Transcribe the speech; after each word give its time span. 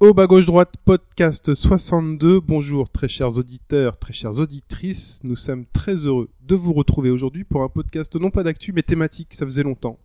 Au 0.00 0.14
bas 0.14 0.28
gauche 0.28 0.46
droite 0.46 0.74
podcast 0.84 1.56
62. 1.56 2.38
Bonjour 2.38 2.88
très 2.88 3.08
chers 3.08 3.36
auditeurs, 3.36 3.96
très 3.96 4.12
chères 4.12 4.38
auditrices. 4.38 5.18
Nous 5.24 5.34
sommes 5.34 5.66
très 5.72 5.96
heureux 5.96 6.30
de 6.40 6.54
vous 6.54 6.72
retrouver 6.72 7.10
aujourd'hui 7.10 7.42
pour 7.42 7.64
un 7.64 7.68
podcast 7.68 8.14
non 8.14 8.30
pas 8.30 8.44
d'actu 8.44 8.72
mais 8.72 8.82
thématique. 8.82 9.34
Ça 9.34 9.44
faisait 9.44 9.64
longtemps. 9.64 9.98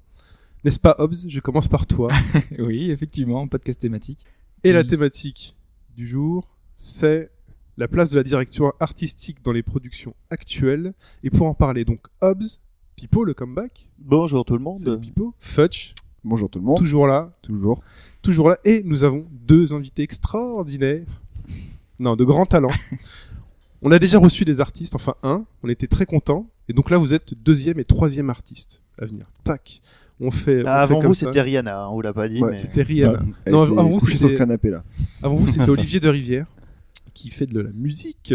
N'est-ce 0.64 0.80
pas 0.80 0.96
Hobbs? 0.98 1.28
Je 1.28 1.40
commence 1.42 1.68
par 1.68 1.86
toi. 1.86 2.10
oui, 2.58 2.90
effectivement, 2.90 3.48
podcast 3.48 3.80
thématique. 3.80 4.26
Et 4.64 4.72
la 4.72 4.84
thématique 4.84 5.56
du 5.96 6.08
jour, 6.08 6.50
c'est 6.76 7.30
la 7.78 7.88
place 7.88 8.10
de 8.10 8.16
la 8.16 8.24
direction 8.24 8.74
artistique 8.80 9.44
dans 9.44 9.52
les 9.52 9.62
productions 9.62 10.16
actuelles. 10.32 10.96
Et 11.22 11.30
pour 11.30 11.46
en 11.46 11.54
parler 11.54 11.86
donc 11.86 12.08
Hobbs, 12.20 12.60
Pipo 12.96 13.26
le 13.26 13.36
comeback, 13.36 13.92
Bonjour 14.00 14.44
tout 14.44 14.58
le 14.58 14.64
c'est 14.76 14.88
monde. 14.88 15.02
Pipo, 15.02 15.36
Futch, 15.38 15.94
Bonjour 16.24 16.50
tout 16.50 16.60
le 16.60 16.66
monde. 16.66 16.78
toujours 16.78 17.06
là, 17.08 17.32
Toujours. 17.42 17.82
toujours 18.22 18.50
là. 18.50 18.58
Et 18.64 18.82
nous 18.84 19.04
avons 19.04 19.26
deux 19.32 19.74
invités 19.74 20.04
extraordinaires. 20.04 21.06
Non, 22.00 22.16
de 22.16 22.24
grands 22.24 22.46
talents. 22.46 22.72
On 23.82 23.92
a 23.92 24.00
déjà 24.00 24.18
reçu 24.20 24.46
des 24.46 24.62
artistes, 24.62 24.96
enfin 24.96 25.16
un, 25.24 25.44
on 25.62 25.68
était 25.68 25.88
très 25.88 26.06
contents. 26.06 26.50
Et 26.70 26.74
donc 26.74 26.90
là, 26.90 26.98
vous 26.98 27.14
êtes 27.14 27.34
deuxième 27.34 27.80
et 27.80 27.84
troisième 27.84 28.30
artiste 28.30 28.82
à 28.98 29.06
venir. 29.06 29.26
Tac. 29.44 29.82
On 30.22 30.32
fait. 30.32 30.64
on 30.64 30.68
Ah, 30.68 30.88
fait 30.88 30.94
avant 30.94 31.00
comme 31.02 31.08
vous, 31.10 31.14
c'était 31.14 31.42
Rihanna, 31.42 31.82
hein, 31.84 31.88
on 31.90 31.96
vous 31.96 32.02
l'a 32.02 32.14
pas 32.14 32.30
dit. 32.30 32.42
Ouais, 32.42 32.52
mais... 32.52 32.58
C'était 32.60 32.82
Rihanna. 32.82 33.20
Elle 33.44 33.52
Non, 33.52 33.64
avant 33.64 33.90
vous, 33.90 34.00
sur 34.00 34.18
c'était- 34.18 34.36
ce 34.36 34.38
canapé 34.38 34.70
là. 34.70 34.86
Avant 35.22 35.36
vous, 35.36 35.48
c'était 35.48 35.68
Olivier 35.70 36.00
de 36.00 36.08
Rivière 36.08 36.48
qui 37.14 37.30
fait 37.30 37.46
de 37.46 37.60
la 37.60 37.72
musique. 37.72 38.34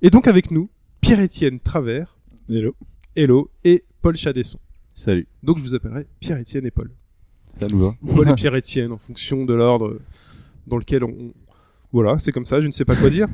Et 0.00 0.08
donc 0.08 0.26
avec 0.26 0.50
nous, 0.50 0.70
Pierre-Étienne 1.02 1.60
Travers. 1.60 2.16
Hello. 2.48 2.74
Hello. 3.14 3.50
Et 3.64 3.84
Paul 4.00 4.16
Chadesson. 4.16 4.58
Salut. 4.94 5.28
Donc 5.42 5.58
je 5.58 5.62
vous 5.62 5.74
appellerai 5.74 6.06
Pierre-Étienne 6.20 6.64
et 6.64 6.70
Paul. 6.70 6.90
Ça 7.58 7.66
nous 7.68 7.78
va. 7.78 7.94
Paul 8.14 8.28
et 8.30 8.34
Pierre-Étienne 8.34 8.92
en 8.92 8.98
fonction 8.98 9.44
de 9.44 9.54
l'ordre 9.54 9.98
dans 10.66 10.76
lequel 10.76 11.04
on... 11.04 11.32
Voilà, 11.92 12.20
c'est 12.20 12.30
comme 12.30 12.46
ça, 12.46 12.60
je 12.60 12.66
ne 12.68 12.72
sais 12.72 12.84
pas 12.84 12.94
quoi 12.94 13.10
dire. 13.10 13.26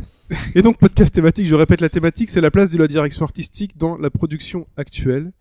Et 0.54 0.62
donc 0.62 0.78
podcast 0.78 1.14
thématique, 1.14 1.46
je 1.46 1.54
répète 1.54 1.82
la 1.82 1.90
thématique, 1.90 2.30
c'est 2.30 2.40
la 2.40 2.50
place 2.50 2.70
de 2.70 2.78
la 2.78 2.88
direction 2.88 3.24
artistique 3.24 3.76
dans 3.76 3.98
la 3.98 4.08
production 4.08 4.66
actuelle. 4.78 5.32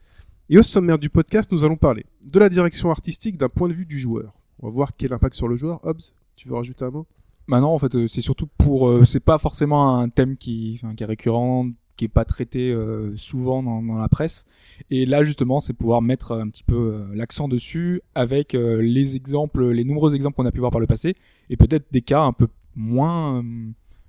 Et 0.49 0.57
au 0.57 0.63
sommaire 0.63 0.99
du 0.99 1.09
podcast, 1.09 1.49
nous 1.51 1.63
allons 1.63 1.77
parler 1.77 2.05
de 2.31 2.39
la 2.39 2.49
direction 2.49 2.91
artistique 2.91 3.37
d'un 3.37 3.47
point 3.47 3.69
de 3.69 3.73
vue 3.73 3.85
du 3.85 3.97
joueur. 3.97 4.33
On 4.59 4.67
va 4.67 4.73
voir 4.73 4.91
quel 4.97 5.13
impact 5.13 5.33
sur 5.35 5.47
le 5.47 5.55
joueur. 5.55 5.79
Hobbs, 5.83 6.13
tu 6.35 6.49
veux 6.49 6.55
rajouter 6.55 6.83
un 6.83 6.91
mot? 6.91 7.07
Maintenant, 7.47 7.73
en 7.73 7.79
fait, 7.79 7.95
euh, 7.95 8.07
c'est 8.07 8.21
surtout 8.21 8.47
pour. 8.57 8.89
euh, 8.89 9.05
c'est 9.05 9.19
pas 9.19 9.37
forcément 9.37 9.97
un 9.99 10.09
thème 10.09 10.35
qui, 10.35 10.79
enfin, 10.83 10.93
qui 10.95 11.03
est 11.03 11.07
récurrent, 11.07 11.69
qui 11.97 12.05
est 12.05 12.09
pas 12.09 12.25
traité 12.25 12.71
euh, 12.71 13.15
souvent 13.15 13.63
dans, 13.63 13.81
dans 13.81 13.97
la 13.97 14.09
presse. 14.09 14.45
Et 14.89 15.05
là, 15.05 15.23
justement, 15.23 15.59
c'est 15.61 15.73
pouvoir 15.73 16.01
mettre 16.01 16.33
un 16.33 16.49
petit 16.49 16.63
peu 16.63 16.75
euh, 16.75 17.07
l'accent 17.15 17.47
dessus 17.47 18.01
avec 18.15 18.53
euh, 18.55 18.81
les 18.81 19.15
exemples, 19.15 19.69
les 19.71 19.83
nombreux 19.83 20.13
exemples 20.15 20.35
qu'on 20.35 20.45
a 20.45 20.51
pu 20.51 20.59
voir 20.59 20.71
par 20.71 20.81
le 20.81 20.87
passé, 20.87 21.15
et 21.49 21.57
peut-être 21.57 21.85
des 21.91 22.01
cas 22.01 22.21
un 22.21 22.33
peu 22.33 22.47
moins 22.75 23.43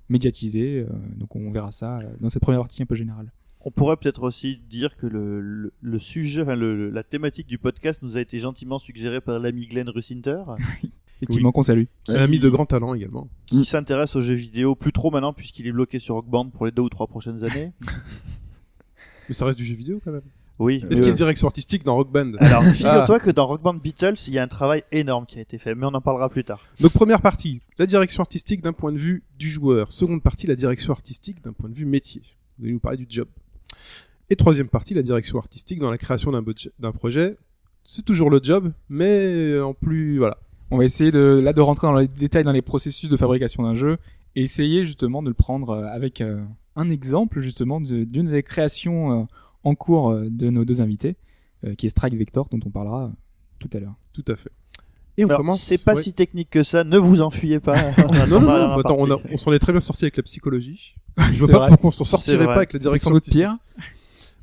médiatisés. 0.09 0.85
donc, 1.15 1.35
on 1.35 1.51
verra 1.51 1.71
ça 1.71 1.99
dans 2.19 2.29
cette 2.29 2.41
première 2.41 2.61
partie 2.61 2.81
un 2.81 2.85
peu 2.85 2.95
générale. 2.95 3.31
On 3.61 3.71
pourrait 3.71 3.97
peut-être 3.97 4.23
aussi 4.23 4.59
dire 4.69 4.95
que 4.95 5.07
le, 5.07 5.41
le, 5.41 5.73
le 5.81 5.97
sujet, 5.99 6.43
enfin, 6.43 6.55
le- 6.55 6.89
la 6.89 7.03
thématique 7.03 7.47
du 7.47 7.57
podcast 7.57 8.01
nous 8.01 8.15
a 8.15 8.21
été 8.21 8.37
gentiment 8.39 8.79
suggérée 8.79 9.19
par 9.19 9.39
l'ami 9.39 9.67
Glenn 9.67 9.89
Russinter, 9.89 10.43
Effectivement, 11.21 11.51
qu'on 11.51 11.63
salue. 11.63 11.83
Un 12.07 12.15
ami 12.15 12.39
de 12.39 12.49
grand 12.49 12.65
talent 12.65 12.93
également. 12.93 13.27
qui 13.47 13.65
s'intéresse 13.65 14.15
aux 14.15 14.21
jeux 14.21 14.33
vidéo 14.35 14.75
plus 14.75 14.91
trop 14.91 15.09
maintenant 15.11 15.33
puisqu'il 15.33 15.65
est 15.67 15.71
bloqué 15.71 15.99
sur 15.99 16.15
Rock 16.15 16.27
Band 16.27 16.49
pour 16.49 16.65
les 16.65 16.71
deux 16.71 16.83
ou 16.83 16.89
trois 16.89 17.07
prochaines 17.07 17.43
années. 17.43 17.71
Mais 19.27 19.33
ça 19.33 19.45
reste 19.45 19.57
du 19.57 19.65
jeu 19.65 19.75
vidéo 19.75 19.99
quand 20.03 20.11
même. 20.11 20.21
Oui. 20.59 20.77
Est-ce 20.77 20.87
qu'il 20.87 20.97
y 20.99 21.01
a 21.01 21.05
euh, 21.05 21.09
une 21.09 21.15
direction 21.15 21.47
artistique 21.47 21.83
dans 21.83 21.95
Rock 21.95 22.11
Band 22.11 22.31
Alors, 22.39 22.63
figure-toi 22.63 23.19
que 23.19 23.29
dans 23.29 23.45
Rock 23.45 23.61
Band 23.61 23.75
Beatles, 23.75 24.15
il 24.27 24.33
y 24.33 24.39
a 24.39 24.43
un 24.43 24.47
travail 24.47 24.83
énorme 24.91 25.25
qui 25.27 25.37
a 25.37 25.41
été 25.41 25.57
fait, 25.59 25.75
mais 25.75 25.85
on 25.85 25.93
en 25.93 26.01
parlera 26.01 26.29
plus 26.29 26.43
tard. 26.43 26.65
Donc 26.79 26.93
première 26.93 27.21
partie, 27.21 27.61
la 27.77 27.85
direction 27.85 28.21
artistique 28.21 28.61
d'un 28.61 28.73
point 28.73 28.91
de 28.91 28.97
vue 28.97 29.23
du 29.37 29.49
joueur. 29.49 29.91
Seconde 29.91 30.23
partie, 30.23 30.47
la 30.47 30.55
direction 30.55 30.93
artistique 30.93 31.43
d'un 31.43 31.53
point 31.53 31.69
de 31.69 31.75
vue 31.75 31.85
métier. 31.85 32.21
Vous 32.57 32.65
allez 32.65 32.73
nous 32.73 32.79
parler 32.79 32.97
du 32.97 33.05
job. 33.07 33.27
Et 34.31 34.35
troisième 34.35 34.67
partie, 34.69 34.93
la 34.95 35.03
direction 35.03 35.37
artistique 35.37 35.79
dans 35.79 35.91
la 35.91 35.97
création 35.99 36.31
d'un 36.31 36.41
budget- 36.41 36.71
d'un 36.79 36.91
projet. 36.91 37.37
C'est 37.83 38.03
toujours 38.03 38.29
le 38.31 38.39
job, 38.41 38.73
mais 38.89 39.59
en 39.59 39.73
plus, 39.75 40.17
voilà. 40.17 40.37
On 40.71 40.77
va 40.77 40.83
essayer 40.85 41.11
de, 41.11 41.39
là 41.43 41.53
de 41.53 41.61
rentrer 41.61 41.87
dans 41.87 41.95
les 41.95 42.07
détails 42.07 42.43
dans 42.43 42.51
les 42.51 42.61
processus 42.61 43.09
de 43.09 43.17
fabrication 43.17 43.63
d'un 43.63 43.73
jeu 43.75 43.97
et 44.35 44.41
essayer 44.43 44.85
justement 44.85 45.23
de 45.23 45.29
le 45.29 45.33
prendre 45.33 45.69
euh, 45.71 45.85
avec 45.87 46.21
euh, 46.21 46.43
un 46.75 46.89
exemple 46.89 47.41
justement 47.41 47.79
de- 47.81 48.03
d'une 48.03 48.29
des 48.29 48.43
créations 48.43 49.21
euh, 49.21 49.25
en 49.63 49.75
cours 49.75 50.13
de 50.15 50.49
nos 50.49 50.63
deux 50.65 50.81
invités, 50.81 51.15
qui 51.77 51.87
est 51.87 51.89
Strike 51.89 52.15
Vector, 52.15 52.47
dont 52.49 52.59
on 52.65 52.69
parlera 52.69 53.11
tout 53.59 53.69
à 53.73 53.79
l'heure. 53.79 53.95
Tout 54.13 54.23
à 54.29 54.35
fait. 54.37 54.51
Et 55.17 55.25
on 55.25 55.27
Alors, 55.27 55.39
commence. 55.39 55.61
c'est 55.61 55.83
pas 55.83 55.95
ouais. 55.95 56.01
si 56.03 56.13
technique 56.13 56.49
que 56.51 56.61
ça, 56.63 56.83
ne 56.85 56.97
vous 56.97 57.21
enfuyez 57.21 57.59
pas. 57.59 57.75
Non, 58.29 58.39
non, 58.39 58.41
non, 58.41 58.49
attends, 58.79 58.95
on, 58.99 59.05
a- 59.09 59.17
partie. 59.17 59.29
on 59.33 59.37
s'en 59.37 59.51
est 59.51 59.59
très 59.59 59.71
bien 59.73 59.81
sorti 59.81 60.05
avec 60.05 60.15
la 60.17 60.23
psychologie. 60.23 60.95
Je 61.33 61.39
vois 61.39 61.47
pas 61.49 61.57
vrai. 61.59 61.67
pourquoi 61.69 61.87
on 61.87 61.91
s'en 61.91 62.03
sortirait 62.03 62.45
pas 62.45 62.55
avec 62.57 62.71
la 62.73 62.79
direction 62.79 63.11
artistique. 63.13 63.39
pire. 63.39 63.55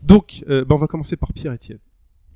Donc, 0.03 0.45
euh, 0.49 0.65
bah, 0.65 0.75
on 0.75 0.79
va 0.79 0.89
commencer 0.89 1.17
par 1.17 1.33
Pierre 1.33 1.53
Etienne. 1.55 1.79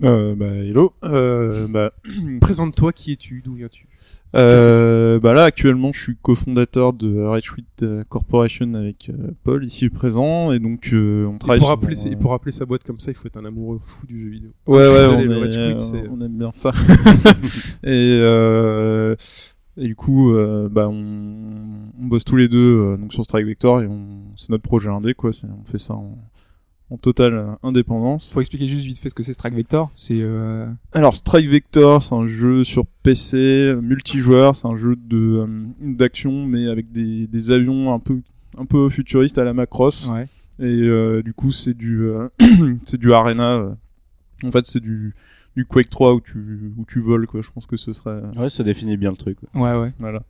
Euh, 0.05 0.35
bah, 0.35 0.47
hello. 0.47 0.93
Euh, 1.05 1.67
bah, 1.69 1.93
Présente-toi, 2.41 2.93
qui 2.93 3.13
es-tu 3.13 3.43
D'où 3.45 3.55
viens-tu? 3.55 3.89
Euh, 4.37 5.19
bah 5.21 5.33
là, 5.33 5.45
actuellement, 5.45 5.91
je 5.95 6.01
suis 6.01 6.17
cofondateur 6.21 6.93
de 6.93 7.17
euh, 7.17 8.05
Corporation 8.11 8.75
avec 8.75 9.09
euh, 9.11 9.31
Paul, 9.43 9.65
ici 9.65 9.89
présent, 9.89 10.53
et 10.53 10.59
donc 10.59 10.91
euh, 10.93 11.25
on 11.27 11.37
Et 11.37 11.39
travaille 11.39 11.59
pour, 11.61 11.69
sur, 11.69 11.77
rappeler, 11.81 11.97
euh, 12.07 12.11
et 12.13 12.17
pour 12.17 12.31
rappeler 12.33 12.53
sa 12.53 12.67
boîte 12.67 12.85
comme 12.85 12.99
ça, 12.99 13.11
il 13.11 13.15
faut 13.15 13.27
être 13.27 13.39
un 13.39 13.47
amoureux 13.47 13.81
fou 13.83 14.07
du 14.07 14.21
jeu 14.21 14.29
vidéo. 14.29 14.51
Ouais, 14.67 14.77
ouais, 14.77 15.07
on, 15.07 15.19
est- 15.21 15.57
euh, 15.57 16.09
on 16.11 16.21
aime 16.21 16.37
bien 16.37 16.51
ça. 16.53 16.73
et, 17.83 18.19
euh, 18.21 19.17
et 19.79 19.87
du 19.87 19.97
coup, 19.97 20.35
euh, 20.35 20.69
bah, 20.69 20.89
on, 20.91 21.65
on 21.99 22.07
bosse 22.07 22.25
tous 22.27 22.37
les 22.37 22.49
deux 22.49 22.59
euh, 22.81 22.97
donc 22.99 23.15
sur 23.15 23.25
Strike 23.25 23.47
Vector 23.47 23.81
et 23.81 23.89
c'est 24.37 24.51
notre 24.51 24.63
projet 24.63 24.91
indé, 24.91 25.15
quoi. 25.15 25.31
On 25.45 25.65
fait 25.65 25.79
ça 25.79 25.95
en, 25.95 26.19
en 26.91 26.97
totale 26.97 27.35
euh, 27.35 27.47
indépendance. 27.63 28.33
Faut 28.33 28.41
expliquer 28.41 28.67
juste 28.67 28.85
vite 28.85 28.99
fait 28.99 29.09
ce 29.09 29.15
que 29.15 29.23
c'est 29.23 29.33
Strike 29.33 29.55
Vector. 29.55 29.91
C'est 29.95 30.21
euh, 30.21 30.67
Alors 30.93 31.15
Strike 31.17 31.49
Vector, 31.49 32.03
c'est 32.03 32.15
un 32.15 32.27
jeu 32.27 32.65
sur 32.65 32.87
PC 33.03 33.37
euh, 33.37 33.81
multijoueur, 33.81 34.57
c'est 34.57 34.67
un 34.67 34.77
jeu 34.77 34.97
de 34.97 35.17
euh, 35.17 35.47
d'action 35.81 36.47
mais 36.47 36.69
avec 36.69 36.91
des, 36.93 37.27
des 37.27 37.51
avions 37.51 37.93
un 37.93 37.99
peu 37.99 38.21
un 38.57 38.65
peu 38.65 38.89
futuristes 38.89 39.39
à 39.39 39.45
la 39.45 39.53
Macross 39.53 40.11
ouais. 40.11 40.27
et 40.59 40.65
euh, 40.65 41.23
du 41.23 41.33
coup 41.35 41.53
c'est 41.53 41.75
du 41.75 42.03
euh, 42.05 42.29
c'est 42.87 42.99
du 42.99 43.13
arena 43.13 43.77
en 44.43 44.51
fait 44.51 44.67
c'est 44.67 44.81
du 44.81 45.15
du 45.57 45.65
Quake 45.65 45.91
3 45.91 46.15
où 46.15 46.21
tu 46.21 46.73
où 46.77 46.85
tu 46.87 47.01
voles 47.01 47.27
quoi, 47.27 47.43
je 47.43 47.51
pense 47.51 47.67
que 47.67 47.77
ce 47.77 47.93
serait 47.93 48.21
Ouais, 48.37 48.49
ça 48.49 48.63
définit 48.63 48.97
bien 48.97 49.11
le 49.11 49.17
truc. 49.17 49.39
Ouais, 49.55 49.75
ouais. 49.75 49.93
voilà. 49.99 50.23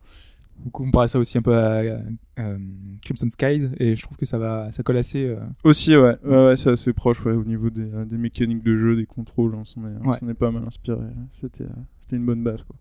On 0.65 0.69
comparait 0.69 1.07
ça 1.07 1.19
aussi 1.19 1.37
un 1.37 1.41
peu 1.41 1.55
à, 1.55 1.77
à, 1.77 2.41
euh, 2.41 2.57
Crimson 3.01 3.29
Skies 3.29 3.69
et 3.77 3.95
je 3.95 4.01
trouve 4.03 4.17
que 4.17 4.25
ça 4.25 4.37
va, 4.37 4.71
ça 4.71 4.83
colle 4.83 4.97
assez. 4.97 5.25
euh, 5.25 5.37
Aussi 5.63 5.95
ouais, 5.95 6.17
ouais, 6.25 6.45
ouais 6.47 6.55
c'est 6.57 6.69
assez 6.71 6.91
proche 6.93 7.23
ouais, 7.25 7.31
au 7.33 7.45
niveau 7.45 7.69
des, 7.69 7.89
euh, 7.93 8.03
des 8.05 8.17
mécaniques 8.17 8.63
de 8.63 8.75
jeu, 8.77 8.95
des 8.95 9.05
contrôles, 9.05 9.55
on 9.55 9.63
s'en 9.63 9.81
est, 9.85 9.93
on 10.03 10.09
Ouais. 10.09 10.17
s'en 10.17 10.27
est 10.27 10.33
pas 10.33 10.51
mal 10.51 10.63
inspiré. 10.67 10.99
C'était 11.39 11.65
c'était 12.01 12.15
une 12.17 12.25
bonne 12.25 12.43
base 12.43 12.63
quoi. 12.63 12.75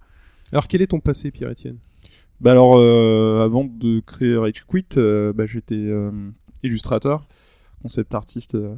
Alors, 0.51 0.67
quel 0.67 0.81
est 0.83 0.87
ton 0.89 1.01
passé, 1.01 1.31
Pierre 1.31 1.51
Etienne? 1.51 1.77
Bah 2.41 2.53
alors, 2.53 2.77
euh, 2.79 3.45
avant 3.45 3.65
de 3.65 4.01
créer 4.01 4.37
Rage 4.37 4.65
Quit, 4.67 4.97
euh, 4.97 5.33
bah, 5.33 5.45
j'étais 5.47 5.75
euh, 5.77 6.11
illustrateur, 6.63 7.27
concept 7.83 8.15
artiste 8.15 8.55
euh, 8.55 8.75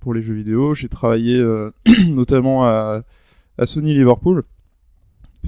pour 0.00 0.14
les 0.14 0.22
jeux 0.22 0.34
vidéo. 0.34 0.74
J'ai 0.74 0.88
travaillé 0.88 1.38
euh, 1.38 1.70
notamment 2.10 2.66
à, 2.66 3.02
à 3.58 3.66
Sony 3.66 3.94
Liverpool 3.94 4.44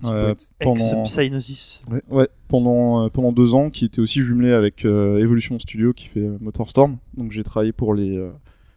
euh, 0.04 0.34
pendant, 0.60 1.02
Ex-Psygnosis. 1.02 1.82
ouais, 2.10 2.28
pendant, 2.48 3.04
euh, 3.04 3.08
pendant 3.08 3.32
deux 3.32 3.54
ans, 3.54 3.70
qui 3.70 3.84
était 3.84 4.00
aussi 4.00 4.22
jumelé 4.22 4.52
avec 4.52 4.84
euh, 4.84 5.18
Evolution 5.18 5.58
Studio 5.58 5.92
qui 5.92 6.06
fait 6.06 6.20
euh, 6.20 6.38
Motorstorm. 6.40 6.98
Donc 7.16 7.32
j'ai 7.32 7.44
travaillé 7.44 7.72
pour 7.72 7.94
les, 7.94 8.16
euh, 8.16 8.30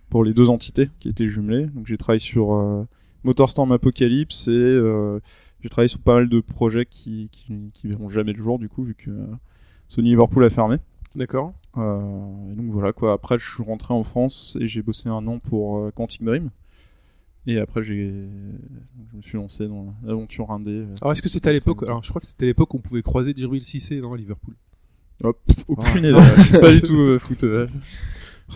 pour 0.09 0.23
les 0.23 0.33
deux 0.33 0.49
entités 0.49 0.89
qui 0.99 1.09
étaient 1.09 1.27
jumelées. 1.27 1.67
Donc 1.67 1.87
j'ai 1.87 1.97
travaillé 1.97 2.19
sur 2.19 2.53
euh, 2.53 2.85
Motorstorm 3.23 3.71
Apocalypse 3.71 4.47
et 4.47 4.51
euh, 4.51 5.19
j'ai 5.61 5.69
travaillé 5.69 5.87
sur 5.87 5.99
pas 5.99 6.15
mal 6.15 6.29
de 6.29 6.39
projets 6.41 6.85
qui, 6.85 7.29
qui, 7.31 7.71
qui 7.73 7.87
verront 7.87 8.09
jamais 8.09 8.33
le 8.33 8.41
jour 8.41 8.59
du 8.59 8.67
coup 8.67 8.83
vu 8.83 8.95
que 8.95 9.09
euh, 9.11 9.25
Sony 9.87 10.09
Liverpool 10.09 10.43
a 10.43 10.49
fermé. 10.49 10.77
D'accord. 11.15 11.53
Euh, 11.77 12.55
donc 12.55 12.65
voilà 12.71 12.91
quoi. 12.91 13.13
Après 13.13 13.37
je 13.37 13.49
suis 13.49 13.63
rentré 13.63 13.93
en 13.93 14.03
France 14.03 14.57
et 14.59 14.67
j'ai 14.67 14.81
bossé 14.81 15.09
un 15.09 15.25
an 15.27 15.39
pour 15.39 15.77
euh, 15.77 15.91
Quantic 15.91 16.23
Dream. 16.23 16.49
Et 17.45 17.59
après 17.59 17.83
j'ai, 17.83 18.07
je 19.11 19.17
me 19.17 19.21
suis 19.21 19.37
lancé 19.37 19.67
dans 19.67 19.93
l'aventure 20.03 20.49
indé. 20.51 20.71
euh, 20.71 20.85
Alors, 21.01 21.11
est-ce 21.13 21.21
que 21.21 21.29
c'était 21.29 21.49
à 21.49 21.53
l'époque 21.53 21.83
Alors, 21.83 22.01
je 22.03 22.09
crois 22.09 22.21
que 22.21 22.27
c'était 22.27 22.45
à 22.45 22.47
l'époque 22.47 22.73
où 22.73 22.77
on 22.77 22.81
pouvait 22.81 23.01
croiser 23.01 23.33
Jibril 23.35 23.61
Cissé 23.63 23.99
dans 23.99 24.13
Liverpool. 24.15 24.55
Hop, 25.23 25.39
pff, 25.47 25.63
aucune 25.67 26.05
Ah. 26.05 26.09
idée. 26.09 26.19
Je 26.37 26.41
suis 26.41 26.59
pas 26.59 26.71
du 26.71 26.81
tout 26.81 26.97
euh, 26.99 27.19
foot. 27.19 27.43
euh. 27.43 27.67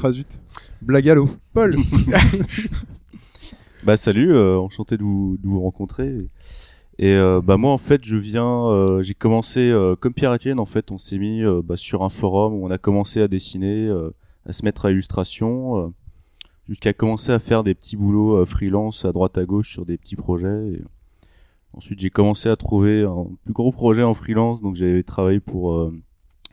Ah 0.04 0.12
zut. 0.12 0.42
Blague 0.82 1.10
à 1.10 1.16
l'eau. 1.16 1.30
Paul 1.54 1.76
Bah 3.84 3.96
salut, 3.98 4.34
euh, 4.34 4.58
enchanté 4.60 4.98
de 4.98 5.04
vous, 5.04 5.38
de 5.42 5.48
vous 5.48 5.62
rencontrer. 5.62 6.28
Et 7.00 7.12
euh, 7.14 7.40
bah 7.46 7.58
moi 7.58 7.72
en 7.72 7.78
fait 7.78 8.04
je 8.04 8.16
viens, 8.16 8.68
euh, 8.70 9.04
j'ai 9.04 9.14
commencé 9.14 9.60
euh, 9.60 9.96
comme 9.96 10.14
Pierre 10.14 10.34
Etienne 10.34 10.60
en 10.60 10.66
fait, 10.66 10.92
on 10.92 10.98
s'est 10.98 11.20
mis 11.20 11.44
euh, 11.44 11.62
bah, 11.64 11.78
sur 11.78 12.04
un 12.04 12.10
forum 12.10 12.54
où 12.54 12.66
on 12.66 12.72
a 12.72 12.78
commencé 12.80 13.22
à 13.22 13.28
dessiner, 13.28 13.88
euh, 13.88 14.10
à 14.46 14.52
se 14.54 14.66
mettre 14.66 14.86
à 14.86 14.92
illustration, 14.92 15.86
euh, 15.86 15.88
jusqu'à 16.68 16.94
commencer 16.94 17.32
à 17.32 17.40
faire 17.40 17.64
des 17.64 17.74
petits 17.74 17.96
boulots 17.96 18.38
euh, 18.38 18.46
freelance 18.46 19.06
à 19.06 19.12
droite 19.12 19.38
à 19.38 19.46
gauche 19.46 19.72
sur 19.72 19.86
des 19.86 19.98
petits 19.98 20.16
projets. 20.16 20.68
Et 20.74 20.82
ensuite 21.74 22.00
j'ai 22.00 22.10
commencé 22.10 22.50
à 22.50 22.56
trouver 22.56 23.04
un 23.04 23.28
plus 23.44 23.54
gros 23.54 23.72
projet 23.72 24.04
en 24.04 24.14
freelance, 24.14 24.62
donc 24.62 24.76
j'avais 24.76 25.04
travaillé 25.04 25.40
pour 25.40 25.74
euh, 25.74 25.94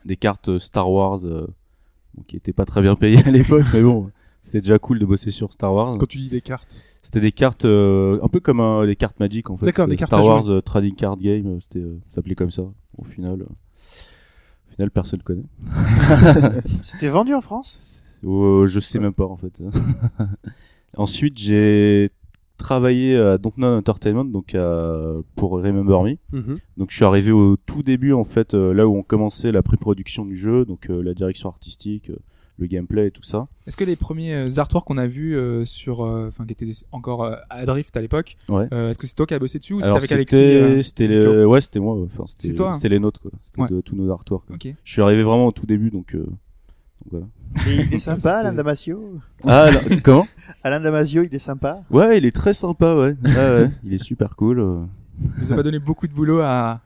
des 0.05 0.15
cartes 0.15 0.59
Star 0.59 0.91
Wars, 0.91 1.25
euh, 1.25 1.47
qui 2.27 2.35
étaient 2.35 2.53
pas 2.53 2.65
très 2.65 2.81
bien 2.81 2.95
payées 2.95 3.23
à 3.25 3.31
l'époque, 3.31 3.65
mais 3.73 3.81
bon. 3.81 4.09
C'était 4.45 4.61
déjà 4.61 4.77
cool 4.77 4.99
de 4.99 5.05
bosser 5.05 5.31
sur 5.31 5.51
Star 5.51 5.73
Wars. 5.73 5.97
Quand 5.97 6.05
tu 6.05 6.19
dis 6.19 6.29
des 6.29 6.39
cartes. 6.39 6.83
C'était 7.01 7.19
des 7.19 7.31
cartes 7.31 7.65
euh, 7.65 8.19
un 8.21 8.27
peu 8.27 8.39
comme 8.39 8.83
les 8.83 8.95
cartes 8.95 9.19
Magic 9.19 9.49
en 9.49 9.57
fait. 9.57 9.65
D'accord, 9.65 9.87
des 9.87 9.97
cartes 9.97 10.09
Star 10.09 10.19
à 10.19 10.23
jouer. 10.23 10.31
Wars 10.31 10.49
euh, 10.49 10.61
Trading 10.61 10.95
Card 10.95 11.17
Game, 11.17 11.59
c'était 11.61 11.81
ça 12.09 12.15
s'appelait 12.15 12.35
comme 12.35 12.51
ça. 12.51 12.61
Au 12.95 13.03
final, 13.03 13.41
euh, 13.41 13.45
au 13.45 14.71
final 14.71 14.91
personne 14.91 15.23
connaît. 15.23 15.45
C'était 16.83 17.07
vendu 17.07 17.33
en 17.33 17.41
France? 17.41 18.03
Je 18.25 18.79
sais 18.79 18.99
même 18.99 19.13
pas 19.13 19.25
en 19.25 19.37
fait. 19.37 19.61
Ensuite, 20.97 21.37
j'ai 21.37 22.11
travaillé 22.57 23.17
à 23.17 23.37
Dontnod 23.37 23.77
Entertainment 23.79 24.23
donc 24.25 24.55
à- 24.55 25.11
pour 25.35 25.51
Remember 25.51 26.03
Me. 26.03 26.17
Mhm. 26.31 26.57
Donc 26.77 26.89
je 26.89 26.95
suis 26.95 27.03
arrivé 27.05 27.31
au 27.31 27.57
tout 27.57 27.81
début 27.83 28.13
en 28.13 28.23
fait 28.23 28.53
euh, 28.53 28.73
là 28.73 28.87
où 28.87 28.95
on 28.95 29.03
commençait 29.03 29.51
la 29.51 29.61
pré-production 29.61 30.25
du 30.25 30.37
jeu, 30.37 30.63
donc 30.65 30.89
euh, 30.89 31.01
la 31.03 31.13
direction 31.13 31.49
artistique, 31.49 32.09
euh, 32.11 32.15
le 32.57 32.67
gameplay 32.67 33.07
et 33.07 33.11
tout 33.11 33.23
ça. 33.23 33.47
Est-ce 33.67 33.75
que 33.75 33.83
les 33.83 33.97
premiers 33.97 34.57
artworks 34.57 34.87
qu'on 34.87 34.97
a 34.97 35.05
vus 35.05 35.35
euh, 35.35 35.65
sur, 35.65 35.99
enfin, 35.99 36.45
qui 36.45 36.53
étaient 36.53 36.71
encore 36.93 37.29
à 37.49 37.65
Drift 37.65 37.97
à 37.97 38.01
l'époque, 38.01 38.37
Ouais. 38.47 38.67
est-ce 38.71 38.97
que 38.97 39.05
c'est 39.05 39.15
toi 39.15 39.25
qui 39.25 39.33
as 39.33 39.39
bossé 39.39 39.59
dessus 39.59 39.73
ou 39.73 39.81
c'était 39.81 39.91
avec 39.97 40.11
Alexis 40.13 40.37
c'était 40.37 40.55
euh, 40.55 40.81
c'était 40.81 41.07
Miklo 41.09 41.33
le- 41.33 41.45
ouais 41.47 41.59
c'était 41.59 41.81
moi 41.81 41.97
enfin 42.05 42.23
c'était 42.25 42.53
toi, 42.53 42.69
hein. 42.69 42.73
c'était 42.75 42.87
les 42.89 42.99
nôtres 42.99 43.19
quoi. 43.19 43.31
C'était 43.41 43.61
Ouais. 43.73 43.81
tous 43.83 43.97
nos 43.97 44.09
artworks. 44.09 44.45
Je 44.85 44.91
suis 44.91 45.01
arrivé 45.01 45.23
vraiment 45.23 45.47
au 45.47 45.51
tout 45.51 45.65
début 45.65 45.89
donc 45.91 46.15
voilà. 47.11 47.25
Et 47.67 47.75
il 47.83 47.93
est 47.93 47.99
sympa, 47.99 48.37
Alain 48.39 48.53
Damasio? 48.53 49.01
Ah 49.45 49.69
comment? 50.03 50.27
Alain 50.63 50.79
Damasio, 50.81 51.23
il 51.23 51.33
est 51.33 51.39
sympa 51.39 51.81
Ouais, 51.89 52.17
il 52.17 52.25
est 52.25 52.35
très 52.35 52.53
sympa 52.53 52.95
ouais. 52.95 53.15
ouais, 53.23 53.35
ouais. 53.35 53.71
Il 53.83 53.93
est 53.93 54.03
super 54.03 54.35
cool. 54.35 54.59
euh. 54.59 54.83
Il 55.37 55.43
nous 55.43 55.53
a 55.53 55.55
pas 55.55 55.63
donné 55.63 55.79
beaucoup 55.79 56.07
de 56.07 56.13
boulot 56.13 56.39
à. 56.41 56.81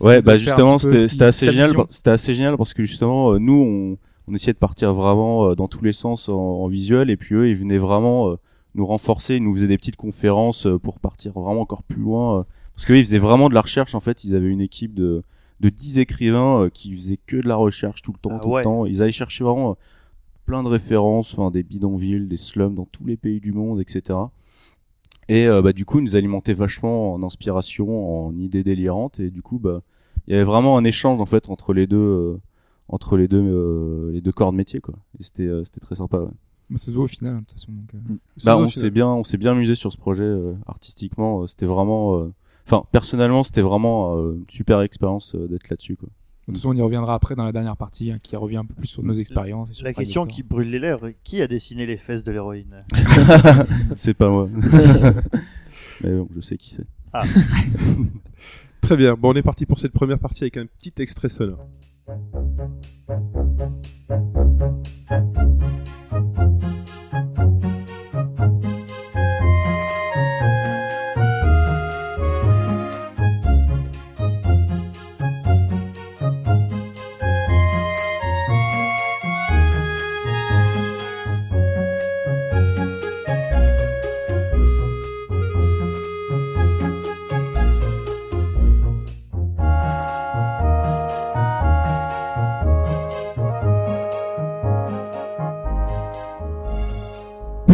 Ouais, 0.00 0.20
bah 0.22 0.36
justement, 0.36 0.78
c'était 0.78 1.22
assez 1.24 1.46
génial. 1.52 1.72
C'était 1.88 2.10
assez 2.10 2.34
génial 2.34 2.56
parce 2.56 2.74
que 2.74 2.84
justement, 2.84 3.32
euh, 3.32 3.38
nous, 3.38 3.54
on, 3.54 3.96
on 4.30 4.34
essayait 4.34 4.52
de 4.52 4.58
partir 4.58 4.92
vraiment 4.92 5.48
euh, 5.50 5.54
dans 5.54 5.68
tous 5.68 5.82
les 5.82 5.92
sens 5.94 6.28
en, 6.28 6.34
en 6.34 6.68
visuel, 6.68 7.08
et 7.08 7.16
puis 7.16 7.34
eux, 7.34 7.48
ils 7.48 7.56
venaient 7.56 7.78
vraiment 7.78 8.28
euh, 8.30 8.36
nous 8.74 8.84
renforcer, 8.86 9.36
ils 9.36 9.42
nous 9.42 9.54
faisaient 9.54 9.66
des 9.66 9.78
petites 9.78 9.96
conférences 9.96 10.66
euh, 10.66 10.78
pour 10.78 10.98
partir 11.00 11.32
vraiment 11.32 11.62
encore 11.62 11.82
plus 11.82 12.00
loin. 12.02 12.40
euh, 12.40 12.42
parce 12.74 12.84
qu'eux, 12.86 12.98
ils 12.98 13.04
faisaient 13.04 13.18
vraiment 13.18 13.48
de 13.48 13.54
la 13.54 13.62
recherche. 13.62 13.94
En 13.94 14.00
fait, 14.00 14.22
ils 14.24 14.34
avaient 14.36 14.50
une 14.50 14.60
équipe 14.60 14.92
de 14.94 15.22
de 15.60 15.68
10 15.68 15.98
écrivains 15.98 16.62
euh, 16.64 16.68
qui 16.70 16.94
faisaient 16.94 17.18
que 17.26 17.36
de 17.36 17.48
la 17.48 17.56
recherche 17.56 18.02
tout 18.02 18.12
le 18.12 18.18
temps, 18.18 18.30
Ah 18.34 18.38
tout 18.40 18.48
ouais. 18.48 18.60
le 18.60 18.64
temps. 18.64 18.86
Ils 18.86 19.02
allaient 19.02 19.12
chercher 19.12 19.44
vraiment 19.44 19.70
euh, 19.70 19.74
plein 20.46 20.62
de 20.62 20.68
références, 20.68 21.32
enfin 21.34 21.50
des 21.50 21.62
bidonvilles, 21.62 22.26
des 22.28 22.36
slums 22.36 22.74
dans 22.74 22.86
tous 22.86 23.04
les 23.04 23.16
pays 23.16 23.40
du 23.40 23.52
monde, 23.52 23.80
etc. 23.80 24.18
Et 25.28 25.46
euh, 25.46 25.60
bah 25.60 25.72
du 25.72 25.84
coup, 25.84 25.98
ils 25.98 26.04
nous 26.04 26.16
alimentaient 26.16 26.54
vachement 26.54 27.12
en 27.12 27.22
inspiration, 27.22 28.26
en 28.28 28.36
idées 28.38 28.64
délirantes, 28.64 29.20
et 29.20 29.30
du 29.30 29.42
coup, 29.42 29.58
bah 29.58 29.82
il 30.26 30.32
y 30.32 30.34
avait 30.34 30.44
vraiment 30.44 30.78
un 30.78 30.84
échange 30.84 31.20
en 31.20 31.26
fait 31.26 31.50
entre 31.50 31.72
les 31.74 31.86
deux, 31.86 31.96
euh, 31.98 32.40
entre 32.88 33.16
les 33.18 33.28
deux, 33.28 33.42
euh, 33.42 34.10
les 34.12 34.20
deux 34.22 34.32
corps 34.32 34.52
de 34.52 34.56
métier 34.56 34.80
quoi. 34.80 34.94
Et 35.18 35.22
c'était, 35.22 35.42
euh, 35.46 35.64
c'était 35.64 35.80
très 35.80 35.96
sympa. 35.96 36.18
Ouais. 36.18 36.30
Bah, 36.70 36.76
ça 36.78 36.90
se 36.90 36.96
voit 36.96 37.04
au 37.04 37.08
final, 37.08 37.34
hein, 37.34 37.40
de 37.40 37.44
toute 37.44 37.52
façon. 37.60 37.72
donc, 37.72 37.94
euh. 37.94 38.14
C'est 38.36 38.46
Bah, 38.46 38.56
au 38.56 38.62
on 38.62 38.66
final. 38.68 38.84
s'est 38.84 38.90
bien, 38.90 39.08
on 39.08 39.24
s'est 39.24 39.36
bien 39.38 39.52
amusé 39.52 39.74
sur 39.74 39.92
ce 39.92 39.96
projet 39.98 40.22
euh, 40.22 40.54
artistiquement. 40.66 41.42
euh, 41.42 41.46
c'était 41.46 41.66
vraiment, 41.66 42.18
euh, 42.20 42.32
enfin 42.68 42.84
personnellement, 42.92 43.42
c'était 43.42 43.62
vraiment 43.62 44.16
euh, 44.16 44.34
une 44.34 44.44
super 44.48 44.82
expérience 44.82 45.34
euh, 45.34 45.48
d'être 45.48 45.68
là-dessus 45.68 45.96
quoi. 45.96 46.08
De 46.46 46.54
toute 46.54 46.62
façon, 46.62 46.70
on 46.70 46.76
y 46.76 46.80
reviendra 46.80 47.14
après 47.14 47.34
dans 47.34 47.44
la 47.44 47.52
dernière 47.52 47.76
partie, 47.76 48.10
hein, 48.10 48.16
qui 48.24 48.34
revient 48.34 48.56
un 48.56 48.64
peu 48.64 48.72
plus 48.72 48.86
sur 48.86 49.02
nos 49.02 49.12
expériences. 49.12 49.70
et 49.70 49.74
sur 49.74 49.84
La 49.84 49.92
question 49.92 50.24
qui 50.24 50.42
brûle 50.42 50.70
les 50.70 50.78
lèvres, 50.78 51.10
qui 51.22 51.42
a 51.42 51.46
dessiné 51.46 51.84
les 51.84 51.98
fesses 51.98 52.24
de 52.24 52.32
l'héroïne 52.32 52.84
c'est 53.96 54.14
pas 54.14 54.30
moi. 54.30 54.48
Mais 56.02 56.16
bon, 56.16 56.26
je 56.34 56.40
sais 56.40 56.56
qui 56.56 56.70
c'est. 56.70 56.86
Très 58.80 58.96
bien. 58.96 59.12
Bon, 59.12 59.32
on 59.32 59.34
est 59.34 59.42
parti 59.42 59.66
pour 59.66 59.78
cette 59.78 59.92
première 59.92 60.18
partie 60.18 60.44
avec 60.44 60.56
un 60.56 60.64
petit 60.64 60.94
extrait 60.96 61.28
sonore. 61.28 61.66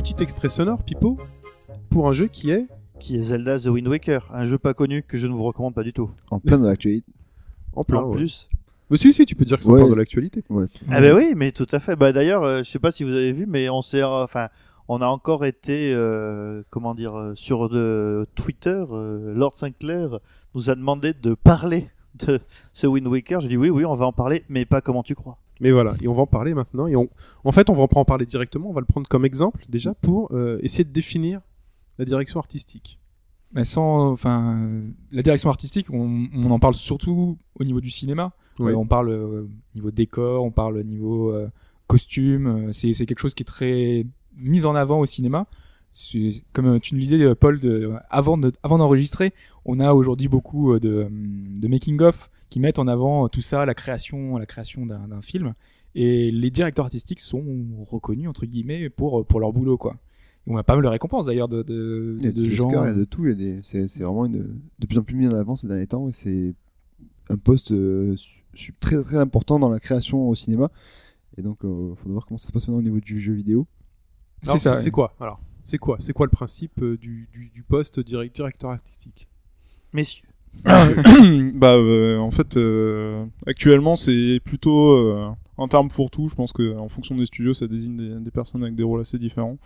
Petit 0.05 0.23
extrait 0.23 0.51
sonore, 0.51 0.83
Pipo, 0.83 1.17
pour 1.89 2.09
un 2.11 2.13
jeu 2.13 2.27
qui 2.27 2.51
est 2.51 2.67
Qui 3.01 3.17
est 3.17 3.23
Zelda 3.23 3.59
The 3.59 3.69
Wind 3.69 3.89
Waker, 3.89 4.29
un 4.35 4.45
jeu 4.45 4.59
pas 4.59 4.75
connu 4.75 5.03
que 5.03 5.17
je 5.17 5.27
ne 5.27 5.33
vous 5.33 5.45
recommande 5.45 5.73
pas 5.75 5.83
du 5.83 5.95
tout. 5.95 6.11
En 6.31 6.41
plein 6.41 6.59
dans 6.59 6.69
l'actualité. 6.69 7.11
en 7.75 7.85
plein. 7.85 8.03
en 8.03 8.11
ouais. 8.11 8.17
plus. 8.17 8.51
Mais 8.91 8.99
si, 8.99 9.15
si, 9.15 9.25
tu 9.25 9.35
peux 9.35 9.47
dire 9.47 9.57
que 9.57 9.65
ça 9.65 9.73
Ouais. 9.73 9.79
parle 9.81 9.91
de 9.93 9.97
l'actualité. 9.97 10.45
Ouais. 10.51 10.67
Ah 10.91 11.01
ben 11.01 11.17
oui, 11.17 11.33
mais 11.35 11.53
tout 11.53 11.67
à 11.73 11.81
fait. 11.81 11.97
Bah 11.97 12.13
d'ailleurs, 12.13 12.43
euh, 12.43 12.63
je 12.63 12.71
sais 12.71 12.79
pas 12.79 12.93
si 12.93 13.03
vous 13.03 13.13
avez 13.13 13.33
vu, 13.33 13.47
mais 13.47 13.71
on 13.71 13.81
s'est, 13.81 14.03
euh, 14.03 14.23
enfin, 14.25 14.49
on 14.89 15.01
a 15.01 15.07
encore 15.07 15.47
été, 15.47 15.95
euh, 15.95 16.63
comment 16.69 16.95
dire, 16.95 17.19
euh, 17.19 17.35
sur 17.35 17.71
de 17.71 18.27
Twitter. 18.35 18.85
euh, 18.91 19.33
Lord 19.35 19.57
Sinclair 19.57 20.19
nous 20.55 20.69
a 20.69 20.75
demandé 20.75 21.15
de 21.15 21.33
parler 21.33 21.89
de 22.27 22.41
ce 22.75 22.87
Wind 22.87 23.07
Waker. 23.07 23.41
J'ai 23.41 23.49
dit 23.49 23.57
oui, 23.57 23.71
oui, 23.71 23.87
on 23.87 23.97
va 23.97 24.05
en 24.05 24.13
parler, 24.13 24.45
mais 24.51 24.67
pas 24.67 24.83
comment 24.83 25.03
tu 25.03 25.15
crois. 25.15 25.39
Mais 25.61 25.71
voilà, 25.71 25.95
et 26.03 26.09
on 26.09 26.15
va 26.15 26.23
en 26.23 26.27
parler 26.27 26.53
maintenant. 26.55 26.87
Et 26.87 26.97
on... 26.97 27.09
En 27.45 27.53
fait, 27.53 27.71
on 27.71 27.75
va 27.75 27.83
en 27.91 28.05
parler 28.05 28.27
directement, 28.27 28.71
on 28.71 28.73
va 28.73 28.81
le 28.81 28.87
prendre 28.87 29.09
comme 29.09 29.25
exemple 29.25 29.65
déjà 29.69 29.95
pour 29.95 30.33
euh, 30.33 30.59
essayer 30.63 30.85
de 30.85 30.93
définir 30.93 31.41
la 31.99 32.05
direction 32.05 32.41
artistique. 32.41 32.99
Mais 33.53 33.65
sans, 33.65 34.11
enfin, 34.11 34.83
la 35.13 35.23
direction 35.23 35.49
artistique, 35.49 35.87
on, 35.91 36.27
on 36.35 36.51
en 36.51 36.59
parle 36.59 36.75
surtout 36.75 37.39
au 37.59 37.65
niveau 37.65 37.81
du 37.81 37.91
cinéma. 37.91 38.33
Oui. 38.59 38.73
Euh, 38.73 38.77
on 38.77 38.87
parle 38.87 39.11
euh, 39.11 39.47
niveau 39.77 39.93
décor, 39.93 40.45
on 40.45 40.51
parle 40.51 40.83
niveau 40.83 41.31
euh, 41.31 41.49
costume. 41.87 42.73
c'est 42.73 42.93
quelque 43.07 43.21
chose 43.21 43.35
qui 43.35 43.43
est 43.45 43.47
très 43.47 44.07
mis 44.37 44.67
en 44.67 44.75
avant 44.75 44.99
au 44.99 45.07
cinéma. 45.07 45.47
Comme 46.53 46.81
tu 46.81 46.95
nous 46.95 47.01
disais, 47.01 47.35
Paul, 47.37 47.61
de, 47.61 47.93
avant 48.11 48.37
de- 48.37 48.51
avant 48.65 48.79
d'enregistrer, 48.79 49.33
on 49.65 49.79
a 49.79 49.93
aujourd'hui 49.95 50.27
beaucoup 50.27 50.77
de, 50.81 51.07
de 51.09 51.69
making 51.69 52.01
of 52.03 52.29
qui 52.55 52.61
mettent 52.61 52.79
en 52.79 52.87
avant 52.87 53.25
euh, 53.25 53.29
tout 53.29 53.41
ça, 53.41 53.67
la 53.67 53.75
création, 53.75 54.39
la 54.39 54.47
création 54.47 54.87
d'un 54.87 55.21
film. 55.21 55.55
Et 55.97 56.31
les 56.31 56.51
directeurs 56.51 56.85
artistiques 56.85 57.19
sont 57.19 57.45
reconnus 57.85 58.29
entre 58.29 58.47
guillemets 58.47 58.89
pour 58.91 59.27
pour 59.27 59.41
leur 59.41 59.53
boulot, 59.53 59.77
quoi. 59.77 59.97
Et 60.47 60.53
on 60.53 60.57
a 60.57 60.63
pas 60.63 60.77
mal 60.77 60.85
de 60.85 60.89
récompenses 60.89 61.27
d'ailleurs 61.27 61.49
de, 61.49 61.65
de, 61.65 62.15
Il 62.21 62.25
y 62.25 62.29
a 62.29 62.33
de 62.33 62.43
des 62.43 62.51
gens. 62.53 62.67
Oscars, 62.69 62.85
il 62.87 62.91
y 62.91 62.93
a 62.93 62.95
de 62.95 63.05
tout. 63.05 63.27
C'est 63.63 63.89
c'est 63.89 64.05
vraiment 64.05 64.27
une... 64.27 64.61
de 64.79 64.87
plus 64.87 64.99
en 64.99 65.03
plus 65.03 65.17
mis 65.17 65.27
en 65.27 65.35
avant 65.35 65.57
ces 65.57 65.67
derniers 65.67 65.89
temps. 65.89 66.09
Et 66.09 66.13
c'est 66.13 66.55
un 67.29 67.37
poste 67.37 67.73
euh, 67.73 68.15
très 68.79 69.03
très 69.03 69.17
important 69.17 69.59
dans 69.59 69.69
la 69.69 69.81
création 69.81 70.29
au 70.29 70.37
cinéma. 70.37 70.71
Et 71.37 71.43
donc, 71.43 71.59
il 71.65 71.95
faut 71.97 72.11
voir 72.11 72.25
comment 72.25 72.39
ça 72.39 72.47
se 72.47 72.53
passe 72.53 72.69
maintenant 72.69 72.79
au 72.79 72.83
niveau 72.83 73.01
du 73.01 73.19
jeu 73.19 73.33
vidéo. 73.33 73.67
Ça, 74.45 74.59
c'est 74.59 74.77
c'est 74.77 74.93
quoi 74.93 75.13
Alors, 75.19 75.41
c'est 75.63 75.79
quoi 75.79 75.97
C'est 75.99 76.13
quoi 76.13 76.27
le 76.27 76.31
principe 76.31 76.81
euh, 76.83 76.97
du, 76.97 77.29
du, 77.33 77.51
du 77.53 77.63
poste 77.65 77.99
direct- 77.99 78.37
directeur 78.37 78.71
artistique? 78.71 79.27
Messieurs, 79.93 80.29
bah 80.65 81.75
euh, 81.75 82.19
en 82.19 82.31
fait 82.31 82.57
euh, 82.57 83.25
actuellement 83.47 83.97
c'est 83.97 84.41
plutôt 84.45 84.93
euh, 84.93 85.29
un 85.59 85.69
terme 85.69 85.91
fourre-tout 85.91 86.29
je 86.29 86.35
pense 86.35 86.53
que 86.53 86.77
en 86.77 86.89
fonction 86.89 87.15
des 87.17 87.27
studios 87.27 87.55
ça 87.55 87.67
désigne 87.67 88.23
des, 88.23 88.31
personnes 88.31 88.63
avec 88.63 88.75
des 88.75 88.83
rôles 88.83 89.01
assez 89.01 89.19
différents. 89.19 89.59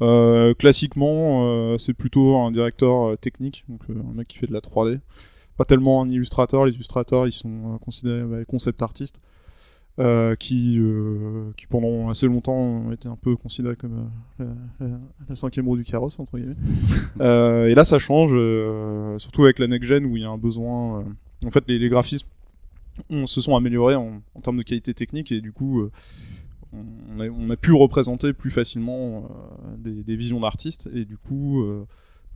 Euh, 0.00 0.54
classiquement 0.54 1.44
euh, 1.44 1.78
c'est 1.78 1.94
plutôt 1.94 2.36
un 2.36 2.52
directeur 2.52 3.08
euh, 3.08 3.16
technique 3.16 3.64
donc 3.68 3.80
un 3.90 4.14
mec 4.14 4.28
qui 4.28 4.38
fait 4.38 4.46
de 4.46 4.52
la 4.52 4.60
3D 4.60 5.00
pas 5.56 5.64
tellement 5.64 6.02
un 6.02 6.08
illustrateur. 6.08 6.66
Les 6.66 6.72
illustrateurs 6.72 7.26
ils 7.26 7.32
sont 7.32 7.78
considérés 7.80 8.22
bah, 8.22 8.44
concept 8.44 8.82
artistes 8.82 9.20
euh, 9.98 10.36
qui 10.36 10.78
euh, 10.78 11.50
qui 11.56 11.66
pendant 11.66 12.08
assez 12.08 12.26
longtemps 12.26 12.54
ont 12.54 12.92
été 12.92 13.08
un 13.08 13.16
peu 13.16 13.34
considérés 13.36 13.74
comme 13.76 14.08
euh, 14.40 14.44
la, 14.80 14.86
la- 14.88 15.00
la 15.28 15.36
cinquième 15.36 15.66
roue 15.66 15.76
du 15.76 15.84
carrosse 15.84 16.18
entre 16.20 16.38
guillemets 16.38 16.54
et 17.70 17.74
là, 17.74 17.84
ça 17.84 17.98
change, 17.98 18.30
surtout 19.18 19.44
avec 19.44 19.58
la 19.58 19.66
next 19.66 19.88
gen 19.88 20.04
où 20.06 20.16
il 20.16 20.22
y 20.22 20.26
a 20.26 20.30
un 20.30 20.38
besoin. 20.38 21.04
en 21.44 21.50
fait, 21.50 21.64
les, 21.68 21.78
les 21.78 21.88
graphismes 21.88 22.28
on, 23.10 23.26
se 23.26 23.40
sont 23.40 23.56
améliorés 23.56 23.94
en, 23.94 24.22
en 24.34 24.40
termes 24.40 24.56
de 24.58 24.62
qualité 24.62 24.94
technique 24.94 25.30
et 25.32 25.40
du 25.40 25.52
coup, 25.52 25.88
on, 26.72 27.20
a, 27.20 27.28
on 27.28 27.50
a 27.50 27.56
pu 27.56 27.72
représenter 27.72 28.32
plus 28.32 28.50
facilement 28.50 29.28
des, 29.78 30.02
des 30.04 30.16
visions 30.16 30.40
d'artistes 30.40 30.88
et 30.94 31.04
du 31.04 31.16
coup 31.16 31.62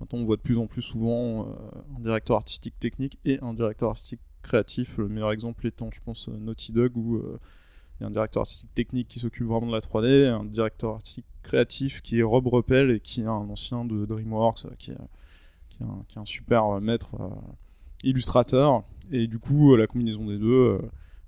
maintenant 0.00 0.18
on 0.20 0.24
voit 0.24 0.36
de 0.36 0.40
plus 0.42 0.58
en 0.58 0.66
plus 0.66 0.82
souvent 0.82 1.42
euh, 1.42 1.96
un 1.96 2.00
directeur 2.00 2.36
artistique 2.36 2.74
technique 2.80 3.18
et 3.24 3.38
un 3.42 3.54
directeur 3.54 3.90
artistique 3.90 4.20
créatif. 4.42 4.98
Le 4.98 5.08
meilleur 5.08 5.32
exemple 5.32 5.66
étant, 5.66 5.90
je 5.92 6.00
pense, 6.04 6.28
Naughty 6.28 6.72
Dog 6.72 6.96
où 6.96 7.16
euh, 7.16 7.38
il 7.98 8.02
y 8.02 8.04
a 8.04 8.08
un 8.08 8.10
directeur 8.10 8.40
artistique 8.42 8.72
technique 8.74 9.08
qui 9.08 9.18
s'occupe 9.20 9.46
vraiment 9.46 9.66
de 9.68 9.72
la 9.72 9.80
3D, 9.80 10.28
un 10.28 10.44
directeur 10.44 10.90
artistique 10.94 11.26
créatif 11.42 12.00
qui 12.02 12.18
est 12.18 12.22
Rob 12.22 12.46
Ruppel 12.46 12.90
et 12.90 13.00
qui 13.00 13.22
est 13.22 13.26
un 13.26 13.30
ancien 13.50 13.84
de 13.84 14.04
DreamWorks, 14.06 14.64
euh, 14.66 14.70
qui 14.78 14.90
est, 14.90 14.96
qui 15.70 15.78
est, 15.82 15.86
un, 15.86 16.04
qui 16.08 16.18
est 16.18 16.20
un 16.20 16.26
super 16.26 16.64
euh, 16.66 16.80
maître 16.80 17.14
euh, 17.20 17.28
illustrateur. 18.02 18.82
Et 19.10 19.26
du 19.26 19.38
coup, 19.38 19.72
euh, 19.74 19.76
la 19.76 19.86
combinaison 19.86 20.26
des 20.26 20.38
deux 20.38 20.48
euh, 20.48 20.78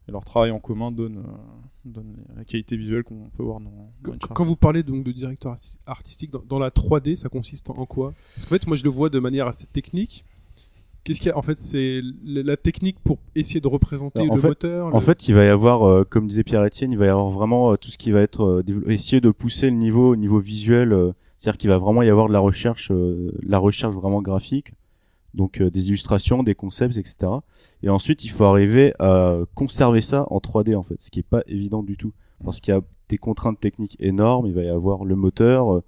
et 0.09 0.13
leur 0.13 0.25
travail 0.25 0.51
en 0.51 0.59
commun 0.61 0.91
donne, 0.93 1.19
euh, 1.19 1.23
donne 1.85 2.17
la 2.37 2.45
qualité 2.45 2.77
visuelle 2.77 3.05
qu'on 3.05 3.31
peut 3.31 3.43
voir 3.43 3.61
dans, 3.61 3.71
dans 4.03 4.19
Quand, 4.35 4.45
vous 4.45 4.57
parlez 4.57 4.83
donc 4.83 5.05
de 5.05 5.13
directeur 5.13 5.55
arti- 5.55 5.79
artistique, 5.87 6.31
dans, 6.31 6.43
dans 6.47 6.59
la 6.59 6.71
3D, 6.71 7.15
ça 7.17 7.29
consiste 7.29 7.71
en 7.71 7.87
quoi? 7.87 8.13
Parce 8.35 8.45
qu'en 8.47 8.55
fait, 8.57 8.67
moi, 8.67 8.77
je 8.77 8.85
le 8.85 8.91
vois 8.91 9.09
de 9.11 9.19
manière 9.19 9.47
assez 9.47 9.67
technique. 9.67 10.25
Qu'est-ce 11.05 11.21
qu'il 11.21 11.29
y 11.29 11.33
a 11.33 11.37
En 11.37 11.43
fait, 11.43 11.59
c'est 11.59 12.01
la 12.25 12.57
technique 12.57 12.97
pour 13.05 13.19
essayer 13.35 13.61
de 13.61 13.69
représenter 13.69 14.23
Alors, 14.23 14.37
le 14.37 14.41
fait- 14.41 14.49
moteur. 14.49 14.95
En 14.95 15.01
fait, 15.01 15.29
il 15.29 15.35
va 15.35 15.45
y 15.45 15.49
avoir, 15.49 15.83
euh, 15.87 16.05
comme 16.05 16.27
disait 16.27 16.45
Pierre-Etienne, 16.45 16.93
il 16.93 16.99
va 16.99 17.05
y 17.05 17.09
avoir 17.11 17.29
vraiment 17.29 17.73
euh, 17.73 17.77
tout 17.77 17.91
ce 17.91 17.99
qui 17.99 18.11
va 18.11 18.23
être 18.23 18.43
euh, 18.43 18.63
essayer 18.89 19.21
de 19.21 19.31
pousser 19.31 19.67
le 19.69 19.77
niveau 19.77 20.13
au 20.13 20.17
niveau 20.17 20.39
visuel, 20.39 21.13
c'est-à-dire 21.39 21.59
qu'il 21.59 21.69
va 21.69 21.77
vraiment 21.77 22.01
y 22.03 22.09
avoir 22.09 22.29
de 22.29 22.33
la 22.33 22.39
recherche, 22.39 22.91
la 23.43 23.59
recherche 23.59 23.95
vraiment 23.95 24.23
graphique, 24.23 24.73
donc 25.35 25.61
des 25.61 25.89
illustrations, 25.89 26.43
des 26.43 26.55
concepts, 26.55 26.97
etc. 26.97 27.17
Et 27.83 27.91
ensuite, 27.91 28.25
il 28.25 28.29
faut 28.31 28.45
arriver 28.45 28.95
à 28.99 29.41
conserver 29.55 30.01
ça 30.01 30.27
en 30.31 30.39
3D 30.39 30.75
en 30.75 30.83
fait, 30.83 30.97
ce 31.01 31.11
qui 31.11 31.19
est 31.19 31.29
pas 31.29 31.43
évident 31.47 31.83
du 31.83 31.99
tout, 31.99 32.13
parce 32.43 32.61
qu'il 32.61 32.73
y 32.73 32.77
a 32.77 32.81
des 33.11 33.19
contraintes 33.19 33.61
techniques 33.61 33.97
énormes. 34.01 34.47
Il 34.47 34.55
va 34.55 34.63
y 34.63 34.69
avoir 34.69 35.05
le 35.05 35.17
moteur, 35.17 35.83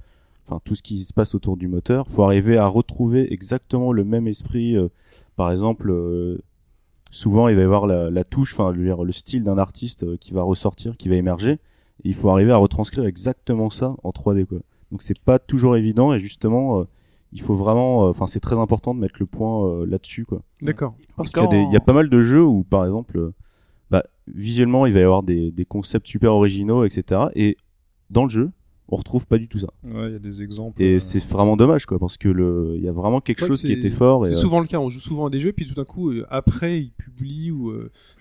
enfin 0.46 0.60
tout 0.64 0.74
ce 0.74 0.82
qui 0.82 1.04
se 1.04 1.12
passe 1.12 1.34
autour 1.34 1.56
du 1.56 1.68
moteur. 1.68 2.04
Il 2.08 2.12
faut 2.12 2.22
arriver 2.22 2.56
à 2.56 2.66
retrouver 2.66 3.32
exactement 3.32 3.92
le 3.92 4.04
même 4.04 4.26
esprit. 4.26 4.76
euh, 4.76 4.88
par 5.36 5.50
exemple, 5.50 5.90
euh, 5.90 6.38
souvent 7.10 7.48
il 7.48 7.56
va 7.56 7.62
y 7.62 7.64
avoir 7.64 7.86
la, 7.86 8.10
la 8.10 8.24
touche, 8.24 8.52
enfin 8.54 8.72
le 8.72 9.12
style 9.12 9.42
d'un 9.44 9.58
artiste 9.58 10.04
euh, 10.04 10.16
qui 10.18 10.32
va 10.32 10.42
ressortir, 10.42 10.96
qui 10.96 11.08
va 11.08 11.16
émerger. 11.16 11.52
Et 12.04 12.08
il 12.10 12.14
faut 12.14 12.30
arriver 12.30 12.52
à 12.52 12.56
retranscrire 12.58 13.04
exactement 13.06 13.70
ça 13.70 13.94
en 14.02 14.10
3D 14.10 14.46
quoi. 14.46 14.58
Donc 14.92 15.02
c'est 15.02 15.18
pas 15.18 15.38
toujours 15.38 15.76
évident 15.76 16.12
et 16.12 16.20
justement 16.20 16.80
euh, 16.80 16.84
il 17.32 17.40
faut 17.42 17.54
vraiment, 17.56 18.06
euh, 18.06 18.10
enfin 18.10 18.26
c'est 18.26 18.40
très 18.40 18.56
important 18.56 18.94
de 18.94 19.00
mettre 19.00 19.16
le 19.18 19.26
point 19.26 19.66
euh, 19.66 19.86
là-dessus 19.86 20.24
quoi. 20.24 20.42
D'accord. 20.62 20.94
Parce 21.16 21.32
qu'il 21.32 21.42
y, 21.70 21.72
y 21.72 21.76
a 21.76 21.80
pas 21.80 21.92
mal 21.92 22.08
de 22.08 22.20
jeux 22.22 22.44
où, 22.44 22.62
par 22.64 22.84
exemple, 22.84 23.18
euh, 23.18 23.34
bah, 23.90 24.04
visuellement, 24.26 24.86
il 24.86 24.92
va 24.92 25.00
y 25.00 25.02
avoir 25.02 25.22
des, 25.22 25.50
des 25.50 25.64
concepts 25.64 26.06
super 26.06 26.32
originaux, 26.32 26.84
etc. 26.84 27.22
Et 27.34 27.56
dans 28.10 28.24
le 28.24 28.30
jeu, 28.30 28.50
on 28.88 28.96
retrouve 28.96 29.26
pas 29.26 29.38
du 29.38 29.48
tout 29.48 29.58
ça. 29.58 29.68
Ouais, 29.84 30.08
il 30.08 30.12
y 30.12 30.16
a 30.16 30.18
des 30.18 30.42
exemples. 30.42 30.80
Et 30.82 30.94
euh, 30.94 31.00
c'est 31.00 31.24
vraiment 31.24 31.56
dommage, 31.56 31.86
quoi, 31.86 31.98
parce 31.98 32.16
que 32.16 32.28
le, 32.28 32.74
il 32.76 32.82
y 32.82 32.88
a 32.88 32.92
vraiment 32.92 33.20
quelque 33.20 33.44
chose 33.44 33.62
qui 33.62 33.72
était 33.72 33.90
fort. 33.90 34.26
C'est 34.26 34.34
euh, 34.34 34.38
souvent 34.38 34.60
le 34.60 34.66
cas. 34.66 34.78
On 34.78 34.90
joue 34.90 35.00
souvent 35.00 35.26
à 35.26 35.30
des 35.30 35.40
jeux, 35.40 35.52
puis 35.52 35.66
tout 35.66 35.74
d'un 35.74 35.84
coup, 35.84 36.10
euh, 36.10 36.26
après, 36.30 36.80
ils 36.82 36.92
publient 36.92 37.50
ou 37.50 37.72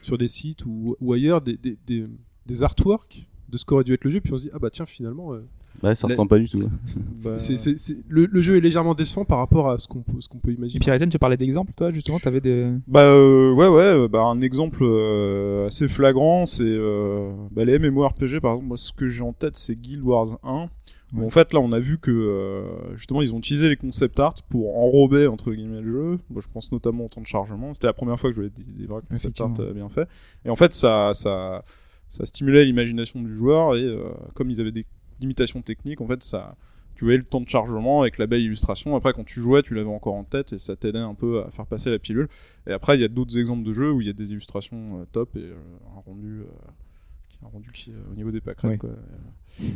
sur 0.02 0.18
des 0.18 0.28
sites 0.28 0.66
ou, 0.66 0.96
ou 1.00 1.14
ailleurs 1.14 1.42
des, 1.42 1.58
des, 1.58 1.78
des, 1.86 2.06
des 2.46 2.64
artworks 2.64 3.28
de 3.50 3.58
ce 3.58 3.66
qu'aurait 3.66 3.84
dû 3.84 3.94
être 3.94 4.04
le 4.04 4.10
jeu, 4.12 4.22
puis 4.22 4.34
on 4.34 4.38
se 4.38 4.44
dit 4.44 4.50
ah 4.54 4.60
bah 4.60 4.70
tiens 4.72 4.86
finalement. 4.86 5.34
Ouais, 5.84 5.96
ça 5.96 6.08
la- 6.08 6.14
ressemble 6.14 6.30
pas 6.30 6.40
du 6.40 6.50
tout. 6.50 6.60
bah, 7.24 7.38
c'est- 7.40 7.58
c'est- 7.58 7.78
c'est- 7.78 7.98
le, 8.08 8.26
le 8.26 8.42
jeu 8.42 8.58
est 8.58 8.62
légèrement 8.62 8.94
décevant 8.94 9.26
par 9.26 9.38
rapport 9.40 9.70
à 9.70 9.78
ce 9.78 9.88
qu'on 9.88 10.02
peut, 10.02 10.20
ce 10.20 10.28
qu'on 10.28 10.38
peut 10.40 10.52
Et 10.52 10.56
imaginer. 10.56 10.80
Pierre 10.80 10.96
Etienne, 10.96 11.10
tu 11.10 11.20
parlais 11.20 11.38
d'exemples, 11.38 11.72
toi, 11.76 11.92
justement, 11.92 12.20
t'avais 12.20 12.42
des. 12.42 12.72
Bah 12.88 13.02
euh, 13.02 13.54
ouais 13.54 13.68
ouais 13.68 13.82
euh, 13.82 14.08
bah 14.08 14.22
un 14.24 14.42
exemple 14.42 14.80
euh, 14.84 15.68
assez 15.68 15.88
flagrant 15.88 16.46
c'est 16.46 16.64
euh, 16.64 17.32
bah, 17.52 17.66
les 17.66 17.78
MMORPG 17.80 18.40
par 18.40 18.54
exemple 18.54 18.68
moi 18.68 18.78
ce 18.78 18.92
que 18.94 19.08
j'ai 19.08 19.24
en 19.24 19.34
tête 19.34 19.56
c'est 19.56 19.76
Guild 19.76 20.02
Wars 20.04 20.38
1 20.44 20.70
où 21.14 21.20
Ouais. 21.20 21.26
en 21.26 21.30
fait 21.30 21.54
là 21.54 21.60
on 21.60 21.72
a 21.72 21.80
vu 21.80 21.98
que 22.00 22.12
euh, 22.12 22.96
justement 22.96 23.22
ils 23.22 23.34
ont 23.34 23.38
utilisé 23.38 23.70
les 23.70 23.76
concept 23.78 24.20
art 24.20 24.34
pour 24.50 24.78
enrober 24.78 25.28
entre 25.28 25.52
guillemets 25.54 25.80
le 25.82 25.92
jeu 25.92 26.20
moi 26.30 26.42
je 26.42 26.48
pense 26.52 26.72
notamment 26.72 27.06
au 27.06 27.08
temps 27.08 27.22
de 27.22 27.28
chargement 27.28 27.74
c'était 27.74 27.88
la 27.88 27.94
première 27.94 28.20
fois 28.20 28.32
que 28.32 28.36
je 28.36 28.42
voyais 28.42 28.52
des, 28.58 28.82
des 28.82 28.88
vrais 28.88 29.02
concept 29.08 29.40
art 29.40 29.54
euh, 29.60 29.72
bien 29.74 29.88
faits 29.88 30.08
et 30.46 30.50
en 30.50 30.56
fait 30.56 30.74
ça 30.74 31.12
ça 31.14 31.64
ça 32.10 32.26
stimulait 32.26 32.66
l'imagination 32.66 33.22
du 33.22 33.34
joueur 33.36 33.76
et 33.76 33.84
euh, 33.84 34.04
comme 34.34 34.50
ils 34.50 34.60
avaient 34.60 34.72
des 34.72 34.86
limitations 35.20 35.62
techniques 35.62 36.02
en 36.02 36.08
fait 36.08 36.24
ça 36.24 36.56
tu 36.96 37.04
voyais 37.04 37.18
le 37.18 37.26
temps 37.26 37.42
de 37.42 37.50
chargement 37.50 38.04
avec 38.04 38.18
la 38.18 38.26
belle 38.26 38.40
illustration. 38.40 38.96
Après, 38.96 39.12
quand 39.12 39.26
tu 39.26 39.42
jouais, 39.42 39.62
tu 39.64 39.74
l'avais 39.76 39.90
encore 39.90 40.14
en 40.14 40.24
tête 40.24 40.54
et 40.54 40.58
ça 40.58 40.78
t'aidait 40.78 40.98
un 41.00 41.14
peu 41.14 41.44
à 41.44 41.52
faire 41.52 41.66
passer 41.66 41.90
la 41.92 42.00
pilule. 42.00 42.30
Et 42.68 42.72
après, 42.72 42.96
il 42.98 43.02
y 43.02 43.04
a 43.04 43.10
d'autres 43.10 43.38
exemples 43.38 43.64
de 43.64 43.74
jeux 43.74 43.92
où 43.92 44.00
il 44.00 44.08
y 44.08 44.10
a 44.10 44.14
des 44.14 44.32
illustrations 44.32 45.02
euh, 45.02 45.06
top 45.12 45.36
et 45.36 45.40
euh, 45.42 45.56
un 45.94 46.00
rendu, 46.00 46.40
euh, 46.40 46.46
qui- 47.28 47.40
un 47.44 47.50
rendu 47.50 47.70
qui, 47.74 47.92
euh, 47.92 47.96
au 48.10 48.16
niveau 48.16 48.32
des. 48.32 48.40
Oui. 48.70 48.78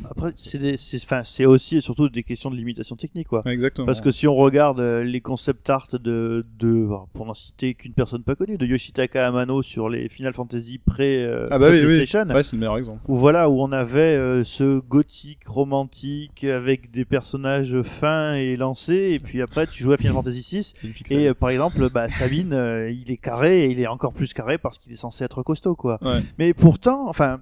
Après, 0.09 0.31
c'est 0.35 1.45
aussi 1.45 1.77
et 1.77 1.81
surtout 1.81 2.09
des 2.09 2.23
questions 2.23 2.51
de 2.51 2.55
limitation 2.55 2.95
technique, 2.95 3.27
quoi. 3.27 3.43
Exactement. 3.45 3.85
Parce 3.85 4.01
que 4.01 4.11
si 4.11 4.27
on 4.27 4.35
regarde 4.35 4.79
euh, 4.79 5.03
les 5.03 5.21
concept 5.21 5.69
art 5.69 5.87
de, 5.93 6.45
de 6.59 6.85
bah, 6.85 7.05
pour 7.13 7.25
n'en 7.25 7.33
citer 7.33 7.73
qu'une 7.73 7.93
personne 7.93 8.23
pas 8.23 8.35
connue, 8.35 8.57
de 8.57 8.65
Yoshitaka 8.65 9.27
Amano 9.27 9.61
sur 9.61 9.89
les 9.89 10.09
Final 10.09 10.33
Fantasy 10.33 10.77
pré, 10.79 11.23
euh, 11.23 11.47
ah 11.51 11.59
bah 11.59 11.67
oui, 11.71 11.79
oui. 11.79 11.85
PlayStation, 11.97 12.29
Ouais, 12.33 12.43
c'est 12.43 12.55
le 12.55 12.59
meilleur 12.59 12.77
exemple. 12.77 12.99
où 13.07 13.15
voilà 13.17 13.49
où 13.49 13.61
on 13.61 13.71
avait 13.71 13.99
euh, 14.15 14.43
ce 14.43 14.79
gothique 14.79 15.45
romantique 15.47 16.43
avec 16.43 16.91
des 16.91 17.05
personnages 17.05 17.81
fins 17.83 18.33
et 18.33 18.55
lancés, 18.57 19.11
et 19.13 19.19
puis 19.19 19.41
après 19.41 19.67
tu 19.67 19.83
jouais 19.83 19.93
à 19.95 19.97
Final 19.97 20.13
Fantasy 20.13 20.43
6 20.43 20.73
et 21.11 21.29
euh, 21.29 21.33
par 21.33 21.49
exemple 21.49 21.89
bah, 21.89 22.09
Sabine, 22.09 22.53
il 22.89 23.11
est 23.11 23.17
carré 23.17 23.65
et 23.65 23.71
il 23.71 23.79
est 23.79 23.87
encore 23.87 24.13
plus 24.13 24.33
carré 24.33 24.57
parce 24.57 24.77
qu'il 24.77 24.91
est 24.91 24.97
censé 24.97 25.23
être 25.23 25.41
costaud, 25.43 25.75
quoi. 25.75 25.97
Ouais. 26.01 26.21
Mais 26.37 26.53
pourtant, 26.53 27.07
enfin, 27.09 27.41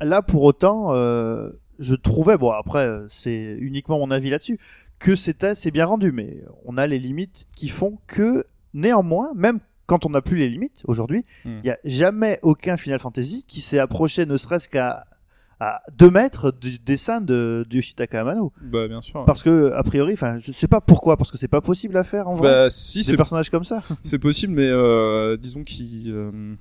là 0.00 0.22
pour 0.22 0.42
autant, 0.42 0.94
euh, 0.94 1.50
je 1.78 1.94
trouvais, 1.94 2.36
bon 2.36 2.50
après 2.50 2.86
euh, 2.86 3.06
c'est 3.08 3.56
uniquement 3.60 3.98
mon 3.98 4.10
avis 4.10 4.30
là-dessus, 4.30 4.58
que 4.98 5.16
c'était 5.16 5.54
c'est 5.54 5.70
bien 5.70 5.86
rendu, 5.86 6.12
mais 6.12 6.42
on 6.64 6.76
a 6.78 6.86
les 6.86 6.98
limites 6.98 7.46
qui 7.56 7.68
font 7.68 7.98
que 8.06 8.44
néanmoins, 8.74 9.32
même 9.34 9.58
quand 9.86 10.06
on 10.06 10.10
n'a 10.10 10.22
plus 10.22 10.36
les 10.38 10.48
limites 10.48 10.82
aujourd'hui, 10.86 11.24
il 11.44 11.50
Hmm. 11.50 11.60
n'y 11.64 11.70
a 11.70 11.78
jamais 11.84 12.38
aucun 12.42 12.76
Final 12.76 12.98
Fantasy 13.00 13.44
qui 13.46 13.60
s'est 13.60 13.78
approché 13.78 14.26
ne 14.26 14.36
serait-ce 14.36 14.68
qu'à 14.68 15.04
à 15.64 15.80
2 15.96 16.10
mètres 16.10 16.50
du 16.50 16.80
dessin 16.80 17.20
de, 17.20 17.64
de 17.70 17.76
Yoshitaka 17.76 18.22
Amano. 18.22 18.52
Bah 18.62 18.88
bien 18.88 19.00
sûr. 19.00 19.24
Parce 19.24 19.44
que, 19.44 19.70
a 19.72 19.82
priori, 19.84 20.14
enfin, 20.14 20.40
je 20.40 20.50
sais 20.50 20.66
pas 20.66 20.80
pourquoi, 20.80 21.16
parce 21.16 21.30
que 21.30 21.38
c'est 21.38 21.46
pas 21.46 21.60
possible 21.60 21.96
à 21.96 22.02
faire 22.02 22.26
en 22.26 22.34
vrai. 22.34 22.48
Bah 22.50 22.68
si, 22.68 23.04
des 23.06 23.16
personnages 23.16 23.48
comme 23.48 23.62
ça. 23.62 23.80
C'est 24.02 24.18
possible, 24.18 24.54
mais 24.54 24.66
euh, 24.66 25.36
disons 25.36 25.62
qu'il 25.62 26.10
euh, 26.10 26.54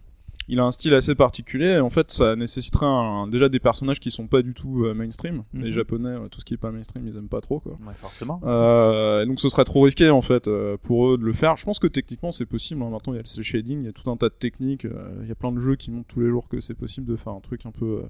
il 0.52 0.60
a 0.60 0.66
un 0.66 0.72
style 0.72 0.94
assez 0.94 1.16
particulier. 1.16 1.80
En 1.80 1.90
fait, 1.90 2.12
ça 2.12 2.36
nécessiterait 2.36 2.86
un- 2.86 3.28
déjà 3.28 3.50
des 3.50 3.60
personnages 3.60 4.00
qui 4.00 4.12
sont 4.12 4.28
pas 4.28 4.42
du 4.44 4.54
tout 4.54 4.84
euh, 4.86 4.94
mainstream. 4.94 5.44
Mhm. 5.54 5.62
Les 5.64 5.72
Japonais, 5.72 6.10
euh, 6.10 6.28
tout 6.28 6.40
ce 6.42 6.46
qui 6.46 6.54
est 6.54 6.58
pas 6.58 6.72
mainstream, 6.72 7.08
ils 7.08 7.18
aiment 7.18 7.28
pas 7.30 7.42
trop 7.42 7.60
quoi. 7.60 7.80
Ouais, 7.88 7.94
forcément. 7.96 8.40
Euh, 8.44 9.26
donc 9.26 9.40
ce 9.40 9.50
serait 9.50 9.64
trop 9.64 9.82
risqué 9.82 10.10
en 10.10 10.22
fait 10.22 10.48
euh, 10.48 10.78
pour 10.84 11.10
eux 11.12 11.18
de 11.18 11.24
le 11.24 11.34
faire. 11.34 11.58
Je 11.58 11.66
pense 11.66 11.80
que 11.80 11.88
techniquement 11.88 12.32
c'est 12.32 12.46
possible. 12.46 12.84
hein. 12.84 12.90
Maintenant 12.92 13.14
il 13.14 13.18
y 13.18 13.20
a 13.20 13.24
le 13.38 13.44
shading, 13.44 13.80
il 13.82 13.86
y 13.86 13.90
a 13.90 13.94
tout 13.94 14.10
un 14.12 14.18
tas 14.18 14.30
de 14.30 14.34
techniques. 14.36 14.86
euh, 14.86 15.20
Il 15.24 15.28
y 15.30 15.32
a 15.32 15.36
plein 15.36 15.52
de 15.52 15.60
jeux 15.60 15.76
qui 15.76 15.90
montrent 15.90 16.08
tous 16.14 16.20
les 16.22 16.30
jours 16.30 16.48
que 16.48 16.60
c'est 16.60 16.76
possible 16.76 17.08
de 17.08 17.16
faire 17.16 17.34
un 17.34 17.40
truc 17.42 17.66
un 17.66 17.72
peu 17.72 18.02
euh, 18.04 18.10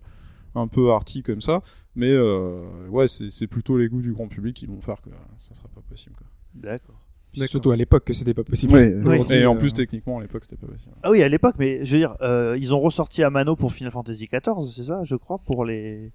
un 0.56 0.68
peu 0.68 0.92
arty 0.92 1.24
comme 1.24 1.42
ça. 1.42 1.62
Mais 1.96 2.12
euh, 2.12 2.62
ouais, 2.90 3.08
c'est 3.08 3.48
plutôt 3.48 3.78
les 3.78 3.88
goûts 3.88 4.02
du 4.02 4.12
grand 4.14 4.28
public 4.28 4.56
qui 4.56 4.66
vont 4.66 4.82
faire 4.82 5.02
que 5.02 5.10
ça 5.38 5.54
serait 5.56 5.70
pas 5.74 5.82
possible. 5.90 6.16
Quoi. 6.18 6.28
D'accord. 6.56 7.01
Surtout 7.48 7.72
à 7.72 7.76
l'époque 7.76 8.04
que 8.06 8.14
c'était 8.14 8.34
pas 8.34 8.44
possible. 8.44 8.74
Ouais, 8.74 8.94
Oui. 8.96 9.14
Aujourd'hui, 9.14 9.36
Et 9.38 9.46
en 9.46 9.56
euh, 9.56 9.58
plus 9.58 9.74
techniquement 9.74 10.20
à 10.20 10.22
l'époque 10.22 10.44
c'était 10.44 10.58
pas 10.58 10.68
possible. 10.68 10.94
Ah 11.04 11.12
oui, 11.12 11.22
à 11.24 11.30
l'époque, 11.30 11.56
mais 11.60 11.86
je 11.86 11.94
veux 11.94 12.00
dire, 12.00 12.16
euh, 12.22 12.58
ils 12.60 12.74
ont 12.74 12.80
ressorti 12.80 13.24
Amano 13.24 13.56
pour 13.56 13.72
Final 13.74 13.92
Fantasy 13.92 14.28
XIV, 14.28 14.72
c'est 14.74 14.84
ça, 14.84 15.04
je 15.06 15.16
crois, 15.16 15.38
pour 15.40 15.66
les 15.66 16.12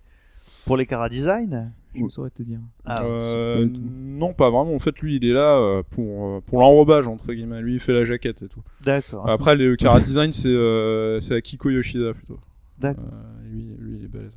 pour 0.66 0.76
les 0.76 0.84
Cara 0.86 1.08
Design. 1.08 1.72
Je 1.94 2.08
saurais 2.08 2.30
te 2.30 2.42
dire. 2.42 2.60
Ah, 2.84 3.04
Euh, 3.04 3.66
non, 3.72 4.34
pas 4.34 4.50
vraiment. 4.50 4.74
En 4.74 4.78
fait, 4.78 4.98
lui, 5.00 5.16
il 5.16 5.24
est 5.24 5.32
là 5.32 5.56
euh, 5.58 5.82
pour 5.88 6.26
euh, 6.26 6.40
pour 6.44 6.60
l'enrobage 6.60 7.06
entre 7.06 7.32
guillemets. 7.32 7.62
Lui, 7.62 7.74
il 7.74 7.80
fait 7.80 7.94
la 7.94 8.04
jaquette, 8.04 8.38
c'est 8.40 8.48
tout. 8.48 8.62
d'accord. 8.82 9.28
Après, 9.28 9.56
le 9.56 9.76
Cara 9.76 10.00
Design, 10.00 10.32
c'est 10.32 10.48
euh, 10.48 11.20
c'est 11.20 11.34
Akiko 11.34 11.70
Yoshida 11.70 12.12
plutôt. 12.12 12.38
D'accord. 12.78 13.04
Euh, 13.04 13.48
lui, 13.50 13.64
lui, 13.78 13.96
il 13.98 14.04
est 14.04 14.08
balèze. 14.08 14.36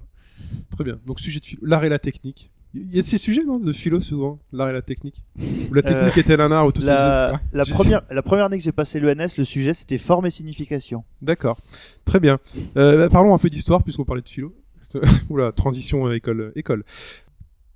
Très 0.72 0.84
bien. 0.84 1.00
Donc 1.06 1.20
sujet 1.20 1.40
de 1.40 1.86
et 1.86 1.90
la 1.90 2.00
technique. 2.00 2.50
Il 2.74 2.96
y 2.96 3.00
a 3.00 3.04
ces 3.04 3.18
sujets 3.18 3.44
non 3.44 3.58
de 3.60 3.72
philo 3.72 4.00
souvent, 4.00 4.40
l'art 4.52 4.70
et 4.70 4.74
la 4.74 4.82
technique. 4.82 5.24
Ou 5.40 5.74
la 5.74 5.82
technique 5.82 6.18
est-elle 6.18 6.42
un 6.42 6.52
art 6.52 6.68
ou 6.68 6.72
tout 6.72 6.82
ça. 6.82 7.40
La, 7.52 7.66
première 7.66 8.02
la 8.12 8.22
première 8.22 8.46
année 8.46 8.58
que 8.58 8.64
j'ai 8.64 8.72
passé 8.72 9.00
l'ENS, 9.00 9.38
le 9.38 9.44
sujet 9.44 9.74
c'était 9.74 9.98
forme 9.98 10.28
et 10.28 10.30
signification. 10.30 11.04
D'accord. 11.22 11.60
Très 12.06 12.20
bien. 12.20 12.40
Euh, 12.78 12.98
bah, 12.98 13.10
parlons 13.10 13.34
un 13.34 13.40
peu 13.40 13.50
d'histoire 13.50 13.84
puisqu'on 13.84 14.06
parlait 14.06 14.22
de 14.22 14.30
philo. 14.30 14.54
Oula, 15.30 15.52
transition 15.52 16.08
euh, 16.08 16.14
école 16.14 16.42
euh, 16.42 16.52
école. 16.56 16.84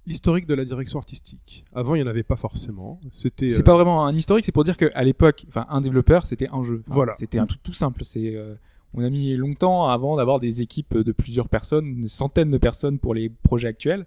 L'historique 0.05 0.47
de 0.47 0.53
la 0.53 0.65
direction 0.65 0.99
artistique. 0.99 1.63
Avant, 1.73 1.95
il 1.95 2.01
n'y 2.01 2.03
en 2.03 2.09
avait 2.09 2.23
pas 2.23 2.35
forcément. 2.35 2.99
C'était. 3.11 3.51
C'est 3.51 3.61
euh, 3.61 3.63
pas 3.63 3.73
vraiment 3.73 4.05
un 4.05 4.13
historique, 4.13 4.43
c'est 4.43 4.51
pour 4.51 4.65
dire 4.65 4.75
qu'à 4.75 5.01
l'époque, 5.03 5.45
enfin, 5.47 5.65
un 5.69 5.79
développeur, 5.79 6.25
c'était 6.25 6.49
un 6.51 6.61
jeu. 6.63 6.83
Enfin, 6.87 6.95
Voilà. 6.95 7.13
C'était 7.13 7.39
un 7.39 7.45
truc 7.45 7.63
tout 7.63 7.71
simple. 7.71 8.03
C'est, 8.03 8.35
euh, 8.35 8.55
on 8.93 9.01
a 9.01 9.09
mis 9.09 9.33
longtemps 9.37 9.87
avant 9.87 10.17
d'avoir 10.17 10.41
des 10.41 10.61
équipes 10.61 10.97
de 10.97 11.11
plusieurs 11.13 11.47
personnes, 11.47 11.85
une 11.85 12.09
centaine 12.09 12.51
de 12.51 12.57
personnes 12.57 12.99
pour 12.99 13.13
les 13.13 13.29
projets 13.29 13.69
actuels. 13.69 14.05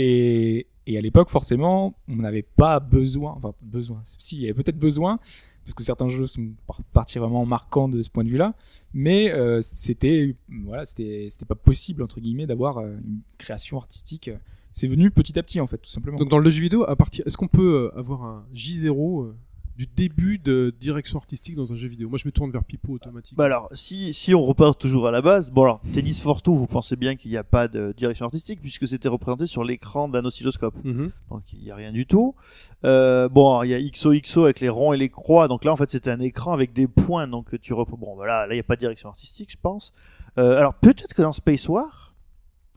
Et, 0.00 0.66
à 0.96 1.00
l'époque, 1.00 1.28
forcément, 1.28 1.94
on 2.08 2.16
n'avait 2.16 2.42
pas 2.42 2.80
besoin, 2.80 3.32
enfin, 3.36 3.52
besoin. 3.60 4.00
Si, 4.18 4.36
il 4.36 4.42
y 4.42 4.44
avait 4.44 4.54
peut-être 4.54 4.78
besoin 4.78 5.18
parce 5.64 5.74
que 5.74 5.82
certains 5.82 6.08
jeux 6.08 6.26
sont 6.26 6.52
par- 6.66 6.82
partis 6.94 7.18
vraiment 7.18 7.44
marquants 7.44 7.88
de 7.88 8.00
ce 8.00 8.08
point 8.08 8.24
de 8.24 8.30
vue-là, 8.30 8.54
mais 8.94 9.30
euh, 9.32 9.60
c'était 9.60 10.34
voilà, 10.64 10.86
c'était 10.86 11.28
pas 11.46 11.56
possible 11.56 12.02
entre 12.02 12.20
guillemets 12.20 12.46
d'avoir 12.46 12.78
euh, 12.78 12.96
une 13.04 13.20
création 13.36 13.76
artistique. 13.76 14.30
C'est 14.72 14.86
venu 14.86 15.10
petit 15.10 15.38
à 15.38 15.42
petit 15.42 15.60
en 15.60 15.66
fait, 15.66 15.76
tout 15.76 15.90
simplement. 15.90 16.16
Donc 16.16 16.30
dans 16.30 16.38
le 16.38 16.50
jeu 16.50 16.62
vidéo, 16.62 16.84
à 16.88 16.96
partir, 16.96 17.26
est-ce 17.26 17.36
qu'on 17.36 17.48
peut 17.48 17.90
euh, 17.94 17.98
avoir 17.98 18.22
un 18.22 18.46
J0 18.54 19.24
euh, 19.24 19.36
du 19.78 19.86
début 19.86 20.38
de 20.38 20.74
direction 20.80 21.20
artistique 21.20 21.54
dans 21.54 21.72
un 21.72 21.76
jeu 21.76 21.86
vidéo 21.86 22.08
Moi, 22.08 22.18
je 22.18 22.26
me 22.26 22.32
tourne 22.32 22.50
vers 22.50 22.64
Pipo 22.64 22.92
automatique. 22.92 23.36
Bah 23.38 23.44
alors, 23.44 23.68
si, 23.72 24.12
si 24.12 24.34
on 24.34 24.42
repart 24.42 24.76
toujours 24.76 25.06
à 25.06 25.12
la 25.12 25.22
base, 25.22 25.52
bon 25.52 25.62
alors, 25.62 25.80
Tennis 25.94 26.20
for 26.20 26.42
Two, 26.42 26.56
vous 26.56 26.66
pensez 26.66 26.96
bien 26.96 27.14
qu'il 27.14 27.30
n'y 27.30 27.36
a 27.36 27.44
pas 27.44 27.68
de 27.68 27.94
direction 27.96 28.26
artistique 28.26 28.60
puisque 28.60 28.88
c'était 28.88 29.08
représenté 29.08 29.46
sur 29.46 29.62
l'écran 29.62 30.08
d'un 30.08 30.24
oscilloscope. 30.24 30.74
Mhm. 30.82 31.12
Donc 31.30 31.52
il 31.52 31.60
n'y 31.60 31.70
a 31.70 31.76
rien 31.76 31.92
du 31.92 32.06
tout. 32.06 32.34
Euh, 32.84 33.28
bon, 33.28 33.62
il 33.62 33.70
y 33.70 33.74
a 33.74 33.78
XOXO 33.78 34.44
avec 34.44 34.58
les 34.58 34.68
ronds 34.68 34.94
et 34.94 34.96
les 34.96 35.10
croix. 35.10 35.46
Donc 35.46 35.64
là, 35.64 35.72
en 35.72 35.76
fait, 35.76 35.88
c'était 35.88 36.10
un 36.10 36.20
écran 36.20 36.52
avec 36.52 36.72
des 36.72 36.88
points. 36.88 37.28
Donc 37.28 37.60
tu 37.60 37.72
rep... 37.72 37.88
Bon, 37.90 38.16
voilà, 38.16 38.48
là, 38.48 38.54
il 38.54 38.56
n'y 38.56 38.60
a 38.60 38.64
pas 38.64 38.74
de 38.74 38.80
direction 38.80 39.08
artistique, 39.08 39.52
je 39.52 39.58
pense. 39.62 39.92
Euh, 40.38 40.56
alors 40.56 40.74
peut-être 40.74 41.14
que 41.14 41.22
dans 41.22 41.32
Space 41.32 41.68
War, 41.68 42.16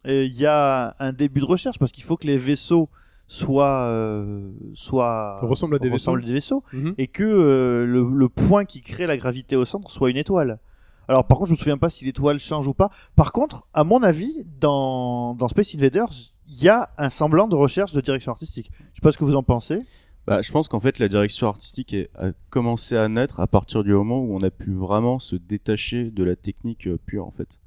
euh, 0.06 0.26
il 0.26 0.36
y 0.36 0.46
a 0.46 0.96
un 1.00 1.14
début 1.14 1.40
de 1.40 1.46
recherche 1.46 1.80
parce 1.80 1.92
qu'il 1.92 2.04
faut 2.04 2.18
que 2.18 2.28
les 2.28 2.38
vaisseaux 2.38 2.90
soient, 3.32 3.84
euh, 3.86 4.52
soient 4.74 5.38
Ressemblent 5.42 5.76
à 5.76 5.80
des 5.80 5.86
vaisseaux. 5.90 6.12
ressemblent 6.12 6.24
à 6.24 6.28
des 6.28 6.34
vaisseaux 6.34 6.64
Mhm. 6.74 6.96
et 6.98 7.08
que 7.08 7.24
euh, 7.24 7.86
le, 7.86 8.04
le 8.14 8.28
point 8.30 8.66
qui 8.66 8.82
crée 8.82 9.08
la 9.08 9.16
gravité 9.16 9.56
au 9.56 9.64
centre 9.64 9.90
soit 9.90 10.10
une 10.10 10.18
étoile. 10.18 10.60
Alors 11.08 11.26
par 11.26 11.38
contre, 11.38 11.48
je 11.48 11.54
me 11.54 11.58
souviens 11.58 11.78
pas 11.78 11.90
si 11.90 12.04
l'étoile 12.06 12.40
change 12.40 12.68
ou 12.68 12.74
pas. 12.74 12.90
Par 13.16 13.32
contre, 13.32 13.68
à 13.74 13.84
mon 13.86 14.04
avis, 14.04 14.46
dans, 14.60 15.34
dans 15.36 15.48
Space 15.48 15.74
Invaders, 15.76 16.10
il 16.48 16.62
y 16.62 16.68
a 16.70 16.90
un 16.98 17.10
semblant 17.10 17.48
de 17.48 17.56
recherche 17.56 17.94
de 17.94 18.02
direction 18.02 18.32
artistique. 18.34 18.70
Je 18.74 18.82
sais 18.96 19.02
pas 19.02 19.12
ce 19.14 19.18
que 19.18 19.24
vous 19.24 19.36
en 19.38 19.44
pensez. 19.44 19.80
Bah, 20.28 20.42
je 20.42 20.52
pense 20.52 20.68
qu'en 20.68 20.80
fait, 20.82 21.00
la 21.00 21.08
direction 21.08 21.48
artistique 21.48 21.94
est- 21.94 22.10
a 22.18 22.32
commencé 22.50 22.96
à 22.98 23.08
naître 23.08 23.40
à 23.40 23.48
partir 23.48 23.84
du 23.84 23.94
moment 23.94 24.20
où 24.22 24.36
on 24.36 24.44
a 24.44 24.52
pu 24.52 24.72
vraiment 24.74 25.20
se 25.20 25.36
détacher 25.38 26.12
de 26.12 26.24
la 26.24 26.36
technique 26.36 26.88
euh, 26.88 27.00
pure, 27.06 27.26
en 27.26 27.32
fait. 27.32 27.60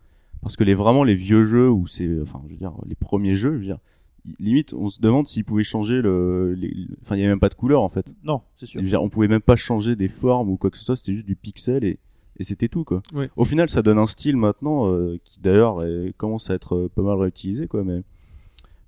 Parce 0.42 0.56
que 0.56 0.62
les 0.64 0.74
vraiment 0.74 1.04
les 1.04 1.14
vieux 1.14 1.44
jeux 1.44 1.70
où 1.70 1.86
c'est, 1.86 2.08
enfin, 2.22 2.40
je 2.46 2.52
veux 2.52 2.58
dire, 2.58 2.74
les 2.86 2.94
premiers 2.94 3.34
jeux, 3.34 3.54
je 3.54 3.58
veux 3.58 3.64
dire, 3.64 3.78
limite, 4.38 4.72
on 4.74 4.88
se 4.88 5.00
demande 5.00 5.26
s'ils 5.26 5.44
pouvaient 5.44 5.64
changer 5.64 6.00
le, 6.02 6.56
enfin, 7.02 7.16
il 7.16 7.22
y 7.22 7.24
a 7.24 7.28
même 7.28 7.40
pas 7.40 7.48
de 7.48 7.54
couleur, 7.54 7.82
en 7.82 7.88
fait. 7.88 8.14
Non, 8.24 8.40
c'est 8.56 8.66
sûr. 8.66 8.80
Dire, 8.82 9.02
on 9.02 9.08
pouvait 9.08 9.28
même 9.28 9.40
pas 9.42 9.56
changer 9.56 9.96
des 9.96 10.08
formes 10.08 10.50
ou 10.50 10.56
quoi 10.56 10.70
que 10.70 10.78
ce 10.78 10.84
soit, 10.84 10.96
c'était 10.96 11.12
juste 11.14 11.26
du 11.26 11.36
pixel 11.36 11.84
et, 11.84 11.98
et 12.38 12.42
c'était 12.44 12.68
tout, 12.68 12.84
quoi. 12.84 13.02
Au 13.36 13.44
final, 13.44 13.68
ça 13.68 13.82
donne 13.82 13.98
un 13.98 14.06
style 14.06 14.36
maintenant, 14.36 14.90
euh, 14.90 15.18
qui 15.24 15.40
d'ailleurs 15.40 15.82
commence 16.16 16.50
à 16.50 16.54
être 16.54 16.74
euh, 16.74 16.90
pas 16.94 17.02
mal 17.02 17.18
réutilisé, 17.18 17.66
quoi, 17.66 17.84
mais, 17.84 18.02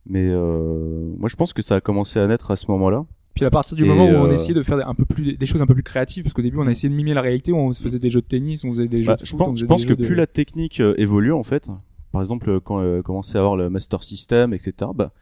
mais, 0.07 0.29
euh, 0.31 1.13
moi, 1.19 1.29
je 1.29 1.37
pense 1.37 1.53
que 1.53 1.63
ça 1.63 1.77
a 1.77 1.81
commencé 1.81 2.19
à 2.19 2.27
naître 2.27 2.51
à 2.51 2.57
ce 2.57 2.71
moment-là. 2.71 3.05
Puis 3.35 3.45
à 3.45 3.51
partir 3.51 3.77
du 3.77 3.85
Et, 3.85 3.87
moment 3.87 4.07
où 4.07 4.15
on 4.15 4.31
essayait 4.31 4.55
de 4.55 4.63
faire 4.63 4.89
un 4.89 4.95
peu 4.95 5.05
plus 5.05 5.37
des 5.37 5.45
choses 5.45 5.61
un 5.61 5.67
peu 5.67 5.75
plus 5.75 5.83
créatives, 5.83 6.23
parce 6.23 6.33
qu'au 6.33 6.41
début 6.41 6.57
on 6.57 6.67
a 6.67 6.71
essayé 6.71 6.89
de 6.89 6.95
mimer 6.95 7.13
la 7.13 7.21
réalité, 7.21 7.53
on 7.53 7.71
faisait 7.71 7.99
des 7.99 8.09
jeux 8.09 8.23
de 8.23 8.27
tennis, 8.27 8.65
on 8.65 8.71
faisait 8.71 8.89
des 8.89 9.03
jeux 9.03 9.09
Bah, 9.09 9.17
de 9.17 9.27
je 9.27 9.31
foot, 9.31 9.43
on 9.43 9.55
je 9.55 9.67
pense 9.67 9.85
que 9.85 9.93
de- 9.93 10.07
plus 10.07 10.15
la 10.15 10.27
technique 10.27 10.81
évolue 10.97 11.33
en 11.35 11.43
fait, 11.43 11.69
par 12.13 12.23
exemple 12.23 12.61
quand 12.61 12.81
euh, 12.81 13.03
commençait 13.03 13.37
à 13.37 13.43
avoir 13.43 13.57
le 13.57 13.69
Master 13.69 14.03
System, 14.05 14.55
etc. 14.55 14.73
Bah 14.95 15.13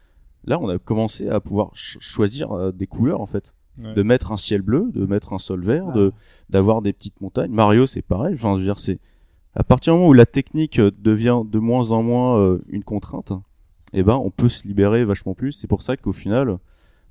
là 0.45 0.59
on 0.59 0.69
a 0.69 0.77
commencé 0.77 1.27
à 1.29 1.39
pouvoir 1.39 1.69
ch- 1.73 1.97
choisir 2.01 2.51
euh, 2.51 2.71
des 2.71 2.87
couleurs 2.87 3.21
en 3.21 3.25
fait, 3.25 3.53
Ouais. 3.83 3.93
de 3.93 4.03
mettre 4.03 4.31
un 4.31 4.37
ciel 4.37 4.61
bleu, 4.61 4.89
de 4.93 5.05
mettre 5.05 5.33
un 5.33 5.39
sol 5.39 5.61
vert, 5.61 5.87
Ah. 5.89 5.93
de 5.93 6.13
d'avoir 6.49 6.81
des 6.81 6.93
petites 6.93 7.19
montagnes. 7.19 7.51
Mario 7.51 7.85
c'est 7.85 8.01
pareil. 8.01 8.33
Enfin 8.35 8.53
je 8.53 8.59
veux 8.59 8.65
dire 8.65 8.79
c'est 8.79 8.99
à 9.53 9.63
partir 9.63 9.93
du 9.93 9.99
moment 9.99 10.09
où 10.09 10.13
la 10.13 10.25
technique 10.25 10.79
euh, 10.79 10.91
devient 10.97 11.41
de 11.45 11.59
moins 11.59 11.91
en 11.91 12.01
moins 12.01 12.37
euh, 12.39 12.59
une 12.69 12.83
contrainte, 12.85 13.33
eh 13.93 14.01
ben 14.03 14.15
on 14.15 14.29
peut 14.31 14.49
se 14.49 14.65
libérer 14.67 15.03
vachement 15.03 15.33
plus. 15.33 15.51
C'est 15.51 15.67
pour 15.67 15.81
ça 15.81 15.97
qu'au 15.97 16.13
final 16.13 16.57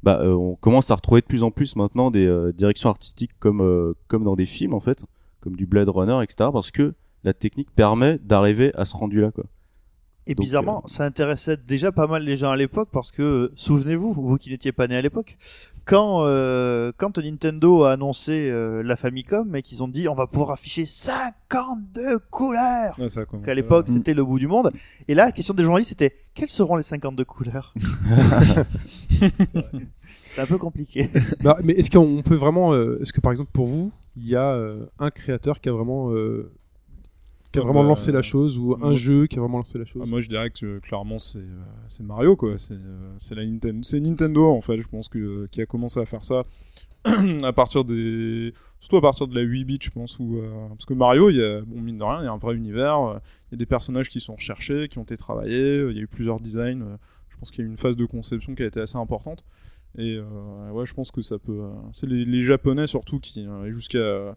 bah, 0.03 0.21
euh, 0.23 0.33
on 0.35 0.55
commence 0.55 0.91
à 0.91 0.95
retrouver 0.95 1.21
de 1.23 1.27
plus 1.27 1.43
en 1.43 1.51
plus 1.51 1.77
maintenant 1.77 2.11
des 2.11 2.27
euh, 2.27 2.53
directions 2.53 2.89
artistiques 2.91 3.33
comme 3.41 3.61
euh, 3.61 3.93
comme 4.09 4.25
dans 4.25 4.37
des 4.37 4.47
films 4.47 4.73
en 4.75 4.81
fait, 4.81 5.05
comme 5.41 5.57
du 5.57 5.67
Blade 5.67 5.89
Runner, 5.91 6.19
etc. 6.23 6.49
Parce 6.53 6.71
que 6.71 6.95
la 7.25 7.33
technique 7.35 7.71
permet 7.75 8.19
d'arriver 8.23 8.75
à 8.75 8.85
ce 8.87 8.97
rendu 8.97 9.21
là 9.21 9.31
quoi. 9.31 9.45
Et 10.27 10.35
Donc, 10.35 10.45
bizarrement, 10.45 10.83
ça 10.87 11.05
intéressait 11.05 11.57
déjà 11.57 11.93
pas 11.93 12.07
mal 12.07 12.25
les 12.25 12.37
gens 12.37 12.51
à 12.51 12.57
l'époque 12.57 12.89
parce 12.91 13.11
que, 13.11 13.23
euh, 13.23 13.53
souvenez-vous, 13.57 14.13
vous 14.13 14.37
qui 14.39 14.51
n'étiez 14.51 14.73
pas 14.73 14.87
né 14.87 14.97
à 14.97 15.03
l'époque, 15.03 15.37
quand, 15.85 16.25
euh, 16.25 16.93
quand 16.97 17.19
Nintendo 17.19 17.85
a 17.85 17.93
annoncé 17.93 18.49
euh, 18.51 18.83
la 18.83 18.97
Famicom 18.97 19.55
et 19.55 19.61
qu'ils 19.61 19.83
ont 19.83 19.89
dit 19.89 20.09
on 20.09 20.15
va 20.15 20.27
pouvoir 20.27 20.53
afficher 20.53 20.87
52 20.87 22.19
couleurs 22.31 22.99
Ouais, 22.99 23.11
ça 23.11 23.25
qu'à 23.27 23.53
l'époque 23.53 23.89
c'était 23.89 24.15
le 24.15 24.25
bout 24.25 24.39
du 24.39 24.47
monde. 24.47 24.73
Et 25.09 25.15
là, 25.15 25.27
la 25.27 25.33
question 25.33 25.53
des 25.53 25.63
journalistes 25.63 25.91
c'était 25.91 26.17
quelles 26.35 26.49
seront 26.49 26.77
les 26.77 26.83
52 26.83 27.25
couleurs 27.25 27.75
C'était 30.35 30.43
un 30.43 30.47
peu 30.47 30.59
compliqué. 30.59 31.09
Bah, 31.43 31.59
mais 31.63 31.75
est-ce 31.75 31.91
qu'on 31.91 32.23
peut 32.23 32.35
vraiment, 32.35 32.73
euh, 32.73 32.99
est-ce 33.01 33.13
que 33.13 33.21
par 33.21 33.31
exemple 33.31 33.51
pour 33.53 33.67
vous, 33.67 33.93
il 34.17 34.27
y 34.27 34.35
a 34.35 34.51
euh, 34.51 34.87
un 34.99 35.11
créateur 35.11 35.61
qui 35.61 35.69
a 35.69 35.73
vraiment, 35.73 36.11
euh, 36.11 36.53
qui 37.55 37.61
a 37.61 37.63
vraiment 37.63 37.83
bah, 37.83 37.89
lancé 37.89 38.13
la 38.13 38.23
chose 38.23 38.59
ou 38.59 38.77
un 38.83 38.95
jeu 38.95 39.27
qui 39.27 39.39
a 39.39 39.41
vraiment 39.41 39.59
lancé 39.59 39.79
la 39.79 39.85
chose. 39.85 40.03
Ah, 40.05 40.07
moi 40.07 40.21
je 40.21 40.29
dirais 40.29 40.51
que 40.51 40.67
euh, 40.67 40.81
clairement 40.81 41.19
c'est 41.19 41.39
euh, 41.39 42.03
Mario 42.05 42.37
quoi, 42.37 42.59
c'est 42.59 42.75
euh, 42.75 43.35
la 43.37 43.47
Nintendo, 43.47 43.83
c'est 43.83 44.01
Nintendo 44.01 44.47
en 44.51 44.61
fait, 44.61 44.77
je 44.79 44.89
pense 44.89 45.09
que 45.09 45.19
euh, 45.19 45.49
qui 45.51 45.63
a 45.63 45.67
commencé 45.67 46.01
à 46.01 46.07
faire 46.07 46.25
ça 46.25 46.45
à 47.05 47.53
partir 47.53 47.85
des 47.85 48.53
surtout 48.81 48.97
à 48.97 49.03
partir 49.03 49.29
de 49.29 49.35
la 49.35 49.43
8 49.43 49.65
bits 49.65 49.79
je 49.81 49.91
pense 49.91 50.19
où 50.19 50.37
euh, 50.39 50.69
parce 50.69 50.85
que 50.85 50.95
Mario 50.95 51.31
il 51.31 51.37
y 51.37 51.43
a 51.43 51.61
bon 51.61 51.81
mine 51.81 51.99
de 51.99 52.05
rien, 52.05 52.23
il 52.23 52.25
y 52.25 52.29
a 52.29 52.33
un 52.33 52.39
vrai 52.39 52.57
univers, 52.57 53.01
euh, 53.01 53.19
il 53.51 53.55
y 53.55 53.55
a 53.55 53.59
des 53.59 53.67
personnages 53.67 54.09
qui 54.09 54.21
sont 54.21 54.35
recherchés, 54.35 54.89
qui 54.89 54.99
ont 54.99 55.05
été 55.05 55.17
travaillés, 55.17 55.79
euh, 55.79 55.91
il 55.93 55.97
y 55.97 56.01
a 56.01 56.03
eu 56.03 56.09
plusieurs 56.09 56.41
designs, 56.41 56.83
euh, 56.83 56.97
je 57.29 57.37
pense 57.37 57.51
qu'il 57.51 57.61
y 57.61 57.63
a 57.63 57.69
eu 57.69 57.71
une 57.71 57.79
phase 57.79 57.97
de 57.97 58.07
conception 58.07 58.55
qui 58.55 58.63
a 58.63 58.67
été 58.67 58.81
assez 58.81 58.97
importante. 58.97 59.45
Et 59.97 60.17
euh, 60.17 60.71
ouais, 60.73 60.87
je 60.87 60.95
pense 60.95 61.13
que 61.13 61.23
ça 61.23 61.39
peut 61.39 61.53
euh, 61.53 61.71
c'est 61.93 62.09
les, 62.09 62.25
les 62.25 62.43
japonais 62.43 62.89
surtout 62.89 63.21
qui 63.21 63.47
euh, 63.47 63.71
jusqu'à 63.71 64.37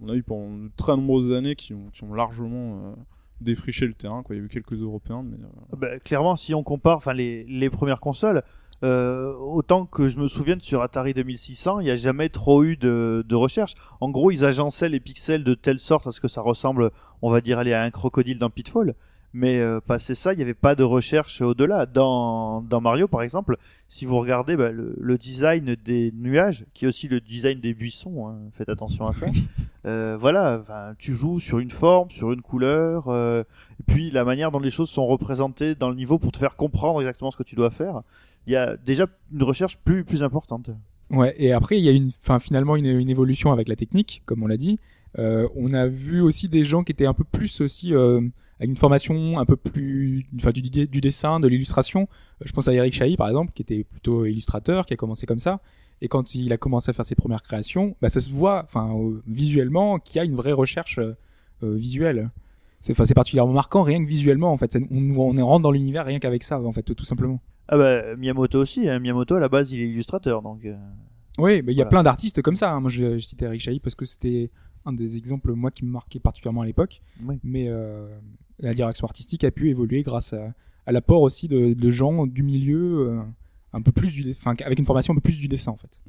on 0.00 0.08
a 0.08 0.14
eu 0.14 0.22
pendant 0.22 0.68
très 0.76 0.96
nombreuses 0.96 1.32
années 1.32 1.56
qui 1.56 1.74
ont, 1.74 2.14
largement 2.14 2.80
euh, 2.84 2.94
défriché 3.40 3.86
le 3.86 3.94
terrain 3.94 4.22
il 4.30 4.36
y 4.36 4.40
a 4.40 4.42
eu 4.42 4.48
quelques 4.48 4.74
européens 4.74 5.22
mais 5.22 5.36
euh, 5.36 5.76
Bah, 5.76 5.98
clairement, 5.98 6.36
si 6.36 6.54
on 6.54 6.62
compare, 6.62 7.12
les, 7.12 7.70
premières 7.70 8.00
consoles, 8.00 8.42
euh, 8.84 9.32
autant 9.34 9.86
que 9.86 10.08
je 10.08 10.18
me 10.18 10.28
souvienne 10.28 10.60
sur 10.60 10.82
Atari 10.82 11.14
2600, 11.14 11.80
il 11.80 11.84
n'y 11.84 11.90
a 11.90 11.96
jamais 11.96 12.28
trop 12.28 12.62
eu 12.62 12.76
de, 12.76 13.34
recherche. 13.34 13.74
En 14.00 14.10
gros, 14.10 14.30
ils 14.30 14.44
agençaient 14.44 14.88
les 14.88 15.00
pixels 15.00 15.44
de 15.44 15.54
telle 15.54 15.78
sorte 15.78 16.06
à 16.06 16.12
ce 16.12 16.20
que 16.20 16.28
ça 16.28 16.40
ressemble, 16.40 16.90
on 17.22 17.30
va 17.30 17.40
dire, 17.40 17.58
à 17.58 17.62
un 17.62 17.90
crocodile 17.90 18.38
dans 18.38 18.50
Pitfall. 18.50 18.94
Mais 19.38 19.60
euh, 19.60 19.80
passé 19.80 20.16
ça, 20.16 20.32
il 20.32 20.36
n'y 20.36 20.42
avait 20.42 20.52
pas 20.52 20.74
de 20.74 20.82
recherche 20.82 21.42
au-delà. 21.42 21.86
Dans, 21.86 22.60
dans 22.60 22.80
Mario, 22.80 23.06
par 23.06 23.22
exemple, 23.22 23.56
si 23.86 24.04
vous 24.04 24.18
regardez 24.18 24.56
bah, 24.56 24.72
le, 24.72 24.96
le 24.98 25.16
design 25.16 25.76
des 25.84 26.12
nuages, 26.12 26.66
qui 26.74 26.84
est 26.84 26.88
aussi 26.88 27.06
le 27.06 27.20
design 27.20 27.60
des 27.60 27.72
buissons, 27.72 28.26
hein, 28.26 28.34
faites 28.52 28.68
attention 28.68 29.06
à 29.06 29.12
ça. 29.12 29.26
euh, 29.86 30.16
voilà, 30.18 30.64
tu 30.98 31.14
joues 31.14 31.38
sur 31.38 31.60
une 31.60 31.70
forme, 31.70 32.10
sur 32.10 32.32
une 32.32 32.42
couleur, 32.42 33.06
euh, 33.06 33.44
et 33.78 33.84
puis 33.86 34.10
la 34.10 34.24
manière 34.24 34.50
dont 34.50 34.58
les 34.58 34.72
choses 34.72 34.90
sont 34.90 35.06
représentées 35.06 35.76
dans 35.76 35.88
le 35.88 35.94
niveau 35.94 36.18
pour 36.18 36.32
te 36.32 36.38
faire 36.38 36.56
comprendre 36.56 37.00
exactement 37.00 37.30
ce 37.30 37.36
que 37.36 37.44
tu 37.44 37.54
dois 37.54 37.70
faire. 37.70 38.02
Il 38.48 38.52
y 38.52 38.56
a 38.56 38.76
déjà 38.76 39.06
une 39.32 39.44
recherche 39.44 39.78
plus 39.78 40.02
plus 40.02 40.24
importante. 40.24 40.70
Ouais, 41.10 41.32
et 41.38 41.52
après, 41.52 41.78
il 41.78 41.84
y 41.84 41.88
a 41.88 41.92
une, 41.92 42.10
enfin, 42.24 42.40
finalement 42.40 42.74
une, 42.74 42.86
une 42.86 43.08
évolution 43.08 43.52
avec 43.52 43.68
la 43.68 43.76
technique, 43.76 44.22
comme 44.26 44.42
on 44.42 44.48
l'a 44.48 44.56
dit. 44.56 44.80
Euh, 45.16 45.48
on 45.54 45.72
a 45.74 45.86
vu 45.86 46.20
aussi 46.20 46.48
des 46.48 46.64
gens 46.64 46.82
qui 46.82 46.90
étaient 46.90 47.06
un 47.06 47.14
peu 47.14 47.24
plus 47.24 47.60
aussi 47.60 47.94
euh, 47.94 48.20
avec 48.58 48.70
une 48.70 48.76
formation 48.76 49.38
un 49.38 49.44
peu 49.44 49.56
plus, 49.56 50.26
enfin, 50.36 50.50
du, 50.50 50.60
dessin, 51.00 51.40
de 51.40 51.48
l'illustration. 51.48 52.02
Euh, 52.42 52.44
Je 52.44 52.52
pense 52.52 52.68
à 52.68 52.72
Eric 52.74 52.92
Chahi, 52.94 53.16
par 53.16 53.28
exemple, 53.28 53.52
qui 53.52 53.62
était 53.62 53.84
plutôt 53.84 54.24
illustrateur, 54.24 54.86
qui 54.86 54.94
a 54.94 54.96
commencé 54.96 55.26
comme 55.26 55.38
ça. 55.40 55.60
Et 56.00 56.08
quand 56.08 56.34
il 56.34 56.52
a 56.52 56.56
commencé 56.56 56.90
à 56.90 56.92
faire 56.92 57.04
ses 57.06 57.14
premières 57.16 57.42
créations, 57.42 57.96
bah, 58.00 58.08
ça 58.08 58.20
se 58.20 58.30
voit, 58.30 58.62
enfin, 58.64 58.94
euh, 58.96 59.20
visuellement, 59.26 59.98
qu'il 59.98 60.16
y 60.16 60.20
a 60.20 60.24
une 60.24 60.36
vraie 60.36 60.52
recherche 60.52 60.98
euh, 60.98 61.16
euh, 61.64 61.74
visuelle. 61.74 62.30
C'est, 62.80 62.94
particulièrement 63.14 63.52
marquant, 63.52 63.82
rien 63.82 64.02
que 64.02 64.08
visuellement, 64.08 64.52
en 64.52 64.56
fait. 64.56 64.78
On, 64.90 65.10
on 65.16 65.46
rentre 65.46 65.62
dans 65.64 65.72
l'univers 65.72 66.04
rien 66.06 66.20
qu'avec 66.20 66.44
ça, 66.44 66.60
en 66.60 66.72
fait, 66.72 66.82
tout 66.84 67.04
simplement. 67.04 67.40
Ah 67.66 67.76
bah 67.76 68.16
Miyamoto 68.16 68.60
aussi. 68.60 68.88
Hein. 68.88 68.98
Miyamoto 69.00 69.34
à 69.34 69.40
la 69.40 69.48
base 69.50 69.72
il 69.72 69.80
est 69.80 69.88
illustrateur 69.90 70.40
donc. 70.40 70.64
euh, 70.64 70.74
Oui, 71.36 71.60
mais 71.62 71.72
il 71.72 71.76
y 71.76 71.82
a 71.82 71.84
plein 71.86 72.02
d'artistes 72.02 72.40
comme 72.40 72.56
ça. 72.56 72.72
hein. 72.72 72.80
Moi, 72.80 72.88
je, 72.88 73.18
je 73.18 73.26
citais 73.26 73.44
Eric 73.46 73.60
Chahi 73.60 73.78
parce 73.80 73.94
que 73.96 74.04
c'était 74.06 74.50
un 74.86 74.92
des 74.92 75.16
exemples, 75.18 75.52
moi, 75.52 75.70
qui 75.72 75.84
me 75.84 75.90
marquait 75.90 76.20
particulièrement 76.20 76.62
à 76.62 76.66
l'époque. 76.66 77.02
Oui. 77.26 77.38
Mais 77.42 77.68
la 78.60 78.74
direction 78.74 79.06
artistique 79.06 79.44
a 79.44 79.50
pu 79.50 79.68
évoluer 79.70 80.02
grâce 80.02 80.32
à, 80.32 80.52
à 80.86 80.92
l'apport 80.92 81.22
aussi 81.22 81.48
de, 81.48 81.74
de 81.74 81.90
gens 81.90 82.26
du 82.26 82.42
milieu, 82.42 83.08
euh, 83.08 83.20
un 83.72 83.82
peu 83.82 83.92
plus 83.92 84.12
du, 84.12 84.30
enfin, 84.30 84.54
avec 84.64 84.78
une 84.78 84.84
formation 84.84 85.12
un 85.12 85.16
peu 85.16 85.20
plus 85.20 85.38
du 85.38 85.48
dessin, 85.48 85.72
en 85.72 85.76
fait. 85.76 86.00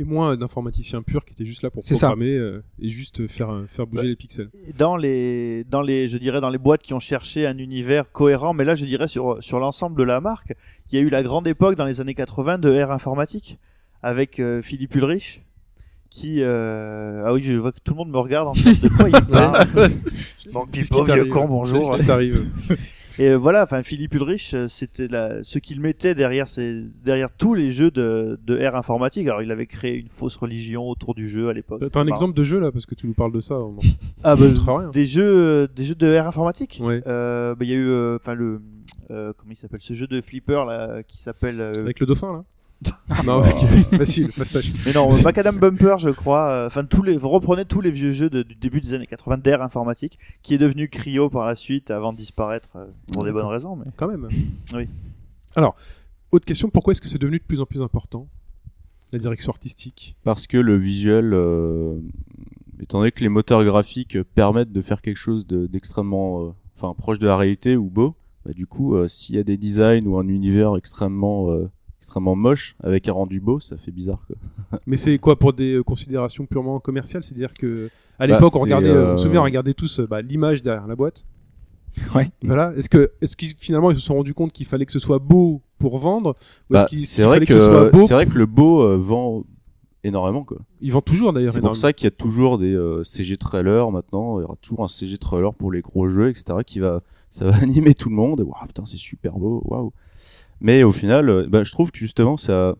Et 0.00 0.04
moins 0.04 0.36
d'informaticiens 0.36 1.02
purs 1.02 1.24
qui 1.24 1.32
étaient 1.32 1.44
juste 1.44 1.62
là 1.62 1.70
pour 1.70 1.82
programmer 1.82 2.30
euh, 2.36 2.62
et 2.80 2.88
juste 2.88 3.26
faire, 3.26 3.50
euh, 3.50 3.66
faire 3.66 3.84
bouger 3.86 4.06
les 4.06 4.14
pixels. 4.14 4.48
dans 4.78 4.96
les 4.96 5.64
dans 5.64 5.82
les 5.82 6.06
je 6.06 6.18
dirais 6.18 6.40
dans 6.40 6.50
les 6.50 6.58
boîtes 6.58 6.82
qui 6.82 6.94
ont 6.94 7.00
cherché 7.00 7.48
un 7.48 7.58
univers 7.58 8.12
cohérent 8.12 8.54
mais 8.54 8.64
là 8.64 8.76
je 8.76 8.86
dirais 8.86 9.08
sur 9.08 9.42
sur 9.42 9.58
l'ensemble 9.58 9.98
de 9.98 10.04
la 10.04 10.20
marque 10.20 10.54
il 10.92 10.94
y 10.94 11.02
a 11.02 11.04
eu 11.04 11.08
la 11.08 11.24
grande 11.24 11.48
époque 11.48 11.74
dans 11.74 11.84
les 11.84 12.00
années 12.00 12.14
80 12.14 12.58
de 12.58 12.72
Air 12.72 12.92
informatique 12.92 13.58
avec 14.00 14.38
euh, 14.38 14.62
Philippe 14.62 14.94
Ulrich 14.94 15.42
qui 16.10 16.42
euh... 16.42 17.24
ah 17.26 17.32
oui 17.32 17.42
je 17.42 17.52
vois 17.54 17.72
que 17.72 17.78
tout 17.82 17.92
le 17.92 17.98
monde 17.98 18.10
me 18.10 18.18
regarde 18.18 18.48
en 18.48 18.52
train 18.54 18.72
de 18.72 18.88
quoi 18.88 19.08
il 19.08 19.26
parle 20.52 20.68
Pipo 20.70 21.04
vieux 21.04 21.26
con 21.26 21.46
bonjour 21.46 21.96
Et 23.18 23.30
euh, 23.30 23.36
voilà, 23.36 23.64
enfin 23.64 23.82
Philippe 23.82 24.14
Ulrich, 24.14 24.54
euh, 24.54 24.68
c'était 24.68 25.08
la... 25.08 25.42
ce 25.42 25.58
qu'il 25.58 25.80
mettait 25.80 26.14
derrière, 26.14 26.46
ses... 26.46 26.84
derrière 27.04 27.30
tous 27.36 27.52
les 27.52 27.72
jeux 27.72 27.90
de, 27.90 28.38
de 28.46 28.64
R 28.64 28.76
informatique. 28.76 29.26
Alors 29.26 29.42
il 29.42 29.50
avait 29.50 29.66
créé 29.66 29.96
une 29.96 30.08
fausse 30.08 30.36
religion 30.36 30.88
autour 30.88 31.16
du 31.16 31.28
jeu 31.28 31.48
à 31.48 31.52
l'époque. 31.52 31.80
T'as 31.80 32.00
un 32.00 32.04
marrant. 32.04 32.14
exemple 32.14 32.34
de 32.34 32.44
jeu 32.44 32.60
là 32.60 32.70
parce 32.70 32.86
que 32.86 32.94
tu 32.94 33.08
nous 33.08 33.14
parles 33.14 33.32
de 33.32 33.40
ça. 33.40 33.58
Ah 34.24 34.34
bah, 34.34 34.46
rien. 34.66 34.90
des 34.90 35.06
jeux, 35.06 35.22
euh, 35.22 35.66
des 35.74 35.84
jeux 35.84 35.94
de 35.94 36.18
R 36.18 36.26
informatique. 36.26 36.80
Ouais. 36.82 37.00
Euh, 37.06 37.54
bah, 37.54 37.64
il 37.64 37.70
y 37.70 37.72
a 37.72 37.76
eu, 37.76 38.14
enfin 38.16 38.34
le, 38.34 38.60
euh, 39.10 39.32
comment 39.36 39.52
il 39.52 39.56
s'appelle, 39.56 39.80
ce 39.80 39.92
jeu 39.94 40.08
de 40.08 40.20
flipper 40.20 40.64
là, 40.66 41.02
qui 41.02 41.18
s'appelle. 41.18 41.60
Avec 41.60 42.00
le 42.00 42.06
dauphin 42.06 42.32
là 42.32 42.44
Non, 43.24 43.40
ok, 43.40 43.66
facile, 43.96 44.30
fastoche. 44.30 44.70
Mais 44.86 44.92
non, 44.92 45.12
euh, 45.12 45.20
Macadam 45.22 45.58
Bumper, 45.58 45.96
je 45.98 46.10
crois. 46.10 46.48
euh, 46.50 46.66
Enfin, 46.68 46.84
tous 46.84 47.02
les, 47.02 47.16
vous 47.16 47.28
reprenez 47.28 47.64
tous 47.64 47.80
les 47.80 47.90
vieux 47.90 48.12
jeux 48.12 48.30
de- 48.30 48.42
du 48.42 48.54
début 48.54 48.80
des 48.80 48.94
années 48.94 49.06
80 49.06 49.38
d'ère 49.38 49.62
informatique, 49.62 50.18
qui 50.42 50.54
est 50.54 50.58
devenu 50.58 50.88
Cryo 50.88 51.28
par 51.28 51.44
la 51.44 51.54
suite, 51.56 51.90
avant 51.90 52.12
de 52.12 52.18
disparaître 52.18 52.68
euh, 52.76 52.86
pour 53.12 53.24
des 53.24 53.32
bonnes 53.32 53.46
raisons. 53.46 53.74
Mais 53.76 53.86
Quand 53.96 54.06
même. 54.06 54.28
Oui. 54.74 54.86
Alors, 55.56 55.74
autre 56.30 56.44
question, 56.46 56.68
pourquoi 56.70 56.92
est-ce 56.92 57.00
que 57.00 57.08
c'est 57.08 57.18
devenu 57.18 57.38
de 57.38 57.44
plus 57.44 57.60
en 57.60 57.66
plus 57.66 57.82
important 57.82 58.28
La 59.12 59.18
direction 59.18 59.50
artistique? 59.50 60.14
Parce 60.22 60.46
que 60.46 60.58
le 60.58 60.76
visuel, 60.76 61.32
euh, 61.34 61.98
étant 62.80 62.98
donné 63.00 63.10
que 63.10 63.20
les 63.22 63.28
moteurs 63.28 63.64
graphiques 63.64 64.22
permettent 64.34 64.72
de 64.72 64.82
faire 64.82 65.02
quelque 65.02 65.16
chose 65.18 65.46
de- 65.48 65.66
d'extrêmement, 65.66 66.42
euh, 66.44 66.50
enfin 66.76 66.94
proche 66.96 67.18
de 67.18 67.26
la 67.26 67.36
réalité 67.36 67.76
ou 67.76 67.90
beau, 67.90 68.14
bah, 68.44 68.52
du 68.52 68.66
coup, 68.68 68.94
euh, 68.94 69.08
s'il 69.08 69.34
y 69.34 69.38
a 69.38 69.42
des 69.42 69.56
designs 69.56 70.06
ou 70.06 70.16
un 70.18 70.28
univers 70.28 70.76
extrêmement, 70.76 71.50
euh, 71.50 71.68
extrêmement 71.98 72.36
moche 72.36 72.76
avec 72.82 73.08
un 73.08 73.12
rendu 73.12 73.40
beau, 73.40 73.60
ça 73.60 73.76
fait 73.76 73.90
bizarre. 73.90 74.22
Quoi. 74.26 74.80
Mais 74.86 74.96
c'est 74.96 75.18
quoi 75.18 75.38
pour 75.38 75.52
des 75.52 75.74
euh, 75.74 75.82
considérations 75.82 76.46
purement 76.46 76.80
commerciales? 76.80 77.22
C'est-à-dire 77.22 77.52
que 77.54 77.88
à 78.18 78.26
Bah, 78.26 78.34
l'époque, 78.34 78.54
on 78.56 78.60
regardait, 78.60 78.88
euh, 78.88 79.14
on 79.14 79.16
se 79.16 79.22
euh, 79.22 79.24
souvient, 79.26 79.40
on 79.40 79.44
regardait 79.44 79.74
tous 79.74 80.00
euh, 80.00 80.06
bah, 80.06 80.22
l'image 80.22 80.62
derrière 80.62 80.86
la 80.86 80.96
boîte. 80.96 81.24
Ouais. 82.14 82.30
Voilà. 82.42 82.72
Est-ce 82.76 82.88
que, 82.88 83.10
est-ce 83.20 83.36
qu'ils 83.36 83.54
finalement 83.56 83.90
ils 83.90 83.96
se 83.96 84.02
sont 84.02 84.14
rendus 84.14 84.34
compte 84.34 84.52
qu'il 84.52 84.66
fallait 84.66 84.86
que 84.86 84.92
ce 84.92 84.98
soit 84.98 85.18
beau 85.18 85.62
pour 85.78 85.98
vendre? 85.98 86.34
Ou 86.70 86.74
Bah, 86.74 86.86
c'est 86.94 87.22
vrai 87.22 87.40
que, 87.40 87.90
c'est 87.94 88.14
vrai 88.14 88.26
que 88.26 88.38
le 88.38 88.46
beau 88.46 88.82
euh, 88.82 88.96
vend 88.96 89.44
énormément 90.04 90.44
quoi. 90.44 90.58
Ils 90.80 90.92
vendent 90.92 91.04
toujours 91.04 91.32
d'ailleurs. 91.32 91.52
C'est 91.52 91.60
pour 91.60 91.76
ça 91.76 91.92
qu'il 91.92 92.04
y 92.04 92.08
a 92.08 92.12
toujours 92.12 92.58
des 92.58 92.72
euh, 92.74 93.02
CG 93.04 93.36
trailers 93.36 93.90
maintenant. 93.90 94.38
Il 94.38 94.42
y 94.42 94.44
aura 94.44 94.56
toujours 94.60 94.84
un 94.84 94.88
CG 94.88 95.18
trailer 95.18 95.54
pour 95.54 95.72
les 95.72 95.80
gros 95.80 96.08
jeux, 96.08 96.28
etc. 96.28 96.58
Qui 96.64 96.78
va, 96.78 97.02
ça 97.30 97.46
va 97.50 97.56
animer 97.62 97.94
tout 97.94 98.08
le 98.08 98.14
monde. 98.14 98.40
Waouh, 98.40 98.66
putain, 98.66 98.84
c'est 98.84 98.98
super 98.98 99.32
beau. 99.38 99.62
Waouh. 99.64 99.92
Mais 100.60 100.82
au 100.82 100.92
final, 100.92 101.28
euh, 101.28 101.46
bah, 101.48 101.64
je 101.64 101.72
trouve 101.72 101.90
que 101.92 101.98
justement, 101.98 102.36
ça, 102.36 102.74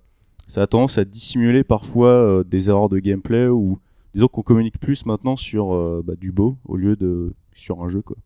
ça 0.46 0.62
a 0.62 0.66
tendance 0.66 0.98
à 0.98 1.04
dissimuler 1.04 1.64
parfois 1.64 2.08
euh, 2.08 2.44
des 2.44 2.68
erreurs 2.70 2.88
de 2.88 2.98
gameplay 2.98 3.46
ou 3.48 3.78
disons 4.14 4.28
qu'on 4.28 4.42
communique 4.42 4.78
plus 4.80 5.06
maintenant 5.06 5.36
sur 5.36 5.72
euh, 5.74 6.02
bah, 6.04 6.14
du 6.18 6.32
beau 6.32 6.56
au 6.64 6.76
lieu 6.76 6.96
de 6.96 7.32
sur 7.54 7.82
un 7.82 7.88
jeu 7.88 8.02
quoi. 8.02 8.16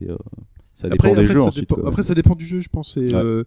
Et 0.00 0.08
euh, 0.10 0.16
ça 0.74 0.88
dépend 0.88 1.08
Après, 1.08 1.10
des 1.10 1.24
après, 1.24 1.34
jeux 1.34 1.40
ça 1.40 1.46
ensuite. 1.48 1.62
dépend, 1.68 1.80
quoi. 1.80 1.88
après, 1.88 2.02
ça 2.02 2.14
dépend 2.14 2.34
du 2.34 2.46
jeu, 2.46 2.60
je 2.60 2.68
pense, 2.68 2.96
et, 2.96 3.00
Ouais. 3.00 3.14
euh, 3.14 3.44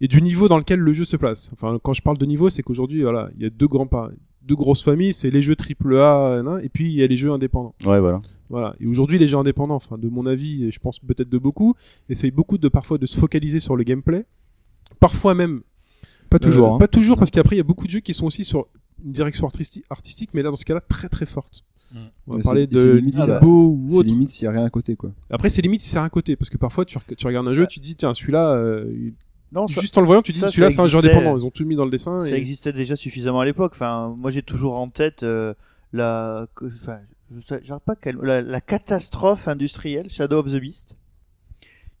et 0.00 0.08
du 0.08 0.22
niveau 0.22 0.48
dans 0.48 0.56
lequel 0.58 0.78
le 0.80 0.92
jeu 0.92 1.04
se 1.04 1.16
place. 1.16 1.50
Enfin, 1.52 1.78
quand 1.82 1.92
je 1.92 2.00
parle 2.02 2.16
de 2.18 2.24
niveau, 2.26 2.48
c'est 2.50 2.62
qu'aujourd'hui, 2.62 3.02
voilà, 3.02 3.30
il 3.36 3.42
y 3.42 3.46
a 3.46 3.50
deux 3.50 3.66
grands 3.68 3.86
pa- 3.86 4.10
deux 4.42 4.54
grosses 4.56 4.82
familles, 4.82 5.12
c'est 5.12 5.30
les 5.30 5.42
jeux 5.42 5.54
AAA, 5.54 6.60
et 6.62 6.68
puis 6.70 6.86
il 6.86 6.94
y 6.94 7.02
a 7.02 7.06
les 7.06 7.16
jeux 7.18 7.30
indépendants. 7.30 7.74
Ouais, 7.84 8.00
voilà. 8.00 8.22
Voilà. 8.48 8.74
Et 8.80 8.86
aujourd'hui, 8.86 9.18
les 9.18 9.28
jeux 9.28 9.36
indépendants, 9.36 9.74
enfin, 9.74 9.98
de 9.98 10.08
mon 10.08 10.24
avis, 10.26 10.64
et 10.64 10.70
je 10.70 10.78
pense 10.80 10.98
peut-être 10.98 11.28
de 11.28 11.38
beaucoup, 11.38 11.74
essayent 12.08 12.30
beaucoup 12.30 12.56
de 12.58 12.68
parfois 12.68 12.96
de 12.98 13.04
se 13.06 13.18
focaliser 13.18 13.60
sur 13.60 13.76
le 13.76 13.84
gameplay. 13.84 14.24
Parfois 14.98 15.34
même. 15.34 15.62
Pas 16.28 16.38
toujours. 16.38 16.72
euh, 16.72 16.74
hein. 16.74 16.78
Pas 16.78 16.88
toujours, 16.88 17.16
parce 17.18 17.30
qu'après, 17.30 17.56
il 17.56 17.58
y 17.58 17.62
a 17.62 17.64
beaucoup 17.64 17.86
de 17.86 17.90
jeux 17.90 18.00
qui 18.00 18.14
sont 18.14 18.26
aussi 18.26 18.44
sur 18.44 18.66
une 19.04 19.12
direction 19.12 19.46
artistique, 19.46 19.84
artistique 19.90 20.30
mais 20.34 20.42
là, 20.42 20.50
dans 20.50 20.56
ce 20.56 20.64
cas-là, 20.64 20.80
très 20.80 21.08
très 21.08 21.26
forte. 21.26 21.64
On 22.26 22.32
va 22.32 22.36
Mais 22.36 22.42
parler 22.44 22.68
c'est- 22.70 22.78
c'est 22.78 22.86
de 22.86 22.92
limite, 22.92 23.16
ça- 23.16 23.44
ou 23.44 23.84
C'est 23.88 23.94
autre. 23.96 24.08
limite 24.08 24.28
s'il 24.28 24.44
y 24.44 24.46
a 24.46 24.52
rien 24.52 24.64
à 24.64 24.70
côté, 24.70 24.94
quoi. 24.94 25.10
Après, 25.28 25.50
c'est 25.50 25.60
limite 25.60 25.80
si 25.80 25.88
c'est 25.88 25.98
un 25.98 26.08
côté, 26.08 26.36
parce 26.36 26.48
que 26.48 26.56
parfois, 26.56 26.84
tu, 26.84 26.96
reg- 26.98 27.16
tu 27.16 27.26
regardes 27.26 27.48
un 27.48 27.54
jeu, 27.54 27.66
tu 27.66 27.80
te 27.80 27.84
dis, 27.84 27.96
tiens, 27.96 28.14
celui-là, 28.14 28.52
euh, 28.52 29.10
non, 29.50 29.66
ça, 29.66 29.80
juste 29.80 29.98
en 29.98 30.02
le 30.02 30.06
voyant, 30.06 30.22
tu 30.22 30.32
te 30.32 30.38
dis, 30.38 30.52
celui-là, 30.52 30.70
c'est 30.70 30.80
un 30.80 30.86
jeu 30.86 30.98
indépendant. 30.98 31.36
Ils 31.36 31.44
ont 31.44 31.50
tout 31.50 31.64
mis 31.64 31.74
dans 31.74 31.84
le 31.84 31.90
dessin. 31.90 32.20
ça 32.20 32.28
et- 32.28 32.34
existait 32.34 32.72
déjà 32.72 32.94
suffisamment 32.94 33.40
à 33.40 33.44
l'époque. 33.44 33.72
Enfin, 33.74 34.14
moi, 34.20 34.30
j'ai 34.30 34.42
toujours 34.42 34.76
en 34.76 34.88
tête 34.88 35.24
euh, 35.24 35.52
la, 35.92 36.46
enfin, 36.64 36.98
je 37.34 37.40
sais, 37.40 37.60
j'arrive 37.64 37.82
pas 37.84 37.96
quelle- 37.96 38.18
la, 38.22 38.40
la 38.40 38.60
catastrophe 38.60 39.48
industrielle 39.48 40.08
Shadow 40.10 40.38
of 40.38 40.52
the 40.52 40.60
Beast 40.60 40.94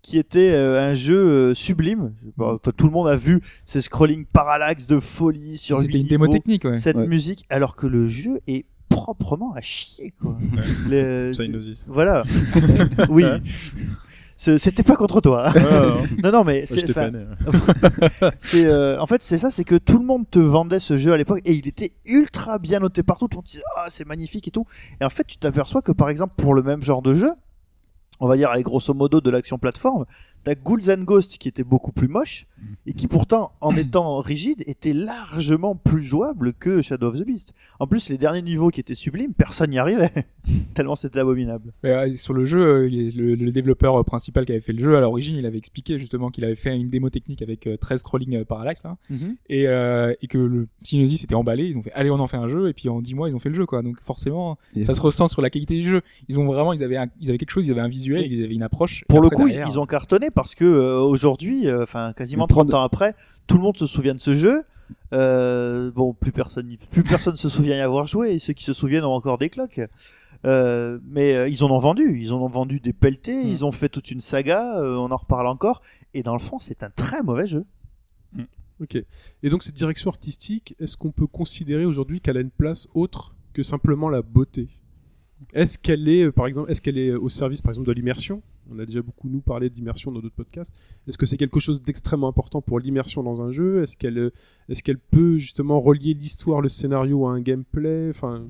qui 0.02 0.16
était 0.18 0.52
euh, 0.52 0.90
un 0.90 0.94
jeu 0.94 1.18
euh, 1.18 1.54
sublime. 1.54 2.14
Bon, 2.36 2.54
enfin, 2.54 2.70
tout 2.76 2.86
le 2.86 2.92
monde 2.92 3.08
a 3.08 3.16
vu 3.16 3.40
ces 3.66 3.80
scrolling 3.80 4.24
parallaxe 4.24 4.86
de 4.86 4.98
folie 5.00 5.58
sur 5.58 5.78
C'était 5.80 5.98
une 6.00 6.06
démo 6.06 6.26
technique, 6.28 6.64
ouais. 6.64 6.76
cette 6.76 6.96
Ouais. 6.96 7.06
musique, 7.06 7.44
alors 7.50 7.76
que 7.76 7.86
le 7.86 8.08
jeu 8.08 8.40
est 8.46 8.64
proprement 8.88 9.52
à 9.54 9.60
chier, 9.60 10.12
quoi. 10.20 10.36
Les- 10.88 11.30
Psygnosis. 11.32 11.86
Voilà. 11.88 12.24
oui. 13.10 13.24
Ce- 14.36 14.56
C'était 14.56 14.82
pas 14.82 14.96
contre 14.96 15.20
toi. 15.20 15.52
Ouais. 15.54 15.62
non, 16.24 16.32
non, 16.32 16.44
mais 16.44 16.64
c'est, 18.38 18.64
euh, 18.66 18.98
en 19.00 19.06
fait, 19.06 19.22
c'est 19.22 19.36
ça, 19.38 19.50
c'est 19.50 19.64
que 19.64 19.74
tout 19.76 19.98
le 19.98 20.04
monde 20.04 20.24
te 20.30 20.38
vendait 20.38 20.80
ce 20.80 20.96
jeu 20.96 21.12
à 21.12 21.16
l'époque 21.18 21.40
et 21.44 21.52
il 21.52 21.68
était 21.68 21.92
ultra 22.06 22.58
bien 22.58 22.80
noté 22.80 23.02
partout. 23.02 23.28
Tout 23.28 23.36
le 23.36 23.40
monde 23.40 23.46
disait, 23.46 23.62
ah, 23.76 23.86
c'est 23.90 24.06
magnifique 24.06 24.48
et 24.48 24.50
tout. 24.50 24.64
Et 25.00 25.04
en 25.04 25.10
fait, 25.10 25.24
tu 25.24 25.36
t'aperçois 25.36 25.82
que 25.82 25.92
par 25.92 26.08
exemple, 26.08 26.34
pour 26.36 26.54
le 26.54 26.62
même 26.62 26.82
genre 26.82 27.02
de 27.02 27.12
jeu, 27.14 27.30
on 28.20 28.28
va 28.28 28.36
dire, 28.36 28.50
allez, 28.50 28.62
grosso 28.62 28.94
modo, 28.94 29.20
de 29.20 29.30
l'action 29.30 29.58
plateforme, 29.58 30.04
t'as 30.44 30.54
Ghouls 30.54 30.90
and 30.90 31.02
Ghosts 31.04 31.38
qui 31.38 31.48
était 31.48 31.64
beaucoup 31.64 31.92
plus 31.92 32.08
moche 32.08 32.46
et 32.86 32.92
qui 32.92 33.08
pourtant, 33.08 33.52
en 33.60 33.72
étant 33.76 34.18
rigide, 34.18 34.62
était 34.66 34.92
largement 34.92 35.74
plus 35.74 36.02
jouable 36.02 36.52
que 36.52 36.82
Shadow 36.82 37.08
of 37.08 37.18
the 37.18 37.24
Beast. 37.24 37.52
En 37.78 37.86
plus, 37.86 38.08
les 38.08 38.18
derniers 38.18 38.42
niveaux 38.42 38.68
qui 38.70 38.80
étaient 38.80 38.94
sublimes, 38.94 39.32
personne 39.34 39.70
n'y 39.70 39.78
arrivait. 39.78 40.10
Tellement 40.74 40.96
c'était 40.96 41.20
abominable. 41.20 41.72
Mais, 41.82 41.90
euh, 41.90 42.16
sur 42.16 42.32
le 42.34 42.44
jeu, 42.44 42.60
euh, 42.60 42.88
le, 42.88 43.34
le 43.34 43.50
développeur 43.50 43.96
euh, 43.96 44.02
principal 44.02 44.44
qui 44.46 44.52
avait 44.52 44.60
fait 44.60 44.72
le 44.72 44.78
jeu 44.82 44.96
à 44.96 45.00
l'origine, 45.00 45.36
il 45.36 45.46
avait 45.46 45.58
expliqué 45.58 45.98
justement 45.98 46.30
qu'il 46.30 46.44
avait 46.44 46.54
fait 46.54 46.74
une 46.76 46.88
démo 46.88 47.10
technique 47.10 47.42
avec 47.42 47.66
euh, 47.66 47.76
13 47.76 48.00
scrolling 48.00 48.44
parallaxe 48.44 48.82
là, 48.84 48.96
et, 49.48 49.66
euh, 49.68 50.14
et 50.22 50.26
que 50.26 50.38
le 50.38 50.68
Psygnosis 50.82 51.24
était 51.24 51.34
emballé. 51.34 51.64
Ils 51.66 51.76
ont 51.76 51.82
fait 51.82 51.92
allez 51.92 52.10
on 52.10 52.18
en 52.20 52.26
fait 52.26 52.36
un 52.36 52.48
jeu 52.48 52.68
et 52.68 52.72
puis 52.72 52.88
en 52.88 53.00
10 53.02 53.14
mois 53.14 53.28
ils 53.28 53.34
ont 53.36 53.38
fait 53.38 53.48
le 53.50 53.54
jeu 53.54 53.66
quoi. 53.66 53.82
Donc 53.82 54.00
forcément 54.02 54.58
Et- 54.74 54.84
ça 54.84 54.94
se 54.94 55.00
ressent 55.00 55.26
sur 55.28 55.42
la 55.42 55.50
qualité 55.50 55.74
du 55.76 55.84
jeu. 55.88 56.00
Ils 56.28 56.38
ont 56.40 56.46
vraiment 56.46 56.72
ils 56.72 56.82
avaient 56.82 56.96
un- 56.96 57.08
ils 57.20 57.28
avaient 57.28 57.38
quelque 57.38 57.50
chose, 57.50 57.66
ils 57.66 57.70
avaient 57.70 57.80
un 57.80 57.88
visuel, 57.88 58.26
ils 58.30 58.44
avaient 58.44 58.54
une 58.54 58.62
approche. 58.62 59.04
Pour 59.08 59.18
Et 59.18 59.22
le 59.22 59.28
coup, 59.30 59.46
derrière, 59.48 59.68
ils 59.68 59.78
ont 59.78 59.86
cartonné 59.86 60.29
parce 60.30 60.54
que 60.54 60.64
euh, 60.64 60.98
aujourd'hui, 61.00 61.68
euh, 61.68 61.82
enfin 61.82 62.12
quasiment 62.12 62.44
Mais 62.48 62.54
prendre- 62.54 62.70
30 62.70 62.80
ans 62.80 62.84
après, 62.84 63.14
tout 63.46 63.56
le 63.56 63.62
monde 63.62 63.76
se 63.76 63.86
souvient 63.86 64.14
de 64.14 64.20
ce 64.20 64.34
jeu. 64.34 64.62
Euh, 65.12 65.90
bon, 65.92 66.12
plus 66.14 66.32
personne, 66.32 66.76
plus 66.90 67.02
personne 67.02 67.36
se 67.36 67.48
souvient 67.48 67.76
y 67.76 67.80
avoir 67.80 68.06
joué. 68.06 68.32
Et 68.34 68.38
ceux 68.38 68.52
qui 68.52 68.64
se 68.64 68.72
souviennent 68.72 69.04
ont 69.04 69.12
encore 69.14 69.38
des 69.38 69.50
cloques. 69.50 69.80
Euh, 70.46 70.98
mais 71.04 71.34
euh, 71.36 71.48
ils 71.48 71.62
en 71.64 71.70
ont 71.70 71.78
vendu, 71.78 72.18
ils 72.18 72.32
en 72.32 72.40
ont 72.40 72.48
vendu 72.48 72.80
des 72.80 72.92
pelletés, 72.94 73.40
ils 73.42 73.64
ont 73.64 73.72
fait 73.72 73.88
toute 73.90 74.10
une 74.10 74.20
saga. 74.22 74.80
euh, 74.80 74.96
on 74.96 75.10
en 75.10 75.16
reparle 75.16 75.46
encore. 75.46 75.82
Et 76.14 76.22
dans 76.22 76.32
le 76.32 76.38
fond, 76.40 76.58
c'est 76.60 76.82
un 76.82 76.90
très 76.90 77.22
mauvais 77.22 77.46
jeu. 77.46 77.64
Ok. 78.80 78.96
Et 79.42 79.50
donc 79.50 79.62
cette 79.62 79.74
direction 79.74 80.08
artistique, 80.10 80.74
est-ce 80.80 80.96
qu'on 80.96 81.10
peut 81.12 81.26
considérer 81.26 81.84
aujourd'hui 81.84 82.20
qu'elle 82.22 82.38
a 82.38 82.40
une 82.40 82.50
place 82.50 82.88
autre 82.94 83.34
que 83.52 83.62
simplement 83.62 84.08
la 84.08 84.22
beauté? 84.22 84.68
Est-ce 85.52 85.78
qu'elle 85.78 86.08
est, 86.08 86.30
par 86.32 86.46
exemple, 86.46 86.70
est-ce 86.70 86.80
qu'elle 86.80 86.96
est 86.98 87.12
au 87.12 87.28
service, 87.28 87.60
par 87.60 87.70
exemple, 87.72 87.88
de 87.88 87.92
l'immersion? 87.92 88.42
On 88.72 88.78
a 88.78 88.86
déjà 88.86 89.02
beaucoup 89.02 89.28
nous 89.28 89.40
parlé 89.40 89.68
d'immersion 89.70 90.12
dans 90.12 90.20
d'autres 90.20 90.34
podcasts. 90.36 90.72
Est-ce 91.08 91.18
que 91.18 91.26
c'est 91.26 91.36
quelque 91.36 91.60
chose 91.60 91.82
d'extrêmement 91.82 92.28
important 92.28 92.60
pour 92.62 92.78
l'immersion 92.78 93.22
dans 93.22 93.42
un 93.42 93.50
jeu? 93.52 93.82
Est-ce 93.82 93.96
qu'elle, 93.96 94.18
euh, 94.18 94.30
est-ce 94.68 94.82
qu'elle 94.82 94.98
peut 94.98 95.38
justement 95.38 95.80
relier 95.80 96.14
l'histoire, 96.14 96.60
le 96.60 96.68
scénario 96.68 97.26
à 97.26 97.32
un 97.32 97.40
gameplay? 97.40 98.10
Enfin, 98.10 98.40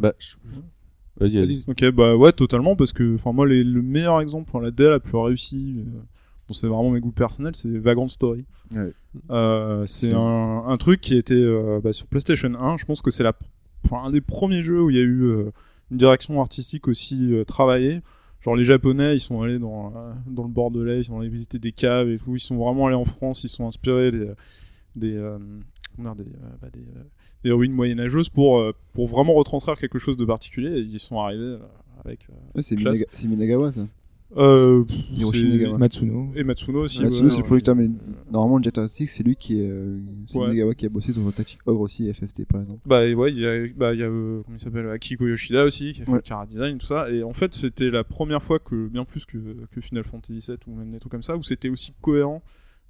Bah, 0.00 0.12
je- 0.18 0.36
Vas-y, 1.18 1.30
vas-y. 1.36 1.42
allez- 1.42 1.64
Ok, 1.68 1.90
bah 1.92 2.16
ouais, 2.16 2.32
totalement, 2.32 2.76
parce 2.76 2.92
que, 2.92 3.14
enfin, 3.14 3.32
moi, 3.32 3.46
les- 3.46 3.64
le 3.64 3.82
meilleur 3.82 4.20
exemple, 4.20 4.50
enfin, 4.52 4.62
la 4.64 4.70
DA 4.70 4.90
la 4.90 5.00
plus 5.00 5.16
réussie, 5.16 5.76
euh, 5.86 5.90
bon, 6.48 6.54
c'est 6.54 6.66
vraiment 6.66 6.90
mes 6.90 7.00
goûts 7.00 7.10
personnels, 7.12 7.54
c'est 7.56 7.70
Vagrant 7.78 8.08
Story. 8.08 8.44
Ouais. 8.74 8.92
Euh, 9.30 9.84
c'est 9.86 10.12
un, 10.12 10.64
un 10.66 10.76
truc 10.76 11.00
qui 11.00 11.16
était 11.16 11.34
euh, 11.34 11.80
bah, 11.82 11.92
sur 11.94 12.06
PlayStation 12.06 12.52
1. 12.54 12.76
Je 12.76 12.84
pense 12.84 13.00
que 13.00 13.10
c'est 13.10 13.22
la, 13.22 13.32
enfin, 13.84 14.02
un 14.04 14.10
des 14.10 14.20
premiers 14.20 14.60
jeux 14.62 14.82
où 14.82 14.90
il 14.90 14.96
y 14.96 14.98
a 14.98 15.02
eu 15.02 15.22
euh, 15.22 15.50
une 15.90 15.96
direction 15.98 16.38
artistique 16.40 16.86
aussi 16.88 17.32
euh, 17.32 17.44
travaillée. 17.44 18.02
Genre 18.46 18.54
les 18.54 18.64
Japonais, 18.64 19.16
ils 19.16 19.20
sont 19.20 19.42
allés 19.42 19.58
dans 19.58 19.88
euh, 19.88 20.12
dans 20.28 20.44
le 20.44 20.48
Bordelais, 20.48 21.00
ils 21.00 21.04
sont 21.04 21.18
allés 21.18 21.28
visiter 21.28 21.58
des 21.58 21.72
caves 21.72 22.08
et 22.08 22.16
tout. 22.16 22.36
Ils 22.36 22.40
sont 22.40 22.54
vraiment 22.54 22.86
allés 22.86 22.94
en 22.94 23.04
France, 23.04 23.42
ils 23.42 23.48
sont 23.48 23.66
inspirés 23.66 24.12
des 24.12 24.30
des 24.94 25.16
euh, 25.16 25.36
des, 25.98 26.04
euh, 26.04 26.14
bah, 26.62 26.68
des, 26.72 26.86
des 27.42 27.50
ruines 27.50 27.72
moyenâgeuses 27.72 28.28
pour 28.28 28.64
pour 28.92 29.08
vraiment 29.08 29.34
retranscrire 29.34 29.76
quelque 29.76 29.98
chose 29.98 30.16
de 30.16 30.24
particulier. 30.24 30.76
Et 30.76 30.78
ils 30.78 30.94
y 30.94 30.98
sont 31.00 31.18
arrivés 31.18 31.58
avec. 32.04 32.28
Ouais, 32.54 32.62
c'est 32.62 32.76
Minagawa, 33.26 33.72
ça. 33.72 33.80
Euh, 34.36 34.84
Hiroshi. 35.14 35.66
Matsuno. 35.78 36.32
Et 36.34 36.42
Matsuno 36.44 36.80
aussi. 36.84 37.02
Matsuno, 37.02 37.24
ouais, 37.24 37.30
c'est 37.30 37.38
le 37.38 37.44
producteur, 37.44 37.76
mais 37.76 37.88
normalement, 38.30 38.56
le 38.56 38.62
directeur 38.62 38.84
artistique, 38.84 39.08
c'est 39.08 39.22
lui 39.22 39.36
qui 39.36 39.60
est. 39.60 39.68
euh, 39.68 39.98
c'est 40.26 40.38
Ouais. 40.38 40.48
Minagawa 40.48 40.74
qui 40.74 40.86
a 40.86 40.88
bossé 40.88 41.12
sur 41.12 41.32
Tactic 41.32 41.58
Ogre 41.66 41.80
aussi, 41.80 42.08
et 42.08 42.12
FFT 42.12 42.44
par 42.46 42.60
exemple. 42.62 42.80
Bah 42.86 43.04
et 43.06 43.14
ouais, 43.14 43.32
il 43.32 43.38
y 43.38 43.46
a, 43.46 43.66
bah, 43.76 43.94
il 43.94 44.00
y 44.00 44.02
a 44.02 44.06
euh, 44.06 44.42
comment 44.44 44.56
il 44.56 44.60
s'appelle 44.60 44.88
Akiko 44.90 45.26
Yoshida 45.26 45.64
aussi 45.64 45.92
qui 45.92 46.02
a 46.02 46.04
fait 46.04 46.10
Ouais. 46.10 46.18
le 46.18 46.24
Chara 46.24 46.44
Design 46.46 46.78
tout 46.78 46.86
ça 46.86 47.10
et 47.10 47.22
en 47.22 47.32
fait 47.32 47.54
c'était 47.54 47.90
la 47.90 48.04
première 48.04 48.42
fois 48.42 48.58
que 48.58 48.88
bien 48.88 49.04
plus 49.04 49.24
que, 49.24 49.38
que 49.70 49.80
Final 49.80 50.04
Fantasy 50.04 50.44
VII 50.50 50.58
ou 50.66 50.76
même 50.76 50.90
des 50.90 50.98
trucs 50.98 51.12
comme 51.12 51.22
ça 51.22 51.36
où 51.36 51.42
c'était 51.42 51.68
aussi 51.68 51.92
cohérent 52.00 52.42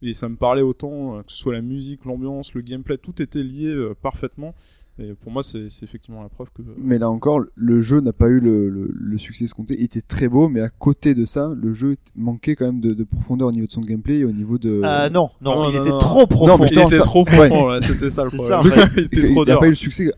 et 0.02 0.12
ça 0.14 0.28
me 0.28 0.36
parlait 0.36 0.62
autant 0.62 1.22
que 1.22 1.32
ce 1.32 1.38
soit 1.38 1.52
la 1.54 1.62
musique, 1.62 2.04
l'ambiance, 2.04 2.54
le 2.54 2.60
gameplay, 2.62 2.98
tout 2.98 3.20
était 3.22 3.42
lié 3.42 3.68
euh, 3.68 3.94
parfaitement 4.00 4.54
Et 4.98 5.12
pour 5.12 5.30
moi, 5.30 5.42
c'est 5.42 5.68
c'est 5.68 5.84
effectivement 5.84 6.22
la 6.22 6.30
preuve 6.30 6.48
que. 6.54 6.62
Mais 6.78 6.98
là 6.98 7.10
encore, 7.10 7.40
le 7.54 7.80
jeu 7.80 8.00
n'a 8.00 8.14
pas 8.14 8.28
eu 8.28 8.40
le, 8.40 8.70
le, 8.70 8.90
le 8.94 9.18
succès 9.18 9.44
escompté. 9.44 9.74
Il 9.78 9.84
était 9.84 10.00
très 10.00 10.26
beau, 10.26 10.48
mais 10.48 10.60
à 10.60 10.70
côté 10.70 11.14
de 11.14 11.26
ça, 11.26 11.52
le 11.54 11.74
jeu 11.74 11.96
manquait 12.14 12.56
quand 12.56 12.64
même 12.64 12.80
de, 12.80 12.94
de 12.94 13.04
profondeur 13.04 13.48
au 13.48 13.52
niveau 13.52 13.66
de 13.66 13.70
son 13.72 13.82
gameplay 13.82 14.20
et 14.20 14.24
au 14.24 14.32
niveau 14.32 14.56
de. 14.56 14.80
Ah 14.84 15.10
non, 15.10 15.28
non, 15.42 15.52
Ah 15.52 15.54
non, 15.56 15.70
il 15.70 15.74
non, 15.76 15.80
était 15.82 15.90
non. 15.90 15.98
trop 15.98 16.26
profond. 16.26 16.56
Non, 16.56 16.58
mais 16.64 16.68
Il 16.70 16.78
était 16.78 16.96
ça- 16.96 17.02
trop 17.02 17.24
ouais. 17.26 17.48
profond, 17.48 17.66
là, 17.68 17.80
c'était 17.82 18.10
ça 18.10 18.24
le 18.24 18.30
problème. 18.30 18.48
ça, 18.48 18.60
en 18.60 18.62
fait. 18.62 18.90
il 18.96 19.04
était 19.04 19.20
il 19.20 19.30
trop 19.32 19.44
n'a 19.44 19.52
dur. 19.52 19.60
pas 19.60 19.66
eu 19.66 19.70
le 19.70 19.74
succès 19.74 20.12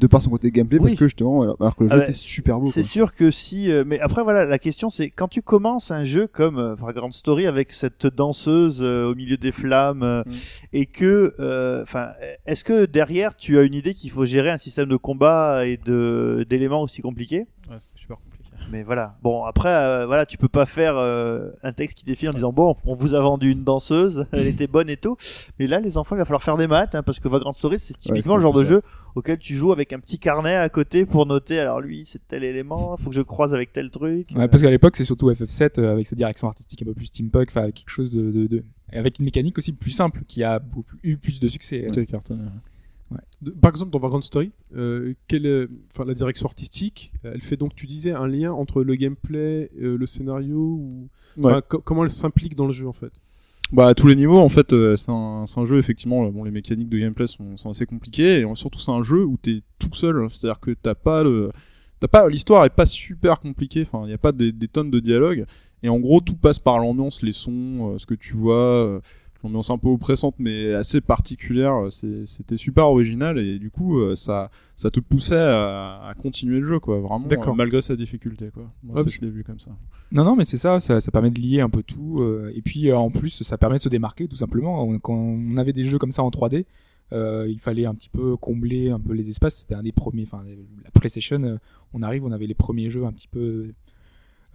de 0.00 0.06
par 0.06 0.22
son 0.22 0.30
côté 0.30 0.50
gameplay 0.50 0.78
Oui. 0.78 0.84
parce 0.90 0.94
que 0.98 1.06
justement, 1.06 1.42
alors, 1.42 1.56
alors 1.60 1.76
que 1.76 1.84
le 1.84 1.90
Ah 1.90 1.94
jeu 1.94 1.98
bah, 2.00 2.04
était 2.04 2.12
super 2.12 2.58
beau. 2.60 2.70
C'est 2.72 2.82
sûr 2.82 3.14
que 3.14 3.30
si, 3.30 3.70
euh, 3.70 3.84
mais 3.86 3.98
après 4.00 4.22
voilà, 4.22 4.44
la 4.44 4.58
question 4.58 4.90
c'est 4.90 5.10
quand 5.10 5.28
tu 5.28 5.42
commences 5.42 5.90
un 5.90 6.04
jeu 6.04 6.26
comme 6.26 6.58
euh, 6.58 6.74
Vagrant 6.74 7.10
Story 7.10 7.46
avec 7.46 7.72
cette 7.72 8.06
danseuse 8.06 8.78
euh, 8.80 9.10
au 9.10 9.14
milieu 9.14 9.36
des 9.36 9.52
flammes 9.52 10.02
euh, 10.02 10.22
Mm. 10.26 10.30
et 10.72 10.86
que, 10.86 11.34
euh, 11.40 11.82
enfin, 11.82 12.08
est-ce 12.46 12.64
que 12.64 12.84
derrière 12.86 13.36
tu 13.36 13.58
as 13.58 13.62
une 13.62 13.74
idée 13.74 13.94
qu'il 13.94 14.10
faut 14.10 14.24
gérer 14.24 14.50
un 14.50 14.58
système 14.58 14.88
de 14.88 14.96
combat 14.96 15.66
et 15.66 15.76
de 15.76 16.44
d'éléments 16.48 16.82
aussi 16.82 17.00
compliqués? 17.02 17.46
Ouais, 17.70 17.76
c'était 17.78 17.98
super 17.98 18.16
compliqué. 18.16 18.27
Mais 18.70 18.82
voilà, 18.82 19.16
bon 19.22 19.44
après, 19.44 19.70
euh, 19.70 20.06
voilà, 20.06 20.26
tu 20.26 20.36
peux 20.36 20.48
pas 20.48 20.66
faire 20.66 20.96
euh, 20.96 21.50
un 21.62 21.72
texte 21.72 21.96
qui 21.98 22.04
défile 22.04 22.28
en 22.28 22.32
disant 22.32 22.52
bon, 22.52 22.76
on 22.84 22.94
vous 22.94 23.14
a 23.14 23.20
vendu 23.20 23.50
une 23.50 23.64
danseuse, 23.64 24.26
elle 24.32 24.46
était 24.46 24.66
bonne 24.66 24.90
et 24.90 24.96
tout, 24.98 25.16
mais 25.58 25.66
là 25.66 25.80
les 25.80 25.96
enfants 25.96 26.16
il 26.16 26.18
va 26.18 26.24
falloir 26.26 26.42
faire 26.42 26.56
des 26.58 26.66
maths 26.66 26.94
hein, 26.94 27.02
parce 27.02 27.18
que 27.18 27.28
Vagrant 27.28 27.52
Story 27.54 27.78
c'est 27.78 27.94
typiquement 27.98 28.36
le 28.36 28.42
genre 28.42 28.52
de 28.52 28.64
jeu 28.64 28.82
auquel 29.14 29.38
tu 29.38 29.54
joues 29.54 29.72
avec 29.72 29.92
un 29.94 30.00
petit 30.00 30.18
carnet 30.18 30.54
à 30.54 30.68
côté 30.68 31.06
pour 31.06 31.24
noter 31.24 31.58
alors 31.60 31.80
lui 31.80 32.04
c'est 32.04 32.20
tel 32.28 32.44
élément, 32.44 32.96
faut 32.98 33.08
que 33.10 33.16
je 33.16 33.22
croise 33.22 33.54
avec 33.54 33.72
tel 33.72 33.90
truc. 33.90 34.28
Ouais, 34.36 34.48
parce 34.48 34.62
qu'à 34.62 34.70
l'époque, 34.70 34.96
c'est 34.96 35.04
surtout 35.06 35.30
FF7 35.30 35.80
euh, 35.80 35.92
avec 35.92 36.04
sa 36.06 36.14
direction 36.16 36.46
artistique 36.48 36.82
un 36.82 36.86
peu 36.86 36.94
plus 36.94 37.06
steampunk, 37.06 37.48
enfin 37.50 37.62
avec 37.62 37.76
quelque 37.76 37.90
chose 37.90 38.10
de, 38.12 38.30
de, 38.30 38.46
de- 38.46 38.64
et 38.92 38.96
avec 38.98 39.18
une 39.18 39.24
mécanique 39.24 39.56
aussi 39.58 39.72
plus 39.72 39.90
simple 39.90 40.20
qui 40.26 40.42
a 40.44 40.60
eu 41.02 41.16
plus 41.16 41.40
de 41.40 41.48
succès. 41.48 41.86
Par 43.60 43.70
exemple, 43.70 43.90
dans 43.90 43.98
Vagrant 43.98 44.20
Story, 44.20 44.50
euh, 44.76 45.14
quelle 45.28 45.68
enfin, 45.92 46.04
la 46.06 46.14
direction 46.14 46.46
artistique, 46.46 47.12
elle 47.22 47.40
fait 47.40 47.56
donc, 47.56 47.74
tu 47.74 47.86
disais, 47.86 48.10
un 48.12 48.26
lien 48.26 48.52
entre 48.52 48.82
le 48.82 48.94
gameplay, 48.96 49.70
euh, 49.80 49.96
le 49.96 50.06
scénario, 50.06 50.58
ou 50.58 51.08
Ouais. 51.36 51.52
enfin, 51.52 51.60
co- 51.66 51.80
comment 51.80 52.04
elle 52.04 52.10
s'implique 52.10 52.54
dans 52.56 52.66
le 52.66 52.72
jeu 52.72 52.86
en 52.88 52.92
fait? 52.92 53.12
Bah 53.70 53.88
à 53.88 53.94
tous 53.94 54.06
les 54.06 54.16
niveaux 54.16 54.38
en 54.38 54.48
fait 54.48 54.72
euh, 54.72 54.96
c'est 54.96 55.10
un, 55.10 55.44
jeu 55.66 55.78
effectivement 55.78 56.24
euh, 56.24 56.30
bon 56.30 56.42
les 56.42 56.50
mécaniques 56.50 56.88
de 56.88 56.98
gameplay 56.98 57.26
sont, 57.26 57.58
sont 57.58 57.68
assez 57.68 57.84
compliquées 57.84 58.40
et 58.40 58.44
euh, 58.44 58.54
surtout 58.54 58.78
c'est 58.78 58.92
un 58.92 59.02
jeu 59.02 59.26
où 59.26 59.36
t'es 59.36 59.60
tout 59.78 59.92
seul 59.92 60.26
c'est 60.30 60.46
à 60.46 60.52
dire 60.52 60.60
que 60.60 60.70
t'as 60.70 60.94
pas 60.94 61.22
le 61.22 61.50
t'as 62.00 62.08
pas 62.08 62.26
l'histoire 62.30 62.64
est 62.64 62.70
pas 62.70 62.86
super 62.86 63.40
compliquée 63.40 63.82
enfin 63.82 64.04
il 64.06 64.10
y 64.10 64.14
a 64.14 64.18
pas 64.18 64.32
des, 64.32 64.52
des 64.52 64.68
tonnes 64.68 64.90
de 64.90 65.00
dialogues 65.00 65.44
et 65.82 65.90
en 65.90 65.98
gros 65.98 66.22
tout 66.22 66.34
passe 66.34 66.58
par 66.58 66.78
l'ambiance 66.78 67.20
les 67.20 67.32
sons 67.32 67.92
euh, 67.92 67.98
ce 67.98 68.06
que 68.06 68.14
tu 68.14 68.32
vois 68.38 69.02
l'ambiance 69.44 69.70
un 69.70 69.78
peu 69.78 69.88
oppressante 69.88 70.34
mais 70.38 70.74
assez 70.74 71.00
particulière 71.00 71.86
euh, 71.86 71.90
c'était 72.24 72.56
super 72.56 72.86
original 72.88 73.38
et 73.38 73.58
du 73.58 73.70
coup 73.70 73.98
euh, 74.00 74.16
ça 74.16 74.50
ça 74.74 74.90
te 74.90 75.00
poussait 75.00 75.36
à, 75.36 76.08
à 76.08 76.14
continuer 76.14 76.60
le 76.60 76.66
jeu 76.66 76.80
quoi 76.80 76.98
vraiment 77.00 77.28
euh, 77.52 77.54
malgré 77.56 77.80
sa 77.82 77.94
difficulté 77.96 78.50
quoi 78.52 78.70
moi 78.82 78.96
je 79.10 79.20
l'ai 79.20 79.30
vu 79.30 79.44
comme 79.44 79.60
ça 79.60 79.70
Non, 80.10 80.24
non, 80.24 80.34
mais 80.36 80.44
c'est 80.46 80.56
ça, 80.56 80.80
ça, 80.80 81.00
ça 81.00 81.10
permet 81.12 81.30
de 81.30 81.38
lier 81.40 81.60
un 81.60 81.68
peu 81.68 81.82
tout. 81.82 82.16
euh, 82.20 82.50
et 82.54 82.62
puis 82.62 82.88
euh, 82.90 82.96
en 82.96 83.10
plus, 83.10 83.42
ça 83.42 83.58
permet 83.58 83.76
de 83.76 83.82
se 83.82 83.90
démarquer 83.90 84.26
tout 84.26 84.36
simplement. 84.36 84.82
On- 84.82 84.98
Quand 84.98 85.14
on 85.14 85.56
avait 85.58 85.74
des 85.74 85.82
jeux 85.84 85.98
comme 85.98 86.12
ça 86.12 86.22
en 86.22 86.30
3D, 86.30 86.64
euh, 87.12 87.46
il 87.48 87.58
fallait 87.60 87.84
un 87.86 87.94
petit 87.94 88.08
peu 88.08 88.36
combler 88.38 88.90
un 88.90 88.98
peu 89.00 89.12
les 89.12 89.28
espaces. 89.28 89.56
C'était 89.60 89.74
un 89.74 89.82
des 89.82 89.92
premiers, 89.92 90.22
enfin 90.24 90.42
la 90.82 90.90
PlayStation, 90.90 91.58
on 91.92 92.02
arrive, 92.02 92.24
on 92.24 92.32
avait 92.32 92.46
les 92.46 92.54
premiers 92.54 92.88
jeux 92.90 93.04
un 93.04 93.12
petit 93.12 93.28
peu. 93.28 93.72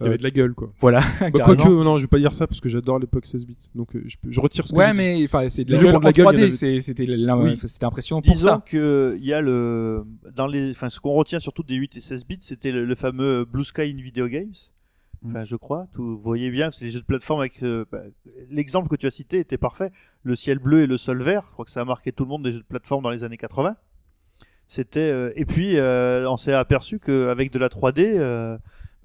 Il 0.00 0.04
y 0.04 0.06
avait 0.06 0.14
euh, 0.14 0.18
de 0.18 0.22
la 0.24 0.30
gueule 0.30 0.54
quoi. 0.54 0.72
Voilà. 0.80 1.00
Bah, 1.20 1.30
quoique, 1.44 1.68
non, 1.68 1.98
je 1.98 2.02
vais 2.04 2.08
pas 2.08 2.18
dire 2.18 2.34
ça 2.34 2.46
parce 2.48 2.60
que 2.60 2.68
j'adore 2.68 2.98
l'époque 2.98 3.26
16 3.26 3.46
bits. 3.46 3.70
Donc 3.74 3.94
euh, 3.94 4.02
je, 4.28 4.40
retire 4.40 4.66
ce 4.66 4.72
que 4.72 4.78
Ouais, 4.78 4.92
mais 4.92 5.22
enfin, 5.24 5.48
c'est 5.48 5.64
de 5.64 5.72
la 5.72 5.78
gueule 5.82 5.98
de 6.00 6.04
la 6.04 6.12
gueule, 6.12 6.14
il 6.14 6.18
y 6.18 6.22
en 6.22 6.30
3D. 6.32 6.42
avait- 6.42 6.50
c'est- 6.50 6.80
C'était 6.80 7.06
Oui. 7.08 7.58
impressionnant 7.82 8.20
pour 8.20 8.32
Disons 8.34 8.44
ça. 8.46 8.62
que 8.66 9.16
il 9.18 9.24
y 9.24 9.32
a 9.32 9.40
le 9.40 10.04
dans 10.34 10.46
les, 10.48 10.70
enfin 10.70 10.88
ce 10.90 10.98
qu'on 10.98 11.12
retient 11.12 11.38
surtout 11.40 11.62
des 11.62 11.76
8 11.76 11.96
et 11.96 12.00
16 12.00 12.26
bits, 12.26 12.38
c'était 12.40 12.72
le, 12.72 12.84
le 12.84 12.94
fameux 12.96 13.44
Blue 13.44 13.64
Sky 13.64 13.82
in 13.96 14.02
Video 14.02 14.26
Games. 14.26 14.54
Enfin, 15.26 15.42
je 15.42 15.56
crois. 15.56 15.86
Tout, 15.94 16.02
vous 16.02 16.18
voyez 16.22 16.50
bien, 16.50 16.70
c'est 16.70 16.84
les 16.84 16.90
jeux 16.90 17.00
de 17.00 17.06
plateforme 17.06 17.40
avec 17.40 17.62
euh, 17.62 17.86
bah, 17.90 18.02
l'exemple 18.50 18.88
que 18.90 18.96
tu 18.96 19.06
as 19.06 19.10
cité 19.10 19.38
était 19.38 19.56
parfait. 19.56 19.90
Le 20.22 20.36
ciel 20.36 20.58
bleu 20.58 20.82
et 20.82 20.86
le 20.86 20.98
sol 20.98 21.22
vert. 21.22 21.44
Je 21.48 21.52
crois 21.52 21.64
que 21.64 21.70
ça 21.70 21.80
a 21.80 21.84
marqué 21.86 22.12
tout 22.12 22.24
le 22.24 22.28
monde 22.28 22.42
des 22.44 22.52
jeux 22.52 22.58
de 22.58 22.64
plateforme 22.64 23.02
dans 23.04 23.08
les 23.10 23.24
années 23.24 23.38
80. 23.38 23.74
C'était 24.66 25.00
euh, 25.00 25.30
et 25.36 25.44
puis 25.46 25.76
euh, 25.78 26.28
on 26.28 26.36
s'est 26.36 26.52
aperçu 26.52 26.98
qu'avec 26.98 27.52
de 27.52 27.58
la 27.58 27.68
3D, 27.68 28.02
euh, 28.18 28.56
bah, 28.56 28.60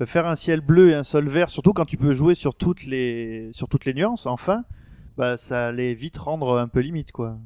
faire 0.06 0.26
un 0.28 0.36
ciel 0.36 0.62
bleu 0.62 0.90
et 0.90 0.94
un 0.94 1.04
sol 1.04 1.28
vert, 1.28 1.50
surtout 1.50 1.74
quand 1.74 1.86
tu 1.86 1.98
peux 1.98 2.14
jouer 2.14 2.36
sur 2.36 2.56
toutes 2.56 2.86
les 2.86 3.50
sur 3.52 3.68
toutes 3.68 3.86
les 3.86 3.94
nuances, 3.94 4.26
enfin, 4.26 4.64
bah 5.18 5.38
ça 5.38 5.68
allait 5.68 5.94
vite 5.94 6.18
rendre 6.18 6.58
un 6.58 6.68
peu 6.68 6.80
limite 6.80 7.12
quoi. 7.12 7.38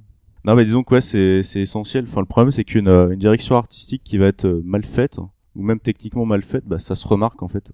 Non, 0.46 0.56
mais 0.56 0.66
disons 0.66 0.84
que 0.84 0.96
ouais, 0.96 1.02
c'est 1.02 1.42
c'est 1.42 1.62
essentiel. 1.62 2.06
Enfin, 2.08 2.20
le 2.20 2.26
problème, 2.26 2.52
c'est 2.52 2.66
qu'une 2.66 2.90
euh, 2.90 3.12
une 3.12 3.20
direction 3.20 3.56
artistique 3.56 4.04
qui 4.04 4.18
va 4.18 4.28
être 4.28 4.46
euh, 4.46 4.62
mal 4.66 4.84
faite, 4.84 5.18
ou 5.56 5.64
même 5.64 5.80
techniquement 5.80 6.26
mal 6.26 6.42
faite, 6.42 6.66
bah, 6.66 6.80
ça 6.80 6.96
se 6.96 7.08
remarque 7.08 7.42
en 7.44 7.48
fait. 7.48 7.72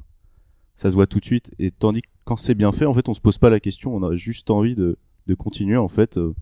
Ça 0.75 0.89
se 0.89 0.95
voit 0.95 1.07
tout 1.07 1.19
de 1.19 1.25
suite. 1.25 1.51
Et 1.59 1.71
tandis 1.71 2.03
que 2.03 2.07
quand 2.25 2.37
c'est 2.37 2.55
bien 2.55 2.71
fait, 2.71 2.85
en 2.85 2.93
fait, 2.93 3.09
on 3.09 3.13
se 3.13 3.21
pose 3.21 3.37
pas 3.39 3.49
la 3.49 3.59
question. 3.59 3.95
On 3.95 4.03
a 4.03 4.15
juste 4.15 4.49
envie 4.51 4.75
de, 4.75 4.97
de 5.27 5.33
continuer 5.33 5.77
en 5.77 5.87
fait. 5.87 6.17
euh. 6.17 6.33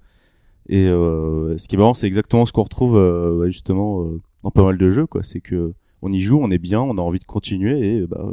Et 0.69 0.85
euh, 0.85 1.57
ce 1.57 1.67
qui 1.69 1.75
est 1.75 1.77
marrant, 1.77 1.93
c'est 1.93 2.07
exactement 2.07 2.45
ce 2.45 2.51
qu'on 2.51 2.63
retrouve 2.63 2.97
euh, 2.97 3.47
justement 3.47 4.03
euh, 4.03 4.21
dans 4.43 4.51
pas 4.51 4.63
mal 4.63 4.77
de 4.77 4.89
jeux, 4.89 5.07
quoi. 5.07 5.23
C'est 5.23 5.39
que 5.39 5.73
on 6.01 6.11
y 6.11 6.19
joue, 6.21 6.39
on 6.39 6.51
est 6.51 6.57
bien, 6.57 6.81
on 6.81 6.97
a 6.97 7.01
envie 7.01 7.19
de 7.19 7.23
continuer 7.25 7.95
et 7.97 8.07
bah 8.07 8.23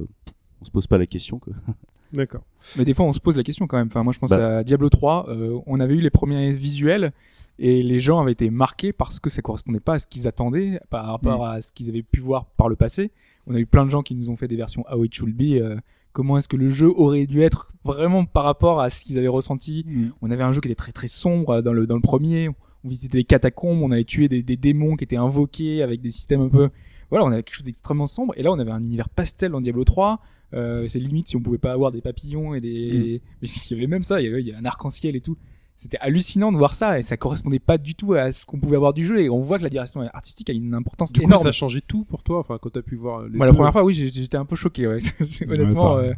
on 0.60 0.64
se 0.64 0.70
pose 0.70 0.86
pas 0.86 0.98
la 0.98 1.06
question, 1.06 1.38
quoi. 1.38 1.52
D'accord. 2.12 2.42
Mais 2.78 2.84
des 2.84 2.94
fois, 2.94 3.06
on 3.06 3.12
se 3.12 3.18
pose 3.18 3.36
la 3.36 3.42
question 3.42 3.66
quand 3.66 3.76
même. 3.76 3.88
Enfin, 3.88 4.04
moi, 4.04 4.12
je 4.12 4.20
pense 4.20 4.30
Bah. 4.30 4.58
à 4.58 4.64
Diablo 4.64 4.88
3. 4.88 5.26
euh, 5.30 5.58
on 5.66 5.80
avait 5.80 5.94
eu 5.94 6.00
les 6.00 6.10
premiers 6.10 6.52
visuels 6.52 7.12
et 7.58 7.82
les 7.82 7.98
gens 7.98 8.20
avaient 8.20 8.30
été 8.32 8.50
marqués 8.50 8.92
parce 8.92 9.18
que 9.18 9.28
ça 9.30 9.42
correspondait 9.42 9.80
pas 9.80 9.94
à 9.94 9.98
ce 9.98 10.06
qu'ils 10.06 10.28
attendaient 10.28 10.78
par 10.90 11.06
rapport 11.06 11.44
à 11.44 11.60
ce 11.60 11.72
qu'ils 11.72 11.88
avaient 11.88 12.04
pu 12.04 12.20
voir 12.20 12.46
par 12.56 12.68
le 12.68 12.76
passé. 12.76 13.10
On 13.48 13.54
a 13.54 13.58
eu 13.58 13.66
plein 13.66 13.84
de 13.84 13.90
gens 13.90 14.02
qui 14.02 14.14
nous 14.14 14.28
ont 14.30 14.36
fait 14.36 14.46
des 14.46 14.54
versions 14.56 14.84
How 14.92 15.02
It 15.04 15.12
Should 15.12 15.34
Be. 15.34 15.54
euh, 15.60 15.76
comment 16.12 16.38
est-ce 16.38 16.48
que 16.48 16.56
le 16.56 16.68
jeu 16.70 16.88
aurait 16.96 17.26
dû 17.26 17.40
être 17.42 17.72
vraiment 17.84 18.24
par 18.24 18.44
rapport 18.44 18.80
à 18.80 18.90
ce 18.90 19.04
qu'ils 19.04 19.18
avaient 19.18 19.26
ressenti? 19.26 19.84
On 20.22 20.30
avait 20.30 20.44
un 20.44 20.52
jeu 20.52 20.60
qui 20.60 20.68
était 20.68 20.76
très 20.76 20.92
très 20.92 21.08
sombre 21.08 21.62
dans 21.62 21.72
le 21.72 21.88
dans 21.88 21.96
le 21.96 22.00
premier. 22.00 22.48
On 22.84 22.88
visitait 22.88 23.18
des 23.18 23.24
catacombes, 23.24 23.82
on 23.82 23.90
allait 23.90 24.04
tuer 24.04 24.28
des, 24.28 24.42
des 24.44 24.56
démons 24.56 24.94
qui 24.94 25.02
étaient 25.04 25.16
invoqués 25.16 25.82
avec 25.82 26.00
des 26.00 26.10
systèmes 26.10 26.42
un 26.42 26.48
peu. 26.48 26.70
Voilà, 27.10 27.24
on 27.24 27.32
avait 27.32 27.42
quelque 27.42 27.56
chose 27.56 27.64
d'extrêmement 27.64 28.06
sombre. 28.06 28.34
Et 28.36 28.42
là, 28.42 28.52
on 28.52 28.58
avait 28.58 28.70
un 28.70 28.82
univers 28.82 29.08
pastel 29.08 29.52
dans 29.52 29.60
Diablo 29.60 29.84
3. 29.84 30.20
Euh, 30.52 30.86
c'est 30.86 31.00
limite 31.00 31.28
si 31.28 31.36
on 31.36 31.40
pouvait 31.40 31.58
pas 31.58 31.72
avoir 31.72 31.90
des 31.90 32.00
papillons 32.00 32.54
et 32.54 32.60
des. 32.60 33.20
Mais 33.42 33.48
il 33.48 33.72
y 33.72 33.78
avait 33.78 33.86
même 33.86 34.02
ça, 34.02 34.20
il 34.20 34.26
y 34.26 34.28
avait, 34.28 34.40
il 34.40 34.46
y 34.46 34.50
avait 34.50 34.60
un 34.60 34.64
arc-en-ciel 34.64 35.16
et 35.16 35.20
tout. 35.20 35.36
C'était 35.76 35.98
hallucinant 35.98 36.52
de 36.52 36.56
voir 36.56 36.74
ça 36.74 37.00
et 37.00 37.02
ça 37.02 37.16
correspondait 37.16 37.58
pas 37.58 37.78
du 37.78 37.96
tout 37.96 38.14
à 38.14 38.30
ce 38.30 38.46
qu'on 38.46 38.60
pouvait 38.60 38.76
avoir 38.76 38.92
du 38.92 39.04
jeu. 39.04 39.20
Et 39.20 39.28
on 39.28 39.40
voit 39.40 39.58
que 39.58 39.64
la 39.64 39.70
direction 39.70 40.02
artistique 40.12 40.48
a 40.48 40.52
une 40.52 40.72
importance 40.72 41.12
Du 41.12 41.20
coup, 41.20 41.26
énorme. 41.26 41.42
ça 41.42 41.48
a 41.48 41.52
changé 41.52 41.80
tout 41.80 42.04
pour 42.04 42.22
toi. 42.22 42.38
Enfin, 42.38 42.58
quand 42.62 42.70
t'as 42.70 42.82
pu 42.82 42.94
voir. 42.94 43.22
Les 43.24 43.36
Moi, 43.36 43.46
la 43.46 43.52
première 43.52 43.72
fois, 43.72 43.82
oui, 43.82 43.94
j'étais 43.94 44.36
un 44.36 44.44
peu 44.44 44.54
choqué. 44.54 44.86
Ouais. 44.86 44.98
Honnêtement, 45.48 45.96
euh, 45.96 46.12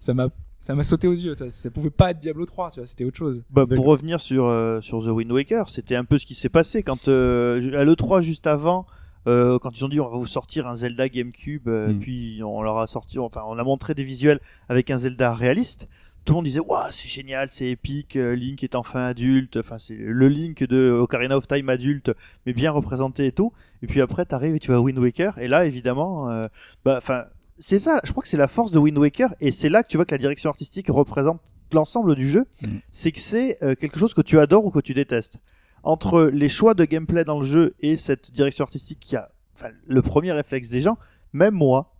ça 0.00 0.12
m'a 0.12 0.28
ça 0.58 0.74
m'a 0.74 0.82
sauté 0.82 1.06
aux 1.06 1.12
yeux. 1.12 1.34
Ça, 1.34 1.48
ça 1.48 1.70
pouvait 1.70 1.90
pas 1.90 2.10
être 2.10 2.18
Diablo 2.18 2.44
3, 2.44 2.70
tu 2.72 2.80
vois. 2.80 2.86
C'était 2.86 3.04
autre 3.04 3.16
chose. 3.16 3.44
Bah, 3.50 3.66
pour 3.72 3.86
revenir 3.86 4.20
sur, 4.20 4.46
euh, 4.46 4.80
sur 4.80 5.04
The 5.04 5.08
Wind 5.08 5.30
Waker, 5.30 5.68
c'était 5.68 5.94
un 5.94 6.04
peu 6.04 6.18
ce 6.18 6.26
qui 6.26 6.34
s'est 6.34 6.48
passé 6.48 6.82
quand 6.82 7.06
euh, 7.06 7.78
à 7.78 7.84
l'E3 7.84 8.22
juste 8.22 8.48
avant, 8.48 8.86
euh, 9.26 9.58
quand 9.58 9.76
ils 9.78 9.84
ont 9.84 9.88
dit 9.88 10.00
on 10.00 10.08
va 10.08 10.16
vous 10.16 10.26
sortir 10.26 10.66
un 10.66 10.74
Zelda 10.76 11.08
GameCube, 11.08 11.68
euh, 11.68 11.92
Mm. 11.92 11.98
puis 11.98 12.40
on 12.44 12.62
leur 12.62 12.78
a 12.78 12.86
sorti, 12.86 13.18
enfin 13.18 13.42
on 13.46 13.58
a 13.58 13.64
montré 13.64 13.94
des 13.94 14.04
visuels 14.04 14.40
avec 14.68 14.90
un 14.90 14.98
Zelda 14.98 15.34
réaliste. 15.34 15.88
Tout 16.24 16.32
le 16.32 16.36
monde 16.36 16.44
disait 16.46 16.60
waouh 16.60 16.90
c'est 16.90 17.08
génial, 17.08 17.48
c'est 17.52 17.66
épique, 17.70 18.16
euh, 18.16 18.34
Link 18.34 18.64
est 18.64 18.74
enfin 18.74 19.04
adulte, 19.04 19.58
enfin 19.58 19.78
c'est 19.78 19.94
le 19.96 20.28
Link 20.28 20.64
de 20.64 20.90
Ocarina 20.90 21.36
of 21.36 21.46
Time 21.46 21.68
adulte, 21.68 22.10
mais 22.46 22.52
bien 22.52 22.70
représenté 22.72 23.26
et 23.26 23.32
tout. 23.32 23.52
Et 23.82 23.86
puis 23.86 24.00
après 24.00 24.24
t'arrives 24.24 24.56
et 24.56 24.58
tu 24.58 24.70
vas 24.72 24.78
à 24.78 24.80
Wind 24.80 24.98
Waker, 24.98 25.38
et 25.38 25.46
là 25.48 25.64
évidemment, 25.66 26.30
euh, 26.30 26.48
bah 26.84 26.96
enfin 26.98 27.26
c'est 27.58 27.78
ça, 27.78 28.00
je 28.04 28.10
crois 28.10 28.22
que 28.22 28.28
c'est 28.28 28.36
la 28.36 28.48
force 28.48 28.70
de 28.72 28.78
Wind 28.78 28.98
Waker, 28.98 29.34
et 29.40 29.50
c'est 29.52 29.68
là 29.68 29.82
que 29.82 29.88
tu 29.88 29.96
vois 29.96 30.04
que 30.04 30.14
la 30.14 30.18
direction 30.18 30.50
artistique 30.50 30.88
représente 30.90 31.40
l'ensemble 31.72 32.14
du 32.14 32.28
jeu, 32.28 32.44
c'est 32.90 33.12
que 33.12 33.18
c'est 33.20 33.56
euh, 33.62 33.74
quelque 33.74 33.98
chose 33.98 34.12
que 34.14 34.20
tu 34.20 34.38
adores 34.38 34.64
ou 34.66 34.70
que 34.70 34.78
tu 34.80 34.94
détestes. 34.94 35.38
Entre 35.86 36.24
les 36.32 36.48
choix 36.48 36.74
de 36.74 36.84
gameplay 36.84 37.24
dans 37.24 37.38
le 37.40 37.46
jeu 37.46 37.74
et 37.80 37.96
cette 37.96 38.32
direction 38.32 38.64
artistique 38.64 38.98
qui 39.00 39.14
a, 39.16 39.30
enfin, 39.54 39.68
le 39.86 40.02
premier 40.02 40.32
réflexe 40.32 40.68
des 40.68 40.80
gens, 40.80 40.98
même 41.32 41.54
moi, 41.54 41.92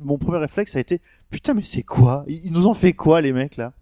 mon 0.00 0.18
premier 0.18 0.38
réflexe 0.38 0.76
a 0.76 0.80
été 0.80 1.00
putain 1.30 1.54
mais 1.54 1.62
c'est 1.64 1.82
quoi? 1.82 2.24
Ils, 2.28 2.52
nous 2.52 2.66
ont 2.68 2.74
fait 2.74 2.92
quoi 2.92 3.20
les 3.20 3.32
mecs 3.32 3.56
là? 3.56 3.72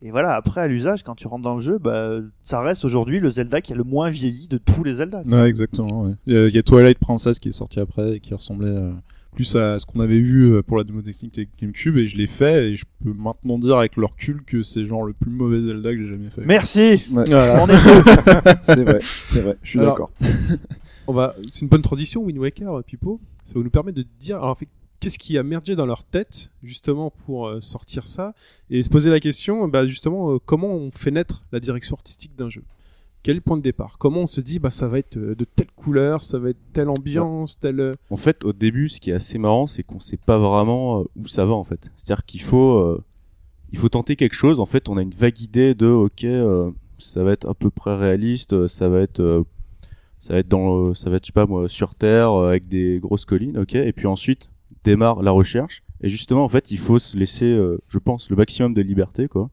Et 0.00 0.10
voilà, 0.10 0.34
après 0.36 0.60
à 0.62 0.68
l'usage, 0.68 1.02
quand 1.02 1.14
tu 1.16 1.26
rentres 1.26 1.42
dans 1.42 1.56
le 1.56 1.60
jeu, 1.60 1.78
bah, 1.78 2.12
ça 2.44 2.60
reste 2.62 2.84
aujourd'hui 2.84 3.20
le 3.20 3.28
Zelda 3.28 3.60
qui 3.60 3.72
a 3.72 3.76
le 3.76 3.84
moins 3.84 4.08
vieilli 4.08 4.48
de 4.48 4.56
tous 4.56 4.84
les 4.84 4.94
Zelda. 4.94 5.22
quoi. 5.22 5.42
Ouais, 5.42 5.48
exactement. 5.50 6.04
ouais. 6.04 6.12
Il 6.26 6.32
y, 6.32 6.36
a- 6.38 6.46
il 6.48 6.54
y 6.54 6.58
a 6.58 6.62
Twilight 6.62 6.98
Princess 6.98 7.38
qui 7.38 7.48
est 7.48 7.52
sorti 7.52 7.78
après 7.80 8.14
et 8.14 8.20
qui 8.20 8.32
ressemblait 8.32 8.70
euh, 8.70 8.92
plus 9.36 9.54
à 9.54 9.78
ce 9.78 9.84
qu'on 9.84 10.00
avait 10.00 10.18
vu 10.18 10.50
euh, 10.50 10.62
pour 10.62 10.78
la 10.78 10.84
démo 10.84 11.02
technique 11.02 11.34
de 11.34 11.46
GameCube 11.60 11.98
et 11.98 12.08
je 12.08 12.16
l'ai 12.16 12.26
fait 12.26 12.70
et 12.70 12.76
je 12.76 12.86
peux 13.04 13.12
maintenant 13.12 13.58
dire 13.58 13.76
avec 13.76 13.96
le 13.96 14.06
recul 14.06 14.42
que 14.44 14.62
c'est 14.62 14.86
genre 14.86 15.04
le 15.04 15.12
plus 15.12 15.30
mauvais 15.30 15.60
Zelda 15.60 15.92
que 15.92 15.98
j'ai 16.02 16.08
jamais 16.08 16.30
fait. 16.30 16.46
Merci. 16.46 17.04
Ouais. 17.12 17.24
Voilà. 17.28 17.62
On 17.62 17.68
est 17.68 17.84
deux. 17.84 18.50
c'est 18.62 18.82
vrai, 18.82 18.98
c'est 19.02 19.42
vrai, 19.42 19.58
je 19.62 19.68
suis 19.68 19.78
d'accord. 19.78 20.10
On 21.06 21.12
va, 21.12 21.36
c'est 21.50 21.60
une 21.60 21.68
bonne 21.68 21.82
transition, 21.82 22.24
Wind 22.24 22.38
Waker, 22.38 22.78
euh, 22.78 22.82
Pipo. 22.82 23.20
Ça 23.44 23.58
va 23.58 23.62
nous 23.62 23.70
permettre 23.70 23.98
de 23.98 24.06
dire, 24.18 24.38
alors, 24.38 24.48
en 24.48 24.54
fait, 24.54 24.68
qu'est-ce 24.98 25.18
qui 25.18 25.36
a 25.36 25.42
mergé 25.42 25.76
dans 25.76 25.86
leur 25.86 26.02
tête, 26.02 26.50
justement, 26.64 27.12
pour 27.26 27.46
euh, 27.46 27.60
sortir 27.60 28.08
ça, 28.08 28.34
et 28.70 28.82
se 28.82 28.88
poser 28.88 29.10
la 29.10 29.20
question, 29.20 29.68
bah, 29.68 29.86
justement, 29.86 30.38
comment 30.38 30.72
on 30.74 30.90
fait 30.90 31.12
naître 31.12 31.44
la 31.52 31.60
direction 31.60 31.94
artistique 31.94 32.34
d'un 32.36 32.48
jeu. 32.50 32.64
Quel 33.22 33.32
est 33.32 33.34
le 33.36 33.40
point 33.40 33.56
de 33.56 33.62
départ? 33.62 33.96
Comment 33.98 34.20
on 34.20 34.26
se 34.26 34.40
dit 34.40 34.58
bah 34.58 34.70
ça 34.70 34.86
va 34.86 34.98
être 34.98 35.16
euh, 35.16 35.34
de 35.34 35.44
telle 35.44 35.70
couleur, 35.74 36.22
ça 36.22 36.38
va 36.38 36.50
être 36.50 36.60
telle 36.72 36.88
ambiance, 36.88 37.58
telle 37.58 37.80
euh, 37.80 37.92
En 38.10 38.16
fait, 38.16 38.44
au 38.44 38.52
début, 38.52 38.88
ce 38.88 39.00
qui 39.00 39.10
est 39.10 39.14
assez 39.14 39.38
marrant, 39.38 39.66
c'est 39.66 39.82
qu'on 39.82 39.98
sait 39.98 40.16
pas 40.16 40.38
vraiment 40.38 41.00
euh, 41.00 41.04
où 41.16 41.26
ça 41.26 41.44
va 41.44 41.54
en 41.54 41.64
fait. 41.64 41.90
C'est-à-dire 41.96 42.24
qu'il 42.24 42.42
faut, 42.42 42.78
euh, 42.78 43.02
il 43.72 43.78
faut 43.78 43.88
tenter 43.88 44.14
quelque 44.14 44.34
chose. 44.34 44.60
En 44.60 44.66
fait, 44.66 44.88
on 44.88 44.96
a 44.96 45.02
une 45.02 45.14
vague 45.14 45.40
idée 45.40 45.74
de, 45.74 45.86
ok, 45.86 46.22
euh, 46.24 46.70
ça 46.98 47.24
va 47.24 47.32
être 47.32 47.48
à 47.48 47.54
peu 47.54 47.70
près 47.70 47.96
réaliste, 47.96 48.68
ça 48.68 48.88
va 48.88 49.00
être, 49.00 49.20
euh, 49.20 49.42
ça 50.20 50.34
va 50.34 50.38
être 50.38 50.48
dans, 50.48 50.94
ça 50.94 51.10
va 51.10 51.16
être, 51.16 51.24
je 51.24 51.28
sais 51.28 51.32
pas 51.32 51.46
moi, 51.46 51.68
sur 51.68 51.96
Terre 51.96 52.30
avec 52.30 52.68
des 52.68 53.00
grosses 53.00 53.24
collines, 53.24 53.58
ok. 53.58 53.74
Et 53.74 53.92
puis 53.92 54.06
ensuite 54.06 54.50
démarre 54.84 55.22
la 55.22 55.32
recherche. 55.32 55.82
Et 56.00 56.08
justement, 56.08 56.44
en 56.44 56.48
fait, 56.48 56.70
il 56.70 56.78
faut 56.78 57.00
se 57.00 57.16
laisser, 57.16 57.58
je 57.88 57.98
pense, 57.98 58.30
le 58.30 58.36
maximum 58.36 58.72
de 58.74 58.82
liberté, 58.82 59.26
quoi, 59.28 59.50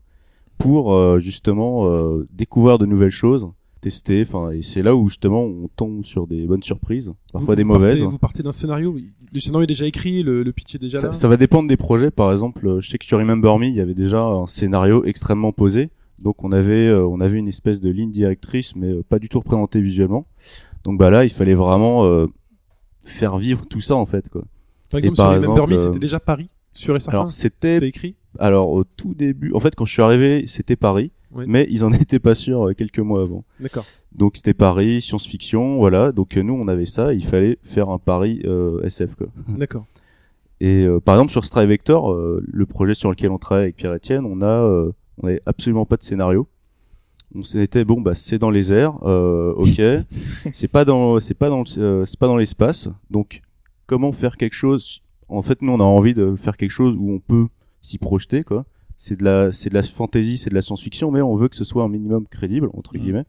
pour 0.58 0.94
euh, 0.94 1.20
justement 1.20 1.88
euh, 1.88 2.28
découvrir 2.32 2.78
de 2.78 2.86
nouvelles 2.86 3.10
choses, 3.12 3.50
tester. 3.82 4.22
Enfin, 4.26 4.52
et 4.52 4.62
c'est 4.62 4.82
là 4.82 4.96
où 4.96 5.08
justement 5.10 5.44
on 5.44 5.68
tombe 5.76 6.06
sur 6.06 6.26
des 6.28 6.46
bonnes 6.46 6.64
surprises, 6.64 7.12
parfois 7.32 7.56
vous- 7.56 7.58
des 7.58 7.64
vous 7.64 7.70
partez- 7.70 7.84
mauvaises. 7.86 8.04
vous 8.04 8.18
partez 8.18 8.44
d'un 8.44 8.54
scénario, 8.54 8.96
le 9.34 9.40
scénario 9.40 9.64
est 9.64 9.68
déjà 9.68 9.86
écrit, 9.86 10.24
le, 10.24 10.44
le 10.44 10.52
pitch 10.54 10.76
est 10.76 10.80
déjà 10.80 11.00
Ça, 11.00 11.08
là. 11.08 11.14
ça 11.14 11.28
va 11.28 11.38
dépendre 11.38 11.68
des 11.68 11.78
projets. 11.78 12.12
Par 12.12 12.32
exemple, 12.32 12.68
euh, 12.68 12.80
je 12.82 12.90
sais 12.90 12.98
que 12.98 13.06
sur 13.06 13.18
Remember 13.20 13.58
Me, 13.60 13.66
il 13.66 13.74
y 13.76 13.82
avait 13.82 13.94
déjà 13.96 14.22
un 14.22 14.48
scénario 14.48 15.04
extrêmement 15.06 15.52
posé. 15.52 15.90
Donc 16.20 16.44
on 16.44 16.52
avait, 16.54 16.88
euh, 16.88 17.06
on 17.06 17.20
avait 17.20 17.38
une 17.40 17.48
espèce 17.50 17.82
de 17.82 17.90
ligne 17.90 18.12
directrice, 18.12 18.76
mais 18.76 18.88
euh, 18.94 19.04
pas 19.08 19.20
du 19.20 19.28
tout 19.28 19.40
représentée 19.40 19.82
visuellement. 19.82 20.26
Donc 20.86 20.98
bah 21.00 21.10
là, 21.10 21.26
il 21.26 21.30
fallait 21.30 21.56
vraiment 21.56 22.06
euh, 22.06 22.28
faire 23.06 23.38
vivre 23.38 23.66
tout 23.66 23.82
ça 23.82 23.96
en 23.96 24.06
fait. 24.06 24.30
Quoi. 24.30 24.44
Par 24.92 25.00
exemple, 25.00 25.16
sur 25.16 25.32
les 25.32 25.40
Member 25.40 25.52
exemple, 25.52 25.72
Me, 25.74 25.78
c'était 25.78 26.00
déjà 26.00 26.20
Paris, 26.20 26.50
sûr 26.74 26.94
et 26.96 27.02
certain. 27.02 27.18
Alors 27.20 27.32
C'était 27.32 27.86
écrit. 27.88 28.16
Alors 28.40 28.70
au 28.72 28.84
tout 28.84 29.14
début, 29.14 29.52
en 29.54 29.60
fait 29.60 29.76
quand 29.76 29.86
je 29.86 29.94
suis 29.94 30.02
arrivé, 30.02 30.46
c'était 30.48 30.76
Paris, 30.76 31.12
Oui. 31.32 31.46
mais 31.48 31.68
ils 31.70 31.84
en 31.86 31.92
étaient 31.94 32.20
pas 32.20 32.36
sûrs 32.36 32.70
euh, 32.70 32.74
quelques 32.74 33.00
mois 33.00 33.22
avant. 33.22 33.44
D'accord. 33.60 33.84
Donc 34.16 34.38
c'était 34.38 34.54
Paris, 34.54 35.02
science-fiction, 35.02 35.78
voilà. 35.78 36.12
Donc 36.12 36.38
euh, 36.38 36.42
nous 36.44 36.54
on 36.54 36.68
avait 36.68 36.86
ça, 36.86 37.14
il 37.14 37.26
fallait 37.26 37.58
faire 37.64 37.90
un 37.90 37.98
Paris 38.00 38.42
euh, 38.46 38.82
SF 38.84 39.16
quoi. 39.16 39.28
D'accord. 39.58 39.86
Et 40.62 40.84
euh, 40.86 41.00
par 41.00 41.16
exemple 41.16 41.32
sur 41.32 41.44
Strive 41.46 41.70
Vector, 41.70 42.14
le 42.16 42.66
projet 42.66 42.94
sur 42.94 43.10
lequel 43.10 43.32
on 43.32 43.38
travaille 43.40 43.64
avec 43.66 43.76
Pierre 43.76 43.94
Etienne, 43.94 44.26
on 44.26 44.42
a 44.42 44.92
on 45.22 45.28
avait 45.28 45.42
absolument 45.46 45.86
pas 45.86 45.98
de 45.98 46.04
scénario. 46.04 46.48
On 47.36 47.42
s'était 47.44 47.84
bon 47.84 48.00
bah 48.00 48.14
c'est 48.14 48.38
dans 48.38 48.52
les 48.52 48.72
airs, 48.72 49.02
ok, 49.04 49.82
c'est 50.54 50.68
pas 50.68 50.86
dans 50.86 51.20
c'est 51.20 51.34
pas 51.34 51.50
dans 51.50 51.66
c'est 51.66 52.20
pas 52.20 52.28
dans 52.28 52.38
l'espace. 52.38 52.90
Donc 53.10 53.42
comment 53.88 54.12
faire 54.12 54.38
quelque 54.38 54.54
chose? 54.54 55.02
En 55.28 55.42
fait 55.42 55.62
nous 55.64 55.72
on 55.72 55.80
a 55.80 55.84
envie 55.84 56.14
de 56.14 56.36
faire 56.36 56.56
quelque 56.58 56.70
chose 56.72 56.96
où 56.98 57.12
on 57.12 57.20
peut 57.20 57.48
s'y 57.84 58.00
projeter 58.00 58.44
quoi. 58.44 58.66
C'est 58.98 59.18
de 59.20 59.24
la 59.24 59.52
c'est 59.52 59.70
de 59.70 59.76
la 59.76 59.84
fantasy, 59.84 60.38
c'est 60.38 60.50
de 60.50 60.56
la 60.56 60.62
science-fiction, 60.64 61.12
mais 61.12 61.22
on 61.22 61.36
veut 61.36 61.50
que 61.50 61.56
ce 61.56 61.64
soit 61.64 61.84
un 61.84 61.90
minimum 61.90 62.26
crédible 62.28 62.70
entre 62.74 62.96
Mhm. 62.96 63.02
guillemets. 63.02 63.26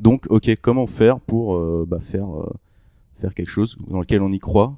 Donc 0.00 0.26
ok 0.30 0.50
comment 0.60 0.86
faire 0.86 1.20
pour 1.20 1.54
euh, 1.56 1.84
bah, 1.86 2.00
faire 2.00 2.28
euh, 2.34 2.50
faire 3.20 3.34
quelque 3.34 3.50
chose 3.50 3.76
dans 3.88 4.00
lequel 4.00 4.22
on 4.22 4.32
y 4.32 4.38
croit, 4.38 4.76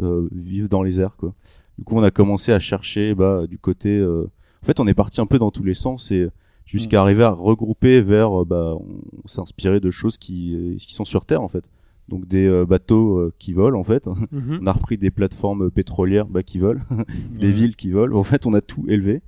euh, 0.00 0.28
vivre 0.32 0.68
dans 0.68 0.82
les 0.82 1.00
airs 1.00 1.16
quoi. 1.16 1.34
Du 1.78 1.84
coup, 1.84 1.96
on 1.96 2.02
a 2.02 2.10
commencé 2.10 2.52
à 2.52 2.58
chercher 2.60 3.14
bah, 3.14 3.46
du 3.46 3.56
côté. 3.58 4.04
En 4.04 4.66
fait, 4.66 4.80
on 4.80 4.86
est 4.88 4.94
parti 4.94 5.20
un 5.20 5.26
peu 5.26 5.38
dans 5.38 5.52
tous 5.52 5.62
les 5.62 5.74
sens 5.74 6.10
et 6.10 6.28
jusqu'à 6.66 7.00
arriver 7.00 7.22
à 7.22 7.30
regrouper 7.30 8.00
vers. 8.02 8.44
bah, 8.44 8.74
on, 8.74 9.00
on 9.24 9.28
s'est 9.28 9.40
inspiré 9.40 9.78
de 9.78 9.90
choses 9.92 10.18
qui, 10.18 10.76
qui 10.80 10.92
sont 10.92 11.04
sur 11.04 11.24
Terre 11.24 11.40
en 11.40 11.46
fait. 11.48 11.64
Donc 12.08 12.26
des 12.26 12.46
euh, 12.46 12.64
bateaux 12.64 13.18
euh, 13.18 13.32
qui 13.38 13.52
volent 13.52 13.78
en 13.78 13.84
fait. 13.84 14.06
Mhm. 14.32 14.60
On 14.62 14.66
a 14.66 14.72
repris 14.72 14.96
des 14.98 15.10
plateformes 15.10 15.70
pétrolières 15.70 16.26
bah, 16.26 16.42
qui 16.42 16.58
volent, 16.58 16.80
des 17.32 17.46
Ouais. 17.46 17.52
villes 17.52 17.76
qui 17.76 17.90
volent. 17.90 18.16
En 18.18 18.24
fait, 18.24 18.46
on 18.46 18.54
a 18.54 18.60
tout 18.60 18.84
élevé 18.88 19.22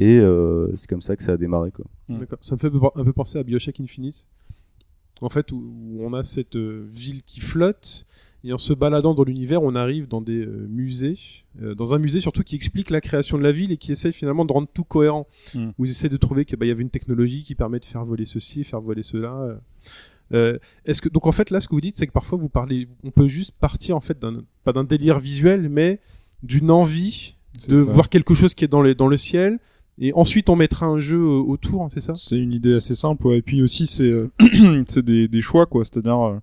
et 0.00 0.18
euh, 0.18 0.74
c'est 0.76 0.88
comme 0.88 1.02
ça 1.02 1.16
que 1.16 1.22
ça 1.22 1.32
a 1.32 1.36
démarré 1.36 1.70
quoi. 1.70 1.86
D'accord. 2.08 2.38
Ça 2.40 2.54
me 2.54 2.60
fait 2.60 2.70
un 2.94 3.04
peu 3.04 3.12
penser 3.12 3.38
à 3.38 3.42
Bioshock 3.42 3.80
Infinite. 3.80 4.26
En 5.20 5.28
fait, 5.30 5.50
où, 5.50 5.56
où 5.56 5.98
on 6.04 6.12
a 6.12 6.22
cette 6.22 6.54
euh, 6.54 6.86
ville 6.94 7.22
qui 7.24 7.40
flotte, 7.40 8.06
et 8.44 8.52
en 8.52 8.58
se 8.58 8.72
baladant 8.72 9.14
dans 9.14 9.24
l'univers, 9.24 9.62
on 9.64 9.74
arrive 9.74 10.06
dans 10.06 10.20
des 10.20 10.46
euh, 10.46 10.66
musées, 10.70 11.18
euh, 11.60 11.74
dans 11.74 11.92
un 11.92 11.98
musée 11.98 12.20
surtout 12.20 12.44
qui 12.44 12.54
explique 12.54 12.88
la 12.90 13.00
création 13.00 13.36
de 13.36 13.42
la 13.42 13.50
ville 13.50 13.72
et 13.72 13.76
qui 13.78 13.90
essaye 13.90 14.12
finalement 14.12 14.44
de 14.44 14.52
rendre 14.52 14.68
tout 14.72 14.84
cohérent. 14.84 15.26
Mm. 15.56 15.70
Où 15.76 15.84
ils 15.84 15.90
essaient 15.90 16.08
de 16.08 16.16
trouver 16.16 16.44
qu'il 16.44 16.56
y 16.64 16.70
avait 16.70 16.82
une 16.82 16.90
technologie 16.90 17.42
qui 17.42 17.56
permet 17.56 17.80
de 17.80 17.84
faire 17.84 18.04
voler 18.04 18.26
ceci, 18.26 18.62
faire 18.62 18.80
voler 18.80 19.02
cela. 19.02 19.58
Euh. 20.34 20.58
Est-ce 20.84 21.00
que 21.02 21.08
donc 21.08 21.26
en 21.26 21.32
fait 21.32 21.50
là, 21.50 21.60
ce 21.60 21.68
que 21.68 21.74
vous 21.74 21.80
dites, 21.80 21.96
c'est 21.96 22.06
que 22.06 22.12
parfois 22.12 22.38
vous 22.38 22.48
parlez, 22.48 22.88
on 23.04 23.10
peut 23.10 23.28
juste 23.28 23.52
partir 23.58 23.96
en 23.96 24.00
fait 24.00 24.18
d'un 24.18 24.42
pas 24.64 24.72
d'un 24.72 24.84
délire 24.84 25.18
visuel, 25.18 25.68
mais 25.68 26.00
d'une 26.42 26.70
envie 26.70 27.36
de 27.68 27.84
ça. 27.84 27.92
voir 27.92 28.08
quelque 28.08 28.34
chose 28.34 28.54
qui 28.54 28.64
est 28.64 28.68
dans, 28.68 28.82
les, 28.82 28.94
dans 28.94 29.08
le 29.08 29.16
ciel, 29.16 29.58
et 29.98 30.12
ensuite 30.12 30.48
on 30.48 30.54
mettra 30.56 30.86
un 30.86 31.00
jeu 31.00 31.16
euh, 31.18 31.40
autour, 31.40 31.88
c'est 31.90 32.00
ça? 32.00 32.14
C'est 32.16 32.36
une 32.38 32.52
idée 32.52 32.74
assez 32.74 32.94
simple, 32.94 33.26
ouais. 33.26 33.38
Et 33.38 33.42
puis 33.42 33.62
aussi, 33.62 33.86
c'est 33.86 34.04
euh, 34.10 34.30
c'est 34.86 35.04
des, 35.04 35.26
des 35.26 35.40
choix, 35.40 35.66
quoi. 35.66 35.84
C'est-à-dire, 35.84 36.38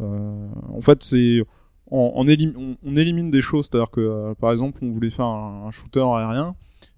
euh, 0.00 0.48
en 0.72 0.80
fait, 0.80 1.02
c'est 1.02 1.42
on, 1.90 2.12
on, 2.14 2.24
élim- 2.26 2.54
on, 2.56 2.76
on 2.82 2.96
élimine 2.96 3.30
des 3.30 3.42
choses. 3.42 3.68
C'est-à-dire 3.70 3.90
que, 3.90 4.00
euh, 4.00 4.34
par 4.34 4.52
exemple, 4.52 4.78
on 4.82 4.90
voulait 4.90 5.10
faire 5.10 5.26
un, 5.26 5.66
un 5.66 5.70
shooter 5.70 6.00
aérien 6.00 6.54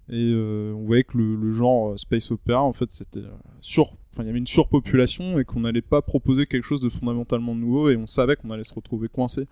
et 0.09 0.31
euh, 0.33 0.71
on 0.73 0.85
voyait 0.85 1.03
que 1.03 1.17
le, 1.17 1.35
le 1.35 1.51
genre 1.51 1.99
space 1.99 2.31
opera, 2.31 2.61
en 2.61 2.71
fait, 2.71 2.89
c'était 2.91 3.23
sur, 3.59 3.93
il 4.23 4.27
y 4.27 4.29
avait 4.29 4.39
une 4.39 4.47
surpopulation 4.47 5.39
et 5.39 5.45
qu'on 5.45 5.61
n'allait 5.61 5.81
pas 5.81 6.01
proposer 6.01 6.45
quelque 6.45 6.63
chose 6.63 6.81
de 6.81 6.89
fondamentalement 6.89 7.55
nouveau 7.55 7.89
et 7.89 7.97
on 7.97 8.07
savait 8.07 8.35
qu'on 8.35 8.51
allait 8.51 8.63
se 8.63 8.73
retrouver 8.73 9.07
coincé 9.07 9.47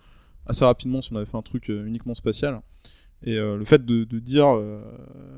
assez 0.46 0.64
rapidement 0.64 1.02
si 1.02 1.12
on 1.12 1.16
avait 1.16 1.26
fait 1.26 1.36
un 1.36 1.42
truc 1.42 1.70
euh, 1.70 1.86
uniquement 1.86 2.14
spatial. 2.14 2.62
Et 3.22 3.36
euh, 3.36 3.56
le 3.56 3.64
fait 3.64 3.84
de, 3.84 4.04
dire, 4.18 4.46
euh, 4.48 4.80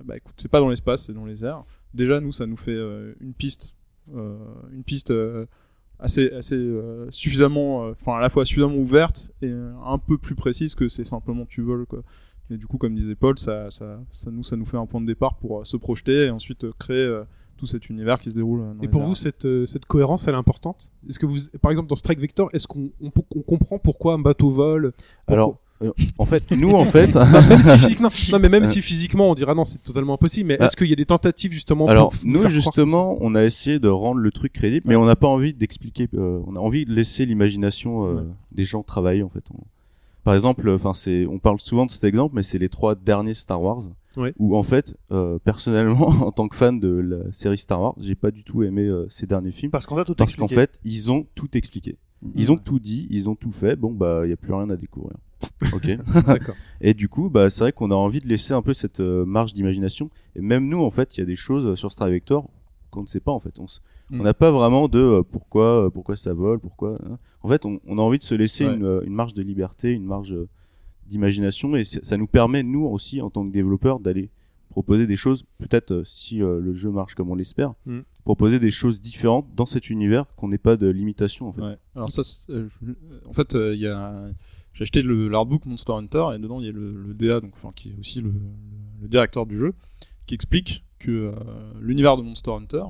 bah 0.04 0.16
écoute, 0.16 0.34
c'est 0.36 0.50
pas 0.50 0.60
dans 0.60 0.68
l'espace, 0.68 1.04
c'est 1.04 1.12
dans 1.12 1.24
les 1.24 1.44
airs. 1.44 1.64
Déjà, 1.94 2.20
nous, 2.20 2.32
ça 2.32 2.46
nous 2.46 2.56
fait 2.56 2.72
euh, 2.72 3.14
une 3.20 3.34
piste, 3.34 3.74
une 4.12 4.82
piste 4.84 5.12
assez, 5.98 6.32
assez 6.32 6.80
suffisamment, 7.10 7.90
enfin 7.90 8.16
à 8.16 8.20
la 8.20 8.30
fois 8.30 8.46
suffisamment 8.46 8.76
ouverte 8.76 9.30
et 9.42 9.50
un 9.50 9.98
peu 9.98 10.16
plus 10.16 10.34
précise 10.34 10.74
que 10.74 10.88
c'est 10.88 11.04
simplement 11.04 11.44
tu 11.44 11.60
voles. 11.60 11.84
Et 12.50 12.56
du 12.56 12.66
coup, 12.66 12.78
comme 12.78 12.94
disait 12.94 13.14
Paul, 13.14 13.38
ça, 13.38 13.70
ça, 13.70 14.00
nous, 14.30 14.42
ça 14.42 14.56
nous 14.56 14.64
fait 14.64 14.78
un 14.78 14.86
point 14.86 15.02
de 15.02 15.06
départ 15.06 15.36
pour 15.36 15.66
se 15.66 15.76
projeter 15.76 16.24
et 16.24 16.30
ensuite 16.30 16.66
créer 16.78 17.22
tout 17.58 17.66
cet 17.66 17.90
univers 17.90 18.18
qui 18.18 18.30
se 18.30 18.34
déroule. 18.34 18.60
euh, 18.60 18.74
dans 18.74 18.82
Et 18.82 18.88
pour 18.88 19.02
vous, 19.02 19.14
cette, 19.14 19.44
euh, 19.44 19.66
cette 19.66 19.84
cohérence, 19.84 20.26
elle 20.28 20.34
est 20.34 20.38
importante? 20.38 20.90
Est-ce 21.08 21.18
que 21.18 21.26
vous, 21.26 21.36
par 21.60 21.70
exemple, 21.70 21.88
dans 21.88 21.96
Strike 21.96 22.20
Vector, 22.20 22.48
est-ce 22.54 22.66
qu'on 22.66 22.90
on, 23.02 23.10
on 23.36 23.42
comprend 23.42 23.78
pourquoi 23.78 24.14
un 24.14 24.18
bateau 24.18 24.48
vole? 24.50 24.92
Pourquoi- 25.26 25.34
Alors, 25.34 25.58
euh, 25.82 25.92
en 26.18 26.24
fait, 26.26 26.50
nous 26.52 26.70
en 26.72 26.84
fait. 26.84 27.14
même 27.48 27.60
si 27.60 27.68
physiquement, 27.78 28.08
non, 28.32 28.38
mais 28.40 28.48
même 28.48 28.64
si 28.64 28.80
physiquement, 28.82 29.30
on 29.30 29.34
dira 29.34 29.54
non, 29.54 29.64
c'est 29.64 29.78
totalement 29.82 30.14
impossible. 30.14 30.48
Mais 30.48 30.56
Ah. 30.58 30.64
est-ce 30.64 30.76
qu'il 30.76 30.88
y 30.88 30.92
a 30.92 30.96
des 30.96 31.04
tentatives 31.06 31.52
justement 31.52 31.86
Alors 31.86 32.08
pour 32.10 32.20
nous 32.24 32.48
justement, 32.48 33.16
on 33.20 33.34
a 33.34 33.44
essayé 33.44 33.78
de 33.78 33.88
rendre 33.88 34.18
le 34.20 34.30
truc 34.32 34.52
crédible, 34.52 34.86
mais 34.88 34.96
on 34.96 35.04
n'a 35.04 35.14
pas 35.16 35.28
envie 35.28 35.54
d'expliquer. 35.54 36.08
euh, 36.14 36.40
on 36.46 36.56
a 36.56 36.58
envie 36.60 36.84
de 36.84 36.92
laisser 36.92 37.26
l'imagination 37.26 38.06
euh, 38.06 38.14
Ouais. 38.14 38.22
des 38.52 38.64
gens 38.64 38.82
travailler 38.82 39.22
en 39.22 39.28
fait. 39.28 39.44
On- 39.54 39.62
Par 40.28 40.34
exemple, 40.34 40.68
enfin 40.68 40.92
c'est, 40.92 41.24
on 41.24 41.38
parle 41.38 41.58
souvent 41.58 41.86
de 41.86 41.90
cet 41.90 42.04
exemple, 42.04 42.34
mais 42.34 42.42
c'est 42.42 42.58
les 42.58 42.68
trois 42.68 42.94
derniers 42.94 43.32
Star 43.32 43.62
Wars. 43.62 43.84
Ouais. 44.14 44.34
Où 44.38 44.58
en 44.58 44.62
fait, 44.62 44.94
euh, 45.10 45.38
personnellement, 45.38 46.08
en 46.26 46.32
tant 46.32 46.48
que 46.48 46.54
fan 46.54 46.78
de 46.78 46.90
la 46.90 47.32
série 47.32 47.56
Star 47.56 47.80
Wars, 47.80 47.94
j'ai 47.98 48.14
pas 48.14 48.30
du 48.30 48.44
tout 48.44 48.62
aimé 48.62 48.82
euh, 48.82 49.06
ces 49.08 49.24
derniers 49.24 49.52
films 49.52 49.70
Parce 49.70 49.86
qu'on 49.86 49.96
a 49.96 50.04
tout 50.04 50.14
parce 50.14 50.36
qu'en 50.36 50.46
fait, 50.46 50.80
ils 50.84 51.10
ont 51.10 51.26
tout 51.34 51.56
expliqué. 51.56 51.96
Ils 52.34 52.52
ont 52.52 52.58
tout 52.58 52.78
dit, 52.78 53.06
ils 53.08 53.30
ont 53.30 53.36
tout 53.36 53.52
fait. 53.52 53.74
Bon 53.74 53.90
bah, 53.90 54.20
il 54.24 54.28
y 54.28 54.34
a 54.34 54.36
plus 54.36 54.52
rien 54.52 54.68
à 54.68 54.76
découvrir. 54.76 55.16
Ok. 55.72 55.88
Et 56.82 56.92
du 56.92 57.08
coup, 57.08 57.30
bah, 57.30 57.48
c'est 57.48 57.60
vrai 57.60 57.72
qu'on 57.72 57.90
a 57.90 57.94
envie 57.94 58.20
de 58.20 58.28
laisser 58.28 58.52
un 58.52 58.60
peu 58.60 58.74
cette 58.74 59.00
euh, 59.00 59.24
marge 59.24 59.54
d'imagination. 59.54 60.10
Et 60.36 60.42
même 60.42 60.68
nous, 60.68 60.82
en 60.82 60.90
fait, 60.90 61.16
il 61.16 61.20
y 61.20 61.22
a 61.22 61.26
des 61.26 61.36
choses 61.36 61.64
euh, 61.64 61.74
sur 61.74 61.90
Star 61.90 62.10
Vector 62.10 62.50
qu'on 62.90 63.00
ne 63.00 63.06
sait 63.06 63.20
pas, 63.20 63.32
en 63.32 63.40
fait. 63.40 63.58
On 63.58 63.66
Mm. 64.10 64.20
on 64.20 64.24
n'a 64.24 64.34
pas 64.34 64.50
vraiment 64.50 64.88
de 64.88 64.98
euh, 64.98 65.22
pourquoi, 65.22 65.86
euh, 65.86 65.90
pourquoi 65.90 66.16
ça 66.16 66.32
vole, 66.32 66.58
pourquoi. 66.60 66.98
hein. 67.04 67.18
En 67.42 67.48
fait, 67.48 67.66
on, 67.66 67.80
on 67.86 67.98
a 67.98 68.02
envie 68.02 68.18
de 68.18 68.22
se 68.24 68.34
laisser 68.34 68.66
Ouais. 68.66 68.74
une, 68.74 68.84
euh, 68.84 69.00
une 69.04 69.12
marge 69.12 69.34
de 69.34 69.42
liberté, 69.42 69.92
une 69.92 70.04
marge 70.04 70.34
d'imagination. 71.06 71.76
Et 71.76 71.84
ça 71.84 72.16
nous 72.16 72.26
permet, 72.26 72.62
nous 72.62 72.84
aussi, 72.84 73.20
en 73.20 73.30
tant 73.30 73.46
que 73.46 73.52
développeurs, 73.52 74.00
d'aller 74.00 74.30
proposer 74.70 75.06
des 75.06 75.16
choses, 75.16 75.44
peut-être 75.58 76.02
si 76.04 76.38
le 76.38 76.72
jeu 76.74 76.90
marche 76.90 77.14
comme 77.14 77.30
on 77.30 77.34
l'espère, 77.34 77.74
Mm. 77.86 78.00
proposer 78.24 78.58
des 78.58 78.70
choses 78.70 79.00
différentes 79.00 79.46
dans 79.56 79.66
cet 79.66 79.88
univers 79.90 80.26
qu'on 80.36 80.48
n'ait 80.48 80.58
pas 80.58 80.76
de 80.76 80.86
limitation, 80.88 81.48
en 81.48 81.52
fait. 81.52 81.62
Ouais. 81.62 81.76
Alors 81.96 82.10
ça, 82.10 82.22
en 83.26 83.32
fait, 83.32 83.54
il 83.54 83.78
y 83.80 83.86
a, 83.86 84.28
j'ai 84.74 84.82
acheté 84.82 85.02
l'artbook 85.02 85.64
Monster 85.66 85.92
Hunter 85.92 86.26
et 86.34 86.38
dedans 86.38 86.60
il 86.60 86.66
y 86.66 86.68
a 86.68 86.72
le, 86.72 86.92
le 86.92 87.14
DA, 87.14 87.40
donc 87.40 87.52
enfin 87.56 87.72
qui 87.74 87.88
est 87.90 87.98
aussi 87.98 88.20
le, 88.20 88.28
le, 88.28 88.38
le 89.02 89.08
directeur 89.08 89.46
du 89.46 89.56
jeu, 89.56 89.72
qui 90.26 90.34
explique 90.34 90.84
que 91.00 91.10
euh, 91.10 91.32
l'univers 91.80 92.16
de 92.16 92.22
Monster 92.22 92.50
Hunter, 92.52 92.84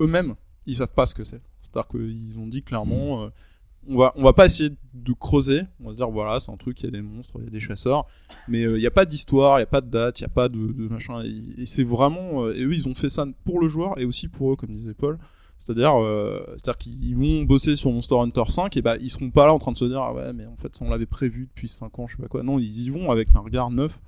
eux-mêmes, 0.00 0.34
ils 0.66 0.76
savent 0.76 0.92
pas 0.94 1.06
ce 1.06 1.14
que 1.14 1.24
c'est. 1.24 1.42
C'est-à-dire 1.60 1.88
qu'ils 1.88 2.38
ont 2.38 2.46
dit 2.46 2.62
clairement, 2.62 3.24
euh, 3.24 3.28
on 3.88 3.96
va 3.96 4.12
on 4.16 4.22
va 4.22 4.32
pas 4.32 4.46
essayer 4.46 4.70
de 4.94 5.12
creuser, 5.12 5.62
on 5.80 5.86
va 5.86 5.92
se 5.92 5.96
dire 5.96 6.10
voilà 6.10 6.40
c'est 6.40 6.52
un 6.52 6.56
truc, 6.56 6.80
il 6.80 6.86
y 6.86 6.88
a 6.88 6.90
des 6.90 7.02
monstres, 7.02 7.34
il 7.38 7.44
y 7.44 7.46
a 7.46 7.50
des 7.50 7.60
chasseurs, 7.60 8.06
mais 8.46 8.64
euh, 8.64 8.76
il 8.76 8.80
n'y 8.80 8.86
a 8.86 8.90
pas 8.90 9.04
d'histoire, 9.04 9.58
il 9.58 9.60
n'y 9.60 9.64
a 9.64 9.66
pas 9.66 9.80
de 9.80 9.90
date, 9.90 10.20
il 10.20 10.24
n'y 10.24 10.26
a 10.26 10.34
pas 10.34 10.48
de, 10.48 10.58
machin, 10.88 11.22
et, 11.24 11.62
et 11.62 11.66
c'est 11.66 11.84
vraiment, 11.84 12.44
euh, 12.44 12.54
et 12.54 12.62
eux 12.62 12.72
ils 12.72 12.88
ont 12.88 12.94
fait 12.94 13.08
ça 13.08 13.26
pour 13.44 13.60
le 13.60 13.68
joueur 13.68 13.98
et 13.98 14.04
aussi 14.04 14.28
pour 14.28 14.52
eux 14.52 14.56
comme 14.56 14.70
disait 14.70 14.94
Paul. 14.94 15.18
C'est-à-dire, 15.56 16.00
euh, 16.00 16.40
c'est-à-dire 16.50 16.78
qu'ils 16.78 17.16
vont 17.16 17.42
bosser 17.42 17.74
sur 17.74 17.90
Monster 17.90 18.14
Hunter 18.14 18.44
5 18.48 18.76
et 18.76 18.82
bah 18.82 18.96
ils 19.00 19.10
seront 19.10 19.30
pas 19.30 19.44
là 19.44 19.52
en 19.52 19.58
train 19.58 19.72
de 19.72 19.78
se 19.78 19.86
dire 19.86 20.00
ah 20.00 20.14
ouais 20.14 20.32
mais 20.32 20.46
en 20.46 20.56
fait 20.56 20.72
ça 20.76 20.84
on 20.84 20.90
l'avait 20.90 21.04
prévu 21.04 21.48
depuis 21.48 21.66
5 21.66 21.98
ans 21.98 22.06
je 22.06 22.14
sais 22.16 22.22
pas 22.22 22.28
quoi. 22.28 22.44
Non 22.44 22.60
ils 22.60 22.84
y 22.84 22.90
vont 22.90 23.10
avec 23.10 23.34
un 23.34 23.40
regard 23.40 23.70
neuf 23.70 24.00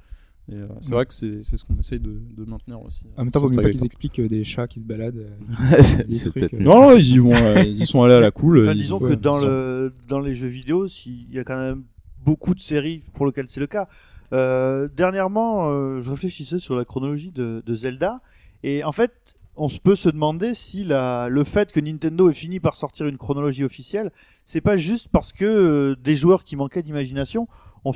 Et 0.50 0.54
euh, 0.54 0.66
c'est 0.80 0.92
vrai 0.92 1.06
que 1.06 1.14
c'est 1.14 1.42
c'est 1.42 1.56
ce 1.56 1.64
qu'on 1.64 1.76
essaye 1.78 2.00
de, 2.00 2.20
de 2.36 2.44
maintenir 2.44 2.80
aussi. 2.82 3.04
En 3.16 3.22
même 3.22 3.30
temps, 3.30 3.40
vaut 3.40 3.48
mieux 3.50 3.56
pas 3.62 3.70
qu'ils 3.70 3.84
expliquent 3.84 4.18
euh, 4.18 4.28
des 4.28 4.42
chats 4.44 4.66
qui 4.66 4.80
se 4.80 4.84
baladent. 4.84 5.16
euh, 5.16 5.82
trucs, 6.30 6.54
euh. 6.54 6.58
Non, 6.60 6.96
ils 6.96 7.12
y 7.12 7.18
vont, 7.18 7.32
euh, 7.32 7.62
ils 7.62 7.82
y 7.82 7.86
sont 7.86 8.02
allés 8.02 8.14
à 8.14 8.20
la 8.20 8.30
cool. 8.30 8.60
Enfin, 8.62 8.72
ils- 8.72 8.78
disons 8.78 8.98
ouais, 9.00 9.10
que 9.10 9.14
dans 9.14 9.38
le 9.38 9.92
dans 10.08 10.20
les 10.20 10.34
jeux 10.34 10.48
vidéo, 10.48 10.88
s'il 10.88 11.32
y 11.32 11.38
a 11.38 11.44
quand 11.44 11.56
même 11.58 11.84
beaucoup 12.24 12.54
de 12.54 12.60
séries 12.60 13.02
pour 13.14 13.26
lesquelles 13.26 13.46
c'est 13.48 13.60
le 13.60 13.66
cas. 13.66 13.88
Euh, 14.32 14.88
dernièrement, 14.96 15.70
euh, 15.70 16.02
je 16.02 16.10
réfléchissais 16.10 16.58
sur 16.58 16.74
la 16.76 16.84
chronologie 16.84 17.30
de, 17.32 17.62
de 17.64 17.74
Zelda 17.74 18.20
et 18.62 18.84
en 18.84 18.92
fait, 18.92 19.34
on 19.60 19.68
se 19.68 19.78
peut 19.78 19.94
se 19.94 20.08
demander 20.08 20.54
si 20.54 20.84
la, 20.84 21.28
le 21.28 21.44
fait 21.44 21.70
que 21.70 21.80
Nintendo 21.80 22.30
ait 22.30 22.34
fini 22.34 22.60
par 22.60 22.74
sortir 22.74 23.06
une 23.06 23.18
chronologie 23.18 23.62
officielle, 23.62 24.10
c'est 24.46 24.62
pas 24.62 24.76
juste 24.78 25.08
parce 25.12 25.32
que 25.34 25.44
euh, 25.44 25.96
des 26.02 26.16
joueurs 26.16 26.44
qui 26.44 26.56
manquaient 26.56 26.82
d'imagination 26.82 27.46
ont 27.84 27.92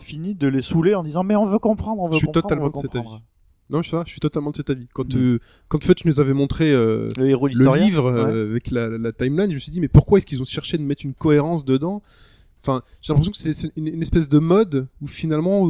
fini 0.00 0.34
de 0.34 0.48
les 0.48 0.62
saouler 0.62 0.94
en 0.94 1.02
disant 1.02 1.22
mais 1.22 1.36
on 1.36 1.44
veut 1.44 1.58
comprendre, 1.58 2.00
on 2.02 2.06
veut 2.08 2.14
Je 2.14 2.18
suis 2.18 2.26
comprendre, 2.26 2.48
totalement 2.48 2.64
on 2.64 2.68
veut 2.68 2.72
de 2.72 2.78
cet 2.78 2.96
avis. 2.96 3.22
Non, 3.68 3.82
je, 3.82 3.90
sais 3.90 3.96
pas, 3.96 4.04
je 4.06 4.10
suis 4.10 4.20
totalement 4.20 4.50
de 4.50 4.56
cet 4.56 4.70
avis. 4.70 4.88
Quand, 4.92 5.14
euh, 5.16 5.38
quand 5.68 5.82
Fudge 5.84 6.04
nous 6.06 6.18
avait 6.18 6.34
montré 6.34 6.70
euh, 6.72 7.08
Le 7.18 7.28
héros 7.28 7.46
le 7.48 7.78
livre 7.78 8.10
ouais. 8.10 8.18
euh, 8.18 8.50
avec 8.50 8.70
la, 8.70 8.88
la 8.88 9.12
timeline, 9.12 9.50
je 9.50 9.54
me 9.54 9.60
suis 9.60 9.70
dit, 9.70 9.80
mais 9.80 9.88
pourquoi 9.88 10.18
est-ce 10.18 10.26
qu'ils 10.26 10.40
ont 10.42 10.46
cherché 10.46 10.76
de 10.78 10.82
mettre 10.82 11.04
une 11.04 11.14
cohérence 11.14 11.64
dedans? 11.64 12.02
Enfin, 12.64 12.82
j'ai 13.00 13.12
l'impression 13.12 13.32
que 13.32 13.38
c'est- 13.38 13.72
une, 13.76 13.88
une 13.88 14.02
espèce 14.02 14.28
de 14.28 14.38
mode 14.38 14.88
où 15.00 15.06
finalement, 15.06 15.66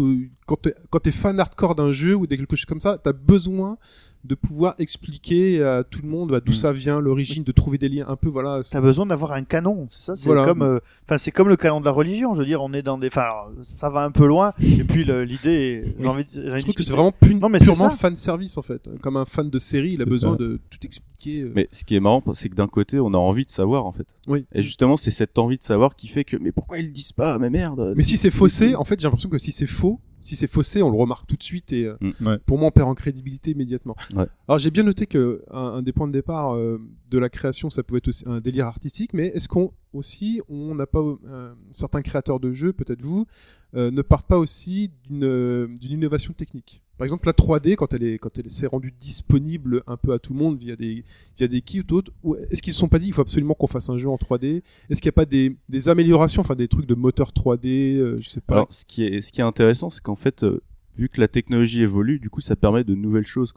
quand 0.46 0.56
t'es 0.56 0.74
quand 0.90 0.98
t'es 0.98 1.12
fan 1.12 1.38
hardcore 1.38 1.74
d'un 1.74 1.92
jeu 1.92 2.14
ou 2.14 2.26
de 2.26 2.34
quelque 2.36 2.56
chose 2.56 2.64
comme 2.66 2.80
ça, 2.80 2.98
t'as 3.02 3.12
besoin 3.12 3.78
de 4.24 4.36
pouvoir 4.36 4.76
expliquer 4.78 5.62
à 5.64 5.82
tout 5.82 6.00
le 6.02 6.08
monde 6.08 6.30
bah, 6.30 6.40
d'où 6.40 6.52
Mm. 6.52 6.54
ça 6.54 6.72
vient, 6.72 7.00
l'origine, 7.00 7.42
de 7.42 7.50
trouver 7.50 7.76
des 7.76 7.88
liens 7.88 8.06
un 8.08 8.14
peu, 8.14 8.28
voilà. 8.28 8.60
T'as 8.70 8.80
besoin 8.80 9.04
d'avoir 9.06 9.32
un 9.32 9.42
canon, 9.42 9.88
c'est 9.90 10.02
ça. 10.02 10.14
C'est 10.16 10.26
Voilà. 10.26 10.44
comme, 10.44 10.62
euh, 10.62 10.78
enfin, 11.04 11.18
c'est 11.18 11.32
comme 11.32 11.48
le 11.48 11.56
canon 11.56 11.80
de 11.80 11.84
la 11.86 11.90
religion. 11.90 12.32
Je 12.34 12.38
veux 12.40 12.46
dire, 12.46 12.62
on 12.62 12.72
est 12.72 12.82
dans 12.82 12.98
des, 12.98 13.08
enfin, 13.08 13.26
ça 13.64 13.90
va 13.90 14.04
un 14.04 14.12
peu 14.12 14.24
loin. 14.26 14.52
Et 14.60 14.84
puis 14.84 15.02
l'idée, 15.04 15.82
j'ai 15.98 16.06
envie, 16.06 16.24
de- 16.24 16.50
envie 16.50 16.56
Je 16.58 16.62
trouve 16.62 16.74
que 16.76 16.84
c'est 16.84 16.92
vraiment 16.92 17.10
pu- 17.10 17.34
Non, 17.34 17.48
mais 17.48 17.58
purement 17.58 17.90
fan 17.90 18.14
service 18.14 18.56
en 18.58 18.62
fait. 18.62 18.88
Comme 19.00 19.16
un 19.16 19.24
fan 19.24 19.50
de 19.50 19.58
série, 19.58 19.94
il 19.94 20.02
a 20.02 20.04
besoin 20.04 20.32
ça. 20.32 20.38
de 20.38 20.60
tout 20.70 20.78
expliquer. 20.84 21.40
euh. 21.42 21.52
Mais 21.56 21.68
ce 21.72 21.82
qui 21.84 21.96
est 21.96 22.00
marrant, 22.00 22.22
c'est 22.34 22.48
que 22.48 22.54
d'un 22.54 22.68
côté, 22.68 23.00
on 23.00 23.14
a 23.14 23.18
envie 23.18 23.44
de 23.44 23.50
savoir 23.50 23.86
en 23.86 23.92
fait. 23.92 24.06
Oui. 24.28 24.46
Et 24.52 24.62
justement, 24.62 24.96
c'est 24.96 25.10
cette 25.10 25.36
envie 25.38 25.58
de 25.58 25.62
savoir 25.64 25.96
qui 25.96 26.06
fait 26.06 26.22
que, 26.24 26.36
mais 26.36 26.52
pourquoi 26.52 26.78
ils 26.78 26.86
le 26.86 26.92
disent 26.92 27.12
pas 27.12 27.38
Mais 27.38 27.50
merde. 27.50 27.92
Mais 27.96 28.02
si 28.04 28.16
c'est 28.16 28.30
faussé, 28.30 28.76
en 28.76 28.84
fait, 28.84 29.00
j'ai 29.00 29.06
l'impression 29.06 29.28
que 29.28 29.38
si 29.38 29.50
c'est 29.50 29.66
faux, 29.66 29.98
si 30.22 30.36
c'est 30.36 30.46
faussé, 30.46 30.82
on 30.82 30.90
le 30.90 30.96
remarque 30.96 31.26
tout 31.26 31.36
de 31.36 31.42
suite 31.42 31.72
et 31.72 31.84
euh, 31.86 31.96
Mm. 32.00 32.26
Ouais. 32.26 32.38
pour 32.46 32.58
moi, 32.58 32.68
on 32.68 32.70
perd 32.70 32.88
en 32.88 32.94
crédibilité 32.94 33.50
immédiatement. 33.50 33.96
Ouais. 34.14 34.26
Alors, 34.48 34.58
j'ai 34.58 34.70
bien 34.70 34.82
noté 34.82 35.06
que 35.06 35.42
un, 35.50 35.58
un 35.58 35.82
des 35.82 35.92
points 35.92 36.08
de 36.08 36.12
départ 36.12 36.54
euh, 36.54 36.78
de 37.10 37.18
la 37.18 37.28
création, 37.28 37.70
ça 37.70 37.82
pouvait 37.82 37.98
être 37.98 38.08
aussi 38.08 38.24
un 38.26 38.40
délire 38.40 38.66
artistique, 38.66 39.12
mais 39.12 39.26
est-ce 39.28 39.48
qu'on 39.48 39.72
aussi, 39.92 40.40
on 40.48 40.74
n'a 40.74 40.86
pas 40.86 41.00
euh, 41.00 41.52
certains 41.70 42.00
créateurs 42.02 42.40
de 42.40 42.52
jeux, 42.54 42.72
peut-être 42.72 43.02
vous, 43.02 43.26
euh, 43.74 43.90
ne 43.90 44.00
partent 44.02 44.26
pas 44.26 44.38
aussi 44.38 44.90
d'une 45.04 45.24
euh, 45.24 45.68
d'une 45.80 45.92
innovation 45.92 46.32
technique? 46.32 46.81
Par 46.98 47.04
exemple, 47.04 47.26
la 47.26 47.32
3D, 47.32 47.76
quand 47.76 48.38
elle 48.38 48.50
s'est 48.50 48.66
rendue 48.66 48.92
disponible 48.98 49.82
un 49.86 49.96
peu 49.96 50.12
à 50.12 50.18
tout 50.18 50.34
le 50.34 50.38
monde 50.38 50.58
via 50.58 50.76
des 50.76 51.04
via 51.36 51.48
des 51.48 51.60
kits 51.60 51.84
ou 51.90 51.94
autres, 51.94 52.12
ou 52.22 52.36
est-ce 52.36 52.62
qu'ils 52.62 52.72
se 52.72 52.78
sont 52.78 52.88
pas 52.88 52.98
dit 52.98 53.08
il 53.08 53.14
faut 53.14 53.22
absolument 53.22 53.54
qu'on 53.54 53.66
fasse 53.66 53.88
un 53.88 53.98
jeu 53.98 54.08
en 54.08 54.16
3D 54.16 54.62
Est-ce 54.88 55.00
qu'il 55.00 55.08
n'y 55.08 55.12
a 55.12 55.12
pas 55.12 55.24
des, 55.24 55.88
améliorations, 55.88 56.40
enfin 56.40 56.54
des 56.54 56.68
trucs 56.68 56.86
de 56.86 56.94
moteur 56.94 57.30
3D, 57.30 57.96
euh, 57.96 58.18
je 58.20 58.28
sais 58.28 58.40
pas? 58.40 58.66
Ce 58.70 58.84
qui 58.84 59.04
est, 59.04 59.40
intéressant, 59.40 59.90
c'est 59.90 60.02
qu'en 60.02 60.14
fait, 60.14 60.44
euh, 60.44 60.62
vu 60.96 61.08
que 61.08 61.20
la 61.20 61.28
technologie 61.28 61.82
évolue, 61.82 62.20
du 62.20 62.30
coup, 62.30 62.40
ça 62.40 62.56
permet 62.56 62.84
de 62.84 62.94
nouvelles 62.94 63.26
choses. 63.26 63.52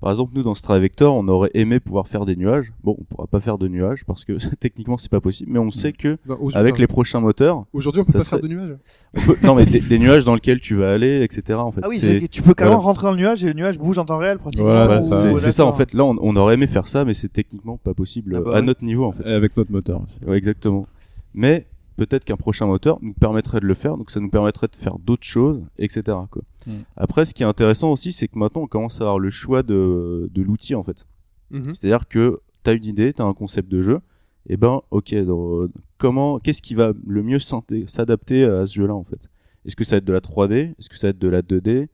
Par 0.00 0.10
exemple, 0.10 0.32
nous, 0.34 0.42
dans 0.42 0.54
Stravector, 0.54 1.14
on 1.14 1.28
aurait 1.28 1.50
aimé 1.54 1.78
pouvoir 1.78 2.08
faire 2.08 2.24
des 2.24 2.34
nuages. 2.34 2.72
Bon, 2.82 2.96
on 2.98 3.04
pourra 3.04 3.26
pas 3.26 3.40
faire 3.40 3.58
de 3.58 3.68
nuages 3.68 4.04
parce 4.06 4.24
que 4.24 4.32
techniquement, 4.60 4.96
c'est 4.96 5.10
pas 5.10 5.20
possible. 5.20 5.52
Mais 5.52 5.58
on 5.58 5.70
sait 5.70 5.92
que 5.92 6.16
Non, 6.26 6.38
avec 6.54 6.78
les 6.78 6.86
prochains 6.86 7.20
moteurs, 7.20 7.64
Aujourd'hui, 7.74 8.00
on 8.00 8.04
peut 8.06 8.14
pas 8.18 8.24
faire 8.24 8.40
de 8.40 8.48
nuages. 8.48 8.76
on 9.14 9.20
peut- 9.20 9.36
non 9.42 9.54
mais 9.54 9.66
des, 9.66 9.80
des 9.80 9.98
nuages 9.98 10.24
dans 10.24 10.34
lesquels 10.34 10.60
tu 10.60 10.74
vas 10.76 10.92
aller, 10.92 11.22
etc. 11.22 11.58
En 11.58 11.70
fait, 11.70 11.80
Ah 11.84 11.88
oui, 11.90 11.98
c'est 11.98 12.18
c'est 12.18 12.20
que 12.20 12.26
tu 12.32 12.40
peux 12.42 12.54
carrément 12.54 12.76
voilà. 12.76 12.86
rentrer 12.86 13.06
dans 13.08 13.10
le 13.12 13.18
nuage 13.18 13.44
et 13.44 13.48
le 13.48 13.52
nuage 13.52 13.78
bouge 13.78 13.98
en 13.98 14.04
temps 14.06 14.16
réel 14.18 14.38
pratiquement. 14.38 14.64
Voilà, 14.66 15.02
c'est 15.02 15.08
ça. 15.10 15.22
c'est- 15.22 15.32
ouais, 15.32 15.38
c'est 15.38 15.52
ça 15.52 15.66
en 15.66 15.72
fait. 15.72 15.92
Là, 15.92 16.04
on, 16.04 16.16
on 16.20 16.34
aurait 16.36 16.54
aimé 16.54 16.66
faire 16.66 16.88
ça, 16.88 17.04
mais 17.04 17.12
c'est 17.14 17.28
techniquement 17.32 17.76
pas 17.76 17.92
possible 17.92 18.36
Ah 18.36 18.40
bah 18.40 18.50
à 18.52 18.54
ouais. 18.54 18.62
notre 18.62 18.82
niveau 18.84 19.04
en 19.04 19.12
fait. 19.12 19.28
Et 19.28 19.32
avec 19.32 19.56
notre 19.56 19.70
moteur 19.70 20.02
aussi. 20.02 20.18
Ouais, 20.26 20.36
exactement. 20.38 20.86
Mais 21.34 21.66
peut-être 22.06 22.24
qu'un 22.24 22.36
prochain 22.36 22.66
moteur 22.66 22.98
nous 23.02 23.12
permettrait 23.14 23.60
de 23.60 23.66
le 23.66 23.74
faire, 23.74 23.96
donc 23.96 24.10
ça 24.10 24.20
nous 24.20 24.30
permettrait 24.30 24.68
de 24.68 24.76
faire 24.76 24.98
d'autres 24.98 25.26
choses, 25.26 25.62
etc. 25.78 26.02
Quoi. 26.30 26.42
Mm. 26.66 26.70
Après, 26.96 27.24
ce 27.26 27.34
qui 27.34 27.42
est 27.42 27.46
intéressant 27.46 27.92
aussi, 27.92 28.12
c'est 28.12 28.28
que 28.28 28.38
maintenant 28.38 28.62
on 28.62 28.66
commence 28.66 29.00
à 29.00 29.04
avoir 29.04 29.18
le 29.18 29.30
choix 29.30 29.62
de, 29.62 30.28
de 30.32 30.42
l'outil 30.42 30.74
en 30.74 30.82
fait. 30.82 31.06
Mhm. 31.50 31.74
C'est-à-dire 31.74 32.08
que 32.08 32.40
t'as 32.62 32.74
une 32.74 32.84
idée, 32.84 33.12
t'as 33.12 33.24
un 33.24 33.34
concept 33.34 33.68
de 33.70 33.80
jeu, 33.82 34.00
et 34.48 34.56
ben 34.56 34.80
ok, 34.90 35.14
donc, 35.26 35.70
comment, 35.98 36.38
qu'est-ce 36.38 36.62
qui 36.62 36.74
va 36.74 36.92
le 37.06 37.22
mieux 37.22 37.38
s'adapter 37.38 38.44
à 38.44 38.66
ce 38.66 38.74
jeu-là 38.74 38.94
en 38.94 39.04
fait? 39.04 39.28
Est-ce 39.66 39.76
que 39.76 39.84
ça 39.84 39.96
va 39.96 39.98
être 39.98 40.04
de 40.06 40.12
la 40.12 40.20
3D 40.20 40.52
Est-ce 40.78 40.88
que 40.88 40.96
ça 40.96 41.08
va 41.08 41.10
être 41.10 41.18
de 41.18 41.28
la 41.28 41.42
2D 41.42 41.88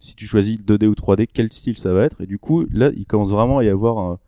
Si 0.00 0.14
tu 0.14 0.26
choisis 0.26 0.60
2D 0.60 0.86
ou 0.86 0.92
3D, 0.94 1.26
quel 1.32 1.50
style 1.52 1.78
ça 1.78 1.92
va 1.92 2.04
être? 2.04 2.20
Et 2.20 2.26
du 2.26 2.38
coup, 2.38 2.66
là, 2.70 2.90
il 2.94 3.06
commence 3.06 3.30
vraiment 3.30 3.58
à 3.58 3.64
y 3.64 3.68
avoir 3.68 3.98
un, 3.98 4.18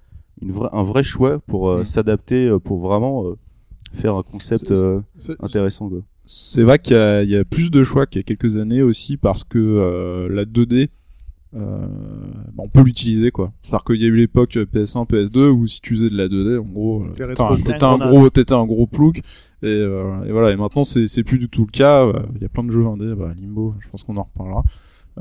une 0.42 0.50
vraie- 0.52 0.70
un 0.72 0.82
vrai 0.82 1.02
choix 1.02 1.38
pour 1.40 1.68
euh, 1.68 1.82
Mm. 1.82 1.84
s'adapter, 1.84 2.46
euh, 2.46 2.58
pour 2.58 2.78
vraiment 2.78 3.26
euh, 3.26 3.36
faire 3.92 4.14
un 4.16 4.22
concept 4.22 4.66
C'est- 4.74 4.82
euh, 4.82 5.00
C'est- 5.18 5.36
intéressant. 5.42 5.88
Quoi. 5.88 6.00
C'est 6.26 6.62
vrai 6.62 6.78
qu'il 6.78 6.94
y, 6.94 6.98
a- 6.98 7.22
il 7.22 7.30
y 7.30 7.36
a 7.36 7.44
plus 7.44 7.70
de 7.70 7.82
choix 7.84 8.06
qu'il 8.06 8.20
y 8.20 8.22
a 8.22 8.24
quelques 8.24 8.56
années 8.56 8.82
aussi 8.82 9.16
parce 9.16 9.42
que 9.44 9.58
euh, 9.58 10.28
la 10.30 10.44
2D, 10.44 10.90
euh, 11.56 11.86
bah, 12.54 12.62
on 12.64 12.68
peut 12.68 12.82
l'utiliser 12.82 13.30
quoi. 13.32 13.52
C'est-à-dire 13.62 13.84
qu'il 13.84 13.96
y 14.00 14.04
a 14.04 14.08
eu 14.08 14.14
l'époque 14.16 14.56
PS1, 14.72 15.04
PS2 15.06 15.48
où 15.50 15.66
si 15.66 15.80
tu 15.80 15.94
faisais 15.96 16.10
de 16.10 16.16
la 16.16 16.28
2D, 16.28 16.58
en 16.58 16.62
gros, 16.64 17.04
t'étais 17.56 17.84
un, 17.84 17.98
gros, 18.10 18.30
t'étais 18.30 18.52
un 18.54 18.66
gros 18.66 18.86
plouc. 18.86 19.18
Et, 19.62 19.66
euh, 19.66 20.24
et 20.24 20.30
voilà. 20.32 20.52
Et 20.52 20.56
maintenant, 20.56 20.84
c'est 20.84 21.08
c'est 21.08 21.24
plus 21.24 21.38
du 21.38 21.48
tout 21.48 21.62
le 21.66 21.70
cas. 21.70 22.10
Il 22.36 22.42
y 22.42 22.44
a 22.44 22.48
plein 22.48 22.62
de 22.64 22.70
jeux 22.70 22.86
indés, 22.86 23.14
bah, 23.14 23.32
Limbo, 23.38 23.74
je 23.80 23.88
pense 23.88 24.04
qu'on 24.04 24.16
en 24.16 24.22
reparlera, 24.22 24.62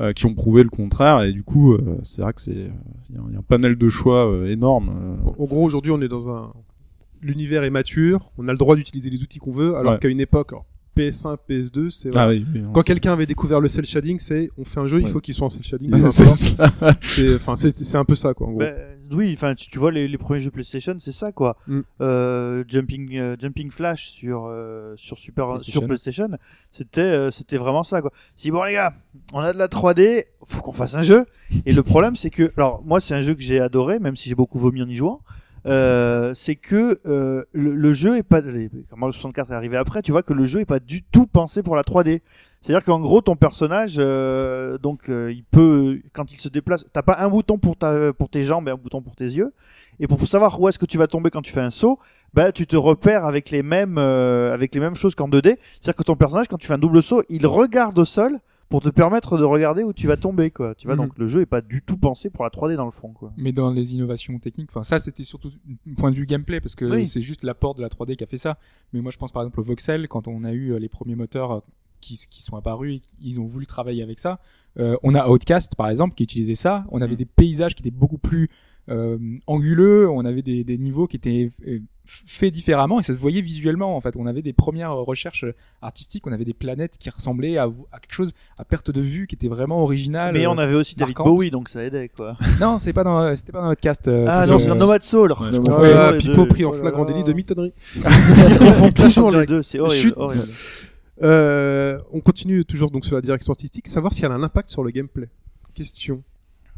euh, 0.00 0.12
qui 0.12 0.24
ont 0.26 0.34
prouvé 0.34 0.62
le 0.62 0.70
contraire. 0.70 1.22
Et 1.24 1.32
du 1.32 1.42
coup, 1.42 1.72
euh, 1.74 1.98
c'est 2.04 2.22
vrai 2.22 2.32
que 2.32 2.40
c'est, 2.40 2.52
euh, 2.56 2.68
il 3.10 3.16
y, 3.16 3.18
a 3.18 3.22
un- 3.22 3.24
il 3.28 3.32
y 3.32 3.36
a 3.36 3.40
un 3.40 3.42
panel 3.46 3.76
de 3.76 3.90
choix 3.90 4.30
euh, 4.30 4.46
énorme. 4.48 4.90
euh, 4.90 5.30
en 5.36 5.44
gros, 5.44 5.64
aujourd'hui, 5.64 5.90
on 5.92 6.00
est 6.00 6.08
dans 6.08 6.30
un. 6.30 6.52
L'univers 7.22 7.64
est 7.64 7.70
mature, 7.70 8.30
on 8.38 8.48
a 8.48 8.52
le 8.52 8.58
droit 8.58 8.76
d'utiliser 8.76 9.10
les 9.10 9.22
outils 9.22 9.38
qu'on 9.38 9.52
veut, 9.52 9.76
alors 9.76 9.92
Ouais. 9.94 9.98
qu'à 9.98 10.08
une 10.08 10.20
époque, 10.20 10.52
alors, 10.52 10.64
PS1, 10.96 11.36
PS2, 11.48 11.90
c'est. 11.90 12.10
Ah 12.16 12.28
oui, 12.28 12.44
Quand 12.74 12.82
quelqu'un 12.82 13.12
avait 13.12 13.26
découvert 13.26 13.60
le 13.60 13.68
cell 13.68 13.84
shading, 13.84 14.18
c'est 14.18 14.50
on 14.58 14.64
fait 14.64 14.80
un 14.80 14.88
jeu, 14.88 15.00
il 15.00 15.08
faut 15.08 15.20
qu'il 15.20 15.34
soit 15.34 15.46
en 15.46 15.50
cell 15.50 15.62
shading. 15.62 15.90
c'est 16.10 17.34
enfin, 17.36 17.56
c'est- 17.56 17.94
un 17.94 18.04
peu 18.04 18.14
ça, 18.14 18.34
quoi, 18.34 18.46
en 18.48 18.50
gros. 18.50 18.58
Ben, 18.58 18.74
oui, 19.12 19.32
enfin, 19.34 19.54
tu, 19.54 19.68
tu 19.68 19.78
vois 19.78 19.90
les, 19.92 20.06
les 20.08 20.18
premiers 20.18 20.40
jeux 20.40 20.50
PlayStation, 20.50 20.96
c'est 21.00 21.12
ça 21.12 21.32
quoi. 21.32 21.56
Mm. 21.66 21.80
Euh, 22.00 22.64
Jumping, 22.68 23.16
euh, 23.18 23.36
Jumping 23.38 23.70
Flash 23.70 24.10
sur 24.10 24.46
euh, 24.46 24.94
sur 24.96 25.18
Super 25.18 25.48
PlayStation. 25.48 25.80
sur 25.80 25.86
PlayStation, 25.88 26.28
c'était 26.70 27.00
euh, 27.00 27.30
c'était 27.30 27.56
vraiment 27.56 27.82
ça 27.82 28.02
quoi. 28.02 28.12
Si 28.36 28.50
bon 28.50 28.62
les 28.64 28.74
gars, 28.74 28.94
on 29.32 29.40
a 29.40 29.52
de 29.52 29.58
la 29.58 29.66
3D, 29.68 30.24
faut 30.46 30.60
qu'on 30.62 30.72
fasse 30.72 30.94
un 30.94 31.02
jeu. 31.02 31.24
Et 31.66 31.72
le 31.72 31.82
problème 31.82 32.14
c'est 32.14 32.30
que, 32.30 32.52
alors 32.56 32.82
moi 32.84 33.00
c'est 33.00 33.14
un 33.14 33.20
jeu 33.20 33.34
que 33.34 33.42
j'ai 33.42 33.58
adoré, 33.60 33.98
même 33.98 34.14
si 34.16 34.28
j'ai 34.28 34.34
beaucoup 34.36 34.58
vomi 34.58 34.80
en 34.82 34.88
y 34.88 34.94
jouant. 34.96 35.20
Euh, 35.66 36.32
c'est 36.34 36.56
que 36.56 36.98
euh, 37.06 37.44
le, 37.52 37.74
le 37.74 37.92
jeu 37.92 38.16
est 38.16 38.22
pas 38.22 38.40
quand 38.40 38.96
Mario 38.96 39.12
64 39.12 39.50
est 39.50 39.54
arrivé 39.54 39.76
après, 39.76 40.02
tu 40.02 40.12
vois 40.12 40.22
que 40.22 40.32
le 40.32 40.46
jeu 40.46 40.60
est 40.60 40.64
pas 40.64 40.80
du 40.80 41.02
tout 41.02 41.26
pensé 41.26 41.62
pour 41.62 41.76
la 41.76 41.82
3D. 41.82 42.22
C'est-à-dire 42.60 42.84
qu'en 42.84 43.00
gros 43.00 43.22
ton 43.22 43.36
personnage, 43.36 43.94
euh, 43.98 44.76
donc 44.76 45.08
euh, 45.08 45.32
il 45.32 45.44
peut 45.44 46.00
quand 46.12 46.30
il 46.32 46.38
se 46.38 46.48
déplace, 46.48 46.84
t'as 46.92 47.02
pas 47.02 47.16
un 47.20 47.28
bouton 47.28 47.56
pour 47.58 47.76
ta 47.76 48.12
pour 48.12 48.28
tes 48.28 48.44
jambes 48.44 48.68
et 48.68 48.70
un 48.70 48.76
bouton 48.76 49.00
pour 49.00 49.16
tes 49.16 49.24
yeux. 49.24 49.54
Et 49.98 50.06
pour 50.06 50.26
savoir 50.26 50.58
où 50.60 50.68
est-ce 50.68 50.78
que 50.78 50.86
tu 50.86 50.98
vas 50.98 51.06
tomber 51.06 51.30
quand 51.30 51.42
tu 51.42 51.52
fais 51.52 51.60
un 51.60 51.70
saut, 51.70 51.98
bah 52.34 52.52
tu 52.52 52.66
te 52.66 52.76
repères 52.76 53.24
avec 53.24 53.50
les 53.50 53.62
mêmes 53.62 53.96
euh, 53.98 54.52
avec 54.52 54.74
les 54.74 54.80
mêmes 54.80 54.94
choses 54.94 55.14
qu'en 55.14 55.28
2D. 55.28 55.56
C'est-à-dire 55.80 55.94
que 55.94 56.02
ton 56.02 56.16
personnage 56.16 56.48
quand 56.48 56.58
tu 56.58 56.66
fais 56.66 56.74
un 56.74 56.78
double 56.78 57.02
saut, 57.02 57.22
il 57.30 57.46
regarde 57.46 57.98
au 57.98 58.04
sol 58.04 58.36
pour 58.70 58.80
te 58.80 58.88
permettre 58.88 59.36
de 59.36 59.44
regarder 59.44 59.82
où 59.82 59.92
tu 59.92 60.06
vas 60.06 60.16
tomber 60.16 60.50
quoi. 60.50 60.74
Tu 60.74 60.86
vois 60.86 60.96
Mhm. 60.96 61.02
donc 61.02 61.18
le 61.18 61.26
jeu 61.26 61.40
est 61.42 61.46
pas 61.46 61.60
du 61.60 61.82
tout 61.82 61.98
pensé 61.98 62.30
pour 62.30 62.44
la 62.44 62.50
3D 62.50 62.76
dans 62.76 62.86
le 62.86 62.90
fond 62.92 63.12
quoi. 63.12 63.32
Mais 63.36 63.52
dans 63.52 63.70
les 63.70 63.92
innovations 63.94 64.38
techniques, 64.38 64.70
enfin 64.70 64.84
ça 64.84 64.98
c'était 64.98 65.24
surtout 65.24 65.50
un 65.90 65.94
point 65.94 66.10
de 66.10 66.16
vue 66.16 66.24
gameplay 66.24 66.60
parce 66.60 66.74
que 66.76 66.84
Oui. 66.86 67.06
c'est 67.06 67.20
juste 67.20 67.42
l'apport 67.44 67.74
de 67.74 67.82
la 67.82 67.88
3D 67.88 68.16
qui 68.16 68.24
a 68.24 68.26
fait 68.26 68.38
ça. 68.38 68.58
Mais 68.94 69.00
moi 69.02 69.10
je 69.12 69.18
pense 69.18 69.32
par 69.32 69.42
exemple 69.42 69.60
au 69.60 69.64
voxel 69.64 70.08
quand 70.08 70.28
on 70.28 70.44
a 70.44 70.52
eu 70.52 70.72
euh, 70.72 70.78
les 70.78 70.88
premiers 70.88 71.16
moteurs 71.16 71.52
euh, 71.52 71.60
qui, 72.00 72.16
qui 72.30 72.40
sont 72.42 72.56
apparus, 72.56 73.00
ils 73.20 73.40
ont 73.40 73.44
voulu 73.44 73.66
travailler 73.66 74.02
avec 74.02 74.18
ça. 74.18 74.38
Euh, 74.78 74.96
on 75.02 75.14
a 75.14 75.28
Outcast 75.28 75.74
par 75.76 75.88
exemple 75.90 76.14
qui 76.14 76.22
utilisait 76.22 76.54
ça. 76.54 76.86
On 76.90 77.02
avait 77.02 77.12
Mhm. 77.12 77.18
des 77.18 77.24
paysages 77.26 77.74
qui 77.74 77.82
étaient 77.82 77.90
beaucoup 77.90 78.18
plus 78.18 78.48
euh, 78.88 79.18
anguleux, 79.46 80.08
on 80.08 80.24
avait 80.24 80.42
des, 80.42 80.64
des 80.64 80.78
niveaux 80.78 81.06
qui 81.06 81.16
étaient 81.16 81.50
euh, 81.66 81.80
f- 82.10 82.22
faits 82.26 82.52
différemment 82.52 82.98
et 82.98 83.02
ça 83.02 83.12
se 83.14 83.18
voyait 83.18 83.40
visuellement 83.40 83.96
en 83.96 84.00
fait. 84.00 84.14
On 84.16 84.26
avait 84.26 84.42
des 84.42 84.52
premières 84.52 84.92
recherches 84.94 85.44
artistiques, 85.82 86.26
on 86.26 86.32
avait 86.32 86.44
des 86.44 86.54
planètes 86.54 86.98
qui 86.98 87.08
ressemblaient 87.10 87.56
à, 87.58 87.64
à 87.92 87.98
quelque 88.00 88.12
chose 88.14 88.32
à 88.58 88.64
perte 88.64 88.90
de 88.90 89.00
vue 89.00 89.26
qui 89.26 89.34
était 89.36 89.48
vraiment 89.48 89.82
original. 89.82 90.32
Mais 90.32 90.46
euh, 90.46 90.50
on 90.50 90.58
avait 90.58 90.74
aussi 90.74 90.96
David 90.96 91.16
marquante. 91.16 91.34
Bowie 91.36 91.50
donc 91.50 91.68
ça 91.68 91.84
aidait 91.84 92.08
quoi. 92.08 92.36
Non, 92.60 92.78
c'est 92.78 92.92
pas 92.92 93.04
dans, 93.04 93.34
c'était 93.36 93.52
pas 93.52 93.60
dans 93.62 93.70
Outcast. 93.70 94.08
euh, 94.08 94.26
Ah 94.28 94.46
non, 94.46 94.58
c'est 94.58 94.66
dans 94.68 94.74
Nomad 94.74 95.02
Soul. 95.02 95.32
Ouais, 95.32 95.92
Ah, 95.94 96.12
deux. 96.12 96.18
Pipo 96.18 96.46
pris 96.46 96.64
en 96.64 96.70
Oh 96.70 96.72
là 96.74 96.80
flagrant 96.80 97.04
là. 97.04 97.12
délit 97.12 97.24
de 97.24 97.32
mitonnerie. 97.32 97.72
Ils 98.84 98.92
toujours 98.92 99.30
les 99.30 99.46
deux, 99.46 99.62
c'est 99.62 99.78
horrible. 99.78 100.14
Euh, 101.22 102.00
on 102.12 102.20
continue 102.20 102.64
toujours 102.64 102.90
donc 102.90 103.04
sur 103.04 103.14
la 103.14 103.20
direction 103.20 103.52
artistique, 103.52 103.88
savoir 103.88 104.12
si 104.12 104.24
elle 104.24 104.32
a 104.32 104.34
un 104.34 104.42
impact 104.42 104.70
sur 104.70 104.82
le 104.82 104.90
gameplay. 104.90 105.28
Question. 105.74 106.22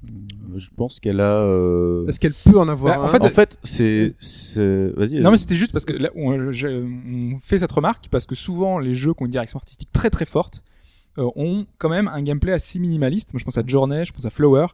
Euh, 0.04 0.58
Je 0.58 0.68
pense 0.76 1.00
qu'elle 1.00 1.20
a. 1.20 1.36
euh, 1.42 2.06
Est-ce 2.06 2.18
qu'elle 2.20 2.34
peut 2.34 2.58
en 2.58 2.68
avoir 2.68 2.96
Bah, 2.96 3.02
en 3.02 3.04
un 3.04 3.08
fait, 3.08 3.22
En 3.24 3.28
fait, 3.28 3.58
c'est. 3.62 4.12
c'est- 4.20 4.88
Vas-y. 4.96 5.20
Non, 5.20 5.30
mais 5.30 5.36
c'était 5.38 5.56
juste 5.56 5.72
parce 5.72 5.84
que 5.84 5.92
là, 5.92 6.10
on, 6.16 6.52
je- 6.52 6.66
on 6.68 7.38
fait 7.38 7.58
cette 7.60 7.72
remarque 7.72 8.08
parce 8.10 8.26
que 8.26 8.34
souvent 8.34 8.78
les 8.78 8.94
jeux 8.94 9.14
qui 9.14 9.22
ont 9.22 9.26
une 9.26 9.32
direction 9.32 9.58
artistique 9.58 9.90
très 9.92 10.10
très 10.10 10.24
forte, 10.26 10.64
euh, 11.18 11.28
ont 11.36 11.66
quand 11.78 11.88
même 11.90 12.08
un 12.08 12.22
gameplay 12.22 12.52
assez 12.52 12.78
minimaliste. 12.78 13.32
Moi, 13.34 13.38
je 13.38 13.44
pense 13.44 13.58
à 13.58 13.62
Journey, 13.66 14.04
je 14.04 14.12
pense 14.12 14.24
à 14.24 14.30
Flower. 14.30 14.66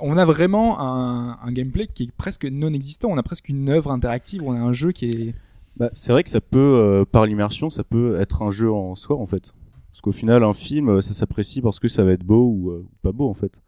On 0.00 0.16
a 0.16 0.24
vraiment 0.24 0.80
un, 0.80 1.36
un 1.42 1.52
gameplay 1.52 1.88
qui 1.92 2.04
est 2.04 2.12
presque 2.12 2.44
non 2.46 2.72
existant. 2.72 3.08
On 3.10 3.18
a 3.18 3.22
presque 3.22 3.48
une 3.48 3.68
œuvre 3.68 3.90
interactive. 3.90 4.42
On 4.44 4.52
a 4.52 4.58
un 4.60 4.72
jeu 4.72 4.92
qui 4.92 5.06
est. 5.10 5.34
Bah, 5.76 5.90
c'est 5.92 6.10
vrai 6.12 6.24
que 6.24 6.30
ça 6.30 6.40
peut, 6.40 6.58
euh, 6.58 7.04
par 7.04 7.26
l'immersion, 7.26 7.70
ça 7.70 7.84
peut 7.84 8.18
être 8.20 8.42
un 8.42 8.50
jeu 8.50 8.72
en 8.72 8.94
soi 8.94 9.16
en 9.16 9.26
fait. 9.26 9.52
Parce 9.90 10.00
qu'au 10.00 10.12
final, 10.12 10.42
un 10.44 10.52
film, 10.52 10.88
euh, 10.88 11.00
ça 11.00 11.12
s'apprécie 11.12 11.60
parce 11.60 11.78
que 11.80 11.88
ça 11.88 12.04
va 12.04 12.12
être 12.12 12.24
beau 12.24 12.46
ou, 12.46 12.70
euh, 12.70 12.84
ou 12.84 12.90
pas 13.02 13.12
beau 13.12 13.28
en 13.28 13.34
fait. 13.34 13.60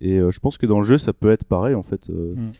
Et 0.00 0.18
euh, 0.18 0.30
je 0.30 0.38
pense 0.40 0.58
que 0.58 0.66
dans 0.66 0.80
le 0.80 0.86
jeu, 0.86 0.98
ça 0.98 1.12
peut 1.12 1.30
être 1.30 1.44
pareil 1.44 1.74
en 1.74 1.82
fait. 1.82 2.08
euh, 2.10 2.34
Mm. 2.34 2.52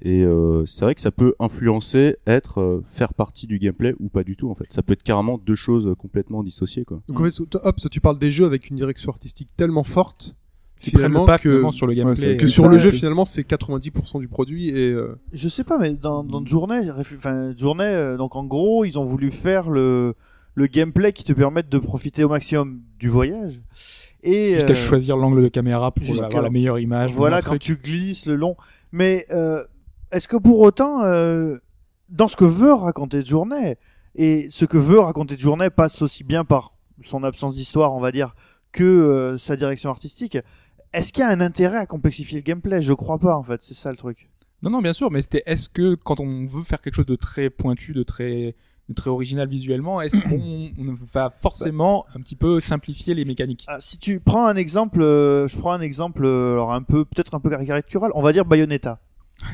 Et 0.00 0.22
euh, 0.22 0.64
c'est 0.64 0.84
vrai 0.84 0.94
que 0.94 1.00
ça 1.00 1.10
peut 1.10 1.34
influencer, 1.40 2.18
être, 2.24 2.60
euh, 2.60 2.84
faire 2.92 3.12
partie 3.14 3.48
du 3.48 3.58
gameplay 3.58 3.94
ou 3.98 4.08
pas 4.08 4.22
du 4.22 4.36
tout 4.36 4.48
en 4.48 4.54
fait. 4.54 4.66
Ça 4.70 4.80
peut 4.82 4.92
être 4.92 5.02
carrément 5.02 5.38
deux 5.38 5.56
choses 5.56 5.92
complètement 5.98 6.44
dissociées 6.44 6.84
quoi. 6.84 7.00
Donc 7.08 7.20
en 7.20 7.24
fait, 7.24 7.56
hop, 7.60 7.80
ça, 7.80 7.88
tu 7.88 8.00
parles 8.00 8.18
des 8.18 8.30
jeux 8.30 8.46
avec 8.46 8.70
une 8.70 8.76
direction 8.76 9.10
artistique 9.10 9.48
tellement 9.56 9.82
forte 9.82 10.36
finalement 10.80 11.24
pas 11.24 11.38
que, 11.38 11.68
sur 11.72 11.88
le 11.88 11.94
Ouais, 11.94 11.96
gameplay. 11.96 12.36
que 12.36 12.46
sur 12.46 12.68
le 12.68 12.78
jeu 12.78 12.92
finalement 12.92 13.24
c'est 13.24 13.42
90% 13.42 14.20
du 14.20 14.28
produit 14.28 14.68
et 14.68 14.90
euh, 14.90 15.18
Je 15.32 15.48
sais 15.48 15.64
pas, 15.64 15.78
mais 15.78 15.94
dans, 15.94 16.22
dans 16.22 16.46
journée, 16.46 16.88
enfin 16.96 17.52
journée, 17.56 17.84
euh, 17.84 18.16
donc 18.16 18.36
en 18.36 18.44
gros, 18.44 18.84
ils 18.84 18.98
ont 19.00 19.04
voulu 19.04 19.32
faire 19.32 19.68
le 19.70 20.14
le 20.54 20.66
gameplay 20.66 21.12
qui 21.12 21.22
te 21.24 21.32
permette 21.32 21.68
de 21.68 21.78
profiter 21.78 22.24
au 22.24 22.28
maximum 22.28 22.80
du 22.98 23.08
voyage. 23.08 23.62
Et 24.22 24.54
Jusqu'à 24.54 24.72
euh, 24.72 24.74
choisir 24.74 25.16
l'angle 25.16 25.42
de 25.42 25.48
caméra 25.48 25.92
pour 25.92 26.22
avoir 26.22 26.42
la 26.42 26.50
meilleure 26.50 26.78
image. 26.78 27.12
voilà 27.12 27.40
quand 27.40 27.58
tu 27.58 27.76
glisses 27.76 28.26
le 28.26 28.34
long. 28.34 28.56
Mais 28.92 29.26
euh, 29.30 29.62
est-ce 30.10 30.28
que 30.28 30.36
pour 30.36 30.60
autant, 30.60 31.02
euh, 31.04 31.58
dans 32.08 32.28
ce 32.28 32.36
que 32.36 32.44
veut 32.44 32.72
raconter 32.72 33.24
journée 33.24 33.76
et 34.14 34.48
ce 34.50 34.64
que 34.64 34.78
veut 34.78 34.98
raconter 34.98 35.38
journée 35.38 35.70
passe 35.70 36.02
aussi 36.02 36.24
bien 36.24 36.44
par 36.44 36.74
son 37.04 37.22
absence 37.22 37.54
d'histoire, 37.54 37.94
on 37.94 38.00
va 38.00 38.10
dire, 38.10 38.34
que 38.72 38.84
euh, 38.84 39.38
sa 39.38 39.56
direction 39.56 39.90
artistique. 39.90 40.38
Est-ce 40.92 41.12
qu'il 41.12 41.22
y 41.22 41.26
a 41.26 41.28
un 41.28 41.40
intérêt 41.40 41.78
à 41.78 41.86
complexifier 41.86 42.38
le 42.38 42.42
gameplay? 42.42 42.82
Je 42.82 42.92
crois 42.92 43.18
pas 43.18 43.36
en 43.36 43.42
fait, 43.44 43.62
c'est 43.62 43.74
ça 43.74 43.90
le 43.90 43.96
truc. 43.96 44.30
Non, 44.62 44.70
non, 44.70 44.82
bien 44.82 44.92
sûr, 44.92 45.10
mais 45.10 45.22
c'était 45.22 45.42
est-ce 45.46 45.68
que 45.68 45.94
quand 45.94 46.18
on 46.18 46.46
veut 46.46 46.64
faire 46.64 46.80
quelque 46.80 46.94
chose 46.94 47.06
de 47.06 47.14
très 47.14 47.48
pointu, 47.50 47.92
de 47.92 48.02
très, 48.02 48.32
de 48.36 48.54
très 48.94 49.10
original 49.10 49.48
visuellement, 49.48 50.00
est-ce 50.00 50.20
qu'on 50.20 50.70
on 50.78 50.96
va 51.12 51.30
forcément 51.30 52.04
un 52.14 52.20
petit 52.20 52.36
peu 52.36 52.60
simplifier 52.60 53.14
les 53.14 53.24
mécaniques? 53.24 53.64
Ah, 53.68 53.78
si 53.80 53.98
tu 53.98 54.20
prends 54.20 54.46
un 54.46 54.56
exemple, 54.56 55.02
euh, 55.02 55.48
je 55.48 55.56
prends 55.56 55.72
un 55.72 55.80
exemple, 55.80 56.24
euh, 56.24 56.52
alors 56.52 56.72
un 56.72 56.82
peu, 56.82 57.04
peut-être 57.04 57.34
un 57.34 57.40
peu 57.40 57.50
caricatural, 57.50 58.10
on 58.14 58.22
va 58.22 58.32
dire 58.32 58.44
Bayonetta. 58.44 58.98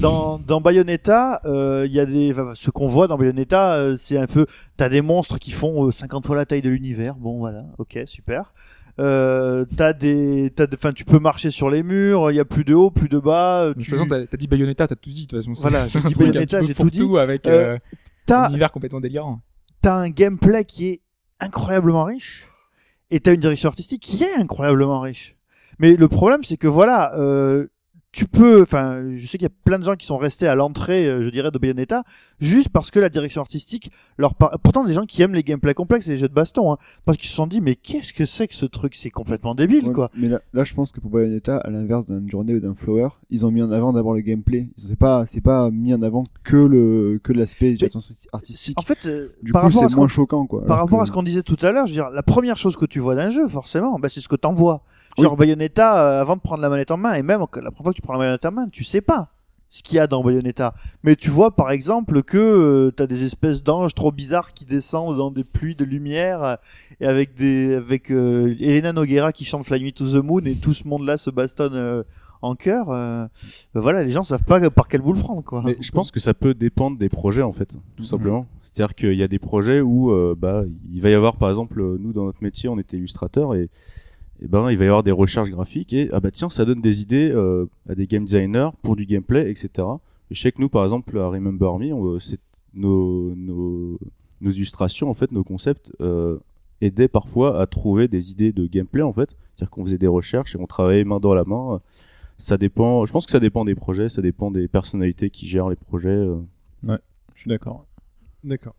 Dans, 0.00 0.38
dans 0.38 0.60
Bayonetta, 0.60 1.40
euh, 1.46 1.84
il 1.84 1.92
y 1.92 1.98
a 1.98 2.06
des, 2.06 2.30
enfin, 2.30 2.52
ce 2.54 2.70
qu'on 2.70 2.86
voit 2.86 3.08
dans 3.08 3.18
Bayonetta, 3.18 3.72
euh, 3.74 3.96
c'est 3.98 4.18
un 4.18 4.28
peu, 4.28 4.46
t'as 4.76 4.88
des 4.88 5.02
monstres 5.02 5.38
qui 5.40 5.50
font 5.50 5.88
euh, 5.88 5.90
50 5.90 6.26
fois 6.26 6.36
la 6.36 6.46
taille 6.46 6.62
de 6.62 6.68
l'univers. 6.68 7.16
Bon, 7.16 7.38
voilà, 7.38 7.64
ok, 7.78 7.98
super. 8.06 8.52
Euh, 9.00 9.64
t'as 9.76 9.92
des, 9.92 10.52
t'as, 10.54 10.66
enfin, 10.74 10.92
tu 10.92 11.04
peux 11.04 11.18
marcher 11.18 11.50
sur 11.50 11.70
les 11.70 11.82
murs. 11.82 12.30
Il 12.30 12.36
y 12.36 12.40
a 12.40 12.44
plus 12.44 12.64
de 12.64 12.72
haut, 12.74 12.90
plus 12.92 13.08
de 13.08 13.18
bas. 13.18 13.62
euh, 13.62 13.68
De 13.70 13.72
toute 13.74 13.82
Tu, 13.82 13.90
façon, 13.90 14.06
t'as 14.06 14.36
dit 14.36 14.46
Bayonetta, 14.46 14.86
t'as 14.86 14.94
tout 14.94 15.10
dit. 15.10 15.22
De 15.26 15.30
toute 15.30 15.38
façon, 15.40 15.54
Voilà, 15.60 15.80
c'est 15.80 15.98
j'ai 16.00 16.06
un 16.06 16.08
dit 16.08 16.14
Bayonetta, 16.20 16.62
j'ai 16.62 16.74
tout 16.74 16.84
dit. 16.88 16.98
fourre-tout 16.98 17.16
avec 17.16 17.46
t'as, 18.26 18.46
un 18.46 18.48
univers 18.50 18.72
complètement 18.72 19.00
délirant. 19.00 19.40
t'as 19.82 19.94
un 19.94 20.10
gameplay 20.10 20.64
qui 20.64 20.88
est 20.88 21.00
incroyablement 21.40 22.04
riche 22.04 22.48
et 23.10 23.20
t'as 23.20 23.34
une 23.34 23.40
direction 23.40 23.68
artistique 23.68 24.02
qui 24.02 24.22
est 24.22 24.34
incroyablement 24.34 25.00
riche. 25.00 25.36
Mais 25.78 25.96
le 25.96 26.08
problème, 26.08 26.44
c'est 26.44 26.56
que 26.56 26.68
voilà, 26.68 27.14
euh, 27.18 27.68
tu 28.12 28.26
peux, 28.26 28.62
enfin, 28.62 29.02
je 29.16 29.22
sais 29.26 29.38
qu'il 29.38 29.42
y 29.42 29.46
a 29.46 29.54
plein 29.64 29.78
de 29.78 29.84
gens 29.84 29.94
qui 29.94 30.04
sont 30.04 30.16
restés 30.18 30.48
à 30.48 30.56
l'entrée, 30.56 31.06
euh, 31.06 31.22
je 31.22 31.30
dirais, 31.30 31.52
de 31.52 31.58
Bayonetta, 31.58 32.02
juste 32.40 32.68
parce 32.70 32.90
que 32.90 32.98
la 32.98 33.08
direction 33.08 33.40
artistique 33.40 33.92
leur 34.18 34.34
par... 34.34 34.58
pourtant 34.64 34.82
des 34.82 34.92
gens 34.92 35.06
qui 35.06 35.22
aiment 35.22 35.32
les 35.34 35.44
gameplays 35.44 35.74
complexes 35.74 36.08
et 36.08 36.10
les 36.10 36.16
jeux 36.16 36.28
de 36.28 36.34
baston, 36.34 36.72
hein, 36.72 36.78
parce 37.04 37.16
qu'ils 37.18 37.28
se 37.30 37.36
sont 37.36 37.46
dit, 37.46 37.60
mais 37.60 37.76
qu'est-ce 37.76 38.12
que 38.12 38.26
c'est 38.26 38.48
que 38.48 38.54
ce 38.54 38.66
truc, 38.66 38.96
c'est 38.96 39.10
complètement 39.10 39.54
débile, 39.54 39.86
Ouais, 39.86 39.92
quoi. 39.92 40.10
Mais 40.16 40.28
là, 40.28 40.40
là, 40.52 40.64
je 40.64 40.74
pense 40.74 40.90
que 40.90 40.98
pour 40.98 41.10
Bayonetta, 41.10 41.58
à 41.58 41.70
l'inverse 41.70 42.06
d'un 42.06 42.26
journée 42.26 42.54
ou 42.54 42.58
d'un 42.60 42.74
flower, 42.74 43.10
ils 43.30 43.46
ont 43.46 43.52
mis 43.52 43.62
en 43.62 43.70
avant 43.70 43.92
d'abord 43.92 44.14
le 44.14 44.22
gameplay. 44.22 44.68
C'est 44.76 44.98
pas, 44.98 45.24
c'est 45.24 45.40
pas 45.40 45.70
mis 45.70 45.94
en 45.94 46.02
avant 46.02 46.24
que 46.42 46.56
le, 46.56 47.20
que 47.22 47.32
l'aspect 47.32 47.76
artistique. 48.32 48.76
En 48.78 48.82
fait, 48.82 49.06
euh, 49.06 49.28
Du 49.42 49.52
par 49.52 49.62
coup, 49.64 49.70
c'est 49.70 49.88
ce 49.88 49.94
moins 49.96 50.08
choquant, 50.08 50.46
quoi. 50.46 50.64
par 50.66 50.78
rapport 50.78 50.98
que- 50.98 51.02
à 51.04 51.06
ce 51.06 51.12
qu'on 51.12 51.22
disait 51.22 51.42
tout 51.44 51.56
à 51.62 51.70
l'heure, 51.70 51.86
je 51.86 51.92
veux 51.92 52.00
dire, 52.00 52.10
la 52.10 52.22
première 52.24 52.56
chose 52.56 52.76
que 52.76 52.86
tu 52.86 52.98
vois 52.98 53.14
d'un 53.14 53.30
jeu, 53.30 53.46
forcément, 53.48 53.98
bah, 54.00 54.08
c'est 54.08 54.20
ce 54.20 54.28
que 54.28 54.36
t'envoies. 54.36 54.82
Genre 55.18 55.36
Bayonetta, 55.36 56.04
euh, 56.18 56.20
avant 56.22 56.36
de 56.36 56.40
prendre 56.40 56.62
la 56.62 56.68
manette 56.68 56.90
en 56.90 56.96
main, 56.96 57.14
et 57.14 57.22
même 57.22 57.40
la 57.40 57.46
première 57.46 57.82
fois 57.82 57.92
que 57.92 57.96
tu 57.96 57.99
prends 58.00 58.14
la 58.14 58.18
manette 58.18 58.44
en 58.44 58.52
main, 58.52 58.68
tu 58.68 58.84
sais 58.84 59.00
pas 59.00 59.30
ce 59.72 59.84
qu'il 59.84 59.96
y 59.96 59.98
a 60.00 60.08
dans 60.08 60.24
Bayonetta. 60.24 60.74
Mais 61.04 61.14
tu 61.14 61.30
vois, 61.30 61.54
par 61.54 61.70
exemple, 61.70 62.24
que 62.24 62.36
euh, 62.38 62.90
t'as 62.90 63.06
des 63.06 63.24
espèces 63.24 63.62
d'anges 63.62 63.94
trop 63.94 64.10
bizarres 64.10 64.52
qui 64.52 64.64
descendent 64.64 65.16
dans 65.16 65.30
des 65.30 65.44
pluies 65.44 65.76
de 65.76 65.84
lumière, 65.84 66.42
euh, 66.42 66.54
et 67.00 67.06
avec 67.06 67.34
des, 67.34 67.76
avec 67.76 68.10
euh, 68.10 68.56
Elena 68.58 68.92
Noguera 68.92 69.32
qui 69.32 69.44
chante 69.44 69.64
Fly 69.64 69.84
Me 69.84 69.92
to 69.92 70.06
the 70.08 70.24
Moon, 70.24 70.40
et 70.40 70.56
tout 70.56 70.74
ce 70.74 70.88
monde-là 70.88 71.18
se 71.18 71.30
bastonne 71.30 71.76
euh, 71.76 72.02
en 72.42 72.56
chœur. 72.56 72.90
euh, 72.90 73.26
bah 73.72 73.80
voilà, 73.80 74.02
les 74.02 74.10
gens 74.10 74.24
savent 74.24 74.42
pas 74.42 74.70
par 74.70 74.88
quel 74.88 75.02
bout 75.02 75.12
le 75.12 75.20
prendre, 75.20 75.44
quoi. 75.44 75.62
Mais 75.64 75.76
je 75.80 75.92
pense 75.92 76.10
que 76.10 76.18
ça 76.20 76.34
peut 76.34 76.54
dépendre 76.54 76.98
des 76.98 77.08
projets 77.08 77.42
en 77.42 77.52
fait, 77.52 77.76
tout 77.96 78.04
simplement. 78.04 78.46
C'est-à-dire 78.62 78.94
qu'il 78.94 79.14
y 79.14 79.22
a 79.22 79.28
des 79.28 79.38
projets 79.38 79.80
où 79.80 80.10
euh, 80.10 80.34
bah 80.36 80.64
il 80.92 81.00
va 81.00 81.10
y 81.10 81.14
avoir 81.14 81.36
par 81.36 81.48
exemple 81.50 81.80
nous 81.98 82.12
dans 82.12 82.24
notre 82.24 82.42
métier 82.42 82.68
on 82.68 82.78
était 82.78 82.96
illustrateur 82.96 83.54
et, 83.54 83.68
et 84.42 84.48
ben 84.48 84.70
il 84.70 84.78
va 84.78 84.84
y 84.84 84.88
avoir 84.88 85.02
des 85.02 85.10
recherches 85.10 85.50
graphiques 85.50 85.92
et 85.92 86.08
ah 86.12 86.20
bah 86.20 86.30
tiens 86.30 86.48
ça 86.48 86.64
donne 86.64 86.80
des 86.80 87.02
idées 87.02 87.30
euh, 87.30 87.66
à 87.88 87.94
des 87.94 88.06
game 88.06 88.24
designers 88.24 88.70
pour 88.82 88.96
du 88.96 89.06
gameplay 89.06 89.50
etc. 89.50 89.68
Et 90.30 90.34
je 90.34 90.40
sais 90.40 90.52
que 90.52 90.60
nous 90.60 90.68
par 90.68 90.84
exemple 90.84 91.18
à 91.18 91.28
Remember 91.28 91.78
Me 91.78 91.92
on, 91.92 92.14
euh, 92.14 92.18
nos, 92.74 93.34
nos 93.34 93.98
nos 94.40 94.50
illustrations 94.50 95.10
en 95.10 95.14
fait 95.14 95.32
nos 95.32 95.44
concepts 95.44 95.92
euh, 96.00 96.38
aidaient 96.80 97.08
parfois 97.08 97.60
à 97.60 97.66
trouver 97.66 98.08
des 98.08 98.30
idées 98.30 98.52
de 98.52 98.66
gameplay 98.66 99.02
en 99.02 99.12
fait. 99.12 99.36
C'est-à-dire 99.56 99.70
qu'on 99.70 99.84
faisait 99.84 99.98
des 99.98 100.06
recherches 100.06 100.54
et 100.54 100.58
on 100.58 100.66
travaillait 100.66 101.04
main 101.04 101.20
dans 101.20 101.34
la 101.34 101.44
main. 101.44 101.80
Ça 102.38 102.56
dépend. 102.56 103.04
Je 103.04 103.12
pense 103.12 103.26
que 103.26 103.32
ça 103.32 103.40
dépend 103.40 103.66
des 103.66 103.74
projets, 103.74 104.08
ça 104.08 104.22
dépend 104.22 104.50
des 104.50 104.66
personnalités 104.66 105.28
qui 105.28 105.46
gèrent 105.46 105.68
les 105.68 105.76
projets. 105.76 106.08
euh. 106.08 106.38
Je 106.82 107.40
suis 107.40 107.48
d'accord. 107.48 107.86
d'accord. 108.44 108.74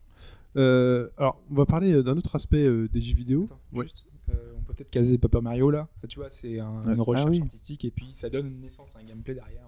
Euh, 0.56 1.08
alors 1.16 1.40
on 1.50 1.54
va 1.54 1.64
parler 1.64 2.02
d'un 2.02 2.16
autre 2.16 2.36
aspect 2.36 2.66
euh, 2.66 2.88
des 2.92 3.00
jeux 3.00 3.14
vidéo. 3.14 3.46
Ouais. 3.72 3.84
Juste, 3.84 4.04
euh, 4.32 4.54
on 4.58 4.62
peut 4.62 4.74
peut-être 4.74 4.90
caser 4.90 5.18
Paper 5.18 5.40
Mario 5.40 5.70
là. 5.70 5.88
Enfin, 5.98 6.08
tu 6.08 6.18
vois, 6.18 6.30
c'est 6.30 6.58
un- 6.60 6.80
Ouais. 6.86 6.94
une 6.94 7.00
recherche 7.00 7.26
Ah 7.28 7.30
oui. 7.30 7.40
artistique 7.42 7.84
et 7.84 7.90
puis 7.90 8.08
ça 8.12 8.28
donne 8.30 8.60
naissance 8.60 8.94
à 8.96 9.00
un 9.00 9.04
gameplay 9.04 9.34
derrière. 9.34 9.62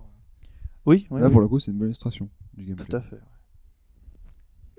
Oui, 0.86 1.06
oui, 1.10 1.20
Là, 1.20 1.26
oui, 1.28 1.32
pour 1.32 1.40
le 1.40 1.48
coup, 1.48 1.58
c'est 1.58 1.70
une 1.70 1.78
bonne 1.78 1.88
illustration 1.88 2.28
du 2.56 2.64
gameplay. 2.64 2.86
tout 2.86 2.96
à 2.96 3.00
fait. 3.00 3.18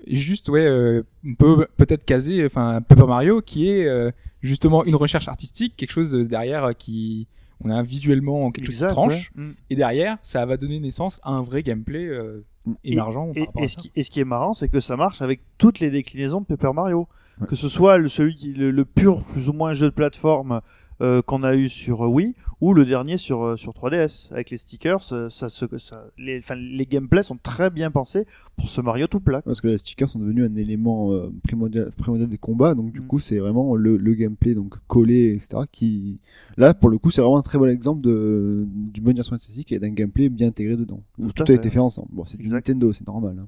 Et 0.06 0.14
juste, 0.14 0.48
ouais, 0.50 0.66
euh, 0.66 1.02
on 1.24 1.34
peut 1.34 1.66
peut-être 1.76 2.04
caser, 2.04 2.44
enfin, 2.44 2.80
Paper 2.82 3.06
Mario 3.06 3.40
qui 3.40 3.70
est 3.70 3.86
euh, 3.86 4.10
justement 4.42 4.84
une 4.84 4.94
recherche 4.94 5.26
artistique, 5.26 5.74
quelque 5.76 5.90
chose 5.90 6.10
de- 6.10 6.22
derrière 6.24 6.64
euh, 6.64 6.72
qui, 6.72 7.26
on 7.64 7.70
a 7.70 7.82
visuellement 7.82 8.50
quelque 8.50 8.66
chose 8.66 8.78
qui 8.78 8.86
tranche, 8.86 9.32
ouais. 9.36 9.42
Mm. 9.44 9.54
et 9.70 9.76
derrière, 9.76 10.18
ça 10.22 10.44
va 10.44 10.58
donner 10.58 10.78
naissance 10.80 11.18
à 11.22 11.32
un 11.32 11.42
vrai 11.42 11.62
gameplay 11.62 12.06
euh, 12.06 12.44
Et- 12.84 12.92
émergent. 12.92 13.32
Et, 13.34 13.48
et 13.58 13.64
à 13.64 13.68
ce 13.68 13.76
qui, 13.78 13.90
et 13.96 14.02
ce 14.04 14.10
qui 14.10 14.20
est 14.20 14.24
marrant, 14.24 14.52
c'est 14.52 14.68
que 14.68 14.80
ça 14.80 14.96
marche 14.96 15.22
avec 15.22 15.40
toutes 15.56 15.80
les 15.80 15.90
déclinaisons 15.90 16.40
de 16.42 16.46
Paper 16.46 16.72
Mario. 16.74 17.08
Ouais. 17.40 17.46
Que 17.46 17.56
ce 17.56 17.68
soit 17.68 17.98
le, 17.98 18.08
celui 18.08 18.34
qui, 18.34 18.52
le, 18.54 18.70
le 18.70 18.84
pur 18.84 19.22
plus 19.24 19.48
ou 19.48 19.52
moins 19.52 19.72
jeu 19.74 19.86
de 19.86 19.94
plateforme 19.94 20.60
euh, 21.02 21.20
qu'on 21.20 21.42
a 21.42 21.54
eu 21.54 21.68
sur 21.68 22.02
euh, 22.04 22.08
Wii 22.08 22.34
ou 22.62 22.72
le 22.72 22.86
dernier 22.86 23.18
sur 23.18 23.42
euh, 23.42 23.56
sur 23.58 23.72
3DS 23.74 24.32
avec 24.32 24.48
les 24.48 24.56
stickers, 24.56 25.02
ça, 25.02 25.28
ça, 25.28 25.50
se- 25.50 25.66
ça- 25.78 26.06
les, 26.16 26.38
enfin, 26.38 26.54
les 26.54 26.86
gameplays 26.86 27.22
sont 27.22 27.36
très 27.36 27.68
bien 27.68 27.90
pensés 27.90 28.24
pour 28.56 28.70
ce 28.70 28.80
Mario 28.80 29.06
tout 29.06 29.20
plat. 29.20 29.42
Parce 29.42 29.60
que 29.60 29.68
les 29.68 29.76
stickers 29.76 30.08
sont 30.08 30.18
devenus 30.18 30.48
un 30.50 30.56
élément 30.56 31.12
euh, 31.12 31.30
primordial, 31.44 31.92
primordial 31.98 32.30
des 32.30 32.38
combats, 32.38 32.74
donc 32.74 32.92
du 32.92 33.00
Mm. 33.02 33.06
coup 33.06 33.18
c'est 33.18 33.36
vraiment 33.38 33.76
le, 33.76 33.98
le 33.98 34.14
gameplay 34.14 34.54
donc 34.54 34.76
collé, 34.86 35.34
etc. 35.34 35.58
Qui 35.70 36.18
là 36.56 36.72
pour 36.72 36.88
le 36.88 36.96
coup 36.96 37.10
c'est 37.10 37.20
vraiment 37.20 37.36
un 37.36 37.42
très 37.42 37.58
bon 37.58 37.68
exemple 37.68 38.00
de 38.00 38.64
d'une 38.66 39.04
bonne 39.04 39.12
direction 39.12 39.36
esthétique 39.36 39.72
et 39.72 39.78
d'un 39.78 39.90
gameplay 39.90 40.30
bien 40.30 40.48
intégré 40.48 40.76
dedans. 40.78 41.02
Où 41.18 41.30
Tout 41.32 41.44
a 41.46 41.52
été 41.52 41.68
fait 41.68 41.80
ensemble. 41.80 42.08
Bon 42.12 42.24
c'est 42.24 42.38
du. 42.38 42.48
Nintendo, 42.48 42.94
c'est 42.94 43.06
normal. 43.06 43.36
hein. 43.38 43.46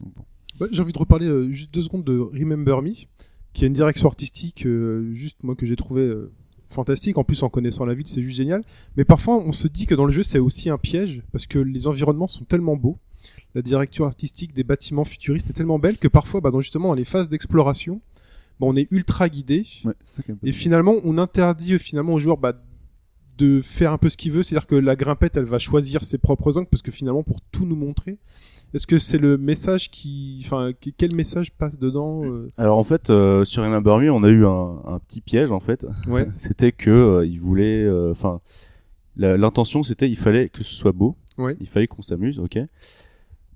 Donc, 0.00 0.14
bon. 0.16 0.22
Ouais, 0.60 0.68
J'ai 0.70 0.82
envie 0.82 0.92
de 0.92 0.98
reparler 0.98 1.26
euh, 1.26 1.50
juste 1.50 1.72
deux 1.72 1.82
secondes 1.82 2.04
de 2.04 2.18
Remember 2.18 2.82
Me, 2.82 2.92
qui 3.52 3.64
a 3.64 3.66
une 3.66 3.72
direction 3.72 4.06
artistique 4.08 4.66
euh, 4.66 5.12
juste 5.12 5.42
moi 5.42 5.54
que 5.54 5.66
j'ai 5.66 5.76
trouvé 5.76 6.02
euh, 6.02 6.32
fantastique. 6.68 7.18
En 7.18 7.24
plus 7.24 7.42
en 7.42 7.48
connaissant 7.48 7.84
la 7.84 7.94
ville, 7.94 8.06
c'est 8.06 8.22
juste 8.22 8.36
génial. 8.36 8.62
Mais 8.96 9.04
parfois 9.04 9.38
on 9.38 9.52
se 9.52 9.68
dit 9.68 9.86
que 9.86 9.94
dans 9.94 10.04
le 10.04 10.12
jeu 10.12 10.22
c'est 10.22 10.38
aussi 10.38 10.70
un 10.70 10.78
piège 10.78 11.22
parce 11.32 11.46
que 11.46 11.58
les 11.58 11.86
environnements 11.86 12.28
sont 12.28 12.44
tellement 12.44 12.76
beaux. 12.76 12.98
La 13.54 13.62
direction 13.62 14.04
artistique 14.04 14.52
des 14.52 14.64
bâtiments 14.64 15.04
futuristes 15.04 15.50
est 15.50 15.52
tellement 15.52 15.78
belle 15.78 15.98
que 15.98 16.08
parfois, 16.08 16.40
bah, 16.40 16.50
dans 16.50 16.60
justement 16.60 16.88
dans 16.88 16.94
les 16.94 17.04
phases 17.04 17.28
d'exploration, 17.28 18.00
bah, 18.58 18.66
on 18.68 18.76
est 18.76 18.88
ultra 18.90 19.28
guidé. 19.28 19.66
Ouais, 19.84 19.92
Et 20.42 20.52
finalement, 20.52 20.96
on 21.04 21.18
interdit 21.18 21.78
finalement 21.78 22.14
au 22.14 22.18
joueur 22.18 22.36
bah, 22.36 22.60
de 23.38 23.60
faire 23.60 23.92
un 23.92 23.98
peu 23.98 24.08
ce 24.08 24.16
qu'il 24.16 24.32
veut. 24.32 24.42
C'est-à-dire 24.42 24.66
que 24.66 24.74
la 24.74 24.96
grimpette, 24.96 25.36
elle 25.36 25.44
va 25.44 25.58
choisir 25.58 26.04
ses 26.04 26.18
propres 26.18 26.58
angles 26.58 26.68
parce 26.70 26.82
que 26.82 26.90
finalement, 26.90 27.22
pour 27.22 27.40
tout 27.52 27.66
nous 27.66 27.76
montrer, 27.76 28.18
est-ce 28.74 28.86
que 28.86 28.98
c'est 28.98 29.18
le 29.18 29.36
message 29.38 29.90
qui, 29.90 30.40
enfin, 30.44 30.72
quel 30.96 31.14
message 31.14 31.52
passe 31.52 31.78
dedans 31.78 32.22
euh 32.24 32.48
Alors 32.56 32.78
en 32.78 32.82
fait 32.84 33.10
euh, 33.10 33.44
sur 33.44 33.62
Remember 33.62 33.98
Me 33.98 34.10
on 34.10 34.22
a 34.24 34.28
eu 34.30 34.46
un, 34.46 34.80
un 34.86 34.98
petit 34.98 35.20
piège 35.20 35.50
en 35.50 35.60
fait. 35.60 35.84
Ouais. 36.06 36.28
c'était 36.36 36.72
que 36.72 36.90
euh, 36.90 37.26
il 37.26 37.38
voulait, 37.40 37.84
euh, 37.84 38.10
enfin 38.12 38.40
l'intention 39.16 39.82
c'était 39.82 40.08
il 40.08 40.16
fallait 40.16 40.48
que 40.48 40.62
ce 40.62 40.74
soit 40.74 40.92
beau, 40.92 41.16
Ouais. 41.38 41.56
il 41.60 41.66
fallait 41.66 41.86
qu'on 41.86 42.02
s'amuse, 42.02 42.38
ok. 42.38 42.58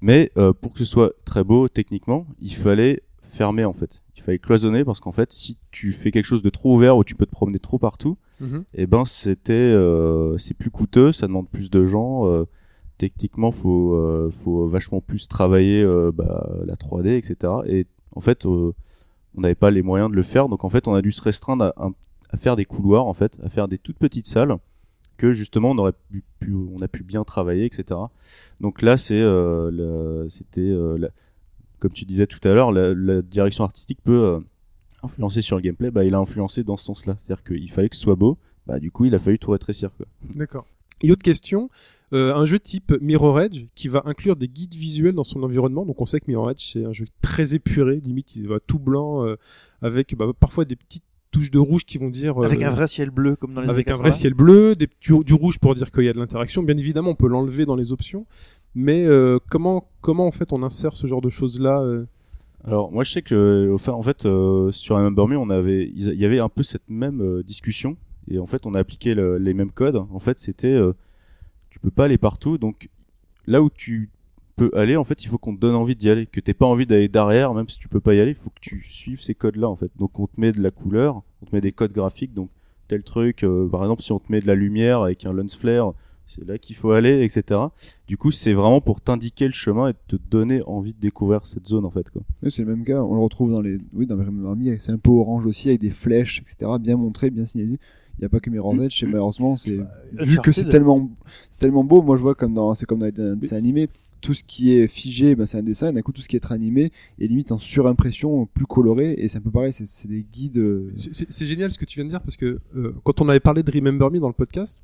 Mais 0.02 0.30
pour 0.60 0.72
que 0.72 0.78
ce 0.78 0.84
soit 0.84 1.12
très 1.24 1.42
beau 1.44 1.68
techniquement, 1.68 2.26
il 2.40 2.54
fallait 2.54 3.02
fermer 3.22 3.64
en 3.64 3.72
fait. 3.72 4.02
il 4.16 4.22
fallait 4.22 4.38
cloisonner 4.38 4.84
parce 4.84 5.00
qu'en 5.00 5.12
fait, 5.12 5.32
si 5.32 5.56
tu 5.70 5.92
fais 5.92 6.10
quelque 6.10 6.24
chose 6.26 6.42
de 6.42 6.50
trop 6.50 6.74
ouvert 6.74 6.96
où 6.96 7.04
tu 7.04 7.14
peux 7.14 7.24
te 7.26 7.30
promener 7.30 7.58
trop 7.58 7.78
partout, 7.78 8.18
et 8.74 8.86
ben 8.86 9.04
c'était 9.06 9.74
c'est 10.38 10.54
plus 10.54 10.70
coûteux, 10.70 11.12
ça 11.12 11.26
demande 11.26 11.48
plus 11.48 11.70
de 11.70 11.86
gens. 11.86 12.24
Techniquement, 12.98 13.50
faut 13.50 13.94
euh, 13.94 14.30
faut 14.44 14.66
vachement 14.68 15.00
plus 15.00 15.28
travailler 15.28 15.82
euh, 15.82 16.12
bah, 16.12 16.48
la 16.64 16.74
3D, 16.74 17.16
etc. 17.16 17.52
Et 17.66 17.86
en 18.14 18.20
fait, 18.20 18.46
euh, 18.46 18.72
on 19.36 19.40
n'avait 19.40 19.54
pas 19.54 19.70
les 19.70 19.82
moyens 19.82 20.10
de 20.10 20.16
le 20.16 20.22
faire, 20.22 20.48
donc 20.48 20.64
en 20.64 20.70
fait, 20.70 20.88
on 20.88 20.94
a 20.94 21.02
dû 21.02 21.12
se 21.12 21.22
restreindre 21.22 21.72
à, 21.76 22.36
faire 22.36 22.56
des 22.56 22.64
couloirs, 22.64 23.06
en 23.06 23.14
fait, 23.14 23.38
à 23.42 23.48
faire 23.48 23.68
des 23.68 23.78
toutes 23.78 23.98
petites 23.98 24.26
salles 24.26 24.56
que 25.16 25.32
justement 25.32 25.70
on 25.70 25.78
aurait 25.78 25.94
pu, 26.40 26.52
on 26.52 26.82
a 26.82 26.88
pu 26.88 27.02
bien 27.02 27.24
travailler, 27.24 27.64
etc. 27.64 27.98
Donc 28.60 28.82
là, 28.82 28.98
c'est 28.98 29.24
c'était 30.28 30.74
comme 31.78 31.92
tu 31.92 32.04
disais 32.04 32.26
tout 32.26 32.46
à 32.46 32.52
l'heure, 32.52 32.72
la, 32.72 33.22
direction 33.22 33.64
artistique 33.64 34.00
peut 34.04 34.42
influencer 35.02 35.40
sur 35.40 35.56
le 35.56 35.62
gameplay. 35.62 35.90
Bah, 35.90 36.04
il 36.04 36.14
a 36.14 36.18
influencé 36.18 36.64
dans 36.64 36.76
ce 36.76 36.84
sens-là, 36.84 37.16
c'est-à-dire 37.16 37.44
qu'il 37.44 37.70
fallait 37.70 37.88
que 37.88 37.96
ce 37.96 38.02
soit 38.02 38.14
beau. 38.14 38.36
Bah, 38.66 38.78
du 38.78 38.90
coup, 38.90 39.06
il 39.06 39.14
a 39.14 39.18
fallu 39.18 39.38
tout 39.38 39.52
rétrécir. 39.52 39.90
D'accord. 40.34 40.66
Et 41.02 41.10
autre 41.10 41.22
question, 41.22 41.68
euh, 42.12 42.34
un 42.34 42.46
jeu 42.46 42.58
type 42.58 42.94
Mirror 43.00 43.40
Edge 43.40 43.64
qui 43.74 43.88
va 43.88 44.02
inclure 44.06 44.36
des 44.36 44.48
guides 44.48 44.74
visuels 44.74 45.14
dans 45.14 45.24
son 45.24 45.42
environnement. 45.42 45.84
Donc 45.84 46.00
on 46.00 46.06
sait 46.06 46.20
que 46.20 46.26
Mirror 46.28 46.52
Edge 46.52 46.72
c'est 46.72 46.84
un 46.84 46.92
jeu 46.92 47.06
très 47.20 47.54
épuré, 47.54 48.00
limite 48.00 48.36
il 48.36 48.48
va 48.48 48.60
tout 48.60 48.78
blanc 48.78 49.24
euh, 49.24 49.36
avec 49.82 50.16
bah, 50.16 50.26
parfois 50.38 50.64
des 50.64 50.76
petites 50.76 51.04
touches 51.30 51.50
de 51.50 51.58
rouge 51.58 51.84
qui 51.84 51.98
vont 51.98 52.08
dire 52.08 52.38
Avec 52.38 52.62
euh, 52.62 52.68
un 52.68 52.70
vrai 52.70 52.88
ciel 52.88 53.10
bleu 53.10 53.36
comme 53.36 53.54
dans 53.54 53.60
les 53.60 53.68
avec 53.68 53.88
un 53.88 53.94
vrai 53.94 54.10
80. 54.10 54.12
ciel 54.12 54.34
bleu, 54.34 54.74
des, 54.76 54.88
du, 55.00 55.24
du 55.24 55.34
rouge 55.34 55.58
pour 55.58 55.74
dire 55.74 55.90
qu'il 55.90 56.04
y 56.04 56.08
a 56.08 56.12
de 56.12 56.18
l'interaction. 56.18 56.62
Bien 56.62 56.76
évidemment, 56.76 57.10
on 57.10 57.14
peut 57.14 57.28
l'enlever 57.28 57.66
dans 57.66 57.76
les 57.76 57.92
options, 57.92 58.26
mais 58.74 59.04
euh, 59.06 59.38
comment 59.50 59.88
comment 60.00 60.26
en 60.26 60.30
fait 60.30 60.52
on 60.52 60.62
insère 60.62 60.94
ce 60.94 61.06
genre 61.06 61.22
de 61.22 61.30
choses 61.30 61.60
là 61.60 61.80
euh? 61.80 62.04
Alors 62.64 62.92
moi 62.92 63.04
je 63.04 63.12
sais 63.12 63.22
que 63.22 63.70
enfin, 63.74 63.92
en 63.92 64.02
fait 64.02 64.26
euh, 64.26 64.70
sur 64.72 64.96
Remember 64.96 65.26
Me 65.28 65.38
on 65.38 65.50
avait 65.50 65.90
il 65.94 66.14
y 66.14 66.24
avait 66.24 66.40
un 66.40 66.48
peu 66.48 66.62
cette 66.62 66.88
même 66.88 67.22
euh, 67.22 67.42
discussion 67.42 67.96
et 68.30 68.38
en 68.38 68.46
fait 68.46 68.66
on 68.66 68.74
a 68.74 68.78
appliqué 68.80 69.14
le- 69.14 69.38
les 69.38 69.54
mêmes 69.54 69.70
codes. 69.72 69.96
En 69.96 70.18
fait 70.18 70.38
c'était 70.38 70.68
euh, 70.74 70.92
tu 71.70 71.78
peux 71.78 71.90
pas 71.90 72.04
aller 72.06 72.18
partout 72.18 72.58
donc 72.58 72.88
là 73.46 73.62
où 73.62 73.70
tu 73.70 74.10
peux 74.56 74.70
aller 74.74 74.96
en 74.96 75.04
fait 75.04 75.22
il 75.24 75.28
faut 75.28 75.38
qu'on 75.38 75.54
te 75.54 75.60
donne 75.60 75.74
envie 75.74 75.96
d'y 75.96 76.08
aller 76.08 76.26
que 76.26 76.40
t'aies 76.40 76.54
pas 76.54 76.66
envie 76.66 76.86
d'aller 76.86 77.08
derrière 77.08 77.52
même 77.54 77.68
si 77.68 77.78
tu 77.78 77.88
peux 77.88 78.00
pas 78.00 78.14
y 78.14 78.20
aller 78.20 78.30
il 78.30 78.36
faut 78.36 78.50
que 78.50 78.60
tu 78.60 78.82
suives 78.82 79.20
ces 79.20 79.34
codes 79.34 79.56
là 79.56 79.68
en 79.68 79.76
fait 79.76 79.90
donc 79.98 80.18
on 80.18 80.26
te 80.26 80.40
met 80.40 80.52
de 80.52 80.60
la 80.62 80.70
couleur 80.70 81.22
on 81.42 81.46
te 81.46 81.54
met 81.54 81.60
des 81.60 81.72
codes 81.72 81.92
graphiques 81.92 82.32
donc 82.34 82.48
tel 82.88 83.02
truc 83.02 83.44
euh, 83.44 83.68
par 83.68 83.82
exemple 83.82 84.02
si 84.02 84.12
on 84.12 84.18
te 84.18 84.30
met 84.32 84.40
de 84.40 84.46
la 84.46 84.54
lumière 84.54 85.02
avec 85.02 85.26
un 85.26 85.32
lens 85.32 85.56
flare 85.56 85.92
c'est 86.26 86.44
là 86.48 86.56
qu'il 86.58 86.74
faut 86.74 86.90
aller 86.92 87.22
etc 87.22 87.60
du 88.08 88.16
coup 88.16 88.30
c'est 88.32 88.54
vraiment 88.54 88.80
pour 88.80 89.00
t'indiquer 89.02 89.46
le 89.46 89.52
chemin 89.52 89.90
et 89.90 89.94
te 90.08 90.16
donner 90.16 90.62
envie 90.66 90.94
de 90.94 91.00
découvrir 91.00 91.44
cette 91.46 91.66
zone 91.66 91.84
en 91.84 91.90
fait 91.90 92.06
c'est 92.48 92.64
le 92.64 92.74
même 92.74 92.84
cas. 92.84 93.02
On 93.02 93.14
le 93.14 93.20
retrouve 93.20 93.50
dans 93.50 93.60
les, 93.60 93.78
oui, 93.92 94.06
dans 94.06 94.16
Remember 94.16 94.56
Me, 94.56 94.78
C'est 94.78 94.92
un 94.92 94.98
peu 94.98 95.10
orange 95.10 95.46
aussi, 95.46 95.68
avec 95.68 95.80
des 95.80 95.90
flèches, 95.90 96.40
etc. 96.40 96.78
Bien 96.80 96.96
montré, 96.96 97.30
bien 97.30 97.44
signalisé. 97.44 97.78
Il 98.18 98.22
n'y 98.22 98.26
a 98.26 98.28
pas 98.30 98.40
que 98.40 98.48
Mirror's 98.48 98.78
Edge. 98.80 99.02
Et 99.02 99.06
malheureusement, 99.06 99.56
c'est 99.56 99.78
vu 100.12 100.38
que 100.38 100.50
c'est 100.52 100.68
tellement, 100.68 101.10
c'est 101.50 101.58
tellement 101.58 101.84
beau. 101.84 102.00
Moi, 102.02 102.16
je 102.16 102.22
vois 102.22 102.34
comme 102.34 102.54
dans, 102.54 102.74
c'est 102.74 102.86
comme 102.86 103.00
dans 103.00 103.22
un 103.22 103.36
dessin 103.36 103.56
animé. 103.56 103.88
Tout 104.22 104.32
ce 104.32 104.42
qui 104.42 104.72
est 104.72 104.88
figé, 104.88 105.34
ben, 105.34 105.46
c'est 105.46 105.58
un 105.58 105.62
dessin. 105.62 105.90
Et 105.90 105.92
d'un 105.92 106.00
coup, 106.00 106.12
tout 106.12 106.22
ce 106.22 106.28
qui 106.28 106.36
est 106.36 106.50
animé 106.50 106.90
est 107.20 107.26
limite 107.26 107.52
en 107.52 107.58
surimpression, 107.58 108.46
plus 108.46 108.64
coloré. 108.66 109.14
Et 109.18 109.28
c'est 109.28 109.38
un 109.38 109.42
peu 109.42 109.50
pareil. 109.50 109.72
C'est, 109.72 110.08
des 110.08 110.24
guides. 110.32 110.58
euh, 110.58 110.90
c'est 110.96 111.46
génial 111.46 111.70
ce 111.70 111.78
que 111.78 111.84
tu 111.84 111.96
viens 111.98 112.04
de 112.04 112.10
dire 112.10 112.22
parce 112.22 112.36
que 112.36 112.58
euh, 112.74 112.94
quand 113.04 113.20
on 113.20 113.28
avait 113.28 113.40
parlé 113.40 113.62
de 113.62 113.70
Remember 113.70 114.10
Me 114.10 114.18
dans 114.18 114.28
le 114.28 114.32
podcast, 114.34 114.82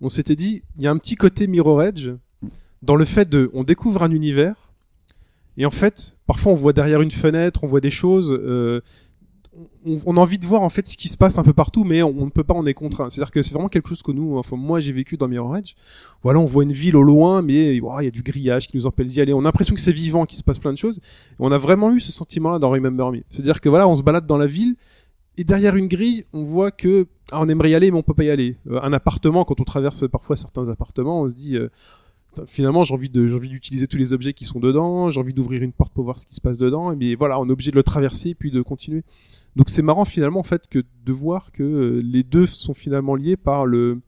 on 0.00 0.08
s'était 0.08 0.36
dit 0.36 0.62
il 0.76 0.84
y 0.84 0.86
a 0.86 0.92
un 0.92 0.96
petit 0.98 1.16
côté 1.16 1.48
Mirror 1.48 1.82
Edge 1.82 2.10
dans 2.82 2.94
le 2.94 3.04
fait 3.04 3.28
de 3.28 3.50
on 3.52 3.64
découvre 3.64 4.04
un 4.04 4.12
univers 4.12 4.72
et 5.56 5.66
en 5.66 5.72
fait 5.72 6.16
parfois 6.28 6.52
on 6.52 6.54
voit 6.54 6.72
derrière 6.72 7.02
une 7.02 7.10
fenêtre, 7.10 7.64
on 7.64 7.66
voit 7.66 7.80
des 7.80 7.90
choses. 7.90 8.32
euh, 8.32 8.80
on, 10.06 10.16
a 10.16 10.20
envie 10.20 10.38
de 10.38 10.46
voir 10.46 10.62
en 10.62 10.68
fait 10.68 10.86
ce 10.88 10.96
qui 10.96 11.08
se 11.08 11.16
passe 11.16 11.38
un 11.38 11.42
peu 11.42 11.52
partout, 11.52 11.84
mais 11.84 12.02
on, 12.02 12.26
ne 12.26 12.30
peut 12.30 12.44
pas, 12.44 12.54
on 12.54 12.66
est 12.66 12.74
contraint. 12.74 13.10
C'est-à-dire 13.10 13.30
que 13.30 13.42
c'est 13.42 13.54
vraiment 13.54 13.68
quelque 13.68 13.88
chose 13.88 14.02
que 14.02 14.12
nous, 14.12 14.36
enfin 14.36 14.56
moi 14.56 14.80
j'ai 14.80 14.92
vécu 14.92 15.16
dans 15.16 15.28
Mirror 15.28 15.56
Edge. 15.56 15.74
Voilà, 16.22 16.40
on 16.40 16.44
voit 16.44 16.64
une 16.64 16.72
ville 16.72 16.96
au 16.96 17.02
loin, 17.02 17.42
mais 17.42 17.76
il 17.76 17.82
y 17.82 18.06
a 18.06 18.10
du 18.10 18.22
grillage 18.22 18.66
qui 18.66 18.76
nous 18.76 18.86
empêche 18.86 19.08
d'y 19.08 19.20
aller. 19.20 19.32
On 19.32 19.40
a 19.40 19.44
l'impression 19.44 19.74
que 19.74 19.80
c'est 19.80 19.92
vivant, 19.92 20.26
qu'il 20.26 20.38
se 20.38 20.44
passe 20.44 20.58
plein 20.58 20.72
de 20.72 20.78
choses. 20.78 21.00
On 21.38 21.52
a 21.52 21.58
vraiment 21.58 21.92
eu 21.92 22.00
ce 22.00 22.12
sentiment-là 22.12 22.58
dans 22.58 22.70
Remember 22.70 23.10
Me. 23.12 23.22
C'est-à-dire 23.30 23.60
que 23.60 23.68
voilà, 23.68 23.88
on 23.88 23.94
se 23.94 24.02
balade 24.02 24.26
dans 24.26 24.38
la 24.38 24.46
ville 24.46 24.76
et 25.38 25.44
derrière 25.44 25.76
une 25.76 25.86
grille, 25.86 26.24
on 26.32 26.42
voit 26.42 26.72
que 26.72 27.06
ah, 27.30 27.40
on 27.40 27.48
aimerait 27.48 27.70
y 27.70 27.74
aller, 27.74 27.90
mais 27.90 27.98
on 27.98 28.02
peut 28.02 28.14
pas 28.14 28.24
y 28.24 28.30
aller. 28.30 28.56
Euh, 28.68 28.80
un 28.82 28.92
appartement, 28.92 29.44
quand 29.44 29.60
on 29.60 29.64
traverse 29.64 30.08
parfois 30.08 30.36
certains 30.36 30.68
appartements, 30.68 31.22
on 31.22 31.28
se 31.28 31.34
dit 31.34 31.56
euh, 31.56 31.68
finalement 32.46 32.84
j'ai 32.84 32.94
envie 32.94 33.08
de 33.08 33.26
j'ai 33.26 33.34
envie 33.34 33.48
d'utiliser 33.48 33.86
tous 33.86 33.96
les 33.96 34.12
objets 34.12 34.32
qui 34.32 34.44
sont 34.44 34.60
dedans, 34.60 35.10
j'ai 35.10 35.20
envie 35.20 35.34
d'ouvrir 35.34 35.62
une 35.62 35.72
porte 35.72 35.92
pour 35.92 36.04
voir 36.04 36.18
ce 36.18 36.26
qui 36.26 36.34
se 36.34 36.40
passe 36.40 36.58
dedans. 36.58 36.92
Et 36.92 36.96
bien 36.96 37.14
voilà, 37.18 37.38
on 37.40 37.48
est 37.48 37.52
obligé 37.52 37.70
de 37.70 37.76
le 37.76 37.82
traverser 37.82 38.34
puis 38.34 38.50
de 38.50 38.62
continuer. 38.62 39.02
Donc 39.56 39.68
c'est 39.70 39.82
marrant 39.82 40.04
finalement 40.04 40.40
en 40.40 40.44
fait 40.44 40.66
que 40.68 40.80
de 41.04 41.12
voir 41.12 41.52
que 41.52 41.62
euh, 41.62 42.00
les 42.04 42.22
deux 42.22 42.46
sont 42.46 42.74
finalement 42.74 43.14
liés 43.14 43.36
par 43.36 43.66
le 43.66 44.00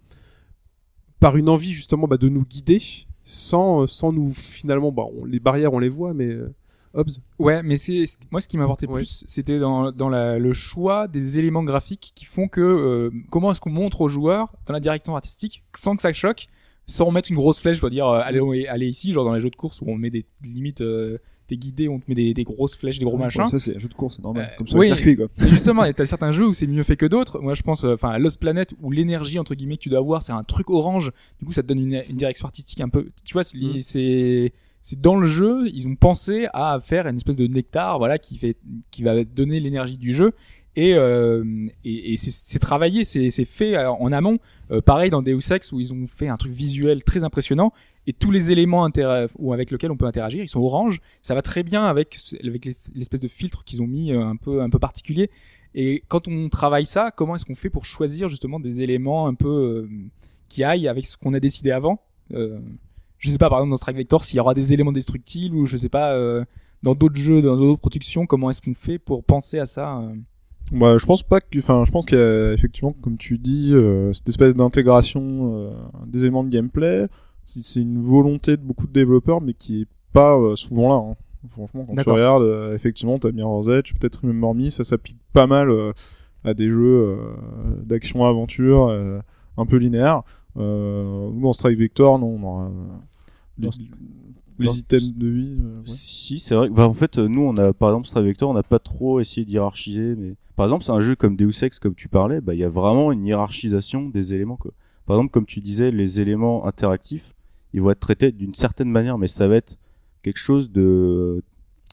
par 1.18 1.36
une 1.36 1.48
envie 1.48 1.72
justement 1.72 2.06
bah, 2.08 2.16
de 2.16 2.28
nous 2.28 2.44
guider 2.44 2.82
sans 3.24 3.86
sans 3.86 4.12
nous 4.12 4.32
finalement 4.32 4.90
bah, 4.92 5.04
on- 5.14 5.24
les 5.24 5.40
barrières 5.40 5.72
on 5.72 5.78
les 5.78 5.88
voit 5.90 6.14
mais 6.14 6.28
euh, 6.28 6.52
Hobbs 6.94 7.20
Ouais, 7.38 7.62
mais 7.62 7.76
c'est- 7.76 8.04
moi 8.32 8.40
ce 8.40 8.48
qui 8.48 8.58
m'apportait 8.58 8.86
Ouais. 8.88 9.02
plus, 9.02 9.22
c'était 9.28 9.60
dans, 9.60 9.92
dans 9.92 10.08
la, 10.08 10.38
le 10.40 10.52
choix 10.52 11.06
des 11.06 11.38
éléments 11.38 11.62
graphiques 11.62 12.10
qui 12.16 12.24
font 12.24 12.48
que 12.48 12.60
euh, 12.60 13.10
comment 13.30 13.52
est-ce 13.52 13.60
qu'on 13.60 13.70
montre 13.70 14.00
aux 14.00 14.08
joueurs 14.08 14.52
dans 14.66 14.72
la 14.72 14.80
direction 14.80 15.14
artistique 15.14 15.62
sans 15.76 15.94
que 15.94 16.02
ça 16.02 16.12
choque, 16.12 16.48
sans 16.90 17.10
mettre 17.10 17.30
une 17.30 17.36
grosse 17.36 17.60
flèche, 17.60 17.76
je 17.76 17.82
veux 17.82 17.90
dire 17.90 18.06
euh, 18.08 18.20
allez 18.22 18.86
ici, 18.88 19.12
genre 19.12 19.24
dans 19.24 19.34
les 19.34 19.40
jeux 19.40 19.50
de 19.50 19.56
course 19.56 19.80
où 19.80 19.84
on 19.88 19.96
met 19.96 20.10
des 20.10 20.26
limites, 20.42 20.80
euh, 20.80 21.18
t'es 21.46 21.56
guidé, 21.56 21.88
on 21.88 21.98
te 21.98 22.04
met 22.08 22.14
des, 22.14 22.34
des 22.34 22.44
grosses 22.44 22.76
flèches, 22.76 22.98
des 22.98 23.04
gros 23.04 23.16
machins. 23.16 23.46
Ça, 23.48 23.58
c'est 23.58 23.76
un 23.76 23.78
jeu 23.78 23.88
de 23.88 23.94
course, 23.94 24.16
c'est 24.16 24.22
normal. 24.22 24.50
Euh, 24.52 24.56
comme 24.58 24.66
sur 24.66 24.78
oui. 24.78 24.88
le 24.88 24.94
circuit, 24.94 25.16
quoi. 25.16 25.26
Mais 25.38 25.48
justement, 25.48 25.90
t'as 25.92 26.04
certains 26.06 26.32
jeux 26.32 26.46
où 26.48 26.54
c'est 26.54 26.66
mieux 26.66 26.82
fait 26.82 26.96
que 26.96 27.06
d'autres. 27.06 27.40
Moi, 27.40 27.54
je 27.54 27.62
pense, 27.62 27.84
euh, 27.84 27.94
enfin, 27.94 28.18
Lost 28.18 28.38
Planet 28.38 28.74
où 28.80 28.90
l'énergie 28.90 29.38
entre 29.38 29.54
guillemets 29.54 29.76
que 29.76 29.82
tu 29.82 29.88
dois 29.88 29.98
avoir, 29.98 30.22
c'est 30.22 30.32
un 30.32 30.44
truc 30.44 30.70
orange. 30.70 31.12
Du 31.40 31.46
coup, 31.46 31.52
ça 31.52 31.62
te 31.62 31.68
donne 31.68 31.80
une, 31.80 32.02
une 32.08 32.16
direction 32.16 32.46
artistique 32.46 32.80
un 32.80 32.88
peu. 32.88 33.08
Tu 33.24 33.32
vois, 33.32 33.44
c'est 33.44 33.58
Mm. 33.58 33.78
c'est 33.80 34.52
c'est 34.82 35.00
dans 35.00 35.16
le 35.16 35.26
jeu, 35.26 35.68
ils 35.72 35.88
ont 35.88 35.94
pensé 35.94 36.46
à 36.54 36.78
faire 36.80 37.06
une 37.06 37.16
espèce 37.16 37.36
de 37.36 37.46
nectar, 37.46 37.98
voilà, 37.98 38.16
qui 38.16 38.38
fait 38.38 38.56
qui 38.90 39.02
va 39.02 39.24
donner 39.24 39.60
l'énergie 39.60 39.98
du 39.98 40.14
jeu. 40.14 40.32
Et, 40.76 40.94
euh, 40.94 41.44
et, 41.84 42.12
et 42.12 42.16
c'est- 42.16 42.58
travaillé, 42.60 43.04
c'est 43.04 43.30
fait 43.44 43.76
euh, 43.76 43.90
en 43.90 44.12
amont. 44.12 44.38
Euh, 44.70 44.80
pareil 44.80 45.10
dans 45.10 45.20
Deus 45.20 45.50
Ex 45.52 45.72
où 45.72 45.80
ils 45.80 45.92
ont 45.92 46.06
fait 46.06 46.28
un 46.28 46.36
truc 46.36 46.52
visuel 46.52 47.02
très 47.02 47.24
impressionnant 47.24 47.72
et 48.06 48.12
tous 48.12 48.30
les 48.30 48.52
éléments 48.52 48.88
ou 49.38 49.52
avec 49.52 49.70
lesquels 49.72 49.90
on 49.90 49.96
peut 49.96 50.06
interagir, 50.06 50.42
ils 50.44 50.48
sont 50.48 50.60
orange. 50.60 51.00
Ça 51.22 51.34
va 51.34 51.42
très 51.42 51.64
bien 51.64 51.84
avec 51.84 52.16
avec 52.44 52.64
les- 52.64 52.76
l'espèce 52.94 53.18
de 53.20 53.26
filtre 53.28 53.64
qu'ils 53.64 53.82
ont 53.82 53.86
mis 53.88 54.12
euh, 54.12 54.22
un 54.24 54.36
peu 54.36 54.62
un 54.62 54.70
peu 54.70 54.78
particulier. 54.78 55.28
Et 55.74 56.04
quand 56.08 56.28
on 56.28 56.48
travaille 56.48 56.86
ça, 56.86 57.10
comment 57.10 57.34
est-ce 57.34 57.44
qu'on 57.44 57.54
fait 57.56 57.70
pour 57.70 57.84
choisir 57.84 58.28
justement 58.28 58.60
des 58.60 58.80
éléments 58.82 59.26
un 59.26 59.34
peu 59.34 59.48
euh, 59.48 59.88
qui 60.48 60.62
aillent 60.64 60.88
avec 60.88 61.04
ce 61.04 61.16
qu'on 61.16 61.34
a 61.34 61.40
décidé 61.40 61.72
avant? 61.72 62.00
Euh, 62.32 62.60
Je 63.18 63.28
sais 63.28 63.38
pas, 63.38 63.48
par 63.50 63.58
exemple 63.58 63.70
dans 63.70 63.76
Strike 63.76 63.96
Vector, 63.96 64.22
s'il 64.24 64.36
y 64.36 64.40
aura 64.40 64.54
des 64.54 64.72
éléments 64.72 64.92
destructibles 64.92 65.56
ou 65.56 65.66
je 65.66 65.76
sais 65.76 65.88
pas 65.90 66.16
dans 66.82 66.94
d'autres 66.94 67.16
jeux, 67.16 67.42
dans 67.42 67.56
d'autres 67.56 67.80
productions, 67.80 68.24
comment 68.24 68.50
est-ce 68.50 68.62
qu'on 68.62 68.72
fait 68.74 68.98
pour 68.98 69.24
penser 69.24 69.58
à 69.58 69.66
ça 69.66 70.00
euh 70.72 70.78
Bah, 70.78 70.98
je 70.98 71.06
pense 71.06 71.22
pas 71.22 71.40
que, 71.40 71.58
enfin, 71.58 71.84
je 71.84 71.90
pense 71.90 72.06
qu'il 72.06 72.18
y 72.18 72.20
a 72.20 72.52
effectivement, 72.52 72.92
comme 73.02 73.16
tu 73.16 73.38
dis, 73.38 73.70
euh, 73.74 74.12
cette 74.12 74.28
espèce 74.28 74.54
d'intégration 74.54 75.52
euh, 75.54 75.70
des 76.06 76.20
éléments 76.20 76.44
de 76.44 76.50
gameplay. 76.50 77.06
C'est 77.44 77.80
une 77.80 78.00
volonté 78.02 78.56
de 78.56 78.62
beaucoup 78.62 78.86
de 78.86 78.92
développeurs, 78.92 79.40
mais 79.40 79.54
qui 79.54 79.82
est 79.82 79.88
pas 80.12 80.36
euh, 80.38 80.54
souvent 80.56 80.88
là. 80.88 80.94
hein. 81.12 81.16
Franchement, 81.48 81.84
quand 81.86 81.94
tu 82.02 82.08
regardes, 82.12 82.42
euh, 82.42 82.74
effectivement, 82.74 83.18
t'as 83.18 83.32
Mirror's 83.32 83.68
Edge, 83.68 83.94
peut-être 83.98 84.20
Remember 84.24 84.54
Me, 84.54 84.68
ça 84.70 84.84
s'applique 84.84 85.16
pas 85.32 85.46
mal 85.46 85.70
euh, 85.70 85.92
à 86.44 86.52
des 86.54 86.70
jeux 86.70 87.16
euh, 87.16 87.16
d'action-aventure 87.84 88.88
euh, 88.88 89.20
un 89.56 89.66
peu 89.66 89.76
linéaires. 89.78 90.22
Euh, 90.58 91.30
nous, 91.32 91.40
dans 91.42 91.52
Strike 91.54 91.78
Vector, 91.78 92.18
non, 92.18 92.36
on 92.38 92.42
aura, 92.44 92.70
les, 93.58 93.64
Dans- 93.66 93.72
les 94.64 94.78
items 94.78 95.14
de 95.14 95.26
vie. 95.28 95.56
euh, 95.60 95.76
ouais. 95.78 95.82
Si, 95.86 96.38
c'est 96.38 96.54
vrai. 96.54 96.68
Bah, 96.68 96.86
en 96.88 96.92
fait, 96.92 97.18
euh, 97.18 97.28
nous, 97.28 97.42
on 97.42 97.56
a, 97.56 97.72
par 97.72 97.90
exemple, 97.90 98.06
Stray 98.06 98.24
Vector, 98.24 98.50
on 98.50 98.54
n'a 98.54 98.62
pas 98.62 98.78
trop 98.78 99.20
essayé 99.20 99.44
de 99.44 99.50
hiérarchiser, 99.50 100.14
mais 100.16 100.34
par 100.56 100.66
exemple, 100.66 100.84
c'est 100.84 100.92
un 100.92 101.00
jeu 101.00 101.16
comme 101.16 101.36
Deus 101.36 101.62
Ex, 101.62 101.78
comme 101.78 101.94
tu 101.94 102.08
parlais, 102.08 102.40
bah, 102.40 102.54
il 102.54 102.60
y 102.60 102.64
a 102.64 102.68
vraiment 102.68 103.12
une 103.12 103.24
hiérarchisation 103.26 104.08
des 104.08 104.34
éléments, 104.34 104.56
quoi. 104.56 104.72
Par 105.06 105.16
exemple, 105.16 105.32
comme 105.32 105.46
tu 105.46 105.60
disais, 105.60 105.90
les 105.90 106.20
éléments 106.20 106.66
interactifs, 106.66 107.34
ils 107.72 107.80
vont 107.80 107.90
être 107.90 108.00
traités 108.00 108.30
d'une 108.32 108.54
certaine 108.54 108.90
manière, 108.90 109.18
mais 109.18 109.28
ça 109.28 109.48
va 109.48 109.56
être 109.56 109.76
quelque 110.22 110.38
chose 110.38 110.70
de 110.70 111.42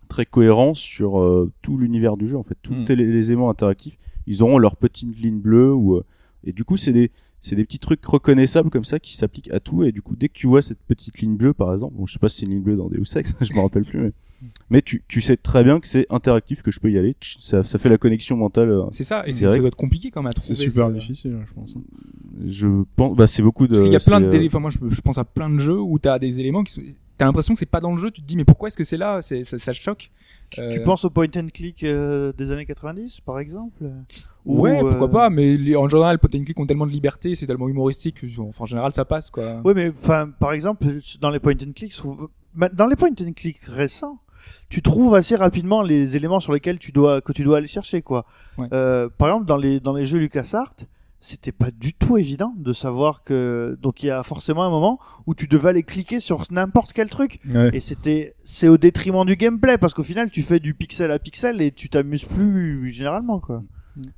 très 0.09 0.25
cohérent 0.25 0.73
sur 0.73 1.19
euh, 1.19 1.51
tout 1.61 1.77
l'univers 1.77 2.17
du 2.17 2.27
jeu, 2.27 2.37
en 2.37 2.43
fait. 2.43 2.57
Tous 2.61 2.73
Mm. 2.73 2.85
les, 2.89 2.95
les 3.11 3.31
éléments 3.31 3.49
interactifs, 3.49 3.97
ils 4.27 4.43
auront 4.43 4.57
leur 4.57 4.75
petite 4.75 5.17
ligne 5.19 5.39
bleue 5.39 5.73
ou, 5.73 5.95
euh, 5.95 6.03
et 6.43 6.51
du 6.51 6.63
coup, 6.63 6.77
c'est 6.77 6.93
des, 6.93 7.11
c'est 7.47 7.55
des 7.55 7.63
petits 7.65 7.79
trucs 7.79 8.03
reconnaissables 8.05 8.69
comme 8.69 8.83
ça 8.85 8.99
qui 8.99 9.15
s'appliquent 9.17 9.51
à 9.51 9.59
tout 9.59 9.83
et 9.83 9.91
du 9.91 10.01
coup 10.01 10.15
dès 10.15 10.27
que 10.29 10.33
tu 10.33 10.47
vois 10.47 10.61
cette 10.61 10.79
petite 10.87 11.17
ligne 11.19 11.35
bleue 11.37 11.53
par 11.53 11.73
exemple 11.73 11.95
bon 11.95 12.05
je 12.05 12.13
sais 12.13 12.19
pas 12.19 12.29
si 12.29 12.39
c'est 12.39 12.45
une 12.45 12.51
ligne 12.51 12.61
bleue 12.63 12.75
dans 12.75 12.89
Deus 12.89 13.03
Ex 13.15 13.33
je 13.41 13.53
me 13.53 13.59
rappelle 13.61 13.85
plus 13.85 13.99
mais, 13.99 14.11
mais 14.69 14.81
tu, 14.81 15.03
tu 15.07 15.21
sais 15.21 15.35
très 15.37 15.63
bien 15.63 15.79
que 15.79 15.87
c'est 15.87 16.05
interactif 16.11 16.61
que 16.61 16.69
je 16.71 16.79
peux 16.79 16.91
y 16.91 16.97
aller 16.97 17.15
Tu- 17.19 17.39
ça, 17.39 17.63
ça 17.63 17.77
fait 17.79 17.89
la 17.89 17.97
connexion 17.97 18.35
mentale 18.37 18.69
euh, 18.69 18.83
C'est 18.91 19.03
ça, 19.03 19.27
et 19.27 19.31
C'est 19.31 19.39
c'est- 19.39 19.45
vrai 19.45 19.55
ça 19.55 19.59
doit 19.61 19.67
être 19.69 19.75
compliqué 19.75 20.11
quand 20.11 20.21
même 20.21 20.29
à 20.29 20.33
trouver. 20.33 20.55
C'est 20.55 20.69
super 20.69 20.91
difficile, 20.91 21.37
je 21.47 21.53
pense. 21.53 21.73
je 22.45 22.67
pense 22.95 23.17
bah 23.17 23.27
c'est 23.27 23.41
beaucoup 23.41 23.65
de 23.67 23.73
Parce 23.73 23.81
qu'il 23.83 23.91
y 23.91 23.95
a 23.95 23.99
plein 23.99 24.21
de 24.21 24.29
télé... 24.29 24.43
euh, 24.45 24.47
enfin 24.47 24.59
moi 24.59 24.69
je, 24.69 24.77
je 24.89 25.01
pense 25.01 25.17
à 25.17 25.23
plein 25.23 25.49
de 25.49 25.57
jeux 25.57 25.79
où 25.79 25.97
t'as 25.99 26.19
des 26.19 26.39
éléments 26.39 26.63
qui 26.63 26.73
sont 26.73 26.81
t'as 27.17 27.25
l'impression 27.25 27.53
que 27.53 27.59
c'est 27.59 27.65
pas 27.65 27.79
dans 27.81 27.91
le 27.91 27.97
jeu. 27.97 28.11
Tu 28.11 28.21
te 28.21 28.27
dis 28.27 28.35
mais 28.35 28.45
pourquoi 28.45 28.67
est-ce 28.67 28.77
que 28.77 28.83
c'est 28.83 28.97
là? 28.97 29.21
C'est 29.21 29.43
ça, 29.43 29.57
ça 29.57 29.73
choque. 29.73 30.11
Tu, 30.49 30.61
Euh, 30.61 30.71
tu 30.71 30.81
penses 30.81 31.03
au 31.03 31.09
point 31.09 31.25
and 31.35 31.47
click 31.53 31.83
euh, 31.83 32.31
des 32.31 32.51
années 32.51 32.65
90, 32.65 33.19
par 33.21 33.39
exemple? 33.39 33.83
Ou, 34.45 34.61
Ouais, 34.61 34.77
euh, 34.81 34.89
pourquoi 34.89 35.09
pas. 35.11 35.29
Mais 35.29 35.57
les- 35.57 35.75
en 35.75 35.89
général, 35.89 36.19
point 36.19 36.29
and 36.39 36.45
click 36.45 36.57
ont 36.59 36.65
tellement 36.65 36.85
de 36.85 36.91
liberté, 36.91 37.35
c'est 37.35 37.45
tellement 37.47 37.67
humoristique. 37.67 38.21
que, 38.21 38.27
Enfin, 38.41 38.63
en 38.63 38.65
général, 38.65 38.93
ça 38.93 39.03
passe 39.03 39.29
quoi. 39.29 39.61
Ouais, 39.65 39.73
mais 39.73 39.89
enfin, 40.01 40.29
par 40.39 40.53
exemple, 40.53 40.85
dans 41.19 41.29
les 41.31 41.39
point 41.39 41.53
and 41.53 41.73
click, 41.75 41.93
dans 42.73 42.87
les 42.87 42.95
point 42.95 43.09
and 43.09 43.33
click 43.35 43.57
récents, 43.67 44.17
tu 44.69 44.81
trouves 44.81 45.15
assez 45.15 45.35
rapidement 45.35 45.81
les 45.81 46.15
éléments 46.15 46.39
sur 46.39 46.53
lesquels 46.53 46.79
tu 46.79 46.93
dois 46.93 47.19
que 47.19 47.33
tu 47.33 47.43
dois 47.43 47.57
aller 47.57 47.67
chercher, 47.67 48.01
quoi. 48.01 48.25
Ouais. 48.57 48.67
Euh, 48.71 49.09
par 49.17 49.27
exemple, 49.29 49.45
dans 49.47 49.57
les 49.57 49.81
dans 49.81 49.93
les 49.93 50.05
jeux 50.05 50.19
LucasArts, 50.19 50.75
c'était 51.19 51.51
pas 51.51 51.71
du 51.71 51.93
tout 51.93 52.17
évident 52.17 52.53
de 52.57 52.73
savoir 52.73 53.23
que 53.23 53.77
donc 53.81 54.03
il 54.03 54.07
y 54.07 54.11
a 54.11 54.21
forcément 54.23 54.63
un 54.63 54.69
moment 54.69 54.99
où 55.25 55.33
tu 55.33 55.47
devais 55.47 55.69
aller 55.69 55.83
cliquer 55.83 56.19
sur 56.19 56.43
n'importe 56.51 56.93
quel 56.93 57.09
truc 57.09 57.39
Ouais. 57.49 57.71
et 57.73 57.79
c'était 57.79 58.33
c'est 58.43 58.67
au 58.67 58.77
détriment 58.77 59.25
du 59.25 59.35
gameplay 59.35 59.77
parce 59.77 59.93
qu'au 59.95 60.03
final 60.03 60.29
tu 60.29 60.43
fais 60.43 60.59
du 60.59 60.73
pixel 60.75 61.09
à 61.11 61.17
pixel 61.19 61.61
et 61.61 61.71
tu 61.71 61.89
t'amuses 61.89 62.25
plus 62.25 62.91
généralement 62.91 63.39
quoi. 63.39 63.63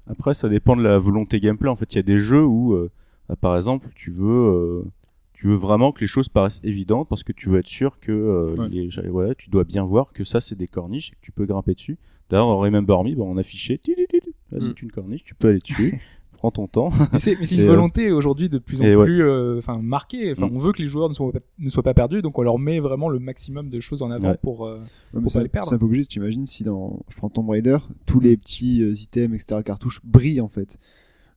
Après, 0.07 0.33
ça 0.33 0.49
dépend 0.49 0.75
de 0.75 0.81
la 0.81 0.97
volonté 0.97 1.39
gameplay. 1.39 1.69
En 1.69 1.75
fait, 1.77 1.93
il 1.93 1.95
y 1.95 1.99
a 1.99 2.03
des 2.03 2.19
jeux 2.19 2.43
où, 2.43 2.73
euh, 2.73 2.91
bah, 3.29 3.37
par 3.39 3.55
exemple, 3.55 3.87
tu 3.95 4.11
veux, 4.11 4.27
euh, 4.27 4.83
tu 5.31 5.47
veux 5.47 5.55
vraiment 5.55 5.93
que 5.93 6.01
les 6.01 6.07
choses 6.07 6.27
paraissent 6.27 6.59
évidentes 6.65 7.07
parce 7.07 7.23
que 7.23 7.31
tu 7.31 7.47
veux 7.47 7.59
être 7.59 7.67
sûr 7.67 7.97
que 8.01 8.11
euh, 8.11 8.55
Ouais. 8.57 8.67
les, 8.67 8.89
voilà, 9.09 9.35
tu 9.35 9.49
dois 9.49 9.63
bien 9.63 9.85
voir 9.85 10.11
que 10.11 10.25
ça 10.25 10.41
c'est 10.41 10.55
des 10.57 10.67
corniches 10.67 11.11
et 11.11 11.15
que 11.15 11.21
tu 11.21 11.31
peux 11.31 11.45
grimper 11.45 11.75
dessus. 11.75 11.97
D'ailleurs, 12.29 12.47
dans 12.47 12.57
Remember 12.57 13.05
Me, 13.05 13.15
bah, 13.15 13.23
on 13.25 13.37
affichait, 13.37 13.79
là 14.51 14.57
Mm. 14.57 14.59
c'est 14.59 14.81
une 14.81 14.91
corniche, 14.91 15.23
tu 15.23 15.33
peux 15.33 15.47
aller 15.47 15.59
dessus, 15.59 15.97
prends 16.39 16.51
ton 16.51 16.67
temps. 16.67 16.89
Mais 17.13 17.19
c'est 17.19 17.33
une 17.55 17.61
euh, 17.61 17.67
volonté 17.67 18.11
aujourd'hui 18.11 18.49
de 18.49 18.57
plus 18.57 18.81
en 18.81 18.85
et 18.85 18.95
ouais. 18.95 19.05
plus, 19.05 19.21
euh, 19.23 19.57
enfin 19.59 19.79
marquée. 19.81 20.31
Enfin, 20.31 20.47
Mm. 20.47 20.55
on 20.55 20.59
veut 20.59 20.71
que 20.71 20.81
les 20.81 20.87
joueurs 20.87 21.07
ne 21.09 21.13
soient 21.13 21.31
pas, 21.31 21.39
ne 21.59 21.69
soient 21.69 21.83
pas 21.83 21.93
perdus, 21.93 22.21
donc 22.21 22.37
on 22.39 22.41
leur 22.41 22.57
met 22.59 22.79
vraiment 22.79 23.09
le 23.09 23.19
maximum 23.19 23.69
de 23.69 23.79
choses 23.79 24.01
en 24.01 24.09
avant 24.11 24.31
Ouais. 24.31 24.37
pour. 24.41 24.65
euh, 24.65 24.79
Ouais, 25.13 25.21
Pour 25.21 25.31
pas 25.33 25.43
les 25.43 25.49
perdre. 25.49 25.67
c'est 25.69 25.75
un 25.75 25.77
peu 25.77 25.85
obligé, 25.85 26.05
tu 26.05 26.19
imagines 26.19 26.45
si 26.45 26.63
dans, 26.63 26.99
je 27.09 27.15
prends 27.17 27.29
Tomb 27.29 27.49
Raider, 27.49 27.77
tous 28.05 28.19
les 28.19 28.35
petits 28.37 28.81
euh, 28.83 28.93
items, 28.93 29.33
etc., 29.35 29.61
cartouches 29.63 29.99
brillent 30.03 30.41
en 30.41 30.47
fait. 30.49 30.77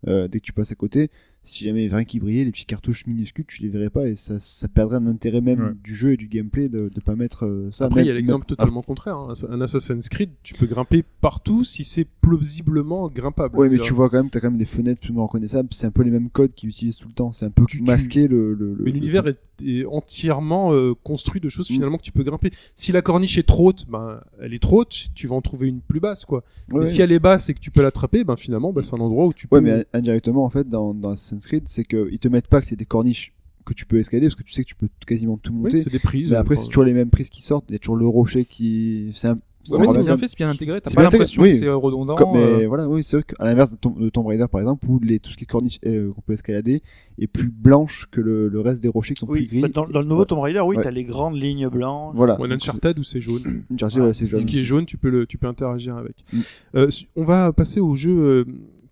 Euh, 0.09 0.27
dès 0.29 0.41
que 0.41 0.45
tu 0.45 0.53
passes 0.53 0.73
à 0.73 0.75
côté, 0.75 1.11
si 1.45 1.65
jamais 1.65 1.81
il 1.81 1.85
y 1.85 1.87
avait 1.87 1.97
rien 1.97 2.05
qui 2.05 2.21
brillait, 2.21 2.45
les 2.45 2.53
petites 2.53 2.69
cartouches 2.69 3.07
minuscules, 3.07 3.45
tu 3.47 3.63
les 3.63 3.69
verrais 3.69 3.91
pas 3.91 4.07
et 4.07 4.15
ça, 4.17 4.39
ça 4.39 4.69
perdrait 4.69 4.97
un 4.99 5.07
intérêt 5.07 5.41
même 5.41 5.61
Ouais. 5.61 5.73
du 5.83 5.95
jeu 5.95 6.13
et 6.13 6.17
du 6.17 6.29
gameplay 6.29 6.69
de, 6.69 6.89
de 6.89 7.01
pas 7.01 7.17
mettre 7.17 7.47
euh, 7.47 7.69
ça. 7.73 7.87
Après, 7.87 8.03
il 8.03 8.07
y 8.07 8.11
a 8.11 8.13
Même- 8.13 8.19
l'exemple 8.19 8.47
totalement 8.47 8.83
contraire. 8.83 9.17
hein. 9.17 9.33
Un 9.51 9.61
Assassin's 9.61 10.09
Creed, 10.09 10.31
tu 10.43 10.55
peux 10.55 10.67
grimper 10.67 11.05
partout 11.21 11.65
si 11.65 11.85
c'est 11.85 12.07
plausiblement 12.21 13.09
grimpable. 13.09 13.57
Ouais, 13.59 13.69
mais 13.71 13.79
tu 13.79 13.93
vois 13.93 14.09
quand 14.09 14.17
même, 14.19 14.31
t'as 14.31 14.41
quand 14.41 14.51
même 14.51 14.59
des 14.59 14.65
fenêtres 14.65 15.01
plus 15.01 15.11
ou 15.11 15.15
moins 15.15 15.25
reconnaissables. 15.25 15.69
C'est 15.73 15.87
un 15.87 15.91
peu 15.91 16.03
les 16.03 16.11
mêmes 16.11 16.31
codes 16.31 16.53
qu'ils 16.55 16.69
utilisent 16.69 16.97
tout 16.99 17.09
le 17.09 17.15
temps. 17.15 17.33
C'est 17.33 17.47
un 17.47 17.51
peu 17.51 17.65
Tu- 17.67 17.79
tu- 17.79 17.83
masqué 17.85 18.29
le. 18.29 18.55
le, 18.55 18.77
l'univers 18.85 19.27
est, 19.27 19.39
est 19.65 19.85
entièrement 19.87 20.73
euh, 20.73 20.95
construit 21.03 21.41
de 21.41 21.49
choses 21.49 21.71
Mm. 21.71 21.75
finalement 21.75 21.99
que 21.99 22.03
tu 22.03 22.13
peux 22.13 22.23
grimper. 22.23 22.51
Si 22.75 22.93
la 22.93 23.03
corniche 23.03 23.39
est 23.39 23.43
trop 23.47 23.69
haute, 23.69 23.85
ben 23.89 24.21
elle 24.41 24.55
est 24.55 24.59
trop 24.63 24.81
haute, 24.81 25.07
tu 25.15 25.27
vas 25.27 25.37
en 25.37 25.41
trouver 25.43 25.69
une 25.69 25.81
plus 25.81 26.01
basse 26.01 26.25
quoi. 26.25 26.39
Ouais, 26.39 26.45
mais 26.73 26.79
ouais. 26.81 26.87
si 26.87 27.03
elle 27.03 27.13
est 27.13 27.19
basse 27.19 27.49
et 27.51 27.55
que 27.55 27.61
tu 27.61 27.71
peux 27.71 27.83
l'attraper, 27.83 28.25
ben 28.25 28.37
finalement 28.37 28.73
ben, 28.73 28.83
c'est 28.83 28.95
un 28.95 29.01
endroit 29.01 29.27
où 29.27 29.33
tu 29.33 29.47
peux. 29.49 29.57
Ouais, 29.57 29.63
mais 29.63 29.87
indirectement, 29.93 30.45
en 30.45 30.51
fait, 30.51 30.69
dans, 30.69 30.95
dans 30.95 31.11
Assassin's 31.33 31.47
Creed, 31.47 31.69
c'est 31.69 31.85
qu'ils 31.85 32.19
te 32.19 32.29
mettent 32.29 32.49
pas 32.49 32.61
que 32.61 32.67
c'est 32.67 32.77
des 32.77 32.87
corniches 32.87 33.33
que 33.65 33.75
tu 33.75 33.87
peux 33.87 33.99
escalader 33.99 34.27
parce 34.27 34.35
que 34.35 34.43
tu 34.43 34.53
sais 34.53 34.65
que 34.65 34.69
tu 34.69 34.75
peux 34.75 34.89
quasiment 35.07 35.37
tout 35.37 35.53
Oui, 35.53 35.61
monter. 35.63 35.81
c'est 35.81 35.91
des 35.91 35.99
prises. 36.01 36.31
mais 36.33 36.37
après, 36.37 36.55
enfin, 36.57 36.63
c'est 36.63 36.69
toujours 36.69 36.85
les 36.85 36.95
mêmes 36.95 37.11
prises 37.11 37.31
qui 37.31 37.43
sortent. 37.43 37.67
Il 37.69 37.73
y 37.73 37.77
a 37.77 37.79
toujours 37.79 37.97
le 37.97 38.07
rocher 38.09 38.45
qui. 38.45 39.11
C'est 39.15 39.29
un. 39.29 39.37
Ouais, 39.71 39.79
mais 39.79 39.87
c'est 39.87 40.01
bien 40.03 40.17
fait, 40.19 40.27
c'est 40.27 40.37
bien 40.37 40.49
intégré. 40.49 40.81
T'as 40.81 40.91
c'est 40.91 40.97
pas 40.97 41.03
bien 41.03 41.07
intégré, 41.07 41.19
l'impression 41.25 41.43
oui. 41.43 41.51
que 41.51 41.55
c'est 41.55 41.67
euh, 41.67 41.77
redondant. 41.77 42.17
Comme- 42.17 42.33
mais 42.33 42.65
euh, 42.65 42.67
voilà, 42.67 42.89
oui, 42.89 43.05
c'est 43.05 43.19
vrai 43.19 43.23
qu'à 43.23 43.45
l'inverse 43.45 43.71
de, 43.71 43.77
Tomb- 43.77 43.97
de 44.03 44.09
Tomb 44.11 44.27
Raider 44.27 44.47
par 44.51 44.61
exemple, 44.61 44.85
où 44.91 44.99
les, 44.99 45.21
tout 45.21 45.31
ce 45.31 45.37
qui 45.37 45.45
est 45.45 45.47
corniche 45.47 45.79
euh, 45.87 46.13
qu'on 46.13 46.21
peut 46.21 46.33
escalader 46.33 46.83
est 47.21 47.29
plus 47.29 47.47
blanche 47.49 48.09
que 48.11 48.21
le, 48.21 48.49
le 48.49 48.61
reste 48.61 48.83
des 48.83 48.89
rochers 48.89 49.15
qui 49.15 49.21
sont 49.21 49.29
Oui, 49.29 49.43
plus 49.47 49.47
gris. 49.47 49.61
bah, 49.61 49.69
dans, 49.69 49.87
dans 49.87 50.01
le 50.01 50.07
nouveau 50.07 50.23
Ouais. 50.23 50.27
Tomb 50.27 50.41
Raider, 50.41 50.59
oui, 50.67 50.75
Ouais. 50.77 50.83
t'as 50.83 50.91
les 50.91 51.05
grandes 51.05 51.37
lignes 51.41 51.69
blanches. 51.69 52.17
Voilà. 52.17 52.41
Ou 52.41 52.45
un 52.45 52.51
Uncharted 52.51 52.99
où 52.99 53.05
c'est 53.05 53.21
jaune. 53.21 53.63
Ouais, 53.71 54.13
c'est 54.15 54.27
jaune. 54.27 54.41
Ce 54.41 54.47
qui 54.47 54.59
est 54.59 54.65
jaune, 54.65 54.85
tu 54.85 54.97
peux 54.99 55.11
le, 55.11 55.27
tu 55.27 55.39
peux 55.39 55.47
interagir 55.47 55.97
avec. 55.97 56.17
Mm. 56.33 56.39
Euh, 56.75 56.91
on 57.15 57.23
va 57.23 57.53
passer 57.53 57.79
aux 57.79 57.95
jeux 57.95 58.19
euh, 58.19 58.45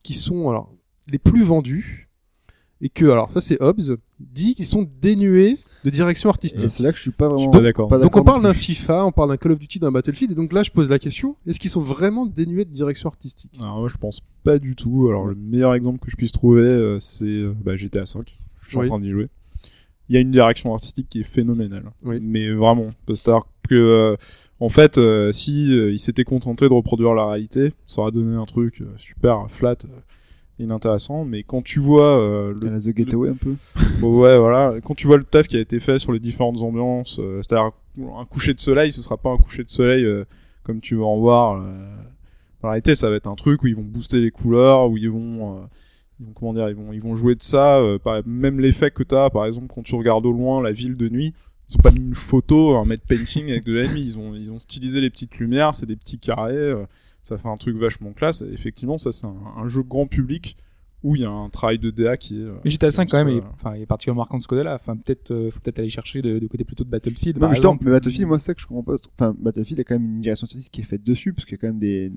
qui 0.05 0.15
sont 0.15 0.49
alors 0.51 0.73
les 1.09 1.19
plus 1.19 1.43
vendus 1.43 2.09
et 2.81 2.89
que 2.89 3.05
alors 3.07 3.31
ça 3.33 3.41
c'est 3.41 3.61
Hobbes 3.61 3.99
dit 4.19 4.55
qu'ils 4.55 4.67
sont 4.67 4.89
dénués 5.01 5.59
de 5.85 5.91
direction 5.91 6.29
artistique. 6.29 6.71
c'est 6.71 6.83
là 6.83 6.91
que 6.93 6.97
je 6.99 7.03
suis 7.03 7.11
pas 7.11 7.29
vraiment. 7.29 7.51
pas 7.51 7.61
d'accord. 7.61 7.89
Donc 7.89 8.17
on 8.17 8.23
parle 8.25 8.43
d'un. 8.43 8.53
FIFA, 8.53 9.07
on 9.07 9.13
parle 9.13 9.31
d'un 9.31 9.37
Call 9.39 9.53
of 9.53 9.59
Duty, 9.59 9.79
d'un 9.79 9.91
Battlefield, 9.91 10.33
et 10.33 10.35
donc 10.35 10.53
là 10.53 10.63
je 10.63 10.71
pose 10.71 10.91
la 10.91 10.99
question 10.99 11.37
est-ce 11.47 11.59
qu'ils 11.59 11.71
sont 11.71 11.81
vraiment 11.83 12.27
dénués 12.27 12.65
de 12.67 12.71
direction 12.73 13.09
artistique? 13.09 13.51
Alors 13.63 13.79
moi 13.79 13.89
je 13.89 13.97
pense 13.97 14.21
pas 14.45 14.59
du 14.59 14.77
tout. 14.77 15.07
Alors 15.09 15.27
le 15.27 15.35
meilleur 15.35 15.75
exemple 15.75 15.99
que 16.05 16.11
je 16.11 16.17
puisse 16.17 16.33
trouver 16.33 16.63
euh, 16.63 16.99
c'est 17.01 17.25
euh, 17.27 17.55
bah, 17.65 17.77
GTA 17.77 18.05
5. 18.05 18.39
Je 18.61 18.69
suis 18.69 18.77
Oui. 18.77 18.85
en 18.87 18.89
train 18.89 19.01
d'y 19.01 19.11
jouer. 19.11 19.29
Il 20.09 20.15
y 20.15 20.17
a 20.17 20.21
une 20.21 20.31
direction 20.33 20.73
artistique 20.75 21.07
qui 21.09 21.21
est 21.21 21.25
phénoménale. 21.25 21.85
Oui. 22.05 22.19
Mais 22.21 22.51
vraiment, 22.53 22.91
parce 23.07 23.23
que 23.23 23.31
euh, 23.75 24.17
en 24.59 24.69
fait 24.69 24.99
euh, 24.99 25.33
si 25.33 25.73
euh, 25.73 25.93
ils 25.93 25.99
s'étaient 26.01 26.25
contentés 26.25 26.69
de 26.69 26.75
reproduire 26.75 27.15
la 27.15 27.27
réalité, 27.27 27.73
ça 27.87 28.03
aurait 28.03 28.13
donné 28.13 28.37
un 28.37 28.45
truc 28.45 28.83
euh, 28.83 28.87
super 28.99 29.47
flat, 29.49 29.77
euh, 29.85 29.89
inintéressant. 30.61 31.25
Mais 31.25 31.43
quand 31.43 31.63
tu 31.63 31.81
vois 31.81 32.19
euh, 32.21 32.55
le 32.61 32.79
The 32.79 32.97
Getaway 32.97 33.31
un 33.31 33.35
peu. 33.35 33.55
Ouais, 34.03 34.39
voilà. 34.39 34.75
Quand 34.83 34.95
tu 34.95 35.07
vois 35.07 35.17
le 35.17 35.25
taf 35.25 35.47
qui 35.49 35.57
a 35.57 35.61
été 35.61 35.79
fait 35.81 35.99
sur 35.99 36.13
les 36.13 36.21
différentes 36.21 36.63
ambiances, 36.63 37.19
euh, 37.21 37.41
c'est-à-dire 37.43 37.71
un 38.19 38.25
coucher 38.25 38.55
de 38.55 38.61
soleil, 38.61 38.93
ce 38.93 39.03
sera 39.03 39.17
pas 39.17 39.31
un 39.31 39.37
coucher 39.37 39.65
de 39.65 39.71
soleil 39.71 40.05
euh, 40.05 40.25
comme 40.63 40.81
tu 40.81 40.95
vas 40.97 41.05
en 41.05 41.19
voir. 41.19 41.57
dans 41.61 42.69
la 42.69 42.71
réalité, 42.71 42.95
ça 42.95 43.11
va 43.11 43.17
être 43.17 43.27
un 43.27 43.35
truc 43.35 43.63
où 43.63 43.67
ils 43.67 43.77
vont 43.77 43.83
booster 43.83 44.21
les 44.21 44.31
couleurs, 44.31 44.89
où 44.91 44.97
ils 44.97 45.11
vont, 45.11 45.67
comment 46.35 46.53
dire, 46.55 46.69
ils 46.69 46.75
vont, 46.77 46.93
ils 46.93 47.01
vont 47.03 47.17
jouer 47.17 47.35
de 47.35 47.43
ça. 47.43 47.77
euh, 47.79 47.99
par- 47.99 48.23
même 48.27 48.61
l'effet 48.61 48.91
que 48.91 49.03
t'as, 49.03 49.31
par 49.31 49.47
exemple, 49.47 49.67
quand 49.75 49.83
tu 49.83 49.95
regardes 49.95 50.27
au 50.27 50.33
loin 50.33 50.63
la 50.63 50.73
ville 50.73 50.97
de 50.97 51.09
nuit, 51.09 51.33
ils 51.69 51.77
ont 51.77 51.83
pas 51.83 51.91
mis 51.91 52.01
une 52.01 52.15
photo, 52.15 52.75
un 52.77 52.85
matte 52.85 53.03
painting 53.07 53.49
avec 53.51 53.65
de 53.65 53.73
la 53.73 53.87
nuit. 53.87 54.03
Ils 54.03 54.19
ont, 54.19 54.35
ils 54.35 54.51
ont 54.53 54.59
stylisé 54.59 55.01
les 55.01 55.09
petites 55.11 55.37
lumières, 55.39 55.75
c'est 55.75 55.87
des 55.87 55.97
petits 55.97 56.19
carrés. 56.19 56.55
euh, 56.55 56.85
ça 57.23 57.39
fait 57.39 57.49
un 57.49 57.57
truc 57.57 57.77
vachement 57.77 58.13
classe. 58.13 58.43
Et 58.43 58.53
effectivement, 58.53 58.99
ça 58.99 59.13
c'est 59.13 59.27
un, 59.27 59.37
un 59.57 59.67
jeu 59.67 59.83
grand 59.83 60.07
public 60.07 60.57
où 61.03 61.17
il 61.17 61.23
y 61.23 61.25
a 61.25 61.31
un 61.31 61.49
travail 61.49 61.79
de 61.79 61.91
DA 61.91 62.19
qui 62.19 62.41
est. 62.41 62.45
euh, 62.45 62.57
Mais 62.63 62.71
GTA 62.71 62.91
5 62.91 63.09
quand 63.11 63.17
même, 63.17 63.29
il 63.31 63.37
est, 63.39 63.41
euh, 63.41 63.45
enfin, 63.55 63.75
il 63.75 63.81
est 63.83 63.87
particulièrement 63.87 64.21
marquant 64.21 64.37
de 64.37 64.43
ce 64.43 64.49
côté-là. 64.49 64.75
Enfin, 64.75 64.97
peut-être, 64.99 65.31
euh, 65.31 65.51
faut 65.51 65.59
peut-être 65.61 65.79
aller 65.79 65.89
chercher 65.89 66.21
de, 66.21 66.39
de 66.39 66.47
côté 66.47 66.63
plutôt 66.65 66.85
de 66.85 66.91
Battlefield. 66.91 67.37
Non, 67.37 67.41
par 67.41 67.49
mais 67.49 67.55
justement, 67.55 67.73
exemple. 67.73 67.85
mais 67.87 67.91
Battlefield, 67.93 68.29
moi, 68.29 68.39
c'est 68.39 68.45
ça 68.47 68.55
que 68.55 68.61
je 68.61 68.67
comprends 68.67 68.83
pas. 68.83 68.97
Enfin, 69.19 69.35
Battlefield, 69.39 69.79
il 69.79 69.81
y 69.81 69.81
a 69.81 69.85
quand 69.85 69.95
même 69.99 70.17
une 70.17 70.21
direction 70.21 70.45
artistique 70.45 70.71
qui 70.73 70.83
est 70.83 70.85
faite 70.85 71.03
dessus, 71.03 71.33
parce 71.33 71.47
qu'il 71.47 71.53
y 71.53 71.59
a 71.59 71.59
quand 71.59 71.69
même 71.69 71.79
des. 71.79 72.13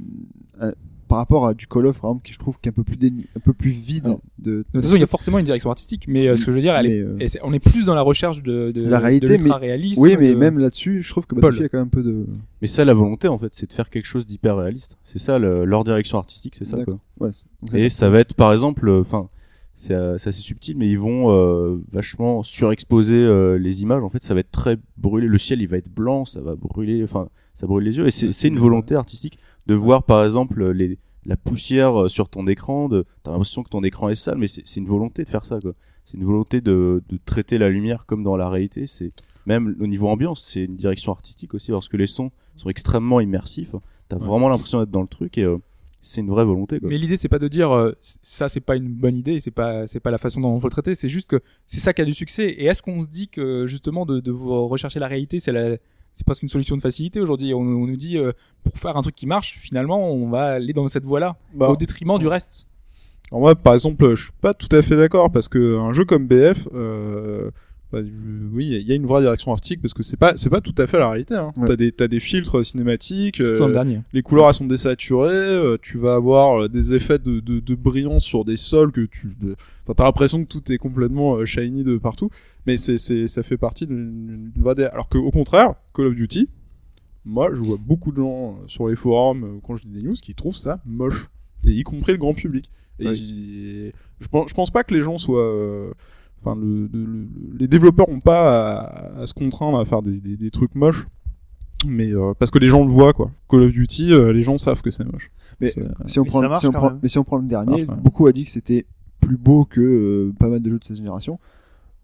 un- 0.59 0.73
par 1.07 1.17
rapport 1.19 1.45
à 1.47 1.53
du 1.53 1.67
Call 1.67 1.85
of, 1.85 1.99
par 1.99 2.11
exemple, 2.11 2.25
qui 2.25 2.33
je 2.33 2.39
trouve 2.39 2.57
qui 2.59 2.69
est 2.69 2.71
un 2.71 2.73
peu 2.73 2.83
plus, 2.83 2.95
dénu- 2.97 3.25
un 3.35 3.39
peu 3.39 3.53
plus 3.53 3.71
vide 3.71 4.05
Alors, 4.07 4.19
de. 4.39 4.51
De 4.57 4.65
toute 4.73 4.83
façon, 4.83 4.95
il 4.95 4.99
y 4.99 5.03
a 5.03 5.07
forcément 5.07 5.39
une 5.39 5.45
direction 5.45 5.69
artistique, 5.69 6.05
mais 6.07 6.27
euh, 6.27 6.35
ce 6.35 6.45
que 6.45 6.51
je 6.51 6.55
veux 6.55 6.61
dire, 6.61 6.75
elle 6.75 6.87
est, 6.87 7.03
Mais, 7.03 7.25
euh, 7.25 7.39
on 7.43 7.53
est 7.53 7.59
plus 7.59 7.85
dans 7.85 7.95
la 7.95 8.01
recherche 8.01 8.41
de, 8.43 8.71
de, 8.71 8.85
La 8.87 8.99
réalité, 8.99 9.27
de 9.27 9.31
mais- 9.33 9.37
l'ultra-réalisme, 9.39 10.01
Oui, 10.01 10.15
mais 10.19 10.31
de- 10.33 10.37
même 10.37 10.57
là-dessus, 10.59 11.01
je 11.01 11.09
trouve 11.09 11.25
que 11.25 11.35
Paul. 11.35 11.41
Battlefield 11.51 11.65
a 11.65 11.69
quand 11.69 11.77
même 11.77 11.87
un 11.87 11.89
peu 11.89 12.03
de. 12.03 12.25
Mais 12.61 12.67
ça, 12.67 12.83
la 12.85 12.93
volonté, 12.93 13.27
en 13.27 13.37
fait, 13.37 13.53
c'est 13.53 13.67
de 13.67 13.73
faire 13.73 13.89
quelque 13.89 14.05
chose 14.07 14.25
d'hyper 14.25 14.57
réaliste. 14.57 14.97
C'est 15.03 15.19
ça, 15.19 15.37
le- 15.39 15.65
leur 15.65 15.83
direction 15.83 16.17
artistique, 16.17 16.55
c'est 16.57 16.65
ça, 16.65 16.83
quoi. 16.83 16.99
Ouais, 17.19 17.31
Et 17.73 17.89
ça 17.89 18.09
va 18.09 18.19
être, 18.19 18.33
par 18.33 18.51
exemple, 18.53 18.89
enfin, 18.89 19.29
c'est 19.75 19.93
euh, 19.93 20.17
c'est 20.19 20.29
assez 20.29 20.41
subtil, 20.41 20.77
mais 20.77 20.87
ils 20.87 20.99
vont 20.99 21.31
euh, 21.31 21.77
vachement 21.91 22.43
surexposer 22.43 23.15
euh, 23.17 23.57
les 23.57 23.81
images. 23.81 24.03
En 24.03 24.09
fait, 24.09 24.21
ça 24.23 24.33
va 24.33 24.39
être 24.41 24.51
très 24.51 24.77
brûlé. 24.97 25.27
Le 25.27 25.37
ciel, 25.37 25.61
il 25.61 25.67
va 25.67 25.77
être 25.77 25.89
blanc, 25.89 26.25
ça 26.25 26.41
va 26.41 26.55
brûler, 26.55 27.03
enfin, 27.03 27.27
ça 27.55 27.65
brûle 27.67 27.83
les 27.83 27.97
yeux. 27.97 28.05
Et 28.07 28.11
c'est 28.11 28.31
c'est 28.33 28.47
une 28.49 28.59
volonté 28.59 28.95
artistique 28.95 29.39
de 29.67 29.73
voir, 29.73 30.03
par 30.03 30.23
exemple, 30.23 30.71
les, 30.71 30.97
la 31.25 31.37
poussière 31.37 32.03
euh, 32.03 32.07
sur 32.09 32.29
ton 32.29 32.47
écran. 32.47 32.89
De, 32.89 33.05
t'as 33.23 33.31
l'impression 33.31 33.63
que 33.63 33.69
ton 33.69 33.83
écran 33.83 34.09
est 34.09 34.15
sale, 34.15 34.37
mais 34.37 34.47
c'est 34.47 34.75
une 34.77 34.87
volonté 34.87 35.23
de 35.23 35.29
faire 35.29 35.45
ça, 35.45 35.59
quoi. 35.59 35.73
C'est 36.05 36.17
une 36.17 36.25
volonté 36.25 36.59
de, 36.59 37.01
de 37.07 37.19
traiter 37.25 37.57
la 37.57 37.69
lumière 37.69 38.05
comme 38.05 38.23
dans 38.23 38.35
la 38.35 38.49
réalité. 38.49 38.87
C'est 38.87 39.09
même 39.45 39.75
au 39.79 39.87
niveau 39.87 40.09
ambiance, 40.09 40.45
c'est 40.45 40.65
une 40.65 40.75
direction 40.75 41.11
artistique 41.13 41.53
aussi, 41.53 41.71
parce 41.71 41.87
que 41.87 41.97
les 41.97 42.07
sons 42.07 42.31
sont 42.55 42.69
extrêmement 42.69 43.21
immersifs. 43.21 43.75
T'as 44.09 44.17
vraiment 44.17 44.49
l'impression 44.49 44.79
d'être 44.79 44.91
dans 44.91 45.01
le 45.01 45.07
truc 45.07 45.37
et 45.37 45.43
euh, 45.43 45.57
c'est 46.01 46.19
une 46.19 46.29
vraie 46.29 46.43
volonté, 46.43 46.81
quoi. 46.81 46.89
Mais 46.89 46.97
l'idée, 46.97 47.15
c'est 47.15 47.29
pas 47.29 47.39
de 47.39 47.47
dire 47.47 47.71
euh, 47.71 47.93
ça, 48.01 48.49
c'est 48.49 48.59
pas 48.59 48.75
une 48.75 48.89
bonne 48.89 49.15
idée, 49.15 49.39
c'est 49.39 49.51
pas, 49.51 49.87
c'est 49.87 50.01
pas 50.01 50.11
la 50.11 50.17
façon 50.17 50.41
dont 50.41 50.49
on 50.49 50.59
faut 50.59 50.67
le 50.67 50.71
traiter. 50.71 50.93
C'est 50.93 51.07
juste 51.07 51.29
que 51.29 51.41
c'est 51.67 51.79
ça 51.79 51.93
qui 51.93 52.01
a 52.01 52.05
du 52.05 52.13
succès. 52.13 52.49
Et 52.49 52.65
est-ce 52.65 52.81
qu'on 52.81 53.01
se 53.01 53.07
dit 53.07 53.29
que 53.29 53.65
justement 53.65 54.05
de, 54.05 54.19
de 54.19 54.31
rechercher 54.31 54.99
la 54.99 55.07
réalité, 55.07 55.39
c'est 55.39 55.53
la, 55.53 55.77
c'est 56.13 56.25
presque 56.25 56.43
une 56.43 56.49
solution 56.49 56.75
de 56.75 56.81
facilité 56.81 57.19
aujourd'hui. 57.19 57.53
On, 57.53 57.59
on 57.59 57.87
nous 57.87 57.95
dit 57.95 58.17
euh, 58.17 58.31
pour 58.63 58.77
faire 58.77 58.95
un 58.97 59.01
truc 59.01 59.15
qui 59.15 59.27
marche, 59.27 59.59
finalement, 59.61 60.11
on 60.11 60.29
va 60.29 60.53
aller 60.53 60.73
dans 60.73 60.87
cette 60.87 61.05
voie-là 61.05 61.35
bah, 61.53 61.69
au 61.69 61.75
détriment 61.75 62.19
du 62.19 62.27
reste. 62.27 62.67
Alors 63.31 63.41
moi, 63.41 63.55
par 63.55 63.73
exemple, 63.73 64.15
je 64.15 64.23
suis 64.23 64.31
pas 64.41 64.53
tout 64.53 64.73
à 64.75 64.81
fait 64.81 64.95
d'accord 64.95 65.31
parce 65.31 65.47
que 65.47 65.79
un 65.79 65.91
jeu 65.93 66.05
comme 66.05 66.27
BF, 66.27 66.67
euh, 66.73 67.49
bah, 67.93 67.99
je- 68.03 68.09
oui, 68.53 68.65
il 68.81 68.87
y 68.87 68.91
a 68.91 68.95
une 68.95 69.05
vraie 69.05 69.21
direction 69.21 69.51
artistique 69.51 69.81
parce 69.81 69.93
que 69.93 70.03
c'est 70.03 70.17
pas, 70.17 70.35
c'est 70.35 70.49
pas 70.49 70.59
tout 70.61 70.73
à 70.77 70.87
fait 70.87 70.97
la 70.97 71.09
réalité. 71.09 71.35
Hein. 71.35 71.53
Ouais. 71.55 71.67
T'as 71.67 71.75
des, 71.75 71.91
t'as 71.91 72.07
des 72.09 72.19
filtres 72.19 72.65
cinématiques, 72.65 73.39
euh, 73.39 73.53
le 73.67 74.01
les 74.11 74.21
couleurs 74.23 74.47
elles 74.47 74.53
sont 74.55 74.65
désaturées, 74.65 75.29
euh, 75.31 75.77
tu 75.81 75.97
vas 75.99 76.15
avoir 76.15 76.63
euh, 76.63 76.67
des 76.67 76.93
effets 76.95 77.19
de, 77.19 77.39
de, 77.39 77.59
de 77.59 77.75
brillance 77.75 78.23
sur 78.25 78.43
des 78.45 78.57
sols 78.57 78.91
que 78.91 79.01
tu, 79.05 79.35
de- 79.39 79.55
enfin, 79.83 79.93
t'as 79.95 80.03
l'impression 80.03 80.43
que 80.43 80.49
tout 80.49 80.71
est 80.71 80.77
complètement 80.77 81.35
euh, 81.37 81.45
shiny 81.45 81.83
de 81.83 81.97
partout, 81.97 82.29
mais 82.65 82.75
c'est, 82.77 82.97
c'est, 82.97 83.27
ça 83.27 83.43
fait 83.43 83.57
partie 83.57 83.85
d'une 83.87 84.51
vraie. 84.57 84.83
Alors 84.91 85.07
que 85.07 85.17
au 85.19 85.31
contraire, 85.31 85.75
Call 85.93 86.07
of 86.07 86.15
Duty, 86.15 86.49
moi, 87.25 87.49
je 87.53 87.61
vois 87.61 87.77
beaucoup 87.79 88.11
de 88.11 88.17
gens 88.17 88.57
sur 88.67 88.87
les 88.89 88.95
forums 88.97 89.61
quand 89.63 89.75
je 89.77 89.83
lis 89.85 89.91
des 89.91 90.01
news 90.01 90.13
qui 90.13 90.35
trouvent 90.35 90.57
ça 90.57 90.81
moche, 90.85 91.29
et 91.65 91.71
y 91.71 91.83
compris 91.83 92.11
le 92.11 92.17
grand 92.17 92.33
public. 92.33 92.69
Et 92.99 93.07
Ouais. 93.07 93.13
j'y- 93.13 93.91
je 94.19 94.27
pense, 94.27 94.49
je 94.49 94.53
pense 94.53 94.71
pas 94.71 94.83
que 94.83 94.93
les 94.93 95.01
gens 95.01 95.17
soient. 95.17 95.91
Enfin, 96.43 96.55
le, 96.59 96.89
le- 96.93 97.05
le- 97.05 97.27
les 97.57 97.67
développeurs 97.67 98.09
ont 98.09 98.19
pas 98.19 98.77
à, 98.81 99.21
à 99.21 99.25
se 99.25 99.33
contraindre 99.33 99.79
à 99.79 99.85
faire 99.85 100.01
des, 100.01 100.19
des, 100.19 100.35
des 100.37 100.51
trucs 100.51 100.75
moches, 100.75 101.07
mais 101.85 102.13
euh, 102.13 102.33
parce 102.37 102.51
que 102.51 102.59
les 102.59 102.67
gens 102.67 102.83
le 102.85 102.91
voient 102.91 103.13
quoi. 103.13 103.31
Call 103.49 103.63
of 103.63 103.71
Duty, 103.71 104.13
euh, 104.13 104.31
les 104.33 104.43
gens 104.43 104.57
savent 104.57 104.81
que 104.81 104.91
c'est 104.91 105.05
moche. 105.05 105.31
Mais 105.59 105.69
si 106.05 106.19
on 106.19 106.23
Mais 106.23 106.29
prend, 106.29 106.41
ça 106.41 106.47
marche 106.49 106.59
si 106.61 106.67
on 106.67 106.71
quand 106.71 106.77
prend, 106.79 106.89
même. 106.91 106.99
mais 107.03 107.09
si 107.09 107.17
on 107.17 107.23
prend 107.23 107.37
le 107.37 107.47
dernier, 107.47 107.85
marche 107.85 107.99
beaucoup 108.01 108.27
a 108.27 108.31
dit 108.31 108.43
que 108.45 108.51
c'était 108.51 108.85
plus 109.19 109.37
beau 109.37 109.65
que 109.65 109.81
euh, 109.81 110.33
pas 110.37 110.47
mal 110.49 110.61
de 110.61 110.69
jeux 110.69 110.79
de 110.79 110.83
cette 110.83 110.97
génération. 110.97 111.39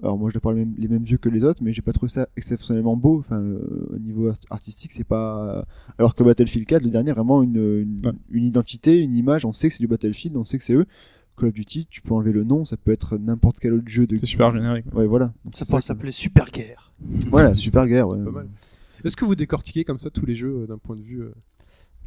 Alors 0.01 0.17
moi 0.17 0.29
je 0.29 0.33
dois 0.35 0.39
parler 0.41 0.59
les 0.59 0.65
mêmes, 0.65 0.75
les 0.77 0.87
mêmes 0.87 1.05
yeux 1.05 1.17
que 1.17 1.27
les 1.27 1.43
autres, 1.43 1.61
mais 1.61 1.73
j'ai 1.73 1.81
pas 1.81 1.91
trouvé 1.91 2.09
ça 2.09 2.27
exceptionnellement 2.37 2.95
beau. 2.95 3.19
Enfin, 3.19 3.41
euh, 3.41 3.89
au 3.93 3.99
niveau 3.99 4.29
art- 4.29 4.37
artistique, 4.49 4.91
c'est 4.93 5.03
pas. 5.03 5.65
Alors 5.97 6.15
que 6.15 6.23
Battlefield 6.23 6.65
4, 6.67 6.83
le 6.83 6.89
dernier, 6.89 7.11
vraiment 7.11 7.43
une, 7.43 7.57
une, 7.57 8.01
Ouais. 8.05 8.13
une 8.31 8.45
identité, 8.45 9.01
une 9.01 9.13
image. 9.13 9.45
On 9.45 9.51
sait 9.51 9.67
que 9.67 9.73
c'est 9.73 9.83
du 9.83 9.87
Battlefield, 9.87 10.37
on 10.37 10.45
sait 10.45 10.57
que 10.57 10.63
c'est 10.63 10.73
eux. 10.73 10.85
Call 11.39 11.49
of 11.49 11.53
Duty, 11.55 11.87
tu 11.89 12.01
peux 12.01 12.13
enlever 12.13 12.31
le 12.33 12.43
nom, 12.43 12.65
ça 12.65 12.77
peut 12.77 12.91
être 12.91 13.17
n'importe 13.17 13.59
quel 13.59 13.73
autre 13.73 13.87
jeu 13.87 14.05
de. 14.07 14.15
C'est 14.17 14.25
super 14.25 14.53
générique. 14.53 14.85
Ouais, 14.93 15.07
voilà. 15.07 15.33
Donc, 15.45 15.55
Ça 15.55 15.65
pourrait 15.65 15.81
s'appeler 15.81 16.11
Super 16.11 16.45
Guerre. 16.51 16.91
Voilà, 17.29 17.55
super 17.55 17.87
guerre. 17.87 18.07
Ouais. 18.07 18.17
C'est 18.17 18.25
pas 18.25 18.31
mal. 18.31 18.49
Est-ce 19.05 19.15
que 19.15 19.23
vous 19.25 19.35
décortiquez 19.35 19.83
comme 19.85 19.97
ça 19.97 20.09
tous 20.09 20.25
les 20.25 20.35
jeux 20.35 20.63
euh, 20.63 20.67
d'un 20.67 20.77
point 20.77 20.95
de 20.97 21.01
vue 21.01 21.21
euh, 21.21 21.31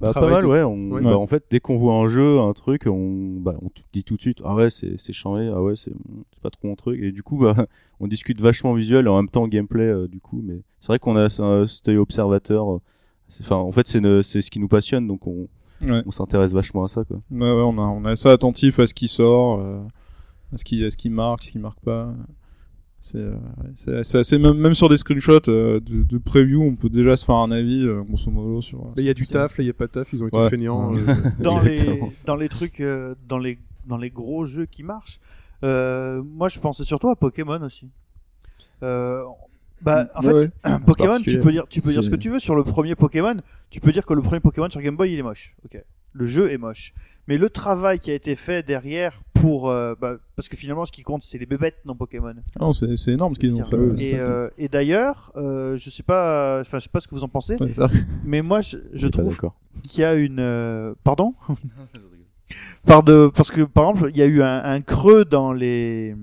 Bah, 0.01 0.13
pas 0.13 0.29
mal, 0.29 0.43
de- 0.43 0.47
ouais. 0.49 0.63
On, 0.63 0.91
Ouais. 0.91 1.01
bah, 1.01 1.17
en 1.17 1.27
fait, 1.27 1.45
dès 1.51 1.59
qu'on 1.61 1.77
voit 1.79 1.95
un 1.95 2.09
jeu, 2.09 2.39
un 2.41 2.53
truc, 2.53 2.83
on, 2.87 3.39
bah, 3.41 3.57
on 3.63 3.69
t- 3.71 3.83
dit 3.95 4.05
tout 4.05 4.17
de 4.17 4.21
suite, 4.21 4.39
ah 4.45 4.55
ouais, 4.55 4.69
c'est, 4.69 4.99
c'est 4.99 5.13
chambé, 5.15 5.51
ah 5.55 5.63
ouais, 5.63 5.75
c'est, 5.77 5.93
c'est 6.35 6.41
pas 6.43 6.51
trop 6.51 6.69
mon 6.69 6.77
truc. 6.77 7.01
Et 7.01 7.11
du 7.13 7.23
coup, 7.23 7.39
bah, 7.39 7.55
on 8.01 8.07
discute 8.09 8.41
vachement 8.41 8.75
visuel 8.75 9.07
et 9.07 9.09
en 9.09 9.17
même 9.17 9.31
temps 9.31 9.49
gameplay, 9.49 9.85
euh, 9.87 10.07
du 10.09 10.21
coup. 10.21 10.43
Mais 10.45 10.61
c'est 10.81 10.89
vrai 10.89 10.99
qu'on 10.99 11.17
a 11.17 11.31
ce- 11.31 11.67
cet 11.67 11.89
œil 11.89 11.97
observateur. 11.97 12.71
euh, 12.75 12.79
c'est- 13.29 13.43
Enfin, 13.45 13.57
en 13.57 13.73
fait, 13.73 13.87
c'est 13.89 14.43
ce 14.43 14.51
qui 14.51 14.61
nous 14.61 14.69
passionne, 14.69 15.07
donc 15.09 15.27
on, 15.27 15.49
Ouais. 15.89 16.03
on 16.07 16.11
s'intéresse 16.11 16.53
vachement 16.53 16.85
à 16.85 16.89
ça, 16.89 17.05
quoi. 17.05 17.19
Ouais, 17.31 17.39
ouais, 17.41 17.47
on 17.63 17.79
a, 17.79 17.83
on 17.83 18.05
a 18.05 18.17
ça 18.17 18.33
attentif 18.33 18.79
à 18.79 18.87
ce 18.87 18.95
qui 18.95 19.09
sort, 19.09 19.61
euh, 19.61 19.81
à 20.55 20.59
ce 20.59 20.65
qui, 20.65 20.85
à 20.85 20.91
ce 20.91 20.97
qui 20.97 21.11
marque, 21.11 21.43
ce 21.45 21.51
qui 21.53 21.59
marque 21.59 21.81
pas. 21.81 22.13
C'est, 23.01 23.19
euh, 23.19 23.99
assez, 23.99 24.39
même, 24.39 24.57
même 24.59 24.75
sur 24.77 24.89
des 24.89 24.97
screenshots 24.97 25.49
euh, 25.49 25.81
de, 25.81 26.05
de 26.05 26.19
preview, 26.19 26.63
on 26.63 26.77
peut 26.77 26.89
déjà 26.89 27.17
se 27.17 27.25
faire 27.25 27.35
un 27.35 27.51
avis, 27.51 27.85
euh, 27.85 28.03
grosso 28.03 28.31
modo, 28.31 28.61
sur. 28.63 28.79
Là, 28.79 28.93
il 28.99 29.05
y 29.05 29.11
a 29.11 29.15
du 29.15 29.27
taf, 29.27 29.59
là, 29.59 29.65
il 29.65 29.67
y 29.67 29.71
a 29.71 29.73
pas 29.75 29.87
de 29.87 29.91
taf, 29.93 30.13
ils 30.13 30.23
ont 30.23 30.29
été 30.29 30.39
Ouais. 30.39 30.49
feignants. 30.49 30.93
Ouais. 30.93 31.01
euh, 31.09 31.15
dans 31.41 31.59
les 31.59 32.01
dans 32.27 32.37
les 32.37 32.49
trucs 32.49 32.81
euh, 32.81 33.17
dans 33.29 33.39
les 33.39 33.59
dans 33.87 33.97
les 33.97 34.11
gros 34.11 34.47
jeux 34.47 34.67
qui 34.67 34.85
marchent 34.85 35.19
euh, 35.65 36.23
moi 36.25 36.49
je 36.49 36.61
pensais 36.61 36.85
surtout 36.85 37.09
à 37.09 37.17
Pokémon 37.17 37.61
aussi 37.63 37.91
euh, 38.85 39.25
bah 39.83 40.09
en 40.15 40.23
Ouais, 40.25 40.29
fait 40.29 40.69
ouais. 40.69 40.79
Pokémon 40.87 41.21
tu 41.21 41.39
peux 41.39 41.53
dire 41.53 41.67
tu 41.69 41.81
peux 41.83 41.91
dire 41.91 42.03
ce 42.03 42.11
que 42.11 42.17
tu 42.17 42.31
veux 42.31 42.39
sur 42.39 42.55
le 42.55 42.65
premier 42.65 42.95
Pokémon. 42.95 43.37
Tu 43.71 43.81
peux 43.81 43.93
dire 43.93 44.07
que 44.07 44.15
le 44.15 44.23
premier 44.23 44.41
Pokémon 44.41 44.71
sur 44.71 44.81
Game 44.81 44.97
Boy 44.97 45.13
il 45.13 45.19
est 45.19 45.23
moche. 45.23 45.57
Ok. 45.65 45.83
Le 46.15 46.27
jeu 46.27 46.51
est 46.51 46.59
moche. 46.59 46.93
Mais 47.27 47.39
le 47.39 47.49
travail 47.51 47.99
qui 47.99 48.11
a 48.11 48.15
été 48.15 48.37
fait 48.37 48.63
derrière 48.67 49.23
pour 49.35 49.71
euh, 49.71 49.95
bah, 50.01 50.17
parce 50.37 50.49
que 50.49 50.57
finalement 50.57 50.87
ce 50.87 50.93
qui 50.93 51.03
compte 51.03 51.23
c'est 51.25 51.39
les 51.39 51.47
bébêtes 51.47 51.79
dans 51.85 51.97
Pokémon. 51.97 52.35
Ah 52.57 52.59
Non, 52.61 52.73
c'est, 52.73 52.97
c'est 52.97 53.13
énorme 53.13 53.35
ce 53.35 53.41
qu'ils 53.41 53.55
ont 53.55 53.65
fait. 53.65 54.05
Et, 54.05 54.19
euh, 54.19 54.49
et 54.59 54.69
d'ailleurs 54.69 55.33
euh, 55.37 55.77
je 55.79 55.91
sais 55.91 56.03
pas 56.03 56.61
enfin 56.61 56.79
je 56.79 56.85
sais 56.85 56.91
pas 56.91 57.01
ce 57.01 57.09
que 57.09 57.15
vous 57.15 57.25
en 57.25 57.29
pensez 57.29 57.57
Ouais, 57.61 57.73
ça. 57.73 57.89
mais 58.25 58.43
moi 58.43 58.61
je, 58.61 59.07
trouve 59.09 59.39
qu'il 59.85 60.03
y 60.03 60.05
a 60.05 60.15
une 60.15 60.39
euh, 60.41 60.95
pardon 61.03 61.35
par 62.87 63.03
de 63.03 63.31
parce 63.35 63.51
que 63.51 63.63
par 63.63 63.91
exemple 63.91 64.11
il 64.13 64.19
y 64.19 64.23
a 64.23 64.27
eu 64.27 64.43
un, 64.43 64.63
un 64.63 64.81
creux 64.81 65.25
dans 65.25 65.53
les 65.53 66.15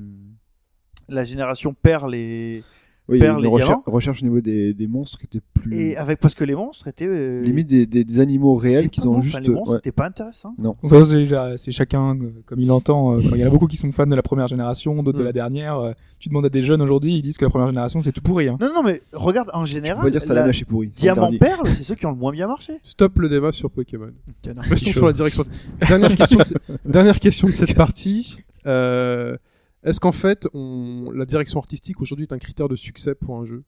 la 1.08 1.26
génération 1.26 1.74
perles 1.74 2.14
et 2.14 2.64
Oui, 3.10 3.18
il 3.18 3.22
y 3.22 3.24
a 3.24 3.28
Perles 3.32 3.40
une 3.40 3.46
et 3.46 3.92
recherche, 3.92 4.22
au 4.22 4.26
niveau 4.26 4.40
des, 4.42 4.74
des 4.74 4.88
monstres 4.88 5.18
qui 5.18 5.26
étaient 5.26 5.42
plus. 5.54 5.76
et 5.76 5.98
avec 5.98 6.20
parce 6.20 6.36
que 6.36 6.44
les 6.44 6.56
monstres 6.56 6.88
étaient 6.88 7.08
euh, 7.08 7.42
limite 7.42 7.68
des, 7.68 7.86
des, 7.86 8.04
des 8.04 8.20
animaux 8.20 8.56
réels 8.56 8.90
qui 8.90 9.00
pas 9.00 9.04
sont 9.06 9.14
bons. 9.14 9.22
juste. 9.22 9.36
Enfin, 9.36 9.44
les 9.44 9.50
monstres 9.54 9.72
ouais. 9.74 9.78
étaient 9.80 9.92
pas 9.92 10.06
intéressants 10.06 10.54
Non. 10.58 10.76
Ça, 10.84 11.04
c'est, 11.04 11.16
déjà- 11.16 11.58
c'est 11.58 11.72
chacun 11.72 12.16
euh, 12.16 12.30
comme 12.46 12.60
il 12.60 12.68
l'entend. 12.68 13.16
euh, 13.16 13.20
Il 13.22 13.38
y 13.38 13.44
en 13.44 13.48
a 13.48 13.50
beaucoup 13.50 13.68
qui 13.68 13.78
sont 13.78 13.92
fans 13.92 14.06
de 14.08 14.16
la 14.16 14.22
première 14.22 14.48
génération, 14.48 15.02
d'autres 15.04 15.18
de 15.18 15.24
Mm. 15.24 15.26
la 15.26 15.34
dernière. 15.34 15.78
euh, 15.80 15.92
Tu 16.20 16.30
demandes 16.30 16.46
à 16.46 16.50
des 16.50 16.62
jeunes 16.62 16.82
aujourd'hui, 16.82 17.16
ils 17.16 17.22
disent 17.22 17.38
que 17.38 17.46
la 17.46 17.50
première 17.50 17.68
génération 17.70 18.00
c'est 18.02 18.12
tout 18.12 18.22
pourri. 18.22 18.48
hein. 18.48 18.58
non 18.62 18.70
non 18.76 18.84
mais 18.84 19.02
regarde 19.14 19.50
en 19.54 19.64
Tu 19.64 19.72
peux 19.74 19.76
général 19.82 20.04
pas 20.04 20.10
dire 20.12 20.22
ça 20.24 20.34
la 20.34 20.48
est 20.50 20.66
pourri. 20.66 20.90
diamant 20.90 21.32
perle 21.40 21.68
c'est 21.74 21.84
ceux 21.84 21.96
qui 21.96 22.06
ont 22.06 22.12
le 22.12 22.18
moins 22.18 22.32
bien 22.32 22.48
marché 22.48 22.74
Stop 22.84 23.18
le 23.20 23.30
débat 23.30 23.52
sur 23.52 23.72
Pokémon. 23.72 24.12
Restons 24.46 24.92
sur 24.92 25.06
la 25.08 25.14
direction. 25.14 25.44
Dernière 25.88 26.16
question. 26.16 26.40
Dernière 26.86 27.20
question 27.20 27.48
de 27.48 27.54
cette 27.54 27.74
partie. 27.76 28.38
Euh, 28.66 29.38
Est-ce 29.84 30.00
qu'en 30.00 30.12
fait, 30.12 30.48
on... 30.54 31.12
la 31.12 31.26
direction 31.26 31.60
artistique 31.60 32.02
aujourd'hui 32.02 32.26
est 32.26 32.34
un 32.34 32.40
critère 32.40 32.68
de 32.68 32.76
succès 32.76 33.16
pour 33.16 33.38
un 33.38 33.46
jeu? 33.46 33.64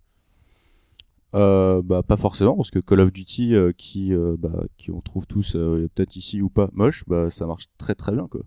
Euh, 1.33 1.81
bah 1.81 2.03
pas 2.03 2.17
forcément 2.17 2.57
parce 2.57 2.71
que 2.71 2.79
Call 2.79 2.99
of 2.99 3.13
Duty 3.13 3.55
euh, 3.55 3.71
qui 3.71 4.13
euh, 4.13 4.35
bah 4.37 4.65
qui 4.75 4.91
on 4.91 4.99
trouve 4.99 5.25
tous 5.25 5.55
euh, 5.55 5.87
peut-être 5.95 6.17
ici 6.17 6.41
ou 6.41 6.49
pas 6.49 6.69
moche 6.73 7.05
bah 7.07 7.29
ça 7.29 7.45
marche 7.47 7.69
très 7.77 7.95
très 7.95 8.11
bien 8.11 8.27
quoi. 8.27 8.41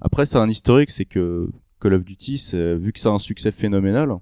Après 0.00 0.24
c'est 0.24 0.38
un 0.38 0.48
historique 0.48 0.90
c'est 0.90 1.04
que 1.04 1.50
Call 1.78 1.92
of 1.92 2.04
Duty 2.04 2.38
c'est 2.38 2.74
vu 2.76 2.94
que 2.94 3.00
ça 3.00 3.10
a 3.10 3.12
un 3.12 3.18
succès 3.18 3.52
phénoménal 3.52 4.16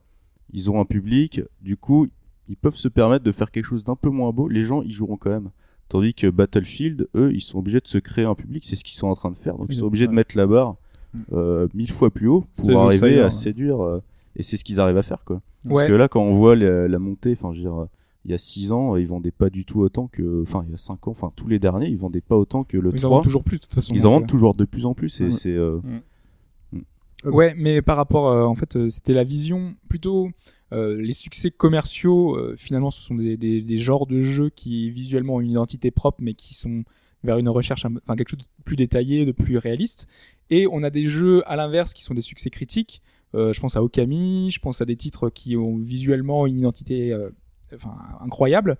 ils 0.53 0.73
ont 0.73 0.81
un 0.81 0.85
public 0.85 1.41
du 1.61 1.77
coup 1.77 2.09
ils 2.49 2.57
peuvent 2.57 2.75
se 2.75 2.89
permettre 2.89 3.25
de 3.25 3.31
faire 3.31 3.53
quelque 3.53 3.67
chose 3.67 3.85
d'un 3.85 3.95
peu 3.95 4.11
moins 4.11 4.33
beau 4.33 4.49
les 4.49 4.63
gens 4.63 4.83
y 4.83 4.91
joueront 4.91 5.17
quand 5.17 5.31
même. 5.31 5.51
Tandis 5.89 6.13
que 6.13 6.27
Battlefield 6.27 7.09
eux 7.15 7.33
ils 7.33 7.41
sont 7.41 7.61
obligés 7.61 7.79
de 7.79 7.87
se 7.87 7.99
créer 7.99 8.25
un 8.25 8.35
public 8.35 8.65
c'est 8.67 8.75
ce 8.75 8.83
qu'ils 8.83 8.99
sont 8.99 9.07
en 9.07 9.15
train 9.15 9.31
de 9.31 9.37
faire 9.37 9.57
donc 9.57 9.69
ils 9.71 9.77
sont 9.77 9.87
obligés 9.87 10.09
de 10.09 10.13
mettre 10.13 10.37
la 10.37 10.49
barre 10.49 10.75
euh, 11.33 11.67
mille 11.75 11.91
fois 11.91 12.11
plus 12.11 12.29
haut 12.29 12.45
pour 12.59 12.79
arriver 12.83 13.11
Sire, 13.15 13.21
à 13.23 13.25
ouais. 13.27 13.31
séduire 13.31 13.81
euh, 13.85 14.01
et 14.37 14.43
c'est 14.43 14.57
ce 14.57 14.65
qu'ils 14.65 14.79
arrivent 14.81 14.97
à 14.97 15.03
faire 15.03 15.25
quoi 15.25 15.41
parce 15.67 15.81
Ouais. 15.83 15.89
que 15.89 15.93
là, 15.93 16.09
quand 16.09 16.23
on 16.23 16.33
voit 16.33 16.57
la, 16.57 16.89
la 16.89 16.99
montée, 16.99 17.33
enfin, 17.33 17.53
je 17.53 17.59
veux 17.59 17.65
dire, 17.65 17.79
euh, 17.83 17.87
il 18.25 18.31
y 18.31 18.35
a 18.35 18.39
6 18.39 18.73
ans, 18.73 18.97
ils 18.97 19.07
vendaient 19.07 19.31
pas 19.31 19.51
du 19.51 19.65
tout 19.67 19.81
autant 19.81 20.07
que, 20.09 20.43
enfin, 20.43 20.63
il 20.67 20.71
y 20.71 20.75
a 20.75 20.79
5 20.79 21.07
ans, 21.07 21.11
enfin, 21.11 21.33
tous 21.37 21.49
les 21.49 21.59
derniers, 21.59 21.89
ils 21.89 21.99
vendaient 21.99 22.23
pas 22.23 22.37
autant 22.37 22.65
que 22.65 22.79
le 22.79 22.91
Ils 22.95 22.99
en 23.05 23.09
3. 23.09 23.11
vendent 23.11 23.25
toujours 23.25 23.45
plus 23.45 23.57
de 23.59 23.63
toute 23.65 23.75
façon. 23.75 23.93
Ils 23.95 24.07
en 24.07 24.11
donc, 24.13 24.21
vendent 24.21 24.29
toujours 24.29 24.55
de 24.55 24.65
plus 24.65 24.87
en 24.87 24.95
plus 24.95 25.21
et 25.21 25.25
Ouais. 25.25 25.31
c'est, 25.31 25.53
euh, 25.55 25.81
Ouais, 27.25 27.55
mais 27.57 27.83
par 27.83 27.99
rapport, 27.99 28.29
euh, 28.29 28.45
en 28.45 28.55
fait, 28.55 28.77
euh, 28.77 28.89
c'était 28.89 29.13
la 29.13 29.25
vision 29.25 29.75
plutôt. 29.89 30.31
euh, 30.73 30.97
les 31.03 31.13
succès 31.13 31.51
commerciaux, 31.51 32.37
euh, 32.37 32.55
finalement, 32.57 32.93
ce 32.93 33.03
sont 33.03 33.17
des, 33.17 33.37
des, 33.37 33.61
des 33.61 33.77
genres 33.77 34.07
de 34.07 34.21
jeux 34.21 34.51
qui 34.51 34.89
visuellement 34.91 35.35
ont 35.35 35.41
une 35.41 35.51
identité 35.51 35.91
propre, 35.91 36.19
mais 36.23 36.33
qui 36.35 36.55
sont 36.55 36.85
vers 37.25 37.39
une 37.39 37.49
recherche, 37.49 37.85
un- 37.85 37.97
enfin 37.97 38.15
quelque 38.15 38.29
chose 38.31 38.39
de 38.39 38.45
plus 38.65 38.77
détaillé, 38.77 39.27
de 39.27 39.33
plus 39.33 39.59
réaliste. 39.59 40.09
Et 40.51 40.67
on 40.71 40.83
a 40.83 40.91
des 40.91 41.07
jeux 41.07 41.43
à 41.51 41.57
l'inverse 41.57 41.95
qui 41.95 42.03
sont 42.03 42.15
des 42.15 42.21
succès 42.21 42.51
critiques. 42.51 43.03
Euh, 43.35 43.53
je 43.53 43.61
pense 43.61 43.77
à 43.77 43.83
Okami, 43.83 44.51
je 44.51 44.59
pense 44.59 44.81
à 44.81 44.85
des 44.85 44.97
titres 44.97 45.31
qui 45.31 45.57
ont 45.57 45.77
visuellement 45.77 46.47
une 46.47 46.59
identité, 46.59 47.13
euh, 47.13 47.31
enfin 47.73 47.97
incroyable, 48.21 48.77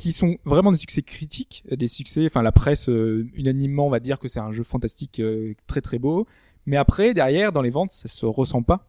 qui 0.00 0.12
sont 0.12 0.38
vraiment 0.46 0.72
des 0.72 0.78
succès 0.78 1.02
critiques, 1.02 1.62
des 1.70 1.88
succès. 1.88 2.24
Enfin, 2.24 2.42
la 2.42 2.52
presse 2.52 2.88
euh, 2.88 3.28
unanimement 3.34 3.90
va 3.90 4.00
dire 4.00 4.18
que 4.18 4.28
c'est 4.28 4.40
un 4.40 4.50
jeu 4.50 4.62
fantastique, 4.62 5.20
euh, 5.20 5.54
très 5.66 5.82
très 5.82 5.98
beau. 5.98 6.26
Mais 6.64 6.78
après, 6.78 7.12
derrière, 7.12 7.52
dans 7.52 7.62
les 7.62 7.70
ventes, 7.70 7.90
ça 7.90 8.08
se 8.08 8.24
ressent 8.24 8.62
pas. 8.62 8.86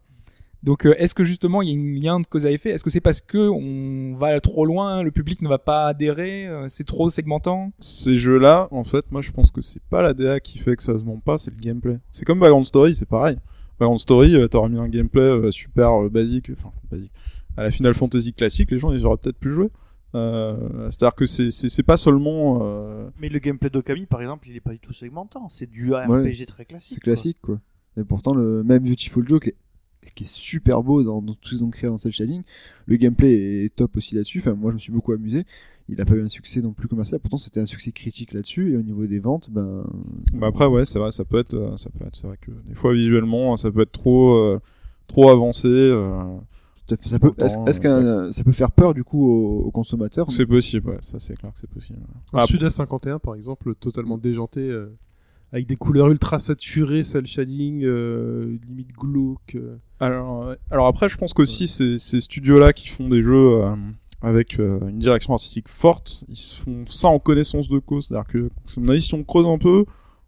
Donc, 0.63 0.85
euh, 0.85 0.93
est-ce 0.97 1.15
que 1.15 1.23
justement, 1.23 1.61
il 1.63 1.69
y 1.69 1.71
a 1.75 1.79
un 1.79 1.99
lien 2.15 2.19
de 2.19 2.27
cause 2.27 2.45
à 2.45 2.51
effet? 2.51 2.69
Est-ce 2.69 2.83
que 2.83 2.89
c'est 2.91 3.01
parce 3.01 3.19
que 3.21 3.37
on 3.49 4.13
va 4.15 4.39
trop 4.39 4.65
loin, 4.65 5.01
le 5.01 5.09
public 5.11 5.41
ne 5.41 5.49
va 5.49 5.57
pas 5.57 5.87
adhérer, 5.87 6.45
euh, 6.47 6.67
c'est 6.67 6.83
trop 6.83 7.09
segmentant? 7.09 7.71
Ces 7.79 8.15
jeux-là, 8.17 8.67
en 8.71 8.83
fait, 8.83 9.11
moi 9.11 9.21
je 9.21 9.31
pense 9.31 9.49
que 9.51 9.61
c'est 9.61 9.81
pas 9.89 10.01
la 10.03 10.13
DA 10.13 10.39
qui 10.39 10.59
fait 10.59 10.75
que 10.75 10.83
ça 10.83 10.97
se 10.99 11.03
vend 11.03 11.17
pas, 11.19 11.37
c'est 11.39 11.49
le 11.51 11.57
gameplay. 11.57 11.97
C'est 12.11 12.25
comme 12.25 12.39
Background 12.39 12.65
Story, 12.67 12.93
c'est 12.93 13.07
pareil. 13.07 13.37
Background 13.79 13.99
Story, 13.99 14.35
euh, 14.35 14.47
t'aurais 14.47 14.69
mis 14.69 14.77
un 14.79 14.87
gameplay 14.87 15.21
euh, 15.23 15.49
super 15.51 16.03
euh, 16.03 16.09
basique, 16.09 16.51
enfin 16.55 16.71
basique. 16.91 17.11
À 17.57 17.63
la 17.63 17.71
Final 17.71 17.93
Fantasy 17.95 18.31
classique, 18.33 18.69
les 18.69 18.77
gens 18.77 18.91
ils 18.93 19.03
auraient 19.05 19.17
peut-être 19.17 19.39
plus 19.39 19.51
joué. 19.53 19.69
Euh, 20.13 20.89
C'est-à-dire 20.89 21.15
que 21.15 21.25
c'est 21.25 21.49
c'est 21.51 21.69
c'est 21.69 21.83
pas 21.83 21.97
seulement. 21.97 22.59
euh, 22.61 23.09
mais 23.19 23.29
le 23.29 23.39
gameplay 23.39 23.69
d'Okami 23.69 24.05
par 24.05 24.21
exemple 24.21 24.47
il 24.49 24.55
est 24.55 24.59
pas 24.61 24.71
du 24.73 24.79
tout 24.79 24.91
segmentant 24.93 25.47
c'est 25.49 25.69
du 25.69 25.93
RPG 25.93 26.45
très 26.47 26.65
classique 26.65 26.95
C'est 26.95 26.99
quoi. 27.01 27.13
classique 27.13 27.37
quoi. 27.41 27.59
Et 27.97 28.03
pourtant 28.03 28.33
le 28.35 28.61
même 28.63 28.83
Beautiful 28.83 29.27
Joe 29.27 29.39
qui 29.39 29.49
est, 29.49 29.55
qui 30.15 30.23
est 30.23 30.27
super 30.31 30.81
beau 30.83 31.03
dans, 31.03 31.21
dans 31.21 31.33
tout 31.33 31.49
ce 31.49 31.55
qu'ils 31.55 31.63
ont 31.63 31.69
créé 31.69 31.89
en 31.89 31.97
cel 31.97 32.11
shading, 32.11 32.41
le 32.85 32.95
gameplay 32.97 33.65
est 33.65 33.75
top 33.75 33.97
aussi 33.97 34.15
là-dessus. 34.15 34.39
Enfin 34.39 34.53
moi 34.53 34.71
je 34.71 34.75
me 34.75 34.79
suis 34.79 34.91
beaucoup 34.91 35.11
amusé. 35.13 35.43
Il 35.89 35.99
a 35.99 36.05
pas 36.05 36.13
eu 36.15 36.21
un 36.23 36.29
succès 36.29 36.61
non 36.61 36.71
plus 36.73 36.87
commercial. 36.87 37.19
Pourtant 37.19 37.37
c'était 37.37 37.59
un 37.59 37.65
succès 37.65 37.91
critique 37.91 38.33
là-dessus 38.33 38.73
et 38.73 38.77
au 38.77 38.81
niveau 38.81 39.05
des 39.05 39.19
ventes 39.19 39.49
ben. 39.51 39.83
Bah 40.33 40.47
après 40.47 40.65
ouais, 40.65 40.85
c'est 40.85 40.99
vrai, 40.99 41.11
ça 41.11 41.25
peut 41.25 41.39
être, 41.39 41.53
euh, 41.53 41.75
ça 41.77 41.89
peut 41.89 42.05
être, 42.05 42.15
c'est 42.15 42.27
vrai 42.27 42.37
que 42.39 42.51
des 42.67 42.75
fois 42.75 42.93
visuellement, 42.93 43.57
ça 43.57 43.69
peut 43.71 43.81
être 43.81 43.91
trop, 43.91 44.35
euh, 44.35 44.59
trop 45.07 45.29
avancé. 45.29 45.67
euh, 45.67 46.23
Ça 47.05 47.19
peut. 47.19 47.31
Est-ce 47.37 47.57
est-ce 47.67 47.79
qu'un 47.81 48.31
ça 48.31 48.43
peut 48.43 48.51
faire 48.51 48.71
peur 48.71 48.93
du 48.93 49.03
coup 49.03 49.25
aux, 49.29 49.59
aux 49.65 49.71
consommateurs 49.71 50.31
c'est 50.31 50.45
possible, 50.45 50.89
ouais, 50.91 50.99
ça 51.01 51.19
c'est 51.19 51.35
clair 51.35 51.51
que 51.53 51.59
c'est 51.59 51.69
possible. 51.69 51.99
Un 52.33 52.39
Ah, 52.39 52.45
Suda 52.47 52.69
51 52.69 53.19
par 53.19 53.35
exemple, 53.35 53.75
totalement 53.75 54.17
déjanté, 54.17 54.61
euh, 54.61 54.93
avec 55.53 55.67
des 55.67 55.75
couleurs 55.75 56.07
ultra 56.09 56.39
saturées, 56.39 57.03
cel 57.03 57.27
shading, 57.27 57.83
euh, 57.83 58.57
limite 58.67 58.93
glauque. 58.93 59.55
euh. 59.55 59.77
Alors, 59.99 60.53
alors 60.71 60.87
après, 60.87 61.09
je 61.09 61.17
pense 61.17 61.33
qu'aussi 61.33 61.67
ces, 61.67 61.99
ces 61.99 62.21
studios-là 62.21 62.73
qui 62.73 62.87
font 62.87 63.09
des 63.09 63.21
jeux 63.21 63.61
euh, 63.63 63.75
avec 64.21 64.59
euh, 64.59 64.79
une 64.87 64.99
direction 64.99 65.33
artistique 65.33 65.67
forte, 65.67 66.23
ils 66.29 66.35
se 66.37 66.59
font 66.61 66.85
ça 66.87 67.07
en 67.09 67.19
connaissance 67.19 67.67
de 67.67 67.79
cause. 67.79 68.07
C'est-à-dire 68.07 68.27
que, 68.31 68.45
à 68.47 68.79
mon 68.79 68.89
avis, 68.89 69.01
si 69.01 69.13
on 69.13 69.23
creuse 69.23 69.47
un 69.47 69.57
peu, 69.57 69.85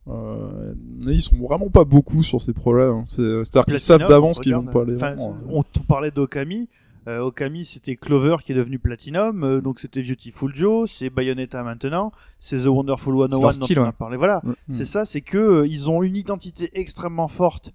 euh, 0.09 0.74
ils 1.07 1.21
sont 1.21 1.38
vraiment 1.38 1.69
pas 1.69 1.86
beaucoup 1.86 2.24
sur 2.24 2.41
ces 2.41 2.51
projets. 2.53 2.84
hein. 2.84 3.05
C'est- 3.07 3.21
C'est-à-dire 3.45 3.65
qu'ils 3.65 3.80
savent 3.80 3.99
d'avance 4.09 4.39
qu'ils 4.39 4.53
vont 4.53 4.63
pas 4.74 4.84
enfin, 4.95 5.15
on, 5.49 5.59
on 5.59 5.84
parlait 5.88 6.11
d'Okami. 6.11 6.67
Euh, 7.08 7.20
Okami, 7.20 7.66
c'était 7.66 7.95
Clover 7.97 8.38
qui 8.41 8.54
est 8.54 8.56
devenu 8.56 8.80
Platinum, 8.80 9.43
euh, 9.43 9.62
donc 9.62 9.80
c'était 9.80 10.01
Beautiful 10.01 10.56
Joe, 10.56 10.89
c'est 10.89 11.10
Bayonetta 11.10 11.62
maintenant, 11.64 12.12
c'est 12.39 12.60
The 12.64 12.68
Wonderful 12.68 13.14
101 13.14 13.28
leur 13.28 13.39
dont 13.41 13.51
style, 13.51 13.80
on 13.80 13.84
a 13.84 13.88
ouais. 13.88 13.91
parlé. 13.91 14.16
Voilà, 14.18 14.41
Ouais. 14.45 14.54
c'est 14.72 14.86
ça, 14.86 15.06
c'est 15.06 15.20
que 15.22 15.38
euh, 15.38 15.68
ils 15.68 15.89
ont 15.89 16.01
une 16.01 16.16
identité 16.16 16.70
extrêmement 16.74 17.28
forte 17.28 17.74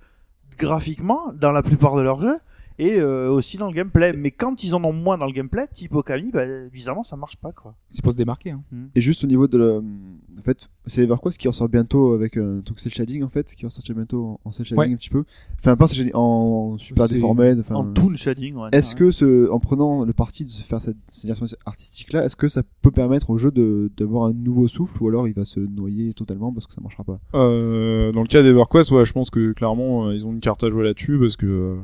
graphiquement 0.59 1.33
dans 1.35 1.53
la 1.53 1.63
plupart 1.63 1.95
de 1.97 2.03
leurs 2.03 2.23
jeux, 2.23 2.37
et 2.79 3.01
euh, 3.01 3.31
aussi 3.31 3.57
dans 3.57 3.69
le 3.69 3.73
gameplay. 3.75 4.13
Mais 4.13 4.31
quand 4.31 4.63
ils 4.63 4.75
en 4.75 4.83
ont 4.85 4.93
moins 4.93 5.19
dans 5.19 5.27
le 5.27 5.33
gameplay, 5.33 5.67
type 5.73 5.95
Okami, 5.95 6.31
bah, 6.31 6.45
bizarrement 6.73 7.03
ça 7.03 7.17
marche 7.17 7.37
pas 7.37 7.53
quoi. 7.53 7.75
C'est 7.91 8.03
pour 8.03 8.13
se 8.13 8.19
démarquer. 8.19 8.51
Hein. 8.51 8.63
Et 8.95 9.01
juste 9.01 9.25
au 9.25 9.27
niveau 9.27 9.49
de 9.49 9.59
la... 9.59 9.75
En 9.77 10.43
fait, 10.43 10.69
c'est 10.87 11.03
EverQuest 11.03 11.39
qui 11.39 11.49
ressort 11.49 11.69
bientôt 11.69 12.13
avec 12.13 12.37
un 12.37 12.61
truc 12.61 12.79
cel 12.79 12.93
shading 12.93 13.23
en 13.25 13.29
fait, 13.29 13.53
qui 13.55 13.65
va 13.65 13.71
sortir 13.71 13.95
bientôt 13.95 14.41
en 14.45 14.53
cel 14.53 14.65
shading 14.65 14.79
Ouais. 14.79 14.93
un 14.93 14.97
petit 14.97 15.11
peu. 15.11 15.25
Enfin, 15.59 15.77
pas 15.77 15.85
en 15.85 15.89
cel 15.89 15.99
shading, 15.99 16.13
en 16.15 16.79
super 16.79 17.09
déformed. 17.09 17.59
Enfin, 17.61 17.75
En 17.75 17.93
toon 17.93 18.15
shading. 18.15 18.55
Ouais, 18.55 18.69
Est-ce 18.73 18.95
que 18.95 19.11
ce, 19.11 19.51
en 19.51 19.59
prenant 19.59 20.05
le 20.05 20.13
parti 20.13 20.45
de 20.45 20.51
se 20.51 20.63
faire 20.63 20.81
cette, 20.81 20.97
direction 21.23 21.47
artistique 21.67 22.13
là, 22.13 22.25
est-ce 22.25 22.37
que 22.37 22.49
ça 22.49 22.63
peut 22.83 22.91
permettre 22.91 23.31
au 23.31 23.39
jeu 23.39 23.51
de 23.51 23.91
d'avoir 23.97 24.27
un 24.27 24.33
nouveau 24.33 24.69
souffle 24.69 25.03
ou 25.03 25.09
alors 25.09 25.27
il 25.27 25.35
va 25.35 25.45
se 25.45 25.61
noyer 25.61 26.15
totalement 26.15 26.53
parce 26.53 26.67
que 26.67 26.73
ça 26.73 26.81
marchera 26.81 27.05
pas? 27.05 27.19
Euh, 27.35 28.13
dans 28.13 28.23
le 28.23 28.29
cas 28.29 28.43
d'EverQuest, 28.43 28.91
ouais, 28.93 29.05
je 29.05 29.13
pense 29.13 29.31
que 29.31 29.53
clairement 29.53 30.07
euh, 30.07 30.15
ils 30.15 30.25
ont 30.27 30.33
une 30.33 30.41
carte 30.41 30.63
à 30.63 30.71
jouer 30.71 30.85
là-dessus 30.85 31.19
parce 31.19 31.37
que 31.37 31.47
euh, 31.47 31.77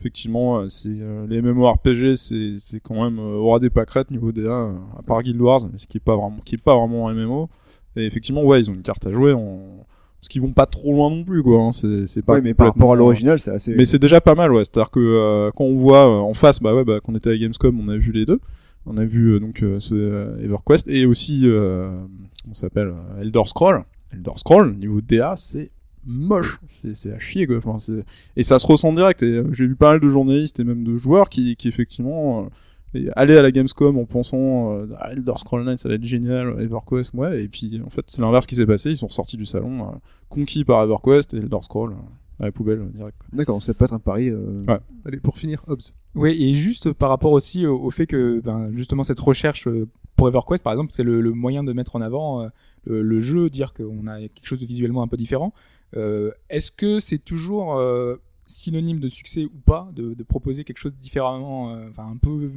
effectivement, 0.00 0.60
euh, 0.60 0.68
c'est 0.68 0.88
euh, 0.90 1.26
les 1.28 1.42
MMORPG, 1.42 2.16
c'est 2.16 2.56
c'est 2.58 2.80
quand 2.80 3.02
même 3.04 3.18
euh, 3.18 3.36
aura 3.36 3.58
des 3.58 3.70
pâquerettes 3.70 4.10
niveau 4.10 4.32
DA, 4.32 4.70
à 4.98 5.02
part 5.02 5.22
Guild 5.22 5.40
Wars, 5.40 5.60
mais 5.70 5.78
ce 5.78 5.86
qui 5.86 5.98
est 5.98 6.00
pas 6.00 6.16
vraiment, 6.16 6.38
qui 6.44 6.54
est 6.56 6.58
pas 6.58 6.76
vraiment 6.76 7.08
un 7.08 7.14
MMO. 7.14 7.48
Et 7.96 8.06
effectivement, 8.06 8.44
ouais, 8.44 8.60
ils 8.60 8.70
ont 8.70 8.74
une 8.74 8.82
carte 8.82 9.06
à 9.06 9.12
jouer 9.12 9.32
en 9.32 9.86
parce 10.20 10.28
qu'ils 10.28 10.42
vont 10.42 10.52
pas 10.52 10.66
trop 10.66 10.92
loin 10.92 11.08
non 11.08 11.24
plus, 11.24 11.42
quoi. 11.42 11.62
Hein. 11.62 11.72
C'est 11.72 12.06
c'est 12.06 12.22
pas. 12.22 12.34
Oui, 12.34 12.40
mais 12.42 12.52
par 12.52 12.68
rapport 12.68 12.92
à 12.92 12.96
l'original, 12.96 13.40
c'est 13.40 13.50
assez. 13.50 13.74
Mais 13.74 13.86
c'est 13.86 13.98
déjà 13.98 14.20
pas 14.20 14.34
mal, 14.34 14.52
ouais. 14.52 14.64
C'est-à-dire 14.64 14.90
que 14.90 15.00
euh, 15.00 15.50
quand 15.56 15.64
on 15.64 15.78
voit 15.78 16.06
euh, 16.06 16.20
en 16.20 16.34
face, 16.34 16.60
bah 16.60 16.74
ouais, 16.74 16.84
bah 16.84 16.98
quand 17.02 17.12
on 17.12 17.16
était 17.16 17.30
à 17.30 17.36
Gamescom, 17.36 17.78
on 17.80 17.88
a 17.88 17.96
vu 17.96 18.12
les 18.12 18.26
deux. 18.26 18.38
On 18.84 18.98
a 18.98 19.04
vu 19.04 19.34
euh, 19.34 19.40
donc 19.40 19.64
ce 19.78 20.38
EverQuest 20.42 20.88
et 20.88 21.06
aussi 21.06 21.46
on 21.48 22.54
s'appelle 22.54 22.92
Elder 23.20 23.42
Scroll. 23.46 23.84
Elder 24.12 24.32
Scroll 24.36 24.74
niveau 24.76 25.00
DA, 25.00 25.36
c'est 25.36 25.70
moche, 26.06 26.60
c'est 26.66 26.94
c'est 26.94 27.12
à 27.12 27.18
chier 27.18 27.46
quoi. 27.46 27.56
Enfin, 27.58 27.78
c'est 27.78 28.04
et 28.36 28.42
ça 28.42 28.58
se 28.58 28.66
ressent 28.66 28.92
direct. 28.92 29.22
Et 29.22 29.26
euh, 29.26 29.52
j'ai 29.52 29.66
vu 29.66 29.76
pas 29.76 29.90
mal 29.90 30.00
de 30.00 30.08
journalistes 30.08 30.60
et 30.60 30.64
même 30.64 30.84
de 30.84 30.96
joueurs 30.96 31.28
qui 31.28 31.56
qui 31.56 31.68
effectivement 31.68 32.48
euh, 32.94 33.08
allaient 33.16 33.36
à 33.38 33.42
la 33.42 33.50
Gamescom 33.52 33.96
en 33.98 34.04
pensant 34.06 34.72
euh, 34.74 34.86
Ah, 34.98 35.12
Elder 35.12 35.32
Scroll 35.36 35.64
9 35.64 35.78
ça 35.78 35.88
va 35.88 35.94
être 35.96 36.04
génial, 36.04 36.60
EverQuest 36.60 37.14
ouais. 37.14 37.44
Et 37.44 37.48
puis 37.48 37.80
en 37.84 37.90
fait 37.90 38.04
c'est 38.08 38.22
l'inverse 38.22 38.46
qui 38.46 38.54
s'est 38.56 38.66
passé. 38.66 38.90
Ils 38.90 38.96
sont 38.96 39.08
sortis 39.08 39.36
du 39.36 39.46
salon 39.46 39.82
euh, 39.88 39.92
conquis 40.28 40.64
par 40.64 40.82
EverQuest 40.84 41.34
et 41.34 41.38
Elder 41.38 41.58
Scroll 41.62 41.92
euh, 41.92 41.94
à 42.42 42.44
la 42.46 42.52
poubelle 42.52 42.88
direct. 42.94 43.16
D'accord, 43.32 43.62
ça 43.62 43.74
peut 43.74 43.84
être 43.84 43.92
un 43.92 43.98
pari. 43.98 44.28
euh, 44.30 44.64
Ouais. 44.66 44.78
Allez, 45.04 45.18
pour 45.18 45.36
finir, 45.38 45.62
Hobbs. 45.66 45.92
Oui, 46.14 46.30
et 46.42 46.54
juste 46.54 46.92
par 46.92 47.10
rapport 47.10 47.32
aussi 47.32 47.66
au, 47.66 47.78
au 47.78 47.90
fait 47.90 48.06
que 48.06 48.40
ben, 48.40 48.70
justement 48.72 49.04
cette 49.04 49.20
recherche 49.20 49.68
euh, 49.68 49.86
pour 50.16 50.26
EverQuest, 50.28 50.64
par 50.64 50.72
exemple, 50.72 50.90
c'est 50.90 51.02
le, 51.04 51.20
le 51.20 51.32
moyen 51.32 51.62
de 51.62 51.72
mettre 51.72 51.96
en 51.96 52.00
avant 52.00 52.42
euh, 52.42 52.48
le, 52.84 53.02
le 53.02 53.20
jeu, 53.20 53.48
dire 53.50 53.72
qu'on 53.74 54.06
a 54.06 54.20
quelque 54.20 54.44
chose 54.46 54.58
de 54.60 54.66
visuellement 54.66 55.02
un 55.02 55.08
peu 55.08 55.16
différent. 55.18 55.52
Euh, 55.96 56.30
Est-ce 56.48 56.70
que 56.70 57.00
c'est 57.00 57.18
toujours 57.18 57.76
euh, 57.76 58.16
synonyme 58.46 59.00
de 59.00 59.08
succès 59.08 59.44
ou 59.44 59.58
pas 59.64 59.90
de, 59.94 60.14
proposer 60.22 60.64
quelque 60.64 60.78
chose 60.78 60.94
de 60.94 61.00
différemment, 61.00 61.74
euh, 61.74 61.88
enfin 61.90 62.06
un 62.06 62.16
peu 62.16 62.52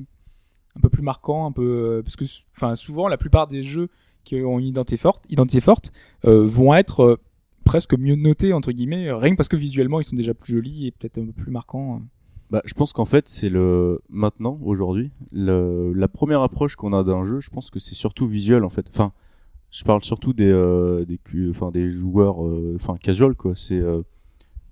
un 0.76 0.80
peu 0.80 0.90
plus 0.90 1.04
marquant, 1.04 1.46
un 1.46 1.52
peu 1.52 2.02
parce 2.04 2.16
que 2.16 2.26
enfin 2.56 2.76
souvent 2.76 3.08
la 3.08 3.18
plupart 3.18 3.48
des 3.48 3.62
jeux 3.62 3.90
qui 4.24 4.42
ont 4.42 4.58
une 4.58 4.66
identité 4.66 4.98
forte, 4.98 5.24
identité 5.30 5.60
forte 5.60 5.92
vont 6.24 6.74
être 6.74 7.20
presque 7.64 7.94
mieux 7.98 8.16
notés 8.16 8.54
entre 8.54 8.72
guillemets, 8.72 9.12
rien 9.12 9.32
que 9.32 9.38
parce 9.38 9.50
que 9.50 9.56
visuellement 9.56 10.00
ils 10.00 10.04
sont 10.04 10.16
déjà 10.16 10.34
plus 10.34 10.54
jolis 10.54 10.88
et 10.88 10.92
peut-être 10.92 11.18
un 11.20 11.26
peu 11.26 11.34
plus 11.34 11.52
marquants. 11.52 11.98
euh. 11.98 12.00
Bah, 12.54 12.62
je 12.66 12.76
pense 12.76 12.94
qu'en 12.94 13.06
fait, 13.06 13.28
c'est 13.28 13.50
le 13.50 14.00
maintenant, 14.10 14.60
aujourd'hui, 14.64 15.10
la 15.32 16.08
première 16.08 16.42
approche 16.44 16.76
qu'on 16.76 16.94
a 16.94 17.04
d'un 17.04 17.24
jeu. 17.24 17.40
Je 17.40 17.50
pense 17.50 17.72
que 17.72 17.80
c'est 17.80 17.96
surtout 17.96 18.28
visuel 18.28 18.64
en 18.64 18.70
fait. 18.70 18.86
Enfin, 18.90 19.12
je 19.74 19.84
parle 19.84 20.04
surtout 20.04 20.34
des 20.34 20.50
euh, 20.52 21.04
des 21.04 21.18
cu- 21.18 21.50
enfin 21.50 21.72
des 21.72 21.90
joueurs, 21.90 22.46
euh, 22.46 22.74
enfin 22.76 22.96
casual 23.02 23.34
quoi. 23.36 23.54
C'est 23.56 23.80
euh, 23.80 24.02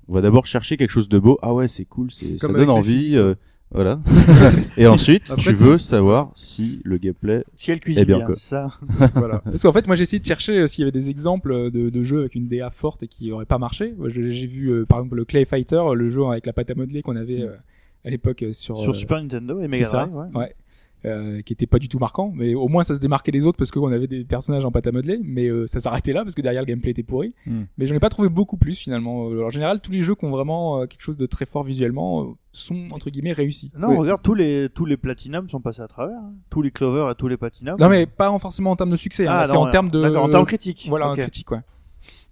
on 0.08 0.14
va 0.14 0.22
d'abord 0.22 0.46
chercher 0.46 0.78
quelque 0.78 0.92
chose 0.92 1.10
de 1.10 1.18
beau. 1.20 1.38
Ah 1.42 1.54
ouais, 1.54 1.68
c'est 1.68 1.86
cool, 1.86 2.12
c'est 2.12 2.40
ça 2.40 2.48
donne 2.48 2.70
envie. 2.70 3.16
euh, 3.16 3.34
voilà. 3.74 4.02
Et 4.78 4.86
ensuite, 4.86 5.24
Après, 5.32 5.44
tu 5.44 5.54
veux 5.54 5.78
savoir 5.78 6.32
si 6.36 6.82
le 6.84 6.98
gameplay. 6.98 7.46
Si 7.56 7.72
elle 7.72 7.80
cuisine 7.80 8.02
Eh 8.04 8.06
bien, 8.06 8.18
bien, 8.18 8.26
quoi. 8.26 8.36
ça. 8.36 8.70
voilà. 9.16 9.40
Parce 9.40 9.62
qu'en 9.64 9.72
fait, 9.72 9.88
moi 9.88 9.96
j'ai 9.96 10.04
essayé 10.04 10.20
de 10.20 10.26
chercher 10.26 10.60
euh, 10.60 10.68
s'il 10.68 10.82
y 10.82 10.84
avait 10.84 10.92
des 10.92 11.10
exemples 11.10 11.72
de, 11.72 11.90
de 11.90 12.04
jeux 12.04 12.20
avec 12.20 12.36
une 12.36 12.48
DA 12.50 12.70
forte 12.70 13.02
et 13.04 13.08
qui 13.08 13.32
auraient 13.32 13.46
pas 13.46 13.58
marché. 13.60 13.96
J'ai 14.08 14.48
vu 14.48 14.68
euh, 14.72 14.86
par 14.86 15.00
exemple 15.00 15.16
le 15.16 15.24
Clay 15.26 15.46
Fighter, 15.46 15.82
le 15.96 16.10
jeu 16.10 16.26
avec 16.26 16.46
la 16.46 16.52
pâte 16.54 16.70
à 16.70 16.76
modeler 16.76 17.02
qu'on 17.02 17.16
avait 17.16 17.44
euh, 17.44 17.56
à 18.04 18.10
l'époque 18.10 18.44
sur, 18.52 18.76
Sur 18.78 18.92
euh, 18.92 18.94
Super 18.94 19.22
Nintendo 19.22 19.60
et 19.62 19.70
Mega 19.70 19.86
ça, 19.86 20.06
Drive. 20.06 20.16
Ouais. 20.36 20.38
ouais. 20.40 20.56
Euh, 21.04 21.42
qui 21.42 21.52
était 21.52 21.66
pas 21.66 21.80
du 21.80 21.90
tout 21.90 21.98
marquant, 21.98 22.32
mais 22.36 22.54
au 22.54 22.68
moins 22.68 22.84
ça 22.84 22.94
se 22.94 23.00
démarquait 23.00 23.32
des 23.32 23.48
autres 23.48 23.58
parce 23.58 23.72
qu'on 23.72 23.92
avait 23.92 24.06
des 24.06 24.24
personnages 24.24 24.64
en 24.66 24.72
pâte 24.72 24.86
à 24.86 24.92
modeler, 24.92 25.20
mais 25.24 25.48
euh, 25.48 25.66
ça 25.66 25.80
s'arrêtait 25.80 26.14
là 26.14 26.22
parce 26.22 26.36
que 26.36 26.44
derrière 26.44 26.62
le 26.62 26.68
gameplay 26.68 26.92
était 26.92 27.02
pourri. 27.02 27.34
Hmm. 27.48 27.64
Mais 27.80 27.88
j'en 27.88 27.96
ai 27.96 28.00
pas 28.00 28.10
trouvé 28.10 28.30
beaucoup 28.30 28.56
plus 28.56 28.78
finalement. 28.78 29.28
Euh, 29.32 29.44
En 29.44 29.50
général, 29.50 29.82
tous 29.82 29.92
les 29.92 30.04
jeux 30.04 30.14
qui 30.14 30.26
ont 30.26 30.30
vraiment 30.30 30.80
euh, 30.80 30.86
quelque 30.86 31.02
chose 31.02 31.18
de 31.18 31.26
très 31.26 31.48
fort 31.48 31.64
visuellement 31.64 32.22
euh, 32.22 32.26
sont 32.52 32.88
entre 32.92 33.10
guillemets 33.10 33.34
réussis. 33.34 33.72
Non, 33.76 33.88
Oui. 33.90 33.98
regarde, 33.98 34.22
tous 34.22 34.36
les, 34.36 34.70
tous 34.76 34.86
les 34.86 34.96
Platinum 34.96 35.50
sont 35.50 35.60
passés 35.60 35.82
à 35.82 35.88
travers. 35.88 36.18
hein. 36.20 36.36
Tous 36.52 36.62
les 36.62 36.70
Clover 36.70 37.08
et 37.12 37.16
tous 37.16 37.28
les 37.28 37.38
Platinum. 37.38 37.78
Non 37.80 37.90
mais 37.90 38.06
pas 38.06 38.30
en- 38.30 38.38
forcément 38.38 38.70
en 38.70 38.76
termes 38.76 38.92
de 38.92 38.96
succès, 38.96 39.26
hein. 39.26 39.32
Ah, 39.34 39.46
c'est 39.48 39.58
en 39.58 39.72
termes 39.72 39.90
de 39.90 40.04
D'accord, 40.04 40.26
en 40.26 40.30
termes 40.30 40.46
critiques. 40.46 40.86
voilà 40.88 41.08
un 41.08 41.16
critique 41.16 41.50
ouais. 41.50 41.58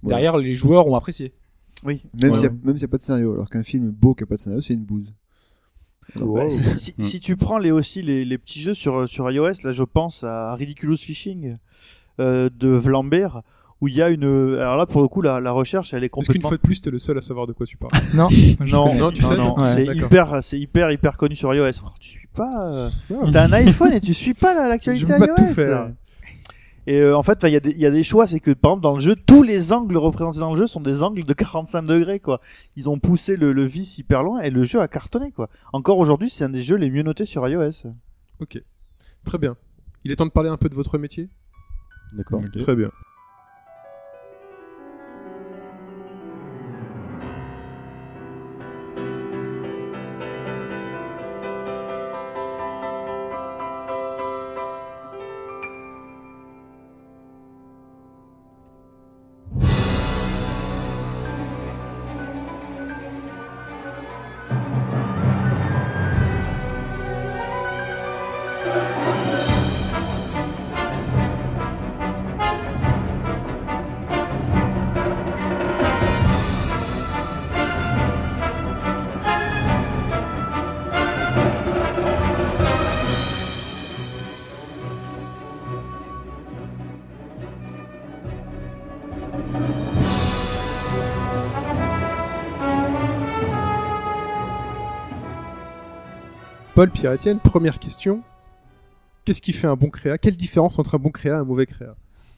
Ouais. 0.04 0.10
Derrière 0.10 0.38
les 0.38 0.54
joueurs 0.54 0.88
ont 0.88 0.94
apprécié. 0.96 1.34
Oui. 1.84 2.04
Même 2.22 2.36
s'il 2.36 2.44
y 2.44 2.48
a- 2.48 2.52
même 2.52 2.78
s'il 2.78 2.86
n'y 2.86 2.86
a 2.86 2.88
pas 2.90 2.98
de 2.98 3.02
scénario, 3.02 3.34
alors 3.34 3.50
qu'un 3.50 3.64
film 3.64 3.90
beau 3.90 4.14
qui 4.14 4.22
a 4.22 4.28
pas 4.28 4.36
de 4.36 4.40
scénario, 4.42 4.62
c'est 4.62 4.76
une 4.76 4.84
bouse. 4.86 5.12
Bah, 6.16 6.50
si, 6.50 6.60
si- 6.78 6.96
Mm. 6.98 7.04
si 7.04 7.20
tu 7.20 7.36
prends 7.38 7.58
les, 7.58 7.72
aussi 7.72 8.02
les, 8.02 8.26
les 8.26 8.38
petits 8.38 8.60
jeux 8.62 8.74
sur, 8.74 9.08
sur 9.08 9.30
iOS, 9.32 9.54
là 9.64 9.72
je 9.72 9.84
pense 9.84 10.24
à 10.24 10.54
Ridiculous 10.56 10.98
Fishing 10.98 11.58
euh, 12.20 12.50
de 12.58 12.70
Vlambert, 12.70 13.42
où 13.82 13.88
il 13.88 13.96
y 13.96 14.02
a 14.02 14.10
une. 14.10 14.24
Alors 14.60 14.76
là 14.78 14.86
pour 14.86 15.02
le 15.02 15.08
coup, 15.08 15.22
la, 15.22 15.40
la 15.40 15.52
recherche 15.52 15.94
elle 15.94 16.04
est 16.04 16.08
Est-ce 16.08 16.12
qu'une 16.16 16.24
complètement. 16.42 16.50
fois 16.50 16.58
de 16.58 16.62
plus, 16.62 16.82
t'es 16.82 16.90
le 16.92 17.00
seul 17.00 17.18
à 17.18 17.22
savoir 17.22 17.48
de 17.48 17.54
quoi 17.54 17.66
tu 17.66 17.78
parles 17.78 17.92
Non, 18.14 18.28
Non, 18.68 18.94
Non, 18.96 19.12
tu 19.12 19.22
sais, 19.24 19.36
Ouais, 19.38 19.74
c'est 19.76 19.96
hyper, 19.96 20.44
c'est 20.44 20.60
hyper, 20.60 20.92
hyper 20.92 21.16
connu 21.18 21.36
sur 21.36 21.54
iOS. 21.54 21.72
Oh, 21.86 21.90
tu 22.00 22.10
suis 22.10 22.28
pas. 22.34 22.70
euh. 22.74 22.90
T'as 23.32 23.46
un 23.48 23.54
iPhone 23.54 23.94
et 23.94 24.00
tu 24.02 24.14
suis 24.14 24.34
pas 24.34 24.54
la- 24.54 24.68
l'actualité 24.68 25.06
Je 25.08 25.14
veux 25.14 25.20
pas 25.20 25.26
iOS. 25.28 25.92
Et 26.92 27.02
euh, 27.02 27.16
en 27.16 27.22
fait, 27.22 27.38
il 27.44 27.50
y, 27.52 27.56
a 27.56 27.60
des- 27.60 27.70
il 27.70 27.78
y 27.78 27.86
a 27.86 27.92
des 27.92 28.02
choix, 28.02 28.26
c'est 28.26 28.40
que 28.40 28.50
par 28.50 28.72
exemple 28.72 28.82
dans 28.84 28.94
le 28.96 29.00
jeu, 29.00 29.16
tous 29.16 29.44
les 29.44 29.74
angles 29.74 29.96
représentés 29.96 30.40
dans 30.40 30.50
le 30.56 30.58
jeu 30.58 30.66
sont 30.66 30.82
des 30.82 31.04
angles 31.04 31.24
de 31.24 31.34
45 31.46 31.84
degrés, 31.84 32.20
quoi. 32.20 32.42
Ils 32.76 32.90
ont 32.90 32.98
poussé 32.98 33.36
le, 33.36 33.52
le 33.52 33.64
vice 33.64 34.00
hyper 34.00 34.24
loin 34.24 34.40
et 34.42 34.50
le 34.50 34.64
jeu 34.64 34.82
a 34.82 34.88
cartonné, 34.88 35.32
quoi. 35.32 35.50
Encore 35.72 36.00
aujourd'hui, 36.00 36.32
c'est 36.32 36.44
un 36.46 36.50
des 36.50 36.64
jeux 36.64 36.78
les 36.78 36.90
mieux 36.90 37.04
notés 37.04 37.26
sur 37.26 37.48
iOS. 37.48 37.92
Ok. 38.40 38.58
Très 39.24 39.38
bien. 39.38 39.56
Il 40.04 40.12
est 40.12 40.16
temps 40.16 40.26
de 40.26 40.32
parler 40.32 40.50
un 40.50 40.58
peu 40.58 40.68
de 40.68 40.74
votre 40.74 40.98
métier? 40.98 41.30
D'accord. 42.14 42.42
Très 42.58 42.76
bien. 42.76 42.90
Paul 96.80 96.92
Pierre-Etienne, 96.92 97.40
première 97.40 97.78
question. 97.78 98.22
Qu'est-ce 99.26 99.42
qui 99.42 99.52
fait 99.52 99.68
un 99.68 99.76
bon 99.76 99.90
créa? 99.90 100.18
Quelle 100.18 100.38
différence 100.38 100.80
entre 100.80 100.96
un 100.96 100.98
bon 100.98 101.10
créa 101.10 101.34
et 101.34 101.36
un 101.40 101.44
mauvais 101.44 101.66
créa? 101.66 101.94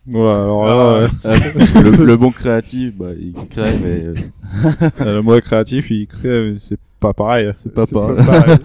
Voilà, 0.08 0.42
alors 0.42 0.66
là, 0.66 1.08
Ah, 1.24 1.30
ouais. 1.30 1.36
le, 1.84 2.06
le 2.06 2.18
bon 2.18 2.32
créatif, 2.32 2.96
bah, 2.96 3.12
il 3.16 3.34
crée, 3.52 3.78
mais 3.78 4.04
euh, 4.04 4.16
Euh, 5.02 5.14
le 5.18 5.22
moi 5.22 5.40
créatif, 5.42 5.92
il 5.92 6.08
crée, 6.08 6.50
mais 6.54 6.56
c'est 6.56 6.80
pas 7.00 7.14
pareil. 7.14 7.52
c'est 7.56 7.72
pas 7.72 7.86
C'est 7.86 7.94
pareil. 7.94 8.18
pas 8.18 8.26
pareil. 8.26 8.58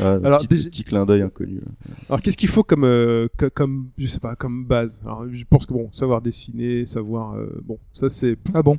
Alors, 0.24 0.38
petit, 0.38 0.48
déjà- 0.48 0.70
petit 0.70 0.84
clin 0.84 1.04
d'œil 1.04 1.20
inconnu. 1.20 1.56
là. 1.56 1.94
Alors 2.08 2.22
qu'est-ce 2.22 2.38
qu'il 2.38 2.48
faut 2.48 2.62
comme 2.64 2.84
euh, 2.84 3.28
co- 3.38 3.50
comme 3.50 3.88
je 3.98 4.06
sais 4.06 4.18
pas 4.18 4.34
comme 4.34 4.64
base? 4.64 5.02
Alors 5.04 5.26
je 5.30 5.44
pense 5.44 5.66
que 5.66 5.74
bon 5.74 5.90
savoir 5.92 6.22
dessiner, 6.22 6.86
savoir 6.86 7.34
euh, 7.34 7.60
bon 7.62 7.78
ça 7.92 8.08
c'est 8.08 8.38
Ah 8.54 8.62
bon? 8.62 8.78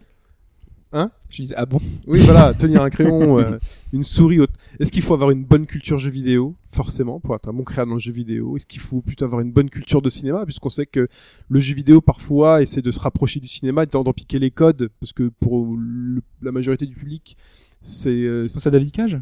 Hein 0.94 1.12
Je 1.30 1.42
disais 1.42 1.56
ah 1.58 1.66
bon 1.66 1.80
oui 2.08 2.20
voilà 2.22 2.54
tenir 2.54 2.82
un 2.82 2.90
crayon, 2.90 3.40
euh, 3.40 3.58
une 3.92 4.04
souris. 4.06 4.40
Est-ce 4.80 4.90
qu'il 4.92 5.02
faut 5.02 5.14
avoir 5.14 5.32
une 5.32 5.44
bonne 5.44 5.66
culture 5.66 6.00
jeu 6.00 6.10
vidéo? 6.10 6.56
Forcément 6.70 7.20
pour 7.20 7.36
être 7.36 7.50
un 7.50 7.54
bon 7.54 7.64
créateur 7.64 7.88
dans 7.88 7.94
le 7.96 8.00
jeu 8.00 8.14
vidéo. 8.14 8.56
Est-ce 8.56 8.66
qu'il 8.66 8.80
faut 8.80 9.02
plutôt 9.02 9.26
avoir 9.26 9.42
une 9.42 9.52
bonne 9.52 9.70
culture 9.70 10.02
de 10.02 10.10
cinéma? 10.10 10.46
Puisqu'on 10.46 10.70
sait 10.70 10.86
que 10.86 11.10
le 11.50 11.60
jeu 11.60 11.76
vidéo 11.76 12.00
parfois 12.00 12.62
essaie 12.62 12.82
de 12.82 12.92
se 12.92 13.00
rapprocher 13.02 13.40
du 13.42 13.48
cinéma, 13.50 13.86
d'en 13.86 14.04
d'en 14.04 14.14
piquer 14.14 14.40
les 14.40 14.50
codes. 14.52 14.90
Parce 15.02 15.12
que 15.12 15.30
pour 15.42 15.76
le- 15.78 16.22
la 16.42 16.52
majorité 16.54 16.86
du 16.86 16.96
public 16.96 17.36
c'est 17.82 18.10
euh, 18.10 18.48
C'est 18.48 18.72
David 18.72 18.92
Cage? 18.92 19.20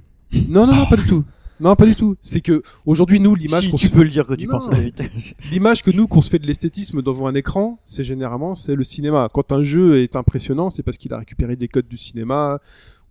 Non, 0.48 0.68
non, 0.68 0.76
non, 0.76 0.86
pas 0.86 0.98
du 0.98 1.06
tout. 1.06 1.24
Non, 1.60 1.76
pas 1.76 1.86
du 1.86 1.96
tout. 1.96 2.16
C'est 2.22 2.42
que 2.42 2.62
aujourd'hui, 2.86 3.20
nous, 3.20 3.34
l'image 3.36 3.66
Si, 3.66 3.72
qu'on 3.72 3.78
tu 3.78 3.88
se 3.88 3.94
peux 3.94 4.04
le 4.04 4.10
dire 4.10 4.28
que 4.28 4.34
tu 4.34 4.46
Non. 4.46 4.52
penses 4.54 4.68
à 4.68 4.72
la 4.72 4.78
vérité. 4.80 5.10
l'image 5.52 5.84
que 5.84 5.92
nous 5.92 6.08
qu'on 6.08 6.22
se 6.22 6.30
fait 6.30 6.40
de 6.40 6.48
l'esthétisme 6.48 7.02
devant 7.02 7.28
un 7.28 7.36
écran, 7.36 7.80
c'est 7.86 8.04
généralement 8.04 8.56
c'est 8.56 8.76
le 8.76 8.84
cinéma. 8.84 9.30
Quand 9.34 9.52
un 9.52 9.64
jeu 9.64 10.02
est 10.04 10.16
impressionnant, 10.16 10.70
c'est 10.70 10.84
parce 10.84 10.98
qu'il 10.98 11.14
a 11.14 11.18
récupéré 11.18 11.56
des 11.56 11.68
codes 11.68 11.88
du 11.88 11.98
cinéma 11.98 12.60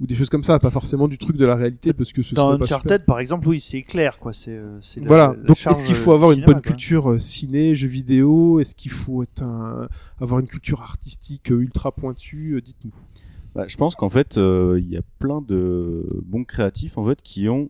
ou 0.01 0.07
des 0.07 0.15
choses 0.17 0.29
comme 0.29 0.43
ça, 0.43 0.59
pas 0.59 0.73
forcément 0.73 1.07
du 1.07 1.19
truc 1.19 1.37
de 1.37 1.47
la 1.47 1.55
réalité 1.55 1.93
parce 1.93 2.13
que 2.13 2.23
ce 2.23 2.35
Dans 2.35 2.61
Uncharted, 2.61 3.05
par 3.05 3.21
exemple, 3.21 3.47
oui, 3.49 3.61
c'est 3.61 3.83
clair, 3.83 4.19
quoi. 4.19 4.33
C'est, 4.33 4.51
euh, 4.51 4.81
Voilà. 5.05 5.35
la 5.39 5.43
Donc 5.45 5.57
est-ce 5.67 5.83
qu'il 5.85 5.95
faut 5.95 6.13
avoir 6.13 6.33
une 6.33 6.45
bonne 6.45 6.55
quoi. 6.55 6.63
culture 6.63 7.13
euh, 7.13 7.19
ciné, 7.21 7.75
jeux 7.77 7.87
vidéo? 7.89 8.59
Est-ce 8.61 8.75
qu'il 8.75 8.91
faut 8.91 9.23
être 9.23 9.43
un... 9.43 9.89
avoir 10.21 10.41
une 10.41 10.49
culture 10.49 10.83
artistique 10.83 11.53
euh, 11.53 11.61
ultra 11.61 11.93
pointue? 11.93 12.61
Dites-nous. 12.63 12.91
Bah, 13.55 13.67
je 13.69 13.77
pense 13.77 13.95
qu'en 13.95 14.09
fait, 14.09 14.37
euh, 14.37 14.79
il 14.83 14.89
y 14.91 14.97
a 14.97 15.03
plein 15.21 15.41
de 15.41 16.05
bons 16.27 16.43
créatifs 16.43 16.99
en 16.99 17.07
fait 17.07 17.23
qui 17.23 17.49
ont, 17.49 17.69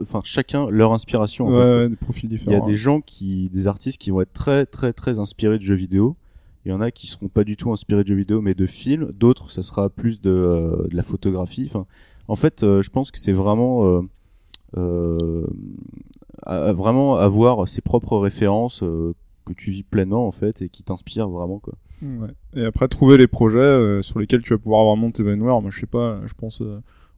enfin 0.00 0.20
chacun 0.24 0.68
leur 0.70 0.92
inspiration. 0.92 1.46
en 1.46 1.50
Ouais, 1.50 1.56
fait. 1.62 1.76
ouais, 1.76 1.88
des 1.88 1.96
profils 1.96 2.30
Il 2.32 2.50
y 2.50 2.54
a 2.54 2.60
des 2.60 2.74
gens 2.74 3.00
qui, 3.00 3.48
des 3.52 3.66
artistes 3.66 3.98
qui 3.98 4.10
vont 4.10 4.20
être 4.20 4.32
très 4.32 4.66
très 4.66 4.92
très 4.92 5.18
inspirés 5.18 5.58
de 5.58 5.62
jeux 5.62 5.74
vidéo. 5.74 6.16
Il 6.66 6.70
y 6.70 6.74
en 6.74 6.80
a 6.80 6.90
qui 6.90 7.06
seront 7.06 7.28
pas 7.28 7.44
du 7.44 7.56
tout 7.56 7.72
inspirés 7.72 8.02
de 8.02 8.08
jeux 8.08 8.14
vidéo 8.14 8.40
mais 8.42 8.54
de 8.54 8.66
films. 8.66 9.12
D'autres, 9.12 9.50
ça 9.50 9.62
sera 9.62 9.88
plus 9.88 10.20
de, 10.20 10.30
euh, 10.30 10.86
de 10.88 10.94
la 10.96 11.02
photographie. 11.02 11.64
Enfin, 11.66 11.86
en 12.28 12.36
fait, 12.36 12.62
euh, 12.62 12.82
je 12.82 12.90
pense 12.90 13.10
que 13.10 13.18
c'est 13.18 13.32
vraiment 13.32 14.02
euh, 14.76 15.46
à- 16.44 16.72
vraiment 16.72 17.16
avoir 17.16 17.68
ses 17.68 17.80
propres 17.80 18.16
références 18.18 18.80
que 18.80 19.52
tu 19.56 19.70
vis 19.70 19.82
pleinement 19.82 20.26
en 20.26 20.30
fait 20.30 20.62
et 20.62 20.68
qui 20.68 20.82
t'inspirent 20.82 21.28
vraiment 21.28 21.58
quoi. 21.58 21.74
Ouais. 22.02 22.28
Et 22.54 22.64
après, 22.64 22.88
trouver 22.88 23.16
les 23.18 23.26
projets 23.26 24.02
sur 24.02 24.20
lesquels 24.20 24.42
tu 24.42 24.54
vas 24.54 24.58
pouvoir 24.58 24.84
vraiment 24.86 25.10
t'évanouir. 25.10 25.60
Moi, 25.60 25.70
je 25.70 25.80
sais 25.80 25.86
pas, 25.86 26.20
je 26.24 26.32
pense 26.34 26.62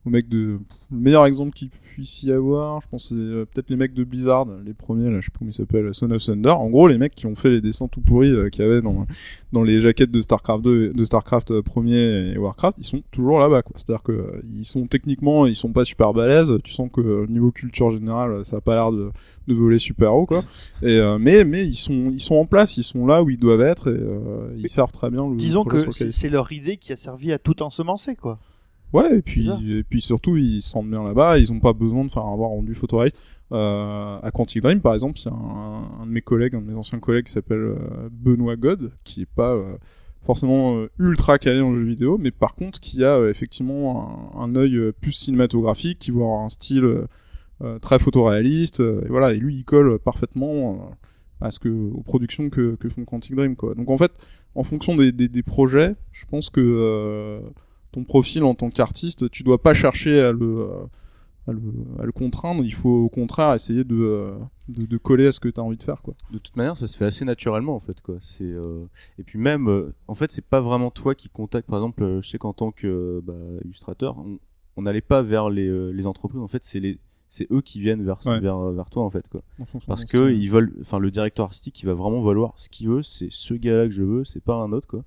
euh, 0.06 0.22
de. 0.28 0.58
Le 0.90 0.98
meilleur 0.98 1.24
exemple 1.26 1.52
qu'il 1.52 1.70
puisse 1.70 2.22
y 2.22 2.32
avoir, 2.32 2.80
je 2.82 2.88
pense, 2.88 3.08
c'est 3.08 3.14
euh, 3.14 3.44
peut-être 3.44 3.70
les 3.70 3.76
mecs 3.76 3.94
de 3.94 4.04
Blizzard, 4.04 4.46
les 4.64 4.74
premiers, 4.74 5.10
là, 5.10 5.20
je 5.20 5.26
sais 5.26 5.30
pas 5.30 5.38
comment 5.38 5.50
ils 5.50 5.54
s'appellent, 5.54 5.94
Son 5.94 6.10
of 6.10 6.22
Thunder. 6.22 6.50
En 6.50 6.68
gros, 6.68 6.88
les 6.88 6.98
mecs 6.98 7.14
qui 7.14 7.26
ont 7.26 7.34
fait 7.34 7.50
les 7.50 7.60
dessins 7.60 7.88
tout 7.88 8.00
pourris 8.00 8.30
euh, 8.30 8.48
qu'il 8.50 8.62
y 8.62 8.68
avait 8.68 8.82
dans, 8.82 9.06
dans 9.52 9.62
les 9.62 9.80
jaquettes 9.80 10.10
de 10.10 10.20
StarCraft 10.20 10.62
2, 10.64 10.92
de 10.92 11.04
StarCraft 11.04 11.50
euh, 11.50 11.62
1er 11.62 12.34
et 12.34 12.38
Warcraft, 12.38 12.76
ils 12.78 12.84
sont 12.84 13.02
toujours 13.10 13.38
là-bas, 13.40 13.62
quoi. 13.62 13.74
C'est-à-dire 13.76 14.02
que 14.02 14.12
euh, 14.12 14.40
ils 14.54 14.64
sont 14.64 14.86
techniquement, 14.86 15.46
ils 15.46 15.54
sont 15.54 15.72
pas 15.72 15.84
super 15.84 16.12
balèzes. 16.12 16.54
Tu 16.64 16.72
sens 16.72 16.90
que 16.92 17.00
euh, 17.00 17.26
niveau 17.28 17.50
culture 17.50 17.90
générale, 17.90 18.44
ça 18.44 18.56
a 18.56 18.60
pas 18.60 18.74
l'air 18.74 18.92
de, 18.92 19.10
de 19.48 19.54
voler 19.54 19.78
super 19.78 20.14
haut, 20.14 20.26
quoi. 20.26 20.44
Et 20.82 20.96
euh, 20.98 21.18
mais 21.18 21.44
mais 21.44 21.64
ils 21.64 21.74
sont 21.74 22.10
ils 22.10 22.20
sont 22.20 22.36
en 22.36 22.44
place, 22.44 22.76
ils 22.76 22.82
sont 22.82 23.06
là 23.06 23.22
où 23.22 23.30
ils 23.30 23.38
doivent 23.38 23.62
être 23.62 23.88
et 23.88 23.96
euh, 23.96 24.54
ils 24.56 24.68
servent 24.68 24.92
très 24.92 25.10
bien 25.10 25.28
le 25.28 25.36
Disons 25.36 25.64
que 25.64 25.90
c'est 25.90 26.28
leur 26.28 26.52
idée 26.52 26.76
qui 26.76 26.92
a 26.92 26.96
servi 26.96 27.32
à 27.32 27.38
tout 27.38 27.62
ensemencer, 27.62 28.16
quoi. 28.16 28.38
Ouais, 28.92 29.18
et 29.18 29.22
puis, 29.22 29.48
et 29.68 29.82
puis 29.84 30.00
surtout, 30.00 30.36
ils 30.36 30.60
se 30.60 30.70
sentent 30.70 30.90
bien 30.90 31.02
là-bas, 31.02 31.38
ils 31.38 31.50
ont 31.50 31.60
pas 31.60 31.72
besoin 31.72 32.04
de 32.04 32.10
faire 32.10 32.26
avoir 32.26 32.50
rendu 32.50 32.74
photoréaliste. 32.74 33.18
Euh, 33.52 34.18
à 34.22 34.30
Quantic 34.30 34.62
Dream, 34.62 34.80
par 34.80 34.94
exemple, 34.94 35.18
il 35.18 35.26
y 35.26 35.28
a 35.28 35.34
un, 35.34 36.02
un 36.02 36.06
de 36.06 36.10
mes 36.10 36.22
collègues, 36.22 36.54
un 36.54 36.60
de 36.60 36.66
mes 36.66 36.76
anciens 36.76 36.98
collègues 37.00 37.26
qui 37.26 37.32
s'appelle 37.32 37.58
euh, 37.58 38.08
Benoît 38.10 38.56
God, 38.56 38.92
qui 39.04 39.22
est 39.22 39.26
pas 39.34 39.52
euh, 39.52 39.76
forcément 40.24 40.76
euh, 40.76 40.90
ultra 40.98 41.38
calé 41.38 41.60
en 41.60 41.74
jeu 41.74 41.82
vidéo, 41.82 42.18
mais 42.18 42.30
par 42.30 42.54
contre 42.54 42.80
qui 42.80 43.04
a 43.04 43.28
effectivement 43.28 44.32
un, 44.36 44.44
un 44.44 44.56
œil 44.56 44.92
plus 45.00 45.12
cinématographique, 45.12 45.98
qui 45.98 46.10
avoir 46.10 46.40
un 46.40 46.48
style 46.48 47.06
très 47.80 48.00
photoréaliste, 48.00 48.80
et 48.80 49.08
voilà, 49.08 49.32
et 49.32 49.36
lui 49.36 49.54
il 49.54 49.64
colle 49.64 49.98
parfaitement 50.00 50.90
à 51.40 51.50
ce 51.50 51.58
que 51.58 51.68
aux 51.68 52.02
productions 52.02 52.50
que, 52.50 52.74
que 52.76 52.88
font 52.88 53.04
Quantic 53.04 53.36
Dream, 53.36 53.56
quoi. 53.56 53.74
Donc 53.74 53.90
en 53.90 53.98
fait, 53.98 54.12
en 54.54 54.64
fonction 54.64 54.96
des, 54.96 55.12
des, 55.12 55.28
des 55.28 55.42
projets, 55.42 55.94
je 56.12 56.24
pense 56.24 56.50
que 56.50 56.60
euh, 56.60 57.40
ton 57.92 58.04
profil 58.04 58.42
en 58.44 58.54
tant 58.54 58.70
qu'artiste, 58.70 59.30
tu 59.30 59.42
dois 59.42 59.60
pas 59.62 59.74
chercher 59.74 60.20
à 60.20 60.32
le, 60.32 60.66
à 61.46 61.52
le, 61.52 61.60
à 62.00 62.04
le 62.04 62.12
contraindre, 62.12 62.64
il 62.64 62.72
faut 62.72 62.88
au 63.04 63.08
contraire 63.08 63.52
essayer 63.54 63.84
de, 63.84 63.96
euh, 63.96 64.32
de, 64.68 64.86
de 64.86 64.96
coller 64.96 65.26
à 65.26 65.32
ce 65.32 65.40
que 65.40 65.48
tu 65.48 65.60
as 65.60 65.62
envie 65.62 65.76
de 65.76 65.82
faire. 65.82 66.00
Quoi. 66.02 66.14
De 66.32 66.38
toute 66.38 66.56
manière, 66.56 66.76
ça 66.76 66.86
se 66.86 66.96
fait 66.96 67.04
assez 67.04 67.24
naturellement 67.24 67.74
en 67.76 67.80
fait 67.80 68.00
quoi. 68.00 68.16
C'est 68.20 68.44
euh, 68.44 68.84
et 69.18 69.22
puis 69.24 69.38
même 69.38 69.68
euh, 69.68 69.92
en 70.08 70.14
fait, 70.14 70.30
c'est 70.32 70.44
pas 70.44 70.60
vraiment 70.60 70.90
toi 70.90 71.14
qui 71.14 71.28
contacte. 71.28 71.68
Par 71.68 71.78
exemple, 71.80 72.20
je 72.22 72.28
sais 72.28 72.38
qu'en 72.38 72.52
tant 72.52 72.70
que 72.70 72.86
euh, 72.86 73.20
bah, 73.22 73.34
on- 74.76 74.82
n'allait 74.82 75.00
pas 75.02 75.22
vers 75.22 75.50
les, 75.50 75.92
les 75.92 76.06
entreprises. 76.06 76.40
En 76.40 76.48
fait, 76.48 76.64
c'est 76.64 76.80
les 76.80 76.98
c'est 77.28 77.50
eux 77.50 77.62
qui 77.62 77.80
viennent 77.80 78.04
vers 78.04 78.20
Ouais. 78.26 78.40
vers 78.40 78.58
vers 78.72 78.90
toi 78.90 79.02
en 79.04 79.10
fait 79.10 79.26
quoi. 79.28 79.42
en 79.58 79.64
Parce 79.86 80.04
que 80.04 80.30
ils 80.32 80.50
veulent, 80.50 80.72
enfin 80.82 80.98
le 80.98 81.10
directeur 81.10 81.46
artistique, 81.46 81.82
il 81.82 81.86
va 81.86 81.94
vraiment 81.94 82.20
vouloir 82.20 82.52
ce 82.56 82.68
qu'il 82.68 82.88
veut. 82.88 83.02
C'est 83.02 83.28
ce 83.30 83.54
gars-là 83.54 83.86
que 83.86 83.92
je 83.92 84.02
veux, 84.02 84.24
c'est 84.24 84.42
pas 84.44 84.56
un 84.56 84.70
autre 84.72 84.86
quoi. 84.86 85.02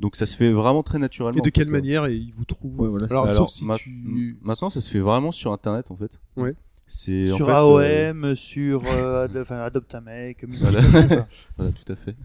Donc 0.00 0.16
ça 0.16 0.24
se 0.26 0.34
fait 0.36 0.50
vraiment 0.50 0.82
très 0.82 0.98
naturellement. 0.98 1.38
Et 1.38 1.42
de 1.42 1.50
quelle 1.50 1.66
fait, 1.66 1.72
manière 1.72 2.08
ils 2.08 2.32
vous 2.32 2.44
trouvent 2.46 2.80
Ouais, 2.80 2.88
voilà, 2.88 3.06
Alors, 3.10 3.24
Alors, 3.24 3.36
sauf 3.36 3.50
si 3.50 3.66
ma- 3.66 3.76
tu... 3.76 4.38
Maintenant, 4.42 4.70
ça 4.70 4.80
se 4.80 4.90
fait 4.90 4.98
vraiment 4.98 5.30
sur 5.30 5.52
Internet 5.52 5.90
en 5.90 5.96
fait. 5.96 6.18
Ouais. 6.36 6.54
C'est 6.92 7.30
en 7.30 7.36
Sur 7.36 7.46
fait, 7.46 7.52
euh, 7.52 8.10
AOM, 8.10 8.34
sur 8.34 8.82
euh, 8.84 9.24
Ad- 9.26 9.36
enfin, 9.36 9.58
Adopt 9.60 9.94
a 9.94 10.00
Mec, 10.00 10.44
Voilà. 10.60 10.82
Tout 10.82 11.92
à 11.92 11.94
fait. 11.94 12.16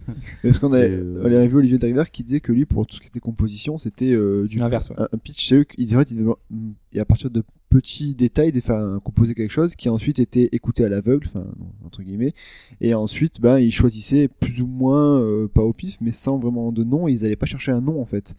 Parce 0.42 0.58
qu'on 0.58 0.72
a, 0.72 0.80
Et, 0.80 0.90
euh, 0.90 1.20
on 1.22 1.26
avait 1.26 1.46
vu 1.46 1.58
Olivier 1.58 1.78
Derrière 1.78 2.10
qui 2.10 2.24
disait 2.24 2.40
que 2.40 2.50
lui, 2.50 2.64
pour 2.66 2.84
tout 2.84 2.96
ce 2.96 3.00
qui 3.00 3.06
était 3.06 3.20
composition, 3.20 3.78
c'était 3.78 4.10
euh, 4.12 4.44
du 4.44 4.58
l'inverse, 4.58 4.90
ouais. 4.90 4.96
un, 4.98 5.08
un 5.12 5.18
pitch. 5.18 5.48
C'est 5.48 5.54
eux 5.54 5.64
devaient- 5.78 6.32
mm, 6.50 6.70
et 6.94 6.98
à 6.98 7.04
partir 7.04 7.30
de 7.30 7.44
petits 7.70 8.16
détails, 8.16 8.50
de 8.50 8.58
faire 8.60 8.74
un- 8.76 8.98
composer 8.98 9.34
quelque 9.34 9.52
chose 9.52 9.76
qui 9.76 9.88
ensuite 9.88 10.18
était 10.18 10.48
écouté 10.50 10.84
à 10.84 10.88
l'aveugle, 10.88 11.28
enfin 11.28 11.46
entre 11.84 12.02
guillemets, 12.02 12.34
et 12.80 12.92
ensuite, 12.94 13.40
ben, 13.40 13.58
ils 13.60 13.70
choisissaient 13.72 14.26
plus 14.26 14.60
ou 14.62 14.66
moins, 14.66 15.20
euh, 15.20 15.46
pas 15.46 15.62
au 15.62 15.72
pif, 15.74 15.96
mais 16.00 16.10
sans 16.10 16.38
vraiment 16.38 16.72
de 16.72 16.82
nom. 16.82 17.06
Ils 17.06 17.24
allaient 17.24 17.36
pas 17.36 17.46
chercher 17.46 17.70
un 17.70 17.80
nom 17.80 18.00
en 18.00 18.04
fait. 18.06 18.34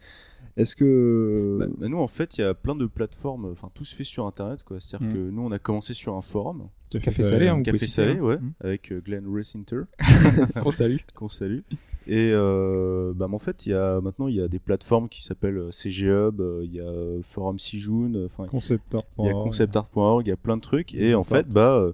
Est-ce 0.58 0.76
que 0.76 1.56
Bah, 1.60 1.66
bah, 1.78 1.88
nous, 1.88 1.98
en 1.98 2.06
fait, 2.08 2.36
il 2.36 2.42
y 2.42 2.44
a 2.44 2.52
plein 2.52 2.74
de 2.74 2.84
platéformes. 2.86 3.46
Enfin, 3.46 3.70
tout 3.72 3.84
se 3.84 3.94
fait 3.94 4.04
sur 4.04 4.26
Internet, 4.26 4.62
quoi. 4.64 4.78
C'est-à-dire 4.80 5.08
Mm. 5.08 5.12
que 5.14 5.18
nous, 5.30 5.42
on 5.42 5.52
a 5.52 5.58
commencé 5.58 5.94
sur 5.94 6.14
un 6.14 6.20
forum, 6.22 6.68
Café 6.90 7.22
salé, 7.22 7.48
hein, 7.48 7.62
café 7.62 7.78
citer, 7.78 7.90
salé, 7.92 8.12
hein. 8.18 8.20
ouais, 8.22 8.36
Mm. 8.38 8.52
avec 8.60 8.92
euh, 8.92 9.00
Glenn 9.00 9.24
Recinter, 9.32 9.82
Qu'on 10.62 10.70
salue. 10.70 10.96
qu'on 11.14 11.28
salue. 11.28 11.60
Et 12.06 12.30
euh, 12.32 13.12
bah, 13.14 13.28
en 13.30 13.38
fait, 13.38 13.66
il 13.66 13.70
y 13.70 13.74
a 13.74 14.00
maintenant, 14.00 14.28
il 14.28 14.34
y 14.36 14.40
a 14.40 14.48
des 14.48 14.58
plateformes 14.58 15.08
qui 15.08 15.22
s'appellent 15.22 15.58
euh, 15.58 15.70
CG 15.70 16.06
Hub, 16.06 16.40
euh, 16.40 16.62
il 16.64 16.74
y 16.74 16.80
a 16.80 16.84
euh, 16.84 17.20
Forum 17.22 17.58
Sijoun, 17.58 18.16
euh, 18.16 18.26
enfin, 18.26 18.46
Concept 18.46 18.94
art. 18.94 19.02
il 19.18 19.26
y 19.26 19.28
a 19.28 19.32
conceptart.org, 19.32 20.26
il 20.26 20.30
y 20.30 20.32
a 20.32 20.36
plein 20.36 20.56
de 20.56 20.62
trucs. 20.62 20.94
Et 20.94 21.14
en 21.14 21.24
fait, 21.24 21.48
bah, 21.48 21.74
euh, 21.76 21.92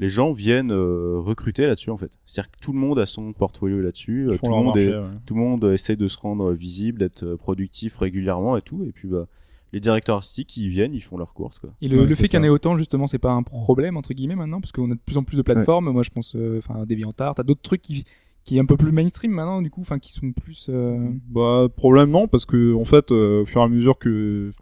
les 0.00 0.08
gens 0.08 0.32
viennent 0.32 0.72
euh, 0.72 1.18
recruter 1.18 1.66
là-dessus, 1.66 1.90
en 1.90 1.98
fait. 1.98 2.10
C'est-à-dire 2.24 2.50
que 2.50 2.58
tout 2.60 2.72
le 2.72 2.78
monde 2.78 2.98
a 2.98 3.04
son 3.04 3.34
portfolio 3.34 3.80
là-dessus, 3.80 4.28
euh, 4.28 4.38
tout 4.38 4.46
le 4.46 4.56
monde 4.56 4.64
marché, 4.64 4.88
est, 4.88 4.96
ouais. 4.96 5.04
tout 5.26 5.34
le 5.34 5.40
monde 5.40 5.64
essaie 5.64 5.96
de 5.96 6.08
se 6.08 6.18
rendre 6.18 6.52
visible, 6.52 6.98
d'être 6.98 7.22
euh, 7.22 7.36
productif 7.36 7.98
régulièrement 7.98 8.56
et 8.56 8.62
tout. 8.62 8.82
Et 8.84 8.92
puis, 8.92 9.08
bah, 9.08 9.26
les 9.74 9.80
directeurs 9.80 10.16
artistiques, 10.16 10.56
ils 10.56 10.70
viennent, 10.70 10.94
ils 10.94 11.02
font 11.02 11.18
leurs 11.18 11.34
courses, 11.34 11.58
quoi. 11.58 11.70
Et 11.82 11.88
le, 11.88 11.98
Ouais, 11.98 12.06
le 12.06 12.14
c'est 12.14 12.22
fait 12.22 12.28
qu'il 12.28 12.38
y 12.38 12.40
en 12.40 12.44
ait 12.44 12.48
autant, 12.48 12.78
justement, 12.78 13.06
c'est 13.06 13.18
pas 13.18 13.32
un 13.32 13.42
problème, 13.42 13.98
entre 13.98 14.14
guillemets, 14.14 14.36
maintenant, 14.36 14.62
parce 14.62 14.72
qu'on 14.72 14.90
a 14.90 14.94
de 14.94 15.00
plus 15.04 15.18
en 15.18 15.22
plus 15.22 15.36
de 15.36 15.42
plateformes. 15.42 15.90
Moi, 15.90 16.02
je 16.02 16.10
pense, 16.10 16.34
euh, 16.34 16.58
enfin, 16.58 16.86
DeviantArt, 16.86 17.34
t'as 17.34 17.42
d'autres 17.42 17.62
trucs 17.62 17.82
qui, 17.82 18.04
qui 18.44 18.56
est 18.56 18.60
un 18.60 18.64
peu 18.64 18.76
plus 18.76 18.92
mainstream 18.92 19.32
maintenant, 19.32 19.60
du 19.62 19.70
coup, 19.70 19.82
enfin, 19.82 19.98
qui 19.98 20.12
sont 20.12 20.32
plus, 20.32 20.68
euh, 20.70 21.10
Bah 21.28 21.68
problème 21.76 22.10
non 22.10 22.26
parce 22.26 22.46
que 22.46 22.74
en 22.74 22.84
fait 22.84 23.12
euh, 23.12 23.42
au 23.42 23.46
fur 23.46 23.60
et 23.60 23.64
à 23.64 23.68
mesure 23.68 23.98
que 23.98 24.52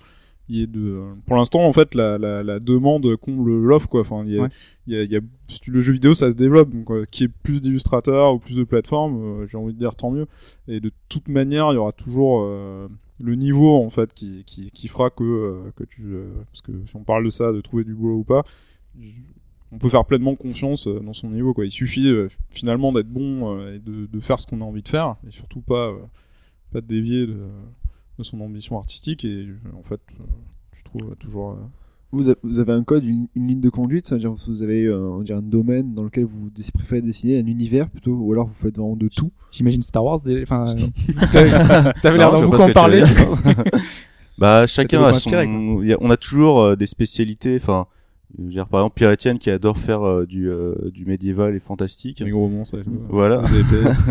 il 0.49 0.57
y 0.57 0.63
ait 0.63 0.67
de 0.67 1.03
pour 1.27 1.37
l'instant 1.37 1.61
en 1.67 1.73
fait 1.73 1.95
la, 1.95 2.17
la, 2.19 2.43
la 2.43 2.59
demande 2.61 3.17
comble 3.17 3.51
l'offre 3.65 3.89
quoi. 3.89 4.01
Enfin 4.01 4.23
il 4.27 4.33
y 4.35 4.39
a, 4.39 4.43
Ouais. 4.43 4.49
il 4.87 4.95
y 4.95 4.97
a, 4.99 5.03
il 5.03 5.11
y 5.13 5.17
a 5.17 5.21
si 5.49 5.61
tu- 5.61 5.71
le 5.71 5.81
jeu 5.81 5.93
vidéo 5.93 6.15
ça 6.15 6.31
se 6.31 6.37
développe. 6.37 6.71
Donc 6.71 6.91
euh, 6.91 7.05
qu'il 7.11 7.27
y 7.27 7.31
ait 7.31 7.33
plus 7.43 7.61
d'illustrateurs 7.61 8.35
ou 8.35 8.39
plus 8.39 8.57
de 8.57 8.65
plateformes 8.65 9.43
euh, 9.43 9.47
j'ai 9.47 9.59
envie 9.59 9.75
de 9.75 9.79
dire 9.79 9.95
tant 9.95 10.11
mieux. 10.11 10.27
Et 10.69 10.81
de 10.81 10.91
toute 11.09 11.29
manière 11.29 11.71
il 11.73 11.75
y 11.75 11.79
aura 11.79 11.93
toujours 11.93 12.41
euh, 12.43 12.89
le 13.21 13.35
niveau 13.35 13.77
en 13.77 13.91
fait 13.91 14.13
qui, 14.15 14.45
qui, 14.47 14.71
qui 14.71 14.89
fera 14.89 15.11
que 15.11 15.25
euh, 15.25 15.71
que 15.77 15.85
tu 15.85 16.15
parce 16.47 16.63
que 16.63 16.73
si 16.87 16.97
on 16.97 17.03
parle 17.05 17.25
de 17.25 17.31
ça 17.31 17.53
de 17.53 17.61
trouver 17.61 17.85
du 17.85 17.95
boulot 17.95 18.17
ou 18.19 18.25
pas 18.25 18.45
on 19.71 19.77
peut 19.79 19.91
faire 19.91 20.05
pleinement 20.07 20.35
confiance 20.35 20.89
dans 20.89 21.13
son 21.13 21.29
niveau 21.31 21.53
quoi. 21.53 21.67
Il 21.67 21.71
suffit 21.71 22.11
finalement 22.51 22.91
d'être 22.93 23.09
bon 23.11 23.59
et 23.69 23.79
de, 23.79 24.07
de 24.07 24.21
faire 24.21 24.41
ce 24.41 24.47
qu'on 24.47 24.63
a 24.63 24.65
envie 24.65 24.83
de 24.83 24.89
faire 24.89 25.17
et 25.27 25.31
surtout 25.31 25.61
pas 25.61 25.93
pas 26.73 26.81
de 26.81 26.87
dévier 26.87 27.27
de, 28.19 28.23
son 28.23 28.41
ambition 28.41 28.79
artistique 28.79 29.25
et 29.25 29.47
euh, 29.47 29.57
en 29.79 29.83
fait 29.83 30.01
euh, 30.21 30.25
tu 30.73 30.83
trouves 30.85 31.15
toujours 31.17 31.53
euh, 31.53 31.57
vous, 32.11 32.59
avez 32.59 32.73
un 32.73 32.85
code, 32.85 33.05
une, 33.05 33.29
une 33.35 33.49
ligne 33.49 33.61
de 33.61 33.69
conduite, 33.69 34.07
c'est-à-dire 34.07 34.33
vous 34.33 34.63
avez 34.63 34.91
on 34.91 35.21
dirait 35.21 35.41
un 35.41 35.43
domaine 35.43 35.93
dans 35.95 36.05
lequel 36.05 36.25
vous 36.25 36.51
préférez 36.73 37.03
dessiner 37.03 37.39
un 37.39 37.47
univers 37.47 37.91
plutôt, 37.91 38.13
ou 38.13 38.33
alors 38.33 38.47
vous 38.47 38.55
faites 38.55 38.79
vraiment 38.79 38.97
de 38.97 39.09
tout. 39.09 39.31
j'imagine 39.53 39.83
Star 39.83 40.03
Wars, 40.03 40.21
des- 40.21 40.43
enfin, 40.43 40.65
t'avais 42.03 42.17
l'air 42.17 42.33
d'en 42.33 42.43
beaucoup 42.43 42.63
en 42.63 42.73
parler. 42.73 43.03
bah, 44.39 44.67
chacun 44.67 45.03
a 45.05 45.15
son. 45.15 45.31
on 46.01 46.11
a 46.11 46.17
toujours 46.17 46.61
euh, 46.61 46.77
des 46.77 46.87
spécialités. 46.87 47.57
Enfin, 47.57 47.87
dire, 48.39 48.69
par 48.69 48.81
exemple, 48.81 48.95
Pierre 48.95 49.11
Etienne 49.11 49.39
qui 49.39 49.51
adore 49.51 49.79
faire 49.79 50.03
euh, 50.03 50.27
du, 50.27 50.49
euh, 50.49 50.75
du 50.93 51.05
médiéval 51.05 51.55
et 51.55 51.61
fantastique. 51.61 52.21
les 52.21 52.31
gros 52.31 52.49
monstres. 52.49 52.79
Voilà. 53.09 53.43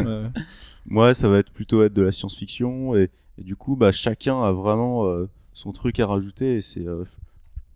Moi, 0.86 1.14
ça 1.14 1.28
va 1.28 1.40
être 1.40 1.52
plutôt 1.52 1.84
être 1.84 1.94
de 1.94 2.02
la 2.02 2.12
science-fiction 2.12 2.96
et, 2.96 3.10
et 3.38 3.44
du 3.44 3.56
coup, 3.56 3.76
bah, 3.76 3.92
chacun 3.92 4.42
a 4.44 4.52
vraiment 4.52 5.06
euh, 5.08 5.28
son 5.54 5.72
truc 5.72 6.00
à 6.00 6.08
rajouter. 6.08 6.56
Et 6.58 6.62
c'est 6.62 6.88
euh, 6.88 7.04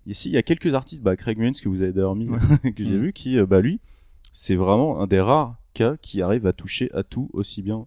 ici, 0.08 0.30
il 0.30 0.34
y 0.34 0.38
a 0.38 0.44
quelques 0.44 0.74
artistes, 0.74 1.02
bah, 1.02 1.16
Craig 1.16 1.38
Mullins 1.38 1.52
que 1.54 1.70
vous 1.70 1.82
avez 1.82 1.92
d'ailleurs 1.94 2.16
mis, 2.16 2.28
que 2.76 2.84
j'ai 2.84 2.96
Mhm. 2.96 3.02
vu, 3.02 3.14
qui, 3.14 3.38
euh, 3.38 3.46
bah, 3.46 3.62
lui, 3.62 3.80
c'est 4.32 4.56
vraiment 4.56 5.02
un 5.02 5.08
des 5.08 5.20
rares 5.22 5.56
cas 5.74 5.96
qui 6.02 6.22
arrive 6.22 6.46
à 6.48 6.54
toucher 6.54 6.90
à 6.94 7.04
tout 7.04 7.30
aussi 7.34 7.62
bien. 7.62 7.86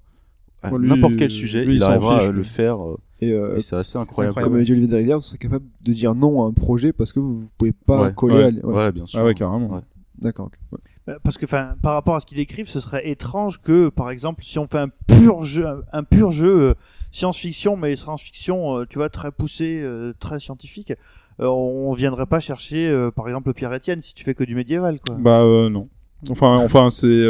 À 0.62 0.70
Ouais, 0.72 0.78
n'importe 0.78 1.16
quel 1.16 1.30
sujet, 1.30 1.64
lui, 1.64 1.74
il 1.74 1.76
il 1.76 1.80
s'en 1.80 1.88
arrivera 1.90 2.18
fiche, 2.20 2.28
à 2.28 2.32
le 2.32 2.38
lui. 2.38 2.44
faire. 2.44 2.82
euh, 2.86 2.96
Et, 3.20 3.32
euh, 3.32 3.56
Et 3.56 3.60
c'est 3.60 3.76
assez 3.76 3.98
incroyable. 3.98 4.30
incroyable. 4.30 4.52
comme 4.52 4.54
Olivier 4.60 4.86
de 4.86 4.96
Rivière, 4.96 5.18
vous 5.18 5.22
serez 5.22 5.38
capable 5.38 5.66
de 5.82 5.92
dire 5.92 6.14
non 6.14 6.42
à 6.42 6.46
un 6.46 6.52
projet 6.52 6.92
parce 6.92 7.12
que 7.12 7.20
vous 7.20 7.48
pouvez 7.58 7.72
pas 7.72 8.04
Ouais, 8.04 8.14
coller 8.14 8.36
ouais, 8.36 8.44
à 8.44 8.66
ouais. 8.66 8.74
ouais, 8.74 8.92
bien 8.92 9.06
sûr. 9.06 9.18
Ah 9.20 9.24
ouais, 9.24 9.34
carrément. 9.34 9.68
Ouais. 9.74 9.80
D'accord. 10.18 10.50
ok. 10.72 10.80
Euh, 11.08 11.18
Parce 11.22 11.36
que, 11.36 11.44
enfin, 11.44 11.74
par 11.82 11.94
rapport 11.94 12.16
à 12.16 12.20
ce 12.20 12.26
qu'ils 12.26 12.38
décrivent, 12.38 12.68
ce 12.68 12.80
serait 12.80 13.08
étrange 13.08 13.60
que, 13.60 13.88
par 13.88 14.10
exemple, 14.10 14.42
si 14.42 14.58
on 14.58 14.66
fait 14.66 14.78
un 14.78 14.88
pur 14.88 15.44
jeu, 15.44 15.66
un 15.92 16.02
pur 16.02 16.30
jeu 16.30 16.70
euh, 16.70 16.74
science-fiction, 17.12 17.76
mais 17.76 17.94
science-fiction, 17.96 18.78
euh, 18.78 18.86
tu 18.88 18.98
vois, 18.98 19.10
très 19.10 19.30
poussé, 19.30 19.84
très 20.18 20.40
scientifique, 20.40 20.92
on 21.38 21.92
viendrait 21.92 22.26
pas 22.26 22.40
chercher, 22.40 23.10
par 23.14 23.28
exemple, 23.28 23.52
Pierre-Étienne 23.52 24.00
si 24.00 24.14
tu 24.14 24.24
fais 24.24 24.34
que 24.34 24.44
du 24.44 24.54
médiéval, 24.54 24.98
quoi. 25.00 25.16
Bah 25.16 25.42
non. 25.68 25.88
Enfin, 26.30 26.56
enfin 26.58 26.90
c'est. 26.90 27.22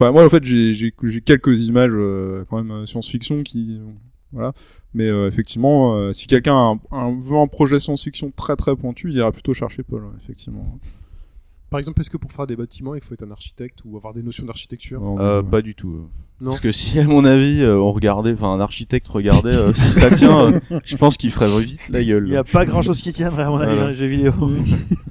moi 0.00 0.24
en 0.24 0.30
fait 0.30 0.42
j'ai 0.44 0.92
quelques 1.24 1.66
images 1.66 1.92
quand 2.48 2.62
même 2.62 2.86
science-fiction 2.86 3.42
qui 3.42 3.80
voilà. 4.32 4.52
Mais 4.94 5.08
effectivement, 5.26 6.12
si 6.12 6.28
quelqu'un 6.28 6.78
veut 6.92 7.36
un 7.36 7.48
projet 7.48 7.80
science-fiction 7.80 8.32
très 8.34 8.54
très 8.56 8.76
pointu, 8.76 9.10
il 9.10 9.16
ira 9.16 9.32
plutôt 9.32 9.54
chercher 9.54 9.82
Paul, 9.82 10.04
ouais, 10.04 10.10
effectivement. 10.22 10.78
Par 11.72 11.78
exemple, 11.80 12.00
est-ce 12.02 12.10
que 12.10 12.16
pour 12.18 12.30
faire 12.30 12.46
des 12.46 12.54
bâtiments, 12.54 12.94
il 12.94 13.00
faut 13.00 13.14
être 13.14 13.24
un 13.24 13.30
architecte 13.32 13.80
ou 13.84 13.96
avoir 13.96 14.12
des 14.14 14.22
notions 14.22 14.44
d'architecture 14.46 15.02
Euh, 15.18 15.42
pas 15.42 15.60
du 15.62 15.74
tout. 15.74 15.88
euh. 15.94 16.06
Non. 16.40 16.50
Parce 16.50 16.60
que 16.60 16.70
si 16.72 16.98
à 16.98 17.04
mon 17.04 17.24
avis 17.24 17.62
euh, 17.62 17.78
on 17.78 17.92
regardait, 17.92 18.32
enfin 18.32 18.52
un 18.52 18.60
architecte 18.60 19.08
regardait, 19.08 19.54
euh, 19.54 19.72
si 19.74 19.90
ça 19.92 20.10
tient, 20.10 20.46
euh, 20.52 20.60
je 20.84 20.96
pense 20.96 21.16
qu'il 21.16 21.30
ferait 21.30 21.46
vite 21.62 21.88
la 21.88 22.04
gueule. 22.04 22.26
Il 22.28 22.32
y 22.32 22.36
a 22.36 22.44
pas 22.44 22.64
grand 22.66 22.82
chose 22.82 23.00
qui 23.00 23.12
tiendrait, 23.12 23.44
à 23.44 23.48
mon 23.50 23.56
avis, 23.58 23.66
Voilà. 23.70 23.82
dans 23.82 23.88
les 23.88 23.94
jeux 23.94 24.06
vidéo. 24.06 24.32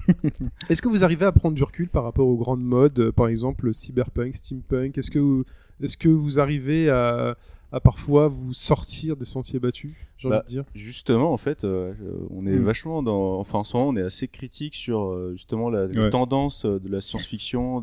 Est-ce 0.70 0.82
que 0.82 0.88
vous 0.90 1.04
arrivez 1.04 1.26
à 1.26 1.32
prendre 1.32 1.56
du 1.56 1.64
recul 1.64 1.90
par 1.90 2.04
rapport 2.04 2.28
aux 2.28 2.38
grandes 2.38 2.64
modes, 2.64 3.12
par 3.12 3.28
exemple 3.28 3.66
le 3.66 3.74
cyberpunk, 3.74 4.36
steampunk? 4.36 4.98
Est-ce 4.98 5.10
que 5.12 5.20
vous, 5.20 5.44
est-ce 5.82 5.98
que 5.98 6.10
vous 6.10 6.40
arrivez 6.40 6.90
à, 6.90 7.36
à 7.72 7.80
parfois 7.80 8.28
vous 8.28 8.54
sortir 8.54 9.16
des 9.16 9.26
sentiers 9.26 9.60
battus 9.60 9.94
J'ai 10.18 10.30
Bah, 10.30 10.38
envie 10.40 10.46
de 10.46 10.50
dire. 10.50 10.64
Justement, 10.76 11.32
en 11.34 11.38
fait, 11.38 11.64
euh, 11.64 11.94
euh, 12.02 12.28
on 12.30 12.46
est 12.46 12.52
Mm. 12.58 12.64
vachement 12.64 13.02
dans. 13.04 13.40
Enfin, 13.40 13.60
en 13.60 13.64
ce 13.64 13.76
moment, 13.78 13.90
on 13.90 13.96
est 13.96 14.02
assez 14.02 14.28
critique 14.28 14.76
sur 14.76 15.04
euh, 15.06 15.32
justement 15.34 15.70
la, 15.70 15.86
Ouais. 15.86 15.98
euh, 15.98 16.80
de 16.80 16.90
la 16.90 17.02
science-fiction 17.02 17.80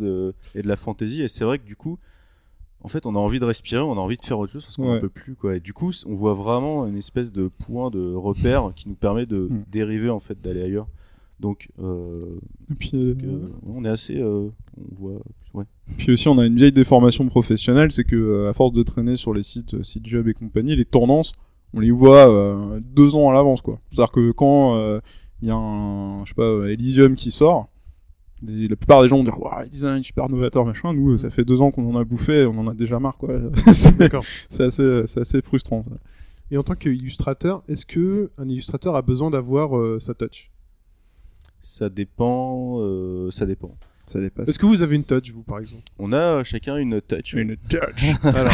et 0.55 0.62
de 0.62 0.69
la 0.69 0.77
fantasy. 0.77 1.23
Et 1.23 1.28
c'est 1.28 1.44
vrai 1.44 1.59
que 1.59 1.65
du 1.65 1.74
coup, 1.77 1.98
en 2.81 2.89
fait, 2.89 3.06
on 3.06 3.16
a 3.16 3.19
envie 3.19 3.40
de 3.40 3.44
respirer, 3.44 3.82
on 3.82 3.93
a 3.93 4.01
envie 4.01 4.16
de 4.16 4.24
faire 4.24 4.39
autre 4.39 4.52
chose 4.52 4.65
parce 4.65 4.77
qu'on 4.77 4.93
Ouais. 4.93 5.01
peut 5.01 5.09
plus, 5.09 5.35
quoi. 5.35 5.56
Et 5.56 5.60
du 5.60 5.73
coup, 5.73 5.90
on 6.06 6.15
voit 6.15 6.35
vraiment 6.35 6.86
une 6.86 6.97
espèce 6.97 7.32
de 7.32 7.48
point 7.48 7.90
de 7.90 8.15
repère 8.15 8.73
qui 8.77 8.89
nous 8.89 8.94
permet 8.94 9.27
de 9.27 9.48
Mm. 9.51 9.65
dériver, 9.69 10.10
en 10.10 10.20
fait, 10.20 10.40
d'aller 10.40 10.62
ailleurs. 10.62 10.86
Donc, 11.40 11.69
euh, 11.81 12.24
Et 12.70 12.74
puis, 12.74 12.90
euh, 12.94 13.15
que, 13.15 13.51
on 13.66 13.85
est 13.85 13.89
assez. 13.89 14.16
euh, 14.19 14.48
on 14.77 14.94
voit. 14.98 15.20
Ouais. 15.55 15.65
Puis 15.97 16.12
aussi, 16.12 16.27
on 16.28 16.39
a 16.39 16.47
une 16.47 16.56
vieille 16.56 16.73
déformation 16.73 17.27
professionnelle, 17.28 17.93
c'est 17.93 18.05
que 18.05 18.16
euh, 18.16 18.51
à 18.51 18.52
force 18.52 18.73
de 18.73 18.82
traîner 18.82 19.16
sur 19.16 19.32
les 19.32 19.43
sites, 19.44 19.74
euh, 19.74 19.82
sites 19.85 20.06
job 20.06 20.27
et 20.28 20.35
compagnie, 20.35 20.74
les 20.74 20.85
tendances, 20.85 21.32
on 21.74 21.81
les 21.81 21.90
voit 21.93 22.28
euh, 22.28 22.81
deux 22.82 23.15
ans 23.15 23.31
à 23.31 23.35
l'avance, 23.35 23.62
quoi. 23.62 23.78
C'est-à-dire 23.90 24.10
que 24.12 24.32
quand 24.32 24.77
euh, 24.77 25.01
il 25.40 25.48
y 25.48 25.51
a 25.51 25.56
un, 25.56 26.24
je 26.24 26.31
sais 26.31 26.35
pas, 26.35 26.43
euh, 26.43 26.73
Elysium 26.73 27.15
qui 27.15 27.31
sort, 27.31 27.69
les- 28.43 28.66
la 28.69 28.77
plupart 28.77 29.02
des 29.02 29.09
gens 29.09 29.19
vont 29.19 29.24
dire, 29.24 29.40
waouh, 29.40 29.62
le 29.62 29.69
design 29.69 30.02
super 30.02 30.28
novateur, 30.28 30.65
machin. 30.65 30.93
Nous, 30.93 31.12
euh, 31.12 31.19
ça 31.19 31.31
fait 31.31 31.44
deux 31.44 31.60
ans 31.62 31.70
qu'on 31.70 31.94
en 31.94 31.98
a 31.98 32.05
bouffé, 32.05 32.47
on 32.47 32.59
en 32.59 32.66
a 32.66 32.74
déjà 32.74 32.98
marre, 32.98 33.16
quoi. 33.16 33.36
c'est 33.73 33.97
D'accord. 33.97 34.24
c'est 34.48 34.65
assez, 34.65 35.02
c'est 35.06 35.20
assez 35.20 35.40
frustrant. 35.43 35.82
Ça. 35.85 35.90
Et 36.51 36.56
en 36.59 36.62
tant 36.65 36.74
qu'illustrateur, 36.74 37.62
est-ce 37.69 37.86
que 37.86 38.31
un 38.39 38.48
illustrateur 38.48 38.97
a 38.97 39.02
besoin 39.02 39.31
d'avoir 39.31 39.77
euh, 39.78 39.98
sa 40.01 40.15
touch 40.15 40.51
Ça 41.60 41.89
dépend. 41.89 42.78
euh, 42.80 43.30
ça 43.30 43.47
dépend. 43.47 43.74
Ça 44.06 44.20
dépasse. 44.20 44.48
Est-ce 44.48 44.59
que 44.59 44.64
vous 44.64 44.80
avez 44.80 44.97
une 44.97 45.05
touch, 45.05 45.30
vous, 45.32 45.43
par 45.43 45.59
exemple? 45.59 45.82
On 45.98 46.14
a 46.14 46.16
euh, 46.39 46.43
chacun 46.44 46.78
une 46.78 46.98
touch. 47.02 47.35
Une 47.35 47.56
touch. 47.68 48.05
Alors, 48.22 48.52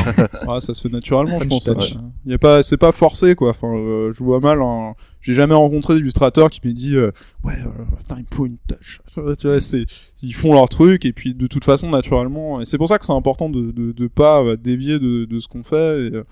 ah, 0.48 0.60
ça 0.60 0.74
se 0.74 0.80
fait 0.82 0.88
naturellement, 0.88 1.38
je 1.38 1.44
pense. 1.44 1.62
touch. 1.62 1.92
ça. 1.92 2.00
Il 2.26 2.32
y 2.32 2.34
a 2.34 2.38
pas, 2.38 2.64
c'est 2.64 2.76
pas 2.76 2.90
forcé, 2.90 3.36
quoi. 3.36 3.50
Enfin, 3.50 3.72
euh, 3.72 4.10
je 4.12 4.24
vois 4.24 4.40
mal. 4.40 4.60
un- 4.60 4.94
J'ai 5.20 5.32
jamais 5.32 5.54
rencontré 5.54 5.94
d'illustrateur 5.94 6.50
qui 6.50 6.60
me 6.64 6.72
dit, 6.72 6.96
euh, 6.96 7.12
ouais, 7.44 7.54
euh, 7.64 7.84
putain, 7.98 8.16
il 8.18 8.22
me 8.22 8.34
faut 8.34 8.46
une 8.46 8.56
touch. 8.66 9.00
tu 9.38 9.46
vois, 9.46 9.60
c'est, 9.60 9.86
ils 10.22 10.34
font 10.34 10.54
leur 10.54 10.68
truc 10.68 11.04
et 11.04 11.12
puis 11.12 11.34
de 11.34 11.46
toute 11.46 11.62
façon, 11.64 11.88
naturellement. 11.88 12.60
Et 12.60 12.64
c'est 12.64 12.76
pour 12.78 12.88
ça 12.88 12.98
que 12.98 13.04
c'est 13.06 13.12
important 13.12 13.48
de, 13.48 13.70
de, 13.70 13.92
de 13.92 14.06
pas 14.08 14.42
euh, 14.42 14.56
dévier 14.56 14.98
de, 14.98 15.24
de 15.24 15.38
ce 15.38 15.46
qu'on 15.46 15.62
fait. 15.62 16.08
Et, 16.08 16.14
euh, 16.16 16.24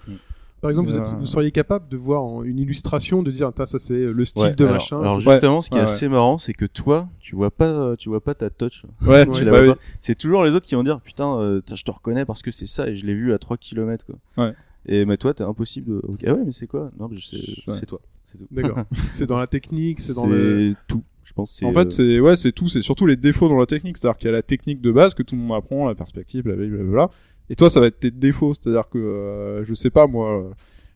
Par 0.63 0.71
exemple, 0.71 0.89
vous, 0.91 0.97
Euh, 0.97 1.01
êtes- 1.01 1.17
vous 1.19 1.27
seriez 1.27 1.51
capable 1.51 1.89
de 1.89 1.97
voir 1.99 2.23
en 2.23 2.43
une 2.45 2.59
illustration, 2.59 3.23
de 3.23 3.31
dire, 3.31 3.51
ça 3.67 3.79
c'est 3.79 4.07
le 4.07 4.25
style 4.25 4.45
Ouais, 4.47 4.55
de 4.55 4.65
alors, 4.65 4.75
machin. 4.77 5.01
alors 5.01 5.21
justement, 5.21 5.61
ce 5.61 5.69
qui 5.69 5.77
est 5.77 5.81
Ouais, 5.81 5.85
assez 5.85 6.09
marrant, 6.09 6.39
c'est 6.39 6.55
que 6.55 6.65
toi, 6.67 7.09
tu 7.21 7.35
vois 7.35 7.51
pas, 7.51 7.97
tu 7.99 8.09
vois 8.09 8.23
pas 8.23 8.35
ta 8.35 8.49
touch. 8.49 8.85
ouais, 9.05 9.27
Tu 9.27 9.31
Ouais, 9.33 9.45
la 9.45 9.51
bah 9.51 9.59
vois 9.65 9.69
oui. 9.73 9.75
pas. 9.75 9.81
C'est 10.01 10.15
toujours 10.17 10.45
les 10.45 10.55
autres 10.55 10.67
qui 10.67 10.75
vont 10.77 10.85
dire 10.85 11.01
putain, 11.01 11.37
euh, 11.39 11.61
tiens, 11.67 11.77
je 11.77 11.83
te 11.85 11.91
reconnais 11.91 12.25
parce 12.25 12.43
que 12.43 12.51
c'est 12.53 12.67
ça 12.67 12.89
et 12.89 12.95
je 12.95 13.05
l'ai 13.05 13.15
vu 13.15 13.33
à 13.33 13.39
3 13.39 13.57
km 13.59 14.07
quoi. 14.07 14.17
Ouais. 14.47 14.55
Et 14.87 15.05
mais 15.05 15.17
toi, 15.17 15.35
t'es 15.35 15.45
impossible. 15.45 15.91
De... 15.97 16.01
Ok, 16.07 16.21
ah 16.27 16.33
ouais, 16.35 16.43
mais 16.47 16.53
c'est 16.53 16.67
quoi? 16.69 16.91
Non, 16.99 17.09
mais 17.11 17.17
je 17.19 17.27
sais, 17.27 17.37
Ouais. 17.67 17.75
c'est 17.79 17.87
toi. 17.87 18.01
C'est 18.27 18.39
tout. 18.39 18.47
D'accord. 18.51 18.79
c'est 19.09 19.27
dans 19.27 19.39
la 19.39 19.47
technique, 19.49 20.01
c'est 20.01 20.15
dans 20.15 20.27
le. 20.27 20.75
tout. 20.87 21.03
Je 21.25 21.33
pense. 21.35 21.53
c'est, 21.53 21.65
En 21.65 21.71
euh, 21.71 21.73
fait, 21.73 21.93
c'est 21.93 22.21
ouais, 22.21 22.35
c'est 22.37 22.53
tout, 22.53 22.69
c'est 22.69 22.83
surtout 22.83 23.07
les 23.07 23.17
défauts 23.17 23.49
dans 23.49 23.59
la 23.59 23.65
technique, 23.67 23.97
c'est-à-dire 23.97 24.19
qu'il 24.19 24.27
y 24.27 24.29
a 24.29 24.33
la 24.33 24.43
technique 24.43 24.81
de 24.81 24.91
base 24.91 25.15
que 25.15 25.23
tout 25.23 25.35
le 25.37 25.41
monde 25.41 25.57
apprend, 25.57 25.87
la 25.89 25.95
perspective, 25.95 26.47
la 26.49 26.57
blablabla. 26.57 27.11
Et 27.51 27.55
toi, 27.55 27.69
ça 27.71 27.81
va 27.81 27.87
être 27.87 28.01
tes 28.01 28.11
défauts, 28.11 28.55
c'est-à-dire 28.55 28.89
que 28.89 28.99
euh, 28.99 29.65
je 29.65 29.75
sais 29.75 29.91
pas 29.91 30.07
moi, 30.07 30.39
euh, 30.41 30.51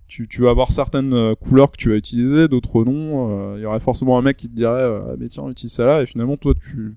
tu, 0.09 0.29
tu 0.29 0.41
vas 0.43 0.51
avoir 0.51 0.71
certaines 0.73 1.13
euh, 1.13 1.35
couleurs 1.35 1.71
que 1.73 1.77
tu 1.77 1.91
vas 1.91 1.97
utiliser, 1.97 2.49
d'autres 2.49 2.85
non. 2.85 3.29
euh, 3.31 3.55
Il 3.59 3.63
y 3.63 3.67
aurait 3.67 3.81
forcément 3.81 4.19
un 4.19 4.23
mec 4.23 4.37
qui 4.37 4.49
te 4.49 4.55
dirait, 4.55 4.73
euh, 4.83 5.17
mais 5.19 5.29
tiens, 5.29 5.49
utilise 5.51 5.73
ça 5.73 5.85
là, 5.85 6.03
et 6.03 6.07
finalement 6.07 6.37
toi 6.37 6.55
tu 6.55 6.95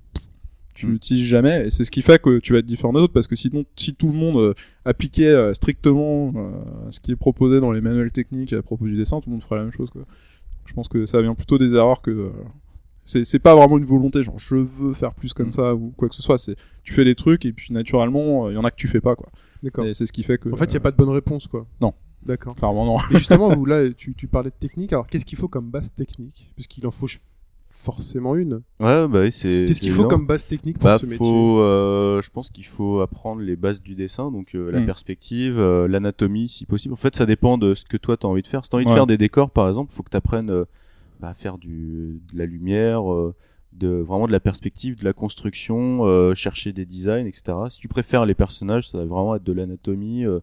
tu 0.75 0.87
Mm. 0.87 0.91
l'utilises 0.91 1.25
jamais, 1.25 1.67
et 1.67 1.69
c'est 1.71 1.83
ce 1.83 1.91
qui 1.91 2.01
fait 2.01 2.21
que 2.21 2.39
tu 2.39 2.53
vas 2.53 2.59
être 2.59 2.65
différent 2.65 2.93
des 2.93 2.99
autres, 3.01 3.11
parce 3.11 3.27
que 3.27 3.35
sinon, 3.35 3.65
si 3.75 3.93
tout 3.95 4.07
le 4.07 4.13
monde 4.13 4.53
appliquait 4.85 5.53
strictement 5.53 6.31
ce 6.89 7.01
qui 7.01 7.11
est 7.11 7.17
proposé 7.17 7.59
dans 7.59 7.73
les 7.73 7.81
manuels 7.81 8.11
techniques 8.13 8.53
à 8.53 8.61
propos 8.61 8.85
du 8.85 8.95
dessin, 8.95 9.19
tout 9.19 9.29
le 9.29 9.33
monde 9.33 9.43
ferait 9.43 9.57
la 9.57 9.63
même 9.63 9.73
chose, 9.73 9.89
quoi. 9.89 10.03
Je 10.65 10.73
pense 10.73 10.87
que 10.87 11.05
ça 11.05 11.21
vient 11.21 11.33
plutôt 11.35 11.57
des 11.57 11.75
erreurs 11.75 12.01
que 12.01 12.31
c'est 13.09 13.25
c'est 13.25 13.39
pas 13.39 13.55
vraiment 13.55 13.77
une 13.77 13.85
volonté 13.85 14.21
genre 14.23 14.37
je 14.37 14.55
veux 14.55 14.93
faire 14.93 15.13
plus 15.13 15.33
comme 15.33 15.47
Mm. 15.47 15.51
ça 15.51 15.75
ou 15.75 15.93
quoi 15.97 16.07
que 16.09 16.15
ce 16.15 16.21
soit 16.21 16.37
c'est 16.37 16.55
tu 16.83 16.93
fais 16.93 17.03
les 17.03 17.15
trucs 17.15 17.45
et 17.45 17.51
puis 17.53 17.73
naturellement 17.73 18.49
il 18.49 18.53
y 18.55 18.57
en 18.57 18.63
a 18.63 18.71
que 18.71 18.75
tu 18.77 18.87
fais 18.87 19.01
pas 19.01 19.15
quoi 19.15 19.29
D'accord. 19.63 19.85
et 19.85 19.93
c'est 19.93 20.05
ce 20.05 20.13
qui 20.13 20.23
fait 20.23 20.37
que 20.37 20.49
En 20.49 20.55
fait, 20.55 20.65
il 20.65 20.69
n'y 20.69 20.75
a 20.75 20.79
euh, 20.79 20.83
pas 20.83 20.91
de 20.91 20.95
bonne 20.95 21.09
réponse, 21.09 21.47
quoi. 21.47 21.65
Non. 21.81 21.93
D'accord. 22.25 22.55
clairement 22.55 22.85
non 22.85 22.97
Et 23.11 23.15
justement, 23.17 23.49
vous, 23.55 23.65
là, 23.65 23.89
tu, 23.91 24.13
tu 24.15 24.27
parlais 24.27 24.51
de 24.51 24.55
technique. 24.55 24.93
Alors, 24.93 25.05
qu'est-ce 25.07 25.25
qu'il 25.25 25.37
faut 25.37 25.49
comme 25.49 25.69
base 25.69 25.93
technique? 25.93 26.51
Puisqu'il 26.55 26.85
en 26.87 26.91
faut 26.91 27.07
forcément 27.67 28.35
une. 28.35 28.61
Ouais, 28.79 29.07
bah 29.07 29.21
oui, 29.21 29.31
c'est. 29.31 29.65
Qu'est-ce 29.67 29.81
qu'il 29.81 29.91
faut 29.91 30.07
comme 30.07 30.25
base 30.25 30.47
technique 30.47 30.77
pour 30.79 30.89
Bah, 30.89 30.97
ce 30.97 31.05
métier? 31.05 31.17
faut, 31.17 31.59
euh, 31.59 32.21
je 32.21 32.29
pense 32.29 32.49
qu'il 32.49 32.65
faut 32.65 33.01
apprendre 33.01 33.41
les 33.41 33.55
bases 33.55 33.81
du 33.81 33.95
dessin, 33.95 34.31
donc 34.31 34.55
euh, 34.55 34.71
la 34.71 34.81
Mm. 34.81 34.85
perspective, 34.85 35.59
euh, 35.59 35.87
l'anatomie, 35.87 36.49
si 36.49 36.65
possible. 36.65 36.93
En 36.93 36.97
fait, 36.97 37.15
ça 37.15 37.25
dépend 37.25 37.57
de 37.57 37.73
ce 37.75 37.85
que 37.85 37.97
toi 37.97 38.17
t'as 38.17 38.27
envie 38.27 38.41
de 38.41 38.47
faire. 38.47 38.63
Si 38.63 38.69
t'as 38.69 38.77
envie 38.77 38.85
de 38.85 38.91
faire 38.91 39.07
des 39.07 39.17
décors, 39.17 39.49
par 39.51 39.67
exemple, 39.67 39.91
faut 39.91 40.03
que 40.03 40.09
t'apprennes 40.09 40.49
euh, 40.49 40.65
bah, 41.19 41.33
faire 41.33 41.57
du, 41.57 42.21
de 42.31 42.37
la 42.37 42.45
lumière, 42.45 43.11
euh, 43.11 43.35
de 43.73 43.87
vraiment 43.87 44.27
de 44.27 44.31
la 44.31 44.39
perspective, 44.39 44.97
de 44.97 45.05
la 45.05 45.13
construction, 45.13 46.05
euh, 46.05 46.33
chercher 46.33 46.73
des 46.73 46.85
designs, 46.85 47.25
etc. 47.25 47.57
Si 47.69 47.79
tu 47.79 47.87
préfères 47.87 48.25
les 48.25 48.35
personnages, 48.35 48.89
ça 48.89 48.97
va 48.97 49.05
vraiment 49.05 49.35
être 49.35 49.43
de 49.43 49.53
l'anatomie, 49.53 50.25
euh, 50.25 50.39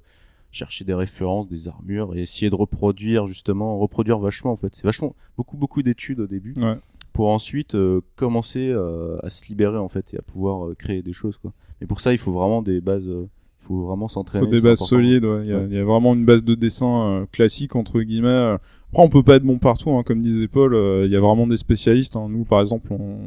chercher 0.52 0.84
des 0.84 0.94
références, 0.94 1.48
des 1.48 1.68
armures 1.68 2.14
et 2.14 2.22
essayer 2.22 2.50
de 2.50 2.54
reproduire 2.54 3.26
justement, 3.26 3.78
reproduire 3.78 4.18
vachement 4.18 4.52
en 4.52 4.56
fait. 4.56 4.74
C'est 4.74 4.84
vachement 4.84 5.14
beaucoup 5.36 5.56
beaucoup 5.56 5.82
d'études 5.82 6.20
au 6.20 6.26
début 6.26 6.54
ouais 6.56 6.76
pour 7.16 7.30
ensuite 7.30 7.74
euh, 7.74 8.02
commencer 8.14 8.68
euh, 8.68 9.16
à 9.22 9.30
se 9.30 9.48
libérer 9.48 9.78
en 9.78 9.88
fait 9.88 10.12
et 10.12 10.18
à 10.18 10.22
pouvoir 10.22 10.66
euh, 10.66 10.74
créer 10.74 11.00
des 11.00 11.14
choses 11.14 11.38
quoi. 11.38 11.54
Mais 11.80 11.86
pour 11.86 12.02
ça, 12.02 12.12
il 12.12 12.18
faut 12.18 12.32
vraiment 12.32 12.60
des 12.60 12.82
bases, 12.82 13.10
faut 13.66 13.86
vraiment 13.86 14.09
s'entraîner. 14.09 14.44
faut 14.44 14.51
des 14.51 14.60
bases 14.60 14.78
solides 14.80 15.24
ouais. 15.24 15.43
il 15.44 15.51
y, 15.51 15.52
a- 15.52 15.59
Ouais. 15.59 15.66
il 15.70 15.74
y 15.76 15.78
a 15.78 15.84
vraiment 15.84 16.14
une 16.14 16.24
base 16.24 16.44
de 16.44 16.55
dessin 16.55 16.86
euh, 17.09 17.26
classique 17.32 17.74
entre 17.76 18.01
guillemets 18.01 18.28
après 18.30 19.02
on 19.02 19.09
peut 19.09 19.22
pas 19.22 19.36
être 19.36 19.43
bon 19.44 19.59
partout 19.59 19.90
hein, 19.90 20.02
comme 20.05 20.22
disait 20.22 20.48
Paul 20.48 20.74
euh, 20.74 21.05
il 21.06 21.12
y 21.12 21.16
a 21.16 21.20
vraiment 21.20 21.47
des 21.47 21.56
spécialistes 21.56 22.16
hein. 22.16 22.28
nous 22.30 22.44
par 22.44 22.60
exemple 22.60 22.93
on 22.93 23.18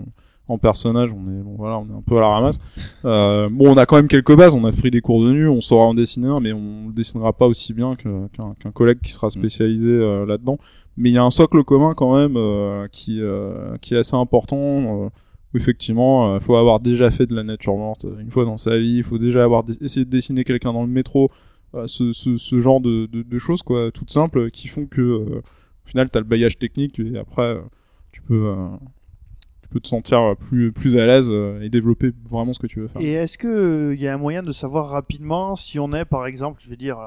en 0.52 0.57
personnage, 0.57 1.11
on 1.14 1.30
est 1.30 1.44
bon 1.44 1.53
voilà, 1.57 1.78
on 1.78 1.84
est 1.86 1.95
un 1.95 2.02
peu 2.03 2.18
à 2.18 2.22
la 2.22 2.28
ramasse. 2.30 2.57
Euh, 3.06 3.49
bon, 3.52 3.72
on 3.72 3.78
a 3.78 3.86
quand 3.86 3.98
même 3.98 4.07
quelques 4.07 4.36
bases. 4.36 4.56
On 4.56 4.66
a 4.66 4.72
pris 4.72 4.90
des 4.90 4.99
cours 4.99 5.24
de 5.24 5.32
nu, 5.32 5.48
on 5.48 5.61
saura 5.61 5.86
en 5.86 5.94
dessiner 5.94 6.26
un, 6.28 6.40
mais 6.40 6.53
on 6.53 6.88
le 6.88 6.91
dessinera 6.94 7.34
pas 7.34 7.45
aussi 7.45 7.72
bien 7.72 7.94
qu'un 7.94 8.28
qu'un 8.60 8.72
collègue 8.72 8.98
qui 8.99 9.11
sera 9.11 9.30
spécialisé 9.30 9.91
euh, 9.91 10.26
là-dedans. 10.26 10.57
Mais 10.98 11.11
il 11.11 11.14
y 11.14 11.20
a 11.20 11.24
un 11.24 11.30
socle 11.30 11.64
commun 11.64 11.94
quand 11.95 12.16
même 12.18 12.34
euh, 12.36 12.88
qui 12.91 13.22
euh, 13.22 13.78
qui 13.80 13.94
est 13.94 13.98
assez 13.99 14.16
important. 14.16 15.11
Euh, 15.53 15.57
effectivement, 15.57 16.35
il 16.35 16.41
faut 16.41 16.55
avoir 16.55 16.80
déjà 16.80 17.11
fait 17.11 17.26
de 17.26 17.35
la 17.35 17.43
nature 17.43 17.76
morte 17.76 18.05
euh, 18.05 18.19
une 18.19 18.31
fois 18.31 18.45
dans 18.45 18.57
sa 18.57 18.77
vie. 18.77 18.97
Il 18.97 19.03
faut 19.03 19.17
déjà 19.17 19.43
avoir 19.43 19.63
essayé 19.81 20.05
de 20.05 20.09
dessiner 20.09 20.43
quelqu'un 20.43 20.73
dans 20.73 20.84
le 20.84 20.89
métro. 20.89 21.30
euh, 21.76 21.85
ce, 21.88 22.11
ce, 22.13 22.59
genre 22.59 22.81
de, 22.81 23.05
de, 23.05 23.38
choses 23.39 23.61
quoi, 23.61 23.91
toutes 23.91 24.11
simples, 24.11 24.49
qui 24.51 24.67
font 24.67 24.85
que 24.88 25.01
euh, 25.01 25.41
au 25.85 25.88
final, 25.88 26.09
t'as 26.09 26.19
le 26.19 26.26
bagage 26.26 26.57
technique 26.57 26.99
et 26.99 27.17
après, 27.17 27.55
euh, 27.55 27.61
tu 28.11 28.21
peux 28.21 28.47
euh, 28.47 28.67
peux 29.69 29.80
te 29.80 29.88
sentir 29.88 30.35
plus 30.35 30.71
plus 30.71 30.97
à 30.97 31.05
l'aise 31.05 31.27
euh, 31.30 31.61
et 31.61 31.69
développer 31.69 32.11
vraiment 32.27 32.53
ce 32.53 32.59
que 32.59 32.65
tu 32.65 32.80
veux 32.80 32.88
faire. 32.88 33.01
Et 33.01 33.11
est-ce 33.13 33.38
que 33.38 33.93
il 33.93 34.01
y 34.01 34.07
a 34.07 34.13
un 34.13 34.17
moyen 34.17 34.41
de 34.41 34.51
savoir 34.51 34.89
rapidement 34.89 35.55
si 35.55 35.77
on 35.80 35.93
est, 35.93 36.05
par 36.05 36.26
exemple, 36.26 36.59
je 36.63 36.69
vais 36.71 36.76
dire, 36.76 36.97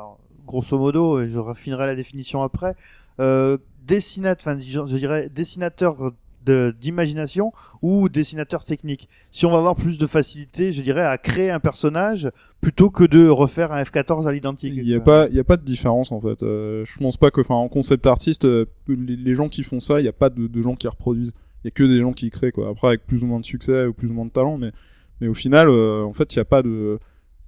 grosso 0.46 0.78
modo, 0.78 1.20
et 1.20 1.26
je 1.26 1.38
raffinerai 1.38 1.86
la 1.86 1.96
définition 1.96 2.42
après, 2.42 2.74
euh, 3.18 3.58
dessinateur, 3.84 4.54
enfin, 4.54 4.60
je 4.60 4.96
dirais 4.96 5.28
dessinateur 5.28 6.12
d'imagination 6.44 7.52
ou 7.80 8.08
dessinateur 8.08 8.64
technique. 8.64 9.08
Si 9.30 9.46
on 9.46 9.50
va 9.50 9.58
avoir 9.58 9.76
plus 9.76 9.98
de 9.98 10.06
facilité, 10.06 10.72
je 10.72 10.82
dirais, 10.82 11.04
à 11.04 11.18
créer 11.18 11.50
un 11.50 11.60
personnage 11.60 12.30
plutôt 12.60 12.90
que 12.90 13.04
de 13.04 13.28
refaire 13.28 13.72
un 13.72 13.82
F14 13.82 14.26
à 14.26 14.32
l'identique. 14.32 14.74
Il 14.76 14.84
n'y 14.84 14.94
a 14.94 15.00
pas, 15.00 15.24
a 15.24 15.44
pas 15.44 15.56
de 15.56 15.64
différence 15.64 16.12
en 16.12 16.20
fait. 16.20 16.42
Euh, 16.42 16.84
je 16.84 16.98
pense 16.98 17.16
pas 17.16 17.30
que, 17.30 17.40
en 17.48 17.68
concept 17.68 18.06
artiste, 18.06 18.44
euh, 18.44 18.66
les, 18.88 19.34
gens 19.34 19.48
qui 19.48 19.62
font 19.62 19.80
ça, 19.80 20.00
il 20.00 20.02
n'y 20.02 20.08
a 20.08 20.12
pas 20.12 20.30
de, 20.30 20.62
gens 20.62 20.74
qui 20.74 20.88
reproduisent. 20.88 21.32
Il 21.64 21.66
y 21.66 21.68
a 21.68 21.70
que 21.70 21.84
des 21.84 22.00
gens 22.00 22.12
qui 22.12 22.30
créent 22.30 22.52
quoi. 22.52 22.68
Après, 22.68 22.88
avec 22.88 23.06
plus 23.06 23.22
ou 23.22 23.26
moins 23.26 23.40
de 23.40 23.44
succès 23.44 23.86
ou 23.86 23.92
plus 23.92 24.10
ou 24.10 24.14
moins 24.14 24.26
de 24.26 24.30
talent, 24.30 24.58
mais, 24.58 24.72
mais 25.20 25.28
au 25.28 25.34
final, 25.34 25.68
euh, 25.68 26.04
en 26.04 26.12
fait, 26.12 26.34
il 26.34 26.38
n'y 26.38 26.42
a 26.42 26.44
pas 26.44 26.62
de, 26.62 26.98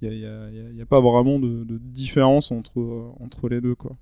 il 0.01 0.81
a, 0.81 0.85
pas 0.85 1.01
vraiment 1.01 1.39
de, 1.39 1.63
de 1.63 1.77
différence 1.77 2.51
entre 2.51 2.79
entre 3.19 3.49
les 3.49 3.61
deux 3.61 3.75
quoi. 3.75 3.97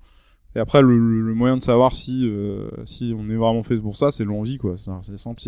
Et 0.56 0.58
après, 0.60 0.82
le, 0.82 0.96
le- 0.96 1.34
moyen 1.34 1.56
de 1.56 1.62
savoir 1.62 1.94
si 1.94 2.28
euh, 2.28 2.68
si 2.84 3.12
on 3.16 3.28
est 3.30 3.34
vraiment 3.36 3.62
fait 3.64 3.76
pour 3.76 3.96
ça, 3.96 4.10
c'est 4.10 4.24
l'envie 4.24 4.56
quoi. 4.58 4.74
C'est 4.76 5.16
simple. 5.16 5.42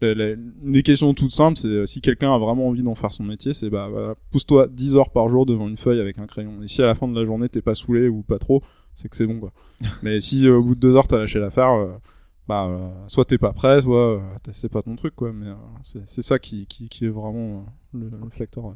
La- 0.00 0.14
la- 0.14 0.30
une 0.32 0.72
des 0.72 0.82
questions 0.82 1.12
toutes 1.14 1.30
simples, 1.32 1.56
c'est 1.58 1.68
euh, 1.68 1.86
si 1.86 2.00
quelqu'un 2.00 2.32
a 2.34 2.38
vraiment 2.38 2.68
envie 2.68 2.82
d'en 2.82 2.94
faire 2.94 3.12
son 3.12 3.24
métier, 3.24 3.54
c'est 3.54 3.70
bah, 3.70 3.88
voilà, 3.90 4.14
pousse-toi 4.30 4.68
10 4.68 4.96
heures 4.96 5.10
par 5.10 5.28
jour 5.28 5.46
devant 5.46 5.68
une 5.68 5.76
feuille 5.78 6.00
avec 6.00 6.18
un 6.18 6.26
crayon. 6.26 6.62
Et 6.62 6.68
si 6.68 6.80
à 6.82 6.86
la 6.86 6.94
fin 6.94 7.08
de 7.08 7.18
la 7.18 7.24
journée 7.24 7.48
t'es 7.48 7.62
pas 7.62 7.74
saoulé 7.74 8.08
ou 8.08 8.22
pas 8.22 8.38
trop, 8.38 8.62
c'est 8.94 9.08
que 9.08 9.16
c'est 9.16 9.26
bon 9.26 9.40
quoi. 9.40 9.52
Mais 10.02 10.20
si 10.20 10.46
euh, 10.46 10.56
au 10.58 10.62
bout 10.62 10.74
de 10.74 10.80
deux 10.80 10.96
heures 10.96 11.06
t'as 11.08 11.18
lâché 11.18 11.38
l'affaire, 11.40 11.70
euh, 11.72 11.92
bah 12.48 12.66
euh, 12.66 12.88
soit 13.06 13.24
t'es 13.24 13.38
pas 13.38 13.52
prêt, 13.52 13.80
soit 13.82 14.20
c'est 14.52 14.68
pas 14.70 14.82
ton 14.82 14.96
truc 14.96 15.14
quoi. 15.16 15.32
Mais 15.32 15.46
c'est 15.84 16.22
ça 16.22 16.38
qui, 16.40 16.66
qui, 16.66 16.88
qui 16.88 17.04
est 17.06 17.08
vraiment 17.10 17.66
le, 17.92 18.10
le 18.24 18.30
facteur. 18.30 18.74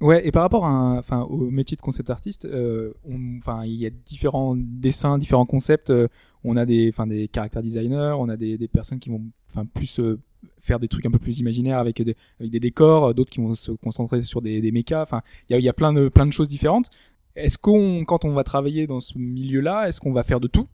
Ouais, 0.00 0.26
et 0.26 0.32
par 0.32 0.42
rapport 0.42 0.64
à 0.64 0.96
enfin, 0.98 1.20
au 1.22 1.50
métier 1.50 1.76
de 1.76 1.82
concept 1.82 2.08
artiste, 2.08 2.46
euh, 2.46 2.94
enfin, 3.38 3.62
il 3.64 3.74
y 3.74 3.84
a 3.84 3.90
différents 3.90 4.56
dessins, 4.56 5.18
différents 5.18 5.44
concepts. 5.44 5.90
euh, 5.90 6.08
on 6.42 6.56
a 6.56 6.64
des, 6.64 6.88
enfin, 6.88 7.06
des 7.06 7.28
caractères 7.28 7.62
designers, 7.62 8.14
on 8.18 8.30
a 8.30 8.36
des, 8.38 8.56
des 8.56 8.68
personnes 8.68 8.98
qui 8.98 9.10
vont, 9.10 9.22
enfin, 9.50 9.66
plus 9.66 10.00
euh, 10.00 10.18
faire 10.58 10.80
des 10.80 10.88
trucs 10.88 11.04
un 11.04 11.10
peu 11.10 11.18
plus 11.18 11.38
imaginaires 11.38 11.78
avec 11.78 12.00
des, 12.00 12.16
avec 12.38 12.50
des 12.50 12.60
décors, 12.60 13.08
euh, 13.08 13.12
d'autres 13.12 13.30
qui 13.30 13.40
vont 13.40 13.54
se 13.54 13.72
concentrer 13.72 14.22
sur 14.22 14.40
des, 14.40 14.62
des 14.62 14.72
mechas. 14.72 15.02
Enfin, 15.02 15.20
il 15.48 15.52
y 15.52 15.56
a, 15.56 15.58
il 15.58 15.64
y 15.64 15.68
a 15.68 15.74
plein 15.74 15.92
de, 15.92 16.08
plein 16.08 16.24
de 16.24 16.32
choses 16.32 16.48
différentes. 16.48 16.88
Est-ce 17.36 17.58
qu'on, 17.58 18.04
quand 18.06 18.24
on 18.24 18.32
va 18.32 18.42
travailler 18.42 18.86
dans 18.86 19.00
ce 19.00 19.18
milieu-là, 19.18 19.86
est-ce 19.86 20.00
qu'on 20.00 20.12
va 20.12 20.22
faire 20.22 20.40
de 20.40 20.48
tout, 20.48 20.66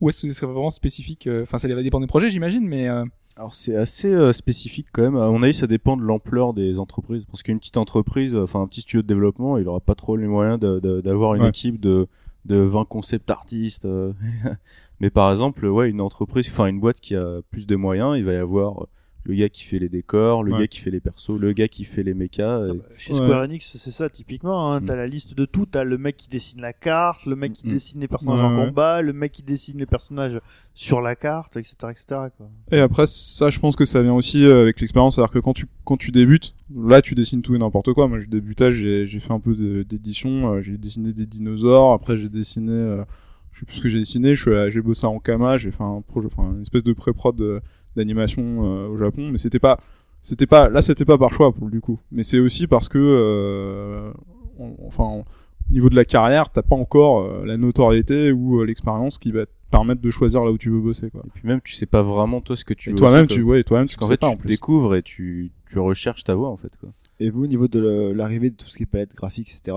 ou 0.00 0.08
est-ce 0.08 0.22
que 0.22 0.28
ce 0.28 0.32
serait 0.32 0.50
vraiment 0.50 0.70
spécifique 0.70 1.26
euh, 1.26 1.42
Enfin, 1.42 1.58
ça 1.58 1.68
va 1.68 1.82
dépendre 1.82 2.04
des 2.06 2.08
projets, 2.08 2.30
j'imagine, 2.30 2.66
mais 2.66 2.88
euh, 2.88 3.04
Alors 3.36 3.54
c'est 3.54 3.74
assez 3.76 4.12
euh, 4.12 4.32
spécifique 4.32 4.88
quand 4.92 5.02
même. 5.02 5.16
À 5.16 5.28
mon 5.30 5.42
avis, 5.42 5.54
ça 5.54 5.66
dépend 5.66 5.96
de 5.96 6.02
l'ampleur 6.02 6.52
des 6.52 6.78
entreprises. 6.78 7.24
Parce 7.26 7.42
qu'une 7.42 7.58
petite 7.58 7.76
entreprise, 7.78 8.34
euh, 8.34 8.42
enfin 8.42 8.60
un 8.60 8.66
petit 8.66 8.82
studio 8.82 9.02
de 9.02 9.06
développement, 9.06 9.56
il 9.56 9.66
aura 9.68 9.80
pas 9.80 9.94
trop 9.94 10.16
les 10.16 10.26
moyens 10.26 10.58
d'avoir 10.60 11.34
une 11.36 11.42
Ouais. 11.42 11.48
équipe 11.48 11.80
de 11.80 12.06
de 12.46 12.56
20 12.56 12.86
concept 12.86 13.30
artistes. 13.30 13.84
euh. 13.84 14.12
Mais 15.00 15.10
par 15.10 15.30
exemple, 15.30 15.66
ouais, 15.66 15.88
une 15.90 16.00
entreprise, 16.00 16.48
enfin 16.50 16.66
une 16.66 16.80
boîte 16.80 17.00
qui 17.00 17.14
a 17.14 17.40
plus 17.50 17.66
de 17.66 17.76
moyens, 17.76 18.16
il 18.18 18.24
va 18.24 18.32
y 18.32 18.36
avoir 18.36 18.86
le 19.24 19.34
gars 19.34 19.48
qui 19.50 19.64
fait 19.64 19.78
les 19.78 19.88
décors, 19.90 20.42
le 20.42 20.52
Ouais. 20.52 20.60
gars 20.60 20.66
qui 20.66 20.78
fait 20.80 20.90
les 20.90 21.00
persos, 21.00 21.38
le 21.38 21.52
gars 21.52 21.68
qui 21.68 21.84
fait 21.84 22.02
les 22.02 22.14
mechas. 22.14 22.64
et- 22.66 22.80
Chez 22.96 23.12
Ouais. 23.12 23.18
Square 23.18 23.42
Enix, 23.42 23.76
c'est 23.76 23.90
ça 23.90 24.08
typiquement. 24.08 24.72
Hein. 24.72 24.80
Mm. 24.80 24.84
T'as 24.86 24.96
la 24.96 25.06
liste 25.06 25.34
de 25.34 25.44
tout. 25.44 25.66
T'as 25.66 25.84
le 25.84 25.98
mec 25.98 26.16
qui 26.16 26.28
dessine 26.28 26.60
la 26.62 26.72
carte, 26.72 27.26
le 27.26 27.36
mec 27.36 27.52
qui 27.52 27.66
Mm. 27.66 27.70
dessine 27.70 28.00
les 28.00 28.08
personnages 28.08 28.40
Ouais, 28.40 28.46
en 28.46 28.58
ouais. 28.60 28.66
combat, 28.68 29.02
le 29.02 29.12
mec 29.12 29.32
qui 29.32 29.42
dessine 29.42 29.76
les 29.78 29.86
personnages 29.86 30.40
sur 30.74 31.00
la 31.02 31.16
carte, 31.16 31.56
etc., 31.58 31.74
etc. 31.90 32.04
Quoi. 32.36 32.48
Et 32.72 32.78
après, 32.78 33.06
ça, 33.06 33.50
je 33.50 33.58
pense 33.58 33.76
que 33.76 33.84
ça 33.84 34.02
vient 34.02 34.14
aussi 34.14 34.44
euh, 34.44 34.62
avec 34.62 34.80
l'expérience. 34.80 35.16
C'est-à-dire 35.16 35.32
que 35.32 35.38
quand 35.38 35.52
tu, 35.52 35.66
quand 35.84 35.96
tu 35.98 36.10
débutes, 36.12 36.54
là, 36.74 37.02
tu 37.02 37.14
dessines 37.14 37.42
tout 37.42 37.54
et 37.54 37.58
n'importe 37.58 37.92
quoi. 37.92 38.08
Moi, 38.08 38.20
je 38.20 38.26
débutais, 38.26 38.72
j'ai, 38.72 39.06
j'ai 39.06 39.20
fait 39.20 39.32
un 39.32 39.40
peu 39.40 39.54
de- 39.54 39.82
d'édition. 39.82 40.54
euh, 40.54 40.60
j'ai 40.62 40.78
dessiné 40.78 41.12
des 41.12 41.26
dinosaures. 41.26 41.92
Après, 41.92 42.16
j'ai 42.16 42.28
dessiné, 42.30 42.72
euh, 42.72 43.04
je 43.52 43.60
sais 43.60 43.66
plus 43.66 43.76
ce 43.76 43.80
que 43.82 43.88
j'ai 43.90 43.98
dessiné. 43.98 44.34
Je 44.34 44.40
suis, 44.42 44.54
à- 44.54 44.70
j'ai 44.70 44.80
bossé 44.80 45.06
en 45.06 45.18
Kama. 45.18 45.56
J'ai 45.58 45.70
fait 45.72 45.82
un 45.82 46.00
projet, 46.00 46.28
enfin, 46.32 46.52
une 46.54 46.62
espèce 46.62 46.84
de 46.84 46.92
pré-prod 46.94 47.60
d'animation 47.96 48.42
euh, 48.64 48.88
au 48.88 48.96
Japon. 48.96 49.28
Mais 49.30 49.38
c'était 49.38 49.58
pas, 49.58 49.78
c'était 50.22 50.46
pas, 50.46 50.68
là, 50.68 50.82
c'était 50.82 51.04
pas 51.04 51.18
par 51.18 51.32
choix 51.32 51.52
pour 51.52 51.68
le 51.68 51.80
coup. 51.80 51.98
Mais 52.12 52.22
c'est 52.22 52.38
aussi 52.38 52.66
parce 52.66 52.88
que, 52.88 52.98
euh, 52.98 54.12
on- 54.58 54.76
enfin, 54.86 55.04
au 55.04 55.72
niveau 55.72 55.88
de 55.88 55.96
la 55.96 56.04
carrière, 56.04 56.50
t'as 56.50 56.62
pas 56.62 56.76
encore 56.76 57.20
euh, 57.22 57.44
la 57.46 57.56
notoriété 57.56 58.32
ou 58.32 58.60
euh, 58.60 58.64
l'expérience 58.66 59.18
qui 59.18 59.30
va 59.32 59.46
te 59.46 59.50
permettre 59.70 60.00
de 60.00 60.10
choisir 60.10 60.44
là 60.44 60.50
où 60.50 60.58
tu 60.58 60.68
veux 60.70 60.80
bosser, 60.80 61.10
quoi. 61.10 61.22
Et 61.26 61.30
puis 61.32 61.46
même, 61.46 61.60
tu 61.60 61.74
sais 61.74 61.86
pas 61.86 62.02
vraiment 62.02 62.40
toi 62.40 62.56
ce 62.56 62.64
que 62.64 62.74
tu 62.74 62.88
Et 62.90 62.92
veux. 62.92 62.98
toi-même, 62.98 63.26
tu 63.28 63.40
et 63.56 63.62
toi-même, 63.64 63.86
tu 63.86 63.94
Parce 63.94 63.96
qu'en 63.96 64.06
sais 64.06 64.12
fait, 64.14 64.16
pas 64.18 64.26
tu 64.28 64.32
en 64.34 64.36
plus. 64.36 64.48
découvres 64.48 64.94
et 64.96 65.02
tu 65.02 65.52
tu 65.70 65.78
recherches 65.78 66.24
ta 66.24 66.34
voix 66.34 66.48
en 66.48 66.56
fait. 66.56 66.72
Quoi. 66.80 66.88
Et 67.20 67.30
vous, 67.30 67.44
au 67.44 67.46
niveau 67.46 67.68
de 67.68 68.12
l'arrivée 68.12 68.50
de 68.50 68.56
tout 68.56 68.68
ce 68.68 68.76
qui 68.76 68.82
est 68.82 68.86
palette 68.86 69.14
graphique, 69.14 69.48
etc., 69.48 69.76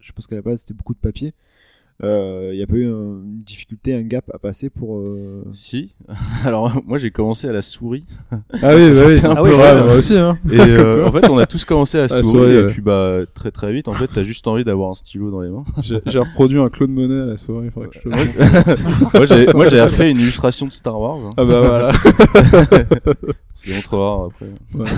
je 0.00 0.12
pense 0.12 0.26
qu'à 0.28 0.36
la 0.36 0.42
base, 0.42 0.60
c'était 0.60 0.74
beaucoup 0.74 0.94
de 0.94 0.98
papier. 1.00 1.32
Euh, 2.02 2.50
Il 2.52 2.58
y 2.58 2.62
a 2.62 2.66
pas 2.66 2.74
eu 2.74 2.86
un- 2.86 3.22
une 3.22 3.42
difficulté, 3.46 3.94
un 3.94 4.02
gap 4.02 4.24
à 4.34 4.38
passer 4.38 4.68
pour. 4.68 4.98
euh, 4.98 5.44
Si. 5.52 5.94
Alors 6.44 6.82
moi, 6.86 6.98
j'ai 6.98 7.10
commencé 7.12 7.48
à 7.48 7.52
la 7.52 7.62
souris. 7.62 8.04
Ah 8.30 8.74
oui, 8.74 8.90
bah 8.92 9.04
oui. 9.06 9.20
Un 9.24 9.30
Ah 9.30 9.42
peu 9.42 9.48
oui, 9.50 9.54
rare. 9.54 9.76
Ouais, 9.76 9.84
moi 9.84 9.94
aussi, 9.94 10.16
hein. 10.18 10.36
Et 10.50 10.58
euh, 10.60 11.06
en 11.06 11.12
fait, 11.12 11.28
on 11.30 11.38
a 11.38 11.46
tous 11.46 11.64
commencé 11.64 11.98
à 11.98 12.04
À 12.04 12.08
souris, 12.08 12.24
souris, 12.24 12.50
et 12.52 12.62
ouais. 12.64 12.72
puis 12.72 12.82
bah 12.82 13.20
très 13.32 13.52
très 13.52 13.72
vite, 13.72 13.86
en 13.88 13.92
fait, 13.92 14.08
t'as 14.08 14.24
juste 14.24 14.46
envie 14.48 14.64
d'avoir 14.64 14.90
un 14.90 14.94
stylo 14.94 15.30
dans 15.30 15.40
les 15.40 15.50
mains. 15.50 15.64
J'ai 15.82 16.18
reproduit 16.18 16.58
un 16.58 16.68
Claude 16.68 16.90
Monet 16.90 17.20
à 17.22 17.26
la 17.26 17.36
souris, 17.36 17.70
faudrait 17.70 17.88
que 17.90 17.94
je 17.94 18.00
te 18.00 18.08
le 18.08 18.16
montre. 18.16 19.56
moi, 19.56 19.66
j'ai 19.66 19.88
fait 19.88 20.10
une 20.10 20.18
illustration 20.18 20.66
de 20.66 20.72
Star 20.72 21.00
Wars. 21.00 21.18
hein. 21.24 21.30
Ah 21.36 21.44
bah 21.44 21.60
voilà. 21.60 21.92
C'est 23.54 23.74
montrera 23.74 24.26
après. 24.26 24.46
Ouais. 24.74 24.90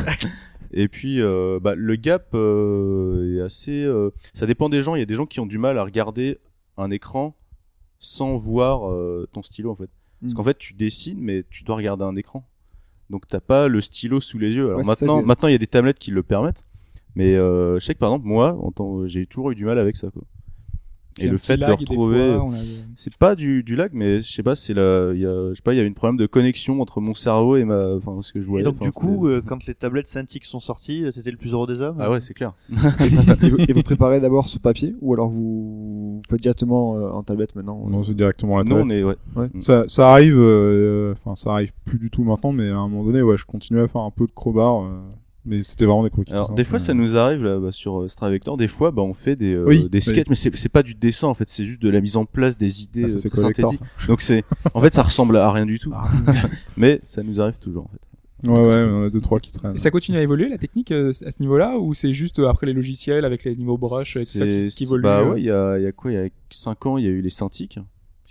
Et 0.72 0.88
puis, 0.88 1.20
euh, 1.20 1.58
bah, 1.62 1.74
le 1.76 1.96
gap 1.96 2.26
euh, 2.34 3.36
est 3.38 3.40
assez. 3.42 3.82
euh, 3.84 4.10
ça 4.34 4.46
dépend 4.46 4.68
des 4.68 4.82
gens. 4.82 4.94
Il 4.94 4.98
y 4.98 5.02
a 5.02 5.06
des 5.06 5.14
gens 5.14 5.26
qui 5.26 5.40
ont 5.40 5.46
du 5.46 5.58
mal 5.58 5.78
à 5.78 5.84
regarder 5.84 6.38
un 6.76 6.90
écran 6.90 7.34
sans 7.98 8.36
voir 8.36 8.90
euh, 8.90 9.28
ton 9.32 9.42
stylo 9.42 9.70
en 9.70 9.76
fait. 9.76 9.90
Parce 10.20 10.32
Mm. 10.32 10.36
qu'en 10.36 10.44
fait, 10.44 10.58
tu 10.58 10.72
dessines, 10.74 11.18
mais 11.20 11.44
tu 11.50 11.62
dois 11.64 11.76
regarder 11.76 12.04
un 12.04 12.16
écran. 12.16 12.48
Donc 13.10 13.26
t'as 13.26 13.40
pas 13.40 13.68
le 13.68 13.80
stylo 13.80 14.20
sous 14.20 14.38
les 14.38 14.54
yeux. 14.54 14.66
Alors 14.66 14.78
Ouais, 14.78 14.84
maintenant, 14.84 15.22
maintenant 15.22 15.48
il 15.48 15.52
y 15.52 15.54
a 15.54 15.58
des 15.58 15.66
tablettes 15.66 15.98
qui 15.98 16.10
le 16.10 16.22
permettent. 16.22 16.64
Mais 17.14 17.34
euh, 17.36 17.78
je 17.78 17.84
sais 17.84 17.94
que 17.94 17.98
par 18.00 18.10
exemple 18.10 18.26
moi, 18.26 18.58
j'ai 19.06 19.26
toujours 19.26 19.50
eu 19.50 19.54
du 19.54 19.64
mal 19.64 19.78
avec 19.78 19.96
ça 19.96 20.10
quoi. 20.10 20.22
Et 21.18 21.28
le 21.28 21.38
fait 21.38 21.56
de 21.56 21.64
le 21.64 21.72
retrouver, 21.72 22.34
fois, 22.34 22.44
on 22.44 22.52
a- 22.52 22.56
c'est 22.94 23.16
pas 23.16 23.34
du, 23.34 23.62
du 23.62 23.74
lag, 23.74 23.90
mais 23.94 24.20
je 24.20 24.30
sais 24.30 24.42
pas, 24.42 24.54
c'est 24.54 24.74
la, 24.74 25.12
il 25.14 25.20
y 25.20 25.26
a, 25.26 25.48
je 25.50 25.54
sais 25.54 25.62
pas, 25.62 25.72
il 25.72 25.78
y 25.78 25.80
a 25.80 25.82
une 25.84 25.94
problème 25.94 26.16
de 26.18 26.26
connexion 26.26 26.80
entre 26.82 27.00
mon 27.00 27.14
cerveau 27.14 27.56
et 27.56 27.64
ma, 27.64 27.94
enfin 27.94 28.20
ce 28.22 28.32
que 28.32 28.40
je 28.40 28.44
Et 28.44 28.48
voyais. 28.48 28.64
donc, 28.64 28.76
enfin, 28.80 28.84
du 28.86 28.92
coup, 28.92 29.26
euh, 29.26 29.40
quand 29.44 29.66
les 29.66 29.74
tablettes 29.74 30.08
Cintiq 30.08 30.44
sont 30.44 30.60
sorties, 30.60 31.04
c'était 31.14 31.30
le 31.30 31.36
plus 31.38 31.52
heureux 31.52 31.66
des 31.66 31.80
hommes. 31.80 31.96
ah 32.00 32.10
ouais, 32.10 32.20
c'est 32.20 32.34
clair. 32.34 32.52
et, 32.70 33.48
vous, 33.50 33.56
et 33.68 33.72
vous 33.72 33.82
préparez 33.82 34.20
d'abord 34.20 34.46
sur 34.48 34.60
papier 34.60 34.94
ou 35.00 35.14
alors 35.14 35.28
vous, 35.30 36.16
vous 36.16 36.22
faites 36.28 36.40
directement 36.40 36.96
euh, 36.96 37.10
en 37.10 37.22
tablette 37.22 37.54
maintenant 37.56 37.86
Non, 37.88 38.02
c'est 38.02 38.14
directement 38.14 38.58
la 38.58 38.64
Nous, 38.64 38.70
tablette. 38.76 38.86
on 38.86 38.90
est, 38.90 39.02
ouais. 39.42 39.48
Ça, 39.60 39.84
ça 39.88 40.10
arrive, 40.12 40.36
euh, 40.38 41.14
enfin, 41.24 41.34
ça 41.34 41.52
arrive 41.52 41.72
plus 41.86 41.98
du 41.98 42.10
tout 42.10 42.24
maintenant, 42.24 42.52
mais 42.52 42.68
à 42.68 42.76
un 42.76 42.88
moment 42.88 43.04
donné, 43.04 43.22
ouais, 43.22 43.36
je 43.38 43.46
continuais 43.46 43.82
à 43.82 43.88
faire 43.88 44.02
un 44.02 44.10
peu 44.10 44.26
de 44.26 44.32
crowbar, 44.32 44.82
euh, 44.84 44.88
mais 45.46 45.62
c'était 45.62 45.84
vraiment 45.84 46.04
des 46.04 46.10
croquis. 46.10 46.32
Alors 46.32 46.50
hein, 46.50 46.54
des 46.54 46.64
fois, 46.64 46.78
ça 46.78 46.94
nous 46.94 47.16
arrive 47.16 47.42
là, 47.42 47.58
bah, 47.58 47.72
sur 47.72 48.02
euh, 48.02 48.08
Stravector. 48.08 48.56
Des 48.56 48.68
fois, 48.68 48.90
bah, 48.90 49.02
on 49.02 49.12
fait 49.12 49.36
des, 49.36 49.54
euh, 49.54 49.64
Oui, 49.66 49.88
des 49.88 49.98
oui. 49.98 50.02
sketchs, 50.02 50.28
mais 50.28 50.34
c'est 50.34 50.54
c'est 50.56 50.68
pas 50.68 50.82
du 50.82 50.94
dessin 50.94 51.28
en 51.28 51.34
fait, 51.34 51.48
c'est 51.48 51.64
juste 51.64 51.80
de 51.80 51.88
la 51.88 52.00
mise 52.00 52.16
en 52.16 52.24
place 52.24 52.58
des 52.58 52.82
idées 52.82 53.04
Ah, 53.04 53.08
ça, 53.08 53.14
euh, 53.14 53.18
c'est 53.18 53.30
très 53.30 53.42
collector, 53.42 53.70
synthétiques. 53.70 54.08
Donc 54.08 54.22
c'est, 54.22 54.44
en 54.74 54.80
fait, 54.80 54.94
ça 54.94 55.02
ressemble 55.02 55.36
à 55.36 55.50
rien 55.50 55.66
du 55.66 55.78
tout. 55.78 55.92
mais 56.76 57.00
ça 57.04 57.22
nous 57.22 57.40
arrive 57.40 57.58
toujours 57.58 57.84
en 57.84 57.88
fait. 57.88 58.00
Ouais, 58.44 58.52
ouais, 58.52 58.86
on 58.88 59.02
en 59.02 59.06
a 59.06 59.10
deux, 59.10 59.20
trois 59.20 59.40
qui 59.40 59.50
traînent. 59.52 59.76
Et 59.76 59.78
ça 59.78 59.90
continue 59.90 60.18
à 60.18 60.22
évoluer 60.22 60.48
la 60.48 60.58
technique 60.58 60.92
euh, 60.92 61.10
à 61.24 61.30
ce 61.30 61.40
niveau-là 61.40 61.78
ou 61.78 61.94
c'est 61.94 62.12
juste 62.12 62.38
euh, 62.38 62.48
après 62.48 62.66
les 62.66 62.74
logiciels 62.74 63.24
avec 63.24 63.44
les 63.44 63.56
niveaux 63.56 63.78
brush 63.78 64.16
et 64.16 64.20
tout 64.20 64.38
ça 64.38 64.46
qui, 64.46 64.84
évolue 64.84 65.02
Bah 65.02 65.20
euh, 65.20 65.30
ouais, 65.32 65.40
il 65.40 65.46
y 65.46 65.50
a, 65.50 65.78
il 65.78 65.84
y 65.84 65.86
a 65.86 65.92
quoi 65.92 66.12
Il 66.12 66.14
y 66.14 66.18
a 66.18 66.28
5 66.50 66.86
ans, 66.86 66.98
il 66.98 67.04
y 67.04 67.08
a 67.08 67.10
eu 67.10 67.22
les 67.22 67.30
Cintiq, 67.30 67.78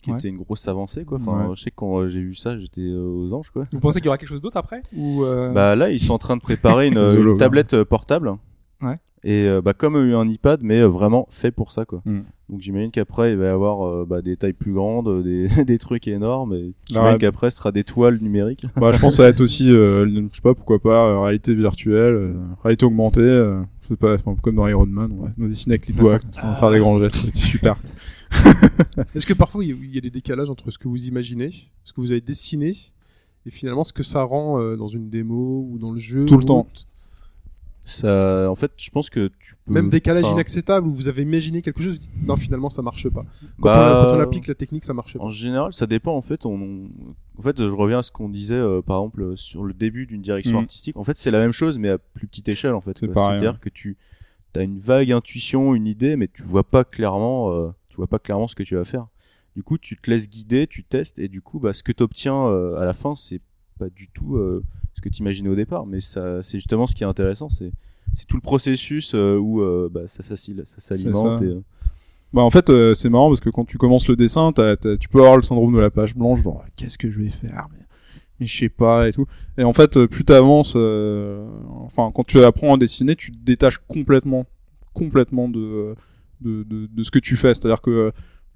qui 0.05 0.11
Ouais. 0.11 0.17
était 0.17 0.29
une 0.29 0.37
grosse 0.37 0.67
avancée 0.67 1.03
quoi. 1.03 1.17
Enfin, 1.19 1.49
Ouais. 1.49 1.55
je 1.55 1.61
sais 1.63 1.71
que 1.71 1.75
quand 1.75 1.97
euh, 1.97 2.07
j'ai 2.07 2.21
vu 2.21 2.35
ça, 2.35 2.57
j'étais 2.59 2.81
euh, 2.81 3.03
aux 3.03 3.33
anges 3.33 3.49
quoi. 3.49 3.63
Vous 3.71 3.79
pensez 3.79 3.99
qu'il 3.99 4.05
y 4.05 4.09
aura 4.09 4.17
quelque 4.17 4.29
chose 4.29 4.41
d'autre 4.41 4.57
après 4.57 4.81
ou 4.95 5.23
euh, 5.23 5.51
Bah 5.51 5.75
là, 5.75 5.89
ils 5.89 5.99
sont 5.99 6.13
en 6.13 6.17
train 6.19 6.37
de 6.37 6.41
préparer 6.41 6.87
une, 6.87 7.37
tablette 7.37 7.83
portable. 7.83 8.33
Ouais. 8.81 8.93
Et 9.23 9.47
euh, 9.47 9.61
bah 9.61 9.73
comme 9.73 9.95
un 9.95 10.27
iPad, 10.27 10.59
mais 10.61 10.81
euh, 10.81 10.87
vraiment 10.87 11.27
fait 11.31 11.49
pour 11.49 11.71
ça 11.71 11.85
quoi. 11.85 12.01
Mm. 12.05 12.19
Donc 12.49 12.61
j'imagine 12.61 12.91
qu'après 12.91 13.31
il 13.31 13.37
va 13.37 13.45
y 13.45 13.47
avoir 13.47 13.87
euh, 13.87 14.05
bah, 14.07 14.21
des 14.21 14.37
tailles 14.37 14.53
plus 14.53 14.73
grandes, 14.73 15.23
des, 15.23 15.47
des 15.65 15.77
trucs 15.79 16.07
énormes. 16.07 16.53
Et 16.53 16.73
j'imagine 16.87 17.13
ouais. 17.13 17.17
qu'après 17.17 17.49
ce 17.49 17.57
sera 17.57 17.71
des 17.71 17.83
toiles 17.83 18.19
numériques. 18.21 18.67
Bah, 18.75 18.91
je 18.91 18.99
pense 18.99 19.13
que 19.13 19.17
ça 19.17 19.23
va 19.23 19.29
être 19.29 19.41
aussi, 19.41 19.71
euh, 19.71 20.05
je 20.07 20.35
sais 20.35 20.41
pas 20.43 20.53
pourquoi 20.53 20.77
pas, 20.79 21.07
euh, 21.07 21.19
réalité 21.21 21.55
virtuelle, 21.55 22.13
euh, 22.13 22.33
réalité 22.63 22.85
augmentée, 22.85 23.21
euh, 23.21 23.61
c'est 23.87 23.97
pas 23.97 24.17
c'est 24.19 24.27
un 24.27 24.35
peu 24.35 24.41
comme 24.41 24.55
dans 24.55 24.67
Iron 24.67 24.85
Man, 24.85 25.09
on 25.17 25.23
va 25.23 25.29
nous 25.37 25.47
dessiner 25.47 25.73
avec 25.75 25.87
les 25.87 25.93
doigts, 25.95 26.19
comme 26.19 26.33
ça, 26.33 26.43
on 26.45 26.51
va 26.51 26.55
faire 26.57 26.71
des 26.71 26.79
grands 26.79 26.99
gestes, 26.99 27.17
c'est 27.33 27.35
super. 27.35 27.77
Est-ce 29.15 29.25
que 29.25 29.33
parfois 29.33 29.63
il 29.63 29.93
y 29.93 29.97
a- 29.97 30.01
des 30.01 30.09
décalages 30.09 30.49
entre 30.49 30.71
ce 30.71 30.77
que 30.77 30.87
vous 30.87 31.07
imaginez, 31.07 31.51
ce 31.83 31.93
que 31.93 32.01
vous 32.01 32.11
avez 32.11 32.21
dessiné, 32.21 32.75
et 33.45 33.51
finalement 33.51 33.83
ce 33.83 33.93
que 33.93 34.03
ça 34.03 34.23
rend 34.23 34.59
euh, 34.59 34.75
dans 34.75 34.87
une 34.87 35.09
démo 35.09 35.67
ou 35.71 35.77
dans 35.77 35.91
le 35.91 35.99
jeu 35.99 36.25
Tout 36.25 36.37
le 36.37 36.43
ou- 36.43 36.47
temps. 36.47 36.67
Ça, 37.87 38.49
en 38.49 38.55
fait, 38.55 38.71
je 38.77 38.89
pense 38.89 39.11
que 39.11 39.29
tu 39.39 39.55
peux. 39.63 39.71
Même 39.73 39.91
décalage 39.91 40.23
enfin, 40.23 40.33
inacceptable 40.33 40.87
où 40.87 40.91
vous 40.91 41.07
avez 41.07 41.21
imaginé 41.21 41.61
quelque 41.61 41.83
chose, 41.83 41.93
vous 41.93 41.99
dites 41.99 42.25
non 42.25 42.35
finalement 42.35 42.71
ça 42.71 42.81
marche 42.81 43.07
pas. 43.09 43.23
Quand, 43.61 43.69
bah, 43.69 44.05
on, 44.05 44.09
quand 44.09 44.17
on 44.17 44.19
applique 44.21 44.47
la 44.47 44.55
technique 44.55 44.83
ça 44.83 44.93
marche 44.95 45.15
pas. 45.15 45.23
En 45.23 45.29
général, 45.29 45.71
ça 45.71 45.85
dépend. 45.85 46.15
En 46.15 46.21
fait, 46.23 46.47
on, 46.47 46.89
en 47.37 47.41
fait, 47.43 47.55
je 47.59 47.63
reviens 47.65 47.99
à 47.99 48.03
ce 48.03 48.11
qu'on 48.11 48.27
disait, 48.27 48.55
euh, 48.55 48.81
par 48.81 48.97
exemple, 49.01 49.21
euh, 49.21 49.35
sur 49.35 49.61
le 49.61 49.73
début 49.75 50.07
d'une 50.07 50.23
direction 50.23 50.57
Mhm. 50.57 50.63
artistique. 50.63 50.97
En 50.97 51.03
fait, 51.03 51.15
c'est 51.15 51.29
la 51.29 51.37
même 51.37 51.51
chose, 51.51 51.77
mais 51.77 51.89
à 51.89 51.99
plus 51.99 52.25
petite 52.25 52.47
échelle, 52.49 52.73
en 52.73 52.81
fait. 52.81 52.97
C'est-à-dire 52.97 53.59
que 53.59 53.69
tu 53.69 53.97
as 54.55 54.63
une 54.63 54.79
vague 54.79 55.11
intuition, 55.11 55.75
une 55.75 55.85
idée, 55.85 56.15
mais 56.15 56.27
tu 56.33 56.41
vois 56.41 56.63
pas 56.63 56.85
clairement, 56.85 57.51
euh, 57.51 57.67
tu 57.95 57.97
vois 58.01 58.07
pas 58.07 58.19
clairement 58.19 58.47
ce 58.47 58.55
que 58.55 58.63
tu 58.63 58.75
vas 58.75 58.83
faire. 58.85 59.07
Du 59.55 59.63
coup, 59.63 59.77
tu 59.77 59.95
te 59.95 60.09
laisses 60.11 60.29
guider, 60.29 60.67
tu 60.67 60.83
testes, 60.83 61.17
et 61.17 61.29
du 61.29 61.41
coup, 61.41 61.59
bah, 61.59 61.71
ce 61.71 61.81
que 61.81 61.93
tu 61.93 62.03
obtiens 62.03 62.45
à 62.77 62.83
la 62.83 62.93
fin, 62.93 63.15
c'est 63.15 63.39
pas 63.79 63.89
du 63.89 64.09
tout 64.09 64.35
euh, 64.35 64.63
ce 64.93 65.01
que 65.01 65.09
tu 65.09 65.19
imaginais 65.21 65.49
au 65.49 65.55
départ. 65.55 65.85
Mais 65.85 66.01
ça, 66.01 66.41
c'est 66.43 66.57
justement 66.57 66.87
ce 66.87 66.95
qui 66.95 67.03
est 67.03 67.07
intéressant, 67.07 67.49
c'est 67.49 67.71
c'est 68.13 68.25
tout 68.27 68.37
le 68.37 68.41
processus 68.41 69.13
euh, 69.15 69.37
où 69.37 69.61
euh, 69.61 69.89
bah, 69.91 70.07
ça, 70.07 70.23
ça 70.23 70.35
s'alimente. 70.37 71.39
ça. 71.39 71.45
et, 71.45 71.47
euh, 71.49 71.61
Bah 72.33 72.41
en 72.43 72.49
fait 72.49 72.69
euh, 72.69 72.93
c'est 72.93 73.09
marrant 73.09 73.29
parce 73.29 73.39
que 73.41 73.49
quand 73.49 73.65
tu 73.65 73.77
commences 73.77 74.07
le 74.07 74.15
dessin, 74.15 74.51
tu 74.53 75.09
peux 75.09 75.19
avoir 75.19 75.37
le 75.37 75.43
syndrome 75.43 75.73
de 75.73 75.79
la 75.79 75.89
page 75.89 76.15
blanche, 76.15 76.41
genre 76.43 76.63
qu'est-ce 76.75 76.97
que 76.97 77.09
je 77.09 77.19
vais 77.19 77.29
faire, 77.29 77.67
mais, 77.73 77.79
mais 78.39 78.45
je 78.45 78.57
sais 78.57 78.69
pas 78.69 79.07
et 79.07 79.13
tout. 79.13 79.25
Et 79.57 79.63
en 79.63 79.73
fait 79.73 79.97
euh, 79.97 80.07
plus 80.07 80.23
t'avances, 80.25 80.73
euh, 80.75 81.45
enfin 81.85 82.11
quand 82.13 82.25
tu 82.25 82.41
apprends 82.43 82.73
à 82.75 82.77
dessiner, 82.77 83.15
tu 83.15 83.31
te 83.31 83.37
détaches 83.37 83.79
complètement, 83.87 84.45
complètement 84.93 85.47
de 85.49 85.95
de, 86.45 87.03
ce 87.03 87.11
que 87.11 87.19
tu 87.19 87.35
fais. 87.35 87.53
C'est-à-dire 87.53 87.81
que 87.81 88.11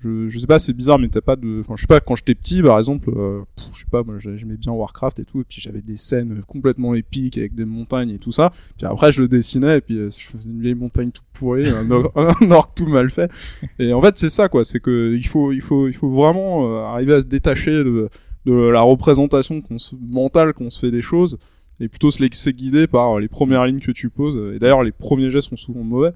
euh, 0.06 0.30
je, 0.30 0.40
sais 0.40 0.48
pas, 0.48 0.60
c'est 0.60 0.74
bizarre, 0.74 0.98
mais 0.98 1.10
t'as 1.10 1.22
pas 1.22 1.36
de, 1.36 1.60
enfin 1.60 1.74
je 1.76 1.82
sais 1.82 1.88
pas, 1.88 2.00
quand 2.00 2.16
j'étais 2.16 2.36
petit 2.36 2.62
par 2.62 2.78
exemple, 2.78 3.10
euh, 3.10 3.42
je 3.74 3.80
sais 3.80 3.86
pas, 3.92 4.04
moi 4.04 4.16
j'ai- 4.18 4.38
j'aimais 4.38 4.56
bien 4.56 4.72
Warcraft 4.72 5.20
et 5.20 5.26
tout, 5.26 5.42
et 5.42 5.44
puis 5.44 5.60
j'avais 5.60 5.82
des 5.82 5.98
scènes 5.98 6.42
complètement 6.48 6.94
épiques 6.94 7.38
avec 7.38 7.54
des 7.54 7.66
montagnes 7.66 8.12
et 8.12 8.18
tout 8.20 8.32
ça. 8.32 8.52
Puis 8.78 8.86
après, 8.86 9.12
je 9.12 9.22
le 9.22 9.28
dessinais, 9.28 9.78
et 9.78 9.82
puis 9.82 9.98
euh, 9.98 10.10
je 10.10 10.26
faisais 10.26 10.50
une 10.50 10.62
vieille 10.62 10.76
montagne 10.76 11.12
toute 11.12 11.26
pourrie, 11.34 11.68
un, 11.68 11.90
or- 11.92 12.14
orc 12.50 12.74
tout 12.76 12.88
mal 12.88 13.10
fait. 13.10 13.30
Et 13.78 13.92
en 13.94 14.02
fait, 14.02 14.18
c'est 14.18 14.30
ça, 14.30 14.48
quoi. 14.48 14.64
C'est 14.64 14.80
que 14.80 15.16
il 15.16 15.28
faut, 15.28 15.52
il 15.52 15.62
faut, 15.62 15.88
il 15.88 15.94
faut 15.94 16.10
vraiment 16.10 16.86
arriver 16.86 17.14
à 17.16 17.22
se 17.22 17.26
détacher 17.26 17.84
de, 17.84 18.10
la 18.46 18.82
représentation 18.82 19.62
mentale 20.02 20.54
qu'on 20.54 20.70
se 20.70 20.80
fait 20.80 20.92
des 20.92 21.02
choses, 21.02 21.38
et 21.82 21.88
plutôt 21.90 22.10
se 22.10 22.22
laisser 22.24 22.54
guider 22.54 22.88
par 22.88 23.20
les 23.20 23.28
premières 23.28 23.66
lignes 23.66 23.80
que 23.80 23.92
tu 23.92 24.10
poses. 24.10 24.54
Et 24.56 24.60
d'ailleurs, 24.60 24.84
les 24.84 24.92
premiers 24.92 25.30
gestes 25.30 25.50
sont 25.50 25.58
souvent 25.58 25.84
mauvais. 25.84 26.12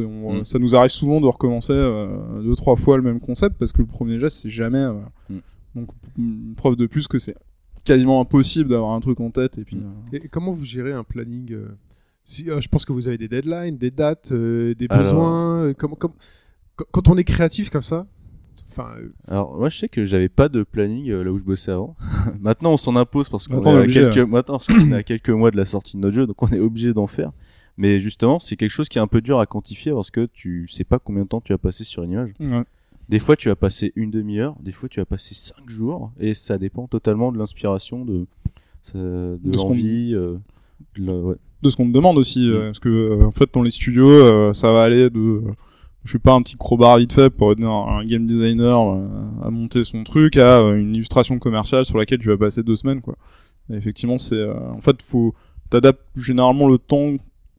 On- 0.00 0.40
Mm. 0.40 0.44
Ça 0.44 0.58
nous 0.58 0.76
arrive 0.76 0.90
souvent 0.90 1.20
de 1.20 1.26
recommencer 1.26 1.72
euh, 1.72 2.42
deux, 2.42 2.54
trois 2.54 2.76
fois 2.76 2.96
le 2.96 3.02
même 3.02 3.20
concept, 3.20 3.56
parce 3.58 3.72
que 3.72 3.78
le 3.82 3.86
premier 3.88 4.18
geste, 4.18 4.36
c'est 4.42 4.50
jamais. 4.50 4.78
euh, 4.78 4.92
Mm. 5.30 5.36
Donc, 5.74 5.88
une 6.18 6.54
preuve 6.56 6.76
de 6.76 6.86
plus 6.86 7.06
que 7.08 7.18
c'est 7.18 7.34
quasiment 7.84 8.20
impossible 8.20 8.70
d'avoir 8.70 8.92
un 8.92 9.00
truc 9.00 9.20
en 9.20 9.30
tête, 9.30 9.58
et 9.58 9.64
puis. 9.64 9.76
Mm. 9.76 9.92
euh, 10.14 10.18
Et 10.24 10.28
comment 10.28 10.52
vous 10.52 10.64
gérez 10.64 10.92
un 10.92 11.04
planning 11.04 11.52
euh, 11.52 11.68
si, 12.24 12.50
euh, 12.50 12.60
Je 12.60 12.68
pense 12.68 12.84
que 12.84 12.92
vous 12.92 13.08
avez 13.08 13.16
des 13.18 13.28
deadlines, 13.28 13.78
des 13.78 13.90
dates, 13.90 14.32
euh, 14.32 14.74
des 14.74 14.86
Alors- 14.90 15.02
besoins. 15.04 15.62
euh, 15.64 15.72
quand- 16.92 17.08
on 17.10 17.16
est 17.16 17.24
créatif 17.24 17.70
comme 17.70 17.82
ça, 17.82 18.06
enfin, 18.70 18.88
euh, 19.00 19.12
Alors 19.28 19.56
moi 19.56 19.68
je 19.68 19.78
sais 19.78 19.88
que 19.88 20.04
j'avais 20.06 20.28
pas 20.28 20.48
de 20.48 20.62
planning 20.62 21.10
euh, 21.10 21.22
là 21.24 21.32
où 21.32 21.38
je 21.38 21.44
bossais 21.44 21.70
avant. 21.72 21.96
maintenant 22.40 22.72
on 22.72 22.76
s'en 22.76 22.94
impose 22.96 23.28
parce 23.28 23.48
qu'on 23.48 23.62
est 23.82 23.88
est 23.88 23.90
est 24.90 24.92
à 24.92 25.02
quelques 25.02 25.30
mois 25.30 25.50
de 25.50 25.56
la 25.56 25.64
sortie 25.64 25.96
de 25.96 26.02
notre 26.02 26.14
jeu 26.14 26.26
donc 26.26 26.40
on 26.42 26.48
est 26.48 26.58
obligé 26.60 26.92
d'en 26.92 27.06
faire. 27.06 27.32
Mais 27.78 28.00
justement 28.00 28.38
c'est 28.40 28.56
quelque 28.56 28.70
chose 28.72 28.88
qui 28.88 28.98
est 28.98 29.00
un 29.00 29.06
peu 29.06 29.20
dur 29.22 29.38
à 29.40 29.46
quantifier 29.46 29.92
parce 29.92 30.10
que 30.10 30.26
tu 30.26 30.66
sais 30.68 30.84
pas 30.84 30.98
combien 30.98 31.22
de 31.22 31.28
temps 31.28 31.40
tu 31.40 31.52
vas 31.52 31.58
passer 31.58 31.84
sur 31.84 32.02
une 32.02 32.10
image. 32.10 32.32
ouais. 32.40 32.64
Des 33.08 33.18
fois 33.20 33.36
tu 33.36 33.48
vas 33.48 33.56
passer 33.56 33.92
une 33.96 34.10
demi-heure, 34.10 34.54
des 34.60 34.72
fois 34.72 34.88
tu 34.90 35.00
vas 35.00 35.06
passer 35.06 35.34
cinq 35.34 35.68
jours 35.70 36.12
et 36.20 36.34
ça 36.34 36.58
dépend 36.58 36.86
totalement 36.88 37.32
de 37.32 37.38
l'inspiration 37.38 38.04
de 38.04 38.26
de, 38.94 39.38
De 39.42 39.56
l'envie. 39.56 40.14
euh, 40.14 40.36
de 40.96 41.10
ouais. 41.10 41.34
ce 41.64 41.76
qu'on 41.76 41.86
te 41.88 41.92
demande 41.94 42.18
aussi 42.18 42.48
Mm. 42.48 42.52
euh, 42.52 42.64
parce 42.66 42.78
que 42.80 42.88
euh, 42.88 43.24
en 43.26 43.30
fait 43.30 43.48
dans 43.54 43.62
les 43.62 43.70
studios 43.70 44.52
ça 44.54 44.72
va 44.72 44.82
aller 44.82 45.08
de 45.10 45.42
je 46.04 46.12
sais 46.12 46.18
pas 46.18 46.32
un 46.32 46.42
petit 46.42 46.56
crowbar 46.56 46.98
vite 46.98 47.12
fait 47.12 47.28
pour 47.30 47.52
aider 47.52 47.64
un, 47.64 48.04
game 48.04 48.26
designer 48.26 48.78
à 49.42 49.50
monter 49.50 49.84
son 49.84 50.04
truc 50.04 50.36
à 50.36 50.60
une 50.70 50.94
illustration 50.94 51.38
commerciale 51.38 51.84
sur 51.84 51.98
laquelle 51.98 52.18
tu 52.20 52.28
vas 52.28 52.38
passer 52.38 52.62
deux 52.62 52.76
semaines 52.76 53.00
quoi 53.02 53.16
Et 53.70 53.74
effectivement 53.74 54.18
c'est 54.18 54.36
euh, 54.36 54.54
en 54.70 54.80
fait 54.80 55.00
faut 55.02 55.34
t'adaptes 55.70 56.00
généralement 56.16 56.68
le 56.68 56.78
temps 56.78 57.14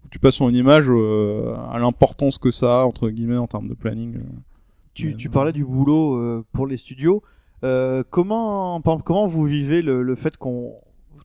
tu 0.10 0.20
passes 0.20 0.36
sur 0.36 0.50
une 0.50 0.56
image 0.56 0.86
euh, 0.88 1.56
à 1.72 1.80
l'importance 1.80 2.38
que 2.38 2.52
ça 2.52 2.82
a 2.82 2.86
entre 2.86 3.10
guillemets 3.10 3.38
en 3.38 3.48
termes 3.48 3.68
de 3.68 3.74
planning 3.74 4.18
euh. 4.18 4.22
Tu, 4.94 5.30
parlais 5.30 5.54
du 5.54 5.64
boulot 5.64 6.16
euh, 6.16 6.46
pour 6.52 6.68
les 6.68 6.76
studios. 6.76 7.24
Euh, 7.64 8.04
comment, 8.10 8.82
par 8.82 8.94
exemple, 8.94 9.06
comment 9.06 9.28
vous 9.28 9.46
vivez 9.46 9.82
le, 9.82 10.04
le 10.04 10.16
fait 10.16 10.36
qu'on 10.36 10.74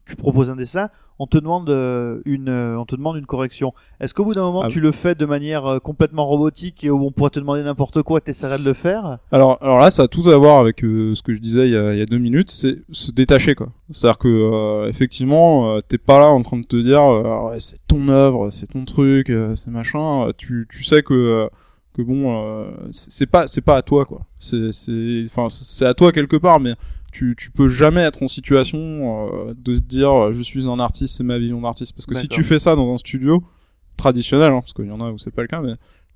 tu 0.06 0.16
proposes 0.16 0.50
un 0.50 0.56
dessin, 0.56 0.88
on 1.18 1.26
te 1.26 1.38
demande 1.38 1.70
euh, 1.70 2.20
une, 2.24 2.48
euh, 2.48 2.76
on 2.78 2.84
te 2.84 2.96
demande 2.96 3.16
une 3.16 3.26
correction. 3.26 3.72
Est-ce 4.00 4.14
qu'au 4.14 4.24
bout 4.24 4.34
d'un 4.34 4.42
moment 4.42 4.62
Ah. 4.64 4.68
tu 4.68 4.80
le 4.80 4.90
fais 4.92 5.14
de 5.14 5.26
manière 5.26 5.64
euh, 5.66 5.78
complètement 5.78 6.26
robotique 6.26 6.82
et 6.84 6.90
où 6.90 7.04
on 7.06 7.10
pourrait 7.12 7.30
te 7.30 7.38
demander 7.40 7.62
n'importe 7.62 8.02
quoi, 8.02 8.20
t'essaierais 8.20 8.58
de 8.58 8.64
le 8.64 8.72
faire? 8.72 9.18
Alors, 9.30 9.58
alors 9.62 9.78
là, 9.78 9.90
ça 9.90 10.02
a 10.04 10.08
tout 10.08 10.28
à 10.28 10.36
voir 10.36 10.58
avec 10.58 10.82
euh, 10.84 11.14
ce 11.14 11.22
que 11.22 11.32
je 11.32 11.38
disais 11.38 11.68
il 11.68 11.72
y 11.72 11.76
a, 11.76 11.92
il 11.92 11.98
y 11.98 12.02
a 12.02 12.06
deux 12.06 12.18
minutes, 12.18 12.50
c'est 12.50 12.78
se 12.90 13.10
détacher 13.12 13.54
quoi. 13.54 13.68
C'est-à-dire 13.90 14.18
que 14.18 14.28
euh, 14.28 14.88
effectivement, 14.88 15.76
euh, 15.76 15.80
t'es 15.86 15.98
pas 15.98 16.18
là 16.18 16.26
en 16.26 16.42
train 16.42 16.58
de 16.58 16.66
te 16.66 16.76
dire 16.76 17.02
ouais, 17.04 17.60
c'est 17.60 17.78
ton 17.86 18.08
œuvre, 18.08 18.50
c'est 18.50 18.66
ton 18.66 18.84
truc, 18.84 19.32
c'est 19.54 19.70
machin. 19.70 20.30
Tu, 20.36 20.66
tu 20.70 20.82
sais 20.84 21.02
que 21.02 21.48
que 21.94 22.02
bon, 22.02 22.66
c'est 22.90 23.12
c'est 23.12 23.26
pas 23.26 23.46
c'est 23.46 23.60
pas 23.60 23.76
à 23.76 23.82
toi 23.82 24.04
quoi. 24.04 24.22
C'est 24.40 24.72
c'est 24.72 25.22
enfin 25.26 25.46
c'est 25.48 25.86
à 25.86 25.94
toi 25.94 26.10
quelque 26.10 26.36
part, 26.36 26.58
mais 26.58 26.74
tu 27.14 27.34
tu 27.38 27.50
peux 27.50 27.68
jamais 27.68 28.02
être 28.02 28.22
en 28.22 28.28
situation 28.28 28.78
euh, 29.48 29.54
de 29.56 29.74
se 29.74 29.80
dire 29.80 30.32
je 30.32 30.42
suis 30.42 30.68
un 30.68 30.78
artiste, 30.80 31.16
c'est 31.16 31.24
ma 31.24 31.38
vision 31.38 31.60
d'artiste. 31.60 31.94
Parce 31.94 32.06
que 32.06 32.14
si 32.14 32.28
tu 32.28 32.42
fais 32.44 32.58
ça 32.58 32.74
dans 32.76 32.92
un 32.92 32.98
studio 32.98 33.42
traditionnel, 33.96 34.52
hein, 34.52 34.60
parce 34.60 34.72
qu'il 34.72 34.86
y 34.86 34.90
en 34.90 35.00
a 35.00 35.10
où 35.10 35.18
c'est 35.18 35.30
pas 35.30 35.42
le 35.42 35.48
cas, 35.48 35.60
mais 35.62 35.74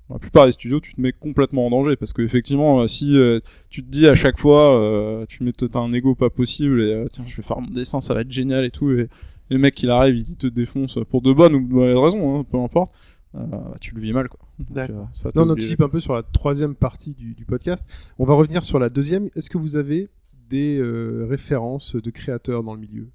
dans 0.09 0.15
la 0.15 0.19
plupart 0.19 0.45
des 0.45 0.51
studios, 0.51 0.79
tu 0.79 0.93
te 0.95 0.99
mets 1.01 1.13
complètement 1.13 1.67
en 1.67 1.69
danger 1.69 1.95
parce 1.95 2.13
que 2.13 2.21
effectivement, 2.21 2.81
euh, 2.81 2.87
si 2.87 3.17
euh, 3.17 3.39
tu 3.69 3.83
te 3.83 3.89
dis 3.89 4.07
à 4.07 4.15
chaque 4.15 4.39
fois, 4.39 4.75
euh, 4.79 5.25
tu 5.29 5.43
mets 5.43 5.53
un 5.75 5.93
ego 5.93 6.15
pas 6.15 6.29
possible 6.29 6.81
et 6.81 6.93
euh, 6.93 7.07
tiens, 7.11 7.23
je 7.27 7.35
vais 7.37 7.43
faire 7.43 7.61
mon 7.61 7.71
dessin, 7.71 8.01
ça 8.01 8.13
va 8.13 8.21
être 8.21 8.31
génial 8.31 8.65
et 8.65 8.71
tout, 8.71 8.91
et, 8.91 9.01
et 9.01 9.07
le 9.53 9.59
mec 9.59 9.81
il 9.83 9.89
arrive, 9.91 10.17
il 10.27 10.35
te 10.35 10.47
défonce 10.47 10.97
pour 11.09 11.21
de 11.21 11.31
bonnes 11.31 11.53
ou 11.55 11.61
de 11.67 11.73
mauvaises 11.73 11.97
raisons, 11.97 12.39
hein, 12.39 12.43
peu 12.43 12.57
importe, 12.57 12.91
euh, 13.35 13.39
tu 13.79 13.93
le 13.93 14.01
vis 14.01 14.11
mal 14.11 14.27
quoi. 14.29 14.39
D'accord. 14.71 15.07
euh, 15.25 15.29
Non, 15.35 15.43
on 15.43 15.49
anticipe 15.51 15.81
un 15.81 15.89
peu 15.89 15.99
sur 15.99 16.15
la 16.15 16.23
troisième 16.23 16.73
partie 16.75 17.11
du, 17.11 17.35
du 17.35 17.45
podcast. 17.45 17.85
On 18.17 18.25
va 18.25 18.33
revenir 18.33 18.63
sur 18.63 18.79
la 18.79 18.89
deuxième. 18.89 19.29
Est-ce 19.35 19.49
que 19.49 19.57
vous 19.59 19.75
avez 19.75 20.09
des 20.49 20.77
euh, 20.79 21.25
références 21.29 21.95
de 21.95 22.09
créateurs 22.09 22.63
dans 22.63 22.73
le 22.73 22.79
milieu 22.81 23.07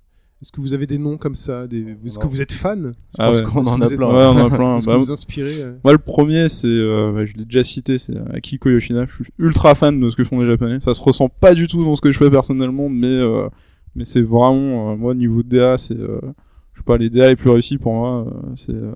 Est-ce 0.42 0.52
que 0.52 0.60
vous 0.60 0.74
avez 0.74 0.86
des 0.86 0.98
noms 0.98 1.16
comme 1.16 1.34
ça 1.34 1.66
des... 1.66 1.96
Est-ce 2.04 2.18
que 2.18 2.26
vous 2.26 2.42
êtes 2.42 2.52
fan? 2.52 2.92
Ah 3.18 3.30
ouais. 3.30 3.42
qu'on 3.42 3.60
Est-ce 3.62 3.68
en 3.70 3.78
que 3.78 3.82
a 3.82 3.86
vous 3.86 3.92
êtes- 3.92 3.98
plein. 3.98 4.08
Ouais, 4.14 4.24
on 4.24 4.40
en 4.42 4.46
a 4.46 4.50
plein. 4.50 4.76
Est-ce 4.78 4.86
Bah, 4.86 4.92
que 4.94 4.98
vous 4.98 5.10
inspirez 5.12 5.62
euh? 5.62 5.72
Moi, 5.84 5.92
le 5.92 5.98
premier, 5.98 6.48
c'est, 6.48 6.66
euh, 6.66 7.12
bah, 7.14 7.24
je 7.24 7.34
l'ai 7.34 7.44
déjà 7.44 7.62
cité, 7.62 7.98
c'est 7.98 8.14
Akiko 8.32 8.70
Yoshida. 8.70 9.04
Je 9.06 9.12
suis 9.14 9.24
ultra 9.38 9.74
fan 9.74 9.98
de 10.00 10.10
ce 10.10 10.16
que 10.16 10.24
font 10.24 10.40
les 10.40 10.46
Japonais. 10.46 10.80
Ça 10.80 10.94
se 10.94 11.02
ressent 11.02 11.28
pas 11.28 11.54
du 11.54 11.66
tout 11.66 11.82
dans 11.84 11.96
ce 11.96 12.00
que 12.00 12.12
je 12.12 12.18
fais 12.18 12.30
personnellement, 12.30 12.88
mais 12.88 13.06
euh, 13.06 13.48
mais 13.96 14.04
c'est 14.04 14.22
vraiment, 14.22 14.92
euh, 14.92 14.96
moi, 14.96 15.14
niveau 15.14 15.42
de 15.42 15.48
DA, 15.48 15.78
c'est, 15.78 15.96
euh, 15.96 16.18
je 16.74 16.80
sais 16.80 16.84
pas, 16.84 16.96
les 16.98 17.10
DA 17.10 17.28
les 17.28 17.36
plus 17.36 17.50
réussis 17.50 17.78
pour 17.78 17.92
moi, 17.94 18.26
euh, 18.26 18.30
c'est 18.56 18.74
euh, 18.74 18.92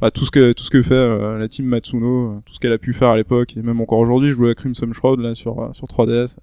bah, 0.00 0.10
tout 0.10 0.24
ce 0.24 0.30
que 0.30 0.52
tout 0.52 0.64
ce 0.64 0.70
que 0.70 0.82
fait 0.82 0.94
euh, 0.94 1.38
la 1.38 1.46
team 1.48 1.66
Matsuno, 1.66 2.06
euh, 2.32 2.38
tout 2.46 2.54
ce 2.54 2.58
qu'elle 2.58 2.72
a 2.72 2.78
pu 2.78 2.92
faire 2.94 3.10
à 3.10 3.16
l'époque, 3.16 3.56
et 3.56 3.62
même 3.62 3.80
encore 3.80 3.98
aujourd'hui, 4.00 4.30
je 4.30 4.36
joue 4.36 4.46
à 4.46 4.54
Crimson 4.54 4.90
Shroud 4.92 5.20
là 5.20 5.34
sur 5.36 5.60
euh, 5.60 5.68
sur 5.74 5.86
3DS. 5.86 6.36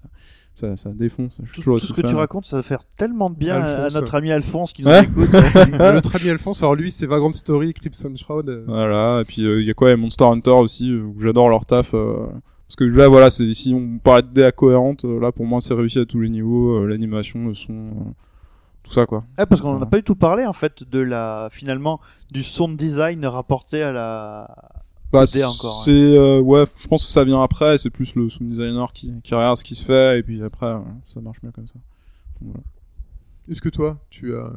Ça, 0.52 0.76
ça 0.76 0.90
défonce. 0.90 1.38
Tout, 1.54 1.78
ce 1.78 1.92
que 1.92 2.00
tu 2.02 2.14
racontes, 2.14 2.44
ça 2.44 2.56
va 2.56 2.62
faire 2.62 2.80
tellement 2.96 3.30
de 3.30 3.36
bien 3.36 3.54
à- 3.62 3.88
notre 3.90 4.14
ami 4.16 4.30
Alphonse 4.30 4.72
qui 4.72 4.84
Ouais. 4.84 5.06
nous 5.06 5.22
écoute. 5.24 5.32
Notre 5.78 6.16
ami 6.20 6.28
Alphonse, 6.28 6.62
alors 6.62 6.74
lui, 6.74 6.90
c'est 6.92 7.06
Vagrant 7.06 7.32
Story, 7.32 7.72
Crimson 7.72 8.12
Shroud. 8.16 8.48
euh, 8.48 8.64
Voilà, 8.66 9.20
et 9.22 9.24
puis 9.24 9.42
il 9.42 9.62
y 9.64 9.70
a 9.70 9.74
quoi, 9.74 9.88
il 9.88 9.90
y 9.92 9.94
a 9.94 9.96
Monster 9.96 10.24
Hunter 10.24 10.50
aussi, 10.50 10.90
euh, 10.92 11.02
où 11.04 11.20
j'adore 11.20 11.48
leur 11.48 11.64
taf. 11.64 11.94
euh, 11.94 12.26
parce 12.68 12.76
que 12.76 12.84
là, 12.84 13.08
voilà, 13.08 13.30
c'est 13.30 13.52
si 13.54 13.72
on 13.74 13.98
parlait 13.98 14.22
de 14.22 14.28
DA 14.28 14.52
cohérente, 14.52 15.04
euh, 15.04 15.18
là 15.20 15.32
pour 15.32 15.46
moi 15.46 15.60
c'est 15.60 15.72
réussi 15.74 15.98
à 16.00 16.04
tous 16.04 16.20
les 16.20 16.28
niveaux, 16.28 16.78
euh, 16.82 16.86
l'animation, 16.86 17.46
le 17.46 17.54
son, 17.54 17.72
euh, 17.72 18.10
tout 18.82 18.92
ça 18.92 19.06
quoi. 19.06 19.24
Ah, 19.38 19.46
parce 19.46 19.60
qu'on 19.60 19.68
en 19.68 19.72
a 19.72 19.76
Voilà. 19.76 19.86
pas 19.90 19.96
du 19.98 20.02
tout 20.04 20.14
parlé 20.16 20.46
en 20.46 20.52
fait 20.52 20.84
de 20.88 20.98
la 21.00 21.48
finalement 21.50 22.00
du 22.30 22.42
sound 22.42 22.76
design 22.76 23.24
rapporté 23.24 23.82
à 23.82 23.92
la. 23.92 24.56
Bah, 25.12 25.24
encore, 25.44 25.82
c'est 25.84 25.90
euh, 25.90 26.40
ouais, 26.40 26.64
je 26.78 26.86
pense 26.86 27.04
que 27.04 27.10
ça 27.10 27.24
vient 27.24 27.42
après, 27.42 27.78
c'est 27.78 27.90
plus 27.90 28.14
le 28.14 28.28
sound 28.28 28.50
designer 28.50 28.92
qui, 28.92 29.12
qui 29.22 29.34
regarde 29.34 29.56
ce 29.56 29.64
qui 29.64 29.74
se 29.74 29.84
fait, 29.84 30.20
et 30.20 30.22
puis 30.22 30.42
après 30.42 30.66
euh, 30.66 30.78
ça 31.04 31.20
marche 31.20 31.42
mieux 31.42 31.50
comme 31.50 31.66
ça. 31.66 31.80
Voilà. 32.40 32.60
Est-ce 33.48 33.60
que 33.60 33.68
toi, 33.68 33.98
tu 34.10 34.36
as 34.36 34.52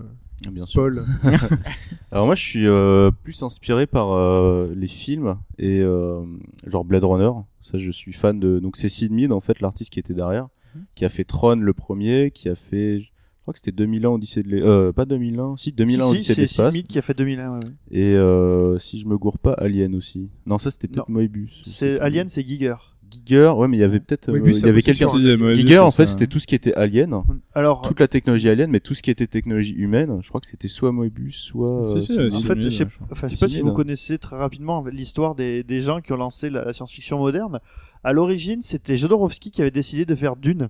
Bien 0.52 0.66
sûr. 0.66 0.82
Paul 0.82 1.06
Alors 2.12 2.26
moi 2.26 2.36
je 2.36 2.42
suis 2.42 2.68
euh, 2.68 3.12
plus 3.12 3.44
inspiré 3.44 3.88
par 3.88 4.12
euh, 4.12 4.74
les 4.76 4.88
films 4.88 5.38
et 5.58 5.80
euh, 5.82 6.24
genre 6.68 6.86
Blade 6.86 7.04
Runner. 7.04 7.32
Ça 7.62 7.78
je 7.78 7.92
suis 7.92 8.14
fan 8.14 8.40
de 8.40 8.60
donc 8.60 8.78
c'est 8.78 8.90
Sid 8.90 9.12
Mead 9.12 9.32
en 9.32 9.40
fait 9.40 9.62
l'artiste 9.62 9.92
qui 9.92 10.00
était 10.00 10.14
derrière, 10.14 10.48
qui 10.96 11.06
a 11.06 11.10
fait 11.10 11.24
Tron 11.24 11.56
le 11.56 11.74
premier, 11.74 12.32
qui 12.32 12.50
a 12.50 12.56
fait 12.56 13.04
je 13.44 13.46
crois 13.46 13.54
que 13.54 13.60
c'était 13.60 13.74
2001 13.74 14.10
Odyssée 14.12 14.42
de 14.42 14.48
l'e- 14.48 14.66
euh, 14.66 14.94
pas 14.94 15.04
2001, 15.06 15.58
si 15.58 15.74
2001 15.74 15.98
Si, 16.04 16.10
si, 16.10 16.12
Odyssée 16.16 16.30
de 16.32 16.36
c'est 16.36 16.42
l'espace 16.42 16.74
Mead 16.76 16.88
qui 16.88 16.98
a 16.98 17.02
fait 17.02 17.14
2001. 17.14 17.50
ouais, 17.50 17.56
ouais. 17.56 17.60
et 17.92 18.16
euh, 18.16 18.80
si 18.80 18.98
je 19.00 19.06
me 19.06 19.18
gourre 19.18 19.38
pas 19.38 19.52
Alien 19.54 19.96
aussi. 19.96 20.30
Non 20.46 20.58
ça 20.58 20.72
c'était 20.72 20.88
peut-être. 20.88 21.10
Moebius. 21.10 21.62
C'est. 21.66 22.00
Alien, 22.00 22.30
c'est 22.30 22.46
Giger. 22.48 22.76
Giger, 23.12 23.50
ouais 23.56 23.68
mais 23.68 23.78
il 23.78 23.82
y 23.82 23.84
avait 23.84 24.00
peut-être 24.00 24.30
euh, 24.30 24.32
Moebius, 24.32 24.62
il 24.62 24.66
y 24.66 24.70
avait 24.70 24.82
quelqu'un 24.82 25.06
Moebius, 25.06 25.56
Giger 25.60 25.78
en 25.80 25.92
fait 25.92 26.08
ça- 26.08 26.14
c'était 26.14 26.26
tout 26.26 26.40
ce 26.40 26.48
qui 26.48 26.56
était 26.56 26.74
alien, 26.74 27.22
Alors, 27.54 27.82
toute 27.84 28.00
la 28.00 28.08
technologie 28.08 28.50
alien 28.50 28.72
mais 28.72 28.80
tout 28.80 28.96
ce 28.96 29.04
qui 29.04 29.12
était 29.12 29.28
technologie 29.28 29.74
humaine, 29.74 30.18
je 30.24 30.30
crois 30.30 30.42
que 30.42 30.48
c'était 30.48 30.68
soit 30.70 30.92
Moebius 30.92 31.36
soit 31.36 31.86
euh, 31.86 32.30
en 32.34 32.40
fait, 32.42 32.60
je 32.60 32.70
sais, 32.72 32.88
enfin, 33.12 33.28
je 33.28 33.36
sais 33.36 33.46
pas 33.46 33.50
si 33.52 33.62
vous 33.62 33.68
hein. 33.70 33.74
connaissez 33.74 34.18
très 34.18 34.38
rapidement 34.38 34.84
l'histoire 34.92 35.36
des, 35.36 35.64
des 35.64 35.82
gens 35.82 36.02
qui 36.02 36.12
ont 36.14 36.18
lancé 36.18 36.50
la, 36.50 36.64
la 36.66 36.74
science-fiction 36.74 37.20
moderne. 37.20 37.60
À 38.04 38.14
l'origine, 38.14 38.62
c'était 38.64 38.98
Jodorowsky 38.98 39.52
qui 39.52 39.62
avait 39.62 39.70
décidé 39.70 40.06
de 40.06 40.16
faire 40.16 40.36
Dune. 40.36 40.70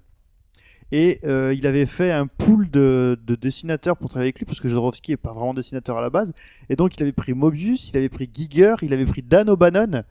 Et 0.95 1.19
euh, 1.25 1.55
il 1.57 1.65
avait 1.65 1.87
fait 1.87 2.11
un 2.11 2.27
pool 2.27 2.69
de, 2.69 3.17
de 3.25 3.33
dessinateurs 3.33 3.97
pour 3.97 4.09
travailler 4.11 4.27
avec 4.27 4.37
lui, 4.37 4.45
parce 4.45 4.59
que 4.59 4.69
Jodorowsky 4.69 5.13
est 5.13 5.17
pas 5.17 5.33
vraiment 5.33 5.55
dessinateur 5.55 5.97
à 5.97 6.01
la 6.01 6.11
base. 6.11 6.33
Et 6.69 6.75
donc 6.75 6.95
il 6.95 7.01
avait 7.01 7.11
pris 7.11 7.33
Mobius, 7.33 7.89
il 7.89 7.97
avait 7.97 8.09
pris 8.09 8.29
Giger, 8.31 8.75
il 8.83 8.93
avait 8.93 9.07
pris 9.07 9.23
Dan 9.23 9.49
O'Bannon, 9.49 10.03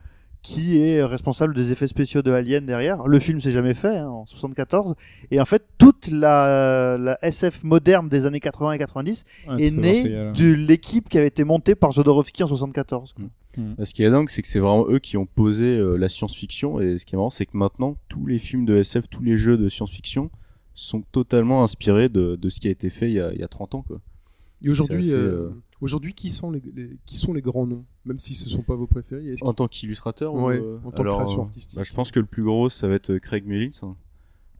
qui 0.43 0.83
est 0.83 1.05
responsable 1.05 1.55
des 1.55 1.71
effets 1.71 1.87
spéciaux 1.87 2.21
de 2.23 2.33
Alien 2.33 2.67
derrière. 2.67 3.07
Le 3.07 3.21
film 3.21 3.41
s'est 3.41 3.53
jamais 3.53 3.75
fait 3.75 3.97
hein, 3.99 4.09
en 4.09 4.27
74 4.27 4.97
et 5.31 5.41
en 5.41 5.45
fait 5.45 5.63
toute 5.79 6.09
la, 6.09 6.99
la 6.99 7.17
SF 7.25 7.63
moderne 7.63 8.09
des 8.09 8.27
années 8.27 8.41
80 8.41 8.73
et 8.73 8.79
90 8.79 9.25
Ouais, 9.51 9.63
est 9.65 9.71
née 9.71 10.03
de 10.33 10.53
l'équipe 10.53 11.09
qui 11.09 11.17
avait 11.17 11.29
été 11.29 11.45
montée 11.45 11.77
par 11.77 11.93
Jodorowsky 11.93 12.43
en 12.43 12.49
74. 12.49 13.13
quoi. 13.13 13.25
Ce 13.85 13.95
qui 13.95 14.03
est 14.03 14.11
dingue, 14.11 14.29
c'est 14.29 14.43
que 14.43 14.49
c'est 14.49 14.59
vraiment 14.59 14.89
eux 14.89 14.99
qui 14.99 15.17
ont 15.17 15.27
posé 15.27 15.67
euh, 15.67 15.97
la 15.97 16.09
science-fiction. 16.09 16.81
Et 16.81 16.99
ce 16.99 17.05
qui 17.07 17.15
est 17.15 17.19
marrant, 17.19 17.31
c'est 17.31 17.47
que 17.47 17.57
maintenant, 17.57 17.97
tous 18.09 18.27
les 18.27 18.39
films 18.41 18.65
de 18.65 18.79
SF, 18.79 19.09
tous 19.09 19.23
les 19.23 19.37
jeux 19.37 19.59
de 19.59 19.69
science-fiction 19.69 20.31
sont 20.75 21.03
totalement 21.13 21.63
inspirés 21.63 22.09
de, 22.09 22.37
de 22.37 22.49
ce 22.49 22.61
qui 22.61 22.69
a 22.69 22.71
été 22.71 22.91
fait 22.91 23.09
il 23.11 23.15
y 23.15 23.21
a, 23.21 23.33
il 23.33 23.41
y 23.41 23.45
a 23.45 23.49
30 23.49 23.75
ans. 23.75 23.83
Quoi. 23.87 24.01
Et 24.65 24.71
aujourd'hui, 24.71 25.13
euh, 25.13 25.17
euh, 25.17 25.51
aujourd'hui, 25.81 26.15
qui 26.15 26.31
sont 26.31 26.51
les, 26.53 26.63
les- 26.75 26.97
qui 27.05 27.17
sont 27.17 27.33
les 27.33 27.41
grands 27.43 27.67
noms, 27.67 27.85
même 28.05 28.17
si 28.19 28.35
ce 28.35 28.49
sont 28.49 28.63
pas 28.63 28.77
vos 28.77 28.87
préférés 28.87 29.27
est-ce 29.33 29.45
En 29.45 29.53
tant 29.55 29.67
qu'illustrateur 29.69 30.35
Ouais, 30.35 30.59
ou, 30.61 30.65
euh, 30.65 30.79
en 30.85 30.91
tant 30.93 31.03
que 31.03 31.09
création 31.09 31.43
artistique. 31.43 31.77
bah, 31.77 31.83
Je 31.85 31.93
pense 31.93 32.11
que 32.13 32.21
le 32.21 32.27
plus 32.27 32.45
gros, 32.45 32.69
ça 32.71 32.87
va 32.89 32.95
être 32.95 33.19
Craig 33.19 33.45
Mullins. 33.47 33.71
hein. 33.83 33.97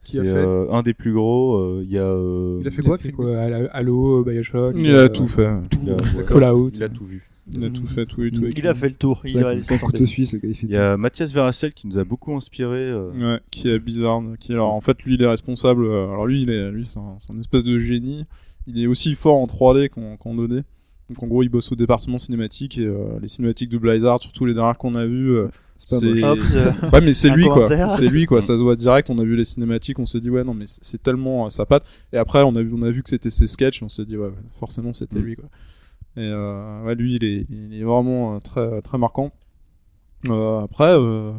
Qui 0.01 0.19
a 0.19 0.23
C'est 0.25 0.33
fait 0.33 0.37
euh, 0.39 0.69
un 0.69 0.81
des 0.83 0.93
plus 0.93 1.13
gros. 1.13 1.55
euh, 1.55 1.81
Il 1.85 1.89
y 1.89 1.97
a. 1.97 2.01
euh, 2.03 2.57
Il 2.59 2.67
a 2.67 2.71
fait 2.71 2.81
Il 2.81 2.85
quoi, 2.85 2.95
a 2.95 2.97
fait 2.97 3.11
quoi 3.13 3.37
Halo, 3.37 4.23
Bioshock. 4.25 4.75
Il 4.77 4.87
a 4.89 5.03
euh, 5.03 5.07
tout 5.07 5.27
fait. 5.29 5.49
il 5.81 5.91
a- 5.91 6.25
Fallout. 6.25 6.71
Il 6.75 6.83
a 6.83 6.89
tout 6.89 7.05
vu. 7.05 7.29
Il 7.51 7.65
a 7.65 7.69
tout 7.69 7.85
fait, 7.87 8.05
tout, 8.05 8.21
tout. 8.29 8.47
Il 8.55 8.67
a 8.67 8.73
fait 8.73 8.87
le 8.89 8.95
tour. 8.95 9.21
Il 9.25 9.33
tomber. 9.33 9.79
couteau 9.79 10.05
suisse, 10.05 10.31
il 10.41 10.55
fait 10.55 10.65
Il 10.65 10.69
y 10.71 10.77
a 10.77 10.95
Mathias 10.95 11.33
Veracel 11.33 11.73
qui 11.73 11.87
nous 11.87 11.97
a 11.97 12.03
beaucoup 12.05 12.33
inspiré. 12.35 12.77
euh, 12.77 13.11
Ouais, 13.35 13.39
qui 13.51 13.67
est 13.69 13.79
bizarre. 13.79 14.21
Qui 14.39 14.53
alors 14.53 14.73
en 14.73 14.79
fait 14.81 15.01
lui 15.03 15.15
il 15.15 15.21
est 15.21 15.27
responsable. 15.27 15.85
euh, 15.85 16.05
Alors 16.11 16.25
lui 16.25 16.43
il 16.43 16.49
est 16.49 16.71
lui 16.71 16.85
c'est 16.85 16.99
un, 16.99 17.39
espèce 17.39 17.63
de 17.63 17.77
génie. 17.79 18.25
Il 18.65 18.79
est 18.81 18.87
aussi 18.87 19.13
fort 19.15 19.35
en 19.35 19.45
3D 19.45 19.89
qu'en 19.89 20.15
qu'en 20.15 20.33
2D. 20.35 20.63
Donc 21.09 21.21
en 21.21 21.27
gros 21.27 21.43
il 21.43 21.49
bosse 21.49 21.69
au 21.69 21.75
département 21.75 22.17
cinématique 22.17 22.77
et 22.77 22.85
euh, 22.85 23.19
les 23.21 23.27
cinématiques 23.27 23.69
de 23.69 23.77
Blizzard, 23.77 24.21
surtout 24.21 24.45
les 24.45 24.53
dernières 24.53 24.77
qu'on 24.77 24.95
a 24.95 25.05
vues. 25.05 25.31
euh, 25.35 25.47
C'est 25.75 25.99
pas 25.99 26.05
moche. 26.07 26.23
Hop, 26.23 26.39
euh, 26.55 26.71
Ouais 26.93 27.01
mais 27.01 27.11
c'est 27.13 27.29
lui 27.29 27.43
quoi. 27.43 27.67
C'est 27.89 28.07
lui 28.07 28.25
quoi. 28.25 28.41
Ça 28.47 28.57
se 28.57 28.61
voit 28.63 28.77
direct. 28.77 29.09
On 29.09 29.19
a 29.19 29.23
vu 29.25 29.35
les 29.35 29.43
cinématiques, 29.43 29.99
on 29.99 30.05
s'est 30.05 30.21
dit 30.21 30.29
ouais 30.29 30.45
non 30.45 30.53
mais 30.53 30.63
c'est 30.65 31.03
tellement 31.03 31.45
euh, 31.45 31.49
sa 31.49 31.65
patte. 31.65 31.83
Et 32.13 32.17
après 32.17 32.41
on 32.43 32.55
a 32.55 32.61
vu 32.61 32.71
on 32.73 32.83
a 32.83 32.89
vu 32.89 33.03
que 33.03 33.09
c'était 33.09 33.29
ses 33.29 33.47
sketchs, 33.47 33.83
on 33.83 33.89
s'est 33.89 34.05
dit 34.05 34.15
ouais 34.15 34.27
ouais, 34.27 34.33
forcément 34.61 34.93
c'était 34.93 35.19
Mm. 35.19 35.23
lui 35.23 35.35
quoi. 35.35 35.49
Et 36.15 36.21
euh, 36.21 36.83
ouais 36.83 36.93
lui 36.95 37.15
il 37.15 37.23
est 37.23 37.45
il 37.49 37.73
est 37.79 37.83
vraiment 37.83 38.35
euh, 38.35 38.39
très 38.39 38.81
très 38.81 38.97
marquant. 38.97 39.31
Euh, 40.29 40.59
après 40.61 40.93
euh, 40.97 41.31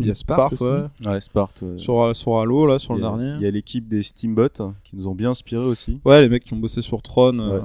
Il 0.00 0.06
y 0.06 0.10
a 0.10 0.14
Sparte 0.14 0.60
ouais. 0.60 0.84
Ouais, 1.06 1.20
Sparte. 1.20 1.62
euh, 1.62 1.76
Sur, 1.76 2.14
sur 2.16 2.38
Halo, 2.38 2.66
là, 2.66 2.78
sur 2.78 2.94
le 2.94 3.00
dernier. 3.00 3.34
Il 3.36 3.42
y 3.42 3.46
a 3.46 3.50
l'équipe 3.50 3.86
des 3.88 4.02
Steambots 4.02 4.48
hein, 4.60 4.74
qui 4.84 4.96
nous 4.96 5.06
ont 5.06 5.14
bien 5.14 5.30
inspiré 5.30 5.62
aussi. 5.64 6.00
Ouais, 6.04 6.20
les 6.22 6.28
mecs 6.28 6.44
qui 6.44 6.54
ont 6.54 6.58
bossé 6.58 6.80
sur 6.82 7.02
Tron, 7.02 7.38
euh, 7.38 7.60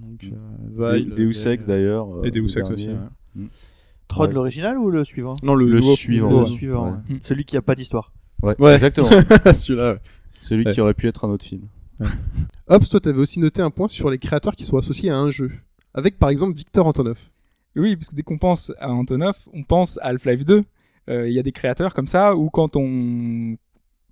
donc 0.00 0.30
euh, 0.78 0.92
Vile, 0.96 1.10
Deus 1.14 1.46
Ex 1.46 1.66
d'ailleurs. 1.66 2.08
Et 2.24 2.30
Deus 2.30 2.56
Ex 2.58 2.70
aussi. 2.70 2.88
ouais. 2.88 3.44
Tron 4.08 4.24
Ouais. 4.26 4.32
l'original 4.32 4.78
ou 4.78 4.90
le 4.90 5.04
suivant? 5.04 5.34
Non, 5.42 5.54
le, 5.54 5.80
suivant. 5.82 6.30
Le 6.30 6.36
Ouais. 6.38 6.46
suivant. 6.46 6.84
Ouais. 6.86 6.96
ouais. 7.10 7.20
Celui 7.22 7.44
qui 7.44 7.56
a 7.58 7.62
pas 7.62 7.74
d'histoire. 7.74 8.12
Ouais, 8.42 8.54
Ouais. 8.58 8.72
exactement. 8.74 9.08
Celui-là, 9.52 9.92
ouais. 9.94 9.98
Celui 10.30 10.64
Ouais. 10.64 10.72
qui 10.72 10.80
aurait 10.80 10.94
pu 10.94 11.06
être 11.08 11.26
un 11.26 11.28
autre 11.30 11.44
film. 11.44 11.62
Hobbs, 12.68 12.88
toi, 12.88 13.00
t'avais 13.00 13.18
aussi 13.18 13.40
noté 13.40 13.60
un 13.60 13.70
point 13.70 13.88
sur 13.88 14.08
les 14.08 14.16
créateurs 14.18 14.54
qui 14.56 14.64
sont 14.64 14.78
associés 14.78 15.10
à 15.10 15.16
un 15.18 15.28
jeu. 15.30 15.50
Avec 15.94 16.18
par 16.18 16.30
exemple 16.30 16.56
Victor 16.56 16.86
Antonov. 16.86 17.18
Oui, 17.76 17.96
parce 17.96 18.08
que 18.08 18.16
dès 18.16 18.22
qu'on 18.22 18.38
pense 18.38 18.72
à 18.78 18.90
Antonov, 18.90 19.36
on 19.52 19.62
pense 19.62 19.98
à 19.98 20.06
Half-Life 20.06 20.44
2. 20.44 20.64
Euh, 21.08 21.28
Il 21.28 21.34
y 21.34 21.38
a 21.38 21.42
des 21.42 21.52
créateurs 21.52 21.94
comme 21.94 22.06
ça 22.06 22.34
où 22.36 22.50
quand 22.50 22.76
on 22.76 23.56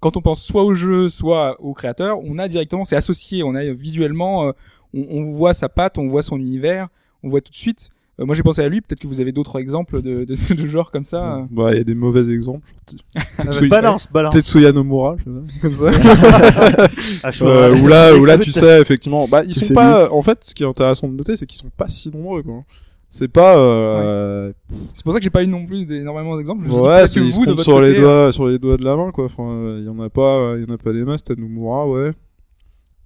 quand 0.00 0.16
on 0.16 0.20
pense 0.22 0.42
soit 0.44 0.62
au 0.62 0.74
jeu, 0.74 1.08
soit 1.08 1.60
au 1.60 1.72
créateur, 1.72 2.20
on 2.22 2.38
a 2.38 2.48
directement, 2.48 2.84
c'est 2.84 2.96
associé. 2.96 3.42
On 3.42 3.54
a 3.54 3.64
visuellement, 3.72 4.48
euh, 4.48 4.52
on, 4.92 5.06
on 5.08 5.32
voit 5.32 5.54
sa 5.54 5.68
patte, 5.68 5.98
on 5.98 6.06
voit 6.06 6.22
son 6.22 6.38
univers, 6.38 6.88
on 7.22 7.28
voit 7.28 7.40
tout 7.40 7.50
de 7.50 7.56
suite. 7.56 7.90
Euh, 8.18 8.24
moi, 8.24 8.34
j'ai 8.34 8.42
pensé 8.42 8.62
à 8.62 8.68
lui. 8.68 8.80
Peut-être 8.80 8.98
que 9.00 9.06
vous 9.06 9.20
avez 9.20 9.30
d'autres 9.32 9.58
exemples 9.58 10.00
de, 10.00 10.24
de 10.24 10.34
genre 10.68 10.90
comme 10.90 11.04
ça. 11.04 11.36
euh. 11.38 11.42
Bah, 11.50 11.72
il 11.72 11.78
y 11.78 11.80
a 11.80 11.84
des 11.84 11.94
mauvais 11.94 12.30
exemples. 12.32 12.66
Tetsuya- 13.40 13.68
Balance, 13.68 14.08
balance. 14.10 14.34
Tetsuya 14.34 14.72
Nomura, 14.72 15.16
je 15.18 15.24
sais 15.24 15.30
pas, 15.30 15.62
comme 15.62 15.74
ça. 15.74 15.90
À 17.22 17.30
Euh, 17.44 17.76
où 17.78 17.86
là, 17.88 18.14
où 18.16 18.24
là, 18.24 18.38
tu 18.38 18.52
sais, 18.52 18.80
effectivement, 18.80 19.26
bah, 19.28 19.42
ils 19.44 19.54
sont 19.54 19.74
pas, 19.74 20.10
en 20.10 20.22
fait, 20.22 20.38
ce 20.44 20.54
qui 20.54 20.62
est 20.62 20.66
intéressant 20.66 21.08
de 21.08 21.14
noter, 21.14 21.36
c'est 21.36 21.46
qu'ils 21.46 21.58
sont 21.58 21.70
pas 21.76 21.88
si 21.88 22.10
nombreux, 22.10 22.42
quoi. 22.42 22.62
C'est 23.08 23.28
pas, 23.28 23.56
euh, 23.56 24.52
C'est 24.92 25.02
pour 25.04 25.12
ça 25.12 25.18
que 25.20 25.24
j'ai 25.24 25.30
pas 25.30 25.42
eu 25.44 25.46
non 25.46 25.64
plus 25.64 25.90
énormément 25.90 26.36
d'exemples. 26.36 26.68
Ouais, 26.68 27.06
c'est, 27.06 27.20
vous, 27.20 27.46
de 27.46 27.56
sur 27.60 27.80
les 27.80 27.88
côté, 27.90 28.00
doigts, 28.00 28.32
sur 28.32 28.46
les 28.46 28.58
doigts 28.58 28.76
de 28.76 28.84
la 28.84 28.96
main, 28.96 29.10
quoi. 29.10 29.26
Enfin, 29.26 29.76
il 29.78 29.84
y 29.84 29.88
en 29.88 29.98
a 30.00 30.08
pas, 30.10 30.54
il 30.56 30.64
y 30.66 30.70
en 30.70 30.74
a 30.74 30.78
pas 30.78 30.92
des 30.92 31.04
masses, 31.04 31.22
t'as 31.22 31.34
Nomura, 31.34 31.86
ouais. 31.88 32.12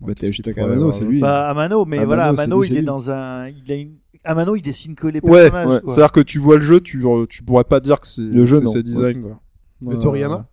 Bah, 0.01 0.14
t'as 0.16 0.27
Yoshitaka 0.28 0.60
Ouais, 0.62 0.66
Amano, 0.66 0.86
ouais, 0.89 0.93
c'est 0.93 1.05
ouais. 1.05 1.10
lui. 1.10 1.20
Bah, 1.20 1.48
Amano, 1.51 1.85
mais 1.85 1.97
Amano, 1.98 2.06
voilà, 2.09 2.24
Amano, 2.27 2.62
lui, 2.62 2.68
il 2.70 2.77
est 2.78 2.82
dans 2.82 3.10
un, 3.10 3.48
il 3.48 3.70
a 3.70 3.74
une, 3.74 3.97
Amano, 4.24 4.56
il 4.56 4.62
dessine 4.62 4.94
que 4.94 5.06
les 5.06 5.20
Ouais, 5.22 5.51
personnages, 5.51 5.66
ouais. 5.68 5.81
quoi. 5.82 5.94
C'est-à-dire 5.94 6.12
que 6.12 6.20
tu 6.20 6.39
vois 6.39 6.56
le 6.56 6.62
jeu, 6.62 6.81
tu, 6.81 7.05
tu 7.28 7.43
pourrais 7.43 7.64
pas 7.64 7.81
dire 7.81 8.01
que 8.01 8.06
c'est, 8.06 8.22
Le 8.22 8.44
jeu, 8.47 8.56
c'est 8.66 8.82
designs, 8.82 9.20
quoi. 9.22 9.93
Et 9.94 9.98
Toriyama 9.98 10.47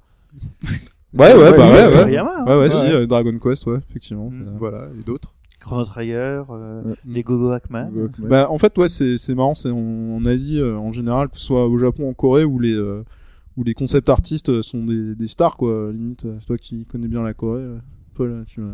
Ouais, 1.14 1.34
ouais, 1.34 1.34
Ouais, 1.34 1.52
bah 1.52 1.58
oui, 1.58 1.74
ouais, 1.74 1.86
ouais. 1.86 1.92
Toriyama, 1.92 2.32
hein. 2.40 2.46
Ouais, 2.46 2.54
ouais, 2.54 2.60
Ouais. 2.60 2.70
si, 2.70 2.82
euh, 2.94 3.06
Dragon 3.08 3.38
Quest, 3.40 3.66
ouais, 3.68 3.80
effectivement. 3.90 4.30
Mm. 4.30 4.56
Voilà, 4.60 4.88
et 5.00 5.04
d'autres. 5.04 5.34
Chrono 5.60 5.84
Trigger, 5.86 6.44
euh, 6.50 6.84
Ouais. 6.84 6.94
les 7.06 7.24
Gogo 7.24 7.50
Hackman. 7.52 7.90
Ouais. 7.94 8.08
Bah, 8.20 8.48
en 8.50 8.58
fait, 8.58 8.78
ouais, 8.78 8.88
c'est, 8.88 9.18
c'est 9.18 9.34
marrant, 9.36 9.56
c'est 9.56 9.70
en, 9.72 9.78
en 10.16 10.26
Asie, 10.26 10.60
euh, 10.62 10.78
en 10.78 10.92
général, 10.92 11.30
que 11.30 11.38
ce 11.38 11.46
soit 11.46 11.68
au 11.68 11.78
Japon, 11.78 12.10
en 12.10 12.14
Corée, 12.14 12.44
où 12.46 12.60
les, 12.60 12.74
euh, 12.74 13.04
où 13.58 13.64
les 13.64 13.74
concept 13.74 14.08
artistes 14.10 14.62
sont 14.62 14.86
des, 14.86 15.16
des 15.16 15.28
stars, 15.28 15.58
quoi. 15.58 15.92
Limite, 15.92 16.26
c'est 16.40 16.46
toi 16.46 16.58
qui 16.58 16.86
connais 16.86 17.08
bien 17.08 17.24
la 17.24 17.34
Corée. 17.34 17.66
Paul, 18.14 18.46
tu 18.48 18.62
vois. 18.62 18.74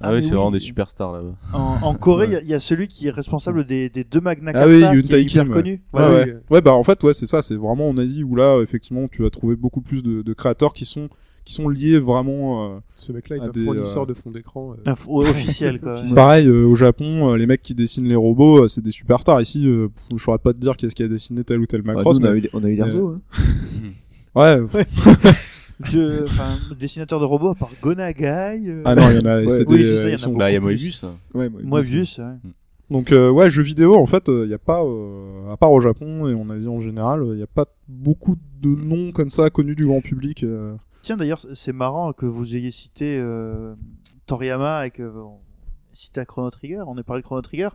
Ah, 0.00 0.08
Ah, 0.08 0.12
oui, 0.12 0.22
c'est 0.22 0.30
oui. 0.30 0.34
vraiment 0.36 0.50
des 0.50 0.58
superstars 0.58 1.12
là-bas. 1.12 1.34
En, 1.52 1.78
en 1.82 1.94
Corée, 1.94 2.26
il 2.28 2.32
y 2.32 2.36
a- 2.36 2.42
il 2.42 2.48
y, 2.48 2.54
a 2.54 2.60
celui 2.60 2.88
qui 2.88 3.06
est 3.06 3.10
responsable 3.10 3.64
des, 3.64 3.88
des 3.88 4.04
deux 4.04 4.20
Magna 4.20 4.50
Ah 4.50 4.52
Carta, 4.52 4.68
oui, 4.68 4.78
qui 4.80 4.84
est 4.84 4.94
Yuntai 4.94 5.22
hyper 5.22 5.44
Kim, 5.44 5.48
ouais. 5.52 5.54
connu. 5.56 5.82
Ouais, 5.94 6.00
ouais. 6.02 6.36
Ouais, 6.50 6.60
bah, 6.60 6.72
en 6.74 6.82
fait, 6.82 7.02
ouais, 7.04 7.14
c'est 7.14 7.26
ça, 7.26 7.42
c'est 7.42 7.54
vraiment 7.54 7.88
en 7.88 7.96
Asie 7.96 8.22
où 8.24 8.34
là, 8.36 8.60
effectivement, 8.62 9.06
tu 9.08 9.22
vas 9.22 9.30
trouver 9.30 9.56
beaucoup 9.56 9.80
plus 9.80 10.02
de, 10.02 10.22
de 10.22 10.32
créateurs 10.32 10.72
qui 10.74 10.84
sont, 10.84 11.08
qui 11.44 11.54
sont 11.54 11.68
liés 11.68 11.98
vraiment, 11.98 12.74
euh, 12.74 12.78
Ce 12.96 13.12
mec-là 13.12 13.36
est 13.36 13.40
Ah, 13.42 13.46
un 13.46 13.50
des, 13.50 13.64
fournisseur 13.64 14.02
euh, 14.02 14.06
de 14.06 14.14
fond 14.14 14.30
d'écran. 14.30 14.74
euh. 14.86 14.94
Officiel, 15.06 15.78
quoi. 15.80 16.02
Ouais. 16.02 16.14
Pareil, 16.14 16.48
euh, 16.48 16.64
au 16.66 16.74
Japon, 16.74 17.30
euh, 17.32 17.36
les 17.36 17.46
mecs 17.46 17.62
qui 17.62 17.74
dessinent 17.74 18.08
les 18.08 18.16
robots, 18.16 18.64
euh, 18.64 18.68
c'est 18.68 18.82
des 18.82 18.90
superstars. 18.90 19.40
Ici, 19.40 19.66
euh, 19.68 19.88
je 20.14 20.22
saurais 20.22 20.38
pas 20.38 20.52
te 20.52 20.58
dire 20.58 20.76
qu'est-ce 20.76 20.94
qui 20.94 21.02
a 21.04 21.08
dessiné 21.08 21.44
tel 21.44 21.60
ou 21.60 21.66
tel 21.66 21.82
Bah, 21.82 21.94
Macross. 21.94 22.18
nous, 22.18 22.26
on, 22.26 22.30
a 22.30 22.32
mais... 22.32 22.40
eu, 22.40 22.50
on 22.52 22.64
a 22.64 22.68
eu 22.68 22.76
Darzo. 22.76 23.08
Hein. 23.10 23.20
Ouais. 24.36 24.58
Je, 25.82 26.24
enfin, 26.24 26.48
dessinateur 26.78 27.18
de 27.20 27.24
robots 27.24 27.50
à 27.50 27.54
part 27.54 27.70
Gonagai. 27.82 28.60
euh, 28.68 28.82
Ah 28.84 28.94
non, 28.94 29.10
il 29.10 29.16
y 29.16 29.18
en 29.20 29.26
a. 29.26 29.40
Ouais. 29.40 29.48
c'est 29.48 29.68
Oui, 29.68 29.78
des, 29.78 29.84
je 29.84 29.92
sais, 29.96 30.02
il 30.02 30.02
y 30.02 30.02
en 30.02 30.06
a 30.06 30.10
ils 30.12 30.18
sont- 30.18 30.28
beaucoup. 30.30 30.38
Bah, 30.38 30.50
il 30.50 30.54
y 30.54 30.56
a 30.56 30.60
plus. 30.60 30.66
Moebius. 30.66 31.02
Ouais, 31.34 31.48
moi, 31.48 31.60
Moebius, 31.64 32.18
ouais. 32.18 32.50
Donc 32.90 33.12
euh, 33.12 33.30
ouais, 33.30 33.48
jeux 33.50 33.62
vidéo, 33.62 33.96
en 33.96 34.06
fait, 34.06 34.24
il 34.28 34.48
y 34.50 34.54
a 34.54 34.58
pas, 34.58 34.84
euh, 34.84 35.50
à 35.52 35.56
part 35.56 35.72
au 35.72 35.80
Japon 35.80 36.28
et 36.28 36.34
en 36.34 36.48
Asie 36.50 36.68
en 36.68 36.80
général, 36.80 37.24
il 37.32 37.38
y 37.38 37.42
a 37.42 37.46
pas 37.46 37.66
beaucoup 37.88 38.36
de 38.60 38.68
noms 38.68 39.10
comme 39.10 39.30
ça 39.30 39.48
connus 39.50 39.74
du 39.74 39.86
grand 39.86 40.00
public. 40.02 40.44
euh. 40.44 40.74
Tiens, 41.02 41.16
d'ailleurs, 41.16 41.40
c'est 41.54 41.72
marrant 41.72 42.12
que 42.12 42.26
vous 42.26 42.54
ayez 42.56 42.70
cité 42.70 43.18
euh, 43.18 43.74
Toriyama 44.26 44.86
et 44.86 44.90
que 44.90 45.02
on 45.02 45.38
cité 45.92 46.20
à 46.20 46.24
Chrono 46.24 46.50
Trigger. 46.50 46.82
On 46.86 46.96
a 46.98 47.02
parlé 47.02 47.22
de 47.22 47.26
Chrono 47.26 47.40
Trigger. 47.42 47.68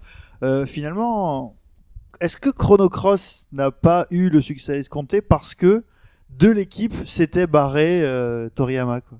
Euh, 0.44 0.66
finalement, 0.66 1.56
est-ce 2.22 2.38
que 2.38 2.50
Chrono 2.50 2.88
Cross 2.90 3.48
n'a 3.52 3.72
pas 3.72 4.06
eu 4.12 4.30
le 4.30 4.42
succès 4.42 4.80
escompté 4.80 5.22
parce 5.22 5.56
que 5.56 5.84
de 6.38 6.50
l'équipe 6.50 6.94
s'était 7.06 7.48
barré 7.48 8.02
euh, 8.04 8.50
Toriyama 8.50 9.02
quoi 9.02 9.20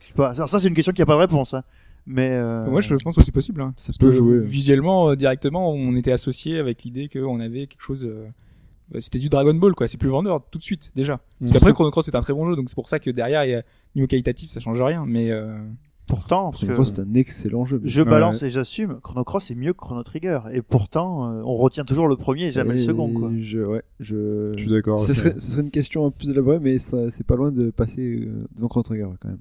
Je 0.00 0.08
sais 0.08 0.14
pas. 0.14 0.34
Ça, 0.34 0.46
ça, 0.46 0.58
c'est 0.58 0.68
une 0.68 0.74
question 0.74 0.92
qui 0.92 1.02
a 1.02 1.06
pas 1.06 1.14
de 1.14 1.18
réponse. 1.20 1.54
Hein. 1.54 1.62
Mais 2.06 2.30
euh, 2.32 2.66
Moi, 2.66 2.80
je 2.80 2.94
pense 2.96 3.16
que 3.16 3.22
c'est 3.22 3.32
possible. 3.32 3.62
Hein. 3.62 3.74
Ça 3.76 3.92
peut 3.98 4.10
jouer. 4.10 4.38
Visuellement, 4.40 5.10
euh, 5.10 5.16
directement, 5.16 5.72
on 5.72 5.96
était 5.96 6.12
associé 6.12 6.58
avec 6.58 6.82
l'idée 6.82 7.08
qu'on 7.08 7.40
avait 7.40 7.66
quelque 7.66 7.80
chose. 7.80 8.04
euh, 8.04 8.26
bah, 8.90 9.00
C'était 9.00 9.18
du 9.18 9.28
Dragon 9.28 9.54
Ball, 9.54 9.74
quoi. 9.74 9.88
C'est 9.88 9.96
plus 9.96 10.10
vendeur 10.10 10.42
tout 10.50 10.58
de 10.58 10.62
suite, 10.62 10.92
déjà. 10.94 11.20
Parce 11.40 11.52
qu'après, 11.52 11.72
Chrono 11.72 11.90
Cross 11.90 12.08
est 12.08 12.16
un 12.16 12.20
très 12.20 12.34
bon 12.34 12.46
jeu, 12.48 12.56
donc 12.56 12.68
c'est 12.68 12.74
pour 12.74 12.88
ça 12.88 12.98
que 12.98 13.10
derrière, 13.10 13.44
il 13.44 13.50
y 13.50 13.54
a, 13.54 13.62
niveau 13.94 14.06
qualitatif, 14.06 14.50
ça 14.50 14.60
change 14.60 14.80
rien. 14.82 15.04
Mais 15.06 15.30
euh, 15.30 15.56
pourtant, 16.06 16.50
parce 16.50 16.58
Chrono 16.58 16.72
que 16.72 16.74
Cross, 16.76 16.92
c'est 16.96 17.00
un 17.02 17.14
excellent 17.14 17.64
jeu. 17.64 17.80
je 17.84 18.02
Ouais. 18.02 18.08
balance 18.08 18.42
et 18.42 18.50
j'assume, 18.50 18.98
Chrono 19.02 19.24
Cross 19.24 19.50
est 19.50 19.54
mieux 19.54 19.72
que 19.72 19.78
Chrono 19.78 20.02
Trigger. 20.02 20.40
Et 20.52 20.62
pourtant, 20.62 21.30
euh, 21.30 21.42
on 21.44 21.54
retient 21.54 21.84
toujours 21.84 22.08
le 22.08 22.16
premier 22.16 22.44
et 22.46 22.50
jamais 22.50 22.74
le 22.74 22.80
second. 22.80 23.12
Quoi. 23.12 23.30
Je, 23.38 23.58
ouais, 23.60 23.82
je... 24.00 24.52
Je 24.56 24.60
suis 24.60 24.70
d'accord. 24.70 24.98
Ça 24.98 25.08
ouais. 25.12 25.38
serait, 25.40 25.62
une 25.62 25.70
question 25.70 26.06
un 26.06 26.10
peu 26.10 26.18
plus 26.18 26.30
élaborée, 26.30 26.60
mais 26.60 26.78
c'est 26.78 27.26
pas 27.26 27.36
loin 27.36 27.50
de 27.52 27.70
passer 27.70 28.26
euh, 28.26 28.46
devant 28.56 28.68
Chrono 28.68 28.82
Trigger 28.82 29.08
quand 29.20 29.28
même. 29.28 29.38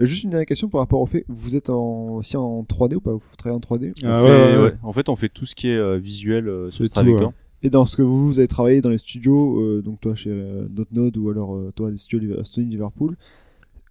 Euh, 0.00 0.06
Juste 0.06 0.24
une 0.24 0.30
dernière 0.30 0.46
question 0.46 0.68
par 0.68 0.80
rapport 0.80 1.00
au 1.00 1.06
fait, 1.06 1.24
vous 1.28 1.56
êtes 1.56 1.68
en, 1.70 2.16
aussi 2.16 2.36
en 2.36 2.62
3D 2.62 2.94
ou 2.96 3.00
pas? 3.00 3.12
Vous 3.12 3.20
travaillez 3.36 3.56
en 3.56 3.60
3D 3.76 3.92
Ah 4.04 4.22
fait- 4.24 4.56
ouais, 4.56 4.62
ouais. 4.62 4.74
En 4.82 4.92
fait, 4.92 5.08
on 5.08 5.16
fait 5.16 5.28
tout 5.28 5.44
ce 5.46 5.54
qui 5.54 5.68
est 5.68 5.76
euh, 5.76 5.98
visuel 5.98 6.48
euh, 6.48 6.70
sur 6.70 6.84
ouais. 6.84 7.14
Et 7.62 7.68
dans 7.68 7.84
ce 7.84 7.96
que 7.96 8.02
vous, 8.02 8.26
vous 8.26 8.38
avez 8.38 8.48
travaillé 8.48 8.80
dans 8.80 8.88
les 8.88 8.96
studios, 8.96 9.60
euh, 9.60 9.82
donc 9.82 10.00
toi 10.00 10.14
chez 10.14 10.30
euh, 10.30 10.66
Node 10.92 11.18
ou 11.18 11.28
alors 11.28 11.54
euh, 11.54 11.72
toi 11.76 11.90
les 11.90 11.98
studios 11.98 12.42
Sony 12.44 12.70
Liverpool, 12.70 13.16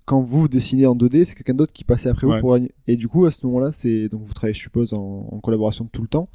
quand 0.10 0.22
vous 0.22 0.48
dessinez 0.48 0.88
en 0.88 0.96
2D, 0.96 1.24
c'est 1.26 1.36
quelqu'un 1.36 1.54
d'autre 1.54 1.72
qui 1.72 1.84
passait 1.84 2.10
après 2.10 2.26
Ouais. 2.26 2.36
vous 2.38 2.42
pour. 2.42 2.58
Et 2.88 2.96
du 2.96 3.08
coup, 3.08 3.26
à 3.26 3.32
ce 3.32 3.46
moment-là, 3.46 3.72
c'est 3.72 4.10
donc 4.10 4.24
vous 4.26 4.34
travaillez, 4.34 4.56
je 4.56 4.60
suppose, 4.60 4.92
en, 4.94 5.28
en 5.32 5.40
collaboration 5.40 5.88
tout 5.92 6.02
le 6.02 6.08
temps. 6.08 6.28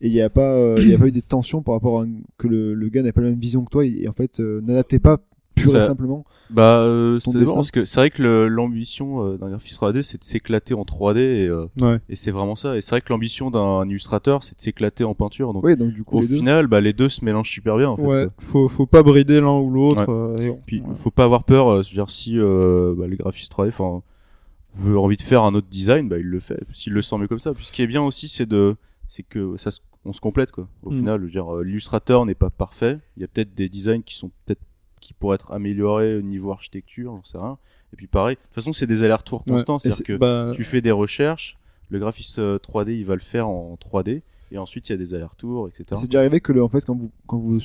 Et 0.00 0.08
il 0.08 0.12
n'y 0.12 0.20
a 0.20 0.28
pas, 0.28 0.52
euh, 0.54 0.76
y 0.84 0.92
a 0.92 0.98
pas 0.98 1.06
eu 1.06 1.12
des 1.12 1.22
tensions 1.22 1.62
par 1.62 1.74
rapport 1.74 2.00
à 2.00 2.04
un- 2.04 2.20
que 2.36 2.48
le, 2.48 2.74
le 2.74 2.88
gars 2.88 3.02
n'a 3.04 3.12
pas 3.12 3.20
la 3.20 3.28
même 3.30 3.38
vision 3.38 3.64
que 3.64 3.70
toi 3.70 3.86
et, 3.86 4.02
et 4.02 4.08
en 4.08 4.12
fait 4.12 4.40
euh, 4.40 4.60
n'adaptait 4.60 4.98
pas 4.98 5.20
et 5.56 5.80
simplement. 5.80 6.24
Bah, 6.50 6.80
euh, 6.80 7.18
dépend, 7.18 7.38
dessin. 7.38 7.54
parce 7.56 7.70
que 7.70 7.84
c'est 7.84 7.98
vrai 8.00 8.10
que 8.10 8.22
l'ambition 8.46 9.24
euh, 9.24 9.36
d'un 9.38 9.48
graphiste 9.48 9.80
3D, 9.80 10.02
c'est 10.02 10.18
de 10.18 10.24
s'éclater 10.24 10.74
en 10.74 10.84
3D 10.84 11.18
et, 11.18 11.46
euh, 11.48 11.66
Ouais. 11.80 11.98
et 12.08 12.16
c'est 12.16 12.30
vraiment 12.30 12.54
ça. 12.56 12.76
Et 12.76 12.80
c'est 12.80 12.90
vrai 12.90 13.00
que 13.00 13.12
l'ambition 13.12 13.50
d'un 13.50 13.88
illustrateur, 13.88 14.42
c'est 14.44 14.56
de 14.56 14.60
s'éclater 14.62 15.04
en 15.04 15.14
peinture. 15.14 15.52
Donc, 15.52 15.64
Oui, 15.64 15.76
donc 15.76 15.92
du 15.92 16.04
coup, 16.04 16.18
au 16.18 16.20
les 16.20 16.28
deux. 16.28 16.36
final, 16.36 16.66
bah, 16.66 16.80
les 16.80 16.92
deux 16.92 17.08
se 17.08 17.24
mélangent 17.24 17.50
super 17.50 17.76
bien. 17.76 17.88
En 17.90 17.96
fait, 17.96 18.02
Ouais, 18.02 18.26
faut, 18.38 18.68
faut 18.68 18.86
pas 18.86 19.02
brider 19.02 19.40
l'un 19.40 19.58
ou 19.58 19.70
l'autre. 19.70 20.04
euh, 20.08 20.36
et 20.38 20.50
on- 20.50 20.60
Puis, 20.66 20.80
ouais. 20.80 20.94
faut 20.94 21.10
pas 21.10 21.24
avoir 21.24 21.44
peur. 21.44 21.68
euh, 21.68 21.82
dire, 21.82 22.10
si 22.10 22.38
euh, 22.38 22.94
bah, 22.96 23.06
le 23.06 23.16
graphiste 23.16 23.50
3D, 23.52 23.68
enfin, 23.68 24.02
veut 24.74 24.98
envie 24.98 25.16
de 25.16 25.22
faire 25.22 25.42
un 25.42 25.54
autre 25.54 25.68
design, 25.70 26.08
bah, 26.08 26.18
il 26.18 26.26
le 26.26 26.40
fait. 26.40 26.60
S'il 26.72 26.92
le 26.92 27.02
sent 27.02 27.16
mieux 27.18 27.28
comme 27.28 27.38
ça. 27.38 27.52
Puis, 27.54 27.64
ce 27.64 27.72
qui 27.72 27.82
est 27.82 27.86
bien 27.86 28.02
aussi, 28.02 28.28
c'est 28.28 28.46
de, 28.46 28.76
c'est 29.08 29.22
que 29.22 29.56
ça, 29.56 29.70
se- 29.70 29.80
on 30.04 30.12
se 30.12 30.20
complète 30.20 30.52
quoi. 30.52 30.68
Au 30.84 30.90
Mm. 30.90 30.98
final, 30.98 31.20
je 31.20 31.24
veux 31.24 31.30
dire, 31.32 31.52
euh, 31.56 31.64
l'illustrateur 31.64 32.24
n'est 32.26 32.34
pas 32.36 32.50
parfait. 32.50 32.98
Il 33.16 33.22
y 33.22 33.24
a 33.24 33.28
peut-être 33.28 33.54
des 33.54 33.68
designs 33.68 34.02
qui 34.02 34.14
sont 34.14 34.30
peut-être 34.44 34.60
qui 35.06 35.14
pourraient 35.14 35.36
être 35.36 35.52
améliorés 35.52 36.16
au 36.16 36.22
niveau 36.22 36.50
architecture, 36.52 37.12
j'en 37.16 37.24
sais 37.24 37.38
rien. 37.38 37.58
Et 37.92 37.96
puis 37.96 38.06
pareil, 38.08 38.36
de 38.36 38.40
toute 38.42 38.54
façon, 38.54 38.72
c'est 38.72 38.86
des 38.86 39.02
allers-retours 39.04 39.44
constants. 39.44 39.78
C'est-à-dire 39.78 39.96
c'est- 39.98 40.04
que 40.04 40.16
bah, 40.16 40.52
tu 40.54 40.64
fais 40.64 40.80
des 40.80 40.90
recherches, 40.90 41.56
le 41.90 41.98
graphiste 41.98 42.38
euh, 42.40 42.58
3D, 42.58 42.96
il 42.98 43.04
va 43.04 43.14
le 43.14 43.20
faire 43.20 43.48
en 43.48 43.76
3D, 43.76 44.22
et 44.50 44.58
ensuite 44.58 44.88
il 44.88 44.92
y 44.92 44.94
a 44.94 44.98
des 44.98 45.14
allers-retours, 45.14 45.68
etc. 45.68 45.84
C'est 46.00 46.06
déjà 46.08 46.18
arrivé 46.20 46.40
que 46.40 46.52
le, 46.52 46.62
en 46.64 46.68
fait, 46.68 46.84
quand 46.84 46.96
vous, 46.96 47.10
quand 47.28 47.38
vous 47.38 47.60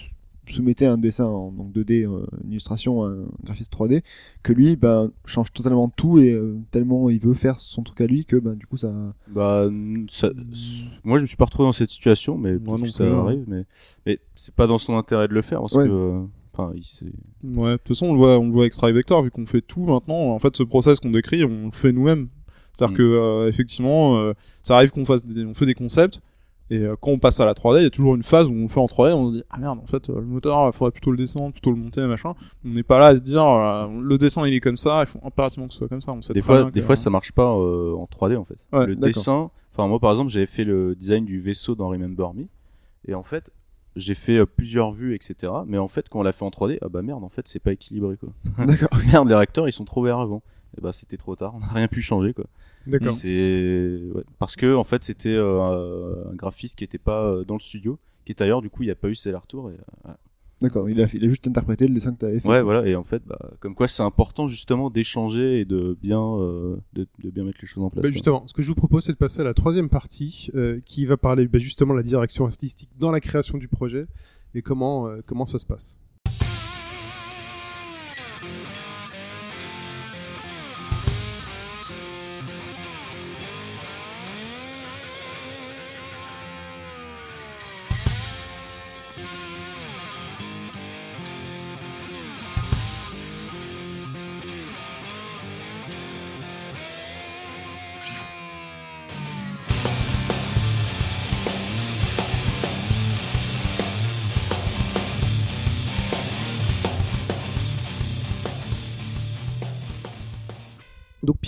soumettez 0.47 0.85
un 0.85 0.97
dessin 0.97 1.25
en 1.25 1.51
donc 1.51 1.71
2D, 1.71 2.03
euh, 2.05 2.25
une 2.43 2.51
illustration 2.51 3.03
à 3.03 3.07
un 3.09 3.25
graphiste 3.43 3.71
3D, 3.73 4.03
que 4.43 4.53
lui, 4.53 4.75
ben, 4.75 5.09
change 5.25 5.51
totalement 5.53 5.87
tout 5.89 6.19
et 6.19 6.31
euh, 6.31 6.57
tellement 6.71 7.09
il 7.09 7.19
veut 7.19 7.33
faire 7.33 7.57
son 7.59 7.83
truc 7.83 8.01
à 8.01 8.05
lui 8.05 8.25
que, 8.25 8.35
ben, 8.35 8.53
du 8.55 8.67
coup, 8.67 8.75
ça. 8.77 8.91
Bah, 9.27 9.67
ça, 10.09 10.29
moi 11.03 11.17
je 11.17 11.23
me 11.23 11.27
suis 11.27 11.37
pas 11.37 11.45
retrouvé 11.45 11.67
dans 11.67 11.71
cette 11.73 11.89
situation, 11.91 12.37
mais 12.37 12.57
Moi 12.59 12.77
non 12.77 12.85
ça 12.85 13.03
plus, 13.05 13.13
hein. 13.13 13.19
arrive, 13.25 13.45
mais, 13.47 13.65
mais 14.05 14.19
c'est 14.35 14.53
pas 14.53 14.67
dans 14.67 14.77
son 14.77 14.97
intérêt 14.97 15.27
de 15.27 15.33
le 15.33 15.41
faire, 15.41 15.61
parce 15.61 15.73
Ouais. 15.73 15.87
que, 15.87 15.91
euh, 15.91 16.21
enfin, 16.53 16.71
il 16.75 16.83
s'est- 16.83 17.05
Ouais, 17.43 17.71
de 17.73 17.77
toute 17.77 17.89
façon, 17.89 18.07
on 18.07 18.13
le 18.13 18.17
voit, 18.17 18.37
on 18.39 18.45
le 18.45 18.51
voit 18.51 18.63
avec 18.63 18.73
Strive 18.73 18.95
Vector, 18.95 19.21
vu 19.23 19.31
qu'on 19.31 19.45
fait 19.45 19.61
tout 19.61 19.81
maintenant. 19.85 20.31
En 20.33 20.39
fait, 20.39 20.55
ce 20.55 20.63
process 20.63 20.99
qu'on 20.99 21.11
décrit, 21.11 21.43
on 21.43 21.65
le 21.67 21.71
fait 21.71 21.91
nous-mêmes. 21.91 22.27
C'est-à-dire 22.73 22.93
Mm. 22.93 22.97
que, 22.97 23.03
euh, 23.03 23.47
effectivement, 23.49 24.17
euh, 24.17 24.33
ça 24.63 24.75
arrive 24.77 24.91
qu'on 24.91 25.05
fasse 25.05 25.25
des, 25.25 25.45
on 25.45 25.53
fait 25.53 25.65
des 25.65 25.73
concepts, 25.73 26.21
et 26.69 26.77
euh, 26.77 26.95
quand 26.99 27.11
on 27.11 27.19
passe 27.19 27.39
à 27.41 27.45
la 27.45 27.53
3D, 27.53 27.81
il 27.81 27.83
y 27.83 27.85
a 27.85 27.89
toujours 27.89 28.15
une 28.15 28.23
phase 28.23 28.47
où 28.47 28.51
on 28.53 28.61
le 28.63 28.67
fait 28.69 28.79
en 28.79 28.85
3D, 28.87 29.11
on 29.13 29.27
se 29.29 29.33
dit, 29.35 29.43
ah 29.49 29.57
merde, 29.59 29.77
en 29.83 29.85
fait, 29.87 30.07
le 30.07 30.21
moteur, 30.21 30.67
il 30.67 30.71
faudrait 30.71 30.91
plutôt 30.91 31.11
le 31.11 31.17
descendre, 31.17 31.51
plutôt 31.51 31.71
le 31.71 31.75
monter, 31.77 32.01
machin. 32.07 32.33
On 32.65 32.69
n'est 32.69 32.83
pas 32.83 32.97
là 32.97 33.07
à 33.07 33.15
se 33.15 33.19
dire, 33.21 33.43
le 33.45 34.17
dessin, 34.17 34.47
il 34.47 34.53
est 34.53 34.61
comme 34.61 34.77
ça, 34.77 35.03
il 35.03 35.07
faut 35.07 35.19
impérativement 35.25 35.67
que 35.67 35.73
ce 35.73 35.79
soit 35.79 35.89
comme 35.89 36.01
ça. 36.01 36.11
On 36.17 36.21
sait 36.21 36.33
des 36.33 36.41
fois, 36.41 36.63
des 36.71 36.79
que- 36.79 36.85
fois 36.85 36.95
ça 36.95 37.09
marche 37.09 37.33
pas 37.33 37.47
en 37.51 38.05
3D 38.07 38.37
en 38.37 38.45
fait. 38.45 38.55
Ouais, 38.71 38.85
le 38.87 38.95
d'accord. 38.95 39.07
dessin, 39.09 39.51
enfin 39.73 39.87
moi 39.89 39.99
par 39.99 40.11
exemple, 40.11 40.31
j'avais 40.31 40.45
fait 40.45 40.63
le 40.63 40.95
design 40.95 41.25
du 41.25 41.39
vaisseau 41.41 41.75
dans 41.75 41.89
Remember 41.89 42.33
Me, 42.33 42.45
et 43.05 43.15
en 43.15 43.23
fait, 43.23 43.51
j'ai 43.95 44.15
fait 44.15 44.37
euh, 44.37 44.45
plusieurs 44.45 44.91
vues, 44.91 45.15
etc. 45.15 45.53
Mais 45.65 45.77
en 45.77 45.87
fait, 45.87 46.09
quand 46.09 46.19
on 46.19 46.23
l'a 46.23 46.31
fait 46.31 46.45
en 46.45 46.49
3D, 46.49 46.77
ah 46.81 46.89
bah 46.89 47.01
merde, 47.01 47.23
en 47.23 47.29
fait, 47.29 47.47
c'est 47.47 47.59
pas 47.59 47.73
équilibré 47.73 48.17
quoi. 48.17 48.29
D'accord. 48.65 48.89
merde, 49.11 49.27
les 49.27 49.35
réacteurs 49.35 49.67
ils 49.67 49.73
sont 49.73 49.85
trop 49.85 50.03
verts 50.03 50.19
avant. 50.19 50.41
Et 50.77 50.81
bah 50.81 50.93
c'était 50.93 51.17
trop 51.17 51.35
tard, 51.35 51.53
on 51.55 51.59
n'a 51.59 51.67
rien 51.67 51.87
pu 51.89 52.01
changer 52.01 52.33
quoi. 52.33 52.45
D'accord. 52.87 53.11
C'est 53.11 53.99
ouais, 54.15 54.23
parce 54.39 54.55
que 54.55 54.73
en 54.73 54.83
fait 54.83 55.03
c'était 55.03 55.29
euh, 55.29 56.29
un 56.31 56.35
graphiste 56.35 56.77
qui 56.77 56.83
était 56.83 56.97
pas 56.97 57.25
euh, 57.25 57.43
dans 57.43 57.55
le 57.55 57.59
studio, 57.59 57.99
qui 58.25 58.31
est 58.31 58.41
ailleurs. 58.41 58.61
Du 58.61 58.69
coup, 58.69 58.83
il 58.83 58.87
n'y 58.87 58.91
a 58.91 58.95
pas 58.95 59.09
eu 59.09 59.15
ses 59.15 59.33
retours. 59.33 59.69
Et, 59.69 59.75
euh, 60.07 60.13
D'accord, 60.61 60.87
il 60.89 61.01
a, 61.01 61.07
il 61.11 61.25
a 61.25 61.27
juste 61.27 61.47
interprété 61.47 61.87
le 61.87 61.93
dessin 61.93 62.13
que 62.13 62.19
tu 62.19 62.25
avais 62.25 62.39
fait. 62.39 62.47
ouais, 62.47 62.61
voilà. 62.61 62.87
Et 62.87 62.95
en 62.95 63.03
fait, 63.03 63.23
bah, 63.25 63.51
comme 63.59 63.73
quoi, 63.73 63.87
c'est 63.87 64.03
important 64.03 64.47
justement 64.47 64.91
d'échanger 64.91 65.61
et 65.61 65.65
de 65.65 65.97
bien, 66.01 66.21
euh, 66.21 66.77
de, 66.93 67.07
de 67.23 67.29
bien 67.31 67.43
mettre 67.43 67.57
les 67.61 67.67
choses 67.67 67.83
en 67.83 67.89
place. 67.89 68.03
Bah, 68.03 68.11
justement, 68.11 68.45
ce 68.45 68.53
que 68.53 68.61
je 68.61 68.67
vous 68.67 68.75
propose, 68.75 69.05
c'est 69.05 69.11
de 69.13 69.17
passer 69.17 69.41
à 69.41 69.43
la 69.43 69.55
troisième 69.55 69.89
partie, 69.89 70.51
euh, 70.53 70.79
qui 70.85 71.05
va 71.05 71.17
parler 71.17 71.47
bah, 71.47 71.57
justement 71.57 71.93
de 71.93 71.97
la 71.99 72.03
direction 72.03 72.45
artistique 72.45 72.89
dans 72.99 73.09
la 73.11 73.19
création 73.19 73.57
du 73.57 73.67
projet 73.67 74.05
et 74.53 74.61
comment 74.61 75.07
euh, 75.07 75.21
comment 75.25 75.47
ça 75.47 75.57
se 75.57 75.65
passe. 75.65 75.97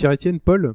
Pierre-Étienne, 0.04 0.38
Paul, 0.38 0.74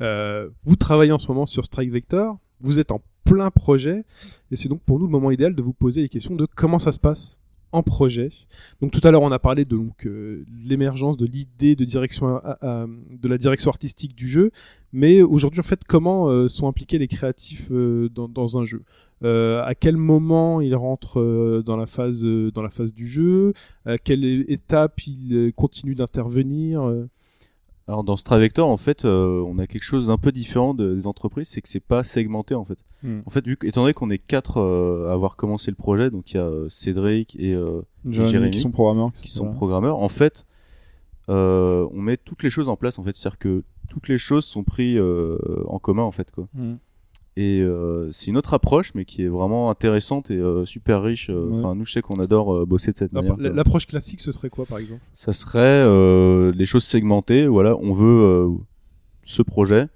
euh, 0.00 0.50
vous 0.64 0.76
travaillez 0.76 1.10
en 1.10 1.18
ce 1.18 1.26
moment 1.26 1.46
sur 1.46 1.64
Strike 1.64 1.90
Vector, 1.90 2.38
vous 2.60 2.78
êtes 2.78 2.92
en 2.92 3.02
plein 3.24 3.50
projet, 3.50 4.04
et 4.52 4.56
c'est 4.56 4.68
donc 4.68 4.82
pour 4.82 5.00
nous 5.00 5.06
le 5.06 5.10
moment 5.10 5.32
idéal 5.32 5.56
de 5.56 5.62
vous 5.62 5.72
poser 5.72 6.02
les 6.02 6.08
questions 6.08 6.36
de 6.36 6.46
comment 6.46 6.78
ça 6.78 6.92
se 6.92 7.00
passe 7.00 7.40
en 7.72 7.82
projet. 7.82 8.30
Donc 8.80 8.92
tout 8.92 9.00
à 9.02 9.10
l'heure 9.10 9.22
on 9.22 9.32
a 9.32 9.40
parlé 9.40 9.64
de 9.64 9.76
euh, 10.06 10.44
l'émergence 10.64 11.16
de 11.16 11.26
l'idée 11.26 11.74
de 11.74 11.84
à- 12.62 12.86
de 13.10 13.28
la 13.28 13.36
direction 13.36 13.68
artistique 13.68 14.14
du 14.14 14.28
jeu, 14.28 14.52
mais 14.92 15.22
aujourd'hui 15.22 15.58
en 15.58 15.64
fait 15.64 15.82
comment 15.82 16.28
euh, 16.28 16.46
sont 16.46 16.68
impliqués 16.68 16.98
les 16.98 17.08
créatifs 17.08 17.72
euh, 17.72 18.08
dans, 18.10 18.58
un 18.58 18.64
jeu? 18.64 18.84
Euh, 19.24 19.60
À 19.64 19.74
quel 19.74 19.96
moment 19.96 20.60
ils 20.60 20.76
rentrent 20.76 21.18
euh, 21.20 21.64
dans 21.66 21.76
la 21.76 21.86
phase 21.86 22.24
euh, 22.24 22.52
dans 22.52 22.62
la 22.62 22.70
phase 22.70 22.94
du 22.94 23.08
jeu? 23.08 23.54
À 23.84 23.98
quelle 23.98 24.24
étape 24.24 25.04
ils 25.08 25.34
euh, 25.34 25.50
continuent 25.50 25.96
d'intervenir 25.96 26.82
euh? 26.88 27.08
Alors 27.88 28.04
dans 28.04 28.18
Stravector, 28.18 28.68
en 28.68 28.76
fait, 28.76 29.06
euh, 29.06 29.42
on 29.46 29.58
a 29.58 29.66
quelque 29.66 29.82
chose 29.82 30.08
d'un 30.08 30.18
peu 30.18 30.30
différent 30.30 30.74
de- 30.74 30.94
des 30.94 31.06
entreprises, 31.06 31.48
c'est 31.48 31.62
que 31.62 31.68
c'est 31.68 31.80
pas 31.80 32.04
segmenté 32.04 32.54
en 32.54 32.64
fait. 32.64 32.78
Hmm. 33.02 33.20
En 33.24 33.30
fait, 33.30 33.46
vu 33.46 33.56
que, 33.56 33.66
étant 33.66 33.80
donné 33.80 33.94
qu'on 33.94 34.10
est 34.10 34.18
quatre 34.18 34.58
euh, 34.58 35.08
à 35.08 35.14
avoir 35.14 35.36
commencé 35.36 35.70
le 35.70 35.76
projet, 35.76 36.10
donc 36.10 36.30
il 36.32 36.36
y 36.36 36.40
a 36.40 36.44
euh, 36.44 36.68
Cédric 36.68 37.34
et 37.36 37.54
Jérémy, 38.04 38.30
Jérémy, 38.30 38.50
qui 38.50 38.58
sont 38.60 38.70
programmeurs. 38.70 39.12
qui 39.12 39.30
sont 39.30 39.44
voilà. 39.44 39.56
programmeurs, 39.56 39.98
en 40.00 40.08
fait, 40.10 40.44
on 41.28 41.90
met 41.94 42.18
toutes 42.18 42.42
les 42.42 42.50
choses 42.50 42.68
en 42.68 42.76
place. 42.76 42.98
En 42.98 43.04
fait, 43.04 43.16
c'est-à-dire 43.16 43.38
que 43.38 43.64
toutes 43.88 44.08
les 44.08 44.18
choses 44.18 44.44
sont 44.44 44.64
prises 44.64 45.00
en 45.66 45.78
commun 45.78 46.02
en 46.02 46.10
fait 46.12 46.30
quoi. 46.30 46.46
Hmm. 46.54 46.74
Et 47.40 47.60
euh, 47.60 48.10
c'est 48.10 48.26
une 48.26 48.36
autre 48.36 48.52
approche, 48.54 48.90
mais 48.96 49.04
qui 49.04 49.22
est 49.22 49.28
vraiment 49.28 49.70
intéressante 49.70 50.30
et 50.32 50.36
euh, 50.36 50.64
super 50.64 51.02
riche. 51.04 51.30
euh, 51.30 51.44
Ouais. 51.46 51.58
Enfin, 51.58 51.74
nous, 51.76 51.84
je 51.86 51.92
sais 51.92 52.02
qu'on 52.02 52.18
adore 52.18 52.52
euh, 52.52 52.66
bosser 52.66 52.90
de 52.90 52.96
cette 52.98 53.12
manière. 53.12 53.36
L'approche 53.38 53.86
classique, 53.86 54.20
ce 54.22 54.32
serait 54.32 54.50
quoi, 54.50 54.64
par 54.66 54.78
exemple? 54.78 55.00
Ça 55.12 55.32
serait 55.32 55.60
euh, 55.60 56.50
les 56.56 56.66
choses 56.66 56.82
segmentées. 56.84 57.46
Voilà, 57.46 57.76
on 57.76 57.92
veut 57.92 58.06
euh, 58.24 58.48
ce 59.24 59.42
projet, 59.42 59.86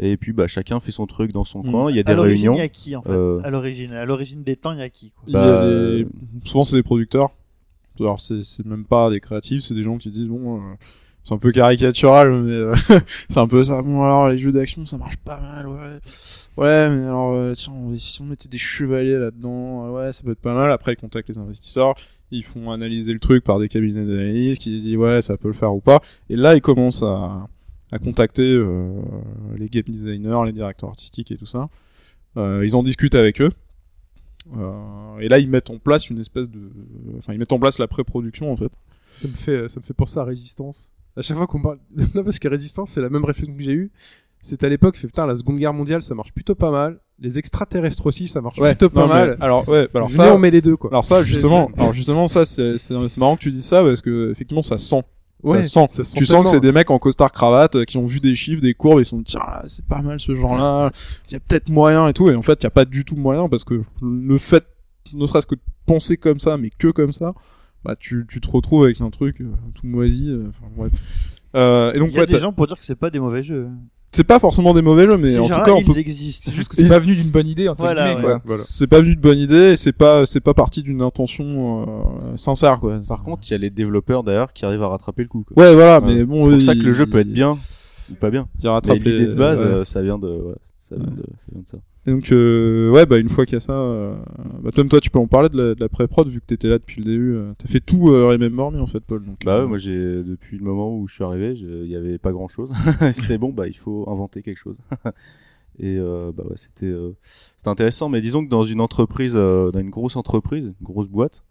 et 0.00 0.16
puis 0.16 0.32
bah 0.32 0.48
chacun 0.48 0.80
fait 0.80 0.90
son 0.90 1.06
truc 1.06 1.30
dans 1.30 1.44
son 1.44 1.62
Mm. 1.62 1.70
coin. 1.70 1.90
Il 1.90 1.96
y 1.96 2.00
a 2.00 2.02
des 2.02 2.12
à 2.12 2.16
l'origine, 2.16 2.48
réunions. 2.48 2.54
il 2.54 2.58
y 2.58 2.62
a 2.62 2.68
qui 2.68 2.96
en 2.96 3.02
fait? 3.02 3.10
euh, 3.10 3.40
À 3.44 3.50
l'origine, 3.50 3.92
à 3.92 4.04
l'origine 4.04 4.42
des 4.42 4.56
temps, 4.56 4.72
il 4.72 4.78
y 4.80 4.82
a 4.82 4.88
qui 4.90 5.10
quoi? 5.12 5.22
Il 5.28 5.34
y 5.34 5.36
a 5.36 6.02
Bah, 6.04 6.08
Souvent, 6.46 6.64
c'est 6.64 6.76
des 6.76 6.82
producteurs. 6.82 7.30
Alors, 8.00 8.18
c'est 8.20 8.42
c'est 8.44 8.64
même 8.66 8.84
pas 8.84 9.08
des 9.10 9.20
créatifs, 9.20 9.62
c'est 9.62 9.74
des 9.74 9.82
gens 9.84 9.98
qui 9.98 10.10
disent 10.10 10.26
bon, 10.28 10.56
euh, 10.56 10.60
c'est 11.28 11.34
un 11.34 11.38
peu 11.38 11.52
caricatural, 11.52 12.32
mais 12.42 12.52
euh, 12.52 12.74
c'est 13.28 13.38
un 13.38 13.46
peu 13.46 13.62
ça. 13.62 13.82
Bon, 13.82 14.02
alors 14.02 14.30
les 14.30 14.38
jeux 14.38 14.50
d'action, 14.50 14.86
ça 14.86 14.96
marche 14.96 15.18
pas 15.18 15.38
mal, 15.38 15.68
ouais. 15.68 15.98
Ouais, 16.56 16.88
mais 16.88 17.04
alors, 17.04 17.34
euh, 17.34 17.52
tiens, 17.54 17.74
si 17.98 18.22
on 18.22 18.24
mettait 18.24 18.48
des 18.48 18.56
chevaliers 18.56 19.18
là-dedans, 19.18 19.86
euh, 19.86 19.90
ouais, 19.90 20.12
ça 20.12 20.22
peut 20.22 20.30
être 20.30 20.40
pas 20.40 20.54
mal. 20.54 20.72
Après, 20.72 20.94
ils 20.94 20.96
contactent 20.96 21.28
les 21.28 21.36
investisseurs, 21.36 21.94
ils 22.30 22.44
font 22.44 22.70
analyser 22.70 23.12
le 23.12 23.18
truc 23.18 23.44
par 23.44 23.58
des 23.58 23.68
cabinets 23.68 24.06
d'analyse 24.06 24.58
qui 24.58 24.80
disent 24.80 24.96
ouais, 24.96 25.20
ça 25.20 25.36
peut 25.36 25.48
le 25.48 25.54
faire 25.54 25.74
ou 25.74 25.80
pas. 25.80 26.00
Et 26.30 26.36
là, 26.36 26.56
ils 26.56 26.62
commencent 26.62 27.02
à, 27.02 27.46
à 27.92 27.98
contacter 27.98 28.50
euh, 28.50 29.02
les 29.56 29.68
game 29.68 29.84
designers, 29.86 30.40
les 30.46 30.52
directeurs 30.52 30.88
artistiques 30.88 31.30
et 31.30 31.36
tout 31.36 31.46
ça. 31.46 31.68
Euh, 32.38 32.64
ils 32.64 32.74
en 32.74 32.82
discutent 32.82 33.14
avec 33.14 33.42
eux. 33.42 33.50
Euh, 34.56 35.18
et 35.18 35.28
là, 35.28 35.38
ils 35.38 35.48
mettent 35.48 35.68
en 35.68 35.78
place 35.78 36.08
une 36.08 36.18
espèce 36.18 36.48
de, 36.48 36.70
enfin, 37.18 37.34
ils 37.34 37.38
mettent 37.38 37.52
en 37.52 37.58
place 37.58 37.78
la 37.78 37.86
pré-production 37.86 38.50
en 38.50 38.56
fait. 38.56 38.72
Ça 39.10 39.28
me 39.28 39.34
fait, 39.34 39.68
ça 39.68 39.80
me 39.80 39.84
fait 39.84 39.94
penser 39.94 40.18
à 40.18 40.24
Résistance. 40.24 40.90
À 41.18 41.22
chaque 41.22 41.36
fois 41.36 41.46
qu'on 41.46 41.60
parle, 41.60 41.78
non 42.14 42.22
parce 42.24 42.38
que 42.38 42.48
Résistance, 42.48 42.90
c'est 42.90 43.00
la 43.00 43.10
même 43.10 43.24
réflexion 43.24 43.54
que 43.56 43.62
j'ai 43.62 43.72
eue. 43.72 43.90
C'est 44.40 44.62
à 44.62 44.68
l'époque, 44.68 44.96
fait 44.96 45.08
putain, 45.08 45.26
la 45.26 45.34
Seconde 45.34 45.58
Guerre 45.58 45.72
mondiale, 45.74 46.00
ça 46.00 46.14
marche 46.14 46.32
plutôt 46.32 46.54
pas 46.54 46.70
mal. 46.70 47.00
Les 47.18 47.38
extraterrestres 47.38 48.06
aussi, 48.06 48.28
ça 48.28 48.40
marche 48.40 48.60
plutôt 48.60 48.88
pas 48.88 49.00
non, 49.00 49.08
mais- 49.08 49.14
mal. 49.14 49.36
Alors 49.40 49.68
ouais, 49.68 49.88
alors 49.92 50.08
Venez, 50.08 50.16
ça, 50.16 50.32
on 50.34 50.38
met 50.38 50.52
les 50.52 50.60
deux 50.60 50.76
quoi. 50.76 50.90
alors 50.90 51.04
ça 51.04 51.22
justement, 51.24 51.70
alors 51.76 51.92
justement 51.92 52.28
ça, 52.28 52.46
c'est 52.46 53.16
marrant 53.16 53.34
que 53.34 53.40
tu 53.42 53.50
dises 53.50 53.64
ça 53.64 53.82
parce 53.82 54.00
que 54.00 54.30
effectivement 54.30 54.62
ça 54.62 54.78
sent. 54.78 55.02
Ouais, 55.42 55.64
ça 55.64 55.86
sent. 55.86 55.86
ça 55.88 56.04
sent 56.04 56.18
tu 56.18 56.26
sens 56.26 56.44
que 56.44 56.50
c'est 56.50 56.60
des 56.60 56.70
mecs 56.72 56.90
en 56.90 56.98
costard 57.00 57.32
cravate 57.32 57.76
euh, 57.76 57.84
qui 57.84 57.96
ont 57.96 58.06
vu 58.06 58.20
des 58.20 58.34
chiffres, 58.36 58.60
des 58.62 58.74
courbes, 58.74 58.98
et 58.98 59.02
ils 59.02 59.04
sont 59.06 59.18
dit 59.18 59.24
tiens 59.24 59.40
là, 59.40 59.64
c'est 59.66 59.84
pas 59.84 60.02
mal 60.02 60.18
ce 60.20 60.34
genre-là, 60.34 60.90
il 61.28 61.32
y 61.32 61.36
a 61.36 61.40
peut-être 61.40 61.68
moyen 61.68 62.06
et 62.08 62.12
tout, 62.12 62.28
et 62.30 62.34
en 62.36 62.42
fait 62.42 62.60
il 62.60 62.64
y 62.64 62.66
a 62.66 62.70
pas 62.70 62.84
du 62.84 63.04
tout 63.04 63.16
moyen 63.16 63.48
parce 63.48 63.64
que 63.64 63.82
le 64.00 64.38
fait, 64.38 64.64
ne 65.12 65.26
serait-ce 65.26 65.46
que 65.46 65.56
de 65.56 65.60
penser 65.86 66.16
comme 66.16 66.38
ça, 66.38 66.56
mais 66.56 66.70
que 66.76 66.88
comme 66.88 67.12
ça, 67.12 67.34
bah 67.88 67.96
tu, 67.98 68.26
tu 68.28 68.40
te 68.40 68.48
retrouves 68.50 68.84
avec 68.84 69.00
un 69.00 69.08
truc 69.10 69.40
euh, 69.40 69.46
tout 69.74 69.86
moisi. 69.86 70.30
euh, 70.30 70.44
enfin, 70.50 70.70
bref. 70.76 70.92
Euh, 71.56 71.92
et 71.94 71.98
donc 71.98 72.08
Il 72.10 72.14
y 72.14 72.18
a 72.18 72.20
ouais, 72.20 72.26
des 72.26 72.38
gens 72.38 72.52
pour 72.52 72.66
dire 72.66 72.78
que 72.78 72.84
c'est 72.84 72.94
pas 72.98 73.08
des 73.08 73.18
mauvais 73.18 73.42
jeux. 73.42 73.66
c'est 74.12 74.24
pas 74.24 74.38
forcément 74.38 74.74
des 74.74 74.82
mauvais 74.82 75.06
jeux, 75.06 75.16
mais 75.16 75.32
Ces 75.32 75.38
en 75.38 75.44
tout 75.48 75.48
cas, 75.64 75.72
on 75.72 75.78
ils 75.78 75.84
peut 75.86 75.96
existent. 75.98 76.50
C'est 76.50 76.54
juste 76.56 76.68
que 76.68 76.76
c'est 76.76 76.82
Ils- 76.82 76.88
pas 76.90 76.98
venu 76.98 77.14
d'une 77.14 77.30
bonne 77.30 77.46
idée 77.48 77.66
entre 77.68 77.80
Voilà, 77.80 78.14
ouais. 78.16 78.20
quoi. 78.20 78.42
Voilà. 78.44 78.62
c'est 78.62 78.86
pas 78.86 79.00
venu 79.00 79.16
de 79.16 79.20
bonne 79.20 79.38
idée 79.38 79.72
et 79.72 79.76
c'est 79.76 79.92
pas 79.94 80.26
c'est 80.26 80.40
pas 80.40 80.52
parti 80.52 80.82
d'une 80.82 81.00
intention 81.00 81.86
euh, 81.88 82.36
sincère 82.36 82.78
quoi. 82.80 83.00
Par 83.08 83.22
contre, 83.22 83.48
il 83.48 83.52
y 83.52 83.54
a 83.54 83.58
les 83.58 83.70
développeurs 83.70 84.22
derrière 84.22 84.52
qui 84.52 84.66
arrivent 84.66 84.82
à 84.82 84.88
rattraper 84.88 85.22
le 85.22 85.28
coup. 85.28 85.44
Quoi. 85.50 85.62
ouais 85.62 85.74
voilà, 85.74 86.00
Ouais. 86.04 86.14
mais 86.14 86.24
bon 86.24 86.42
c'est 86.44 86.50
pour 86.50 86.60
ça 86.62 86.74
il- 86.74 86.82
que 86.82 86.86
le 86.86 86.92
jeu 86.92 87.06
peut 87.06 87.20
être 87.20 87.32
bien 87.32 87.52
ou 88.10 88.14
pas 88.16 88.30
bien. 88.30 88.46
Il 88.58 88.64
Mais 88.64 88.68
rattrape 88.70 88.98
l'idée 88.98 89.26
de 89.26 89.34
base, 89.34 89.60
ouais. 89.62 89.66
euh, 89.66 89.84
ça 89.84 90.02
vient 90.02 90.18
de, 90.18 90.28
ouais, 90.28 90.54
ça 90.80 90.96
vient 90.96 91.06
de, 91.06 91.22
ça 91.22 91.46
vient 91.52 91.62
de 91.62 91.66
ça. 91.68 91.78
Et 92.08 92.10
donc 92.10 92.32
euh, 92.32 92.90
ouais 92.90 93.04
bah 93.04 93.18
une 93.18 93.28
fois 93.28 93.44
qu'il 93.44 93.52
y 93.52 93.56
a 93.58 93.60
ça, 93.60 93.74
euh, 93.74 94.16
bah, 94.62 94.70
même 94.78 94.88
toi 94.88 94.98
tu 94.98 95.10
peux 95.10 95.18
en 95.18 95.26
parler 95.26 95.50
de 95.50 95.76
la, 95.78 95.88
pré-prod 95.90 96.26
vu 96.26 96.40
que 96.40 96.46
t'étais 96.46 96.68
là 96.68 96.78
depuis 96.78 97.02
le 97.02 97.04
début. 97.04 97.34
euh, 97.34 97.52
T'as 97.58 97.68
fait 97.68 97.80
tout 97.80 98.08
euh, 98.08 98.28
Remember 98.28 98.70
Me 98.70 98.80
en 98.80 98.86
fait 98.86 99.00
Paul. 99.00 99.22
Donc, 99.26 99.44
Bah 99.44 99.56
euh, 99.56 99.62
ouais, 99.62 99.68
moi 99.68 99.76
j'ai 99.76 100.22
depuis 100.22 100.56
le 100.56 100.64
moment 100.64 100.96
où 100.96 101.06
je 101.06 101.12
suis 101.12 101.24
arrivé, 101.24 101.52
il 101.52 101.86
y 101.86 101.96
avait 101.96 102.16
pas 102.16 102.32
grand 102.32 102.48
chose. 102.48 102.72
c'était 103.12 103.36
bon, 103.36 103.50
bah 103.50 103.68
il 103.68 103.76
faut 103.76 104.08
inventer 104.08 104.40
quelque 104.40 104.56
chose. 104.56 104.78
Et 105.80 105.98
euh, 105.98 106.32
bah 106.34 106.44
ouais, 106.48 106.56
c'était 106.56 106.86
euh, 106.86 107.14
c'était 107.22 107.68
intéressant, 107.68 108.08
mais 108.08 108.22
disons 108.22 108.42
que 108.42 108.48
dans 108.48 108.64
une 108.64 108.80
entreprise, 108.80 109.34
euh, 109.36 109.70
dans 109.70 109.80
une 109.80 109.90
grosse 109.90 110.16
entreprise, 110.16 110.72
une 110.80 110.86
grosse 110.86 111.08
boîte, 111.08 111.44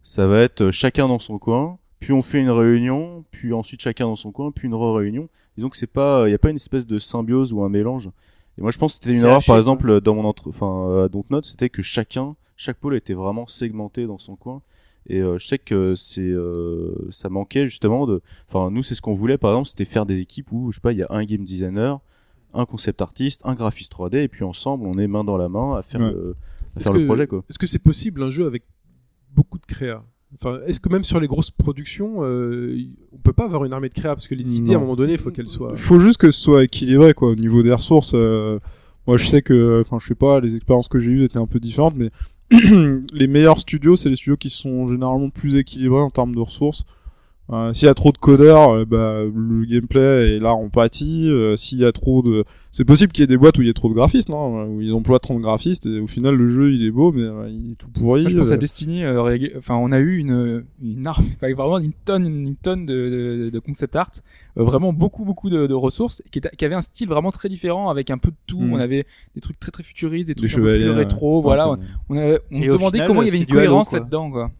ça 0.00 0.28
va 0.28 0.42
être 0.42 0.62
euh, 0.62 0.70
chacun 0.70 1.08
dans 1.08 1.18
son 1.18 1.40
coin, 1.40 1.78
puis 1.98 2.12
on 2.12 2.22
fait 2.22 2.40
une 2.40 2.50
réunion, 2.50 3.24
puis 3.32 3.52
ensuite 3.52 3.82
chacun 3.82 4.04
dans 4.04 4.14
son 4.16 4.30
coin, 4.30 4.52
puis 4.52 4.68
une 4.68 4.74
re-réunion. 4.76 5.28
Disons 5.56 5.70
que 5.70 5.76
c'est 5.76 5.88
pas, 5.88 6.28
il 6.28 6.30
y 6.30 6.34
a 6.34 6.38
pas 6.38 6.50
une 6.50 6.56
espèce 6.56 6.86
de 6.86 7.00
symbiose 7.00 7.52
ou 7.52 7.64
un 7.64 7.68
mélange. 7.68 8.08
Et 8.58 8.62
moi 8.62 8.70
je 8.70 8.78
pense 8.78 8.98
que 8.98 9.04
c'était 9.04 9.18
une 9.18 9.24
erreur, 9.24 9.42
par 9.46 9.56
exemple, 9.56 10.00
dans 10.00 10.14
mon 10.14 10.24
entre, 10.24 10.48
enfin 10.48 11.04
à 11.04 11.08
Dontnod, 11.08 11.44
c'était 11.44 11.70
que 11.70 11.82
chacun, 11.82 12.36
chaque 12.56 12.76
pôle 12.78 12.94
était 12.96 13.14
vraiment 13.14 13.46
segmenté 13.46 14.06
dans 14.06 14.18
son 14.18 14.36
coin. 14.36 14.62
Et 15.08 15.20
euh, 15.20 15.36
je 15.38 15.46
sais 15.48 15.58
que 15.58 15.94
c'est 15.96 16.20
euh, 16.20 16.94
ça 17.10 17.28
manquait 17.28 17.66
justement 17.66 18.06
de 18.06 18.22
enfin 18.48 18.70
nous 18.70 18.84
c'est 18.84 18.94
ce 18.94 19.02
qu'on 19.02 19.12
voulait 19.14 19.36
par 19.36 19.50
exemple 19.50 19.68
c'était 19.68 19.84
faire 19.84 20.06
des 20.06 20.20
équipes 20.20 20.52
où 20.52 20.70
je 20.70 20.76
sais 20.76 20.80
pas 20.80 20.92
il 20.92 20.98
y 20.98 21.02
a 21.02 21.08
un 21.10 21.24
game 21.24 21.42
designer 21.42 21.98
un 22.54 22.66
concept 22.66 23.02
artiste 23.02 23.40
un 23.44 23.54
graphiste 23.54 23.92
3D 23.92 24.18
et 24.18 24.28
puis 24.28 24.44
ensemble 24.44 24.86
on 24.86 24.96
est 24.98 25.08
main 25.08 25.24
dans 25.24 25.36
la 25.36 25.48
main 25.48 25.74
à 25.76 25.82
faire 25.82 26.00
Ouais. 26.02 26.12
le 26.12 26.36
à 26.76 26.80
faire 26.80 26.92
que- 26.92 26.98
le 26.98 27.06
projet 27.06 27.26
quoi 27.26 27.42
Est-ce 27.50 27.58
que 27.58 27.66
c'est 27.66 27.80
possible 27.80 28.22
un 28.22 28.30
jeu 28.30 28.46
avec 28.46 28.62
beaucoup 29.34 29.58
de 29.58 29.66
créa 29.66 30.04
Enfin, 30.34 30.58
est-ce 30.66 30.80
que 30.80 30.88
même 30.88 31.04
sur 31.04 31.20
les 31.20 31.26
grosses 31.26 31.50
productions, 31.50 32.24
euh, 32.24 32.76
on 33.12 33.18
peut 33.18 33.32
pas 33.32 33.44
avoir 33.44 33.64
une 33.64 33.72
armée 33.72 33.88
de 33.88 33.94
créa 33.94 34.14
parce 34.14 34.26
que 34.26 34.34
les 34.34 34.56
idées, 34.56 34.72
à 34.74 34.76
un 34.78 34.80
moment 34.80 34.96
donné, 34.96 35.12
il 35.12 35.18
faut 35.18 35.30
qu'elles 35.30 35.48
soient. 35.48 35.72
Il 35.72 35.78
faut 35.78 36.00
juste 36.00 36.16
que 36.16 36.30
ce 36.30 36.40
soit 36.40 36.64
équilibré 36.64 37.12
quoi 37.14 37.28
au 37.28 37.34
niveau 37.34 37.62
des 37.62 37.72
ressources. 37.72 38.12
euh, 38.14 38.58
moi 39.06 39.16
je 39.16 39.26
sais 39.26 39.42
que, 39.42 39.80
enfin 39.84 39.98
je 40.00 40.06
sais 40.06 40.14
pas, 40.14 40.40
les 40.40 40.56
expériences 40.56 40.88
que 40.88 40.98
j'ai 41.00 41.10
eues 41.10 41.24
étaient 41.24 41.40
un 41.40 41.46
peu 41.46 41.58
différentes, 41.60 41.94
mais 41.96 42.10
les 43.12 43.26
meilleurs 43.26 43.58
studios 43.58 43.96
c'est 43.96 44.08
les 44.08 44.16
studios 44.16 44.36
qui 44.36 44.50
sont 44.50 44.88
généralement 44.88 45.28
plus 45.30 45.56
équilibrés 45.56 46.00
en 46.00 46.10
termes 46.10 46.34
de 46.34 46.40
ressources. 46.40 46.84
Euh, 47.52 47.72
S'il 47.74 47.86
y 47.86 47.90
a 47.90 47.94
trop 47.94 48.12
de 48.12 48.18
codeurs, 48.18 48.70
euh, 48.70 48.84
bah, 48.86 49.20
le 49.24 49.64
gameplay 49.66 50.36
est 50.36 50.38
là 50.38 50.54
en 50.54 50.68
pâtit. 50.70 51.28
Euh, 51.28 51.54
S'il 51.56 51.78
y 51.78 51.84
a 51.84 51.92
trop 51.92 52.22
de, 52.22 52.44
c'est 52.70 52.84
possible 52.86 53.12
qu'il 53.12 53.22
y 53.22 53.24
ait 53.24 53.26
des 53.26 53.36
boîtes 53.36 53.58
où 53.58 53.62
il 53.62 53.66
y 53.66 53.70
ait 53.70 53.74
trop 53.74 53.90
de 53.90 53.94
graphistes, 53.94 54.30
hein, 54.30 54.66
où 54.68 54.80
ils 54.80 54.92
emploient 54.94 55.18
30 55.18 55.42
graphistes 55.42 55.84
et 55.84 56.00
au 56.00 56.06
final 56.06 56.34
le 56.34 56.48
jeu 56.48 56.72
il 56.72 56.82
est 56.86 56.90
beau 56.90 57.12
mais 57.12 57.24
euh, 57.24 57.48
il 57.50 57.72
est 57.72 57.74
tout 57.74 57.88
pourri. 57.90 58.22
Moi, 58.22 58.30
je 58.30 58.38
pense 58.38 58.50
euh. 58.50 58.54
à 58.54 58.56
Destiny. 58.56 59.04
euh, 59.04 59.48
enfin, 59.58 59.74
on 59.76 59.92
a 59.92 59.98
eu 59.98 60.16
une 60.16 60.64
une 60.82 61.06
arme, 61.06 61.24
enfin, 61.36 61.52
vraiment 61.52 61.78
une 61.78 61.92
tonne, 61.92 62.24
une 62.26 62.56
tonne 62.56 62.86
de, 62.86 62.94
de, 63.44 63.50
de 63.50 63.58
concept 63.58 63.96
art, 63.96 64.10
euh, 64.56 64.62
vraiment 64.62 64.94
beaucoup, 64.94 65.24
beaucoup 65.26 65.50
de, 65.50 65.66
de 65.66 65.74
ressources, 65.74 66.22
qui, 66.30 66.40
qui 66.56 66.64
avait 66.64 66.74
un 66.74 66.80
style 66.80 67.08
vraiment 67.08 67.32
très 67.32 67.50
différent, 67.50 67.90
avec 67.90 68.10
un 68.10 68.16
peu 68.18 68.30
de 68.30 68.36
tout. 68.46 68.60
Mm. 68.60 68.72
On 68.72 68.78
avait 68.78 69.04
des 69.34 69.40
trucs 69.42 69.60
très 69.60 69.70
très 69.70 69.82
futuristes, 69.82 70.28
des 70.28 70.34
Des 70.34 70.38
trucs 70.48 70.52
un 70.52 70.62
peu 70.62 70.78
plus 70.78 70.88
ouais. 70.88 70.94
rétro. 70.96 71.42
Voilà, 71.42 71.70
Ouais, 71.72 71.78
on, 72.08 72.16
a- 72.16 72.38
on 72.50 72.62
Et 72.62 72.66
se 72.66 72.72
demandait 72.72 72.92
final, 72.98 73.08
comment 73.08 73.20
il 73.22 73.26
y 73.26 73.28
avait 73.28 73.38
une 73.40 73.46
cohérence 73.46 73.92
là-dedans, 73.92 74.30
quoi. 74.30 74.50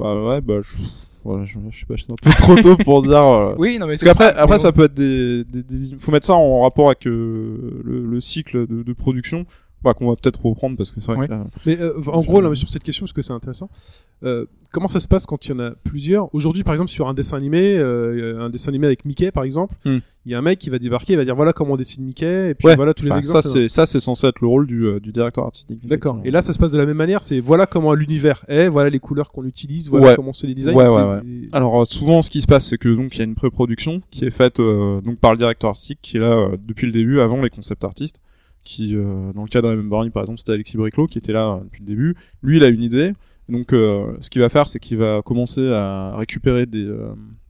Bah 0.00 0.20
ouais, 0.24 0.40
bah 0.40 0.54
je, 0.62 0.72
voilà, 1.24 1.44
je, 1.44 1.58
je 1.70 1.78
sais 1.78 1.86
pas, 1.86 1.94
c'est 1.96 2.10
un 2.12 2.16
peu 2.20 2.30
trop 2.30 2.56
tôt 2.56 2.76
pour 2.76 3.02
dire. 3.02 3.16
euh, 3.22 3.54
Oui, 3.58 3.78
non, 3.78 3.86
mais 3.86 3.92
Parce 3.92 4.00
c'est 4.00 4.06
qu'après, 4.06 4.34
après, 4.34 4.56
mais 4.56 4.58
ça 4.58 4.70
bon, 4.72 4.76
peut 4.78 4.84
être 4.84 4.94
des, 4.94 5.44
des, 5.44 5.62
des- 5.62 5.96
faut 5.98 6.10
mettre 6.10 6.26
ça 6.26 6.34
en 6.34 6.62
rapport 6.62 6.86
avec 6.86 7.06
euh, 7.06 7.80
le, 7.84 8.04
le 8.06 8.20
cycle 8.20 8.66
de, 8.66 8.82
de 8.82 8.92
production, 8.92 9.44
bah, 9.84 9.94
qu'on 9.94 10.08
va 10.08 10.16
peut-être 10.16 10.44
reprendre 10.44 10.76
parce 10.76 10.90
que 10.90 11.00
c'est 11.00 11.06
vrai 11.06 11.16
Ouais. 11.18 11.26
que 11.26 11.32
là, 11.32 11.44
Mais 11.66 11.80
euh, 11.80 11.94
en 12.06 12.20
gros, 12.22 12.40
là, 12.40 12.48
mais 12.48 12.56
sur 12.56 12.68
cette 12.68 12.82
question, 12.84 13.04
parce 13.04 13.12
que 13.12 13.22
c'est 13.22 13.32
intéressant, 13.32 13.68
euh, 14.24 14.46
comment 14.70 14.88
ça 14.88 15.00
se 15.00 15.08
passe 15.08 15.26
quand 15.26 15.44
il 15.46 15.50
y 15.50 15.52
en 15.54 15.58
a 15.58 15.72
plusieurs? 15.84 16.32
Aujourd'hui, 16.34 16.62
par 16.62 16.74
exemple, 16.74 16.90
sur 16.90 17.08
un 17.08 17.14
dessin 17.14 17.36
animé, 17.36 17.76
euh, 17.76 18.40
un 18.40 18.50
dessin 18.50 18.68
animé 18.70 18.86
avec 18.86 19.04
Mickey, 19.04 19.30
par 19.32 19.42
exemple, 19.44 19.74
il 19.84 19.90
Hmm. 19.92 20.00
y 20.26 20.34
a 20.34 20.38
un 20.38 20.42
mec 20.42 20.58
qui 20.60 20.70
va 20.70 20.78
débarquer, 20.78 21.14
il 21.14 21.16
va 21.16 21.24
dire 21.24 21.34
voilà 21.34 21.52
comment 21.52 21.72
on 21.72 21.76
dessine 21.76 22.04
Mickey, 22.04 22.50
et 22.50 22.54
puis 22.54 22.68
Ouais. 22.68 22.76
voilà 22.76 22.94
tous 22.94 23.04
les 23.04 23.10
bah, 23.10 23.18
exemples. 23.18 23.42
ça 23.42 23.48
c'est 23.48 23.68
ça 23.68 23.86
c'est 23.86 23.98
censé 24.00 24.26
être 24.28 24.40
le 24.40 24.46
rôle 24.46 24.66
du, 24.68 24.84
euh, 24.86 25.00
du 25.00 25.10
directeur 25.10 25.44
artistique. 25.44 25.84
D'accord. 25.86 26.20
Et 26.24 26.30
là, 26.30 26.42
ça 26.42 26.52
se 26.52 26.58
passe 26.58 26.70
de 26.70 26.78
la 26.78 26.86
même 26.86 26.96
manière. 26.96 27.24
C'est 27.24 27.40
voilà 27.40 27.66
comment 27.66 27.94
l'univers 27.94 28.44
est, 28.48 28.68
voilà 28.68 28.88
les 28.90 29.00
couleurs 29.00 29.30
qu'on 29.32 29.44
utilise, 29.44 29.88
voilà 29.90 30.08
Ouais. 30.10 30.14
comment 30.16 30.32
c'est 30.32 30.46
les 30.46 30.54
designs. 30.54 30.74
Ouais, 30.76 30.86
ouais, 30.88 31.20
Et- 31.26 31.48
Alors 31.52 31.80
euh, 31.80 31.84
souvent, 31.84 32.22
ce 32.22 32.30
qui 32.30 32.40
se 32.40 32.46
passe, 32.46 32.66
c'est 32.66 32.78
que 32.78 32.88
donc 32.94 33.16
il 33.16 33.18
y 33.18 33.22
a 33.22 33.24
une 33.24 33.34
pré-production 33.34 34.00
qui 34.12 34.24
est 34.24 34.30
faite 34.30 34.60
euh, 34.60 35.00
donc 35.00 35.18
par 35.18 35.32
le 35.32 35.38
directeur 35.38 35.70
artistique 35.70 35.98
qui 36.02 36.18
est 36.18 36.20
là 36.20 36.32
euh, 36.36 36.56
depuis 36.64 36.86
le 36.86 36.92
début, 36.92 37.18
avant 37.20 37.42
les 37.42 37.50
concept 37.50 37.82
artistes. 37.82 38.20
Qui, 38.64 38.94
euh, 38.94 39.32
dans 39.32 39.42
le 39.42 39.48
cas 39.48 39.60
de 39.60 39.66
Remember 39.66 40.04
Me, 40.04 40.10
par 40.10 40.22
exemple, 40.22 40.38
c'était 40.38 40.52
Alexis 40.52 40.76
Briclot 40.76 41.08
qui 41.08 41.18
était 41.18 41.32
là 41.32 41.48
euh, 41.48 41.64
depuis 41.64 41.80
le 41.80 41.86
début. 41.86 42.14
Lui, 42.42 42.58
il 42.58 42.64
a 42.64 42.68
une 42.68 42.82
idée. 42.82 43.12
Donc, 43.48 43.72
euh, 43.72 44.16
ce 44.20 44.30
qu'il 44.30 44.40
va 44.40 44.48
faire, 44.48 44.68
c'est 44.68 44.78
qu'il 44.78 44.98
va 44.98 45.20
commencer 45.22 45.68
à 45.72 46.14
récupérer 46.16 46.66
des, 46.66 46.88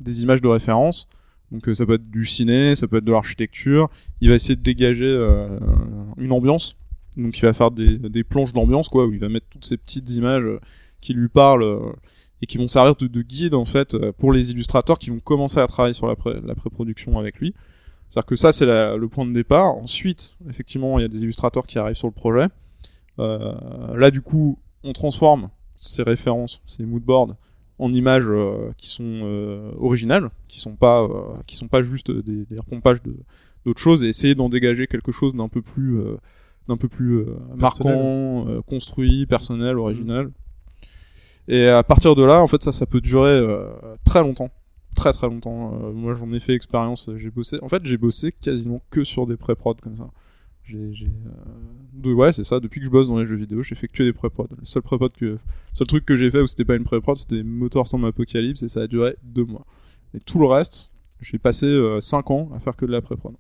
des 0.01 0.23
images 0.23 0.41
de 0.41 0.49
référence. 0.49 1.07
Donc, 1.51 1.69
ça 1.75 1.85
peut 1.85 1.95
être 1.95 2.11
du 2.11 2.25
ciné, 2.25 2.75
ça 2.77 2.89
peut 2.89 2.97
être 2.97 3.05
de 3.05 3.13
l'architecture. 3.13 3.91
Il 4.23 4.31
va 4.31 4.35
essayer 4.37 4.57
de 4.57 4.63
dégager 4.63 5.13
une 6.17 6.33
ambiance. 6.33 6.77
Donc, 7.19 7.39
il 7.39 7.43
va 7.43 7.53
faire 7.53 7.71
des, 7.71 7.99
des 7.99 8.25
planches 8.25 8.55
d'ambiance, 8.55 8.89
quoi, 8.89 9.07
où 9.07 9.13
il 9.13 9.19
va 9.19 9.29
mettre 9.29 9.47
toutes 9.51 9.67
ces 9.67 9.77
petites 9.77 10.09
images 10.11 10.49
qui 11.03 11.13
lui 11.13 11.29
parlent. 11.29 11.93
et 12.41 12.47
qui 12.47 12.59
vont 12.59 12.69
servir 12.69 12.97
de, 12.97 13.07
de 13.07 13.23
guide 13.23 13.55
en 13.55 13.65
fait 13.65 13.97
pour 14.19 14.33
les 14.33 14.51
illustrateurs 14.51 14.99
qui 14.99 15.11
vont 15.11 15.21
commencer 15.21 15.59
à 15.61 15.67
travailler 15.67 15.95
sur 15.95 16.09
la, 16.09 16.17
pré- 16.17 16.41
la 16.45 16.55
pré-production 16.55 17.19
avec 17.19 17.39
lui. 17.39 17.55
C'est-à-dire 18.13 18.27
que 18.27 18.37
ça 18.37 18.53
c'est 18.53 18.67
le 18.67 19.07
point 19.09 19.25
de 19.25 19.33
départ. 19.33 19.75
Ensuite, 19.75 20.37
effectivement, 20.51 20.99
il 20.99 21.03
y 21.03 21.05
a 21.07 21.09
des 21.09 21.23
illustrateurs 21.23 21.67
qui 21.67 21.79
arrivent 21.79 21.97
sur 21.97 22.09
le 22.09 22.13
projet. 22.13 22.47
Euh, 23.19 23.55
là, 23.97 24.11
du 24.11 24.21
coup, 24.21 24.59
on 24.85 24.93
transforme 24.93 25.49
ces 25.77 26.03
références, 26.03 26.61
ces 26.67 26.85
moodboards, 26.85 27.37
en 27.79 27.91
images 27.91 28.29
euh, 28.29 28.71
qui 28.77 28.89
sont 28.89 29.03
euh, 29.23 29.73
originales, 29.79 30.29
qui 30.47 30.61
sont 30.61 30.77
pas, 30.77 31.03
euh, 31.03 31.23
qui 31.47 31.57
sont 31.57 31.69
pas 31.69 31.81
juste 31.81 32.11
des, 32.11 32.45
des 32.45 32.57
repompages 32.57 33.03
de 33.03 33.17
d'autres 33.65 33.81
choses, 33.81 34.05
et 34.05 34.09
essayer 34.09 34.35
d'en 34.35 34.51
dégager 34.51 34.87
quelque 34.89 35.11
chose 35.11 35.35
d'un 35.35 35.49
peu 35.49 35.63
plus, 35.63 35.99
euh, 35.99 36.17
d'un 36.69 36.77
peu 36.77 36.89
plus 36.89 37.25
marquant, 37.57 38.47
euh, 38.47 38.61
construit, 38.61 39.25
personnel, 39.25 39.79
original. 39.79 40.31
Et 41.49 41.67
à 41.67 41.83
partir 41.83 42.15
de 42.15 42.25
là, 42.25 42.43
en 42.43 42.47
fait, 42.47 42.63
ça, 42.63 42.73
ça 42.73 42.85
peut 42.85 43.01
durer 43.01 43.31
euh, 43.31 43.71
très 44.05 44.21
longtemps, 44.21 44.51
très 44.95 45.13
très 45.13 45.29
longtemps. 45.29 45.75
Euh, 45.75 45.93
moi, 45.93 46.15
j'en 46.15 46.33
ai 46.33 46.41
fait 46.41 46.55
expérience. 46.55 47.11
J'ai 47.17 47.31
bossé. 47.31 47.59
En 47.63 47.69
fait, 47.69 47.85
j'ai 47.85 47.97
bossé 47.97 48.33
quasiment 48.33 48.83
que 48.91 49.05
sur 49.05 49.27
des 49.27 49.37
pré-prod 49.37 49.81
comme 49.81 49.97
ça. 49.97 50.11
J'ai, 50.65 51.09
euh, 52.05 52.15
ouais, 52.15 52.33
c'est 52.33 52.45
ça. 52.45 52.61
Depuis 52.61 52.81
que 52.81 52.87
je 52.87 52.91
bosse 52.91 53.09
dans 53.09 53.19
les 53.19 53.27
jeux 53.27 53.37
vidéo, 53.37 53.63
j'ai 53.63 53.75
fait 53.75 53.89
que 53.89 54.03
des 54.03 54.13
pré-prod. 54.13 54.49
Le 54.59 54.65
seul 54.65 54.83
pré-prod 54.83 55.13
que, 55.13 55.39
seul 55.73 55.87
truc 55.87 56.05
que 56.05 56.17
j'ai 56.17 56.31
fait 56.31 56.41
où 56.41 56.47
c'était 56.47 56.65
pas 56.65 56.77
une 56.77 56.85
pré-prod, 56.85 57.17
c'était 57.17 57.43
Motorstorm 57.43 58.05
Apocalypse 58.05 58.63
et 58.63 58.69
ça 58.69 58.83
a 58.83 58.87
duré 58.87 59.17
deux 59.25 59.45
mois. 59.45 59.67
Et 60.15 60.21
tout 60.21 60.39
le 60.39 60.47
reste, 60.47 60.93
j'ai 61.21 61.39
passé 61.39 61.67
euh, 61.67 62.01
cinq 62.01 62.31
ans 62.31 62.51
à 62.55 62.61
faire 62.61 62.77
que 62.77 62.87
de 62.87 62.93
la 62.93 63.01
pré-prod. 63.01 63.35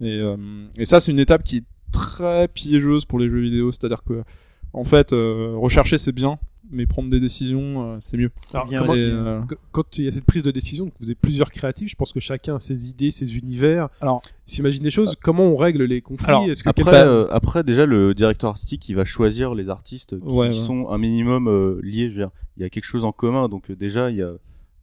Et, 0.00 0.18
euh, 0.20 0.66
et 0.76 0.84
ça, 0.84 1.00
c'est 1.00 1.12
une 1.12 1.18
étape 1.18 1.44
qui 1.44 1.58
est 1.58 1.64
très 1.92 2.48
piégeuse 2.48 3.04
pour 3.04 3.18
les 3.18 3.28
jeux 3.28 3.40
vidéo. 3.40 3.70
C'est-à-dire 3.70 4.02
que, 4.02 4.24
en 4.72 4.84
fait, 4.84 5.12
euh, 5.12 5.54
rechercher 5.56 5.98
c'est 5.98 6.12
bien, 6.12 6.38
mais 6.70 6.86
prendre 6.86 7.08
des 7.10 7.20
décisions, 7.20 7.92
euh, 7.94 7.96
c'est 8.00 8.16
mieux. 8.16 8.30
Alors, 8.52 8.66
Bien 8.66 8.80
comment- 8.80 8.94
Et, 8.94 9.02
aussi. 9.04 9.10
euh, 9.12 9.40
Qu- 9.48 9.54
quand 9.72 9.98
il 9.98 10.04
y 10.04 10.08
a 10.08 10.10
cette 10.10 10.24
prise 10.24 10.42
de 10.42 10.50
décision, 10.50 10.84
donc 10.86 10.94
vous 11.00 11.10
êtes 11.10 11.18
plusieurs 11.18 11.50
créatifs, 11.50 11.88
je 11.90 11.94
pense 11.96 12.12
que 12.12 12.20
chacun 12.20 12.56
a 12.56 12.60
ses 12.60 12.88
idées, 12.90 13.10
ses 13.10 13.36
univers, 13.36 13.88
Alors- 14.00 14.22
s'imagine 14.46 14.82
des 14.82 14.90
choses. 14.90 15.14
Comment 15.22 15.44
on 15.44 15.56
règle 15.56 15.84
les 15.84 16.00
conflits 16.00 16.26
Alors, 16.28 16.44
Est-ce 16.44 16.62
que 16.64 16.68
Après, 16.68 16.82
quelqu'un- 16.84 17.06
euh, 17.06 17.28
après 17.30 17.62
déjà 17.64 17.86
le 17.86 18.14
directeur 18.14 18.50
artistique 18.50 18.88
il 18.88 18.96
va 18.96 19.04
choisir 19.04 19.54
les 19.54 19.68
artistes 19.68 20.18
qui 20.18 20.26
Ouais, 20.26 20.48
ouais. 20.48 20.52
sont 20.52 20.88
un 20.90 20.98
minimum 20.98 21.48
euh, 21.48 21.80
liés. 21.82 22.10
Je 22.10 22.14
veux 22.16 22.22
dire, 22.22 22.30
il 22.56 22.62
y 22.62 22.66
a 22.66 22.70
quelque 22.70 22.84
chose 22.84 23.04
en 23.04 23.12
commun, 23.12 23.48
donc 23.48 23.70
euh, 23.70 23.76
déjà 23.76 24.10
il 24.10 24.16
y 24.16 24.22
a 24.22 24.32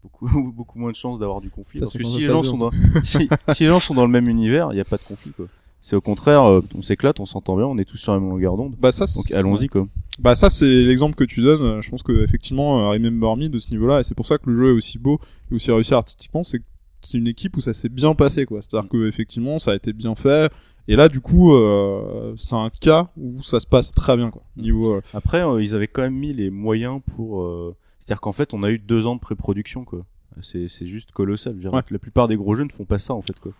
beaucoup 0.03 0.27
beaucoup 0.55 0.79
moins 0.79 0.91
de 0.91 0.95
chances 0.95 1.19
d'avoir 1.19 1.41
du 1.41 1.49
conflit. 1.49 1.79
Ça, 1.79 1.85
parce 1.85 1.97
que 1.97 2.03
si 2.03 2.19
les 2.21 2.27
gens 2.27 2.43
sont 2.43 2.57
dans 2.57 2.71
si, 3.03 3.27
si 3.53 3.63
les 3.63 3.69
gens 3.69 3.79
sont 3.79 3.93
dans 3.93 4.05
le 4.05 4.11
même 4.11 4.27
univers, 4.29 4.69
il 4.71 4.75
n'y 4.75 4.81
a 4.81 4.85
pas 4.85 4.97
de 4.97 5.03
conflit 5.03 5.31
quoi. 5.31 5.47
C'est 5.85 5.97
au 5.97 6.01
contraire, 6.01 6.45
euh, 6.45 6.61
on 6.75 6.81
s'éclate, 6.81 7.19
on 7.19 7.25
s'entend 7.25 7.57
bien, 7.57 7.65
on 7.65 7.77
est 7.77 7.83
tous 7.83 7.97
sur 7.97 8.13
la 8.13 8.19
même 8.21 8.29
longueur 8.29 8.55
d'onde. 8.55 8.73
bah 8.79 8.93
ça, 8.93 9.03
Donc 9.05 9.29
allons-y 9.33 9.67
quoi. 9.67 9.85
Bah 10.17 10.33
ça 10.33 10.49
c'est 10.49 10.65
l'exemple 10.65 11.13
que 11.15 11.25
tu 11.25 11.41
donnes. 11.41 11.81
Je 11.81 11.89
pense 11.89 12.03
que 12.03 12.23
effectivement 12.23 12.79
euh, 12.79 12.93
Remember 12.93 13.35
Me 13.35 13.49
de 13.49 13.59
ce 13.59 13.69
niveau-là 13.71 13.99
et 13.99 14.03
c'est 14.03 14.15
pour 14.15 14.25
ça 14.25 14.37
que 14.37 14.49
le 14.49 14.57
jeu 14.57 14.69
est 14.69 14.77
aussi 14.77 14.97
beau 14.97 15.19
et 15.51 15.55
aussi 15.55 15.71
réussi 15.71 15.93
artistiquement, 15.93 16.43
c'est 16.45 16.61
c'est 17.01 17.17
une 17.17 17.27
équipe 17.27 17.57
où 17.57 17.59
ça 17.61 17.73
s'est 17.73 17.89
bien 17.89 18.15
passé 18.15 18.45
quoi. 18.45 18.61
C'est-à-dire 18.61 18.87
que 18.89 19.09
effectivement 19.09 19.59
ça 19.59 19.71
a 19.71 19.75
été 19.75 19.91
bien 19.91 20.15
fait 20.15 20.49
et 20.87 20.95
là 20.95 21.09
du 21.09 21.19
coup 21.19 21.53
euh, 21.53 22.33
c'est 22.37 22.55
un 22.55 22.69
cas 22.69 23.09
où 23.17 23.43
ça 23.43 23.59
se 23.59 23.67
passe 23.67 23.91
très 23.91 24.15
bien 24.15 24.29
quoi. 24.29 24.43
Niveau 24.55 24.93
euh, 24.93 25.01
Après, 25.13 25.43
ils 25.61 25.75
avaient 25.75 25.89
quand 25.89 26.03
même 26.03 26.15
mis 26.15 26.31
les 26.33 26.49
moyens 26.49 27.01
pour. 27.13 27.45
C'est-à-dire 27.99 28.21
qu'en 28.21 28.31
fait, 28.33 28.53
on 28.53 28.63
a 28.63 28.69
eu 28.69 28.79
deux 28.79 29.05
ans 29.05 29.15
de 29.15 29.21
pré-production, 29.21 29.85
quoi. 29.85 30.05
C'est 30.41 30.67
c'est 30.67 30.87
juste 30.87 31.11
colossal. 31.11 31.53
Je 31.53 31.57
veux 31.57 31.61
dire, 31.63 31.73
Ouais. 31.73 31.81
La 31.89 31.99
plupart 31.99 32.27
des 32.27 32.35
gros 32.35 32.53
jeux 32.53 32.65
ne 32.65 32.71
font 32.71 32.83
pas 32.83 32.99
ça, 32.99 33.13
en 33.13 33.21
fait, 33.21 33.39
quoi. 33.39 33.53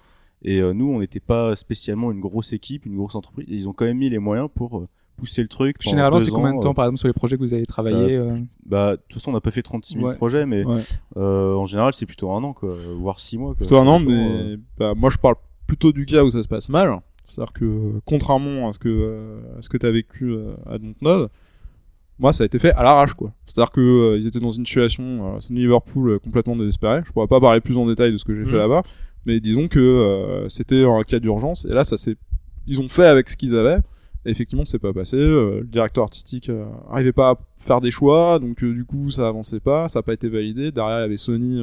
Et 0.44 0.60
euh, 0.60 0.74
nous, 0.74 0.90
on 0.90 1.00
n'était 1.00 1.20
pas 1.22 1.56
spécialement 1.56 2.12
une 2.12 2.20
grosse 2.20 2.54
équipe, 2.54 2.86
une 2.86 2.96
grosse 2.98 3.16
entreprise. 3.16 3.46
Ils 3.50 3.68
ont 3.70 3.74
quand 3.74 3.86
même 3.86 3.98
mis 3.98 4.10
les 4.10 4.20
moyens 4.20 4.50
pour 4.54 4.78
euh, 4.80 4.88
pousser 5.16 5.42
le 5.42 5.48
truc. 5.48 5.78
Généralement, 5.82 6.20
c'est 6.20 6.32
combien 6.32 6.54
de 6.54 6.60
temps, 6.60 6.72
euh, 6.72 6.74
par 6.74 6.86
exemple, 6.86 7.00
sur 7.00 7.08
les 7.08 7.14
projets 7.14 7.38
que 7.38 7.42
vous 7.42 7.54
avez 7.54 7.66
travaillé 7.66 8.18
euh, 8.18 8.38
Bah, 8.66 8.92
de 8.98 9.02
toute 9.02 9.14
façon, 9.14 9.30
on 9.32 9.34
n'a 9.34 9.42
pas 9.42 9.52
fait 9.52 9.62
36 9.62 9.94
000 9.94 10.06
Ouais. 10.06 10.16
projets, 10.16 10.46
mais 10.46 10.66
Ouais. 10.66 10.82
euh, 11.18 11.54
en 11.56 11.66
général, 11.66 11.94
c'est 11.94 12.06
plutôt 12.06 12.32
un 12.32 12.44
an, 12.44 12.52
quoi, 12.54 12.74
voire 12.98 13.20
six 13.20 13.38
mois. 13.38 13.50
Quoi. 13.52 13.58
plutôt 13.66 13.78
un 13.78 13.88
an 13.88 14.00
mais 14.00 14.12
euh, 14.12 14.58
bah, 14.78 14.94
moi 14.96 15.10
je 15.10 15.18
parle 15.18 15.36
plutôt 15.68 15.92
du 15.94 16.06
cas 16.06 16.24
où 16.24 16.30
ça 16.32 16.44
se 16.44 16.48
passe 16.48 16.68
mal. 16.68 17.00
C'est-à-dire 17.26 17.54
que 17.54 18.00
contrairement 18.04 18.68
à 18.68 18.74
ce 18.74 18.80
que 18.80 18.90
euh, 18.90 19.58
à 19.58 19.62
ce 19.62 19.70
que 19.70 19.78
t'as 19.78 19.92
vécu 19.92 20.26
euh, 20.32 20.56
à 20.66 20.78
Dontnod, 20.78 21.30
moi 22.20 22.34
ça 22.34 22.44
a 22.44 22.46
été 22.46 22.60
fait 22.60 22.74
à 22.74 22.84
l'arrache 22.84 23.14
quoi. 23.14 23.32
C'est-à-dire 23.46 23.72
que 23.72 23.80
euh, 23.80 24.18
ils 24.18 24.28
étaient 24.28 24.42
dans 24.42 24.52
une 24.52 24.66
situation 24.66 25.36
euh, 25.36 25.40
Sony 25.40 25.62
Liverpool 25.62 26.10
euh, 26.10 26.20
complètement 26.20 26.58
désespérée. 26.58 27.02
Je 27.06 27.12
pourrais 27.14 27.28
pas 27.28 27.40
parler 27.40 27.62
plus 27.62 27.78
en 27.78 27.86
détail 27.88 28.12
de 28.12 28.18
ce 28.18 28.26
que 28.26 28.36
j'ai 28.36 28.44
fait 28.46 28.58
là-bas, 28.58 28.82
mais 29.26 29.40
disons 29.40 29.68
que 29.68 29.80
euh, 29.80 30.50
c'était 30.50 30.86
un 30.86 31.04
cas 31.04 31.20
d'urgence 31.20 31.66
et 31.66 31.74
là 31.74 31.84
ça 31.84 31.98
s'est 31.98 32.18
ils 32.68 32.80
ont 32.80 32.90
fait 32.90 33.06
avec 33.06 33.30
ce 33.30 33.38
qu'ils 33.38 33.56
avaient. 33.58 33.80
Et 34.26 34.32
effectivement, 34.32 34.64
c'est 34.64 34.80
pas 34.80 34.94
passé. 34.94 35.18
Euh, 35.18 35.60
le 35.60 35.68
directeur 35.68 36.06
artistique 36.06 36.48
euh, 36.48 36.64
arrivait 36.90 37.12
pas 37.12 37.32
à 37.32 37.40
faire 37.58 37.82
des 37.82 37.92
choix, 37.92 38.40
donc 38.40 38.64
euh, 38.64 38.74
du 38.74 38.86
coup, 38.86 39.10
ça 39.10 39.28
avançait 39.28 39.60
pas, 39.60 39.90
ça 39.90 40.00
a 40.00 40.02
pas 40.02 40.14
été 40.14 40.30
validé. 40.30 40.72
Derrière, 40.72 41.00
il 41.00 41.02
y 41.02 41.04
avait 41.04 41.18
Sony 41.18 41.62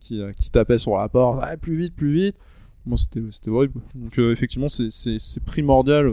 qui, 0.00 0.20
qui 0.36 0.50
tapait 0.50 0.76
sur 0.76 0.98
la 0.98 1.08
porte, 1.08 1.40
ah, 1.42 1.56
plus 1.56 1.76
vite, 1.76 1.96
plus 1.96 2.12
vite. 2.12 2.36
Bon, 2.84 2.98
c'était 2.98 3.22
c'était 3.30 3.48
horrible. 3.48 3.80
Donc 3.94 4.18
effectivement, 4.18 4.68
c'est 4.68 4.90
c'est 4.90 5.18
c'est 5.18 5.42
primordial 5.42 6.12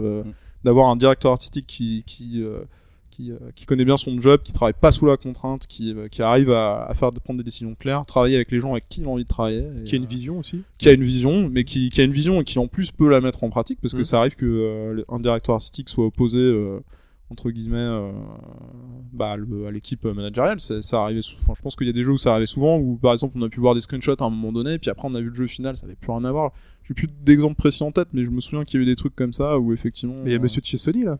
Mm. 0.62 0.64
d'avoir 0.64 0.88
un 0.88 0.96
directeur 0.96 1.32
artistique 1.32 1.66
qui 1.66 2.02
qui 2.06 2.42
euh, 2.42 2.64
qui, 3.12 3.30
euh, 3.30 3.36
qui 3.54 3.66
connaît 3.66 3.84
bien 3.84 3.96
son 3.96 4.20
job, 4.20 4.40
qui 4.42 4.52
travaille 4.52 4.72
pas 4.72 4.90
sous 4.90 5.06
la 5.06 5.16
contrainte, 5.16 5.66
qui 5.68 5.92
euh, 5.94 6.08
qui 6.08 6.22
arrive 6.22 6.50
à, 6.50 6.84
à 6.86 6.94
faire 6.94 7.12
de 7.12 7.20
prendre 7.20 7.38
des 7.38 7.44
décisions 7.44 7.74
claires, 7.76 8.04
travailler 8.06 8.36
avec 8.36 8.50
les 8.50 8.58
gens 8.58 8.72
avec 8.72 8.88
qui 8.88 9.00
il 9.02 9.06
a 9.06 9.10
envie 9.10 9.22
de 9.24 9.28
travailler, 9.28 9.64
et, 9.80 9.84
Qui 9.84 9.94
a 9.94 9.98
une 9.98 10.04
euh, 10.04 10.08
vision 10.08 10.38
aussi. 10.38 10.62
qui 10.78 10.88
a 10.88 10.92
une 10.92 11.04
vision, 11.04 11.48
mais 11.48 11.64
qui, 11.64 11.90
qui 11.90 12.00
a 12.00 12.04
une 12.04 12.12
vision 12.12 12.40
et 12.40 12.44
qui 12.44 12.58
en 12.58 12.66
plus 12.68 12.90
peut 12.90 13.08
la 13.08 13.20
mettre 13.20 13.44
en 13.44 13.50
pratique, 13.50 13.78
parce 13.80 13.92
que 13.92 13.98
Mhm. 13.98 14.04
ça 14.04 14.18
arrive 14.18 14.34
que 14.34 15.04
un 15.08 15.20
directeur 15.20 15.54
artistique 15.54 15.88
soit 15.90 16.06
opposé 16.06 16.40
entre 17.30 17.50
guillemets 17.50 17.78
euh, 17.78 18.12
bah, 19.12 19.36
le- 19.36 19.66
à 19.66 19.70
l'équipe 19.70 20.04
managériale. 20.04 20.60
Ça, 20.60 20.82
ça 20.82 21.02
arrivait. 21.02 21.20
Enfin, 21.40 21.54
je 21.56 21.62
pense 21.62 21.76
qu'il 21.76 21.86
y 21.86 21.90
a 21.90 21.92
des 21.94 22.02
jeux 22.02 22.12
où 22.12 22.18
ça 22.18 22.32
arrivait 22.32 22.44
souvent, 22.46 22.78
où 22.78 22.96
par 22.96 23.12
exemple 23.12 23.34
on 23.38 23.42
a 23.42 23.48
pu 23.48 23.60
voir 23.60 23.74
des 23.74 23.80
screenshots 23.80 24.16
à 24.20 24.24
un 24.24 24.30
moment 24.30 24.52
donné, 24.52 24.78
puis 24.78 24.90
après 24.90 25.08
on 25.08 25.14
a 25.14 25.20
vu 25.20 25.28
le 25.28 25.34
jeu 25.34 25.46
final, 25.46 25.76
ça 25.76 25.86
avait 25.86 25.94
plus 25.96 26.10
rien 26.12 26.24
à 26.24 26.32
voir. 26.32 26.52
J'ai 26.84 26.94
plus 26.94 27.08
d'exemples 27.24 27.54
précis 27.56 27.82
en 27.84 27.90
tête, 27.90 28.08
mais 28.12 28.24
je 28.24 28.30
me 28.30 28.40
souviens 28.40 28.64
qu'il 28.64 28.80
y 28.80 28.82
a 28.82 28.84
eu 28.84 28.86
des 28.86 28.96
trucs 28.96 29.14
comme 29.14 29.32
ça 29.32 29.58
où 29.58 29.72
effectivement. 29.72 30.16
Mais 30.24 30.30
il 30.30 30.32
y 30.32 30.36
a 30.36 30.38
monsieur 30.40 30.60
Sony 30.76 31.04
là, 31.04 31.18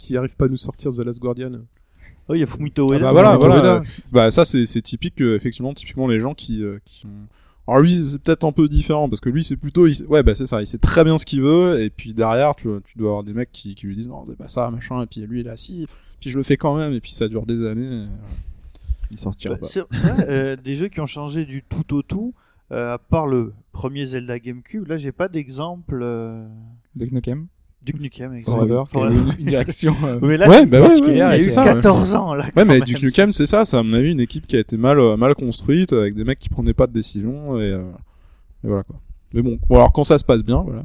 qui 0.00 0.16
arrive 0.16 0.34
pas 0.36 0.46
à 0.46 0.48
nous 0.48 0.56
sortir 0.56 0.92
The 0.92 1.04
Last 1.04 1.20
Guardian. 1.20 1.52
Oh, 2.28 2.34
il 2.34 2.40
y 2.40 2.42
a 2.42 2.46
Fumito 2.46 2.90
Ah 2.90 2.94
Ueda. 2.96 3.04
bah 3.06 3.12
voilà, 3.12 3.30
Fumito 3.32 3.48
voilà. 3.48 3.74
Ueda. 3.78 3.86
bah 4.12 4.30
ça 4.30 4.44
c'est 4.44 4.66
c'est 4.66 4.82
typique 4.82 5.20
euh, 5.20 5.36
effectivement 5.36 5.74
typiquement 5.74 6.06
les 6.08 6.20
gens 6.20 6.34
qui 6.34 6.62
euh, 6.62 6.78
qui 6.84 7.00
sont 7.00 7.08
alors 7.68 7.80
lui 7.82 7.92
c'est 7.92 8.18
peut-être 8.20 8.44
un 8.44 8.52
peu 8.52 8.68
différent 8.68 9.08
parce 9.08 9.20
que 9.20 9.28
lui 9.28 9.42
c'est 9.44 9.56
plutôt 9.56 9.86
il 9.86 10.04
ouais 10.06 10.22
bah 10.22 10.34
c'est 10.34 10.46
ça 10.46 10.60
il 10.60 10.66
sait 10.66 10.78
très 10.78 11.04
bien 11.04 11.18
ce 11.18 11.24
qu'il 11.26 11.42
veut 11.42 11.82
et 11.82 11.90
puis 11.90 12.14
derrière 12.14 12.54
tu 12.54 12.68
tu 12.84 12.98
dois 12.98 13.08
avoir 13.10 13.24
des 13.24 13.32
mecs 13.32 13.50
qui, 13.52 13.74
qui 13.74 13.86
lui 13.86 13.96
disent 13.96 14.08
non 14.08 14.24
c'est 14.26 14.36
pas 14.36 14.48
ça 14.48 14.70
machin 14.70 15.02
et 15.02 15.06
puis 15.06 15.20
lui 15.22 15.40
il 15.40 15.46
est 15.48 15.56
si 15.56 15.86
puis 16.20 16.30
je 16.30 16.36
le 16.38 16.44
fais 16.44 16.56
quand 16.56 16.76
même 16.76 16.92
et 16.92 17.00
puis 17.00 17.12
ça 17.12 17.28
dure 17.28 17.46
des 17.46 17.66
années 17.66 18.04
et, 18.04 18.06
Il 19.10 19.18
sortira 19.18 19.54
Bah, 19.56 19.60
pas. 19.60 19.98
vrai, 19.98 20.26
euh, 20.28 20.56
des 20.56 20.74
jeux 20.76 20.88
qui 20.88 21.00
ont 21.00 21.06
changé 21.06 21.44
du 21.44 21.62
tout 21.64 21.94
au 21.94 22.02
tout, 22.02 22.32
euh, 22.70 22.94
à 22.94 22.98
part 22.98 23.26
le 23.26 23.52
premier 23.72 24.06
Zelda 24.06 24.38
GameCube, 24.38 24.86
là 24.86 24.96
j'ai 24.96 25.12
pas 25.12 25.28
d'exemple. 25.28 26.00
Euh... 26.02 26.46
Duke 27.84 28.00
Nukem. 28.00 28.42
Forever, 28.44 28.82
qui 28.90 28.96
a 28.96 29.00
Forever. 29.00 29.16
une, 29.16 29.34
une 29.40 29.46
direction. 29.46 29.94
euh, 30.04 30.18
Mais 30.22 30.36
là, 30.36 30.48
Ouais, 30.48 30.66
bah 30.66 30.80
ouais, 30.82 30.88
ouais, 30.88 30.98
il 31.08 31.16
y 31.16 31.20
a 31.22 31.36
eu 31.36 31.40
c'est 31.40 31.50
ça, 31.50 31.62
ouais. 31.64 31.74
14 31.74 32.14
ans 32.14 32.34
là. 32.34 32.44
ouais 32.44 32.50
mais 32.64 32.64
même. 32.64 32.80
Duke 32.80 33.02
Nukem 33.02 33.32
c'est 33.32 33.46
ça 33.46 33.64
c'est 33.64 33.76
à 33.76 33.82
mon 33.82 33.92
avis 33.94 34.12
une 34.12 34.20
équipe 34.20 34.46
qui 34.46 34.56
a 34.56 34.60
été 34.60 34.76
mal 34.76 34.98
euh, 34.98 35.16
mal 35.16 35.34
construite 35.34 35.92
avec 35.92 36.14
des 36.14 36.24
mecs 36.24 36.38
qui 36.38 36.48
prenaient 36.50 36.74
pas 36.74 36.86
de 36.86 36.92
décision 36.92 37.58
et, 37.58 37.62
euh, 37.70 37.82
et 38.64 38.68
voilà 38.68 38.82
quoi 38.82 38.96
mais 39.32 39.42
bon 39.42 39.58
bon, 39.68 39.76
alors 39.76 39.92
quand 39.92 40.04
ça 40.04 40.18
se 40.18 40.24
passe 40.24 40.42
bien 40.42 40.60
voilà 40.62 40.82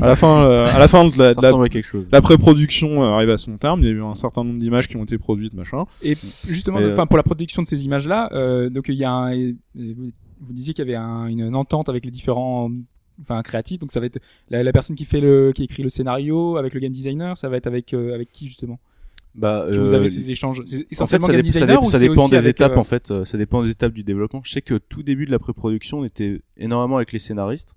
à 0.00 0.06
la 0.06 0.16
fin 0.16 0.42
euh, 0.44 0.64
à 0.74 0.78
la 0.78 0.88
fin 0.88 1.04
de 1.06 1.16
la, 1.16 1.34
de 1.34 1.40
la, 1.40 1.48
ressemble 1.48 1.66
à 1.66 1.68
quelque 1.68 1.86
chose. 1.86 2.06
La 2.10 2.20
pré-production 2.20 3.02
arrive 3.04 3.30
à 3.30 3.38
son 3.38 3.56
terme, 3.58 3.80
il 3.80 3.86
y 3.86 3.88
a 3.88 3.92
eu 3.92 4.02
un 4.02 4.14
certain 4.16 4.42
nombre 4.42 4.58
d'images 4.58 4.88
qui 4.88 4.96
ont 4.96 5.04
été 5.04 5.18
produites, 5.18 5.54
machin. 5.54 5.84
Et 6.02 6.14
justement, 6.48 6.80
enfin 6.92 7.06
pour 7.06 7.16
la 7.16 7.22
production 7.22 7.62
de 7.62 7.66
ces 7.68 7.84
images-là, 7.84 8.30
euh, 8.32 8.70
donc 8.70 8.86
il 8.88 8.94
y 8.96 9.04
a 9.04 9.12
un, 9.12 9.32
vous, 9.74 10.10
vous 10.40 10.52
disiez 10.52 10.74
qu'il 10.74 10.84
y 10.84 10.88
avait 10.88 10.96
un- 10.96 11.26
une, 11.26 11.42
une 11.42 11.54
entente 11.54 11.88
avec 11.88 12.04
les 12.04 12.10
différents, 12.10 12.70
enfin 13.20 13.42
créatifs. 13.42 13.78
Donc 13.78 13.92
ça 13.92 14.00
va 14.00 14.06
être 14.06 14.20
la, 14.48 14.62
la 14.62 14.72
personne 14.72 14.96
qui 14.96 15.04
fait 15.04 15.20
le, 15.20 15.52
qui 15.54 15.64
écrit 15.64 15.82
le 15.82 15.90
scénario 15.90 16.56
avec 16.56 16.74
le 16.74 16.80
game 16.80 16.92
designer. 16.92 17.36
Ça 17.36 17.48
va 17.48 17.56
être 17.56 17.66
avec 17.66 17.92
euh, 17.94 18.14
avec 18.14 18.30
qui 18.32 18.46
justement? 18.46 18.78
Bah, 19.34 19.66
vous 19.70 19.94
euh, 19.94 19.96
avez 19.96 20.08
ces 20.08 20.30
échanges? 20.30 20.60
En 20.60 21.06
fait, 21.06 21.20
ça, 21.22 21.32
game 21.32 21.42
dé- 21.42 21.52
ça, 21.52 21.60
designer 21.60 21.80
dé- 21.80 21.86
ou 21.86 21.90
ça 21.90 21.98
c'est 21.98 22.08
dépend 22.08 22.28
des 22.28 22.48
étapes 22.48 22.72
euh, 22.72 22.76
en 22.80 22.84
fait. 22.84 23.10
euh, 23.10 23.24
Ça 23.24 23.38
dépend 23.38 23.62
des 23.62 23.70
étapes 23.70 23.92
du 23.94 24.04
développement. 24.04 24.42
Je 24.44 24.50
sais 24.52 24.62
que 24.62 24.74
tout 24.74 25.02
début 25.02 25.24
de 25.26 25.30
la 25.30 25.38
pré-production, 25.38 26.00
on 26.00 26.04
était 26.04 26.42
énormément 26.56 26.96
avec 26.96 27.12
les 27.12 27.18
scénaristes, 27.18 27.74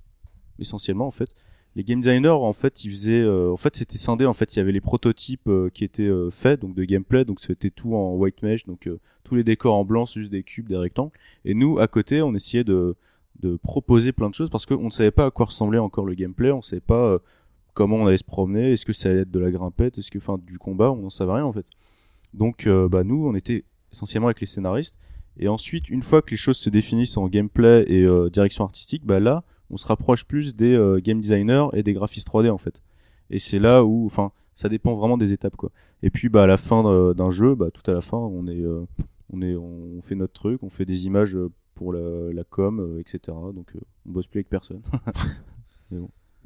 essentiellement 0.60 1.07
en 1.07 1.12
fait. 1.12 1.30
Les 1.78 1.84
game 1.84 1.99
designers, 1.99 2.30
en 2.30 2.53
fait, 2.53 2.86
ils 2.86 2.90
faisaient, 2.90 3.22
euh, 3.22 3.52
en 3.52 3.57
fait, 3.57 3.76
c'était 3.76 3.98
scindé. 3.98 4.26
En 4.26 4.32
fait, 4.34 4.56
il 4.56 4.60
y 4.60 4.62
avait 4.62 4.72
les 4.72 4.80
prototypes 4.80 5.49
euh, 5.49 5.70
qui 5.70 5.84
étaient 5.84 6.03
euh, 6.03 6.30
faits, 6.30 6.62
donc 6.62 6.74
de 6.74 6.86
gameplay, 6.86 7.26
donc 7.26 7.41
c'était 7.41 7.70
tout 7.70 7.95
en 7.95 8.16
white 8.16 8.41
mesh, 8.44 8.66
donc 8.66 8.88
euh, 8.88 8.98
tous 9.26 9.36
les 9.36 9.44
décors 9.44 9.76
en 9.76 9.84
blanc, 9.84 10.06
c'est 10.06 10.22
juste 10.22 10.32
des 10.32 10.44
cubes, 10.44 10.70
des 10.70 10.78
rectangles. 10.78 11.12
Et 11.44 11.53
nous, 11.53 11.78
à 11.78 11.88
côté, 11.88 12.22
on 12.22 12.34
essayait 12.34 12.64
de 12.64 12.95
de 13.40 13.57
proposer 13.57 14.12
plein 14.12 14.30
de 14.30 14.34
choses 14.34 14.49
parce 14.49 14.66
qu'on 14.66 14.86
ne 14.86 14.90
savait 14.90 15.12
pas 15.12 15.26
à 15.26 15.32
quoi 15.32 15.48
ressemblait 15.48 15.80
encore 15.80 16.06
le 16.06 16.14
gameplay, 16.14 16.52
on 16.52 16.62
savait 16.62 16.82
pas 16.82 17.06
euh, 17.06 17.20
comment 17.74 17.98
on 17.98 18.07
allait 18.07 18.18
se 18.18 18.24
promener, 18.24 18.74
est-ce 18.74 18.86
que 18.86 18.94
ça 18.94 19.10
allait 19.10 19.22
être 19.22 19.32
de 19.32 19.40
la 19.40 19.52
grimpette, 19.52 19.98
est-ce 19.98 20.12
que, 20.12 20.18
enfin, 20.18 20.38
du 20.38 20.57
combat, 20.57 20.91
on 20.91 20.98
n'en 20.98 21.10
savait 21.10 21.34
rien 21.34 21.45
en 21.45 21.53
fait. 21.53 21.66
Donc, 22.34 22.68
euh, 22.68 22.88
bah 22.88 23.03
nous, 23.03 23.28
on 23.28 23.36
était 23.36 23.66
essentiellement 23.91 24.28
avec 24.28 24.41
les 24.41 24.48
scénaristes. 24.48 24.95
Et 25.38 25.49
ensuite, 25.49 25.90
une 25.90 26.02
fois 26.02 26.22
que 26.22 26.32
les 26.32 26.38
choses 26.38 26.57
se 26.57 26.70
définissent 26.70 27.18
en 27.18 27.28
gameplay 27.28 27.84
et 27.88 28.03
euh, 28.03 28.30
direction 28.30 28.64
artistique, 28.64 29.06
bah 29.06 29.20
là, 29.20 29.44
on 29.70 29.78
se 29.78 29.86
rapproche 29.86 30.24
plus 30.26 30.56
des 30.56 30.78
game 31.03 31.20
designers 31.20 31.68
et 31.74 31.84
des 31.84 31.94
graphistes 31.94 32.28
3D 32.28 32.52
en 32.52 32.57
fait. 32.57 32.82
Et 33.32 33.40
c'est 33.40 33.60
là 33.60 33.84
où, 33.84 34.06
enfin, 34.06 34.32
ça 34.53 34.70
dépend 34.70 34.95
vraiment 34.95 35.18
des 35.18 35.34
étapes 35.34 35.56
quoi. 35.56 35.72
Et 36.03 36.10
puis, 36.10 36.30
bah 36.30 36.44
à 36.44 36.48
la 36.48 36.57
fin 36.57 36.84
d'un 37.14 37.32
jeu, 37.32 37.56
bah 37.56 37.72
tout 37.72 37.90
à 37.90 37.94
la 37.94 38.02
fin, 38.02 38.18
on 38.18 38.48
est, 38.48 38.64
on 39.34 39.41
est, 39.41 39.56
on 39.56 39.99
fait 40.02 40.14
notre 40.14 40.34
truc, 40.34 40.62
on 40.62 40.70
fait 40.70 40.86
des 40.86 41.07
images 41.07 41.36
pour 41.76 41.93
la, 41.93 42.34
la 42.34 42.43
com, 42.43 42.80
euh, 42.80 42.99
etc. 42.99 43.19
Donc, 43.53 43.76
euh, 43.76 43.80
on 44.07 44.11
bosse 44.11 44.27
plus 44.27 44.39
avec 44.39 44.49
personne. 44.49 44.81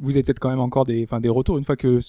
Vous 0.02 0.12
avez 0.16 0.24
peut-être 0.24 0.40
quand 0.40 0.50
même 0.50 0.62
encore 0.62 0.86
des, 0.86 1.04
enfin 1.04 1.20
des 1.20 1.28
retours 1.28 1.58
une 1.58 1.66
fois 1.66 1.76
que, 1.76 2.00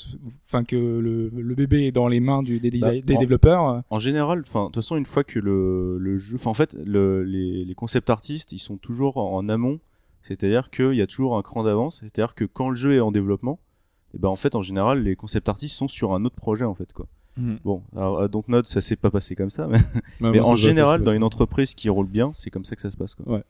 enfin 0.46 0.62
que 0.62 0.76
le, 0.76 1.28
le 1.28 1.54
bébé 1.56 1.86
est 1.88 1.92
dans 1.92 2.06
les 2.06 2.20
mains 2.20 2.40
du, 2.40 2.60
des, 2.60 2.70
Bah, 2.78 2.92
des 3.00 3.16
en- 3.16 3.18
développeurs. 3.18 3.68
euh, 3.68 3.80
En 3.90 3.98
général, 3.98 4.42
enfin, 4.46 4.60
de 4.62 4.66
toute 4.66 4.76
façon, 4.76 4.96
une 4.96 5.06
fois 5.06 5.24
que 5.24 5.40
le, 5.40 5.98
le 5.98 6.16
jeu, 6.16 6.36
enfin, 6.36 6.50
en 6.50 6.54
fait, 6.54 6.74
le, 6.74 7.24
les, 7.24 7.64
les 7.64 7.74
concept 7.74 8.08
artistes, 8.08 8.52
ils 8.52 8.60
sont 8.60 8.76
toujours 8.76 9.16
en, 9.16 9.34
en 9.36 9.48
amont. 9.48 9.80
C'est-à-dire 10.22 10.70
qu'il 10.70 10.94
y 10.94 11.02
a 11.02 11.06
toujours 11.08 11.36
un 11.36 11.42
cran 11.42 11.64
d'avance. 11.64 11.98
C'est-à-dire 12.00 12.36
que 12.36 12.44
quand 12.44 12.68
le 12.70 12.76
jeu 12.76 12.94
est 12.94 13.00
en 13.00 13.10
développement, 13.10 13.58
et 14.14 14.18
ben, 14.18 14.28
en 14.28 14.36
fait, 14.36 14.54
en 14.54 14.62
général, 14.62 15.02
les 15.02 15.16
concept 15.16 15.48
artistes 15.48 15.74
sont 15.76 15.88
sur 15.88 16.12
un 16.14 16.24
autre 16.24 16.36
projet, 16.36 16.64
en 16.64 16.74
fait, 16.74 16.92
quoi. 16.92 17.06
Mhm. 17.40 17.58
Bon, 17.64 17.82
alors, 17.96 18.20
à 18.20 18.28
Dontnod, 18.28 18.66
ça 18.66 18.80
s'est 18.80 18.96
pas 18.96 19.10
passé 19.10 19.34
comme 19.34 19.50
ça, 19.50 19.66
mais, 19.70 19.78
Ouais, 19.78 19.82
mais 20.20 20.30
moi, 20.38 20.44
ça 20.44 20.50
en 20.50 20.56
général, 20.56 21.00
passer, 21.00 21.10
dans 21.12 21.16
une 21.16 21.24
entreprise 21.24 21.74
qui 21.74 21.88
roule 21.88 22.06
bien, 22.08 22.32
c'est 22.34 22.50
comme 22.50 22.64
ça 22.64 22.76
que 22.76 22.82
ça 22.82 22.90
se 22.90 22.96
passe, 22.96 23.14
quoi. 23.14 23.26
Ouais. 23.34 23.42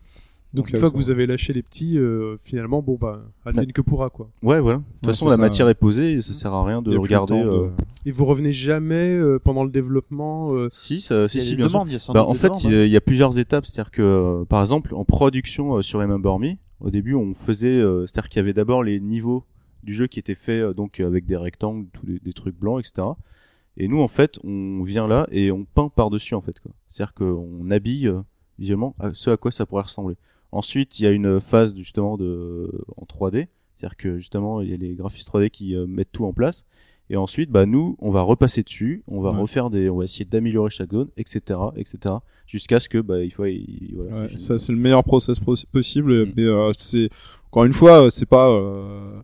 Donc, 0.53 0.65
Donc 0.67 0.71
une 0.71 0.79
fois 0.79 0.89
ça 0.89 0.93
que 0.93 0.97
vous 0.99 1.13
avez 1.13 1.29
lâché 1.29 1.53
les 1.53 1.63
petits, 1.63 1.97
euh, 1.97 2.37
finalement, 2.43 2.83
bon 2.83 2.97
bah, 3.01 3.23
advienne 3.45 3.71
que 3.73 3.83
pourra 3.83 4.11
quoi. 4.11 4.29
Ouais, 4.43 4.59
voilà. 4.59 4.79
De 4.79 4.83
toute 4.85 5.03
Ouais, 5.07 5.13
façon, 5.13 5.27
la 5.29 5.37
ça, 5.37 5.41
matière 5.41 5.69
est 5.69 5.77
posée 5.77 6.15
et 6.15 6.21
ça 6.21 6.35
sert 6.35 6.53
à 6.53 6.65
rien 6.65 6.83
de 6.83 6.97
regarder. 6.99 7.41
de- 7.41 7.49
euh, 7.49 7.69
Et 8.05 8.11
vous 8.11 8.25
revenez 8.25 8.53
jamais 8.53 9.15
euh, 9.15 9.39
pendant 9.39 9.63
le 9.63 9.71
développement. 9.71 10.53
euh, 10.57 10.67
Si, 10.73 11.01
ça, 11.01 11.29
si, 11.29 11.39
bien 11.55 11.69
sûr. 11.69 11.85
demandes, 11.85 11.89
Bah, 12.13 12.25
en 12.27 12.35
fait, 12.35 12.49
demandes, 12.49 12.63
il 12.65 12.71
y 12.71 12.75
hein. 12.75 12.79
a- 12.81 12.85
il 12.85 12.91
y 12.91 12.97
a 12.97 13.01
plusieurs 13.01 13.39
étapes. 13.39 13.65
C'est-à-dire 13.65 13.93
que, 13.93 14.03
euh, 14.03 14.45
par 14.45 14.61
exemple, 14.61 14.93
en 14.97 15.05
production 15.05 15.77
euh, 15.77 15.83
sur 15.83 16.01
Remember 16.01 16.37
Me, 16.41 16.55
au 16.81 16.91
début, 16.91 17.15
on 17.15 17.33
faisait, 17.33 17.69
euh, 17.69 18.07
c'est-à-dire 18.07 18.29
qu'il 18.29 18.39
y 18.39 18.43
avait 18.43 18.53
d'abord 18.53 18.83
les 18.83 18.99
niveaux 18.99 19.45
du 19.85 19.95
jeu 19.95 20.09
qui 20.09 20.19
étaient 20.19 20.35
faits 20.35 20.63
euh, 20.63 20.75
donc 20.75 20.99
avec 20.99 21.27
des 21.27 21.37
rectangles, 21.37 21.87
tous 21.93 22.07
des, 22.07 22.19
des 22.19 22.33
trucs 22.33 22.59
blancs, 22.59 22.81
etc. 22.81 23.07
Et 23.77 23.89
nous, 23.89 24.01
en 24.01 24.09
fait, 24.09 24.39
on 24.45 24.83
vient 24.83 25.07
là 25.07 25.27
et 25.31 25.51
on 25.51 25.65
peint 25.65 25.89
par-dessus, 25.89 26.35
en 26.35 26.41
fait. 26.41 26.57
C'est-à-dire 26.89 27.15
qu'on 27.15 27.71
habille 27.71 28.09
euh, 28.09 28.21
visuellement 28.59 28.95
à 28.99 29.11
ce 29.15 29.31
à 29.31 29.37
quoi 29.37 29.53
ça 29.53 29.65
pourrait 29.67 29.83
ressembler. 29.85 30.17
Ensuite, 30.53 30.99
il 30.99 31.05
y 31.05 31.07
a 31.07 31.11
une 31.13 31.41
phase 31.41 31.75
justement 31.77 32.17
de 32.17 32.71
en 32.97 33.05
3D, 33.05 33.47
c'est-à-dire 33.77 33.97
que 33.97 34.19
justement, 34.19 34.61
il 34.61 34.71
y 34.71 34.75
a 34.75 34.77
les 34.77 34.95
graphistes 34.97 35.29
3D 35.33 35.49
qui 35.51 35.77
euh, 35.77 35.87
mettent 35.87 36.13
tout 36.13 36.25
en 36.25 36.33
place. 36.33 36.65
Et 37.13 37.17
ensuite, 37.17 37.51
bah 37.51 37.67
nous, 37.67 37.97
on 38.01 38.11
va 38.13 38.23
repasser 38.23 38.63
dessus, 38.63 39.03
on 39.09 39.21
va 39.21 39.31
Ouais. 39.31 39.39
refaire 39.41 39.69
des, 39.71 39.91
on 39.91 39.97
va 39.99 40.05
essayer 40.05 40.25
d'améliorer 40.25 40.71
chaque 40.71 40.93
zone, 40.93 41.09
etc., 41.17 41.59
etc., 41.75 42.15
jusqu'à 42.47 42.79
ce 42.79 42.89
que 42.89 42.99
bah 42.99 43.23
il 43.25 43.31
faut, 43.33 43.47
il- 43.47 43.95
voilà, 43.97 44.21
Ouais, 44.23 44.37
ça 44.39 44.59
c'est 44.59 44.71
le 44.73 44.79
meilleur 44.79 45.03
process 45.03 45.39
pos- 45.41 45.65
possible 45.73 46.27
Mm. 46.27 46.33
mais 46.37 46.43
euh, 46.45 46.71
c'est 46.73 47.09
encore 47.51 47.65
une 47.65 47.73
fois 47.73 48.05
euh, 48.07 48.11
c'est 48.11 48.27
pas 48.27 48.49
euh, 48.51 49.21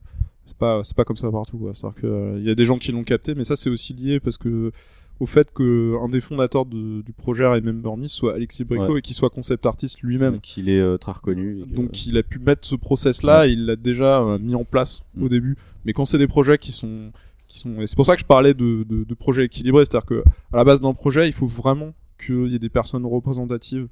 c'est 0.56 0.58
pas 0.58 0.80
c'est 0.84 0.96
pas 0.96 1.04
comme 1.04 1.16
ça 1.16 1.30
partout 1.30 1.58
quoi 1.58 1.72
c'est 1.74 1.86
à 1.86 1.90
dire 1.90 2.00
que 2.00 2.06
euh, 2.06 2.38
il 2.38 2.46
y 2.46 2.50
a 2.50 2.54
des 2.54 2.64
gens 2.64 2.78
qui 2.78 2.90
l'ont 2.92 3.04
capté 3.04 3.34
mais 3.34 3.44
ça 3.44 3.56
c'est 3.56 3.68
aussi 3.68 3.92
lié 3.92 4.20
parce 4.20 4.38
que 4.38 4.72
au 5.20 5.26
fait 5.26 5.50
que 5.52 5.94
un 6.02 6.08
des 6.08 6.20
fondateurs 6.20 6.66
de- 6.66 7.02
du 7.02 7.12
projet 7.12 7.46
Remember 7.46 7.96
Me 7.96 8.06
soit 8.06 8.34
Alexis 8.34 8.64
Brico 8.64 8.92
Ouais. 8.92 8.98
et 8.98 9.02
qu'il 9.02 9.14
soit 9.14 9.30
concept 9.30 9.64
artiste 9.66 10.00
lui-même 10.02 10.34
Donc 10.34 10.56
il 10.56 10.68
est 10.68 10.78
euh, 10.80 10.96
très 10.98 11.12
reconnu. 11.12 11.60
et 11.60 11.64
que- 11.64 11.74
donc 11.74 12.06
il 12.06 12.16
a 12.18 12.22
pu 12.22 12.38
mettre 12.38 12.66
ce 12.66 12.74
process 12.76 13.22
là 13.22 13.46
il 13.46 13.66
l'a 13.66 13.76
déjà 13.76 14.20
euh, 14.22 14.38
mis 14.38 14.54
en 14.54 14.64
place 14.64 15.02
Mm. 15.14 15.22
au 15.24 15.28
début 15.28 15.56
mais 15.84 15.92
quand 15.92 16.04
c'est 16.06 16.18
des 16.18 16.26
projets 16.28 16.58
qui 16.58 16.72
sont 16.72 17.12
qui 17.48 17.58
sont 17.58 17.80
et 17.80 17.86
c'est 17.86 17.96
pour 17.96 18.06
ça 18.06 18.14
que 18.14 18.20
je 18.20 18.26
parlais 18.26 18.54
de, 18.54 18.84
de, 18.88 19.04
de 19.04 19.14
projets 19.14 19.44
équilibrés 19.44 19.84
c'est 19.84 19.94
à 19.96 20.00
dire 20.00 20.06
que 20.06 20.22
à 20.52 20.56
la 20.56 20.64
base 20.64 20.80
d'un 20.80 20.94
projet 20.94 21.26
il 21.28 21.32
faut 21.34 21.46
vraiment 21.46 21.92
qu'il 22.24 22.48
y 22.48 22.54
ait 22.54 22.58
des 22.58 22.70
personnes 22.70 23.04
représentatives 23.06 23.88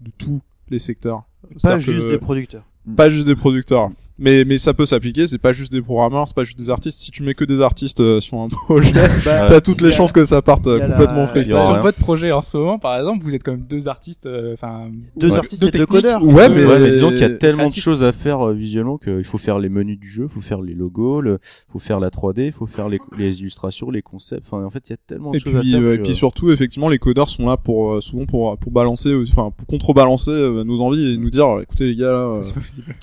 de 0.00 0.10
tous 0.18 0.40
les 0.68 0.78
secteurs 0.78 1.24
Pas 1.42 1.48
C'est-à-dire 1.58 1.80
juste 1.94 2.06
que- 2.06 2.10
des 2.12 2.18
producteurs. 2.18 2.62
pas 2.96 3.10
juste 3.10 3.26
des 3.26 3.34
producteurs 3.36 3.90
Mais 4.18 4.44
mais 4.46 4.56
ça 4.56 4.72
peut 4.72 4.86
s'appliquer. 4.86 5.26
C'est 5.26 5.36
pas 5.36 5.52
juste 5.52 5.70
des 5.70 5.82
programmeurs, 5.82 6.26
c'est 6.26 6.34
pas 6.34 6.44
juste 6.44 6.58
des 6.58 6.70
artistes. 6.70 7.00
Si 7.00 7.10
tu 7.10 7.22
mets 7.22 7.34
que 7.34 7.44
des 7.44 7.60
artistes 7.60 8.00
euh, 8.00 8.18
sur 8.20 8.38
un 8.38 8.48
projet, 8.66 8.92
Bah, 9.24 9.46
t'as 9.48 9.60
toutes 9.60 9.82
les 9.82 9.88
a- 9.88 9.92
chances 9.92 10.12
que 10.12 10.24
ça 10.24 10.40
parte 10.40 10.66
euh, 10.66 10.78
la- 10.78 10.86
complètement 10.88 11.16
il 11.16 11.20
y 11.20 11.24
a 11.24 11.26
freestyle. 11.26 11.58
Sur 11.58 11.76
votre 11.76 11.98
projet 11.98 12.32
en 12.32 12.40
ce 12.40 12.56
moment, 12.56 12.78
par 12.78 12.98
exemple, 12.98 13.22
vous 13.24 13.34
êtes 13.34 13.42
quand 13.42 13.52
même 13.52 13.66
deux 13.68 13.88
artistes, 13.88 14.24
euh, 14.26 14.54
enfin 14.54 14.88
Deux 15.18 15.30
ouais, 15.32 15.36
artistes 15.36 15.62
et 15.62 15.66
deux 15.66 15.70
techniques. 15.70 15.88
codeurs. 15.90 16.22
Ouais, 16.24 16.48
mais- 16.48 16.64
Ouais, 16.64 16.78
mais 16.78 16.90
disons 16.92 17.10
qu'il 17.10 17.20
y 17.20 17.24
a 17.24 17.30
tellement 17.30 17.64
créatif. 17.64 17.78
de 17.78 17.82
choses 17.82 18.02
à 18.04 18.12
faire 18.12 18.40
euh, 18.48 18.54
visuellement 18.54 18.96
qu'il 18.96 19.22
faut 19.24 19.36
faire 19.38 19.58
les 19.58 19.68
menus 19.68 19.98
du 19.98 20.08
jeu, 20.08 20.22
il 20.24 20.28
faut 20.32 20.40
faire 20.40 20.62
les 20.62 20.72
logos, 20.74 21.22
il 21.22 21.36
faut 21.70 21.78
faire 21.78 22.00
la 22.00 22.08
3D, 22.08 22.46
il 22.46 22.52
faut 22.52 22.64
faire 22.66 22.88
les, 22.88 22.98
les 23.18 23.40
illustrations, 23.40 23.90
les 23.90 24.00
concepts. 24.02 24.44
Enfin, 24.50 24.64
en 24.64 24.70
fait, 24.70 24.88
il 24.88 24.92
y 24.92 24.94
a 24.94 24.98
tellement 25.06 25.30
de 25.32 25.36
Et 25.36 25.40
choses 25.40 25.52
puis, 25.60 25.74
à 25.74 25.78
faire. 25.78 25.88
euh, 25.88 25.94
et 25.94 25.98
puis 25.98 26.12
euh, 26.12 26.14
surtout, 26.14 26.50
effectivement, 26.50 26.88
les 26.88 26.98
codeurs 26.98 27.28
sont 27.28 27.46
là 27.46 27.58
pour 27.58 27.92
euh, 27.92 28.00
souvent 28.00 28.24
pour 28.24 28.56
pour 28.56 28.72
balancer, 28.72 29.10
euh, 29.10 29.24
enfin 29.30 29.50
pour 29.54 29.66
contrebalancer 29.66 30.30
euh, 30.30 30.64
nos 30.64 30.80
envies 30.80 31.12
et 31.12 31.16
nous 31.18 31.28
dire, 31.28 31.46
écoutez 31.62 31.84
les 31.84 31.96
gars, 31.96 32.10
là, 32.12 32.30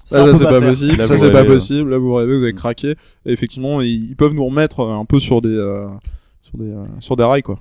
Ça, 0.05 0.25
euh, 0.25 0.33
c'est 0.35 0.43
pas 0.45 0.59
possible. 0.59 1.02
Ça, 1.05 1.13
là, 1.13 1.19
ça, 1.19 1.25
c'est 1.27 1.31
pas 1.31 1.39
faire. 1.43 1.47
possible, 1.53 1.89
Là, 1.91 1.97
vous 1.97 2.13
rêvez, 2.13 2.37
vous 2.37 2.43
avez 2.43 2.53
Mm. 2.53 2.57
craqué. 2.57 2.91
Et 3.25 3.31
effectivement, 3.31 3.81
ils, 3.81 4.09
ils 4.09 4.15
peuvent 4.15 4.33
nous 4.33 4.45
remettre 4.45 4.81
euh, 4.81 4.93
un 4.93 5.05
peu 5.05 5.19
sur 5.19 5.41
des 5.41 5.49
euh, 5.55 5.87
sur 6.41 6.57
des 6.57 6.69
euh, 6.71 6.83
sur 6.99 7.15
des 7.15 7.23
rails 7.23 7.43
quoi. 7.43 7.59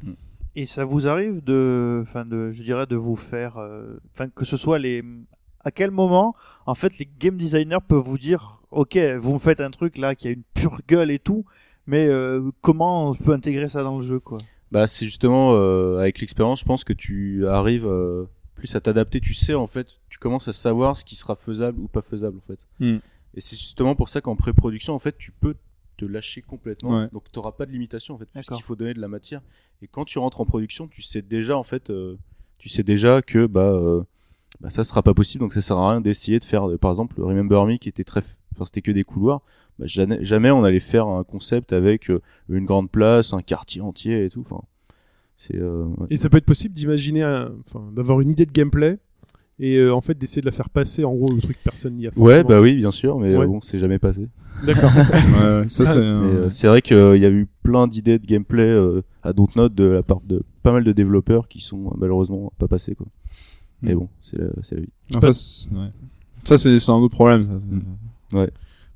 Et 0.55 0.67
ça 0.67 0.85
vous 0.85 1.07
arrive 1.09 1.43
de, 1.43 2.01
enfin 2.03 2.25
de, 2.27 2.51
je 2.51 2.63
dirais 2.63 2.87
de 2.87 2.97
vous 2.97 3.17
faire, 3.17 3.57
euh, 3.59 3.97
enfin 4.15 4.29
que 4.29 4.45
ce 4.45 4.57
soit 4.59 4.79
les, 4.79 5.03
à 5.65 5.71
quel 5.71 5.91
moment, 5.91 6.35
en 6.67 6.75
fait, 6.75 6.99
les 6.99 7.09
game 7.19 7.39
designers 7.39 7.79
peuvent 7.89 8.03
vous 8.05 8.19
dire, 8.19 8.61
ok, 8.71 8.99
vous 9.19 9.33
me 9.35 9.39
faites 9.39 9.61
un 9.63 9.71
truc 9.71 9.97
là 9.97 10.15
qui 10.15 10.29
a 10.29 10.31
une 10.33 10.43
pure 10.53 10.79
gueule 10.87 11.11
et 11.11 11.19
tout, 11.19 11.47
mais 11.87 12.07
euh, 12.07 12.51
comment 12.61 13.13
je 13.13 13.23
peux 13.23 13.33
intégrer 13.33 13.71
ça 13.71 13.83
dans 13.83 13.97
le 13.99 14.05
jeu, 14.05 14.21
quoi? 14.21 14.37
Bah, 14.71 14.87
c'est 14.87 15.07
justement 15.07 15.53
euh, 15.55 15.99
avec 16.01 16.21
l'expérience, 16.21 16.61
je 16.61 16.65
pense 16.67 16.85
que 16.85 16.93
tu 16.93 17.47
arrives 17.47 17.87
euh, 17.87 18.25
plus 18.55 18.75
à 18.75 18.81
t'adapter. 18.81 19.21
Tu 19.21 19.33
sais, 19.33 19.55
en 19.55 19.67
fait, 19.67 19.87
tu 20.11 20.19
commences 20.19 20.49
à 20.49 20.53
savoir 20.53 20.97
ce 20.99 21.05
qui 21.07 21.15
sera 21.17 21.35
faisable 21.35 21.79
ou 21.81 21.89
pas 21.89 22.03
faisable, 22.03 22.37
en 22.39 22.47
fait. 22.47 22.67
Hmm. 22.79 22.99
Et 23.35 23.41
c'est 23.41 23.57
justement 23.57 23.95
pour 23.95 24.09
ça 24.09 24.21
qu'en 24.21 24.37
pré-production, 24.37 24.95
en 24.95 24.99
fait, 24.99 25.17
tu 25.19 25.33
peux 25.33 25.55
te 25.97 26.05
lâcher 26.05 26.43
complètement. 26.43 27.01
Ouais. 27.01 27.09
Donc, 27.13 27.25
tu 27.33 27.39
n'auras 27.39 27.53
pas 27.53 27.67
de 27.67 27.73
limitation, 27.73 28.15
en 28.15 28.19
fait, 28.19 28.27
puisqu'il 28.27 28.63
faut 28.63 28.77
donner 28.77 28.95
de 28.95 29.01
la 29.01 29.09
matière. 29.09 29.41
Et 29.83 29.87
quand 29.89 30.05
tu 30.05 30.19
rentres 30.19 30.41
en 30.41 30.47
production, 30.47 30.89
tu 30.89 31.03
sais 31.03 31.23
déjà, 31.23 31.57
en 31.57 31.63
fait, 31.63 31.91
euh, 31.91 32.17
tu 32.59 32.69
sais 32.69 32.83
déjà 32.83 33.23
que 33.23 33.47
bah, 33.47 33.73
euh, 33.73 34.03
bah 34.61 34.71
ça 34.71 34.85
sera 34.85 35.03
pas 35.03 35.15
possible. 35.15 35.43
Donc, 35.43 35.53
ça 35.53 35.63
sert 35.63 35.77
à 35.77 35.91
rien 35.93 36.01
d'essayer 36.01 36.39
de 36.39 36.45
faire, 36.45 36.67
par 36.79 36.91
exemple, 36.91 37.15
le 37.19 37.25
Remember 37.25 37.65
Me 37.67 37.77
qui 37.77 37.89
était 37.89 38.05
très, 38.05 38.21
enfin, 38.55 38.65
c'était 38.65 38.83
que 38.83 38.93
des 38.93 39.05
couloirs. 39.05 39.43
Bah, 39.79 39.87
jamais, 39.87 40.25
jamais 40.25 40.51
on 40.51 40.65
allait 40.65 40.81
faire 40.81 41.07
un 41.07 41.25
concept 41.25 41.73
avec 41.73 42.11
euh, 42.11 42.21
une 42.49 42.67
grande 42.67 42.91
place, 42.91 43.33
un 43.33 43.41
quartier 43.43 43.81
entier 43.81 44.25
et 44.27 44.31
tout. 44.31 44.41
Enfin, 44.41 44.63
c'est 45.37 45.57
euh, 45.57 45.85
ouais. 45.97 46.09
Et 46.11 46.17
ça 46.19 46.29
peut 46.29 46.37
être 46.39 46.45
possible 46.47 46.75
d'imaginer, 46.75 47.23
un- 47.23 47.53
enfin, 47.67 47.91
d'avoir 47.93 48.21
une 48.21 48.31
idée 48.31 48.45
de 48.47 48.53
gameplay 48.53 48.99
et 49.59 49.77
euh, 49.77 49.95
en 49.95 50.01
fait 50.01 50.17
d'essayer 50.19 50.41
de 50.43 50.47
la 50.47 50.53
faire 50.53 50.71
passer 50.71 51.05
en 51.05 51.15
gros 51.15 51.33
le 51.33 51.41
truc 51.41 51.57
que 51.59 51.63
personne 51.65 51.95
n'y 51.95 52.07
a. 52.07 52.11
Ouais, 52.17 52.41
forcément. 52.41 52.49
bah 52.49 52.61
oui, 52.61 52.77
bien 52.77 52.91
sûr, 52.91 53.19
mais 53.19 53.37
Ouais. 53.37 53.45
euh, 53.45 53.47
bon, 53.47 53.61
c'est 53.61 53.79
jamais 53.79 53.99
passé. 53.99 54.29
D'accord. 54.67 54.91
Ouais, 54.95 55.65
ça 55.69 55.87
c'est. 55.87 55.99
Mais 55.99 56.05
euh, 56.05 56.51
c'est 56.51 56.67
vrai 56.69 56.83
qu'il 56.83 56.97
y 56.97 57.25
a 57.27 57.31
eu 57.31 57.47
plein 57.63 57.87
d'idées 57.87 58.19
de 58.19 58.27
gameplay 58.27 58.63
euh, 58.69 59.03
à 59.23 59.33
Dontnod 59.33 59.75
de 59.75 59.85
la 59.85 60.03
part 60.03 60.21
de 60.21 60.43
pas 60.63 60.73
mal 60.73 60.85
de 60.85 60.93
développeurs 60.93 61.49
qui 61.49 61.61
sont 61.61 61.93
malheureusement 61.99 62.53
pas 62.59 62.69
passés 62.69 62.95
quoi. 62.95 63.07
Mais 63.83 63.95
Mm. 63.95 63.99
bon, 63.99 64.09
c'est 64.21 64.39
la, 64.39 64.47
c'est 64.63 64.75
la 64.77 64.81
vie. 64.83 64.89
non, 65.15 65.21
ça, 65.21 65.33
c'est- 65.33 65.71
ouais. 65.71 65.91
Ça, 66.45 66.59
c'est 66.59 66.79
c'est 66.79 66.91
un 66.91 66.97
autre 66.97 67.15
problème. 67.15 67.45
Ça, 67.47 68.39
Ouais. 68.39 68.51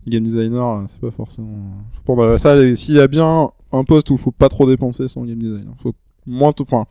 Game 0.08 0.22
designer, 0.22 0.84
c'est 0.86 1.00
pas 1.00 1.10
forcément. 1.10 1.48
Faut 1.92 2.14
prendre 2.14 2.36
ça. 2.38 2.74
S'il 2.76 2.94
y 2.94 3.00
a 3.00 3.08
bien 3.08 3.48
un 3.72 3.84
poste 3.84 4.10
où 4.10 4.14
il 4.14 4.18
faut 4.18 4.30
pas 4.30 4.48
trop 4.48 4.66
dépenser, 4.66 5.06
en 5.16 5.24
game 5.24 5.38
designer. 5.38 5.74
Faut 5.82 5.94
moins, 6.26 6.52
enfin, 6.60 6.86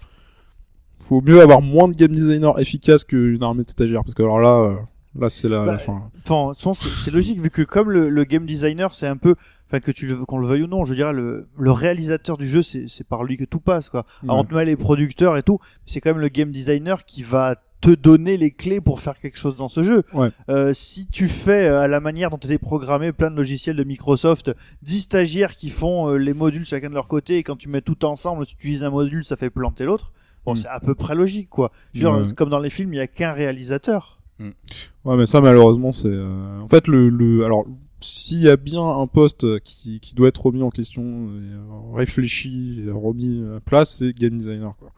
faut 0.99 1.22
mieux 1.22 1.41
avoir 1.41 1.61
moins 1.61 1.88
de 1.88 1.93
game 1.93 2.11
designer 2.11 2.59
efficaces 2.59 3.03
qu'une 3.03 3.43
armée 3.43 3.63
de 3.63 3.69
stagiaires, 3.69 4.03
parce 4.03 4.15
que 4.15 4.23
alors 4.23 4.39
là, 4.39 4.57
euh, 4.57 4.76
là 5.19 5.30
c'est 5.30 5.49
la, 5.49 5.59
la 5.65 5.73
Bah, 5.73 5.77
fin. 5.77 6.09
Enfin, 6.27 6.73
c'est 6.95 7.11
logique 7.11 7.39
vu 7.41 7.49
que 7.49 7.61
comme 7.61 7.91
le, 7.91 8.09
le 8.09 8.23
game 8.23 8.45
designer, 8.45 8.93
c'est 8.95 9.07
un 9.07 9.17
peu, 9.17 9.35
enfin 9.67 9.80
que 9.80 9.91
tu 9.91 10.15
qu'on 10.15 10.38
le 10.39 10.47
veuille 10.47 10.63
ou 10.63 10.67
non, 10.67 10.85
je 10.85 10.93
dirais 10.93 11.13
le, 11.13 11.47
le 11.57 11.72
réalisateur 11.72 12.38
du 12.38 12.47
jeu, 12.47 12.63
c'est 12.63 12.88
par 13.07 13.23
lui 13.23 13.38
que 13.38 13.45
tout 13.45 13.59
passe, 13.59 13.89
quoi. 13.89 14.05
Alors, 14.23 14.38
on 14.38 14.43
te 14.43 14.53
met 14.55 14.65
les 14.65 14.76
producteurs 14.77 15.38
et 15.38 15.43
tout, 15.43 15.59
c'est 15.85 16.01
quand 16.01 16.11
même 16.11 16.22
le 16.22 16.30
game 16.30 16.51
designer 16.51 17.05
qui 17.05 17.23
va 17.23 17.55
te 17.81 17.91
donner 17.91 18.38
les 18.38 18.49
clés 18.49 18.81
pour 18.81 18.99
faire 18.99 19.19
quelque 19.19 19.38
chose 19.38 19.57
dans 19.57 19.67
ce 19.67 19.84
jeu. 19.84 20.01
Ouais. 20.13 20.30
Euh, 20.49 20.73
si 20.73 21.05
tu 21.07 21.27
fais 21.27 21.67
euh, 21.67 21.81
à 21.81 21.88
la 21.88 21.99
manière 21.99 22.31
dont 22.31 22.38
était 22.38 22.57
programmé 22.57 23.11
plein 23.11 23.30
de 23.30 23.35
logiciels 23.35 23.76
de 23.76 23.84
Microsoft, 23.84 24.51
10 24.81 25.01
stagiaires 25.01 25.55
qui 25.55 25.69
font 25.69 26.09
euh, 26.09 26.15
les 26.17 26.34
modules 26.34 26.65
chacun 26.65 26.89
de 26.89 26.95
leur 26.95 27.07
côté 27.07 27.38
et 27.38 27.43
quand 27.43 27.57
tu 27.57 27.69
mets 27.69 27.81
tout 27.81 28.03
ensemble, 28.05 28.47
tu 28.47 28.55
utilises 28.55 28.84
un 28.84 28.89
module, 28.89 29.23
ça 29.23 29.35
fait 29.35 29.51
planter 29.51 29.84
l'autre. 29.84 30.13
Bon, 30.45 30.53
Mm. 30.53 30.57
c'est 30.57 30.67
à 30.67 30.80
peu 30.80 30.95
près 30.95 31.15
logique, 31.15 31.49
quoi. 31.49 31.72
Je 31.93 31.99
veux 31.99 32.09
dire, 32.11 32.26
Ouais. 32.27 32.34
Comme 32.34 32.49
dans 32.49 32.59
les 32.59 32.69
films, 32.69 32.93
il 32.93 32.97
y 32.97 33.01
a 33.01 33.07
qu'un 33.07 33.34
réalisateur. 33.34 34.19
Ouais, 34.39 35.17
mais 35.17 35.26
ça, 35.26 35.41
malheureusement, 35.41 35.91
c'est. 35.91 36.07
euh, 36.09 36.59
En 36.61 36.67
fait, 36.67 36.88
le, 36.88 37.09
le... 37.09 37.45
alors, 37.45 37.65
s'il 38.01 38.39
y 38.41 38.49
a 38.49 38.57
bien 38.57 38.81
un 38.85 39.07
poste 39.07 39.59
qui, 39.61 39.99
qui 39.99 40.13
doit 40.13 40.27
être 40.27 40.45
remis 40.45 40.61
en 40.61 40.69
question, 40.69 41.03
et, 41.03 41.53
euh, 41.53 41.93
réfléchi, 41.95 42.84
et 42.85 42.91
remis 42.91 43.43
à 43.55 43.59
place, 43.61 43.95
c'est 43.97 44.13
game 44.13 44.38
designer. 44.38 44.76
Quoi. 44.77 44.91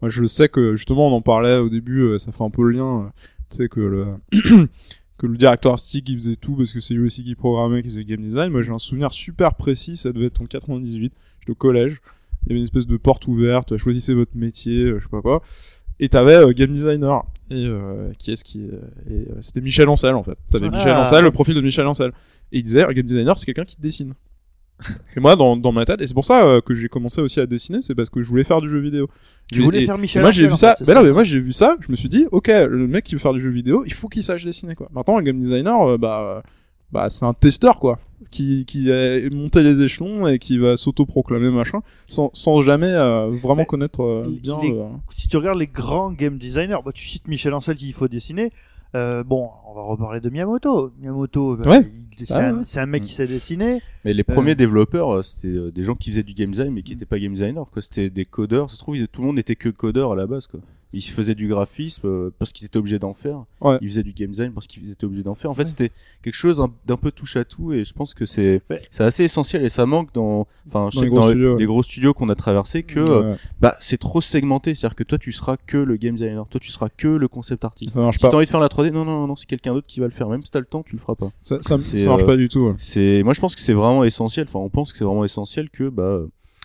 Moi, 0.00 0.10
je 0.10 0.24
sais 0.24 0.48
que 0.48 0.74
justement, 0.76 1.08
on 1.08 1.12
en 1.16 1.20
parlait 1.22 1.58
au 1.58 1.68
début, 1.68 2.00
euh, 2.02 2.18
ça 2.18 2.30
fait 2.32 2.44
un 2.44 2.50
peu 2.50 2.62
le 2.62 2.70
lien. 2.78 3.12
Tu 3.50 3.56
sais 3.56 3.68
que 3.68 3.80
le 3.80 4.06
que 5.18 5.26
le 5.26 5.36
directeur 5.36 5.72
artistique 5.72 6.08
il 6.08 6.18
faisait 6.18 6.36
tout 6.36 6.56
parce 6.56 6.72
que 6.72 6.80
c'est 6.80 6.94
lui 6.94 7.06
aussi 7.06 7.22
qui 7.24 7.34
programmait, 7.34 7.82
qui 7.82 7.88
faisait 7.88 8.00
le 8.00 8.04
game 8.06 8.20
design. 8.22 8.50
Moi, 8.50 8.62
j'ai 8.62 8.72
un 8.72 8.78
souvenir 8.78 9.12
super 9.12 9.54
précis. 9.54 9.96
Ça 9.96 10.12
devait 10.12 10.26
être 10.26 10.40
en 10.40 10.46
98. 10.46 11.12
J'étais 11.40 11.50
au 11.52 11.54
collège. 11.54 12.00
Il 12.46 12.50
y 12.50 12.52
avait 12.52 12.58
une 12.60 12.64
espèce 12.64 12.86
de 12.86 12.96
porte 12.96 13.26
ouverte. 13.26 13.76
Choisissez 13.76 14.14
votre 14.14 14.36
métier, 14.36 14.84
euh, 14.84 14.98
je 14.98 15.04
sais 15.04 15.10
pas 15.10 15.22
quoi. 15.22 15.42
Et 16.00 16.08
t'avais 16.08 16.34
euh, 16.36 16.52
game 16.52 16.70
designer. 16.70 17.24
Et 17.50 17.66
euh, 17.66 18.10
qui 18.18 18.32
est-ce 18.32 18.42
qui 18.44 18.60
euh, 18.66 18.80
et, 19.08 19.30
euh, 19.30 19.36
C'était 19.40 19.60
Michel 19.60 19.88
Ancel 19.88 20.14
en 20.14 20.22
fait. 20.22 20.36
T'avais 20.50 20.66
Ah. 20.66 20.76
Michel 20.76 20.92
Ancel, 20.92 21.22
le 21.24 21.30
profil 21.30 21.54
de 21.54 21.60
Michel 21.60 21.86
Ancel. 21.86 22.10
Et 22.52 22.58
il 22.58 22.62
disait, 22.62 22.82
un 22.84 22.92
game 22.92 23.06
designer, 23.06 23.38
c'est 23.38 23.46
quelqu'un 23.46 23.64
qui 23.64 23.76
dessine. 23.80 24.14
et 25.16 25.20
moi, 25.20 25.36
dans, 25.36 25.56
dans 25.56 25.70
ma 25.70 25.84
tête, 25.86 26.00
et 26.00 26.06
c'est 26.06 26.14
pour 26.14 26.24
ça 26.24 26.44
euh, 26.46 26.60
que 26.60 26.74
j'ai 26.74 26.88
commencé 26.88 27.20
aussi 27.20 27.38
à 27.38 27.46
dessiner, 27.46 27.80
c'est 27.80 27.94
parce 27.94 28.10
que 28.10 28.22
je 28.22 28.28
voulais 28.28 28.42
faire 28.44 28.60
du 28.60 28.68
jeu 28.68 28.80
vidéo. 28.80 29.08
Tu 29.52 29.60
voulais 29.60 29.82
et- 29.82 29.86
faire 29.86 29.98
Michel 29.98 30.20
moi 30.22 30.32
j'ai 30.32 30.48
vu 30.48 30.56
ça. 30.56 30.74
fait, 30.74 30.84
mais 30.88 30.94
non, 30.94 31.02
mais 31.04 31.12
moi 31.12 31.22
j'ai 31.22 31.38
vu 31.40 31.52
ça. 31.52 31.76
Je 31.80 31.90
me 31.92 31.96
suis 31.96 32.08
dit, 32.08 32.26
ok, 32.32 32.48
le 32.48 32.86
mec 32.88 33.04
qui 33.04 33.14
veut 33.14 33.20
faire 33.20 33.32
du 33.32 33.40
jeu 33.40 33.50
vidéo, 33.50 33.84
il 33.86 33.92
faut 33.92 34.08
qu'il 34.08 34.22
sache 34.24 34.44
dessiner 34.44 34.74
quoi. 34.74 34.88
Maintenant, 34.92 35.16
un 35.18 35.22
game 35.22 35.38
designer, 35.38 35.80
euh, 35.90 35.96
bah, 35.96 36.42
bah 36.90 37.08
c'est 37.08 37.24
un 37.24 37.34
testeur 37.34 37.78
quoi, 37.78 38.00
qui 38.30 38.64
qui 38.66 38.90
a 38.92 39.28
monté 39.30 39.62
les 39.62 39.82
échelons 39.82 40.26
et 40.26 40.38
qui 40.38 40.58
va 40.58 40.76
s'auto-proclamer 40.76 41.50
machin, 41.50 41.80
sans 42.08 42.30
sans 42.32 42.62
jamais 42.62 42.90
euh, 42.90 43.30
vraiment 43.30 43.62
Mais 43.62 43.66
connaître 43.66 44.02
euh, 44.02 44.26
bien. 44.42 44.58
les- 44.62 44.72
euh, 44.72 44.84
si 45.10 45.28
tu 45.28 45.36
regardes 45.36 45.58
les 45.58 45.66
grands 45.66 46.10
game 46.12 46.38
designers, 46.38 46.78
bah, 46.84 46.92
tu 46.94 47.06
cites 47.06 47.28
Michel 47.28 47.54
Ancel 47.54 47.76
qu'il 47.76 47.92
faut 47.92 48.08
dessiner. 48.08 48.50
Euh, 48.94 49.24
bon, 49.24 49.48
on 49.68 49.74
va 49.74 49.82
reparler 49.82 50.20
de 50.20 50.30
Miyamoto. 50.30 50.92
Miyamoto, 51.00 51.56
bah, 51.56 51.68
Ouais. 51.68 51.90
il- 52.20 52.26
c'est 52.26 52.32
Ah 52.34 52.48
un, 52.50 52.54
ouais. 52.58 52.62
c'est 52.64 52.78
un 52.78 52.86
mec 52.86 53.02
qui 53.02 53.12
sait 53.12 53.26
dessiner. 53.26 53.80
Mais 54.04 54.14
les 54.14 54.20
Euh. 54.28 54.32
premiers 54.32 54.54
développeurs, 54.54 55.24
c'était 55.24 55.72
des 55.72 55.82
gens 55.82 55.96
qui 55.96 56.10
faisaient 56.10 56.22
du 56.22 56.32
game 56.32 56.52
design 56.52 56.72
mais 56.72 56.82
qui 56.82 56.92
n'étaient 56.92 57.04
pas 57.04 57.18
game 57.18 57.32
designers 57.32 57.64
quoi. 57.72 57.82
C'était 57.82 58.08
des 58.08 58.24
codeurs. 58.24 58.70
Ça 58.70 58.76
se 58.76 58.82
trouve, 58.82 58.96
tout 59.08 59.20
le 59.22 59.26
monde 59.26 59.36
n'était 59.36 59.56
que 59.56 59.68
codeur 59.68 60.12
à 60.12 60.14
la 60.14 60.26
base 60.28 60.46
quoi. 60.46 60.60
Ils 60.94 61.02
faisaient 61.02 61.34
du 61.34 61.48
graphisme 61.48 62.06
euh, 62.06 62.30
parce 62.38 62.52
qu'ils 62.52 62.66
étaient 62.66 62.76
obligés 62.78 62.98
d'en 62.98 63.12
faire. 63.12 63.44
Ouais. 63.60 63.78
Ils 63.82 63.88
faisaient 63.88 64.02
du 64.02 64.12
game 64.12 64.30
design 64.30 64.52
parce 64.52 64.66
qu'ils 64.66 64.90
étaient 64.90 65.04
obligés 65.04 65.22
d'en 65.22 65.34
faire. 65.34 65.50
En 65.50 65.54
fait, 65.54 65.66
c'était 65.66 65.90
quelque 66.22 66.34
chose 66.34 66.60
un- 66.60 66.72
d'un 66.86 66.96
peu 66.96 67.10
touche 67.10 67.36
à 67.36 67.44
tout 67.44 67.72
et 67.72 67.84
je 67.84 67.92
pense 67.92 68.14
que 68.14 68.26
c'est 68.26 68.62
Ouais. 68.70 68.82
c'est 68.90 69.04
assez 69.04 69.24
essentiel 69.24 69.64
et 69.64 69.68
ça 69.68 69.86
manque 69.86 70.12
dans 70.14 70.46
enfin 70.66 70.88
je 70.90 70.96
Dans 70.96 71.00
sais 71.00 71.00
les 71.00 71.06
que 71.06 71.10
gros 71.10 71.20
dans 71.20 71.28
studios, 71.28 71.52
ouais. 71.54 71.58
les 71.60 71.66
gros 71.66 71.82
studios 71.82 72.14
qu'on 72.14 72.28
a 72.28 72.34
traversés 72.34 72.82
que 72.82 73.00
euh, 73.00 73.30
ouais, 73.32 73.36
bah 73.60 73.76
c'est 73.80 73.98
trop 73.98 74.20
segmenté, 74.20 74.74
c'est-à-dire 74.74 74.96
que 74.96 75.04
toi 75.04 75.18
tu 75.18 75.32
seras 75.32 75.56
que 75.56 75.76
le 75.76 75.96
game 75.96 76.14
designer, 76.16 76.46
toi 76.48 76.60
tu 76.60 76.70
seras 76.70 76.88
que 76.88 77.08
le 77.08 77.28
concept 77.28 77.64
artist. 77.64 77.92
ça 77.94 78.00
marche 78.00 78.16
Si 78.16 78.22
t'as 78.22 78.34
envie 78.34 78.46
de 78.46 78.50
faire 78.50 78.60
la 78.60 78.68
3D, 78.68 78.90
non 78.92 79.04
non 79.04 79.20
non, 79.20 79.26
non 79.26 79.36
c'est 79.36 79.46
quelqu'un 79.46 79.74
d'autre 79.74 79.86
qui 79.86 80.00
va 80.00 80.06
le 80.06 80.12
faire. 80.12 80.28
Même 80.28 80.42
si 80.44 80.50
t'as 80.50 80.60
le 80.60 80.64
temps, 80.66 80.82
tu 80.82 80.92
le 80.94 81.00
feras 81.00 81.14
pas. 81.16 81.28
Ça, 81.42 81.58
ça, 81.60 81.76
marche 81.76 82.22
euh, 82.22 82.26
pas 82.26 82.36
du 82.36 82.48
tout. 82.48 82.60
ouais. 82.68 82.74
C'est, 82.78 83.22
moi 83.24 83.34
je 83.34 83.40
pense 83.40 83.54
que 83.54 83.60
c'est 83.60 83.72
vraiment 83.74 84.04
essentiel. 84.04 84.46
Enfin, 84.48 84.58
on 84.60 84.68
pense 84.70 84.92
que 84.92 84.98
c'est 84.98 85.04
vraiment 85.04 85.24
essentiel 85.24 85.70
que 85.70 85.88
bah 85.88 86.20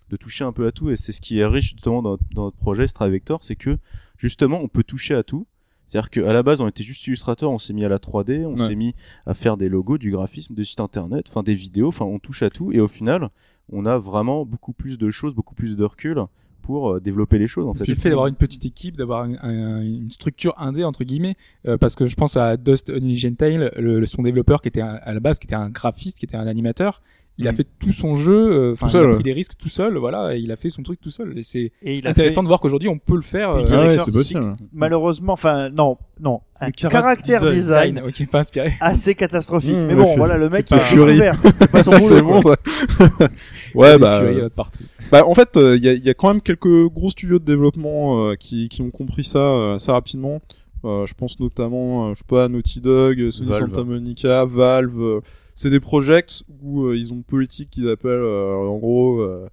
de 0.10 0.18
toucher 0.18 0.44
un 0.44 0.52
peu 0.52 0.66
à 0.66 0.72
tout. 0.72 0.90
Et 0.90 0.96
c'est 0.96 1.12
ce 1.12 1.22
qui 1.22 1.40
est 1.40 1.46
riche 1.46 1.74
justement 1.74 2.02
dans, 2.02 2.18
dans 2.34 2.46
notre 2.46 2.58
projet 2.58 2.88
Strive 2.88 3.12
Vector, 3.12 3.40
c'est 3.44 3.56
que 3.56 3.78
justement 4.20 4.60
on 4.62 4.68
peut 4.68 4.84
toucher 4.84 5.16
à 5.16 5.24
tout. 5.24 5.48
C'est-à-dire 5.88 6.12
qu'à 6.12 6.32
la 6.34 6.44
base 6.44 6.62
on 6.62 6.68
était 6.68 6.84
juste 6.84 7.08
illustrateur, 7.08 7.50
on 7.50 7.58
s'est 7.58 7.74
mis 7.74 7.84
à 7.84 7.90
la 7.90 7.98
3D, 7.98 8.46
on 8.46 8.52
Ouais. 8.54 8.68
s'est 8.68 8.76
mis 8.76 8.94
à 9.26 9.34
faire 9.34 9.58
des 9.58 9.70
logos, 9.70 9.98
du 9.98 10.12
graphisme, 10.12 10.54
des 10.54 10.64
sites 10.64 10.80
internet, 10.82 11.26
enfin 11.28 11.42
des 11.42 11.56
vidéos, 11.56 11.88
enfin 11.88 12.06
on 12.06 12.20
touche 12.20 12.44
à 12.44 12.52
tout. 12.52 12.72
Et 12.72 12.80
au 12.80 12.88
final, 12.88 13.30
on 13.72 13.88
a 13.88 13.98
vraiment 13.98 14.46
beaucoup 14.46 14.74
plus 14.74 15.00
de 15.00 15.10
choses, 15.10 15.34
beaucoup 15.34 15.56
plus 15.56 15.76
de 15.76 15.84
recul 15.84 16.20
pour 16.62 16.92
euh, 16.92 17.00
développer 17.00 17.40
les 17.40 17.48
choses 17.48 17.66
en 17.68 17.74
fait. 17.74 17.86
C'est 17.86 17.96
le 17.96 18.00
fait 18.00 18.10
d'avoir 18.10 18.28
une 18.28 18.36
petite 18.36 18.66
équipe, 18.66 18.98
d'avoir 18.98 19.24
un- 19.24 19.38
un- 19.42 19.82
une 19.82 20.12
structure 20.12 20.54
indé 20.58 20.84
entre 20.84 21.04
guillemets, 21.04 21.36
euh, 21.68 21.78
parce 21.80 21.96
que 21.96 22.06
je 22.06 22.16
pense 22.16 22.38
à 22.38 22.58
Dust 22.58 22.92
Unleashed 22.92 23.36
le, 23.42 23.72
le- 24.00 24.06
son 24.06 24.22
développeur 24.22 24.62
qui 24.62 24.68
était 24.68 24.82
un- 24.82 25.00
à 25.02 25.14
la 25.14 25.20
base 25.20 25.40
qui 25.40 25.48
était 25.48 25.56
un 25.56 25.70
graphiste, 25.70 26.20
qui 26.20 26.26
était 26.26 26.38
un 26.38 26.46
animateur. 26.46 27.02
Il 27.42 27.48
a 27.48 27.54
Mm. 27.54 27.56
fait 27.56 27.68
tout 27.80 27.94
son 27.94 28.16
jeu, 28.16 28.34
euh, 28.52 28.74
enfin 28.74 28.88
Tout 28.88 28.94
il 28.94 28.98
a 29.00 29.02
seul, 29.04 29.12
pris 29.14 29.24
des 29.24 29.32
risques 29.32 29.54
tout 29.58 29.70
seul, 29.70 29.98
voilà, 29.98 30.36
et 30.36 30.40
il 30.40 30.52
a 30.52 30.58
fait 30.58 30.70
son 30.70 30.84
truc 30.84 31.00
tout 31.00 31.10
seul. 31.10 31.38
Et 31.38 31.42
c'est 31.44 31.72
Et 31.82 31.96
il 31.98 32.06
a 32.06 32.10
intéressant 32.10 32.42
fait- 32.42 32.44
de 32.44 32.48
voir 32.50 32.60
qu'aujourd'hui 32.60 32.90
on 32.90 32.98
peut 32.98 33.16
le 33.16 33.22
faire. 33.22 33.52
Euh, 33.52 33.64
il 33.66 33.74
Ah 33.74 33.88
ouais, 33.88 33.98
c'est 33.98 34.12
possible. 34.12 34.56
Malheureusement, 34.74 35.34
enfin, 35.34 35.70
non, 35.70 35.98
non. 36.20 36.42
Un 36.60 36.68
Le 36.68 36.90
caractère 36.90 37.40
design, 37.50 37.96
design. 37.96 38.08
ok, 38.08 38.30
pas 38.30 38.40
inspiré. 38.40 38.74
assez 38.82 39.16
catastrophique. 39.16 39.74
Mmh, 39.74 39.86
Mais 39.88 39.96
bon, 39.96 40.18
voilà, 40.18 40.38
le 40.38 40.50
mec, 40.50 40.66
c'est 40.68 40.76
il 40.76 40.82
Fury. 40.82 41.14
découvert. 41.14 41.36
C'est 41.60 41.72
pas 41.72 41.84
son 41.84 41.98
boulot. 41.98 42.22
bon 42.22 42.42
ça. 42.42 42.56
ouais 43.76 43.98
bah. 43.98 44.22
Il 44.30 44.38
y 44.38 44.42
en 44.42 44.46
euh, 44.46 44.50
partout. 44.50 44.84
Bah, 45.12 45.26
en 45.26 45.34
fait, 45.34 45.50
il 45.56 45.84
y, 45.84 45.90
a, 45.90 45.94
y 45.94 46.10
a 46.10 46.14
quand 46.14 46.28
même 46.28 46.42
quelques 46.42 46.88
gros 46.90 47.10
studios 47.10 47.40
de 47.40 47.46
développement 47.46 48.28
euh, 48.30 48.36
qui, 48.36 48.70
qui 48.70 48.82
ont 48.82 48.92
compris 48.92 49.24
ça 49.24 49.40
euh, 49.40 49.76
assez 49.76 49.92
rapidement. 49.92 50.42
Euh, 50.86 51.06
je 51.06 51.14
pense 51.14 51.40
notamment, 51.40 52.08
euh, 52.10 52.14
je 52.14 52.20
sais 52.20 52.26
pas, 52.28 52.46
à 52.46 52.48
Naughty 52.48 52.80
Dog, 52.80 53.32
Sony 53.32 53.50
Valve. 53.50 53.60
Santa 53.60 53.84
Monica, 53.84 54.46
Valve. 54.46 55.02
euh, 55.02 55.20
c'est 55.56 55.70
des 55.70 55.80
projects 55.82 56.44
où 56.62 56.86
euh, 56.86 56.96
ils 56.98 57.12
ont 57.12 57.18
une 57.18 57.24
politique 57.24 57.70
qu'ils 57.70 57.90
appellent 57.90 58.12
euh, 58.14 58.56
en 58.56 58.78
gros 58.78 59.20
euh, 59.20 59.50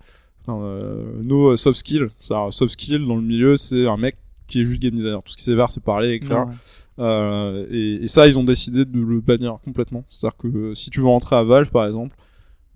enfin, 0.46 0.60
euh, 0.62 1.20
no 1.22 1.56
soft 1.56 1.78
skill. 1.80 2.10
C'est-à-dire, 2.20 2.52
soft 2.52 2.72
skill 2.74 3.04
dans 3.06 3.16
le 3.16 3.22
milieu, 3.22 3.56
c'est 3.56 3.86
un 3.88 3.96
mec 3.96 4.16
qui 4.46 4.60
est 4.60 4.64
juste 4.64 4.80
game 4.80 4.94
designer. 4.94 5.20
Tout 5.24 5.32
ce 5.32 5.36
qui 5.36 5.42
sait 5.42 5.56
faire, 5.56 5.68
c'est 5.70 5.82
parler, 5.82 6.14
etc. 6.14 6.34
Ouais. 6.34 6.54
Euh, 7.00 7.66
et, 7.70 8.04
et 8.04 8.08
ça, 8.08 8.28
ils 8.28 8.38
ont 8.38 8.44
décidé 8.44 8.84
de 8.84 9.00
le 9.00 9.20
bannir 9.20 9.58
complètement. 9.64 10.04
C'est-à-dire 10.08 10.36
que 10.36 10.46
euh, 10.46 10.74
si 10.74 10.90
tu 10.90 11.00
veux 11.00 11.06
rentrer 11.08 11.34
à 11.34 11.42
Valve, 11.42 11.70
par 11.70 11.84
exemple, 11.86 12.16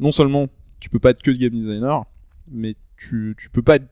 non 0.00 0.10
seulement 0.10 0.48
tu 0.80 0.90
peux 0.90 0.98
pas 0.98 1.10
être 1.10 1.22
que 1.22 1.30
game 1.30 1.52
designer, 1.52 2.04
mais 2.50 2.74
tu, 2.96 3.36
tu 3.38 3.48
peux 3.48 3.62
pas 3.62 3.76
être. 3.76 3.86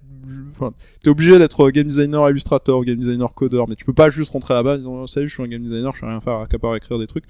Enfin, 0.50 0.72
t'es 1.02 1.10
obligé 1.10 1.38
d'être 1.38 1.70
game 1.70 1.86
designer 1.86 2.28
illustrateur, 2.30 2.82
game 2.84 2.96
designer 2.98 3.32
codeur, 3.34 3.68
mais 3.68 3.76
tu 3.76 3.84
peux 3.84 3.92
pas 3.92 4.10
juste 4.10 4.32
rentrer 4.32 4.54
là-bas 4.54 4.74
en 4.74 4.78
disant 4.78 5.06
salut, 5.06 5.28
je 5.28 5.34
suis 5.34 5.42
un 5.42 5.48
game 5.48 5.62
designer, 5.62 5.94
je 5.94 6.00
sais 6.00 6.06
rien 6.06 6.20
faire 6.20 6.34
à 6.34 6.46
part 6.58 6.74
écrire 6.76 6.98
des 6.98 7.06
trucs. 7.06 7.24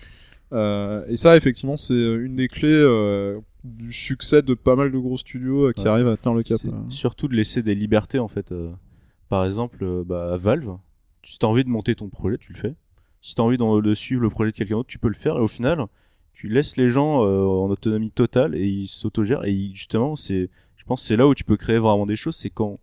Euh, 0.53 1.05
et 1.09 1.17
ça, 1.17 1.37
effectivement, 1.37 1.77
c'est 1.77 1.95
une 1.95 2.37
des 2.37 2.49
clés 2.49 2.69
euh, 2.71 3.39
du 3.65 3.93
succès 3.93 4.41
de 4.43 4.55
pas 4.55 4.77
mal 4.77 4.91
de 4.91 4.99
gros 4.99 5.19
studios 5.19 5.67
euh, 5.69 5.73
qui 5.73 5.83
Ouais. 5.83 5.89
arrivent 5.89 6.07
à 6.09 6.17
tenir 6.17 6.35
le 6.37 6.43
cap. 6.43 6.59
Surtout 6.89 7.29
de 7.29 7.35
laisser 7.35 7.63
des 7.63 7.75
libertés 7.75 8.19
en 8.19 8.29
fait. 8.29 8.53
euh. 8.53 8.71
par 9.29 9.45
exemple, 9.45 9.79
euh, 9.83 10.05
bah, 10.07 10.37
Valve, 10.39 10.77
si 11.23 11.39
t'as 11.39 11.47
envie 11.47 11.65
de 11.65 11.69
monter 11.69 11.95
ton 11.95 12.09
projet, 12.09 12.39
tu 12.39 12.53
le 12.55 12.59
fais. 12.59 12.75
Si 13.21 13.35
t'as 13.35 13.43
envie 13.43 13.59
de 13.59 13.95
suivre 13.95 14.23
le 14.23 14.31
projet 14.31 14.53
de 14.53 14.57
quelqu'un 14.57 14.77
d'autre, 14.77 14.89
tu 14.89 14.99
peux 14.99 15.09
le 15.09 15.15
faire. 15.15 15.37
Et 15.37 15.41
au 15.41 15.49
final, 15.49 15.85
tu 16.33 16.49
laisses 16.49 16.77
les 16.79 16.89
gens 16.89 17.25
euh, 17.25 17.43
en 17.45 17.69
autonomie 17.69 18.11
totale 18.13 18.55
et 18.55 18.65
ils 18.67 18.89
s'autogèrent. 18.89 19.45
Et 19.45 19.53
ils- 19.53 19.75
justement, 19.75 20.17
c'est, 20.17 20.49
pense, 20.89 21.03
que 21.03 21.07
c'est 21.07 21.17
là 21.17 21.29
où 21.29 21.35
tu 21.35 21.45
peux 21.45 21.57
créer 21.57 21.79
vraiment 21.79 22.07
des 22.07 22.17
choses. 22.17 22.35
C'est 22.37 22.51
quand 22.51 22.79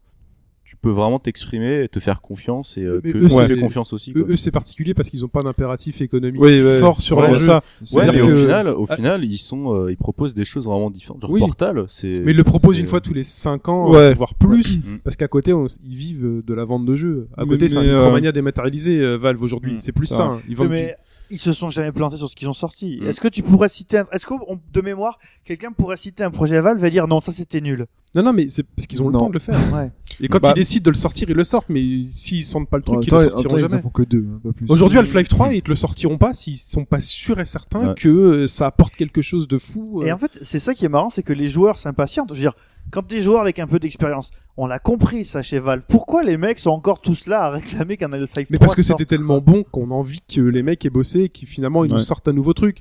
tu 0.63 0.75
peux 0.77 0.89
vraiment 0.89 1.19
t'exprimer 1.19 1.83
et 1.83 1.87
te 1.89 1.99
faire 1.99 2.21
confiance 2.21 2.75
et 2.77 2.81
euh, 2.81 2.99
que 2.99 3.09
eux, 3.09 3.21
tu 3.21 3.29
c'est- 3.29 3.47
fais 3.47 3.59
confiance 3.59 3.93
aussi. 3.93 4.13
quoi. 4.13 4.23
Eux, 4.27 4.35
c'est 4.35 4.49
particulier 4.49 4.95
parce 4.95 5.09
qu'ils 5.09 5.23
ont 5.23 5.27
pas 5.27 5.43
d'impératif 5.43 6.01
économique 6.01 6.41
Oui, 6.41 6.59
ouais. 6.61 6.79
fort 6.79 7.01
sur 7.01 7.17
Ouais, 7.17 7.23
leur 7.23 7.33
Ouais, 7.33 7.39
jeu. 7.39 7.45
ça. 7.45 7.61
Ouais, 7.93 8.09
au 8.21 8.29
final, 8.35 8.67
au 8.69 8.85
Ah. 8.89 8.95
final, 8.95 9.23
ils 9.25 9.37
sont, 9.37 9.75
euh, 9.75 9.91
ils 9.91 9.97
proposent 9.97 10.33
des 10.33 10.43
choses 10.43 10.65
vraiment 10.65 10.89
différentes. 10.89 11.21
Genre 11.21 11.29
Oui. 11.29 11.39
Portal, 11.39 11.85
c'est. 11.87 12.21
Mais 12.25 12.31
ils 12.31 12.37
le 12.37 12.43
proposent 12.43 12.79
une 12.79 12.87
fois 12.87 12.99
tous 12.99 13.13
les 13.13 13.23
5 13.23 13.69
ans, 13.69 13.91
Ouais. 13.91 14.15
voire 14.15 14.33
plus, 14.33 14.77
Mm. 14.77 14.99
parce 15.03 15.15
qu'à 15.15 15.27
côté, 15.27 15.53
on- 15.53 15.67
ils 15.83 15.95
vivent 15.95 16.41
de 16.45 16.53
la 16.55 16.65
vente 16.65 16.85
de 16.85 16.95
jeux. 16.95 17.27
À 17.37 17.43
Mais- 17.45 17.51
côté, 17.51 17.69
c'est 17.69 17.77
un 17.77 17.83
euh, 17.83 17.95
Micromania 17.97 18.31
dématérialisé, 18.31 18.99
euh, 19.01 19.17
Valve, 19.17 19.41
aujourd'hui. 19.43 19.75
Mm. 19.75 19.79
C'est 19.79 19.91
plus 19.91 20.07
Ça 20.07 20.23
hein. 20.23 20.39
Ils 20.49 20.55
vendent 20.55 20.69
mais 20.69 20.95
ils 21.31 21.39
se 21.39 21.53
sont 21.53 21.69
jamais 21.69 21.91
plantés 21.91 22.17
sur 22.17 22.29
ce 22.29 22.35
qu'ils 22.35 22.49
ont 22.49 22.53
sorti. 22.53 22.99
Mm. 23.01 23.07
Est-ce 23.07 23.21
que 23.21 23.27
tu 23.27 23.41
pourrais 23.43 23.69
citer, 23.69 23.99
un... 23.99 24.05
est-ce 24.11 24.25
que 24.25 24.33
de 24.73 24.81
mémoire, 24.81 25.17
quelqu'un 25.43 25.71
pourrait 25.71 25.97
citer 25.97 26.23
un 26.23 26.31
projet 26.31 26.61
Valve 26.61 26.83
et 26.83 26.89
dire 26.89 27.07
non, 27.07 27.21
ça 27.21 27.31
c'était 27.31 27.61
nul. 27.61 27.85
Non, 28.15 28.23
non, 28.23 28.31
mais 28.33 28.47
c'est 28.49 28.63
parce 28.63 28.87
qu'ils 28.87 29.01
ont 29.03 29.09
le 29.09 29.13
temps 29.17 29.27
de 29.29 29.33
le 29.33 29.39
faire. 29.39 29.59
Ouais. 29.75 29.91
Et 30.21 30.29
quand 30.29 30.39
Bah- 30.39 30.51
ils 30.51 30.53
décident 30.53 30.83
de 30.83 30.91
le 30.91 30.95
sortir, 30.95 31.29
ils 31.29 31.35
le 31.35 31.43
sortent, 31.43 31.67
mais 31.69 31.81
s'ils 32.09 32.45
sentent 32.45 32.69
pas 32.69 32.77
le 32.77 32.83
truc, 32.83 32.99
ils 33.05 33.11
le 33.11 33.19
sortiront 33.25 33.49
temps, 33.49 33.57
ils 33.57 33.65
en 33.65 33.67
jamais. 33.67 33.81
font 33.81 33.89
que 33.89 34.03
deux, 34.03 34.25
hein, 34.31 34.39
pas 34.41 34.53
plus. 34.53 34.65
Aujourd'hui, 34.69 34.97
Half-Life 34.99 35.27
3, 35.27 35.53
ils 35.53 35.61
te 35.61 35.69
le 35.69 35.75
sortiront 35.75 36.17
pas 36.17 36.33
s'ils 36.33 36.57
sont 36.57 36.85
pas 36.85 37.01
sûrs 37.01 37.39
et 37.41 37.45
certains 37.45 37.89
Ouais. 37.89 37.95
que 37.97 38.07
euh, 38.07 38.47
ça 38.47 38.67
apporte 38.67 38.95
quelque 38.95 39.21
chose 39.21 39.47
de 39.49 39.57
fou. 39.57 40.01
euh. 40.01 40.05
Et 40.05 40.11
en 40.13 40.17
fait, 40.17 40.39
c'est 40.41 40.59
ça 40.59 40.73
qui 40.73 40.85
est 40.85 40.89
marrant, 40.89 41.09
c'est 41.09 41.23
que 41.23 41.33
les 41.33 41.47
joueurs 41.49 41.77
s'impatientent. 41.77 42.29
Je 42.29 42.35
veux 42.35 42.39
dire, 42.41 42.53
quand 42.91 43.03
t'es 43.03 43.21
joueur 43.21 43.41
avec 43.41 43.59
un 43.59 43.67
peu 43.67 43.79
d'expérience, 43.79 44.31
on 44.57 44.67
l'a 44.67 44.79
compris 44.79 45.25
ça 45.25 45.41
chez 45.41 45.59
Valve. 45.59 45.83
Pourquoi 45.87 46.23
les 46.23 46.37
mecs 46.37 46.59
sont 46.59 46.69
encore 46.69 47.01
tous 47.01 47.27
là 47.27 47.43
à 47.43 47.49
réclamer 47.51 47.97
qu'un 47.97 48.11
Half-Life 48.13 48.29
3 48.29 48.45
Mais 48.49 48.57
parce 48.57 48.75
que 48.75 48.83
c'était 48.83 49.05
tellement 49.05 49.41
bon 49.41 49.63
qu'on 49.63 49.91
a 49.91 49.93
envie 49.93 50.21
que 50.21 50.41
les 50.41 50.63
mecs 50.63 50.85
aient 50.85 50.89
bossé 50.89 51.23
et 51.23 51.29
qu'ils 51.29 51.47
finalement 51.47 51.83
ils 51.83 51.91
nous 51.91 51.99
sortent 51.99 52.27
un 52.27 52.33
nouveau 52.33 52.53
truc. 52.53 52.79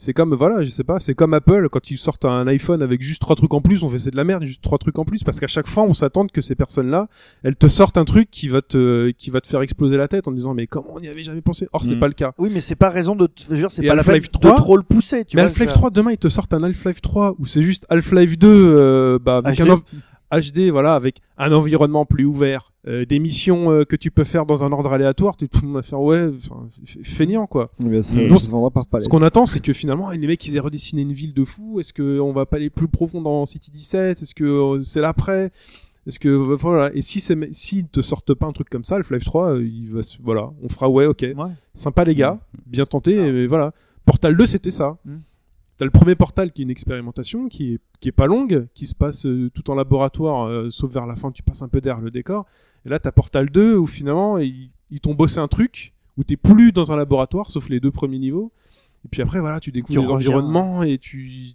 C'est 0.00 0.12
comme 0.14 0.32
voilà, 0.32 0.62
je 0.62 0.70
sais 0.70 0.84
pas, 0.84 1.00
c'est 1.00 1.14
comme 1.16 1.34
Apple 1.34 1.68
quand 1.72 1.90
ils 1.90 1.98
sortent 1.98 2.24
un 2.24 2.46
iPhone 2.46 2.82
avec 2.82 3.02
juste 3.02 3.20
trois 3.20 3.34
trucs 3.34 3.52
en 3.52 3.60
plus, 3.60 3.82
on 3.82 3.88
fait 3.88 3.98
c'est 3.98 4.12
de 4.12 4.16
la 4.16 4.22
merde, 4.22 4.44
juste 4.46 4.62
trois 4.62 4.78
trucs 4.78 4.96
en 4.96 5.04
plus 5.04 5.24
parce 5.24 5.40
qu'à 5.40 5.48
chaque 5.48 5.66
fois 5.66 5.82
on 5.82 5.92
s'attend 5.92 6.28
que 6.28 6.40
ces 6.40 6.54
personnes-là, 6.54 7.08
elles 7.42 7.56
te 7.56 7.66
sortent 7.66 7.98
un 7.98 8.04
truc 8.04 8.30
qui 8.30 8.46
va 8.46 8.62
te 8.62 9.10
qui 9.10 9.30
va 9.30 9.40
te 9.40 9.48
faire 9.48 9.60
exploser 9.60 9.96
la 9.96 10.06
tête 10.06 10.28
en 10.28 10.30
disant 10.32 10.54
mais 10.54 10.68
comment 10.68 10.86
on 10.94 11.00
n'y 11.00 11.08
avait 11.08 11.24
jamais 11.24 11.40
pensé? 11.40 11.66
Or 11.72 11.84
c'est 11.84 11.96
Mm. 11.96 12.00
pas 12.00 12.06
le 12.06 12.14
cas. 12.14 12.32
Oui, 12.38 12.48
mais 12.54 12.60
c'est 12.60 12.76
pas 12.76 12.90
raison 12.90 13.16
de. 13.16 13.26
Je 13.36 13.46
veux 13.48 13.56
dire, 13.56 13.72
c'est 13.72 13.82
pas 13.84 13.96
la 13.96 14.04
peine 14.04 14.14
Half-Life 14.14 14.30
de 14.32 14.38
3, 14.38 14.56
trop 14.56 14.76
le 14.76 14.84
pousser. 14.84 15.24
Tu 15.24 15.34
mais 15.36 15.42
vois, 15.42 15.50
Half-Life 15.50 15.68
je- 15.70 15.74
3 15.74 15.90
demain 15.90 16.12
ils 16.12 16.16
te 16.18 16.28
sortent 16.28 16.54
un 16.54 16.62
Half-Life 16.62 17.00
3 17.00 17.34
où 17.40 17.44
c'est 17.46 17.62
juste 17.62 17.84
Half-Life 17.88 18.38
2 18.38 18.48
euh, 18.48 19.18
bah 19.20 19.38
avec 19.44 19.58
HD. 19.58 19.68
un 19.68 19.82
HD 20.32 20.70
voilà 20.70 20.94
avec 20.94 21.20
un 21.38 21.52
environnement 21.52 22.04
plus 22.04 22.24
ouvert, 22.24 22.72
euh, 22.86 23.04
des 23.04 23.18
missions 23.18 23.70
euh, 23.70 23.84
que 23.84 23.96
tu 23.96 24.10
peux 24.10 24.24
faire 24.24 24.44
dans 24.46 24.64
un 24.64 24.72
ordre 24.72 24.92
aléatoire, 24.92 25.36
tu 25.36 25.48
tout 25.48 25.60
le 25.62 25.68
monde 25.68 25.76
va 25.76 25.82
faire 25.82 26.00
ouais, 26.00 26.30
feignant 27.02 27.46
quoi. 27.46 27.70
Mais 27.84 28.02
ça, 28.02 28.16
Donc, 28.16 28.32
ça 28.40 28.46
se 28.46 28.50
vendra 28.50 28.70
par 28.70 28.86
palette. 28.86 29.04
Ce 29.04 29.08
qu'on 29.08 29.22
attend, 29.22 29.46
c'est 29.46 29.60
que 29.60 29.72
finalement, 29.72 30.10
les 30.10 30.26
mecs, 30.26 30.44
ils 30.46 30.56
aient 30.56 30.60
redessiné 30.60 31.02
une 31.02 31.12
ville 31.12 31.34
de 31.34 31.44
fou. 31.44 31.80
Est-ce 31.80 31.92
qu'on 31.92 32.32
va 32.32 32.46
pas 32.46 32.56
aller 32.56 32.70
plus 32.70 32.88
profond 32.88 33.20
dans 33.20 33.46
City 33.46 33.70
17 33.70 34.22
Est-ce 34.22 34.34
que 34.34 34.44
euh, 34.44 34.80
c'est 34.82 35.00
l'après? 35.00 35.50
Est-ce 36.06 36.18
que 36.18 36.28
voilà 36.30 36.90
Et 36.94 37.02
si 37.02 37.20
c'est 37.20 37.36
s'ils 37.52 37.86
te 37.86 38.00
sortent 38.00 38.32
pas 38.34 38.46
un 38.46 38.52
truc 38.52 38.70
comme 38.70 38.84
ça, 38.84 38.96
Half-Life 38.96 39.24
3, 39.24 39.54
euh, 39.56 39.62
il 39.64 39.90
va 39.90 40.02
se- 40.02 40.16
voilà, 40.22 40.50
on 40.62 40.68
fera 40.68 40.88
ouais, 40.88 41.06
ok, 41.06 41.20
Ouais. 41.36 41.50
sympa 41.74 42.04
les 42.04 42.14
gars, 42.14 42.38
bien 42.66 42.86
tenté. 42.86 43.18
Ah. 43.20 43.26
Et 43.26 43.46
voilà, 43.46 43.72
Portal 44.06 44.36
2, 44.36 44.46
c'était 44.46 44.70
ça. 44.70 44.96
Mm. 45.04 45.16
T'as 45.78 45.84
le 45.84 45.90
premier 45.92 46.14
Portal 46.16 46.50
qui 46.52 46.62
est 46.62 46.64
une 46.64 46.70
expérimentation, 46.70 47.48
qui 47.48 47.74
est 47.74 47.80
qui 48.00 48.08
est 48.08 48.12
pas 48.12 48.26
longue, 48.26 48.66
qui 48.74 48.86
se 48.86 48.94
passe 48.94 49.26
euh, 49.26 49.50
tout 49.54 49.70
en 49.70 49.74
laboratoire, 49.74 50.46
euh, 50.48 50.70
sauf 50.70 50.92
vers 50.92 51.06
la 51.06 51.14
fin, 51.16 51.30
tu 51.32 51.42
passes 51.42 51.62
un 51.62 51.68
peu 51.68 51.80
d'air 51.80 52.00
le 52.00 52.10
décor. 52.10 52.46
Et 52.84 52.88
là, 52.88 52.98
t'as 52.98 53.12
Portal 53.12 53.48
2 53.50 53.76
où 53.76 53.86
finalement 53.86 54.38
ils, 54.38 54.70
ils 54.90 55.00
t'ont 55.00 55.14
bossé 55.14 55.38
un 55.38 55.48
truc 55.48 55.92
où 56.16 56.24
t'es 56.24 56.36
plus 56.36 56.72
dans 56.72 56.90
un 56.92 56.96
laboratoire, 56.96 57.50
sauf 57.50 57.68
les 57.68 57.78
deux 57.80 57.90
premiers 57.92 58.18
niveaux. 58.18 58.52
Et 59.04 59.08
puis 59.08 59.22
après, 59.22 59.38
voilà, 59.40 59.60
tu 59.60 59.70
découvres 59.70 59.94
Tu 60.00 60.00
les 60.00 60.12
reviens. 60.12 60.28
environnements 60.30 60.82
et 60.82 60.98
tu 60.98 61.50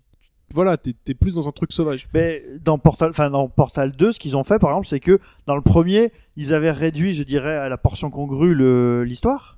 voilà, 0.53 0.77
t'es 0.77 0.93
t'es 1.03 1.15
plus 1.15 1.35
dans 1.35 1.47
un 1.49 1.51
truc 1.51 1.73
sauvage. 1.73 2.07
Mais 2.13 2.43
dans 2.63 2.77
Portal, 2.77 3.09
enfin 3.09 3.29
dans 3.29 3.47
Portal 3.49 3.91
2, 3.91 4.13
ce 4.13 4.19
qu'ils 4.19 4.37
ont 4.37 4.43
fait 4.43 4.59
par 4.59 4.69
exemple, 4.69 4.87
c'est 4.87 4.99
que 4.99 5.19
dans 5.47 5.55
le 5.55 5.61
premier, 5.61 6.11
ils 6.37 6.53
avaient 6.53 6.71
réduit, 6.71 7.13
je 7.13 7.23
dirais, 7.23 7.55
à 7.57 7.67
la 7.69 7.77
portion 7.77 8.09
congrue 8.09 8.53
le- 8.53 9.03
l'histoire. 9.03 9.57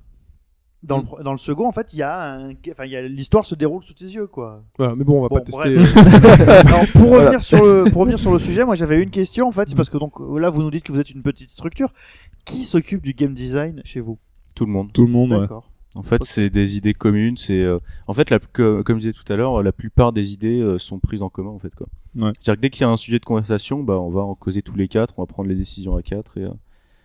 Dans, 0.86 0.98
le, 0.98 1.02
Mm. 1.02 1.22
dans 1.24 1.32
le 1.32 1.38
second, 1.38 1.66
en 1.66 1.72
fait, 1.72 1.92
il 1.92 1.98
y 1.98 2.02
a 2.02 2.32
un, 2.34 2.50
enfin, 2.70 2.84
il 2.84 2.92
y 2.92 2.96
a 2.96 3.02
l'histoire 3.02 3.44
se 3.44 3.54
déroule 3.54 3.82
sous 3.82 3.92
tes 3.94 4.04
yeux, 4.06 4.26
quoi. 4.26 4.62
Voilà, 4.78 4.94
mais 4.94 5.04
bon, 5.04 5.18
on 5.18 5.22
va 5.22 5.28
Bon, 5.28 5.36
pas 5.36 5.40
tester. 5.42 5.76
Alors, 6.68 6.84
pour 6.92 7.10
revenir 7.10 7.42
sur 7.42 7.64
le, 7.64 7.84
pour 7.90 8.00
revenir 8.02 8.18
sur 8.18 8.32
le 8.32 8.38
sujet, 8.38 8.64
moi 8.64 8.76
j'avais 8.76 9.02
une 9.02 9.10
question 9.10 9.48
en 9.48 9.52
fait, 9.52 9.68
c'est 9.68 9.74
parce 9.74 9.90
que 9.90 9.98
donc 9.98 10.12
là 10.40 10.48
vous 10.50 10.62
nous 10.62 10.70
dites 10.70 10.84
que 10.84 10.92
vous 10.92 11.00
êtes 11.00 11.10
une 11.10 11.22
petite 11.22 11.50
structure. 11.50 11.88
Qui 12.44 12.64
s'occupe 12.64 13.02
du 13.02 13.12
game 13.12 13.34
design 13.34 13.80
chez 13.84 14.00
vous? 14.00 14.18
Tout 14.54 14.66
le 14.66 14.72
monde. 14.72 14.92
Tout 14.92 15.02
le 15.04 15.10
monde, 15.10 15.32
ouais. 15.32 15.40
D'accord. 15.40 15.68
En 15.96 16.02
fait, 16.02 16.22
c'est 16.24 16.50
des 16.50 16.76
idées 16.76 16.92
communes. 16.94 17.36
C'est 17.38 17.60
euh, 17.62 17.78
en 18.06 18.12
fait, 18.12 18.28
la, 18.30 18.38
que- 18.38 18.82
comme 18.82 18.98
je 18.98 19.08
disais 19.08 19.12
tout 19.12 19.30
à 19.32 19.36
l'heure, 19.36 19.62
la 19.62 19.72
plupart 19.72 20.12
des 20.12 20.32
idées 20.32 20.60
euh, 20.60 20.78
sont 20.78 20.98
prises 21.00 21.22
en 21.22 21.28
commun 21.30 21.50
en 21.50 21.58
fait 21.58 21.74
quoi. 21.74 21.88
Ouais. 22.14 22.30
C'est-à-dire 22.40 22.54
que 22.56 22.60
dès 22.60 22.70
qu'il 22.70 22.82
y 22.82 22.84
a 22.84 22.90
un 22.90 22.96
sujet 22.96 23.18
de 23.18 23.24
conversation, 23.24 23.82
bah 23.82 23.98
on 23.98 24.10
va 24.10 24.20
en 24.20 24.34
causer 24.34 24.62
tous 24.62 24.76
les 24.76 24.88
quatre, 24.88 25.14
on 25.16 25.22
va 25.22 25.26
prendre 25.26 25.48
les 25.48 25.54
décisions 25.56 25.96
à 25.96 26.02
quatre 26.02 26.38
et 26.38 26.44
euh, 26.44 26.50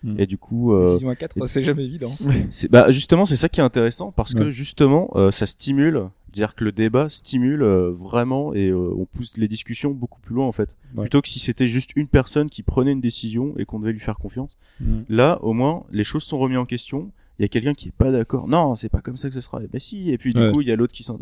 Mm. 0.04 0.20
et 0.20 0.26
du 0.26 0.38
coup, 0.38 0.74
euh, 0.74 0.86
Décision 0.86 1.10
à 1.10 1.16
4, 1.16 1.46
c'est 1.46 1.62
jamais 1.62 1.86
évident. 1.86 2.10
c'est 2.50 2.72
bah 2.72 2.92
justement 2.92 3.26
c'est 3.26 3.36
ça 3.36 3.50
qui 3.50 3.60
est 3.60 3.64
intéressant 3.64 4.12
parce 4.12 4.34
que 4.34 4.50
justement 4.50 5.12
euh, 5.16 5.32
ça 5.32 5.46
stimule, 5.46 6.10
c'est-à-dire 6.32 6.56
que 6.56 6.64
le 6.64 6.72
débat 6.72 7.10
stimule 7.10 7.62
euh, 7.62 7.92
vraiment 7.92 8.54
et 8.54 8.70
euh, 8.70 8.94
on 8.98 9.06
pousse 9.06 9.36
les 9.38 9.50
discussions 9.50 9.92
beaucoup 9.92 10.22
plus 10.22 10.34
loin 10.34 10.46
en 10.46 10.54
fait. 10.54 10.78
Ouais. 10.96 11.04
Plutôt 11.04 11.22
que 11.22 11.28
si 11.28 11.40
c'était 11.40 11.68
juste 11.68 11.92
une 11.96 12.08
personne 12.08 12.50
qui 12.50 12.64
prenait 12.64 12.94
une 12.94 13.02
décision 13.02 13.54
et 13.58 13.66
qu'on 13.66 13.80
devait 13.80 13.92
lui 13.92 14.00
faire 14.00 14.18
confiance. 14.18 14.58
Mm. 14.80 15.02
Là, 15.10 15.40
au 15.44 15.52
moins, 15.52 15.84
les 15.92 16.06
choses 16.06 16.24
sont 16.24 16.40
remises 16.40 16.58
en 16.58 16.66
question. 16.66 17.12
Il 17.42 17.44
y 17.44 17.46
a 17.46 17.48
quelqu'un 17.48 17.74
qui 17.74 17.88
est 17.88 17.92
pas 17.98 18.12
d'accord. 18.12 18.48
Non, 18.48 18.76
c'est 18.76 18.88
pas 18.90 19.02
comme 19.02 19.18
ça 19.18 19.28
que 19.28 19.34
ce 19.34 19.42
sera. 19.42 19.64
Et 19.64 19.68
ben 19.68 19.80
si. 19.82 20.12
Et 20.12 20.20
puis 20.20 20.32
du 20.32 20.40
Ouais. 20.40 20.52
coup, 20.52 20.62
il 20.62 20.68
y 20.68 20.72
a 20.72 20.76
l'autre 20.76 20.94
qui 20.94 21.02
s'en. 21.04 21.18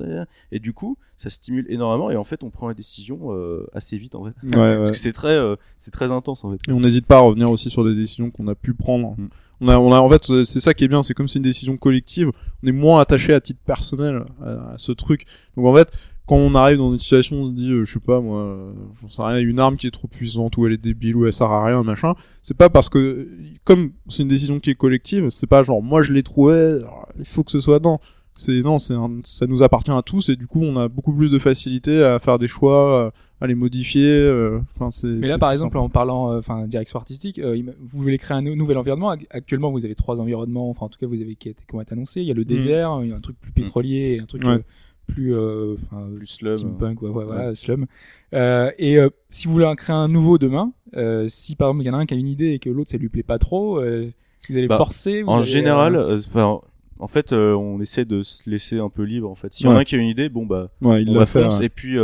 Et 0.51 0.59
du 0.59 0.73
coup, 0.73 0.97
ça 1.15 1.29
stimule 1.29 1.65
énormément. 1.69 2.11
Et 2.11 2.17
en 2.17 2.25
fait, 2.25 2.43
on 2.43 2.49
prend 2.49 2.67
la 2.67 2.73
décision 2.73 3.31
euh, 3.31 3.65
assez 3.71 3.97
vite 3.97 4.15
en 4.15 4.25
fait. 4.25 4.31
Ouais, 4.43 4.75
Parce 4.75 4.79
ouais. 4.89 4.91
que 4.91 4.97
c'est 4.97 5.13
très, 5.13 5.29
euh, 5.35 5.55
c'est 5.77 5.91
très 5.91 6.11
intense 6.11 6.43
en 6.43 6.51
fait. 6.51 6.57
Et 6.67 6.73
on 6.73 6.81
n'hésite 6.81 7.05
pas 7.05 7.15
à 7.15 7.21
revenir 7.21 7.49
aussi 7.49 7.69
sur 7.69 7.85
des 7.85 7.95
décisions 7.95 8.31
qu'on 8.31 8.49
a 8.49 8.55
pu 8.55 8.73
prendre. 8.73 9.15
Mm. 9.17 9.29
On 9.61 9.67
a, 9.69 9.77
on 9.77 9.93
a, 9.93 9.99
en 9.99 10.09
fait, 10.09 10.43
c'est 10.43 10.59
ça 10.59 10.73
qui 10.73 10.83
est 10.83 10.87
bien, 10.89 11.03
c'est 11.03 11.13
comme 11.13 11.29
c'est 11.29 11.39
une 11.39 11.43
décision 11.43 11.77
collective, 11.77 12.31
on 12.63 12.67
est 12.67 12.73
moins 12.73 12.99
attaché 12.99 13.33
à 13.33 13.39
titre 13.39 13.61
personnel 13.65 14.23
à, 14.43 14.71
à 14.73 14.77
ce 14.77 14.91
truc. 14.91 15.25
Donc 15.55 15.65
en 15.67 15.73
fait, 15.75 15.89
quand 16.29 16.35
on 16.37 16.53
arrive 16.53 16.77
dans 16.77 16.93
une 16.93 16.99
situation, 16.99 17.37
on 17.37 17.47
se 17.47 17.53
dit, 17.53 17.71
euh, 17.71 17.85
je 17.85 17.93
sais 17.93 17.99
pas 17.99 18.21
moi, 18.21 18.39
euh, 18.41 18.71
j'en 19.01 19.09
sais 19.09 19.23
rien, 19.23 19.39
une 19.39 19.59
arme 19.59 19.77
qui 19.77 19.87
est 19.87 19.91
trop 19.91 20.07
puissante, 20.07 20.55
ou 20.57 20.67
elle 20.67 20.73
est 20.73 20.77
débile, 20.77 21.15
ou 21.15 21.25
elle 21.25 21.33
sert 21.33 21.49
à 21.51 21.65
rien, 21.65 21.81
machin. 21.81 22.13
C'est 22.43 22.55
pas 22.55 22.69
parce 22.69 22.87
que, 22.87 23.27
comme 23.63 23.91
c'est 24.09 24.21
une 24.21 24.29
décision 24.29 24.59
qui 24.59 24.69
est 24.69 24.75
collective, 24.75 25.29
c'est 25.31 25.47
pas 25.47 25.63
genre, 25.63 25.81
moi 25.81 26.03
je 26.03 26.13
l'ai 26.13 26.21
trouvé, 26.21 26.81
il 27.17 27.25
faut 27.25 27.43
que 27.43 27.49
ce 27.51 27.59
soit 27.59 27.79
dans. 27.79 27.99
C'est 28.33 28.61
non, 28.61 28.79
c'est 28.79 28.93
ça 29.23 29.47
nous 29.47 29.63
appartient 29.63 29.91
à 29.91 30.01
tous 30.01 30.29
et 30.29 30.37
du 30.37 30.47
coup 30.47 30.61
on 30.61 30.77
a 30.77 30.87
beaucoup 30.87 31.11
plus 31.11 31.29
de 31.29 31.39
facilité 31.39 32.01
à 32.03 32.19
faire 32.19 32.39
des 32.39 32.47
choix, 32.47 33.07
euh, 33.07 33.11
à 33.41 33.47
les 33.47 33.55
modifier. 33.55 34.07
euh, 34.07 34.59
Enfin 34.75 34.91
c'est. 34.91 35.07
Mais 35.07 35.27
là, 35.27 35.37
par 35.39 35.51
exemple, 35.51 35.73
simple. 35.73 35.83
en 35.85 35.89
parlant, 35.89 36.31
euh, 36.31 36.37
enfin, 36.39 36.65
direction 36.67 36.99
artistique, 36.99 37.39
euh, 37.39 37.61
vous 37.81 38.01
voulez 38.01 38.17
créer 38.17 38.37
un 38.37 38.41
nou- 38.43 38.55
nouvel 38.55 38.77
environnement. 38.77 39.11
Ac- 39.13 39.25
Actuellement, 39.31 39.71
vous 39.71 39.83
avez 39.83 39.95
trois 39.95 40.21
environnements. 40.21 40.69
Enfin, 40.69 40.85
en 40.85 40.89
tout 40.89 40.99
cas, 40.99 41.07
vous 41.07 41.19
avez 41.21 41.35
qui, 41.35 41.53
ont 41.73 41.81
été 41.81 41.91
annoncés. 41.93 42.21
Il 42.21 42.27
y 42.27 42.31
a 42.31 42.33
le 42.35 42.45
désert, 42.45 42.99
il 43.03 43.09
y 43.09 43.11
a 43.11 43.15
un 43.15 43.19
truc 43.19 43.35
plus 43.41 43.51
pétrolier, 43.51 44.15
et 44.17 44.21
un 44.21 44.25
truc 44.25 44.43
Ouais. 44.45 44.61
Plus, 45.13 45.35
euh, 45.35 45.75
enfin, 45.91 46.07
Plus 46.15 46.27
slum. 46.27 46.57
steampunk, 46.57 47.01
ouais, 47.01 47.09
ouais, 47.09 47.25
voilà, 47.25 47.55
slum. 47.55 47.85
Euh, 48.33 48.71
et 48.77 48.97
euh, 48.97 49.09
si 49.29 49.47
vous 49.47 49.53
voulez 49.53 49.65
en 49.65 49.75
créer 49.75 49.95
un 49.95 50.07
nouveau 50.07 50.37
demain, 50.37 50.71
si 51.27 51.55
par 51.55 51.69
exemple 51.69 51.83
il 51.83 51.87
y 51.87 51.89
en 51.89 51.93
a 51.93 51.97
un 51.97 52.05
qui 52.05 52.13
a 52.13 52.17
une 52.17 52.27
idée 52.27 52.51
et 52.51 52.59
que 52.59 52.69
l'autre 52.69 52.89
ça 52.91 52.97
lui 52.97 53.09
plaît 53.09 53.23
pas 53.23 53.39
trop, 53.39 53.75
vous 53.81 54.57
allez 54.57 54.67
Bah, 54.67 54.77
forcer. 54.77 55.21
vous 55.23 55.29
En 55.29 55.37
allez, 55.39 55.45
général, 55.45 55.97
enfin, 56.25 56.61
en 56.99 57.07
fait, 57.07 57.33
on 57.33 57.79
essaie 57.81 58.05
de 58.05 58.23
se 58.23 58.49
laisser 58.49 58.79
un 58.79 58.89
peu 58.89 59.03
libre 59.03 59.29
en 59.29 59.35
fait. 59.35 59.53
S'il 59.53 59.65
y 59.65 59.69
en 59.69 59.75
a 59.75 59.79
un 59.79 59.83
qui 59.83 59.95
a 59.95 59.97
une 59.97 60.07
idée, 60.07 60.29
bon 60.29 60.45
bah, 60.45 60.69
il 60.81 61.09
on 61.09 61.13
va 61.13 61.25
fait. 61.25 61.43
fonce. 61.43 61.61
Et 61.61 61.69
puis, 61.69 61.97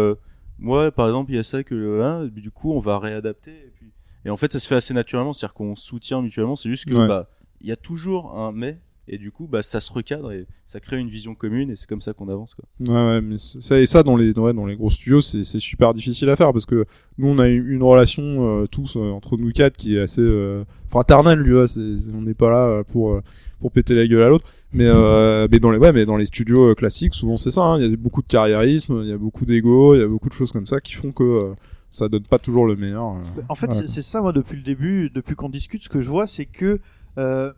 moi, 0.59 0.91
par 0.91 1.07
exemple, 1.07 1.31
il 1.31 1.35
y 1.35 1.39
a 1.39 1.43
ça 1.43 1.63
que, 1.63 2.01
hein, 2.01 2.29
du 2.33 2.51
coup, 2.51 2.73
on 2.73 2.79
va 2.79 2.97
réadapter. 2.99 3.51
Et, 3.51 3.71
puis... 3.75 3.87
et 4.25 4.29
en 4.29 4.37
fait, 4.37 4.51
ça 4.53 4.59
se 4.59 4.67
fait 4.67 4.75
assez 4.75 4.93
naturellement, 4.93 5.33
c'est-à-dire 5.33 5.53
qu'on 5.53 5.75
soutient 5.75 6.21
mutuellement. 6.21 6.55
C'est 6.55 6.69
juste 6.69 6.85
que, 6.85 7.07
bah, 7.07 7.27
il 7.61 7.67
y 7.67 7.71
a 7.71 7.75
toujours 7.77 8.37
un 8.37 8.51
mais 8.51 8.77
Et 9.07 9.17
du 9.19 9.31
coup, 9.31 9.47
bah, 9.47 9.61
ça 9.61 9.81
se 9.81 9.91
recadre 9.93 10.31
et 10.31 10.47
ça 10.65 10.79
crée 10.79 10.97
une 10.97 11.09
vision 11.09 11.35
commune 11.35 11.69
et 11.69 11.75
c'est 11.75 11.87
comme 11.87 12.01
ça 12.01 12.13
qu'on 12.13 12.27
avance. 12.27 12.55
Quoi. 12.55 12.65
Ouais, 12.79 13.07
ouais, 13.15 13.21
mais 13.21 13.37
ça 13.37 13.79
et 13.79 13.85
ça 13.85 14.01
dans 14.01 14.15
les 14.15 14.31
ouais, 14.33 14.53
dans 14.53 14.65
les 14.65 14.75
gros 14.75 14.89
studios, 14.89 15.21
c'est 15.21 15.43
c'est 15.43 15.59
super 15.59 15.93
difficile 15.93 16.27
à 16.29 16.35
faire 16.35 16.51
parce 16.53 16.65
que 16.65 16.85
nous 17.19 17.27
on 17.27 17.37
a 17.39 17.47
une 17.47 17.67
une 17.67 17.83
relation 17.83 18.23
euh, 18.61 18.65
tous 18.65 18.95
euh, 18.97 19.11
entre 19.11 19.37
nous 19.37 19.51
quatre 19.51 19.77
qui 19.77 19.95
est 19.95 19.99
assez 20.01 20.21
euh, 20.21 20.63
fraternelle, 20.89 21.43
tu 21.43 21.51
vois. 21.53 21.67
c'est- 21.67 22.11
on 22.15 22.21
n'est 22.23 22.33
pas 22.33 22.49
là 22.49 22.83
pour 22.83 23.11
euh, 23.11 23.21
pour 23.59 23.71
péter 23.71 23.93
la 23.95 24.07
gueule 24.07 24.23
à 24.23 24.29
l'autre, 24.29 24.47
mais 24.73 24.85
euh, 24.87 25.47
mais 25.51 25.59
dans 25.59 25.69
les 25.71 25.77
ouais, 25.77 25.91
mais 25.93 26.05
dans 26.05 26.17
les 26.17 26.25
studios 26.25 26.71
euh, 26.71 26.73
classiques, 26.75 27.13
souvent 27.13 27.37
c'est 27.37 27.51
ça. 27.51 27.61
hein. 27.61 27.79
Il 27.79 27.89
y 27.89 27.93
a 27.93 27.95
beaucoup 27.95 28.21
de 28.23 28.27
carriérisme, 28.27 29.01
il 29.03 29.09
y 29.09 29.13
a 29.13 29.17
beaucoup 29.17 29.45
d'ego, 29.45 29.93
il 29.95 29.99
y 29.99 30.03
a 30.03 30.07
beaucoup 30.07 30.29
de 30.29 30.33
choses 30.33 30.51
comme 30.51 30.65
ça 30.65 30.81
qui 30.81 30.93
font 30.93 31.11
que 31.11 31.23
euh, 31.23 31.53
ça 31.91 32.09
donne 32.09 32.23
pas 32.23 32.39
toujours 32.39 32.65
le 32.65 32.75
meilleur. 32.75 33.05
euh. 33.17 33.41
En 33.49 33.55
fait, 33.55 33.71
c'est 33.87 34.01
ça, 34.01 34.19
moi, 34.21 34.33
depuis 34.33 34.57
le 34.57 34.63
début, 34.63 35.09
depuis 35.13 35.35
qu'on 35.35 35.47
discute, 35.49 35.83
ce 35.83 35.89
que 35.89 36.01
je 36.01 36.09
vois, 36.09 36.27
c'est 36.27 36.45
que 36.45 36.79
euh, 37.17 37.53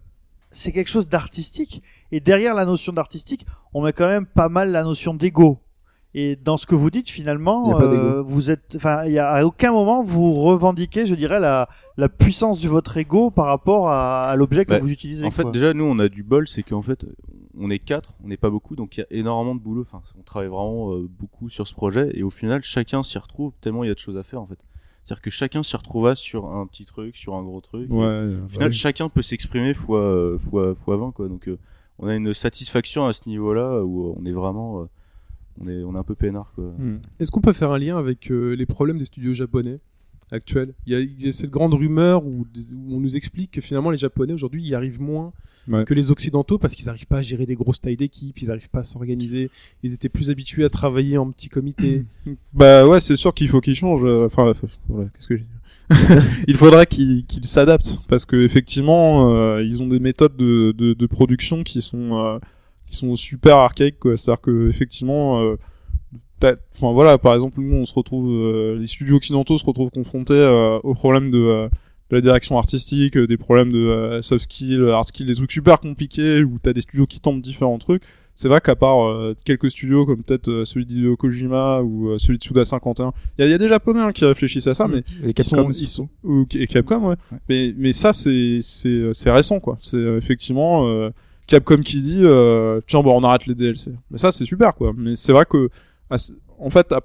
c'est 0.49 0.71
quelque 0.71 0.89
chose 0.89 1.07
d'artistique. 1.09 1.81
Et 2.11 2.19
derrière 2.19 2.53
la 2.53 2.65
notion 2.65 2.93
d'artistique, 2.93 3.45
on 3.73 3.83
met 3.83 3.93
quand 3.93 4.07
même 4.07 4.25
pas 4.25 4.49
mal 4.49 4.71
la 4.71 4.83
notion 4.83 5.13
d'ego. 5.13 5.59
Et 6.13 6.35
dans 6.35 6.57
ce 6.57 6.65
que 6.65 6.73
vous 6.73 6.89
dites, 6.89 7.09
finalement, 7.09 7.79
euh, 7.79 8.23
vous 8.23 8.49
êtes, 8.49 8.73
enfin, 8.75 9.03
il 9.05 9.11
y 9.11 9.19
a 9.19 9.29
à 9.29 9.43
aucun 9.43 9.71
moment 9.71 10.03
vous 10.03 10.33
revendiquez, 10.41 11.05
je 11.05 11.13
dirais, 11.13 11.39
la, 11.39 11.67
la 11.95 12.09
puissance 12.09 12.59
de 12.59 12.67
votre 12.67 12.97
ego 12.97 13.29
par 13.29 13.45
rapport 13.45 13.89
à, 13.89 14.23
à 14.23 14.35
l'objet 14.35 14.65
que 14.65 14.71
Bah, 14.71 14.79
vous 14.79 14.89
utilisez. 14.89 15.23
En 15.25 15.29
fait, 15.31 15.51
déjà, 15.51 15.73
nous, 15.73 15.83
on 15.83 15.99
a 15.99 16.09
du 16.09 16.23
bol, 16.23 16.47
c'est 16.47 16.63
qu'en 16.63 16.81
fait, 16.81 17.05
on 17.59 17.69
est 17.69 17.77
quatre, 17.77 18.15
on 18.23 18.29
n'est 18.29 18.37
pas 18.37 18.49
beaucoup, 18.49 18.75
donc 18.75 18.97
il 18.97 19.01
y 19.01 19.03
a 19.03 19.07
énormément 19.11 19.53
de 19.53 19.59
boulot. 19.59 19.81
Enfin, 19.81 20.01
on 20.17 20.23
travaille 20.23 20.49
vraiment 20.49 20.93
euh, 20.93 21.07
beaucoup 21.07 21.49
sur 21.49 21.67
ce 21.67 21.75
projet, 21.75 22.09
et 22.13 22.23
au 22.23 22.31
final, 22.31 22.63
chacun 22.63 23.03
s'y 23.03 23.19
retrouve 23.19 23.51
tellement 23.61 23.83
il 23.83 23.87
y 23.87 23.91
a 23.91 23.93
de 23.93 23.99
choses 23.99 24.17
à 24.17 24.23
faire, 24.23 24.41
en 24.41 24.47
fait. 24.47 24.59
C'est-à-dire 25.07 25.21
que 25.21 25.29
chacun 25.29 25.63
s'y 25.63 25.77
retrouva 25.77 26.15
sur 26.15 26.47
un 26.53 26.67
petit 26.67 26.83
truc, 26.83 27.15
sur 27.15 27.35
un 27.35 27.43
gros 27.43 27.61
truc. 27.61 27.89
Ouais. 27.89 28.03
et 28.03 28.09
euh, 28.09 28.43
Au 28.43 28.49
final, 28.49 28.67
ouais. 28.67 28.73
chacun 28.73 29.07
peut 29.07 29.21
s'exprimer 29.21 29.73
fois, 29.73 30.01
euh, 30.01 30.37
fois, 30.37 30.75
fois 30.75 30.97
20, 30.97 31.11
quoi. 31.13 31.29
Donc, 31.29 31.47
euh, 31.47 31.57
on 31.97 32.09
a 32.09 32.15
une 32.15 32.33
satisfaction 32.33 33.05
à 33.07 33.13
ce 33.13 33.21
niveau-là 33.29 33.85
où 33.85 34.13
on 34.19 34.25
est 34.25 34.33
vraiment, 34.33 34.81
euh, 34.81 34.85
on 35.61 35.67
est, 35.69 35.81
on 35.83 35.95
est 35.95 35.97
un 35.97 36.03
peu 36.03 36.13
peinard, 36.13 36.51
quoi. 36.55 36.65
Hmm. 36.77 36.99
Est-ce 37.21 37.31
qu'on 37.31 37.39
peut 37.39 37.53
faire 37.53 37.71
un 37.71 37.79
lien 37.79 37.97
avec 37.97 38.29
euh, 38.31 38.53
les 38.53 38.65
problèmes 38.65 38.97
des 38.97 39.05
studios 39.05 39.33
japonais? 39.33 39.79
Actuels 40.31 40.73
il 40.85 40.93
y, 40.93 40.95
a, 40.95 40.99
il 40.99 41.25
y 41.25 41.27
a 41.29 41.31
cette 41.31 41.49
grande 41.49 41.73
rumeur 41.73 42.25
où, 42.25 42.45
où 42.75 42.95
on 42.95 42.99
nous 42.99 43.15
explique 43.15 43.51
que 43.51 43.61
finalement 43.61 43.91
les 43.91 43.97
Japonais 43.97 44.33
aujourd'hui 44.33 44.63
y 44.63 44.75
arrivent 44.75 45.01
moins 45.01 45.31
Ouais. 45.69 45.83
que 45.83 45.93
les 45.93 46.11
Occidentaux 46.11 46.57
parce 46.57 46.75
qu'ils 46.75 46.85
n'arrivent 46.85 47.07
pas 47.07 47.17
à 47.17 47.21
gérer 47.21 47.45
des 47.45 47.55
grosses 47.55 47.81
tailles 47.81 47.97
d'équipe, 47.97 48.41
ils 48.41 48.47
n'arrivent 48.47 48.69
pas 48.69 48.79
à 48.79 48.83
s'organiser, 48.85 49.49
ils 49.83 49.93
étaient 49.93 50.07
plus 50.07 50.29
habitués 50.31 50.63
à 50.63 50.69
travailler 50.69 51.17
en 51.17 51.29
petits 51.29 51.49
comités. 51.49 52.05
Bah 52.53 52.87
ouais, 52.87 53.01
c'est 53.01 53.17
sûr 53.17 53.33
qu'il 53.33 53.49
faut 53.49 53.59
qu'il 53.59 53.75
change. 53.75 54.01
euh, 54.05 54.27
Enfin, 54.27 54.53
voilà, 54.87 55.09
qu'est-ce 55.13 55.27
que 55.27 55.35
j'ai 55.35 55.43
dit 55.43 55.49
Il 56.47 56.55
faudrait 56.55 56.85
qu'il 56.85 57.25
qu'il 57.25 57.43
s'adapte 57.45 57.99
parce 58.07 58.25
que 58.25 58.37
effectivement, 58.37 59.35
euh, 59.35 59.61
ils 59.61 59.81
ont 59.81 59.87
des 59.87 59.99
méthodes 59.99 60.37
de, 60.37 60.71
de, 60.71 60.93
de 60.93 61.05
production 61.05 61.63
qui 61.63 61.81
sont 61.81 62.17
euh, 62.17 62.39
qui 62.85 62.95
sont 62.95 63.17
super 63.17 63.57
archaïques. 63.57 63.99
quoi. 63.99 64.15
C'est-à-dire 64.15 64.39
que 64.41 64.69
effectivement, 64.69 65.41
euh, 65.41 65.55
enfin 66.43 66.93
voilà, 66.93 67.17
par 67.17 67.33
exemple, 67.33 67.59
nous 67.61 67.75
on 67.75 67.85
se 67.85 67.93
retrouve, 67.93 68.29
euh, 68.29 68.77
les 68.77 68.87
studios 68.87 69.15
occidentaux 69.17 69.57
se 69.57 69.65
retrouvent 69.65 69.91
confrontés 69.91 70.33
euh, 70.33 70.79
aux 70.83 70.93
problèmes 70.93 71.31
de 71.31 71.39
euh, 71.39 71.69
de 72.09 72.15
la 72.15 72.21
direction 72.21 72.57
artistique, 72.57 73.17
euh, 73.17 73.27
des 73.27 73.37
problèmes 73.37 73.71
de 73.71 73.79
euh, 73.79 74.21
soft 74.21 74.43
skills, 74.45 74.89
hard 74.89 75.07
skills, 75.07 75.25
des 75.25 75.35
trucs 75.35 75.51
super 75.51 75.79
compliqués 75.79 76.41
où 76.43 76.57
t'as 76.61 76.71
des 76.73 76.81
studios 76.81 77.05
qui 77.05 77.19
tentent 77.19 77.41
différents 77.41 77.77
trucs. 77.79 78.03
C'est 78.33 78.49
vrai 78.49 78.61
qu'à 78.61 78.75
part 78.75 79.03
euh, 79.03 79.35
quelques 79.45 79.71
studios 79.71 80.05
comme 80.05 80.21
peut-être 80.21 80.47
euh, 80.47 80.63
celui 80.63 80.85
d'Hideo 80.85 81.17
Kojima 81.17 81.81
ou 81.81 82.09
euh, 82.09 82.19
celui 82.19 82.37
de 82.37 82.43
Suda 82.43 82.65
51, 82.65 83.11
il 83.39 83.45
y, 83.45 83.49
y 83.49 83.53
a 83.53 83.57
des 83.57 83.67
japonais 83.67 83.99
hein, 83.99 84.11
qui 84.11 84.25
réfléchissent 84.25 84.67
à 84.67 84.75
ça, 84.75 84.87
mais 84.87 85.03
Les 85.23 85.33
ils 85.35 85.43
sont, 85.43 85.69
ils 85.71 85.87
sont 85.87 86.07
ou 86.23 86.45
et 86.53 86.67
Capcom, 86.67 87.09
ouais. 87.09 87.15
Mais 87.49 87.73
mais 87.75 87.93
ça 87.93 88.13
c'est 88.13 88.59
c'est 88.61 89.11
c'est 89.13 89.31
récent 89.31 89.59
quoi. 89.59 89.79
C'est 89.81 89.97
euh, 89.97 90.19
effectivement 90.19 90.87
euh, 90.87 91.09
Capcom 91.47 91.81
qui 91.81 91.99
dit 92.01 92.21
euh, 92.23 92.79
tiens 92.85 93.01
bon 93.01 93.19
on 93.19 93.23
arrête 93.23 93.47
les 93.47 93.55
DLC. 93.55 93.91
Mais 94.11 94.19
ça 94.19 94.31
c'est 94.31 94.45
super 94.45 94.75
quoi. 94.75 94.93
Mais 94.95 95.15
c'est 95.15 95.31
vrai 95.31 95.45
que 95.49 95.69
en 96.59 96.69
fait 96.69 96.91
à- 96.91 97.01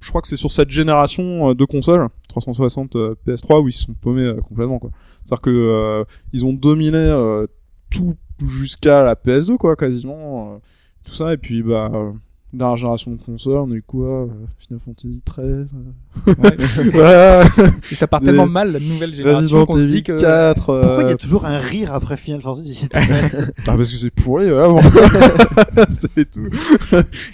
je 0.00 0.08
crois 0.10 0.20
que 0.22 0.28
c'est 0.28 0.36
sur 0.36 0.50
cette 0.52 0.70
génération 0.70 1.50
euh, 1.50 1.54
de 1.54 1.64
consoles 1.64 2.06
360 2.28 2.94
euh, 2.96 3.14
PS3 3.26 3.62
où 3.62 3.68
ils 3.68 3.72
se 3.72 3.84
sont 3.86 3.94
paumés 3.94 4.22
euh, 4.22 4.40
complètement 4.40 4.78
quoi. 4.78 4.90
C'est-à-dire 5.24 5.40
que 5.42 5.50
euh, 5.50 6.04
ils 6.32 6.44
ont 6.44 6.52
dominé 6.52 6.96
euh, 6.98 7.46
tout 7.90 8.14
jusqu'à 8.46 9.02
la 9.02 9.14
PS2 9.16 9.56
quoi 9.56 9.74
quasiment 9.74 10.60
tout 11.04 11.12
ça 11.12 11.32
et 11.32 11.36
puis 11.36 11.62
bah 11.64 11.90
euh, 12.54 12.56
dernière 12.58 12.76
génération 12.76 13.10
de 13.12 13.16
consoles 13.20 13.58
on 13.58 13.70
a 13.70 13.74
eu 13.74 13.82
quoi 13.86 14.22
euh, 14.22 14.26
Final 14.58 14.80
Fantasy 14.84 15.20
13 15.24 15.66
Ouais. 16.26 16.34
voilà 16.94 17.44
Et 17.92 17.94
ça 17.94 18.06
part 18.08 18.18
Des- 18.20 18.26
tellement 18.26 18.46
mal 18.46 18.72
la 18.72 18.80
nouvelle 18.80 19.14
génération 19.14 19.64
qu'on 19.66 19.74
se 19.74 19.84
dit 19.84 20.02
que 20.02 20.12
4 20.18 20.54
Pourquoi 20.64 20.96
il 21.02 21.06
y 21.06 21.10
euh, 21.10 21.14
a 21.14 21.16
toujours 21.16 21.44
un 21.44 21.58
rire 21.58 21.92
après 21.94 22.16
Final 22.16 22.40
Fantasy? 22.42 22.88
Ah 23.68 23.76
parce 23.76 23.90
que 23.92 23.96
c'est 23.98 24.10
pourri 24.10 24.50
bon. 24.50 24.80
c'est 25.88 26.30
tout 26.30 26.48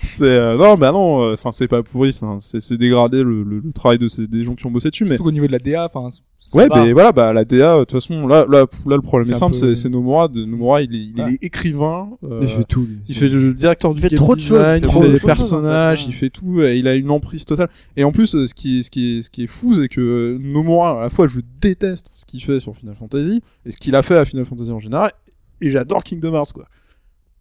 c'est 0.03 0.25
euh, 0.25 0.57
non 0.57 0.75
bah 0.77 0.93
non 0.93 1.33
enfin 1.33 1.51
c'est 1.53 1.69
pas 1.69 1.83
pourri 1.83 2.13
c'est 2.13 2.61
c'est 2.61 2.77
dégradé 2.77 3.23
le, 3.23 3.43
le, 3.43 3.61
le 3.61 3.73
travail 3.73 3.99
de 3.99 4.09
ces 4.09 4.27
des 4.27 4.45
gens 4.45 4.55
qui 4.55 4.67
ont 4.67 4.71
bossé 4.71 4.91
dessus 4.91 5.05
mais 5.05 5.11
surtout 5.17 5.29
au 5.29 5.33
niveau 5.33 5.47
de 5.47 5.53
la 5.53 5.59
DA, 5.59 5.89
enfin. 5.93 6.09
ouais 6.55 6.69
mais 6.75 6.93
voilà 6.93 7.13
bah 7.13 7.33
la 7.33 7.45
DA 7.45 7.79
de 7.79 7.85
toute 7.85 7.93
façon 7.93 8.27
là 8.27 8.45
là 8.51 8.67
là 8.87 8.97
le 8.97 9.01
problème 9.01 9.27
C'est 9.29 9.35
est 9.35 9.39
simple 9.39 9.53
peu- 9.53 9.59
c'est 9.59 9.75
c'est 9.75 9.89
Nomura 9.89 10.29
de 10.29 10.45
Nomura 10.45 10.83
il 10.83 10.95
est, 10.95 10.99
il 10.99 11.15
Ouais. 11.23 11.33
est 11.35 11.39
écrivain 11.47 12.09
euh, 12.25 12.41
Il 12.43 12.49
fait 12.49 12.65
tout. 12.65 12.83
lui. 12.89 12.99
il 13.09 13.15
fait 13.15 13.29
le 13.29 13.55
directeur 13.55 13.95
du 13.95 14.01
fait 14.03 14.09
game 14.09 14.17
trop 14.19 14.35
de 14.37 14.41
choses, 14.41 14.61
il 14.77 14.83
fait 15.07 15.13
les 15.13 15.19
choses, 15.19 15.25
en 15.25 15.35
fait, 15.35 15.41
personnages, 15.41 16.07
il 16.07 16.13
fait 16.13 16.31
tout, 16.31 16.61
et 16.63 16.79
il 16.79 16.87
a 16.89 16.95
une 16.95 17.11
emprise 17.11 17.45
totale. 17.45 17.69
Et 17.97 18.05
en 18.05 18.13
plus, 18.13 18.27
ce 18.47 18.55
qui 18.55 18.81
est, 18.81 18.83
ce 18.83 18.91
qui 18.91 19.19
est, 19.19 19.23
ce 19.23 19.31
qui 19.31 19.45
est 19.45 19.47
fou, 19.47 19.75
c'est 19.75 19.89
que 19.89 20.01
euh, 20.01 20.39
Nomura, 20.39 21.01
à 21.01 21.03
la 21.05 21.11
fois, 21.11 21.27
je 21.27 21.41
déteste 21.61 22.09
ce 22.13 22.25
qu'il 22.27 22.43
fait 22.43 22.61
sur 22.61 22.77
Final 22.77 22.95
Fantasy, 22.97 23.43
et 23.65 23.71
ce 23.71 23.77
qu'il 23.79 23.95
a 23.95 24.03
fait 24.03 24.17
à 24.17 24.25
Final 24.25 24.45
Fantasy 24.45 24.71
en 24.71 24.81
général, 24.81 25.13
et 25.61 25.71
j'adore 25.71 26.03
Kingdom 26.05 26.35
Hearts, 26.35 26.53
quoi. 26.53 26.67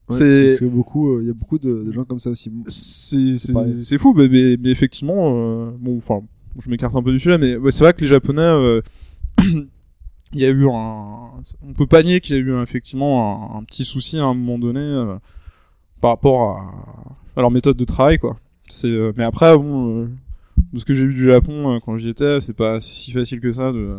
Ouais, 0.10 0.18
c'est- 0.18 0.66
beaucoup, 0.66 1.14
euh, 1.16 1.20
il 1.22 1.28
y 1.28 1.30
a 1.30 1.34
beaucoup 1.34 1.58
de, 1.58 1.84
de 1.84 1.92
gens 1.92 2.04
comme 2.04 2.20
ça 2.20 2.30
aussi. 2.30 2.52
C'est, 2.68 3.98
fou, 3.98 4.14
mais, 4.16 4.28
mais, 4.28 4.58
mais 4.60 4.70
effectivement, 4.70 5.34
euh, 5.34 5.72
bon, 5.80 5.98
enfin, 5.98 6.20
je 6.64 6.70
m'écarte 6.70 6.94
un 6.96 7.02
peu 7.02 7.12
du 7.12 7.20
sujet, 7.20 7.38
mais 7.38 7.56
ouais, 7.56 7.72
c'est 7.72 7.84
vrai 7.86 7.94
que 7.94 8.02
les 8.02 8.08
Japonais, 8.08 8.42
euh, 8.42 8.82
il 10.34 10.40
y 10.40 10.46
a 10.46 10.50
eu 10.50 10.68
un, 10.68 11.32
on 11.62 11.74
peut 11.76 11.88
pas 11.88 12.04
nier 12.04 12.20
qu'il 12.20 12.36
y 12.36 12.40
a 12.40 12.42
eu 12.42 12.62
effectivement 12.62 13.56
un, 13.56 13.60
un 13.60 13.64
petit 13.64 13.86
souci 13.86 14.18
à 14.18 14.26
un 14.26 14.34
moment 14.34 14.60
donné 14.60 14.82
par 16.02 16.12
rapport 16.12 16.58
à, 16.58 17.16
à 17.36 17.42
leur 17.42 17.52
méthode 17.52 17.78
de 17.78 17.86
travail, 17.86 18.18
quoi. 18.18 18.38
Euh, 18.86 19.14
mais 19.18 19.24
après, 19.24 19.56
bon, 19.58 20.04
euh, 20.04 20.08
de 20.72 20.80
ce 20.80 20.86
que 20.86 20.94
j'ai 20.94 21.06
vu 21.06 21.14
du 21.14 21.26
Japon 21.26 21.76
euh, 21.76 21.80
quand 21.84 21.98
j'y 21.98 22.10
étais, 22.10 22.42
c'est 22.42 22.54
pas 22.54 22.80
si 22.82 23.12
facile 23.12 23.40
que 23.40 23.52
ça 23.52 23.72
de, 23.72 23.98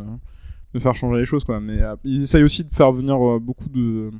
faire 0.78 0.96
changer 0.96 1.20
les 1.20 1.24
choses, 1.24 1.44
quoi. 1.44 1.60
Mais 1.60 1.80
ils 2.04 2.22
essayent 2.22 2.42
aussi 2.42 2.64
de 2.64 2.72
faire 2.72 2.92
venir 2.92 3.16
beaucoup 3.40 3.68
de 3.68 4.10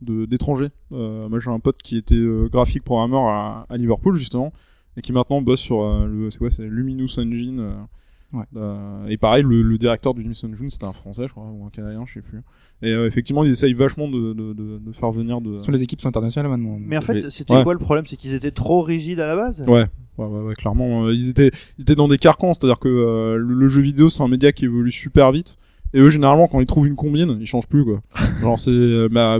d'étrangers. 0.00 0.70
Moi 0.90 1.38
j'ai 1.40 1.50
un 1.50 1.58
pote 1.58 1.82
qui 1.82 1.96
était 1.96 2.20
graphique 2.50 2.84
programmeur 2.84 3.26
à, 3.68 3.76
Liverpool 3.76 4.14
justement 4.14 4.52
et 4.96 5.02
qui 5.02 5.12
maintenant 5.12 5.40
bosse 5.42 5.60
sur 5.60 5.82
le 6.06 6.30
c'est 6.30 6.38
quoi 6.38 6.50
c'est 6.50 6.66
Luminous 6.66 7.18
Engine. 7.18 7.86
Ouais. 8.30 8.44
euh, 8.56 9.06
et 9.08 9.16
pareil 9.16 9.42
le, 9.42 9.62
le 9.62 9.78
directeur 9.78 10.12
du 10.12 10.20
Luminous 10.20 10.44
Engine 10.44 10.68
c'était 10.68 10.84
un 10.84 10.92
français 10.92 11.24
je 11.28 11.32
crois 11.32 11.44
ou 11.50 11.64
un 11.64 11.70
canadien 11.70 12.02
je 12.06 12.12
sais 12.14 12.20
plus. 12.20 12.42
Et 12.82 12.90
euh, 12.92 13.06
effectivement 13.06 13.42
ils 13.42 13.50
essayent 13.50 13.72
vachement 13.72 14.06
de, 14.06 14.34
de, 14.34 14.52
de, 14.52 14.78
de 14.78 14.92
faire 14.92 15.10
venir 15.12 15.40
de. 15.40 15.56
Façon, 15.56 15.72
les 15.72 15.82
équipes 15.82 16.00
sont 16.02 16.08
internationales 16.08 16.50
maintenant. 16.50 16.78
Mais 16.78 16.98
en 16.98 17.00
fait, 17.00 17.30
c'était 17.30 17.54
Ouais. 17.54 17.64
quoi 17.64 17.72
le 17.72 17.78
problème? 17.78 18.06
C'est 18.06 18.16
qu'ils 18.16 18.34
étaient 18.34 18.50
trop 18.50 18.82
rigides 18.82 19.18
à 19.20 19.26
la 19.26 19.34
base? 19.34 19.64
Ouais. 19.66 19.86
Ouais, 20.18 20.26
ouais, 20.26 20.40
ouais, 20.42 20.54
clairement, 20.54 21.04
euh, 21.06 21.14
ils 21.14 21.28
étaient, 21.28 21.50
ils 21.78 21.82
étaient 21.82 21.94
dans 21.94 22.08
des 22.08 22.18
carcans, 22.18 22.52
c'est-à-dire 22.52 22.80
que 22.80 22.88
euh, 22.88 23.36
le, 23.36 23.54
le 23.54 23.68
jeu 23.68 23.80
vidéo 23.80 24.08
c'est 24.10 24.22
un 24.22 24.28
média 24.28 24.50
qui 24.52 24.64
évolue 24.66 24.90
super 24.92 25.30
vite, 25.32 25.56
et 25.94 26.00
eux 26.00 26.10
généralement 26.10 26.48
quand 26.48 26.58
ils 26.60 26.66
trouvent 26.66 26.86
une 26.88 26.96
combine, 26.96 27.38
ils 27.40 27.46
changent 27.46 27.68
plus 27.68 27.84
quoi. 27.84 28.00
Genre 28.42 28.58
c'est, 28.58 28.70
euh, 28.72 29.08
bah, 29.10 29.38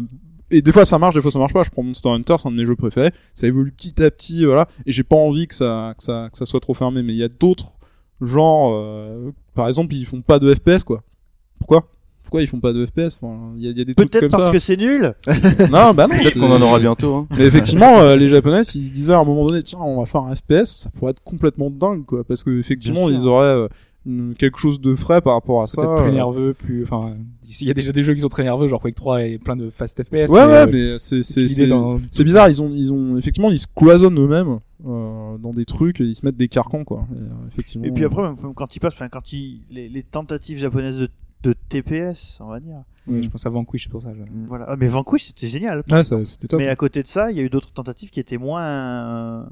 et 0.51 0.63
des 0.63 0.73
fois 0.73 0.85
ça 0.85 0.99
marche, 0.99 1.15
des 1.17 1.21
fois 1.21 1.31
ça 1.33 1.39
marche 1.41 1.53
pas. 1.53 1.63
Je 1.65 1.71
prends 1.71 1.83
Monster 1.83 2.09
Hunter, 2.09 2.37
c'est 2.39 2.49
un 2.49 2.53
de 2.53 2.57
mes 2.57 2.65
jeux 2.65 2.77
préférés, 2.77 3.11
ça 3.35 3.47
évolue 3.49 3.71
petit 3.73 4.03
à 4.03 4.11
petit, 4.11 4.45
voilà, 4.45 4.67
et 4.87 4.93
j'ai 4.93 5.03
pas 5.03 5.17
envie 5.17 5.47
que 5.49 5.55
ça, 5.55 5.95
que 5.99 6.03
ça, 6.05 6.29
que 6.33 6.39
ça 6.39 6.47
soit 6.47 6.61
trop 6.61 6.75
fermé. 6.75 7.03
Mais 7.03 7.13
il 7.13 7.19
y 7.19 7.25
a 7.25 7.29
d'autres 7.29 7.75
genres, 8.21 8.73
euh, 8.75 9.31
par 9.55 9.69
exemple, 9.69 9.95
ils 9.95 10.05
font 10.05 10.21
pas 10.23 10.39
de 10.39 10.53
FPS 10.55 10.85
quoi. 10.85 11.03
Pourquoi? 11.59 11.85
Pourquoi 12.23 12.43
ils 12.43 12.47
font 12.47 12.61
pas 12.61 12.75
de 12.75 12.85
FPS 12.85 13.19
Enfin, 13.23 13.53
Il 13.57 13.65
y, 13.65 13.69
a, 13.69 13.71
y 13.73 13.81
a 13.81 13.85
des 13.85 13.95
Peut-être 13.95 14.29
parce 14.29 14.47
ça. 14.47 14.51
que 14.53 14.59
c'est 14.59 14.77
nul 14.77 15.15
Non, 15.73 15.95
bah 15.95 16.07
non. 16.07 16.15
Peut-être 16.15 16.39
qu'on 16.39 16.51
en 16.53 16.61
aura 16.61 16.79
bientôt. 16.79 17.15
Hein. 17.15 17.27
mais 17.39 17.47
effectivement, 17.47 18.01
euh, 18.01 18.17
les 18.17 18.29
Japonais, 18.29 18.65
s'ils 18.65 18.87
se 18.89 18.93
disaient 18.93 19.15
à 19.15 19.19
un 19.21 19.25
moment 19.25 19.47
donné, 19.47 19.63
tiens, 19.63 19.79
on 19.81 19.99
va 20.01 20.05
faire 20.07 20.23
un 20.23 20.35
FPS, 20.35 20.65
ça 20.77 20.91
pourrait 20.91 21.13
être 21.13 21.23
complètement 21.25 21.71
dingue, 21.71 22.05
quoi, 22.05 22.25
parce 22.25 22.43
que 22.45 22.51
effectivement, 22.59 23.09
ils 23.09 23.27
auraient 23.27 23.67
euh, 24.07 24.35
quelque 24.39 24.59
chose 24.59 24.79
de 24.79 24.95
frais 24.95 25.23
par 25.23 25.33
rapport 25.35 25.63
à 25.63 25.67
ça. 25.67 25.81
peut-être 25.81 26.03
plus 26.03 26.11
euh. 26.11 26.15
nerveux, 26.15 26.53
plus. 26.53 26.83
Enfin, 26.83 27.15
il 27.61 27.67
y 27.67 27.71
a 27.71 27.75
déjà 27.75 27.93
des 27.93 28.03
jeux 28.03 28.13
qui 28.13 28.21
sont 28.21 28.29
très 28.29 28.45
nerveux, 28.45 28.69
genre 28.69 28.83
Quake 28.83 28.95
3 28.95 29.23
et 29.23 29.39
plein 29.39 29.57
de 29.57 29.71
fast 29.71 30.03
FPS. 30.05 30.13
Ouais, 30.13 30.27
ouais, 30.29 30.39
euh, 30.39 30.67
mais 30.71 30.99
c'est 30.99 31.23
c'est 31.23 31.49
c'est 31.49 31.67
dans- 31.67 31.99
c'est 32.11 32.25
bizarre. 32.25 32.51
Ils 32.51 32.61
ont 32.61 32.71
ils 32.75 32.93
ont 32.93 33.17
effectivement 33.17 33.51
ils 33.51 33.59
se 33.59 33.67
cloisonnent 33.75 34.19
eux-mêmes 34.19 34.59
euh, 34.87 35.18
dans 35.37 35.51
des 35.51 35.65
trucs, 35.65 36.01
ils 36.01 36.15
se 36.15 36.25
mettent 36.25 36.37
des 36.37 36.49
carcans, 36.49 36.85
quoi. 36.85 37.07
Et, 37.15 37.19
euh, 37.19 37.27
effectivement. 37.49 37.85
Et 37.85 37.91
puis 37.91 38.05
après, 38.05 38.23
même 38.23 38.55
quand 38.55 38.75
ils 38.75 38.81
passent, 38.81 38.95
enfin, 38.95 39.09
quand 39.09 39.33
ils, 39.33 39.61
les, 39.71 39.89
les 39.89 40.03
tentatives 40.03 40.59
japonaises 40.59 40.97
de, 40.99 41.09
de 41.43 41.55
TPS, 41.69 42.39
on 42.41 42.47
va 42.47 42.61
dire. 42.61 42.83
Ouais, 43.07 43.23
je 43.23 43.29
pense 43.31 43.45
à 43.47 43.51
Vanquish, 43.51 43.85
c'est 43.85 43.91
pour 43.91 44.03
ça. 44.03 44.13
je- 44.15 44.23
Voilà. 44.47 44.67
Ah, 44.69 44.77
mais 44.77 44.87
Vanquish, 44.89 45.25
c'était 45.27 45.47
génial. 45.47 45.83
Ouais, 45.91 46.05
ça, 46.05 46.25
c'était 46.25 46.47
top. 46.49 46.59
Mais 46.61 46.69
à 46.69 46.77
côté 46.77 47.03
de 47.03 47.09
ça, 47.09 47.31
il 47.31 47.37
y 47.37 47.41
a 47.41 47.43
eu 47.43 47.51
d'autres 47.51 47.73
tentatives 47.73 48.11
qui 48.11 48.21
étaient 48.21 48.39
moins, 48.39 48.63
euh, 48.63 49.45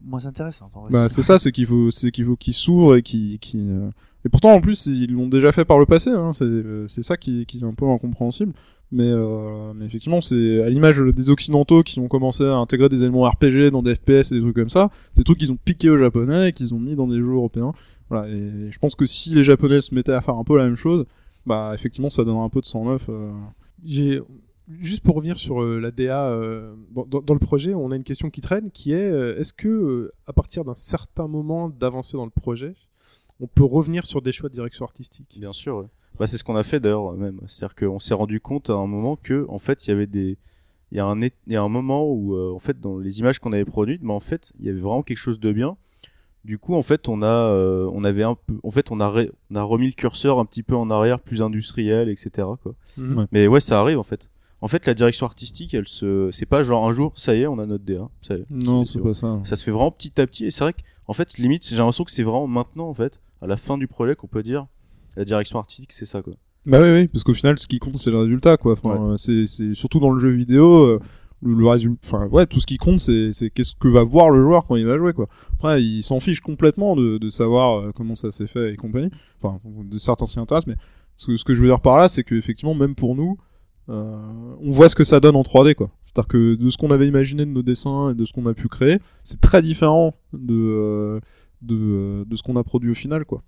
moins 0.00 0.26
intéressantes. 0.26 0.76
en 0.76 0.82
vrai. 0.82 0.92
Bah 0.92 1.08
c'est 1.08 1.22
ça, 1.22 1.38
c'est 1.38 1.52
qu'il 1.52 1.66
faut, 1.66 1.90
c'est 1.90 2.10
qu'il 2.10 2.24
faut 2.24 2.36
qu'ils 2.36 2.54
s'ouvrent 2.54 2.96
et 2.96 3.02
qui, 3.02 3.38
qui. 3.40 3.58
euh, 3.58 3.90
Et 4.24 4.28
pourtant 4.28 4.52
en 4.52 4.60
plus 4.60 4.86
ils 4.86 5.12
l'ont 5.12 5.28
déjà 5.28 5.52
fait 5.52 5.64
par 5.64 5.78
le 5.78 5.86
passé. 5.86 6.10
Hein, 6.10 6.32
c'est, 6.32 6.44
euh, 6.44 6.86
c'est 6.88 7.02
ça 7.02 7.16
qui, 7.16 7.44
qui 7.46 7.58
est 7.58 7.64
un 7.64 7.74
peu 7.74 7.88
incompréhensible. 7.88 8.52
Mais, 8.90 9.10
euh, 9.10 9.72
mais 9.74 9.84
effectivement, 9.84 10.22
c'est 10.22 10.62
à 10.62 10.70
l'image 10.70 10.98
des 10.98 11.30
occidentaux 11.30 11.82
qui 11.82 12.00
ont 12.00 12.08
commencé 12.08 12.42
à 12.44 12.54
intégrer 12.56 12.88
des 12.88 13.02
éléments 13.02 13.28
RPG 13.28 13.70
dans 13.70 13.82
des 13.82 13.94
FPS 13.94 14.32
et 14.32 14.36
des 14.36 14.40
trucs 14.40 14.56
comme 14.56 14.70
ça. 14.70 14.88
C'est 15.12 15.18
des 15.18 15.24
trucs 15.24 15.38
qu'ils 15.38 15.52
ont 15.52 15.58
piqué 15.62 15.90
aux 15.90 15.98
japonais 15.98 16.48
et 16.48 16.52
qu'ils 16.52 16.72
ont 16.72 16.80
mis 16.80 16.96
dans 16.96 17.06
des 17.06 17.18
jeux 17.20 17.32
européens. 17.34 17.72
Voilà. 18.08 18.28
Et 18.28 18.70
je 18.70 18.78
pense 18.78 18.94
que 18.94 19.04
si 19.04 19.34
les 19.34 19.44
japonais 19.44 19.82
se 19.82 19.94
mettaient 19.94 20.12
à 20.12 20.22
faire 20.22 20.36
un 20.36 20.44
peu 20.44 20.56
la 20.56 20.64
même 20.64 20.76
chose, 20.76 21.04
bah 21.44 21.72
effectivement, 21.74 22.08
ça 22.08 22.24
donnerait 22.24 22.44
un 22.44 22.48
peu 22.48 22.60
de 22.62 22.66
sang 22.66 22.84
neuf. 22.86 23.06
euh. 23.10 23.30
J'ai 23.84 24.20
juste 24.80 25.02
pour 25.02 25.16
revenir 25.16 25.36
sur 25.38 25.62
euh, 25.62 25.78
la 25.80 25.90
DA 25.90 26.24
euh, 26.30 26.74
dans, 26.90 27.04
dans- 27.06 27.20
dans 27.20 27.34
le 27.34 27.40
projet, 27.40 27.74
on 27.74 27.90
a 27.90 27.96
une 27.96 28.04
question 28.04 28.28
qui 28.30 28.40
traîne 28.40 28.70
qui 28.70 28.92
est 28.92 29.10
euh, 29.10 29.38
est-ce 29.38 29.52
que 29.52 29.68
euh, 29.68 30.12
à 30.26 30.32
partir 30.32 30.64
d'un 30.64 30.74
certain 30.74 31.26
moment 31.28 31.68
d'avancée 31.68 32.16
dans 32.16 32.24
le 32.26 32.30
projet, 32.30 32.74
on 33.40 33.46
peut 33.46 33.64
revenir 33.64 34.04
sur 34.06 34.20
des 34.22 34.32
choix 34.32 34.48
de 34.48 34.54
direction 34.54 34.84
artistique? 34.84 35.36
Bien 35.38 35.52
sûr. 35.52 35.88
Bah, 36.18 36.26
c'est 36.26 36.36
ce 36.36 36.44
qu'on 36.44 36.56
a 36.56 36.62
fait 36.62 36.80
d'ailleurs 36.80 37.12
même. 37.12 37.40
C'est-à-dire 37.46 37.74
qu'on 37.76 37.98
s'est 37.98 38.14
rendu 38.14 38.40
compte 38.40 38.70
à 38.70 38.74
un 38.74 38.86
moment 38.86 39.16
que 39.16 39.46
en 39.48 39.58
fait 39.58 39.86
il 39.86 39.90
y 39.90 39.92
avait 39.92 40.06
des 40.06 40.36
il 40.90 40.96
y 40.96 41.00
a 41.00 41.04
un 41.06 41.20
il 41.22 41.30
y 41.48 41.56
a 41.56 41.62
un 41.62 41.68
moment 41.68 42.10
où 42.10 42.34
euh, 42.34 42.52
en 42.52 42.58
fait 42.58 42.80
dans 42.80 42.98
les 42.98 43.20
images 43.20 43.38
qu'on 43.38 43.52
avait 43.52 43.64
produites, 43.64 44.02
mais 44.02 44.12
en 44.12 44.20
fait 44.20 44.52
il 44.58 44.66
y 44.66 44.68
avait 44.70 44.80
vraiment 44.80 45.02
quelque 45.02 45.18
chose 45.18 45.38
de 45.40 45.52
bien. 45.52 45.76
Du 46.44 46.56
coup 46.58 46.74
en 46.74 46.82
fait 46.82 47.08
on 47.08 47.20
a 47.22 47.26
euh, 47.26 47.90
on 47.92 48.04
avait 48.04 48.22
un 48.22 48.34
peu 48.34 48.54
en 48.62 48.70
fait 48.70 48.90
on 48.90 49.00
a 49.00 49.10
ré- 49.10 49.30
on 49.50 49.56
a 49.56 49.62
remis 49.62 49.86
le 49.86 49.92
curseur 49.92 50.38
un 50.38 50.44
petit 50.46 50.62
peu 50.62 50.74
en 50.76 50.90
arrière, 50.90 51.20
plus 51.20 51.42
industriel, 51.42 52.08
etc. 52.08 52.30
Quoi. 52.62 52.74
Mhm. 52.96 53.26
Mais 53.32 53.46
ouais 53.48 53.60
ça 53.60 53.80
arrive 53.80 53.98
en 53.98 54.02
fait. 54.04 54.30
En 54.60 54.66
fait 54.66 54.86
la 54.86 54.94
direction 54.94 55.26
artistique 55.26 55.74
elle 55.74 55.86
se 55.86 56.30
c'est 56.32 56.46
pas 56.46 56.62
genre 56.64 56.88
un 56.88 56.92
jour 56.92 57.12
ça 57.16 57.34
y 57.36 57.42
est 57.42 57.46
on 57.46 57.58
a 57.58 57.66
notre 57.66 57.84
DA. 57.84 58.08
Ça 58.22 58.34
y 58.36 58.40
est. 58.40 58.46
Non, 58.50 58.84
C'est 58.84 58.94
c'est 58.94 58.98
pas 59.00 59.14
ça. 59.14 59.40
Ça 59.44 59.56
se 59.56 59.62
fait 59.64 59.70
vraiment 59.70 59.90
petit 59.92 60.20
à 60.20 60.26
petit 60.26 60.46
et 60.46 60.50
c'est 60.50 60.64
vrai 60.64 60.72
qu'en 60.72 61.12
fait 61.12 61.36
limite 61.38 61.66
j'ai 61.68 61.76
l'impression 61.76 62.04
que 62.04 62.10
c'est 62.10 62.22
vraiment 62.24 62.46
maintenant 62.46 62.88
en 62.88 62.94
fait 62.94 63.20
à 63.42 63.46
la 63.46 63.56
fin 63.56 63.76
du 63.76 63.86
projet 63.86 64.14
qu'on 64.14 64.26
peut 64.26 64.42
dire 64.42 64.66
la 65.18 65.24
direction 65.24 65.58
artistique 65.58 65.92
c'est 65.92 66.06
ça 66.06 66.22
quoi. 66.22 66.32
Bah 66.66 66.80
oui, 66.82 66.88
oui, 66.92 67.08
parce 67.08 67.24
qu'au 67.24 67.32
final, 67.34 67.58
ce 67.58 67.66
qui 67.66 67.78
compte, 67.78 67.96
c'est 67.96 68.10
le 68.10 68.18
résultat, 68.18 68.56
quoi. 68.58 68.72
Enfin, 68.72 68.90
Ouais. 69.00 69.12
euh, 69.12 69.16
c'est, 69.16 69.46
c'est 69.46 69.72
surtout 69.74 70.00
dans 70.00 70.10
le 70.10 70.18
jeu 70.18 70.28
vidéo, 70.30 70.82
euh, 70.84 71.00
le, 71.40 71.54
le 71.54 71.66
résultat, 71.66 71.98
enfin, 72.04 72.26
ouais, 72.26 72.44
tout 72.46 72.60
ce 72.60 72.66
qui 72.66 72.76
compte, 72.76 73.00
c'est, 73.00 73.32
c'est 73.32 73.48
qu'est-ce 73.48 73.74
que 73.78 73.88
va 73.88 74.02
voir 74.04 74.28
le 74.28 74.42
joueur 74.42 74.66
quand 74.66 74.76
il 74.76 74.84
va 74.84 74.98
jouer, 74.98 75.14
quoi. 75.14 75.28
Après, 75.54 75.82
il 75.82 76.02
s'en 76.02 76.20
fiche 76.20 76.40
complètement 76.40 76.94
de, 76.94 77.16
de 77.16 77.28
savoir 77.30 77.78
euh, 77.80 77.92
comment 77.94 78.16
ça 78.16 78.30
s'est 78.32 78.48
fait 78.48 78.74
et 78.74 78.76
compagnie. 78.76 79.10
Enfin, 79.40 79.60
de 79.64 79.96
certains 79.98 80.26
s'y 80.26 80.40
intéressent, 80.40 80.66
mais 80.66 80.76
ce 81.16 81.28
que, 81.28 81.36
ce 81.36 81.44
que 81.44 81.54
je 81.54 81.62
veux 81.62 81.68
dire 81.68 81.80
par 81.80 81.96
là, 81.96 82.08
c'est 82.08 82.24
que 82.24 82.34
effectivement, 82.34 82.74
même 82.74 82.94
pour 82.94 83.14
nous, 83.14 83.38
euh, 83.88 84.18
on 84.60 84.70
voit 84.72 84.90
ce 84.90 84.96
que 84.96 85.04
ça 85.04 85.20
donne 85.20 85.36
en 85.36 85.42
3D, 85.42 85.74
quoi. 85.74 85.90
C'est-à-dire 86.04 86.28
que 86.28 86.54
de 86.56 86.68
ce 86.70 86.76
qu'on 86.76 86.90
avait 86.90 87.08
imaginé 87.08 87.46
de 87.46 87.50
nos 87.50 87.62
dessins 87.62 88.10
et 88.10 88.14
de 88.14 88.24
ce 88.26 88.32
qu'on 88.34 88.44
a 88.46 88.52
pu 88.52 88.68
créer, 88.68 88.98
c'est 89.24 89.40
très 89.40 89.62
différent 89.62 90.14
de, 90.34 91.18
de, 91.62 92.24
de 92.26 92.36
ce 92.36 92.42
qu'on 92.42 92.56
a 92.56 92.64
produit 92.64 92.90
au 92.90 92.94
final, 92.94 93.24
quoi. 93.24 93.42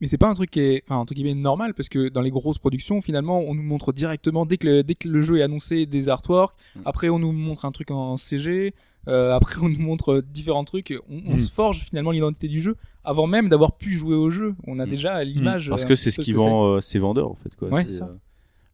Mais 0.00 0.06
c'est 0.06 0.18
pas 0.18 0.28
un 0.28 0.34
truc 0.34 0.50
qui 0.50 0.60
est, 0.60 0.82
enfin, 0.86 0.96
entre 1.00 1.12
guillemets, 1.14 1.34
normal 1.34 1.74
parce 1.74 1.88
que 1.88 2.08
dans 2.08 2.22
les 2.22 2.30
grosses 2.30 2.58
productions, 2.58 3.00
finalement, 3.00 3.40
on 3.40 3.54
nous 3.54 3.62
montre 3.62 3.92
directement 3.92 4.46
dès 4.46 4.56
que 4.56 4.66
le, 4.66 4.82
dès 4.82 4.94
que 4.94 5.08
le 5.08 5.20
jeu 5.20 5.38
est 5.38 5.42
annoncé 5.42 5.84
des 5.86 6.08
artworks. 6.08 6.54
Mm. 6.76 6.80
Après, 6.86 7.08
on 7.10 7.18
nous 7.18 7.32
montre 7.32 7.64
un 7.66 7.72
truc 7.72 7.90
en 7.90 8.16
CG. 8.16 8.74
euh, 9.08 9.32
après, 9.34 9.60
on 9.62 9.68
nous 9.68 9.78
montre 9.80 10.22
différents 10.32 10.64
trucs. 10.64 10.94
On, 11.08 11.20
on 11.26 11.34
Mm. 11.34 11.38
se 11.38 11.50
forge 11.52 11.80
finalement 11.84 12.10
l'identité 12.10 12.48
du 12.48 12.60
jeu 12.60 12.76
avant 13.04 13.26
même 13.26 13.48
d'avoir 13.48 13.72
pu 13.72 13.90
jouer 13.92 14.14
au 14.16 14.30
jeu. 14.30 14.54
On 14.66 14.78
a 14.78 14.84
Mm. 14.86 14.90
déjà 14.90 15.24
l'image. 15.24 15.68
Parce 15.70 15.84
euh, 15.84 15.88
que 15.88 15.94
c'est 15.96 16.10
ce 16.10 16.20
qui 16.20 16.32
vend 16.32 16.64
euh, 16.66 16.80
ses 16.80 16.98
vendeurs 16.98 17.30
en 17.30 17.34
fait 17.34 17.54
quoi. 17.56 17.68
Ouais, 17.70 17.84
ça. 17.84 18.04
euh, 18.04 18.14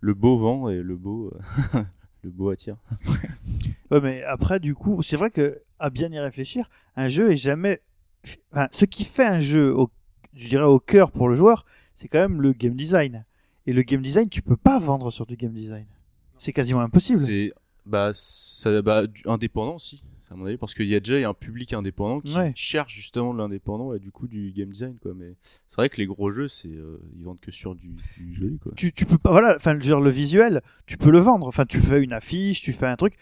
le 0.01 0.15
beau 0.15 0.37
vend 0.37 0.69
et 0.69 0.83
le 0.83 0.97
beau 0.97 1.33
le 2.25 2.31
beau 2.31 2.51
attire. 2.51 2.77
Ouais, 3.91 4.01
mais 4.01 4.23
après, 4.25 4.59
du 4.61 4.75
coup, 4.75 5.01
c'est 5.03 5.17
vrai 5.17 5.31
que, 5.31 5.61
à 5.79 5.91
bien 5.91 6.11
y 6.11 6.19
réfléchir, 6.19 6.69
un 6.97 7.09
jeu 7.09 7.31
est 7.33 7.37
jamais. 7.37 7.81
Enfin, 8.53 8.67
ce 8.73 8.85
qui 8.85 9.05
fait 9.05 9.25
un 9.27 9.39
jeu, 9.39 9.73
au... 9.75 9.89
je 10.37 10.49
dirais, 10.49 10.65
au 10.65 10.79
cœur 10.79 11.11
pour 11.11 11.29
le 11.29 11.35
joueur, 11.35 11.65
c'est 11.95 12.09
quand 12.09 12.19
même 12.21 12.41
le 12.43 12.53
game 12.53 12.75
design. 12.77 13.25
Et 13.67 13.73
le 13.73 13.83
game 13.83 14.03
design, 14.03 14.29
tu 14.29 14.43
peux 14.43 14.57
pas 14.57 14.79
vendre 14.79 15.11
sur 15.11 15.27
du 15.27 15.37
game 15.37 15.53
design. 15.53 15.87
C'est 16.39 16.53
quasiment 16.53 16.81
impossible. 16.81 17.19
C'est 17.19 17.53
bah 17.87 18.11
ça 18.15 18.83
bah 18.83 19.07
du- 19.07 19.23
indépendant 19.27 19.77
aussi. 19.77 20.03
À 20.29 20.35
mon 20.35 20.45
avis 20.47 20.57
parce 20.57 20.75
qu'il 20.75 20.89
y 20.89 20.95
a 20.97 20.99
déjà 21.01 21.29
un 21.29 21.35
public 21.35 21.73
indépendant 21.73 22.21
qui 22.21 22.35
Ouais. 22.35 22.53
cherche 22.57 22.93
justement 22.93 23.33
de 23.33 23.39
l'indépendant 23.39 23.95
et 23.95 24.01
du 24.01 24.11
coup 24.11 24.27
du 24.27 24.51
game 24.51 24.71
design 24.71 24.97
quoi. 25.01 25.13
Mais 25.15 25.35
c'est 25.69 25.77
vrai 25.77 25.89
que 25.89 25.99
les 25.99 26.07
gros 26.07 26.33
jeux 26.33 26.49
c'est 26.49 26.67
euh, 26.69 26.99
ils 27.17 27.23
vendent 27.25 27.39
que 27.41 27.53
sur 27.53 27.77
du, 27.77 27.91
du 28.19 28.35
joli 28.35 28.59
quoi. 28.59 28.73
Tu, 28.77 28.93
tu 28.93 29.07
peux 29.07 29.19
pas. 29.19 29.31
Voilà, 29.31 29.55
enfin, 29.57 29.79
genre, 29.79 30.01
le 30.01 30.11
visuel, 30.11 30.63
tu 30.87 30.97
peux 30.99 31.11
le 31.13 31.21
vendre. 31.21 31.47
Enfin, 31.47 31.65
tu 31.65 31.81
fais 31.81 32.03
une 32.03 32.13
affiche, 32.13 32.61
tu 32.61 32.73
fais 32.73 32.87
un 32.87 32.97
truc. 32.97 33.15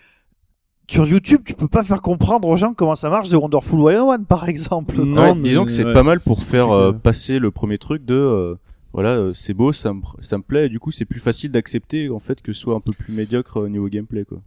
Sur 0.89 1.07
YouTube, 1.07 1.41
tu 1.45 1.55
peux 1.55 1.69
pas 1.69 1.83
faire 1.83 2.03
comprendre 2.03 2.47
aux 2.47 2.57
gens 2.57 2.75
comment 2.75 2.95
ça 2.95 3.09
marche 3.09 3.31
The 3.31 3.35
Wonderful 3.35 3.81
101, 3.81 4.25
par 4.25 4.49
exemple. 4.49 5.03
Non, 5.03 5.23
Ouais, 5.23 5.35
mais- 5.35 5.43
disons 5.49 5.65
que 5.65 5.71
c'est 5.73 5.85
ouais. 5.85 5.93
pas 5.95 6.03
mal 6.03 6.21
pour 6.21 6.43
faire 6.43 6.71
euh, 6.71 6.93
passer 6.93 7.39
le 7.39 7.51
premier 7.51 7.79
truc 7.79 8.05
de 8.05 8.15
euh, 8.15 8.55
voilà 8.93 9.11
euh, 9.11 9.33
c'est 9.35 9.55
beau 9.55 9.73
ça 9.73 9.93
me 9.95 10.03
ça 10.21 10.37
me 10.39 10.43
plaît 10.43 10.67
et 10.67 10.69
du 10.69 10.79
coup 10.79 10.93
c'est 10.93 11.05
plus 11.07 11.21
facile 11.21 11.51
d'accepter 11.51 12.11
en 12.11 12.19
fait 12.21 12.41
que 12.43 12.53
ce 12.53 12.61
soit 12.61 12.75
un 12.77 12.81
peu 12.81 12.93
plus 12.93 13.13
médiocre 13.15 13.61
au 13.61 13.69
niveau 13.69 13.89
gameplay 13.89 14.25
quoi. 14.25 14.39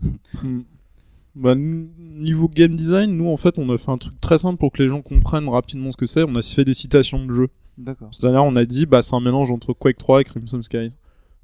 Hmm. 0.43 0.61
Bah, 1.35 1.53
niveau 1.55 2.47
game 2.47 2.75
design, 2.75 3.11
nous 3.17 3.29
en 3.29 3.37
fait 3.37 3.57
on 3.57 3.69
a 3.71 3.77
fait 3.77 3.91
un 3.91 3.97
truc 3.97 4.19
très 4.21 4.37
simple 4.37 4.57
pour 4.57 4.71
que 4.71 4.81
les 4.81 4.89
gens 4.89 5.01
comprennent 5.01 5.49
rapidement 5.49 5.91
ce 5.91 5.97
que 5.97 6.05
c'est. 6.05 6.23
On 6.23 6.35
a 6.35 6.41
fait 6.41 6.65
des 6.65 6.73
citations 6.73 7.25
de 7.25 7.31
jeux. 7.33 7.49
D'accord. 7.77 8.09
C'est-à-dire 8.11 8.43
on 8.43 8.55
a 8.55 8.65
dit 8.65 8.85
bah 8.85 9.01
c'est 9.01 9.15
un 9.15 9.19
mélange 9.19 9.49
entre 9.51 9.73
Quake 9.73 9.97
3 9.97 10.21
et 10.21 10.23
Crimson 10.23 10.61
Skies. 10.61 10.93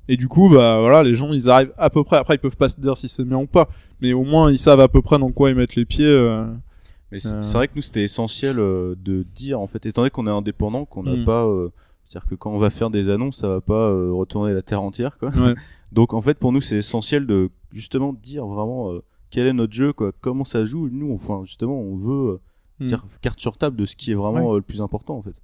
Et 0.10 0.18
du 0.18 0.28
coup 0.28 0.50
bah 0.50 0.80
voilà 0.80 1.02
les 1.04 1.16
gens 1.16 1.32
ils 1.32 1.50
arrivent 1.50 1.74
à 1.78 1.90
peu 1.90 2.04
près. 2.04 2.18
Après 2.18 2.36
ils 2.36 2.40
peuvent 2.40 2.58
pas 2.58 2.70
se 2.70 2.76
dire 2.80 2.98
si 2.98 3.08
c'est 3.08 3.24
bien 3.24 3.38
ou 3.38 3.48
pas, 3.48 3.70
mais 4.02 4.14
au 4.14 4.24
moins 4.24 4.52
ils 4.52 4.58
savent 4.60 4.82
à 4.82 4.88
peu 4.88 5.02
près 5.02 5.18
dans 5.20 5.32
quoi 5.32 5.50
ils 5.50 5.56
mettent 5.56 5.76
les 5.76 5.86
pieds. 5.86 6.06
euh. 6.06 6.46
Mais 7.12 7.20
c'est 7.20 7.34
Euh. 7.36 7.42
c'est 7.42 7.58
vrai 7.58 7.68
que 7.68 7.74
nous 7.76 7.82
c'était 7.82 8.04
essentiel 8.04 8.60
euh, 8.60 8.96
de 9.02 9.24
dire 9.36 9.60
en 9.60 9.68
fait 9.68 9.86
étant 9.86 10.02
donné 10.02 10.10
qu'on 10.10 10.28
est 10.28 10.32
indépendant 10.32 10.86
qu'on 10.86 11.04
n'a 11.04 11.16
Mm. 11.16 11.26
pas 11.26 11.46
euh, 11.46 11.70
c'est-à-dire 12.06 12.28
que 12.30 12.36
quand 12.36 12.52
on 12.52 12.58
va 12.60 12.70
faire 12.70 12.90
des 12.90 13.10
annonces 13.10 13.38
ça 13.38 13.48
va 13.48 13.62
pas 13.62 13.88
retourner 14.12 14.54
la 14.54 14.62
terre 14.62 14.82
entière 14.82 15.18
quoi. 15.18 15.30
Ouais. 15.30 15.54
Donc 15.92 16.14
en 16.14 16.22
fait 16.22 16.38
pour 16.38 16.52
nous 16.52 16.62
c'est 16.62 16.78
essentiel 16.78 17.26
de 17.28 17.50
justement 17.72 18.14
dire 18.14 18.46
vraiment 18.46 18.92
quel 19.30 19.48
est 19.48 19.54
notre 19.54 19.74
jeu 19.74 19.94
quoi, 19.94 20.12
comment 20.22 20.44
ça 20.44 20.66
joue. 20.66 20.90
Nous 20.92 21.14
enfin 21.14 21.42
justement 21.46 21.80
on 21.80 21.96
veut 21.96 22.32
euh, 22.34 22.40
Mm. 22.80 22.86
dire 22.88 23.06
carte 23.22 23.40
sur 23.40 23.56
table 23.56 23.76
de 23.78 23.86
ce 23.86 23.96
qui 23.96 24.12
est 24.12 24.16
vraiment 24.16 24.56
le 24.56 24.62
plus 24.62 24.82
important 24.82 25.16
en 25.16 25.22
fait. 25.22 25.40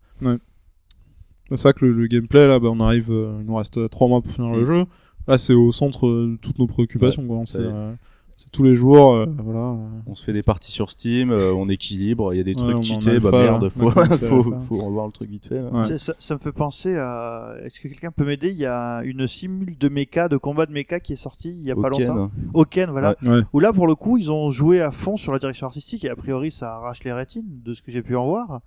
C'est 1.51 1.63
vrai 1.63 1.73
que 1.73 1.85
le, 1.85 1.93
le 1.93 2.07
gameplay 2.07 2.47
là, 2.47 2.59
bah, 2.59 2.69
on 2.71 2.80
arrive, 2.80 3.11
euh, 3.11 3.38
il 3.41 3.45
nous 3.45 3.55
reste 3.55 3.89
trois 3.89 4.07
mois 4.07 4.21
pour 4.21 4.31
finir 4.31 4.51
le 4.51 4.61
Mm. 4.61 4.65
jeu. 4.65 4.85
Là, 5.27 5.38
c'est 5.38 5.53
au 5.53 5.71
centre 5.71 6.07
euh, 6.07 6.31
de 6.31 6.35
toutes 6.38 6.59
nos 6.59 6.67
préoccupations. 6.67 7.26
quoi. 7.27 7.45
ça 7.45 7.59
C'est 7.59 7.65
euh, 7.65 7.91
tous 8.51 8.63
les 8.63 8.73
jours, 8.73 9.13
euh, 9.13 9.26
voilà. 9.43 9.59
euh. 9.59 9.76
On 10.07 10.15
se 10.15 10.23
fait 10.23 10.34
des 10.34 10.41
parties 10.41 10.71
sur 10.71 10.89
Steam, 10.89 11.30
euh, 11.30 11.53
on 11.53 11.69
équilibre, 11.69 12.34
il 12.34 12.38
y 12.38 12.39
a 12.39 12.43
des 12.43 12.55
Ouais, 12.55 12.61
trucs 12.61 12.76
en 12.77 12.81
cheatés, 12.81 13.19
bah 13.19 13.30
merde, 13.31 13.63
là. 13.65 13.69
faut 13.69 13.89
faut, 14.43 14.59
faut 14.61 14.77
revoir 14.77 15.05
le 15.05 15.11
truc 15.11 15.30
vite 15.30 15.45
fait. 15.45 15.59
Ouais. 15.59 15.84
Ça, 15.84 15.97
ça- 15.99 16.15
ça 16.17 16.34
me 16.34 16.39
fait 16.39 16.51
penser 16.53 16.95
à. 16.97 17.53
Est-ce 17.63 17.80
que 17.80 17.88
quelqu'un 17.89 18.09
peut 18.11 18.26
m'aider? 18.26 18.49
Il 18.49 18.57
y 18.57 18.65
a 18.65 19.01
une 19.03 19.27
simule 19.27 19.77
de 19.77 19.89
méca, 19.89 20.30
de 20.30 20.38
combat 20.38 20.65
de 20.65 20.71
méca 20.71 20.99
qui 20.99 21.13
est 21.13 21.17
sortie 21.17 21.59
il 21.61 21.67
y 21.67 21.71
a 21.71 21.76
pas 21.76 21.89
longtemps. 21.89 22.31
Oken, 22.55 22.89
voilà. 22.89 23.15
Ouais. 23.21 23.41
Où 23.53 23.59
là, 23.59 23.71
pour 23.71 23.85
le 23.85 23.93
coup, 23.95 24.17
ils 24.17 24.31
ont 24.31 24.49
joué 24.49 24.81
à 24.81 24.91
fond 24.91 25.15
sur 25.17 25.31
la 25.31 25.38
direction 25.38 25.67
artistique 25.67 26.03
et 26.05 26.09
a 26.09 26.15
priori, 26.15 26.49
ça 26.49 26.73
arrache 26.76 27.03
les 27.03 27.13
rétines 27.13 27.45
de 27.63 27.73
ce 27.76 27.81
que 27.84 27.91
j'ai 27.91 28.01
pu 28.01 28.15
en 28.15 28.26
voir. 28.26 28.61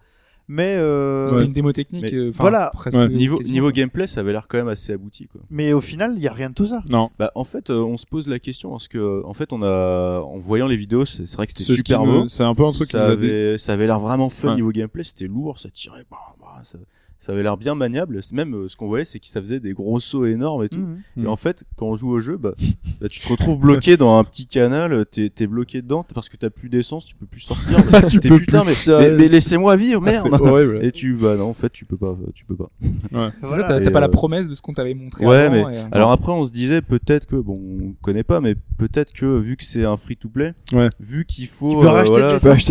Mais 0.48 0.74
euh, 0.76 1.28
C'était 1.28 1.44
une 1.46 1.52
démo 1.52 1.72
technique. 1.72 2.02
Mais 2.02 2.14
euh, 2.14 2.30
voilà. 2.38 2.70
presque 2.74 2.96
Ouais. 2.98 3.08
Niveau, 3.08 3.38
quasiment, 3.38 3.52
niveau 3.54 3.70
gameplay, 3.70 4.06
ça 4.06 4.20
avait 4.20 4.32
l'air 4.32 4.46
quand 4.48 4.58
même 4.58 4.68
assez 4.68 4.92
abouti 4.92 5.26
quoi. 5.28 5.40
mais 5.50 5.72
au 5.72 5.80
final, 5.80 6.14
il 6.16 6.22
y 6.22 6.28
a 6.28 6.32
rien 6.32 6.50
de 6.50 6.54
tout 6.54 6.66
ça. 6.66 6.82
Non. 6.90 7.10
Bah 7.18 7.30
en 7.34 7.44
fait, 7.44 7.70
euh, 7.70 7.80
on 7.82 7.96
se 7.96 8.06
pose 8.06 8.28
la 8.28 8.38
question 8.38 8.70
parce 8.70 8.88
que 8.88 8.98
euh, 8.98 9.22
en 9.24 9.34
fait, 9.34 9.52
on 9.52 9.62
a 9.62 10.20
en 10.20 10.38
voyant 10.38 10.66
les 10.66 10.76
vidéos, 10.76 11.04
c'est 11.06 11.30
vrai 11.34 11.46
que 11.46 11.52
c'était 11.56 11.74
super 11.74 12.04
me- 12.04 12.22
beau. 12.22 12.28
C'est 12.28 12.42
un 12.42 12.54
peu 12.54 12.64
un 12.64 12.70
truc 12.70 12.86
qui 12.88 12.92
Ça 12.92 13.06
avait, 13.06 13.56
ça 13.58 13.72
avait 13.74 13.86
l'air 13.86 14.00
vraiment 14.00 14.28
fun 14.28 14.48
Ouais. 14.50 14.54
niveau 14.56 14.72
gameplay, 14.72 15.04
c'était 15.04 15.26
lourd, 15.26 15.58
ça 15.60 15.70
tirait, 15.70 16.04
bah, 16.10 16.18
bah, 16.40 16.60
ça, 16.64 16.78
ça 17.24 17.30
avait 17.32 17.44
l'air 17.44 17.56
bien 17.56 17.76
maniable. 17.76 18.20
Même 18.32 18.54
euh, 18.54 18.68
ce 18.68 18.74
qu'on 18.76 18.88
voyait, 18.88 19.04
c'est 19.04 19.20
que 19.20 19.26
ça 19.28 19.40
faisait 19.40 19.60
des 19.60 19.74
gros 19.74 20.00
sauts 20.00 20.26
énormes 20.26 20.64
et 20.64 20.68
tout. 20.68 20.80
Mhm. 21.16 21.24
Et 21.24 21.26
en 21.28 21.36
fait, 21.36 21.62
quand 21.76 21.86
on 21.86 21.94
joue 21.94 22.10
au 22.10 22.18
jeu, 22.18 22.36
bah, 22.36 22.52
bah, 23.00 23.08
tu 23.08 23.20
te 23.20 23.28
retrouves 23.28 23.60
bloqué 23.60 23.96
dans 23.96 24.18
un 24.18 24.24
petit 24.24 24.46
canal, 24.48 25.06
t'es 25.08 25.30
es 25.38 25.46
bloqué 25.46 25.82
dedans 25.82 26.04
parce 26.14 26.28
que 26.28 26.36
t'as 26.36 26.50
plus 26.50 26.68
d'essence, 26.68 27.04
tu 27.06 27.14
peux 27.14 27.26
plus 27.26 27.40
sortir. 27.42 27.78
bah, 27.92 28.02
Tu 28.10 28.18
t'es 28.18 28.28
peux 28.28 28.38
putain, 28.40 28.62
plus 28.64 28.88
mais, 28.88 28.98
mais, 28.98 29.16
mais 29.16 29.28
laissez-moi 29.28 29.76
vivre, 29.76 30.02
Ah, 30.04 30.10
merde. 30.10 30.40
horrible. 30.40 30.80
Et 30.82 30.90
tu, 30.90 31.14
bah 31.14 31.36
non, 31.36 31.50
en 31.50 31.54
fait, 31.54 31.70
tu 31.72 31.84
peux 31.84 31.96
pas, 31.96 32.16
tu 32.34 32.44
peux 32.44 32.56
pas. 32.56 32.70
C'est 32.82 32.88
ça, 33.20 33.30
Voilà. 33.42 33.80
t'as 33.80 33.90
pas 33.92 34.00
la 34.00 34.06
euh, 34.06 34.10
promesse 34.10 34.48
de 34.48 34.54
ce 34.56 34.62
qu'on 34.62 34.72
t'avait 34.74 34.94
montré 34.94 35.24
Ouais, 35.24 35.36
avant. 35.36 35.52
mais 35.68 35.76
et, 35.76 35.78
euh, 35.78 35.84
alors 35.92 36.10
après, 36.10 36.32
on 36.32 36.44
se 36.44 36.50
disait 36.50 36.82
peut-être 36.82 37.26
que 37.26 37.36
bon, 37.36 37.54
on 37.80 37.92
connaît 38.02 38.24
pas, 38.24 38.40
mais 38.40 38.56
peut-être 38.78 39.12
que 39.12 39.38
vu 39.38 39.56
que 39.56 39.62
c'est 39.64 39.84
un 39.84 39.96
free-to-play, 39.96 40.54
Ouais. 40.72 40.88
vu 40.98 41.24
qu'il 41.24 41.46
faut, 41.46 41.70
Tu 41.70 41.76
peux 41.76 41.86
euh, 41.86 41.90
racheter 41.90 42.10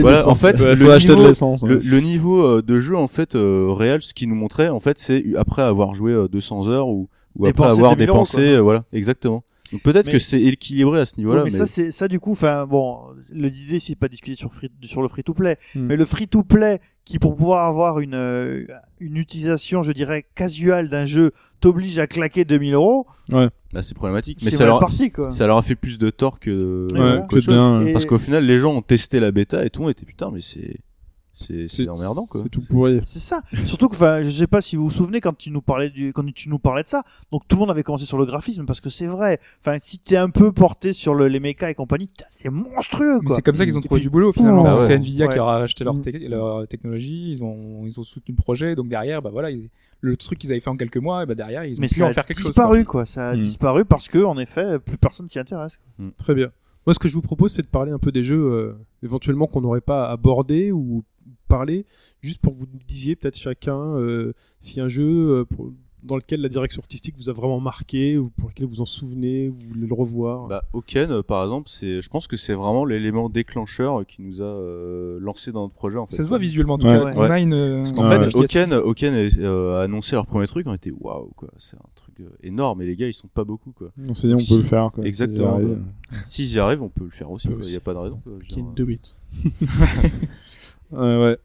voilà, 0.02 0.18
de 0.18 0.18
l'essence. 0.18 0.28
en 0.28 0.36
fait, 0.36 0.62
Ouais, 0.62 0.76
le 0.76 2.00
niveau- 2.02 2.56
ouais. 2.58 2.62
de 2.62 2.80
jeu 2.80 2.98
en 2.98 3.08
fait 3.08 3.36
euh, 3.36 3.72
réel, 3.72 4.02
ce 4.02 4.14
qu'il 4.14 4.28
nous 4.30 4.36
montrait 4.42 4.70
en 4.70 4.80
fait, 4.80 4.98
c'est 5.00 5.24
après 5.38 5.62
avoir 5.62 5.94
joué 5.96 6.12
euh, 6.12 6.28
200 6.28 6.68
heures 6.68 6.88
ou, 6.90 7.08
ou 7.38 7.46
après 7.48 7.68
avoir 7.68 7.96
2000 7.96 8.10
euros, 8.10 8.18
dépensé, 8.18 8.42
euh, 8.42 8.60
voilà, 8.60 8.84
exactement. 8.92 9.44
Donc 9.72 9.84
peut-être 9.84 10.08
Mais- 10.08 10.12
que 10.12 10.20
c'est 10.20 10.42
équilibré 10.42 11.00
à 11.00 11.06
ce 11.06 11.16
niveau-là, 11.18 11.44
Ouais, 11.44 11.46
mais, 11.46 11.52
mais, 11.54 11.58
ça, 11.60 11.66
c'est 11.68 11.92
ça 11.94 12.10
du 12.10 12.20
coup. 12.20 12.32
Enfin, 12.34 12.66
bon, 12.68 12.98
l'idée 13.32 13.80
c'est 13.80 13.96
pas 13.96 14.10
discuter 14.10 14.36
sur 14.36 14.54
free, 14.54 14.70
sur 14.84 15.02
le 15.02 15.08
free 15.08 15.24
to 15.24 15.34
play, 15.34 15.58
Hmm. 15.76 15.86
mais 15.86 15.96
le 15.96 16.06
free 16.06 16.28
to 16.28 16.44
play 16.44 16.82
qui 17.06 17.20
pour 17.20 17.38
pouvoir 17.38 17.66
avoir 17.68 18.02
une 18.02 18.14
euh, 18.16 18.66
une 19.00 19.16
utilisation, 19.16 19.82
je 19.82 19.94
dirais 19.94 20.26
casual 20.36 20.90
d'un 20.90 21.06
jeu, 21.06 21.32
t'oblige 21.62 21.98
à 22.00 22.08
claquer 22.08 22.44
2000 22.44 22.74
euros. 22.74 23.08
bah, 23.30 23.50
c'est 23.82 23.96
problématique. 23.96 24.40
Mais 24.44 24.52
C'est 24.52 24.58
ça 24.58 24.66
leur, 24.66 24.80
parti 24.80 25.10
quoi. 25.10 25.32
ça 25.32 25.48
leur 25.48 25.56
a 25.58 25.62
fait 25.62 25.76
plus 25.76 25.98
de 25.98 26.10
tort 26.10 26.42
que, 26.42 26.88
Ouais, 26.92 27.00
Ouais, 27.00 27.20
que 27.30 27.40
chose. 27.40 27.48
bien. 27.56 27.94
Parce 27.94 28.06
qu'au 28.06 28.18
final, 28.18 28.46
les 28.46 28.60
gens 28.60 28.74
ont 28.76 28.82
testé 28.82 29.22
la 29.22 29.32
bêta 29.32 29.64
et 29.66 29.70
tout, 29.70 29.84
on 29.84 29.90
était 29.90 30.06
putain, 30.06 30.32
mais 30.34 30.42
c'est 30.42 30.82
c'est 31.34 31.68
c'est 31.70 31.88
emmerdant 31.90 32.26
quoi. 32.28 32.42
C'est 32.44 32.50
tout 32.50 32.62
pourri. 32.70 33.02
C'est 33.04 33.20
ça. 33.20 33.42
Surtout 33.66 33.88
que, 33.90 33.96
enfin, 33.96 34.22
je 34.24 34.30
sais 34.32 34.48
pas 34.48 34.62
si 34.62 34.76
vous 34.76 34.84
vous 34.90 34.92
souvenez 34.96 35.22
quand 35.22 35.36
tu 35.36 35.50
nous 35.50 35.62
parlais 35.62 35.90
du, 35.90 36.14
quand 36.14 36.26
tu 36.34 36.50
nous 36.50 36.60
parlais 36.60 36.84
de 36.84 36.88
ça. 36.88 37.04
Donc 37.32 37.48
tout 37.48 37.56
le 37.56 37.62
monde 37.62 37.72
avait 37.72 37.84
commencé 37.84 38.06
sur 38.06 38.18
le 38.18 38.26
graphisme 38.26 38.66
parce 38.66 38.82
que 38.82 38.90
c'est 38.90 39.08
vrai. 39.08 39.40
Enfin, 39.62 39.78
si 39.82 39.98
t'es 40.00 40.18
un 40.18 40.30
peu 40.30 40.52
porté 40.52 40.94
sur 40.94 41.14
le, 41.16 41.28
les 41.28 41.40
mechas 41.40 41.70
et 41.70 41.76
compagnie, 41.76 42.10
c'est 42.30 42.50
monstrueux 42.50 43.20
Mais 43.22 43.28
quoi. 43.28 43.36
c'est 43.36 43.42
comme 43.42 43.56
ça 43.56 43.66
qu'ils 43.66 43.78
ont 43.78 43.82
Et 43.82 43.86
trouvé 43.86 44.00
puis- 44.02 44.06
du 44.08 44.10
boulot 44.12 44.32
finalement. 44.34 44.64
Bah 44.64 44.76
C'est 44.80 44.88
ouais. 44.90 44.96
Nvidia 44.96 45.26
qui 45.26 45.30
Ouais. 45.32 45.36
leur 45.38 45.50
a 45.50 45.58
acheté 45.58 45.84
leur, 45.84 45.96
Mm. 45.96 46.02
tec- 46.02 46.30
leur 46.30 46.68
technologie, 46.68 47.32
ils 47.32 47.44
ont 47.44 47.86
ils 47.86 48.00
ont 48.00 48.04
soutenu 48.04 48.36
le 48.38 48.42
projet, 48.42 48.76
donc 48.76 48.90
derrière 48.90 49.22
bah 49.22 49.30
voilà, 49.32 49.50
ils- 49.52 49.70
le 50.04 50.18
truc 50.18 50.40
qu'ils 50.40 50.52
avaient 50.52 50.60
fait 50.60 50.70
en 50.70 50.78
quelques 50.78 50.98
mois, 50.98 51.26
bah 51.26 51.36
derrière 51.36 51.64
ils 51.64 51.78
ont 51.78 51.82
Mais 51.82 51.88
pu 51.88 52.00
ça 52.00 52.06
en 52.06 52.10
a 52.10 52.14
faire 52.14 52.26
quelque 52.26 52.40
chose. 52.40 52.48
disparu 52.48 52.86
quoi. 52.86 53.06
Ça 53.06 53.30
a 53.30 53.36
Mm. 53.36 53.40
disparu 53.42 53.86
parce 53.86 54.08
que 54.08 54.24
en 54.24 54.38
effet, 54.38 54.80
plus 54.80 54.98
personne 54.98 55.30
s'y 55.30 55.40
intéresse. 55.40 55.80
Très 56.18 56.34
bien. 56.36 56.50
Moi, 56.88 56.96
ce 56.96 57.00
que 57.00 57.08
je 57.08 57.14
vous 57.14 57.22
propose, 57.22 57.52
c'est 57.54 57.62
de 57.62 57.68
parler 57.68 57.92
un 57.92 58.00
peu 58.00 58.12
des 58.12 58.24
jeux 58.24 58.42
euh, 58.42 58.74
éventuellement 59.04 59.46
qu'on 59.46 59.62
n'aurait 59.62 59.82
pas 59.82 60.10
abordé 60.10 60.72
ou 60.72 61.04
parlé, 61.48 61.86
juste 62.22 62.40
pour 62.42 62.54
que 62.54 62.58
vous 62.60 62.68
nous 62.72 62.80
disiez 62.88 63.16
peut-être 63.16 63.38
chacun 63.38 63.78
euh, 63.96 64.34
si 64.60 64.80
un 64.80 64.88
jeu 64.90 65.04
euh, 65.40 65.46
pour- 65.46 65.72
dans 66.04 66.16
lequel 66.16 66.42
la 66.42 66.50
direction 66.50 66.80
artistique 66.82 67.14
vous 67.16 67.30
a 67.30 67.34
vraiment 67.34 67.60
marqué 67.60 68.18
ou 68.18 68.32
pour 68.32 68.50
lequel 68.50 68.66
vous 68.66 68.72
vous 68.78 68.82
en 68.82 68.86
souvenez, 68.86 69.50
vous 69.50 69.60
voulez 69.68 69.86
le 69.86 69.94
revoir. 69.94 70.48
Bah, 70.48 70.64
Oken, 70.74 71.12
euh, 71.12 71.22
par 71.22 71.44
exemple, 71.44 71.70
c'est, 71.70 72.02
je 72.02 72.10
pense 72.10 72.26
que 72.26 72.38
c'est 72.38 72.56
vraiment 72.56 72.86
l'élément 72.86 73.30
déclencheur 73.30 74.00
euh, 74.00 74.04
qui 74.04 74.24
nous 74.24 74.42
a 74.42 74.46
euh, 74.46 75.20
lancé 75.22 75.52
dans 75.52 75.62
notre 75.62 75.76
projet. 75.76 76.00
En 76.00 76.08
fait. 76.08 76.16
Ça 76.16 76.24
se 76.24 76.28
voit 76.30 76.40
visuellement 76.40 76.74
en 76.74 76.78
tout 76.80 76.88
Ouais. 76.88 76.94
cas. 76.94 77.12
On 77.16 77.22
Ouais. 77.22 77.30
a 77.30 77.40
une. 77.40 77.52
Parce 77.78 77.92
qu'en 77.92 78.10
Ouais, 78.10 78.24
fait. 78.24 78.36
Oken, 78.36 78.74
Oken 78.74 79.14
euh, 79.14 79.78
a 79.80 79.84
annoncé 79.84 80.16
leur 80.16 80.26
premier 80.26 80.48
truc, 80.48 80.66
on 80.66 80.74
était 80.74 80.90
waouh 81.00 81.30
quoi, 81.36 81.50
c'est 81.58 81.78
un 81.78 81.90
truc 81.94 82.16
euh, 82.22 82.30
énorme 82.42 82.82
et 82.82 82.88
les 82.88 82.96
gars 82.96 83.08
ils 83.08 83.14
sont 83.14 83.28
pas 83.32 83.44
beaucoup 83.44 83.72
quoi. 83.72 83.92
On 84.08 84.16
s'est 84.16 84.28
dit, 84.28 84.34
on 84.34 84.40
Si. 84.40 84.56
peut 84.56 84.62
le 84.64 84.68
faire. 84.68 84.90
Quoi. 84.92 85.06
Exactement, 85.06 85.58
C'est 85.60 85.64
ouais. 85.66 85.72
arrivé. 85.72 85.82
S'ils 86.26 86.52
y 86.54 86.58
arrivent, 86.58 86.82
on 86.82 86.90
peut 86.90 87.04
le 87.04 87.12
faire 87.12 87.30
aussi. 87.30 87.48
Il 87.48 87.54
aussi. 87.54 87.74
y 87.76 87.78
a 87.78 87.80
pas 87.80 87.94
de 87.94 88.00
raison. 88.00 88.20
Quoi. 88.24 88.34
Do 88.76 88.90
it. 88.90 89.14
Euh, 90.94 91.30
ouais. 91.32 91.38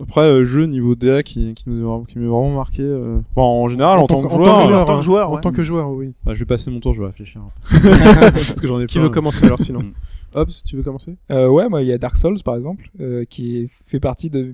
Après, 0.00 0.22
euh, 0.22 0.44
jeu 0.44 0.66
niveau 0.66 0.96
DA 0.96 1.22
qui, 1.22 1.54
qui 1.54 1.64
nous 1.68 1.80
a 1.80 1.88
vraiment- 1.88 2.04
qui 2.04 2.18
m'est 2.18 2.26
vraiment 2.26 2.50
marqué. 2.56 2.82
euh, 2.82 3.18
Enfin, 3.36 3.42
en 3.46 3.68
général, 3.68 3.98
en, 4.00 4.06
tant 4.08 4.22
que 4.22 4.28
joueur. 4.28 4.68
euh, 4.68 4.74
en 4.82 4.84
tant 4.84 4.98
que 4.98 5.04
joueur, 5.04 5.30
En 5.30 5.34
ouais. 5.36 5.40
tant 5.40 5.52
que 5.52 5.62
joueur, 5.62 5.90
oui. 5.90 6.12
bah, 6.24 6.34
je 6.34 6.40
vais 6.40 6.44
passer 6.46 6.68
mon 6.70 6.80
tour, 6.80 6.94
je 6.94 7.00
vais 7.00 7.06
réfléchir. 7.06 7.42
Parce 7.70 8.54
que 8.54 8.66
j'en 8.66 8.80
ai 8.80 8.86
Qui 8.86 8.94
plein. 8.94 9.04
veut 9.04 9.10
commencer 9.10 9.44
alors 9.46 9.60
sinon. 9.60 9.80
Hobbs, 10.34 10.50
tu 10.66 10.76
veux 10.76 10.82
commencer? 10.82 11.14
Euh, 11.30 11.48
ouais, 11.48 11.68
moi 11.68 11.80
il 11.82 11.86
y 11.88 11.92
a 11.92 11.98
Dark 11.98 12.16
Souls 12.16 12.42
par 12.44 12.56
exemple, 12.56 12.90
euh, 13.00 13.24
qui 13.24 13.68
fait 13.86 14.00
partie 14.00 14.30
de. 14.30 14.52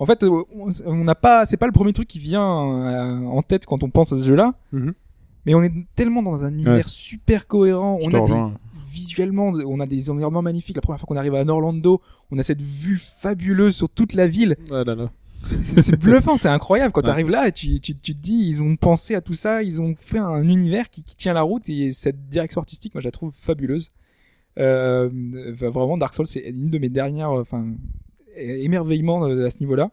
En 0.00 0.06
fait, 0.06 0.24
euh, 0.24 0.42
on 0.58 0.68
on 0.86 1.04
n'a 1.04 1.14
pas, 1.14 1.46
c'est 1.46 1.56
pas 1.56 1.66
le 1.66 1.72
premier 1.72 1.92
truc 1.92 2.08
qui 2.08 2.18
vient 2.18 2.42
euh, 2.42 3.24
en 3.26 3.42
tête 3.42 3.66
quand 3.66 3.84
on 3.84 3.88
pense 3.90 4.12
à 4.12 4.18
ce 4.18 4.24
jeu-là. 4.24 4.54
Mhm. 4.72 4.94
Mais 5.46 5.54
on 5.54 5.62
est 5.62 5.72
tellement 5.94 6.22
dans 6.24 6.44
un 6.44 6.52
univers 6.52 6.88
super 6.88 7.46
cohérent. 7.46 7.98
Je 8.00 8.06
on 8.08 8.10
te 8.10 8.16
a 8.16 8.18
des, 8.18 8.22
rejoins. 8.32 8.52
Visuellement, 8.92 9.48
on 9.48 9.80
a 9.80 9.86
des 9.86 10.10
environnements 10.10 10.42
magnifiques. 10.42 10.76
La 10.76 10.82
première 10.82 10.98
fois 11.00 11.06
qu'on 11.06 11.16
arrive 11.16 11.34
à 11.34 11.44
Orlando, 11.46 12.00
on 12.30 12.38
a 12.38 12.42
cette 12.42 12.60
vue 12.62 12.98
fabuleuse 12.98 13.74
sur 13.76 13.88
toute 13.88 14.12
la 14.14 14.26
ville. 14.28 14.56
Ah 14.70 14.84
là 14.84 14.94
là. 14.94 15.10
C'est- 15.32 15.96
bluffant, 16.00 16.36
c'est 16.36 16.48
incroyable. 16.48 16.92
Quand 16.92 17.00
Ouais. 17.00 17.06
tu 17.06 17.10
arrives 17.10 17.30
là, 17.30 17.50
tu, 17.50 17.80
tu, 17.80 17.96
tu 17.96 18.14
te 18.14 18.20
dis, 18.20 18.44
ils 18.48 18.62
ont 18.62 18.76
pensé 18.76 19.14
à 19.14 19.20
tout 19.22 19.32
ça, 19.34 19.62
ils 19.62 19.80
ont 19.80 19.94
fait 19.98 20.18
un 20.18 20.42
univers 20.46 20.90
qui, 20.90 21.04
qui 21.04 21.16
tient 21.16 21.32
la 21.32 21.42
route 21.42 21.68
et 21.70 21.92
cette 21.92 22.28
direction 22.28 22.60
artistique, 22.60 22.94
moi, 22.94 23.00
je 23.00 23.06
la 23.08 23.12
trouve 23.12 23.32
fabuleuse. 23.34 23.90
Euh, 24.58 25.08
vraiment, 25.54 25.96
Dark 25.96 26.12
Souls, 26.12 26.26
c'est 26.26 26.40
une 26.40 26.68
de 26.68 26.78
mes 26.78 26.90
dernières, 26.90 27.30
euh, 27.30 27.40
enfin, 27.40 27.66
émerveillements 28.36 29.24
euh, 29.26 29.46
à 29.46 29.50
ce 29.50 29.58
niveau-là. 29.60 29.90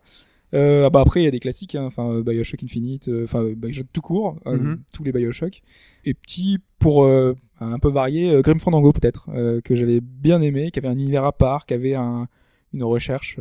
Euh, 0.54 0.88
ah 0.88 0.90
bah 0.90 1.02
après, 1.02 1.22
il 1.22 1.26
y 1.26 1.28
a 1.28 1.32
des 1.32 1.40
classiques, 1.40 1.76
hein, 1.76 1.84
enfin, 1.86 2.10
euh, 2.12 2.24
Bioshock 2.24 2.64
Infinite, 2.64 3.10
enfin, 3.24 3.44
Bioshock 3.56 3.88
tout 3.94 4.02
court, 4.02 4.36
euh, 4.48 4.58
Mhm. 4.58 4.80
tous 4.94 5.04
les 5.04 5.12
Bioshock. 5.12 5.62
Et 6.06 6.14
petit, 6.14 6.60
pour 6.80 7.04
euh, 7.04 7.36
un 7.60 7.80
peu 7.80 7.90
varier, 7.90 8.32
euh, 8.32 8.42
Grim 8.42 8.60
Fandango 8.60 8.92
peut-être, 8.94 9.30
euh, 9.34 9.62
que 9.62 9.76
j'avais 9.76 10.00
bien 10.02 10.42
aimé, 10.42 10.72
qui 10.72 10.80
avait 10.80 10.88
un 10.88 10.98
univers 10.98 11.26
à 11.26 11.34
part, 11.34 11.66
qui 11.66 11.74
avait 11.74 11.96
un, 11.96 12.28
une 12.74 12.84
recherche. 12.84 13.40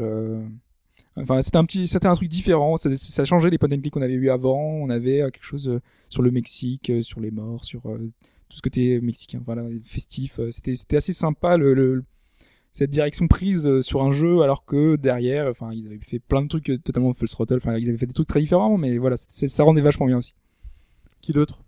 Enfin, 1.17 1.43
c'était 1.43 1.57
un 1.57 1.65
petit, 1.65 1.89
c'était 1.89 2.07
un 2.07 2.15
truc 2.15 2.29
différent. 2.29 2.77
Ça, 2.77 3.25
changeait 3.25 3.51
les 3.51 3.59
point 3.59 3.71
and 3.73 3.81
click 3.81 3.93
qu'on 3.93 4.03
avait 4.03 4.15
eu 4.15 4.31
avant. 4.31 4.61
On 4.61 4.89
avait 4.91 5.19
quelque 5.33 5.45
chose 5.45 5.81
sur 6.09 6.23
le 6.23 6.31
Mexique, 6.31 6.93
sur 7.03 7.21
les 7.21 7.31
morts, 7.31 7.65
sur 7.65 7.83
tout 7.83 8.57
ce 8.57 8.63
côté 8.63 9.01
mexicain. 9.01 9.41
Voilà, 9.45 9.65
festif. 9.85 10.41
C'était, 10.51 10.97
assez 10.97 11.13
sympa 11.13 11.57
le, 11.57 12.05
cette 12.73 12.91
direction 12.91 13.27
prise 13.27 13.81
sur 13.81 14.03
un 14.03 14.13
jeu, 14.13 14.43
alors 14.43 14.65
que 14.65 14.95
derrière, 14.95 15.49
enfin, 15.49 15.71
ils 15.73 15.87
avaient 15.87 15.99
fait 15.99 16.21
plein 16.21 16.43
de 16.43 16.49
trucs 16.49 16.73
totalement 16.85 17.13
full 17.13 17.29
throttle. 17.29 17.57
Enfin, 17.57 17.77
ils 17.77 17.89
avaient 17.89 17.99
fait 17.99 18.07
des 18.07 18.15
trucs 18.15 18.29
très 18.29 18.41
différents, 18.41 18.79
mais 18.79 18.97
voilà, 18.99 19.17
ça 19.17 19.65
rendait 19.65 19.83
vachement 19.83 20.07
bien 20.07 20.19
aussi. 20.19 20.35
Qui 21.21 21.33
d'autre? 21.33 21.61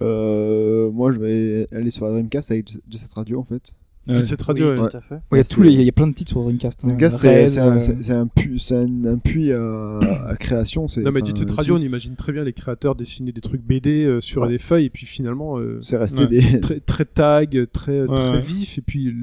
Moi, 0.00 1.10
je 1.12 1.18
vais 1.18 1.66
aller 1.72 1.90
sur 1.90 2.04
la 2.06 2.12
Dreamcast 2.12 2.50
avec 2.50 2.68
Jet 2.68 3.12
Radio 3.14 3.40
en 3.40 3.44
fait. 3.44 3.74
Jet 4.06 4.26
Set 4.26 4.42
Radio, 4.42 4.74
Oui, 4.74 4.78
ouais. 4.80 4.90
tout 4.90 4.96
à 4.98 5.00
fait. 5.00 5.14
Ouais, 5.32 5.38
il 5.40 5.40
y 5.40 5.44
tous 5.48 5.62
les, 5.62 5.72
il 5.72 5.80
y 5.80 5.88
a 5.88 5.92
plein 5.92 6.06
de 6.06 6.12
titres 6.12 6.32
sur 6.32 6.42
Dreamcast. 6.42 6.84
hein. 6.84 6.88
Dreamcast, 6.88 7.16
c'est 7.20 7.58
un, 7.58 7.78
euh, 7.78 8.20
un 8.20 8.26
puits, 8.26 8.60
c'est 8.60 8.74
un, 8.76 9.04
un 9.06 9.16
puits 9.16 9.50
à, 9.50 9.98
à 10.28 10.36
création. 10.36 10.84
Non 10.98 11.10
mais 11.10 11.24
Jet 11.24 11.38
Set 11.38 11.50
Radio, 11.52 11.76
on 11.76 11.80
imagine 11.80 12.14
très 12.14 12.32
bien 12.32 12.44
les 12.44 12.52
créateurs 12.52 12.96
dessiner 12.96 13.32
des 13.32 13.40
trucs 13.40 13.62
BD 13.62 14.04
euh, 14.04 14.20
sur 14.20 14.42
Ouais. 14.42 14.48
des 14.48 14.58
feuilles 14.58 14.84
et 14.84 14.90
puis 14.90 15.06
finalement 15.06 15.58
euh, 15.58 15.78
C'est 15.80 15.96
resté 15.96 16.24
Ouais. 16.24 16.26
des. 16.26 16.60
très 16.60 16.80
très 16.80 17.06
tag, 17.06 17.66
très 17.72 18.02
Ouais, 18.02 18.14
très 18.14 18.30
ouais. 18.32 18.40
vif 18.40 18.76
et 18.76 18.82
puis 18.82 19.14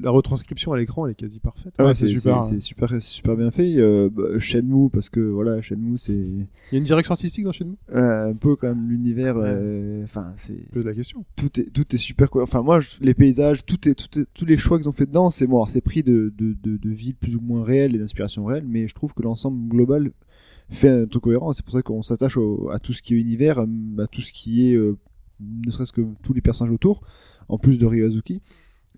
la 0.00 0.10
retranscription 0.10 0.72
à 0.72 0.78
l'écran 0.78 1.06
elle 1.06 1.12
est 1.12 1.16
quasi 1.16 1.38
parfaite. 1.38 1.74
Ouais, 1.78 1.94
c'est 1.94 2.06
c'est 2.06 2.16
super, 2.16 2.42
c'est 2.42 2.54
ouais. 2.56 2.60
super, 2.60 2.88
c'est 2.90 3.00
super 3.00 3.36
bien 3.36 3.50
fait. 3.50 3.76
Euh, 3.76 4.08
bah, 4.12 4.38
Shenmue 4.38 4.90
parce 4.90 5.08
que 5.10 5.20
voilà, 5.20 5.60
Shenmue 5.62 5.98
c'est 5.98 6.12
Il 6.14 6.46
y 6.72 6.74
a 6.74 6.78
une 6.78 6.84
direction 6.84 7.12
artistique 7.12 7.44
dans 7.44 7.52
Shenmue? 7.52 7.76
Euh, 7.94 8.30
un 8.30 8.34
peu 8.36 8.56
quand 8.56 8.68
même 8.68 8.88
l'univers. 8.88 9.36
euh, 9.38 10.02
Enfin, 10.04 10.32
c'est 10.36 10.56
Je 10.68 10.72
pose 10.74 10.84
la 10.84 10.94
question. 10.94 11.24
tout 11.36 11.60
est 11.60 11.70
tout 11.72 11.86
est 11.94 11.98
super 11.98 12.30
quoi. 12.30 12.42
Enfin 12.42 12.62
moi, 12.62 12.80
je- 12.80 12.96
les 13.00 13.14
paysages, 13.14 13.64
tout 13.64 13.88
est, 13.88 13.94
tout 13.94 14.18
est- 14.18 14.26
tous 14.34 14.44
les 14.44 14.56
choix 14.56 14.78
qu'ils 14.78 14.88
ont 14.88 14.92
fait 14.92 15.06
dedans, 15.06 15.30
c'est 15.30 15.46
bon. 15.46 15.64
C'est 15.66 15.80
pris 15.80 16.02
de, 16.02 16.32
de, 16.36 16.56
de, 16.62 16.76
de 16.76 16.90
villes 16.90 17.16
plus 17.16 17.36
ou 17.36 17.40
moins 17.40 17.62
réelles 17.64 17.94
et 17.94 17.98
d'inspiration 17.98 18.44
réelle, 18.44 18.64
mais 18.66 18.88
je 18.88 18.94
trouve 18.94 19.12
que 19.14 19.22
l'ensemble 19.22 19.68
global 19.68 20.10
fait 20.68 20.88
un 20.88 21.06
truc 21.06 21.22
cohérent. 21.24 21.52
C'est 21.52 21.64
pour 21.64 21.74
ça 21.74 21.82
qu'on 21.82 22.02
s'attache 22.02 22.38
à 22.72 22.78
tout 22.80 22.92
ce 22.92 23.02
qui 23.02 23.14
est 23.14 23.18
univers, 23.18 23.58
à 23.60 24.06
tout 24.10 24.20
ce 24.20 24.32
qui 24.32 24.68
est, 24.68 24.74
euh, 24.74 24.96
ne 25.40 25.70
serait-ce 25.70 25.92
que 25.92 26.00
tous 26.22 26.32
les 26.32 26.40
personnages 26.40 26.72
autour, 26.74 27.02
en 27.48 27.58
plus 27.58 27.78
de 27.78 27.86
Ryozuki. 27.86 28.40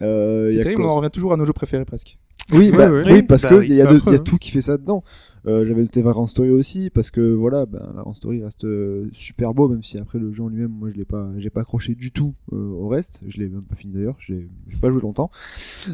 Euh, 0.02 0.46
C'est 0.46 0.60
terrible, 0.60 0.82
on 0.82 0.88
en 0.88 0.96
revient 0.96 1.10
toujours 1.10 1.32
à 1.32 1.36
nos 1.36 1.44
jeux 1.44 1.52
préférés 1.52 1.84
presque. 1.84 2.18
Oui, 2.50 2.70
bah, 2.70 2.90
ouais. 2.90 3.02
oui, 3.04 3.12
Oui, 3.12 3.22
parce 3.24 3.42
bah 3.42 3.50
que 3.50 3.54
oui, 3.56 3.66
il 3.68 3.74
y 3.76 3.82
a, 3.82 3.86
de- 3.86 3.96
y 3.98 4.14
hein. 4.14 4.18
tout 4.24 4.38
qui 4.38 4.50
fait 4.50 4.62
ça 4.62 4.78
dedans. 4.78 5.04
Euh, 5.46 5.66
J'avais 5.66 5.82
noté 5.82 6.00
Vagrant 6.00 6.26
Story 6.26 6.48
aussi 6.50 6.88
parce 6.88 7.10
que 7.10 7.20
voilà, 7.34 7.66
Vagrant 7.66 8.14
Story 8.14 8.42
reste 8.42 8.64
euh, 8.64 9.06
super 9.12 9.52
beau, 9.52 9.68
même 9.68 9.82
si 9.82 9.98
après 9.98 10.18
le 10.18 10.32
jeu 10.32 10.42
en 10.42 10.48
lui-même, 10.48 10.70
moi 10.70 10.88
je 10.90 10.96
l'ai 10.96 11.04
pas, 11.04 11.28
j'ai 11.36 11.50
pas 11.50 11.60
accroché 11.60 11.94
du 11.94 12.10
tout 12.10 12.34
euh, 12.54 12.56
au 12.56 12.88
reste. 12.88 13.20
Je 13.28 13.36
l'ai 13.38 13.48
même 13.48 13.62
pas 13.62 13.76
fini 13.76 13.92
d'ailleurs. 13.92 14.16
Je 14.18 14.32
l'ai 14.32 14.48
pas 14.80 14.88
joué 14.90 15.00
longtemps. 15.02 15.30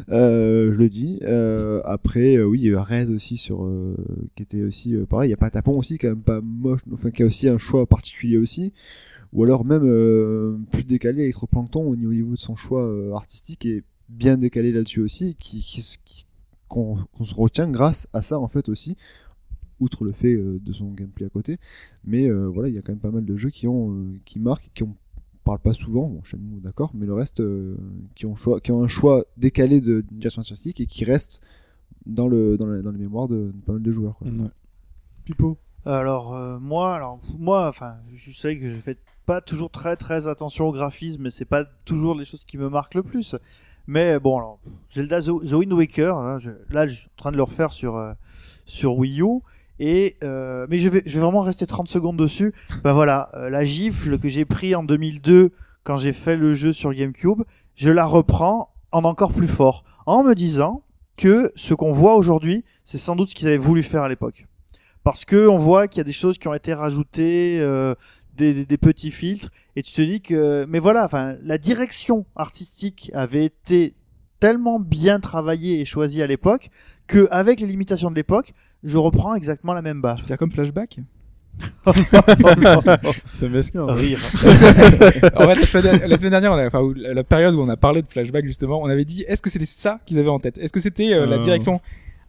Euh, 0.09 0.71
je 0.71 0.77
le 0.77 0.87
dis. 0.87 1.19
Euh, 1.23 1.81
après, 1.83 2.37
euh, 2.37 2.45
oui, 2.45 2.59
il 2.61 2.65
y 2.65 2.69
a 2.69 2.71
eu 2.71 2.75
Rez 2.77 3.09
aussi 3.09 3.35
sur, 3.35 3.65
euh, 3.65 3.95
qui 4.35 4.43
était 4.43 4.61
aussi 4.63 4.95
euh, 4.95 5.05
pareil. 5.05 5.27
Il 5.29 5.31
y 5.31 5.33
a 5.33 5.37
Patapon 5.37 5.77
aussi, 5.77 5.97
quand 5.97 6.07
même 6.07 6.21
pas 6.21 6.39
moche, 6.41 6.81
enfin 6.93 7.11
qui 7.11 7.23
a 7.23 7.25
aussi 7.25 7.49
un 7.49 7.57
choix 7.57 7.85
particulier 7.85 8.37
aussi. 8.37 8.71
Ou 9.33 9.43
alors 9.43 9.65
même 9.65 9.83
euh, 9.83 10.57
plus 10.71 10.83
décalé, 10.85 11.23
Electroplankton 11.23 11.83
au 11.83 11.95
niveau, 11.97 12.11
au 12.11 12.13
niveau 12.13 12.31
de 12.31 12.37
son 12.37 12.55
choix 12.55 12.83
euh, 12.85 13.11
artistique 13.13 13.65
est 13.65 13.83
bien 14.09 14.37
décalé 14.37 14.71
là-dessus 14.71 15.01
aussi, 15.01 15.35
qui, 15.35 15.59
qui, 15.61 16.25
qu'on 16.67 16.97
qu'on 17.13 17.23
se 17.23 17.33
retient 17.35 17.69
grâce 17.69 18.07
à 18.13 18.21
ça 18.21 18.39
en 18.39 18.47
fait 18.47 18.69
aussi, 18.69 18.97
outre 19.79 20.03
le 20.03 20.11
fait 20.11 20.33
euh, 20.33 20.59
de 20.61 20.73
son 20.73 20.91
gameplay 20.91 21.25
à 21.25 21.29
côté. 21.29 21.57
Mais 22.03 22.29
euh, 22.29 22.47
voilà, 22.47 22.69
il 22.69 22.75
y 22.75 22.77
a 22.77 22.81
quand 22.81 22.91
même 22.91 22.99
pas 22.99 23.11
mal 23.11 23.25
de 23.25 23.35
jeux 23.35 23.49
qui 23.49 23.67
ont 23.67 23.91
euh, 23.91 24.19
qui 24.25 24.39
marquent, 24.39 24.69
qui 24.73 24.83
ont 24.83 24.95
on 25.37 25.45
parle 25.45 25.59
pas 25.59 25.73
souvent, 25.73 26.07
bon 26.09 26.23
Shenmue 26.23 26.59
d'accord, 26.59 26.89
mais 26.95 27.05
le 27.05 27.13
reste 27.13 27.39
euh, 27.39 27.77
qui 28.15 28.25
ont 28.25 28.35
choix, 28.35 28.59
qui 28.59 28.71
ont 28.71 28.83
un 28.83 28.87
choix 28.87 29.25
décalé 29.37 29.79
de 29.79 30.03
direction 30.11 30.41
artistique 30.41 30.81
et 30.81 30.87
qui 30.87 31.05
restent 31.05 31.39
dans 32.07 32.27
le 32.27 32.57
dans, 32.57 32.65
la- 32.65 32.81
dans 32.81 32.91
les 32.91 32.97
mémoires 32.97 33.27
de, 33.27 33.51
de 33.53 33.61
pas 33.63 33.73
mal 33.73 33.81
de 33.83 33.91
joueurs. 33.91 34.17
Quoi. 34.17 34.27
Ouais. 34.27 34.49
Pipo? 35.23 35.57
Alors 35.85 36.33
euh, 36.33 36.57
moi, 36.57 36.95
alors 36.95 37.21
moi, 37.37 37.67
enfin, 37.69 37.97
je 38.15 38.31
sais 38.31 38.57
que 38.57 38.67
je 38.67 38.75
fais 38.75 38.97
pas 39.25 39.41
toujours 39.41 39.69
très 39.69 39.95
très 39.95 40.27
attention 40.27 40.67
au 40.67 40.71
graphisme, 40.71 41.29
c'est 41.29 41.45
pas 41.45 41.65
toujours 41.85 42.15
les 42.15 42.25
choses 42.25 42.45
qui 42.45 42.57
me 42.57 42.69
marquent 42.69 42.95
le 42.95 43.03
plus. 43.03 43.35
Mais 43.87 44.19
bon, 44.19 44.37
alors 44.37 44.59
Zelda 44.93 45.21
The, 45.21 45.27
Wind 45.27 45.73
Waker, 45.73 46.21
là 46.21 46.37
je, 46.37 46.51
là, 46.69 46.87
je 46.87 46.95
suis 46.95 47.07
en 47.17 47.17
train 47.17 47.31
de 47.31 47.37
le 47.37 47.43
refaire 47.43 47.71
sur 47.71 47.95
euh, 47.95 48.13
sur 48.65 48.97
Wii 48.97 49.21
U. 49.21 49.41
Et 49.77 50.15
euh, 50.23 50.65
mais 50.69 50.79
je 50.79 50.89
vais 50.89 51.03
je 51.05 51.13
vais 51.15 51.19
vraiment 51.19 51.41
rester 51.41 51.67
30 51.67 51.87
secondes 51.87 52.17
dessus. 52.17 52.53
Ben 52.83 52.93
voilà, 52.93 53.29
euh, 53.33 53.49
la 53.49 53.65
gifle 53.65 54.17
que 54.17 54.29
j'ai 54.29 54.45
pris 54.45 54.73
en 54.73 54.83
2002 54.83 55.51
quand 55.83 55.97
j'ai 55.97 56.13
fait 56.13 56.35
le 56.35 56.53
jeu 56.53 56.73
sur 56.73 56.93
GameCube, 56.93 57.43
je 57.75 57.89
la 57.89 58.05
reprends 58.05 58.73
en 58.91 59.03
encore 59.03 59.33
plus 59.33 59.47
fort 59.47 59.83
en 60.05 60.23
me 60.23 60.33
disant 60.33 60.83
que 61.17 61.51
ce 61.55 61.73
qu'on 61.73 61.91
voit 61.91 62.15
aujourd'hui, 62.15 62.63
c'est 62.83 62.97
sans 62.97 63.15
doute 63.15 63.31
ce 63.31 63.35
qu'ils 63.35 63.47
avaient 63.47 63.57
voulu 63.57 63.83
faire 63.83 64.03
à 64.03 64.09
l'époque 64.09 64.47
parce 65.03 65.23
que 65.23 65.47
on 65.47 65.59
voit 65.59 65.87
qu'il 65.87 65.99
y 65.99 66.01
a 66.01 66.03
des 66.03 66.11
choses 66.11 66.39
qui 66.39 66.47
ont 66.47 66.53
été 66.55 66.73
rajoutées, 66.73 67.59
des, 68.37 68.53
des- 68.53 68.65
des 68.65 68.77
petits 68.77 69.11
filtres, 69.11 69.49
et 69.75 69.83
tu 69.83 69.91
te 69.93 70.01
dis 70.01 70.21
que, 70.21 70.65
mais 70.69 70.79
voilà, 70.79 71.05
enfin, 71.05 71.35
la 71.43 71.57
direction 71.57 72.25
artistique 72.35 73.11
avait 73.13 73.45
été 73.45 73.93
tellement 74.39 74.79
bien 74.79 75.19
travaillée 75.19 75.79
et 75.79 75.85
choisie 75.85 76.21
à 76.21 76.27
l'époque 76.27 76.69
que, 77.07 77.27
avec 77.31 77.59
les 77.59 77.67
limitations 77.67 78.09
de 78.11 78.15
l'époque, 78.15 78.53
je 78.83 78.97
reprends 78.97 79.33
exactement 79.35 79.73
la 79.73 79.81
même 79.81 80.01
baffe. 80.01 80.21
C'est 80.27 80.37
comme 80.37 80.51
Flashback. 80.51 80.99
C'est 83.33 83.49
mesquin. 83.49 83.85
ouais. 83.85 83.93
Rire. 83.93 84.19
en 85.35 85.45
fait, 85.45 85.55
la 85.55 85.65
semaine, 85.65 86.01
la 86.09 86.17
semaine 86.17 86.31
dernière, 86.31 86.51
on 86.51 86.55
a, 86.57 86.67
enfin, 86.67 86.81
où- 86.81 86.93
la 86.93 87.23
période 87.23 87.55
où 87.55 87.61
on 87.61 87.69
a 87.69 87.77
parlé 87.77 88.01
de 88.01 88.07
Flashback 88.09 88.45
justement, 88.45 88.81
on 88.81 88.87
avait 88.89 89.05
dit 89.05 89.23
est-ce 89.27 89.41
que 89.41 89.49
c'était 89.49 89.65
ça 89.65 89.99
qu'ils 90.05 90.19
avaient 90.19 90.29
en 90.29 90.39
tête? 90.39 90.57
Est-ce 90.57 90.73
que 90.73 90.79
c'était 90.79 91.13
euh, 91.13 91.25
la 91.25 91.37
Euh. 91.37 91.43
direction 91.43 91.79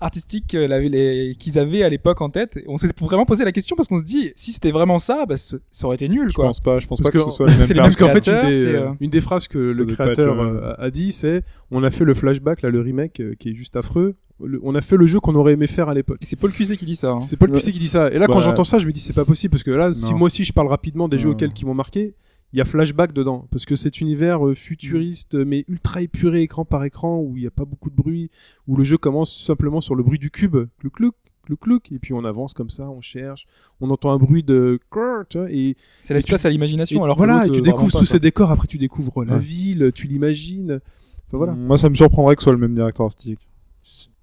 artistique 0.01 0.55
euh, 0.55 1.33
qu'ils 1.39 1.59
avaient 1.59 1.83
à 1.83 1.89
l'époque 1.89 2.21
en 2.21 2.31
tête. 2.31 2.59
On 2.67 2.77
s'est 2.77 2.89
vraiment 3.01 3.25
posé 3.27 3.45
la 3.45 3.53
question 3.53 3.77
parce 3.77 3.89
qu'on 3.89 3.99
se 3.99 4.05
dit 4.05 4.33
si 4.37 4.53
c'était 4.53 4.71
vraiment 4.71 4.99
ça, 4.99 5.25
bah, 5.27 5.37
ça 5.37 5.57
aurait 5.87 5.95
été 5.97 6.09
nul 6.09 6.29
Je 6.31 6.37
pense 6.37 6.61
pas, 6.61 6.79
je 6.79 6.87
pense 6.87 7.01
Parce 7.01 7.11
pas 7.11 7.19
que, 7.19 7.25
que- 7.25 7.31
ce 7.31 7.37
soit 7.37 7.47
les 7.47 7.57
mêmes 7.57 7.67
les 7.69 7.75
Parce 7.77 7.97
qu'en 7.97 8.09
fait, 8.09 8.27
une 8.27 8.41
des, 8.49 8.55
c'est, 8.55 8.67
euh, 8.75 8.89
une 9.01 9.11
des 9.11 9.21
phrases 9.21 9.49
que 9.49 9.73
Ça 9.73 9.79
le 9.79 9.87
créateur 9.87 10.35
être 10.35 10.43
même. 10.45 10.57
euh, 10.63 10.75
a 10.79 10.91
dit, 10.91 11.13
c'est 11.13 11.43
on 11.71 11.83
a 11.83 11.91
fait 11.91 12.05
le 12.05 12.15
flashback, 12.15 12.63
là, 12.63 12.71
le 12.71 12.81
remake, 12.81 13.21
euh, 13.21 13.35
qui 13.39 13.51
est 13.51 13.55
juste 13.55 13.77
affreux. 13.77 14.15
Le- 14.45 14.61
on 14.63 14.75
a 14.75 14.83
fait 14.83 14.99
le 14.99 15.07
jeu 15.07 15.19
qu'on 15.19 15.35
aurait 15.35 15.55
aimé 15.55 15.67
faire 15.67 15.89
à 15.89 15.95
l'époque. 15.95 16.19
Et 16.21 16.27
c'est 16.27 16.37
Paul 16.37 16.51
Cuisset 16.53 16.77
qui 16.77 16.85
dit 16.85 16.97
ça. 16.97 17.13
hein. 17.13 17.21
C'est 17.23 17.37
Paul 17.39 17.49
Ouais. 17.51 17.57
Cuisset 17.57 17.73
qui 17.73 17.79
dit 17.79 17.89
ça. 17.89 18.11
Et 18.11 18.19
là, 18.19 18.27
quand 18.27 18.41
j'entends 18.43 18.65
ça, 18.65 18.79
je 18.79 18.87
me 18.87 18.93
dis 18.93 19.01
c'est 19.01 19.15
pas 19.15 19.25
possible 19.25 19.51
parce 19.51 19.63
que 19.63 19.71
là, 19.71 19.95
si 19.95 20.13
moi 20.13 20.27
aussi 20.27 20.45
je 20.45 20.53
parle 20.53 20.69
rapidement 20.69 21.09
des 21.09 21.19
jeux 21.19 21.31
auxquels 21.31 21.53
qui 21.55 21.65
m'ont 21.65 21.73
marqué, 21.75 22.15
il 22.53 22.59
y 22.59 22.63
a 22.63 22.65
flashback 22.65 23.13
dedans 23.13 23.47
parce 23.51 23.65
que 23.65 23.77
cet 23.77 24.01
univers 24.01 24.47
euh, 24.47 24.55
futuriste 24.55 25.35
mais 25.35 25.65
ultra 25.69 26.01
épuré 26.03 26.43
écran 26.43 26.65
par 26.65 26.85
écran 26.85 27.19
où 27.19 27.37
il 27.37 27.41
n'y 27.41 27.47
a 27.47 27.51
pas 27.51 27.65
beaucoup 27.65 27.91
de 27.91 27.97
bruit, 27.97 28.31
où 28.67 28.77
le 28.77 28.85
jeu 28.85 28.99
commence 28.99 29.37
simplement 29.45 29.81
sur 29.81 29.95
le 29.95 30.03
bruit 30.03 30.19
du 30.19 30.31
cube, 30.31 30.57
clouc 30.79 30.91
clouc 30.93 31.15
clouc 31.45 31.61
clouc, 31.61 31.93
et 31.93 31.99
puis 32.01 32.13
on 32.13 32.25
avance 32.25 32.55
comme 32.55 32.71
ça, 32.71 32.91
on 32.91 33.01
cherche, 33.01 33.47
on 33.81 33.91
entend 33.91 34.11
un 34.11 34.19
bruit 34.19 34.43
de 34.43 34.81
crrr, 34.91 35.25
tu 35.29 35.39
vois, 35.39 35.51
et 35.51 35.77
C'est 36.03 36.13
l'espace 36.15 36.45
à 36.45 36.51
l'imagination. 36.51 37.05
Alors 37.05 37.17
voilà, 37.17 37.47
et 37.47 37.51
tu 37.51 37.63
découvres 37.63 37.97
tous 38.01 38.05
ces 38.05 38.19
décors, 38.19 38.51
après 38.51 38.67
tu 38.67 38.79
découvres 38.79 39.25
la 39.25 39.35
Ouais. 39.35 39.39
ville, 39.39 39.91
tu 39.95 40.09
l'imagines. 40.09 40.81
Enfin, 41.29 41.37
voilà. 41.39 41.53
Moi, 41.55 41.79
ça 41.79 41.89
me 41.89 41.95
surprendrait 41.95 42.35
que 42.37 42.43
ce 42.43 42.45
soit 42.45 42.53
le 42.53 42.59
même 42.59 42.75
directeur 42.75 43.07
artistique. 43.07 43.39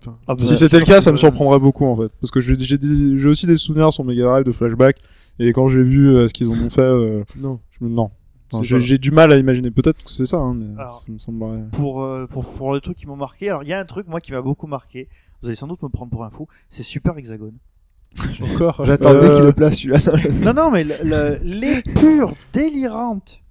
Enfin, 0.01 0.17
Ah, 0.27 0.35
si 0.37 0.57
c'était 0.57 0.79
le 0.79 0.85
cas, 0.85 0.99
ça 0.99 1.13
me 1.13 1.17
surprendrait 1.17 1.59
beaucoup 1.59 1.85
en 1.85 1.95
fait, 1.95 2.11
parce 2.19 2.29
que 2.31 2.41
j'ai 2.41 3.27
aussi 3.27 3.45
des 3.47 3.55
souvenirs 3.55 3.93
sur 3.93 4.03
Mega 4.03 4.23
Drive 4.23 4.43
de 4.43 4.51
flashback, 4.51 4.97
et 5.39 5.53
quand 5.53 5.67
j'ai 5.67 5.83
vu 5.83 6.07
euh, 6.09 6.27
ce 6.27 6.33
qu'ils 6.33 6.47
en 6.49 6.53
ont 6.61 6.69
fait, 6.69 6.81
euh, 6.81 7.23
non. 7.37 7.59
je 7.79 7.85
me 7.85 7.89
non. 7.89 8.11
Non, 8.51 8.59
C'est 8.61 8.67
J'ai 8.67 8.75
pas- 8.75 8.81
j'ai 8.81 8.97
du 8.99 9.09
mal 9.11 9.31
à 9.31 9.37
imaginer. 9.37 9.71
Peut-être 9.71 10.03
que 10.03 10.11
c'est 10.11 10.27
ça, 10.27 10.37
hein, 10.37 10.53
mais 10.53 10.79
Alors, 10.79 10.91
ça 11.05 11.11
me 11.11 11.17
semblerait. 11.17 11.63
pour, 11.71 12.03
euh, 12.03 12.27
pour, 12.27 12.45
pour 12.45 12.73
les 12.75 12.81
trucs 12.81 12.97
qui 12.97 13.07
m'ont 13.07 13.15
marqué. 13.15 13.49
Alors, 13.49 13.63
il 13.63 13.69
y 13.69 13.73
a 13.73 13.79
un 13.79 13.85
truc, 13.85 14.07
moi, 14.07 14.21
qui 14.21 14.31
m'a 14.31 14.41
beaucoup 14.43 14.67
marqué. 14.67 15.09
Vous 15.41 15.47
allez 15.47 15.55
sans 15.55 15.65
doute 15.67 15.81
me 15.81 15.89
prendre 15.89 16.11
pour 16.11 16.23
un 16.23 16.29
fou. 16.29 16.47
C'est 16.69 16.83
Super 16.83 17.17
Hexagone. 17.17 17.57
Encore. 18.41 18.85
J'attendais 18.85 19.25
Euh, 19.27 19.35
qu'il 19.37 19.45
le 19.45 19.53
place 19.53 19.75
celui-là. 19.79 19.97
le- 20.23 20.31
non, 20.45 20.53
non, 20.53 20.69
mais 20.69 20.83
le- 20.83 20.93
le- 21.03 21.39
l'épure 21.41 22.35
délirante 22.53 23.41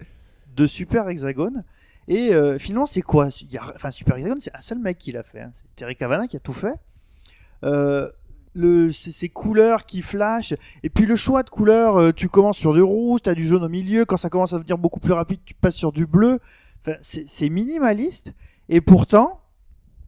de 0.55 0.67
Super 0.69 1.09
Hexagone. 1.09 1.65
Et 2.07 2.33
euh, 2.33 2.59
finalement, 2.61 2.87
c'est 2.87 3.03
quoi? 3.03 3.29
Il 3.41 3.51
y 3.53 3.59
a- 3.59 3.73
Enfin, 3.75 3.91
Super 3.91 4.17
Hexagone, 4.19 4.41
c'est 4.41 4.55
un 4.55 4.61
seul 4.61 4.79
mec 4.79 4.99
qui 4.99 5.11
l'a 5.11 5.25
fait. 5.25 5.41
hein. 5.41 5.51
C'est 5.53 5.65
Terry 5.75 5.97
Cavana 5.97 6.29
qui 6.29 6.37
a 6.37 6.41
tout 6.41 6.53
fait. 6.53 6.75
Euh, 7.65 8.09
le, 8.55 8.93
ces, 8.93 9.29
couleurs 9.29 9.87
qui 9.87 10.03
flashent. 10.03 10.55
Et 10.83 10.91
puis 10.91 11.07
le 11.07 11.17
choix 11.17 11.43
de 11.43 11.51
couleurs, 11.51 11.97
euh, 11.97 12.13
tu 12.13 12.29
commences 12.29 12.59
sur 12.59 12.75
du 12.75 12.83
rouge, 12.83 13.21
t'as 13.23 13.35
du 13.35 13.47
jaune 13.47 13.65
au 13.65 13.69
milieu. 13.69 14.05
Quand 14.05 14.17
ça 14.17 14.29
commence 14.29 14.53
à 14.53 14.59
devenir 14.59 14.79
beaucoup 14.79 15.01
plus 15.01 15.13
rapide, 15.13 15.41
tu 15.45 15.55
passes 15.55 15.77
sur 15.77 15.93
du 15.93 16.07
bleu. 16.07 16.39
Enfin, 16.87 16.97
c'est 17.01 17.49
minimaliste. 17.49 18.35
Et 18.69 18.81
pourtant, 18.81 19.41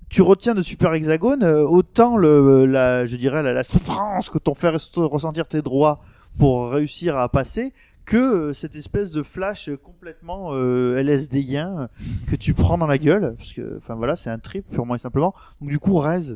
tu 0.09 0.23
retiens 0.23 0.55
de 0.55 0.63
Super 0.63 0.93
Hexagone 0.95 1.43
euh, 1.43 1.63
autant 1.63 2.17
le, 2.17 2.67
la, 2.67 3.07
je 3.07 3.17
dirais, 3.17 3.43
la, 3.43 3.53
la 3.53 3.65
souffrance 3.65 4.31
que 4.31 4.39
t'ont 4.39 4.55
fait 4.55 4.71
res- 4.71 5.01
ressentir 5.07 5.47
tes 5.47 5.63
droits 5.63 6.01
pour 6.39 6.71
réussir 6.71 7.17
à 7.17 7.29
passer 7.29 7.73
que 8.05 8.17
euh, 8.17 8.53
cette 8.55 8.77
espèce 8.77 9.11
de 9.13 9.23
flash 9.23 9.71
complètement 9.83 10.51
euh, 10.53 11.01
LSDien 11.03 11.89
que 12.29 12.37
tu 12.37 12.53
prends 12.53 12.77
dans 12.77 12.87
la 12.87 12.99
gueule 12.99 13.35
parce 13.39 13.53
que 13.55 13.79
enfin 13.79 13.95
voilà 13.95 14.15
c'est 14.15 14.29
un 14.29 14.39
trip 14.39 14.69
purement 14.71 14.95
et 14.95 14.99
simplement 14.99 15.33
donc 15.61 15.71
du 15.71 15.79
coup 15.79 15.97
Rez 15.99 16.35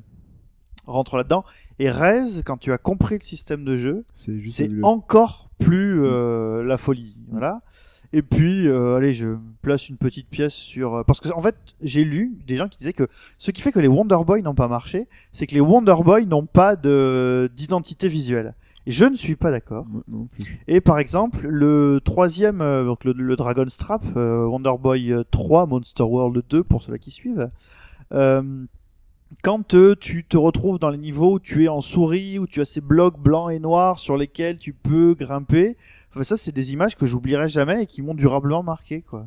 rentre 0.88 1.16
là-dedans. 1.16 1.44
Et 1.78 1.90
Rez 1.90 2.42
quand 2.44 2.56
tu 2.56 2.72
as 2.72 2.78
compris 2.78 3.16
le 3.18 3.24
système 3.24 3.64
de 3.64 3.76
jeu 3.76 4.04
C'est 4.12 4.70
encore 4.82 5.50
plus 5.58 6.04
euh, 6.04 6.62
la 6.64 6.78
folie 6.78 7.16
voilà. 7.30 7.60
Et 8.12 8.22
puis 8.22 8.66
euh, 8.66 8.96
allez 8.96 9.12
je 9.12 9.36
place 9.60 9.88
une 9.88 9.98
petite 9.98 10.28
pièce 10.28 10.54
sur 10.54 10.94
euh, 10.94 11.02
parce 11.04 11.20
que 11.20 11.28
en 11.30 11.42
fait 11.42 11.56
j'ai 11.82 12.04
lu 12.04 12.38
des 12.46 12.56
gens 12.56 12.68
qui 12.68 12.78
disaient 12.78 12.94
que 12.94 13.06
ce 13.36 13.50
qui 13.50 13.60
fait 13.60 13.72
que 13.72 13.80
les 13.80 13.88
Wonder 13.88 14.18
Boy 14.26 14.42
n'ont 14.42 14.54
pas 14.54 14.68
marché 14.68 15.08
c'est 15.32 15.46
que 15.46 15.54
les 15.54 15.60
Wonder 15.60 15.96
Boy 16.02 16.24
n'ont 16.24 16.46
pas 16.46 16.74
de 16.76 17.50
d'identité 17.54 18.08
visuelle. 18.08 18.54
Et 18.88 18.90
je 18.90 19.04
ne 19.04 19.16
suis 19.16 19.36
pas 19.36 19.50
d'accord. 19.50 19.84
Et 20.66 20.80
par 20.80 20.98
exemple, 20.98 21.46
le 21.46 22.00
troisième, 22.02 22.62
euh, 22.62 22.86
donc 22.86 23.04
le, 23.04 23.12
le 23.12 23.36
Dragon 23.36 23.66
Strap, 23.68 24.02
euh, 24.16 24.46
Wonder 24.46 24.72
Boy 24.80 25.12
euh, 25.12 25.24
3, 25.30 25.66
Monster 25.66 26.04
World 26.04 26.42
2 26.48 26.64
pour 26.64 26.82
ceux 26.82 26.96
qui 26.96 27.10
suivent, 27.10 27.50
quand 29.42 29.74
euh, 29.74 29.94
tu 29.98 30.24
te 30.24 30.36
retrouves 30.36 30.78
dans 30.78 30.90
les 30.90 30.98
niveaux 30.98 31.34
où 31.34 31.38
tu 31.38 31.64
es 31.64 31.68
en 31.68 31.80
souris, 31.80 32.38
où 32.38 32.46
tu 32.46 32.60
as 32.60 32.64
ces 32.64 32.80
blocs 32.80 33.18
blancs 33.18 33.50
et 33.52 33.58
noirs 33.60 33.98
sur 33.98 34.16
lesquels 34.16 34.58
tu 34.58 34.72
peux 34.72 35.14
grimper, 35.14 35.76
enfin, 36.10 36.22
ça 36.22 36.36
c'est 36.36 36.52
des 36.52 36.72
images 36.72 36.96
que 36.96 37.06
j'oublierai 37.06 37.48
jamais 37.48 37.82
et 37.82 37.86
qui 37.86 38.00
m'ont 38.02 38.14
durablement 38.14 38.62
marqué 38.62 39.02
quoi. 39.02 39.26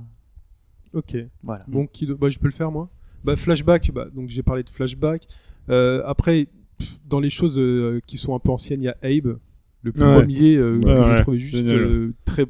Ok. 0.94 1.15
Voilà. 1.44 1.64
Bon, 1.68 1.86
qui 1.88 2.06
do- 2.06 2.18
bah, 2.18 2.30
je 2.30 2.38
peux 2.40 2.48
le 2.48 2.53
faire 2.53 2.72
moi? 2.72 2.90
Bah, 3.23 3.36
flashback, 3.36 3.91
bah, 3.94 4.07
donc 4.14 4.28
j'ai 4.30 4.44
parlé 4.44 4.64
de 4.64 4.69
flashback. 4.69 5.28
Euh, 5.69 6.02
après, 6.06 6.48
pff, 6.80 6.98
dans 7.07 7.19
les 7.19 7.30
choses 7.30 7.60
euh, 7.60 8.02
qui 8.07 8.18
sont 8.18 8.36
un 8.36 8.40
peu 8.40 8.49
anciennes, 8.52 8.82
il 8.82 8.86
y 8.86 8.90
a 8.90 8.98
Abe, 9.03 9.38
le 9.84 9.91
Ouais. 9.91 10.15
premier 10.15 10.56
euh, 10.56 10.78
Ouais, 10.80 10.95
que 10.95 11.03
j'ai 11.15 11.22
trouvé 11.22 11.40
juste 11.40 11.65
euh, 11.65 12.14
très 12.26 12.45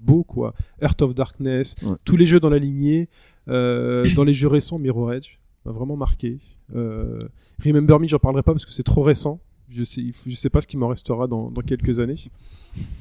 beau 0.00 0.24
quoi. 0.24 0.54
Earth 0.82 1.02
of 1.02 1.14
Darkness, 1.14 1.74
Ouais. 1.84 1.96
tous 2.04 2.16
les 2.16 2.26
jeux 2.26 2.40
dans 2.40 2.50
la 2.50 2.58
lignée, 2.58 3.08
euh, 3.48 4.04
dans 4.16 4.24
les 4.24 4.34
jeux 4.34 4.48
récents, 4.48 4.78
Mirror 4.78 5.12
Edge 5.12 5.38
m'a 5.64 5.72
vraiment 5.72 5.96
marqué. 5.96 6.38
Euh, 6.74 7.18
Remember 7.64 7.98
Me, 8.00 8.06
j'en 8.08 8.18
parlerai 8.18 8.42
pas 8.42 8.52
parce 8.52 8.64
que 8.66 8.72
c'est 8.72 8.82
trop 8.82 9.02
récent. 9.02 9.40
Je 9.70 9.82
sais, 9.82 10.02
je 10.26 10.34
sais 10.34 10.50
pas 10.50 10.60
ce 10.60 10.66
qui 10.66 10.76
m'en 10.76 10.88
restera 10.88 11.26
dans, 11.26 11.50
dans 11.50 11.62
quelques 11.62 11.98
années. 12.00 12.16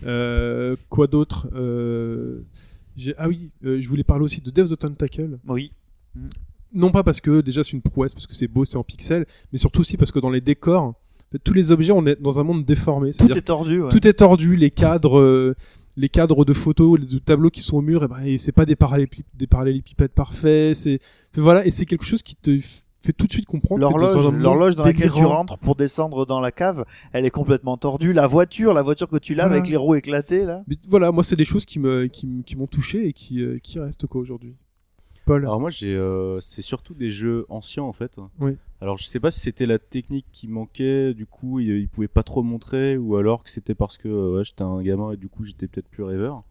Euh, 0.06 0.76
quoi 0.90 1.07
d'autre 1.07 1.48
Euh, 1.53 2.41
Ah 3.18 3.27
oui, 3.27 3.52
je 3.64 3.88
voulais 3.88 4.03
parler 4.03 4.23
aussi 4.23 4.40
de 4.41 4.49
Death 4.49 4.65
of 4.65 4.69
the 4.72 4.80
Tentacle 4.80 5.40
Oui. 5.48 5.72
non 6.73 6.91
pas 6.91 7.03
parce 7.03 7.19
que 7.22 7.41
déjà 7.41 7.64
c'est 7.64 7.72
une 7.73 7.81
prouesse, 7.81 8.14
parce 8.14 8.27
que 8.27 8.34
c'est 8.35 8.48
beau, 8.48 8.65
c'est 8.65 8.77
en 8.77 8.84
pixels, 8.84 9.26
mais 9.52 9.57
surtout 9.57 9.81
aussi 9.81 9.98
parce 9.98 10.11
que 10.11 10.19
dans 10.19 10.30
les 10.30 10.41
décors, 10.41 10.94
tous 11.44 11.53
les 11.53 11.72
objets, 11.72 11.91
on 11.91 12.06
est 12.06 12.22
dans 12.22 12.40
un 12.40 12.44
monde 12.44 12.64
déformé. 12.64 13.11
Tout 13.11 13.30
est 13.38 13.41
tordu. 13.41 13.81
ouais. 13.81 13.90
tout 13.90 14.07
est 14.07 14.14
tordu, 14.14 14.56
les 14.56 14.69
cadres, 14.69 15.56
les 15.95 16.10
cadres 16.10 16.45
de 16.45 16.53
photos, 16.53 16.99
de 16.99 17.20
tableaux 17.20 17.49
qui 17.49 17.61
sont 17.61 17.78
au 17.78 17.82
mur, 17.82 18.03
et 18.03 18.07
ben, 18.07 18.38
c'est 18.38 18.52
pas 18.52 18.65
des, 18.65 18.76
des 19.36 19.48
parallélépipèdes 19.48 20.11
parfaits, 20.11 20.76
c'est 20.76 20.99
voilà, 21.36 21.65
et 21.65 21.72
c'est 21.72 21.86
quelque 21.86 22.06
chose 22.06 22.22
qui 22.22 22.36
te 22.36 22.57
fait 23.02 23.14
tout 23.14 23.28
de 23.28 23.32
suite 23.34 23.45
comprendre 23.45 23.82
L'horloge, 23.82 24.15
l'horloge 24.32 24.76
dans 24.76 24.84
laquelle 24.86 25.11
tu 25.11 25.26
rentres 25.26 25.57
pour 25.57 25.76
descendre 25.76 26.26
dans 26.26 26.40
la 26.40 26.52
cave, 26.52 26.86
elle 27.11 27.26
est 27.26 27.30
complètement 27.32 27.76
tordue. 27.78 28.14
La 28.14 28.28
voiture, 28.28 28.74
la 28.74 28.82
voiture 28.82 29.10
que 29.10 29.18
tu 29.18 29.36
laves 29.36 29.48
Voilà. 29.48 29.60
avec 29.60 29.70
les 29.70 29.78
roues 29.78 29.95
éclatées 29.95 30.45
là. 30.45 30.64
Mais 30.68 30.76
voilà, 30.88 31.11
moi 31.11 31.24
c'est 31.24 31.36
des 31.36 31.44
choses 31.45 31.65
qui 31.65 31.80
me 31.80 32.07
qui 32.07 32.56
m'ont 32.56 32.68
touché 32.68 33.07
et 33.07 33.14
qui 33.14 33.41
euh, 33.41 33.60
qui 33.61 33.78
restent 33.80 34.07
quoi 34.07 34.22
aujourd'hui. 34.22 34.56
Paul. 35.26 35.44
Alors 35.44 35.60
moi 35.60 35.70
j'ai 35.70 35.95
euh, 35.95 36.40
c'est 36.41 36.62
surtout 36.62 36.94
des 36.94 37.10
jeux 37.10 37.45
anciens 37.50 37.84
en 37.84 37.94
fait. 37.94 38.18
Oui. 38.40 38.58
Alors 38.82 38.98
je 38.98 39.06
sais 39.06 39.20
pas 39.20 39.32
si 39.32 39.40
c'était 39.40 39.66
la 39.66 39.80
technique 39.80 40.26
qui 40.32 40.48
manquait, 40.48 41.14
du 41.14 41.26
coup 41.26 41.60
ils, 41.60 41.70
ils 41.70 41.88
pouvaient 41.88 42.08
pas 42.08 42.24
trop 42.24 42.44
montrer 42.44 42.98
ou 42.98 43.16
alors 43.16 43.44
que 43.44 43.50
c'était 43.50 43.76
parce 43.76 43.98
que 43.98 44.08
euh, 44.10 44.38
ouais, 44.38 44.44
j'étais 44.44 44.64
un 44.64 44.82
gamin 44.82 45.12
et 45.12 45.18
du 45.18 45.30
coup 45.30 45.44
j'étais 45.45 45.68
peut-être 45.68 45.88
plus 45.90 46.04
rêveur. 46.04 46.44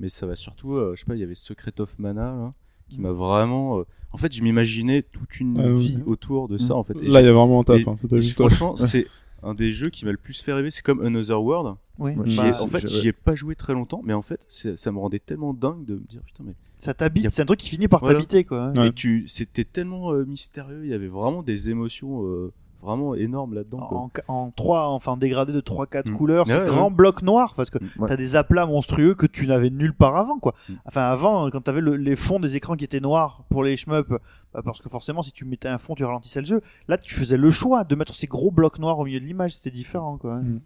Mais 0.00 0.08
ça 0.08 0.26
va 0.26 0.36
surtout 0.36 0.74
euh, 0.74 0.94
je 0.94 1.00
sais 1.00 1.06
pas, 1.06 1.14
il 1.14 1.20
y 1.20 1.24
avait 1.24 1.34
Secret 1.34 1.80
of 1.80 1.98
Mana 1.98 2.22
là, 2.34 2.54
qui 2.88 3.00
m'a 3.00 3.12
vraiment 3.12 3.78
euh, 3.80 3.84
en 4.12 4.16
fait, 4.16 4.32
je 4.34 4.42
m'imaginais 4.42 5.02
toute 5.02 5.38
une 5.38 5.60
Ah 5.60 5.68
oui. 5.72 5.86
vie 5.86 5.98
autour 6.04 6.48
de 6.48 6.58
ça 6.58 6.74
en 6.74 6.82
fait. 6.82 7.00
Et 7.00 7.06
Là, 7.08 7.20
il 7.20 7.26
y 7.26 7.28
a 7.28 7.32
vraiment 7.32 7.60
un 7.60 7.62
taf. 7.62 7.86
hein, 7.86 7.94
c'est 7.96 8.08
pas 8.08 8.18
juste. 8.18 8.34
franchement, 8.40 8.74
c'est 8.74 9.06
un 9.42 9.54
des 9.54 9.72
jeux 9.72 9.88
qui 9.90 10.04
m'a 10.04 10.12
le 10.12 10.16
plus 10.18 10.40
fait 10.40 10.52
rêver, 10.52 10.70
c'est 10.70 10.82
comme 10.82 11.00
Another 11.04 11.42
World. 11.42 11.76
Oui. 11.98 12.12
Ouais. 12.12 12.34
Bah, 12.36 12.48
ai- 12.48 12.60
en 12.62 12.66
fait, 12.66 12.86
j'y 12.88 13.08
ai 13.08 13.12
pas 13.12 13.34
joué 13.34 13.54
très 13.54 13.72
longtemps, 13.72 14.00
mais 14.04 14.12
en 14.14 14.22
fait, 14.22 14.44
ça 14.48 14.92
me 14.92 14.98
rendait 14.98 15.18
tellement 15.18 15.52
dingue 15.54 15.84
de 15.84 15.94
me 15.94 16.00
dire 16.06 16.22
putain 16.24 16.44
mais 16.46 16.54
ça 16.76 16.94
t'habite. 16.94 17.26
a- 17.26 17.30
C'est 17.30 17.42
un 17.42 17.46
truc 17.46 17.60
qui 17.60 17.68
finit 17.68 17.88
par 17.88 18.00
Voilà. 18.00 18.18
t'habiter 18.18 18.44
quoi. 18.44 18.64
hein. 18.68 18.74
Ouais. 18.74 18.88
et 18.88 18.92
tu 18.92 19.28
c'était 19.28 19.64
tellement 19.64 20.12
euh, 20.12 20.24
mystérieux, 20.24 20.80
il 20.84 20.90
y 20.90 20.94
avait 20.94 21.08
vraiment 21.08 21.42
des 21.42 21.68
émotions 21.70 22.24
euh, 22.26 22.52
vraiment 22.82 23.14
énormes 23.14 23.54
là-dedans. 23.54 23.80
en, 23.90 24.10
en 24.28 24.50
3 24.50 24.88
enfin 24.88 25.16
dégradé 25.16 25.52
de 25.52 25.60
3 25.60 25.86
4 25.86 26.10
Mm. 26.10 26.16
couleurs, 26.16 26.46
Ouais, 26.46 26.54
ces 26.54 26.60
ouais. 26.60 26.66
grands 26.66 26.90
blocs 26.90 27.22
noirs 27.22 27.54
parce 27.56 27.70
que 27.70 27.78
Ouais. 27.98 28.08
t'as 28.08 28.16
des 28.16 28.36
aplats 28.36 28.66
monstrueux 28.66 29.14
que 29.14 29.26
tu 29.26 29.46
n'avais 29.46 29.70
nulle 29.70 29.94
part 29.94 30.16
avant 30.16 30.38
quoi. 30.38 30.54
Mm. 30.68 30.72
Enfin 30.86 31.02
avant 31.02 31.46
euh, 31.46 31.50
quand 31.50 31.60
t'avais 31.60 31.80
le, 31.80 31.96
les 31.96 32.16
fonds 32.16 32.40
des 32.40 32.56
écrans 32.56 32.76
qui 32.76 32.84
étaient 32.84 33.00
noirs 33.00 33.44
pour 33.50 33.62
les 33.64 33.76
shmups 33.76 34.08
bah, 34.54 34.62
parce 34.64 34.80
que 34.80 34.88
forcément 34.88 35.22
si 35.22 35.32
tu 35.32 35.44
mettais 35.44 35.68
un 35.68 35.78
fond 35.78 35.94
tu 35.94 36.04
ralentissais 36.04 36.40
le 36.40 36.46
jeu. 36.46 36.60
Là 36.88 36.96
tu 36.98 37.14
faisais 37.14 37.36
le 37.36 37.50
choix 37.50 37.84
de 37.84 37.94
mettre 37.94 38.14
ces 38.14 38.26
gros 38.26 38.50
blocs 38.50 38.78
noirs 38.78 38.98
au 38.98 39.04
milieu 39.04 39.20
de 39.20 39.24
l'image, 39.26 39.54
c'était 39.56 39.70
différent 39.70 40.16
quoi. 40.18 40.36
Mm. 40.40 40.60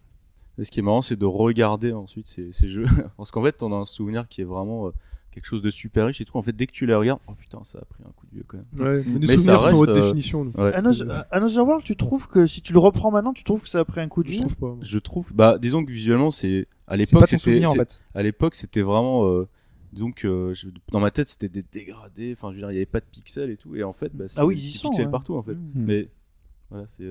Et 0.58 0.62
ce 0.64 0.70
qui 0.70 0.78
est 0.78 0.82
marrant, 0.84 1.02
c'est 1.02 1.16
de 1.16 1.26
regarder 1.26 1.92
ensuite 1.92 2.28
ces, 2.28 2.52
ces 2.52 2.68
jeux. 2.68 2.86
Parce 3.16 3.32
qu'en 3.32 3.42
fait, 3.42 3.60
on 3.64 3.72
a 3.72 3.76
un 3.76 3.84
souvenir 3.84 4.28
qui 4.28 4.40
est 4.40 4.44
vraiment 4.44 4.86
euh, 4.86 4.90
quelque 5.34 5.46
chose 5.46 5.62
de 5.62 5.70
super 5.70 6.06
riche 6.06 6.20
et 6.20 6.24
tout. 6.24 6.36
En 6.36 6.42
fait, 6.42 6.52
dès 6.54 6.66
que 6.66 6.72
tu 6.72 6.86
les 6.86 6.94
regardes, 6.94 7.20
oh 7.26 7.32
putain, 7.34 7.62
ça 7.64 7.78
a 7.80 7.84
pris 7.84 8.02
un 8.06 8.10
coup 8.12 8.26
de 8.26 8.34
vieux 8.36 8.44
quand 8.46 8.56
même. 8.58 8.66
Ouais, 8.86 9.02
mais 9.06 9.18
des 9.18 9.26
Mais 9.26 9.36
souvenirs 9.36 9.62
ça 9.62 9.74
sont 9.74 9.80
haute 9.80 9.88
reste, 9.88 9.98
euh, 10.00 10.02
définition. 10.06 10.42
Ouais. 10.56 10.72
Another, 10.74 11.24
Another 11.30 11.66
World, 11.66 11.84
tu 11.84 11.96
trouves 11.96 12.28
que 12.28 12.46
si 12.46 12.62
tu 12.62 12.72
le 12.72 12.78
reprends 12.78 13.10
maintenant, 13.10 13.32
tu 13.32 13.42
trouves 13.44 13.62
que 13.62 13.68
ça 13.68 13.80
a 13.80 13.84
pris 13.84 14.00
un 14.00 14.08
coup 14.08 14.22
de 14.22 14.28
Je 14.28 14.32
vieux 14.34 14.40
trouve 14.42 14.56
pas. 14.56 14.66
moi. 14.68 14.78
Je 14.82 14.98
trouve, 14.98 15.32
bah, 15.34 15.58
disons 15.58 15.84
que 15.84 15.90
visuellement, 15.90 16.30
c'est 16.30 16.66
à 16.86 16.96
l'époque, 16.96 17.26
c'était, 17.28 17.66
en 17.66 17.74
fait. 17.74 18.00
à 18.14 18.22
l'époque, 18.22 18.54
c'était 18.54 18.82
vraiment, 18.82 19.26
euh, 19.26 19.48
disons 19.92 20.12
que 20.12 20.26
euh, 20.28 20.54
je- 20.54 20.68
dans 20.92 21.00
ma 21.00 21.10
tête, 21.10 21.28
c'était 21.28 21.48
des 21.48 21.62
dégradés. 21.62 22.32
Enfin, 22.36 22.48
je 22.50 22.54
veux 22.54 22.60
dire, 22.60 22.70
il 22.70 22.74
y 22.74 22.78
avait 22.78 22.86
pas 22.86 23.00
de 23.00 23.06
pixels 23.10 23.50
et 23.50 23.56
tout. 23.56 23.74
Et 23.76 23.82
en 23.82 23.92
fait, 23.92 24.14
bah, 24.14 24.26
c'est 24.28 24.38
Ah 24.40 24.46
oui, 24.46 24.54
des 24.56 24.62
sont, 24.78 24.88
pixels 24.90 25.06
ouais. 25.06 25.10
partout 25.12 25.34
en 25.34 25.42
fait. 25.42 25.54
Mm. 25.54 25.70
Mais 25.74 26.08
voilà, 26.70 26.86
c'est. 26.86 27.04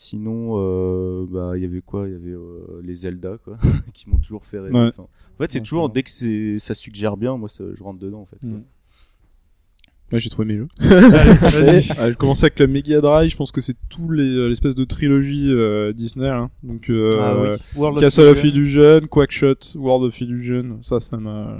Sinon, 0.00 0.52
euh, 0.54 1.26
bah, 1.28 1.56
il 1.56 1.62
y 1.62 1.64
avait 1.64 1.80
quoi? 1.80 2.06
Il 2.06 2.12
y 2.12 2.14
avait 2.14 2.30
euh, 2.30 2.80
les 2.84 2.94
Zelda, 2.94 3.36
quoi, 3.42 3.58
qui 3.92 4.08
m'ont 4.08 4.18
toujours 4.18 4.44
fait 4.44 4.60
rêver. 4.60 4.72
Ouais. 4.72 4.86
Enfin, 4.86 5.02
en 5.02 5.42
fait, 5.42 5.50
c'est 5.50 5.58
Ouais, 5.58 5.64
toujours 5.64 5.90
dès 5.90 6.04
que 6.04 6.10
c'est, 6.10 6.60
ça 6.60 6.74
suggère 6.74 7.16
bien, 7.16 7.36
moi, 7.36 7.48
ça, 7.48 7.64
je 7.74 7.82
rentre 7.82 7.98
dedans, 7.98 8.20
en 8.20 8.24
fait. 8.26 8.38
quoi. 8.38 8.48
Mm. 8.48 8.62
Ouais, 10.12 10.20
j'ai 10.20 10.30
trouvé 10.30 10.46
mes 10.46 10.56
jeux. 10.56 10.68
Allez. 10.80 11.82
Ah, 11.98 12.06
j'ai 12.10 12.14
commencé 12.14 12.44
avec 12.44 12.60
la 12.60 12.68
Mega 12.68 13.00
Drive. 13.00 13.28
Je 13.32 13.36
pense 13.36 13.50
que 13.50 13.60
c'est 13.60 13.74
tout 13.88 14.08
les 14.08 14.22
euh, 14.22 14.48
l'espèce 14.48 14.76
de 14.76 14.84
trilogie 14.84 15.50
euh, 15.50 15.92
Disney. 15.92 16.28
Hein. 16.28 16.48
Donc 16.62 16.90
euh, 16.90 17.10
Ah 17.18 17.36
oui. 17.36 17.48
World 17.74 17.96
of 17.96 18.00
Castle 18.00 18.28
of 18.28 18.44
Illusion. 18.44 18.82
Illusion, 18.82 19.08
Quackshot, 19.08 19.74
World 19.74 20.04
of 20.04 20.20
Illusion. 20.20 20.78
Ça, 20.82 21.00
ça 21.00 21.16
m'a 21.16 21.58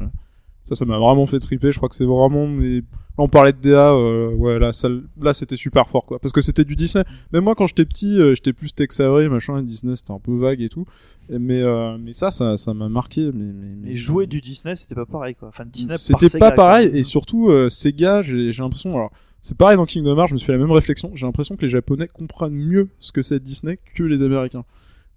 ça, 0.68 0.74
ça 0.74 0.84
m'a 0.84 0.98
vraiment 0.98 1.26
fait 1.26 1.38
triper. 1.38 1.72
Je 1.72 1.76
crois 1.78 1.88
que 1.88 1.94
c'est 1.94 2.04
vraiment 2.04 2.46
mais 2.46 2.82
Là, 3.18 3.24
on 3.24 3.28
parlait 3.28 3.52
de 3.52 3.58
DA, 3.60 3.90
euh, 3.94 4.32
ouais, 4.34 4.60
là, 4.60 4.72
ça, 4.72 4.88
là, 5.20 5.34
c'était 5.34 5.56
super 5.56 5.88
fort, 5.88 6.06
quoi. 6.06 6.20
Parce 6.20 6.30
que 6.30 6.40
c'était 6.40 6.64
du 6.64 6.76
Disney. 6.76 7.02
Même 7.32 7.42
moi, 7.42 7.56
quand 7.56 7.66
j'étais 7.66 7.84
petit, 7.84 8.16
euh, 8.20 8.36
j'étais 8.36 8.52
plus 8.52 8.72
Tex 8.72 9.00
Avery, 9.00 9.28
machin, 9.28 9.58
et 9.58 9.64
Disney, 9.64 9.96
c'était 9.96 10.12
un 10.12 10.20
peu 10.20 10.36
vague 10.38 10.60
et 10.62 10.68
tout. 10.68 10.84
Et- 11.28 11.40
mais, 11.40 11.60
euh, 11.62 11.98
mais 11.98 12.12
ça, 12.12 12.30
ça, 12.30 12.56
ça 12.56 12.74
m'a 12.74 12.88
marqué. 12.88 13.24
Mais, 13.34 13.52
mais, 13.52 13.74
mais- 13.82 13.90
Et 13.90 13.96
jouer 13.96 14.28
du 14.28 14.40
Disney, 14.40 14.76
c'était 14.76 14.94
pas 14.94 15.04
pareil, 15.04 15.34
quoi. 15.34 15.48
Enfin, 15.48 15.64
Disney 15.66 15.96
C'était 15.98 16.38
pas 16.38 16.52
pareil, 16.52 16.90
et 16.94 17.02
surtout, 17.02 17.48
euh, 17.50 17.68
Sega, 17.68 18.22
j'ai 18.22 18.52
j'ai 18.52 18.62
l'impression, 18.62 18.94
alors, 18.94 19.10
c'est 19.40 19.56
pareil 19.56 19.76
dans 19.76 19.86
Kingdom 19.86 20.16
Hearts, 20.16 20.28
je 20.28 20.34
me 20.34 20.38
suis 20.38 20.46
fait 20.46 20.52
la 20.52 20.58
même 20.58 20.70
réflexion, 20.70 21.10
j'ai 21.16 21.26
l'impression 21.26 21.56
que 21.56 21.62
les 21.62 21.68
Japonais 21.68 22.06
comprennent 22.06 22.54
mieux 22.54 22.86
ce 23.00 23.10
que 23.10 23.22
c'est 23.22 23.42
Disney 23.42 23.80
que 23.96 24.04
les 24.04 24.22
Américains. 24.22 24.64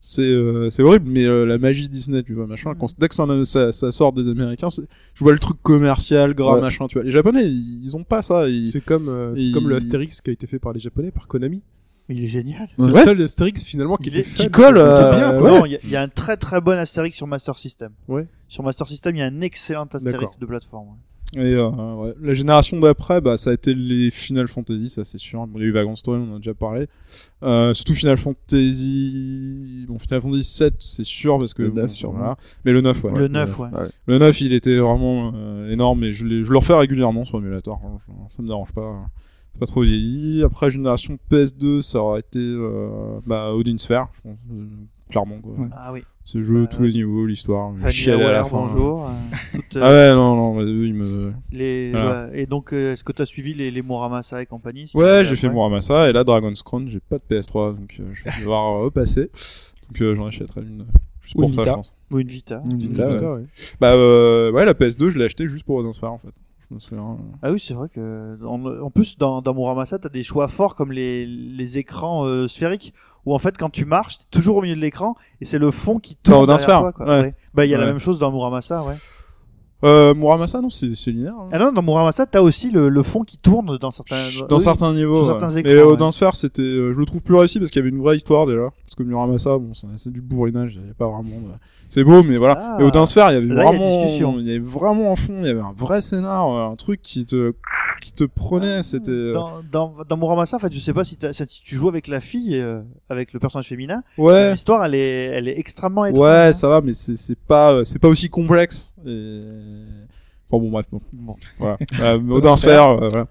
C'est 0.04 0.24
euh, 0.24 0.72
c'est 0.72 0.82
horrible, 0.82 1.08
mais 1.12 1.26
euh, 1.26 1.46
la 1.46 1.60
magie 1.60 1.88
Disney, 1.88 2.24
tu 2.24 2.34
vois, 2.34 2.48
machin, 2.48 2.74
quand, 2.74 2.88
dès 3.00 3.08
que 3.08 3.14
ça, 3.14 3.26
ça, 3.46 3.72
ça 3.72 3.92
sort 3.92 4.12
des 4.14 4.28
Américains, 4.28 4.72
c'est- 4.72 4.88
je 5.14 5.24
vois 5.24 5.32
le 5.32 5.38
truc 5.38 5.58
commercial, 5.62 6.34
gras, 6.34 6.56
Ouais. 6.56 6.62
machin, 6.62 6.88
tu 6.88 6.96
vois. 6.96 7.04
Les 7.04 7.12
Japonais, 7.12 7.46
ils, 7.48 7.82
ils 7.84 7.96
ont 7.96 8.04
pas 8.04 8.24
ça. 8.24 8.50
Ils... 8.50 8.66
C'est 8.66 8.82
comme, 8.84 9.10
euh, 9.10 9.36
c'est 9.36 9.52
comme 9.52 9.70
le 9.70 9.76
Astérix 9.76 10.20
qui 10.22 10.32
a 10.32 10.34
été 10.34 10.48
fait 10.48 10.58
par 10.58 10.74
les 10.74 10.80
Japonais, 10.80 11.12
par 11.12 11.28
Konami. 11.28 11.62
Mais 12.10 12.16
il 12.16 12.24
est 12.24 12.28
génial. 12.28 12.68
C'est 12.80 12.86
Ouais. 12.86 12.98
le 12.98 13.04
seul 13.04 13.22
Astérix 13.22 13.64
finalement 13.64 13.96
qui 13.96 14.10
Il 14.10 14.18
est- 14.18 14.34
qui 14.34 14.50
colle, 14.50 14.74
qui 14.74 14.80
est 14.80 14.84
euh, 14.84 15.12
bien. 15.12 15.40
ouais. 15.40 15.50
Non, 15.60 15.66
il 15.68 15.74
y, 15.74 15.76
a- 15.76 15.80
il 15.84 15.90
y 15.92 15.96
a 15.96 16.02
un 16.02 16.08
très 16.10 16.36
très 16.36 16.60
bon 16.62 16.80
Astérix 16.80 17.16
sur 17.16 17.28
Master 17.28 17.60
System. 17.60 17.92
Ouais. 18.08 18.26
Sur 18.48 18.64
Master 18.64 18.88
System, 18.88 19.16
il 19.16 19.20
y 19.20 19.22
a 19.22 19.28
un 19.28 19.42
excellent 19.42 19.86
Astérix 19.86 20.40
de 20.40 20.46
plateforme. 20.48 20.98
Ouais. 21.36 21.42
Et 21.50 21.54
euh, 21.56 21.70
ouais. 21.96 22.14
la 22.22 22.34
génération 22.34 22.80
d'après, 22.80 23.22
bah, 23.22 23.38
ça 23.38 23.52
a 23.52 23.54
été 23.54 23.74
les 23.74 24.12
Final 24.12 24.48
Fantasy, 24.48 24.90
ça 24.90 25.04
c'est 25.04 25.18
sûr. 25.18 25.46
Bon, 25.48 25.60
il 25.60 25.62
y 25.62 25.66
a 25.66 25.68
eu 25.68 25.72
Vagrant 25.72 25.96
Story, 25.96 26.20
on 26.20 26.34
en 26.34 26.36
a 26.36 26.38
déjà 26.38 26.54
parlé. 26.54 26.88
Euh, 27.44 27.74
surtout 27.74 27.94
Final 27.96 28.18
Fantasy, 28.18 29.86
bon, 29.88 30.00
Final 30.00 30.22
Fantasy 30.22 30.44
7, 30.44 30.74
c'est 30.80 31.04
sûr 31.04 31.38
parce 31.40 31.54
que 31.54 31.64
Le 31.64 31.70
9 31.72 31.88
bon, 31.88 31.94
sûrement. 31.94 32.18
voilà. 32.18 32.38
Mais 32.66 32.72
le 32.74 32.82
9, 32.82 33.04
ouais. 33.04 33.12
Le 33.18 33.28
9, 33.28 33.60
ouais. 33.60 33.68
Le 34.08 34.18
9, 34.20 34.42
il 34.42 34.54
était 34.54 34.78
vraiment 34.78 35.32
euh, 35.36 35.72
énorme 35.72 36.04
et 36.04 36.12
je, 36.14 36.26
l'ai- 36.26 36.44
je 36.44 36.52
le 36.52 36.58
refais 36.58 36.74
régulièrement 36.74 37.26
sur 37.26 37.38
émulateur. 37.40 37.80
hein, 37.86 37.98
ça 38.28 38.42
me 38.42 38.48
dérange 38.48 38.72
pas. 38.74 39.00
C'est 39.54 39.60
pas 39.60 39.66
trop 39.66 39.82
vieilli. 39.82 40.44
Après, 40.44 40.72
génération 40.72 41.18
PS2, 41.30 41.82
ça 41.82 42.00
aurait 42.00 42.22
été 42.22 42.40
euh, 42.40 43.20
bah, 43.28 43.54
Odin 43.54 43.78
Sphere, 43.78 44.08
je 44.14 44.22
pense. 44.22 44.38
euh, 44.52 44.66
clairement, 45.10 45.40
quoi. 45.42 45.54
Ouais. 45.54 45.68
Ah 45.74 45.92
oui. 45.94 46.04
Ce 46.24 46.42
jeu, 46.42 46.68
tous 46.72 46.84
les 46.84 46.94
niveaux, 46.94 47.26
l'histoire. 47.26 47.72
Vanilla 47.74 48.30
à 48.30 48.32
la 48.32 48.46
fin. 48.46 48.58
bonjour. 48.60 49.06
euh, 49.08 49.10
toutes, 49.54 49.78
Ah 49.82 49.90
euh, 49.92 50.12
ouais, 50.14 50.18
non, 50.18 50.36
non, 50.36 50.62
eux, 50.62 50.86
ils 50.88 50.94
me. 50.94 51.34
les, 51.52 51.92
Voilà. 51.92 52.28
ouais. 52.28 52.42
Et 52.44 52.46
donc, 52.46 52.72
euh, 52.74 52.94
est-ce 52.94 53.04
que 53.04 53.12
tu 53.12 53.22
as 53.22 53.26
suivi 53.26 53.54
les, 53.54 53.70
les 53.70 53.82
Muramasa 53.82 54.42
et 54.42 54.46
compagnie 54.46 54.88
si 54.88 54.96
Ouais, 54.96 55.26
j'ai 55.26 55.36
fait 55.36 55.50
Muramasa 55.50 56.10
et 56.10 56.14
là 56.14 56.24
Dragon's 56.24 56.64
Crown, 56.64 56.88
j'ai 56.88 57.00
pas 57.02 57.18
de 57.18 57.24
PS3 57.36 57.76
donc 57.76 57.98
euh, 58.00 58.04
je 58.14 58.24
vais 58.24 58.32
devoir 58.40 58.76
euh, 58.78 58.84
repasser. 58.86 59.30
Donc 59.90 60.02
euh, 60.02 60.16
j'en 60.16 60.28
achèterai 60.28 60.62
une 60.62 60.86
juste 61.22 61.36
Ou 61.36 61.40
pour 61.40 61.50
une 61.50 61.52
ça, 61.52 61.62
Vita. 61.64 61.72
je 61.72 61.76
pense. 61.76 61.96
Ou 62.12 62.20
une 62.20 62.28
Vita. 62.28 62.62
Une 62.72 62.78
Vita, 62.80 63.10
Une 63.12 63.26
ouais. 63.26 63.44
Bah 63.82 63.92
euh, 63.94 64.52
ouais, 64.52 64.64
la 64.64 64.74
PS2, 64.74 65.10
je 65.10 65.20
l'ai 65.20 65.26
acheté 65.26 65.48
juste 65.48 65.66
pour 65.66 65.78
Odin 65.78 65.92
Sphere 65.92 66.14
en 66.14 66.18
fait. 66.20 66.30
Ah 67.42 67.52
oui, 67.52 67.60
c'est 67.60 67.74
vrai 67.74 67.90
que 67.90 68.38
en, 68.46 68.66
en 68.66 68.90
plus 68.90 69.18
dans, 69.18 69.42
dans 69.42 69.54
Muramasa, 69.54 70.00
t'as 70.00 70.10
des 70.10 70.24
choix 70.24 70.48
forts 70.48 70.76
comme 70.76 70.92
les, 70.92 71.26
les 71.26 71.78
écrans 71.78 72.26
euh, 72.26 72.48
sphériques 72.48 72.94
où 73.26 73.34
en 73.34 73.40
fait 73.40 73.58
quand 73.58 73.70
tu 73.70 73.86
marches, 73.86 74.20
t'es 74.20 74.26
toujours 74.32 74.58
au 74.58 74.62
milieu 74.62 74.76
de 74.76 74.82
l'écran 74.82 75.16
et 75.42 75.46
c'est 75.46 75.60
le 75.60 75.72
fond 75.72 76.00
qui 76.00 76.18
Dans 76.24 76.46
tourne 76.46 76.48
derrière 76.48 76.80
toi. 76.80 76.92
Quoi. 76.94 77.06
ouais. 77.08 77.22
Ouais. 77.22 77.36
Bah 77.54 77.66
il 77.66 77.70
y 77.72 77.76
a 77.76 77.78
la 77.78 77.86
même 77.86 78.00
chose 78.00 78.20
dans 78.20 78.32
Muramasa, 78.32 78.84
ouais. 78.84 78.96
Euh, 79.84 80.14
Muramasa 80.14 80.62
non, 80.62 80.70
c'est 80.70 80.94
c'est 80.96 81.12
linéaire. 81.12 81.34
hein. 81.40 81.50
Ah 81.52 81.58
non, 81.60 81.72
dans 81.72 81.82
Muramasa, 81.82 82.26
t'as 82.28 82.42
aussi 82.42 82.70
le, 82.70 82.88
le 82.90 83.04
fond 83.04 83.24
qui 83.24 83.38
tourne 83.38 83.78
dans 83.80 83.92
certains 83.92 84.16
Dans 84.48 84.58
oui. 84.58 84.62
certains 84.64 84.94
niveaux. 84.94 85.24
sur 85.26 85.34
ouais. 85.34 85.40
certains 85.40 85.56
Mais 85.62 85.72
écrans, 85.72 85.90
Odin 85.90 86.06
ouais. 86.08 86.12
Sphere, 86.12 86.36
c'était, 86.36 86.62
euh, 86.62 86.94
je 86.94 87.00
le 87.00 87.06
trouve 87.06 87.22
plus 87.24 87.36
réussi 87.36 87.58
parce 87.60 87.72
qu'il 87.72 87.80
y 87.80 87.84
avait 87.86 87.96
une 87.96 88.02
vraie 88.02 88.16
histoire 88.16 88.46
déjà. 88.46 88.70
Parce 88.86 88.96
que 88.96 89.04
Muramasa, 89.04 89.58
bon, 89.58 89.74
c'est 89.74 89.88
c'est 89.98 90.12
du 90.12 90.22
bourrinage, 90.22 90.74
il 90.76 90.82
y 90.82 90.84
avait 90.84 90.94
pas 90.94 91.08
vraiment. 91.08 91.24
de- 91.24 91.54
C'est 91.90 92.04
beau, 92.06 92.24
mais 92.24 92.36
voilà. 92.38 92.58
Ah. 92.60 92.78
Et 92.80 92.84
Odin 92.84 93.06
Sphere, 93.06 93.32
il 93.32 93.34
y 93.34 93.38
avait 93.38 93.48
Là, 93.48 93.54
il 93.54 93.58
y 93.58 93.62
a 93.62 93.72
vraiment, 93.72 93.98
discussion. 94.04 94.36
il 94.40 94.48
y 94.48 94.52
avait 94.52 94.60
vraiment 94.60 95.12
un 95.12 95.16
fond, 95.16 95.34
il 95.40 95.48
y 95.48 95.50
avait 95.50 95.60
un 95.60 95.74
vrai 95.78 96.00
scénar, 96.02 96.48
euh, 96.50 96.72
un 96.72 96.76
truc 96.76 97.02
qui 97.02 97.26
te, 97.26 97.54
qui 98.02 98.14
te 98.14 98.24
prenait. 98.24 98.84
C'était. 98.84 99.12
euh, 99.12 99.34
Dans, 99.34 99.52
dans, 99.72 99.94
dans 100.08 100.18
Muramasa, 100.18 100.58
en 100.58 100.60
fait, 100.60 100.72
je 100.74 100.80
sais 100.80 100.94
pas 100.94 101.04
si, 101.04 101.18
t'as- 101.18 101.34
si 101.34 101.46
tu 101.48 101.76
joues 101.76 101.90
avec 101.90 102.08
la 102.08 102.20
fille, 102.22 102.56
euh, 102.56 102.82
avec 103.10 103.34
le 103.34 103.40
personnage 103.40 103.68
féminin, 103.68 104.04
Ouais. 104.18 104.52
l'histoire 104.52 104.86
elle 104.86 104.96
est, 104.96 105.26
elle 105.26 105.48
est 105.48 105.58
extrêmement 105.58 106.06
étrange. 106.06 106.24
Ouais, 106.24 106.30
hein. 106.50 106.54
ça 106.54 106.68
va, 106.70 106.82
mais 106.82 106.94
c'est 106.94 107.16
c'est 107.18 107.38
pas 107.38 107.72
euh, 107.74 107.84
c'est 107.84 108.00
pas 108.00 108.08
aussi 108.10 108.30
complexe. 108.30 108.91
Et... 109.06 109.42
Bon, 110.50 110.60
bon, 110.60 110.70
bref, 110.70 110.86
bon, 110.92 111.02
Bon. 111.14 111.36
voilà. 111.60 111.78
Euh, 112.02 112.20
Odin 112.30 112.58
Sphere, 112.58 113.04
euh, 113.04 113.08
voilà. 113.10 113.28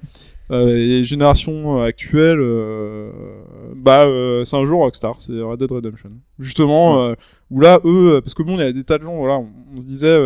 Euh, 0.51 0.77
et 0.77 1.05
génération 1.05 1.81
euh, 1.81 1.85
actuelle, 1.87 2.39
euh, 2.41 3.13
bah 3.77 4.03
euh, 4.05 4.45
c'est 4.45 4.57
un 4.57 4.65
jeu 4.65 4.75
Rockstar, 4.75 5.21
c'est 5.21 5.41
Red 5.41 5.61
Dead 5.61 5.71
Redemption. 5.71 6.11
Justement, 6.41 7.05
euh, 7.05 7.15
où 7.51 7.61
là 7.61 7.79
eux, 7.85 8.21
parce 8.21 8.35
que 8.35 8.43
bon, 8.43 8.55
il 8.55 8.61
y 8.61 8.63
a 8.63 8.73
des 8.73 8.83
tas 8.83 8.99
de 8.99 9.05
gens, 9.05 9.17
voilà, 9.17 9.39
on, 9.39 9.49
on 9.77 9.81
se 9.81 9.87
disait, 9.87 10.17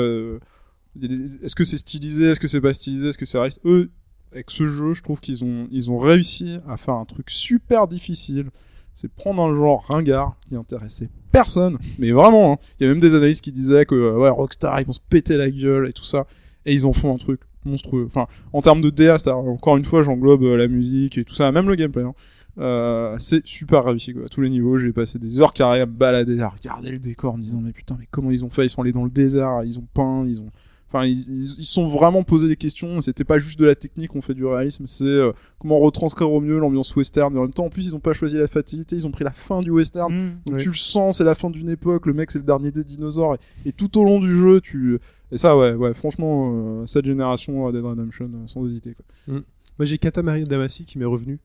est-ce 1.43 1.55
que 1.55 1.65
c'est 1.65 1.77
stylisé, 1.79 2.31
est-ce 2.31 2.41
que 2.41 2.49
c'est 2.49 2.61
pas 2.61 2.73
stylisé, 2.73 3.09
est-ce 3.09 3.19
que 3.19 3.27
c'est 3.27 3.37
réaliste? 3.39 3.61
Eux, 3.67 3.91
avec 4.33 4.51
ce 4.51 4.67
jeu, 4.67 4.95
je 4.95 5.03
trouve 5.03 5.21
qu'ils 5.21 5.45
ont 5.45 5.69
ils 5.71 5.91
ont 5.91 5.99
réussi 5.99 6.59
à 6.69 6.77
faire 6.77 6.95
un 6.95 7.05
truc 7.05 7.29
super 7.31 7.87
difficile. 7.87 8.51
C'est 8.95 9.13
prendre 9.13 9.43
un 9.43 9.53
genre 9.55 9.85
ringard 9.89 10.37
qui 10.49 10.55
intéressait 10.57 11.11
personne, 11.35 11.77
mais 11.99 12.13
vraiment. 12.13 12.53
hein. 12.53 12.57
Il 12.79 12.85
y 12.85 12.87
a 12.89 12.93
même 12.93 13.01
des 13.03 13.15
analystes 13.15 13.43
qui 13.45 13.53
disaient 13.53 13.85
que 13.85 13.95
euh, 13.95 14.17
ouais, 14.19 14.31
Rockstar 14.31 14.81
ils 14.81 14.87
vont 14.87 14.93
se 14.95 15.01
péter 15.11 15.37
la 15.37 15.51
gueule 15.51 15.89
et 15.89 15.93
tout 15.93 16.05
ça, 16.05 16.27
et 16.65 16.73
ils 16.73 16.87
en 16.87 16.93
font 16.93 17.13
un 17.15 17.19
truc 17.19 17.41
monstrueux. 17.65 18.07
Enfin, 18.07 18.27
en 18.53 18.63
termes 18.63 18.81
de 18.81 18.91
DA, 18.91 19.17
encore 19.35 19.77
une 19.77 19.85
fois, 19.85 20.03
j'englobe 20.03 20.45
euh, 20.45 20.57
la 20.57 20.69
musique 20.69 21.19
et 21.19 21.25
tout 21.25 21.35
ça, 21.35 21.51
même 21.53 21.69
le 21.69 21.75
gameplay. 21.75 22.03
hein. 22.05 22.15
Euh, 22.59 23.17
c'est 23.19 23.45
super 23.45 23.83
quoi. 23.83 23.93
À 24.27 24.29
tous 24.29 24.41
les 24.41 24.49
niveaux, 24.49 24.79
j'ai 24.79 24.93
passé 24.93 25.19
des 25.19 25.41
heures 25.41 25.53
carrées 25.53 25.81
à 25.81 25.87
balader, 25.87 26.41
à 26.41 26.49
regarder 26.49 26.91
le 26.93 27.01
décor 27.01 27.35
en 27.35 27.37
me 27.37 27.43
disant 27.43 27.61
mais 27.61 27.73
putain 27.73 27.97
mais 27.99 28.07
comment 28.11 28.31
ils 28.31 28.45
ont 28.45 28.51
fait? 28.51 28.65
Ils 28.65 28.71
sont 28.71 28.83
allés 28.83 28.93
dans 28.93 29.03
le 29.03 29.11
désert, 29.11 29.63
ils 29.65 29.77
ont 29.79 29.87
peint, 29.93 30.25
ils 30.25 30.41
ont 30.41 30.51
Enfin, 30.95 31.07
ils, 31.07 31.59
ils, 31.59 31.65
sont 31.65 31.89
vraiment 31.89 32.23
posé 32.23 32.47
des 32.47 32.57
questions. 32.57 33.01
C'était 33.01 33.25
pas 33.25 33.39
juste 33.39 33.59
de 33.59 33.67
la 33.67 33.75
technique, 33.75 34.15
on 34.15 34.23
fait 34.23 34.35
du 34.35 34.47
réalisme. 34.47 34.87
C'est 34.87 35.05
euh, 35.05 35.33
comment 35.59 35.79
retranscrire 35.81 36.31
au 36.31 36.41
mieux 36.41 36.59
l'ambiance 36.59 36.95
western. 36.95 37.33
Mais 37.33 37.41
en 37.41 37.43
même 37.43 37.53
temps, 37.53 37.65
en 37.65 37.71
plus, 37.71 37.87
ils 37.87 37.97
ont 37.97 38.01
pas 38.01 38.13
choisi 38.13 38.37
la 38.37 38.47
facilité. 38.47 38.97
Ils 38.97 39.07
ont 39.07 39.11
pris 39.11 39.25
la 39.25 39.33
fin 39.33 39.61
du 39.61 39.71
western. 39.71 40.13
Mmh. 40.13 40.29
Donc 40.47 40.55
Oui. 40.57 40.63
tu 40.63 40.69
le 40.69 40.75
sens, 40.75 41.19
c'est 41.19 41.25
la 41.25 41.35
fin 41.35 41.51
d'une 41.51 41.69
époque. 41.69 42.07
Le 42.07 42.13
mec, 42.13 42.31
c'est 42.31 42.39
le 42.39 42.45
dernier 42.45 42.71
des 42.71 42.85
dinosaures. 42.85 43.35
Et, 43.35 43.71
et 43.71 43.73
tout 43.73 43.99
au 43.99 44.05
long 44.05 44.21
du 44.21 44.35
jeu, 44.37 44.61
tu 44.61 45.01
et 45.35 45.39
ça, 45.39 45.57
ouais, 45.59 45.73
ouais. 45.75 45.95
Franchement, 45.95 46.53
euh, 46.55 46.87
cette 46.87 47.07
génération 47.07 47.65
Red 47.65 47.75
Dead 47.75 47.85
Redemption, 47.85 48.27
euh, 48.27 48.47
sans 48.47 48.67
hésiter. 48.67 48.95
Quoi. 48.95 49.43
Moi 49.79 49.87
j'ai 49.87 49.99
Katamari 49.99 50.45
Damacy 50.45 50.85
qui 50.85 50.99
m'est 50.99 51.05
revenu. 51.05 51.41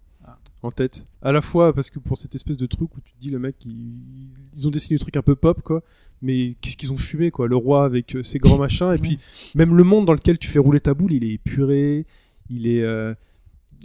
En 0.61 0.71
tête. 0.71 1.05
À 1.21 1.31
la 1.31 1.41
fois 1.41 1.73
parce 1.73 1.89
que 1.89 1.99
pour 1.99 2.17
cette 2.17 2.35
espèce 2.35 2.57
de 2.57 2.65
truc 2.65 2.95
où 2.97 3.01
tu 3.01 3.13
te 3.13 3.19
dis 3.19 3.29
le 3.29 3.39
mec 3.39 3.55
ils, 3.65 4.29
ils 4.53 4.67
ont 4.67 4.71
dessiné 4.71 4.95
le 4.95 4.99
truc 4.99 5.15
un 5.17 5.21
peu 5.21 5.35
pop 5.35 5.61
quoi, 5.61 5.81
mais 6.21 6.55
qu'est-ce 6.59 6.75
qu'ils 6.77 6.91
ont 6.91 6.97
fumé 6.97 7.31
quoi, 7.31 7.47
le 7.47 7.55
roi 7.55 7.85
avec 7.85 8.15
euh, 8.15 8.23
ses 8.23 8.39
grands 8.39 8.57
machins 8.59 8.93
et 8.93 8.99
puis 9.01 9.17
même 9.55 9.75
le 9.75 9.83
monde 9.83 10.05
dans 10.05 10.13
lequel 10.13 10.37
tu 10.37 10.47
fais 10.49 10.59
rouler 10.59 10.79
ta 10.81 10.93
boule, 10.93 11.13
il 11.13 11.23
est 11.23 11.33
épuré, 11.33 12.05
il 12.49 12.67
est 12.67 12.81
euh, 12.83 13.13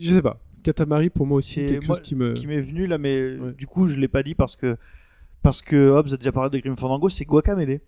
je 0.01 0.10
sais 0.10 0.22
pas. 0.22 0.36
Katamari 0.64 1.10
pour 1.10 1.26
moi 1.26 1.38
aussi 1.38 1.55
C'est 1.55 1.66
quelque 1.66 1.86
moi 1.86 1.96
chose 1.96 2.02
qui 2.02 2.14
me 2.14 2.32
qui 2.34 2.46
m'est 2.46 2.60
venu 2.60 2.86
là, 2.86 2.98
mais 2.98 3.36
Ouais. 3.36 3.52
du 3.52 3.66
coup 3.66 3.86
je 3.86 3.96
l'ai 3.98 4.09
pas 4.09 4.22
dit 4.22 4.34
parce 4.34 4.56
que 4.56 4.76
parce 5.42 5.60
que 5.62 5.90
Hobbs 5.90 6.14
a 6.14 6.16
déjà 6.16 6.32
parlé 6.32 6.51
de 6.51 6.59
Grim 6.62 6.76
Fandango, 6.76 7.09
c'est 7.10 7.24
Guacamele. 7.26 7.80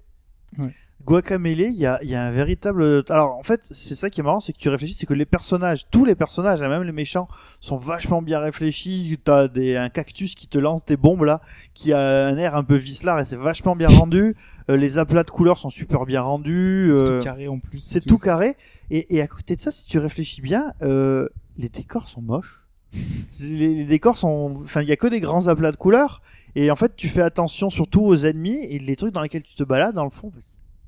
Ouais. 0.59 0.73
Guacamele, 1.05 1.61
il 1.61 1.77
y 1.77 1.87
a, 1.87 2.03
y 2.03 2.15
a 2.15 2.25
un 2.25 2.33
véritable. 2.33 3.05
Alors 3.11 3.37
en 3.37 3.43
fait, 3.43 3.61
c'est 3.71 3.95
ça 3.95 4.11
qui 4.11 4.21
est 4.21 4.23
marrant, 4.23 4.41
c'est 4.41 4.53
que 4.53 4.59
tu 4.59 4.69
réfléchis, 4.69 4.95
c'est 4.95 5.07
que 5.07 5.15
les 5.15 5.27
personnages, 5.27 5.87
tous 5.91 6.05
les 6.05 6.15
personnages, 6.15 6.61
même 6.63 6.83
les 6.83 6.93
méchants, 6.93 7.29
sont 7.61 7.77
vachement 7.77 8.23
bien 8.23 8.41
réfléchis. 8.41 9.19
T'as 9.23 9.47
des 9.49 9.77
un 9.77 9.89
cactus 9.89 10.35
qui 10.35 10.49
te 10.49 10.59
lance 10.59 10.85
des 10.85 10.97
bombes 10.97 11.25
là, 11.25 11.41
qui 11.75 11.93
a 11.93 12.27
un 12.27 12.37
air 12.39 12.57
un 12.57 12.65
peu 12.65 12.75
vicelard 12.75 13.21
et 13.21 13.25
c'est 13.25 13.37
vachement 13.37 13.77
bien 13.77 13.89
rendu. 13.89 14.35
Euh, 14.69 14.77
les 14.77 14.99
aplats 14.99 15.23
de 15.23 15.31
couleurs 15.31 15.59
sont 15.59 15.71
super 15.71 16.07
bien 16.07 16.23
rendus. 16.23 16.91
C'est 16.93 16.99
euh, 16.99 17.19
tout 17.19 17.25
carré 17.25 17.49
en 17.49 17.59
plus. 17.59 17.79
c'est 17.79 18.05
tout 18.05 18.19
carré. 18.19 18.57
Et, 18.91 19.15
et 19.15 19.21
à 19.21 19.27
côté 19.27 19.55
de 19.55 19.61
ça, 19.61 19.71
si 19.71 19.87
tu 19.87 19.99
réfléchis 19.99 20.41
bien, 20.41 20.73
euh, 20.83 21.29
les 21.57 21.69
décors 21.69 22.09
sont 22.09 22.23
moches. 22.23 22.63
Les, 23.41 23.75
les 23.75 23.85
décors 23.85 24.17
sont, 24.17 24.61
enfin, 24.63 24.81
il 24.81 24.89
y 24.89 24.93
a 24.93 24.97
que 24.97 25.09
des 25.09 25.21
grands 25.21 25.49
aplats 25.49 25.71
de 25.71 25.77
couleurs. 25.77 26.23
Et 26.55 26.71
en 26.71 26.77
fait, 26.77 26.97
tu 26.97 27.09
fais 27.09 27.21
attention 27.21 27.69
surtout 27.69 28.01
aux 28.03 28.17
ennemis 28.25 28.57
et 28.71 28.79
les 28.79 28.97
trucs 28.97 29.13
dans 29.13 29.21
lesquels 29.21 29.43
tu 29.43 29.55
te 29.55 29.63
balades, 29.63 29.95
dans 29.95 30.05
le 30.05 30.11
fond, 30.11 30.33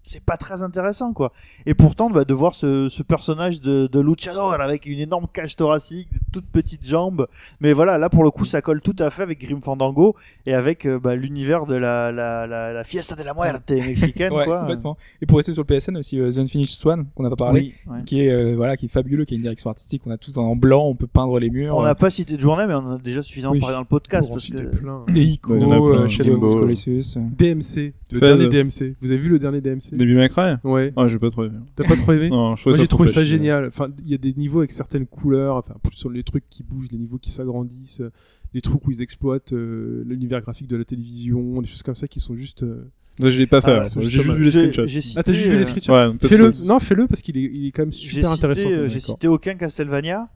c'est 0.09 0.23
pas 0.23 0.37
très 0.37 0.62
intéressant, 0.62 1.12
quoi. 1.12 1.33
Et 1.67 1.75
pourtant, 1.75 2.11
bah, 2.11 2.25
de 2.25 2.35
voir 2.35 2.55
ce, 2.55 2.89
ce 2.89 3.03
personnage 3.03 3.61
de, 3.61 3.87
de 3.91 4.01
luchador 4.01 4.53
avec 4.55 4.87
une 4.87 4.99
énorme 4.99 5.27
cage 5.33 5.57
thoracique, 5.57 6.09
de 6.12 6.19
toutes 6.33 6.47
petites 6.47 6.87
jambes. 6.87 7.27
Mais 7.61 7.73
voilà, 7.73 7.99
là, 7.99 8.09
pour 8.09 8.25
le 8.25 8.31
coup, 8.31 8.45
ça 8.45 8.61
colle 8.62 8.81
tout 8.81 8.97
à 8.99 9.11
fait 9.11 9.23
avec 9.23 9.41
Grim 9.41 9.61
Fandango 9.62 10.15
et 10.47 10.55
avec 10.55 10.87
euh, 10.87 10.99
bah, 10.99 11.15
l'univers 11.17 11.67
de 11.67 11.75
la, 11.75 12.11
la, 12.12 12.47
la, 12.47 12.73
la 12.73 12.85
fiesta 12.85 13.15
de 13.15 13.23
la 13.23 13.35
muerte 13.35 13.70
mexicaine, 13.70 14.33
Ouais, 14.39 14.45
quoi. 14.45 14.61
complètement. 14.61 14.97
Et 15.23 15.27
pour 15.27 15.37
rester 15.39 15.53
sur 15.53 15.62
le 15.62 15.67
PSN 15.67 15.97
aussi, 15.97 16.19
euh, 16.20 16.31
The 16.31 16.39
Unfinished 16.39 16.75
Swan, 16.78 17.07
qu'on 17.15 17.23
n'a 17.23 17.31
pas 17.31 17.37
parlé, 17.37 17.61
Oui, 17.61 17.93
ouais. 17.93 18.05
qui 18.05 18.20
est 18.23 18.31
euh, 18.31 18.55
voilà, 18.57 18.77
qui 18.77 18.87
est 18.87 18.89
fabuleux, 18.89 19.25
qui 19.25 19.35
a 19.35 19.37
une 19.37 19.43
direction 19.43 19.70
artistique, 19.70 20.03
on 20.07 20.11
a 20.11 20.17
tout 20.19 20.37
en 20.39 20.57
blanc, 20.57 20.85
on 20.87 20.95
peut 20.95 21.07
peindre 21.07 21.39
les 21.39 21.51
murs. 21.51 21.77
On 21.77 21.83
n'a 21.83 21.95
pas 21.95 22.11
cité 22.11 22.37
de 22.37 22.41
journée, 22.41 22.65
mais 22.67 22.75
on 22.75 22.93
a 22.95 22.99
déjà 22.99 23.23
suffisamment 23.23 23.53
Oui. 23.53 23.61
parlé 23.61 23.75
dans 23.75 23.81
le 23.81 23.87
podcast. 23.87 24.28
Parce 24.31 24.47
que... 24.49 24.62
plein. 24.77 25.05
Et 25.15 25.20
Ico, 25.23 25.57
plein. 25.57 25.69
euh, 25.83 26.09
Shadow 26.09 26.35
of 26.35 26.39
the 26.41 26.43
Limbo. 26.45 26.61
Colossus. 26.61 27.15
euh. 27.17 27.20
DMC, 27.37 27.93
le 28.12 28.20
dernier 28.20 28.49
DMC. 28.49 28.95
Vous 29.01 29.11
avez 29.11 29.19
vu 29.20 29.28
le 29.28 29.39
dernier 29.39 29.61
DMC 29.61 29.93
Devil 29.99 30.15
May 30.15 30.28
Cry 30.28 30.55
Ouais. 30.65 30.93
Ah, 30.97 31.09
j'ai 31.09 31.18
pas 31.18 31.31
trop 31.31 31.44
aimé. 31.44 31.59
T'as 31.77 31.85
pas 31.85 31.97
trop 31.97 32.12
aimé 32.12 32.31
Non, 32.31 32.57
je 32.57 32.68
Moi 32.68 32.78
j'ai 32.78 32.86
trouvé 32.89 33.09
ça 33.09 33.25
génial. 33.25 33.67
Enfin, 33.67 33.89
il 34.05 34.10
y 34.10 34.15
a 34.15 34.18
des 34.18 34.33
niveaux 34.35 34.60
avec 34.60 34.73
certaines 34.73 35.07
couleurs, 35.07 35.57
enfin 35.57 35.75
plus 35.83 35.97
sur 35.97 36.10
les 36.10 36.23
trucs 36.23 36.44
qui 36.49 36.62
bougent, 36.62 36.89
les 36.93 36.99
niveaux 36.99 37.18
qui 37.18 37.31
s'agrandissent, 37.31 38.01
euh, 38.01 38.10
les 38.55 38.60
trucs 38.60 38.86
où 38.86 38.91
ils 38.91 39.02
exploitent 39.02 39.52
euh, 39.52 40.02
l'univers 40.07 40.41
graphique 40.41 40.68
de 40.68 40.77
la 40.77 40.85
télévision, 40.85 41.60
des 41.60 41.67
choses 41.68 41.83
comme 41.83 41.94
ça 41.97 42.07
qui 42.09 42.20
sont 42.20 42.35
juste. 42.36 42.62
euh, 42.62 42.91
Ouais, 43.20 43.33
Je 43.33 43.39
l'ai 43.39 43.47
pas 43.49 43.60
fait. 43.60 43.73
Ah, 43.73 43.83
J'ai 43.85 44.01
juste 44.02 44.12
juste 44.12 44.31
vu 44.31 44.44
les 44.44 44.51
J'ai- 44.51 44.70
screenshots. 44.73 44.86
cité, 44.89 45.15
Ah 45.18 45.23
t'as 45.25 45.33
juste 45.33 45.47
vu 45.49 45.55
euh, 45.57 45.59
les 45.59 45.65
screenshots? 45.65 45.93
Ouais, 45.93 46.28
Fais-le. 46.28 46.65
Non, 46.65 46.78
fais-le 46.78 47.07
parce 47.09 47.20
qu'il 47.20 47.36
est, 47.36 47.51
il 47.52 47.67
est 47.67 47.73
quand 47.73 47.83
même 47.83 47.93
super 47.93 48.33
cité, 48.33 48.47
intéressant. 48.47 48.70
euh, 48.70 48.89
j'ai 48.89 49.01
cité 49.01 49.27
aucun 49.28 49.55
Castlevania. 49.57 50.28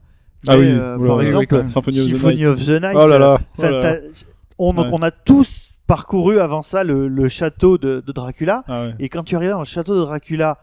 Ah 0.47 0.57
oui, 0.57 0.65
euh, 0.67 0.97
par 1.07 1.21
exemple, 1.21 1.63
Symphony 1.69 2.01
of 2.01 2.05
the 2.07 2.09
Symphony 2.09 2.35
Night. 2.35 2.45
of 2.47 2.65
the 2.65 2.69
Night. 2.81 2.93
Oh 2.95 3.07
là 3.07 3.17
là. 3.17 3.39
Oh 3.57 3.61
là 3.61 3.71
là. 3.71 3.79
t'as- 3.81 4.25
on, 4.57 4.73
donc 4.73 4.85
Ouais. 4.87 4.91
on 4.93 5.01
a 5.01 5.11
tous 5.11 5.69
parcouru 5.87 6.39
avant 6.39 6.61
ça 6.61 6.83
le, 6.83 7.07
le 7.07 7.29
château 7.29 7.77
de, 7.77 8.01
de 8.05 8.11
Dracula. 8.11 8.63
Ah 8.67 8.83
ouais. 8.83 8.95
Et 8.99 9.09
quand 9.09 9.23
tu 9.23 9.35
arrives 9.35 9.51
dans 9.51 9.59
le 9.59 9.65
château 9.65 9.95
de 9.95 10.01
Dracula 10.01 10.57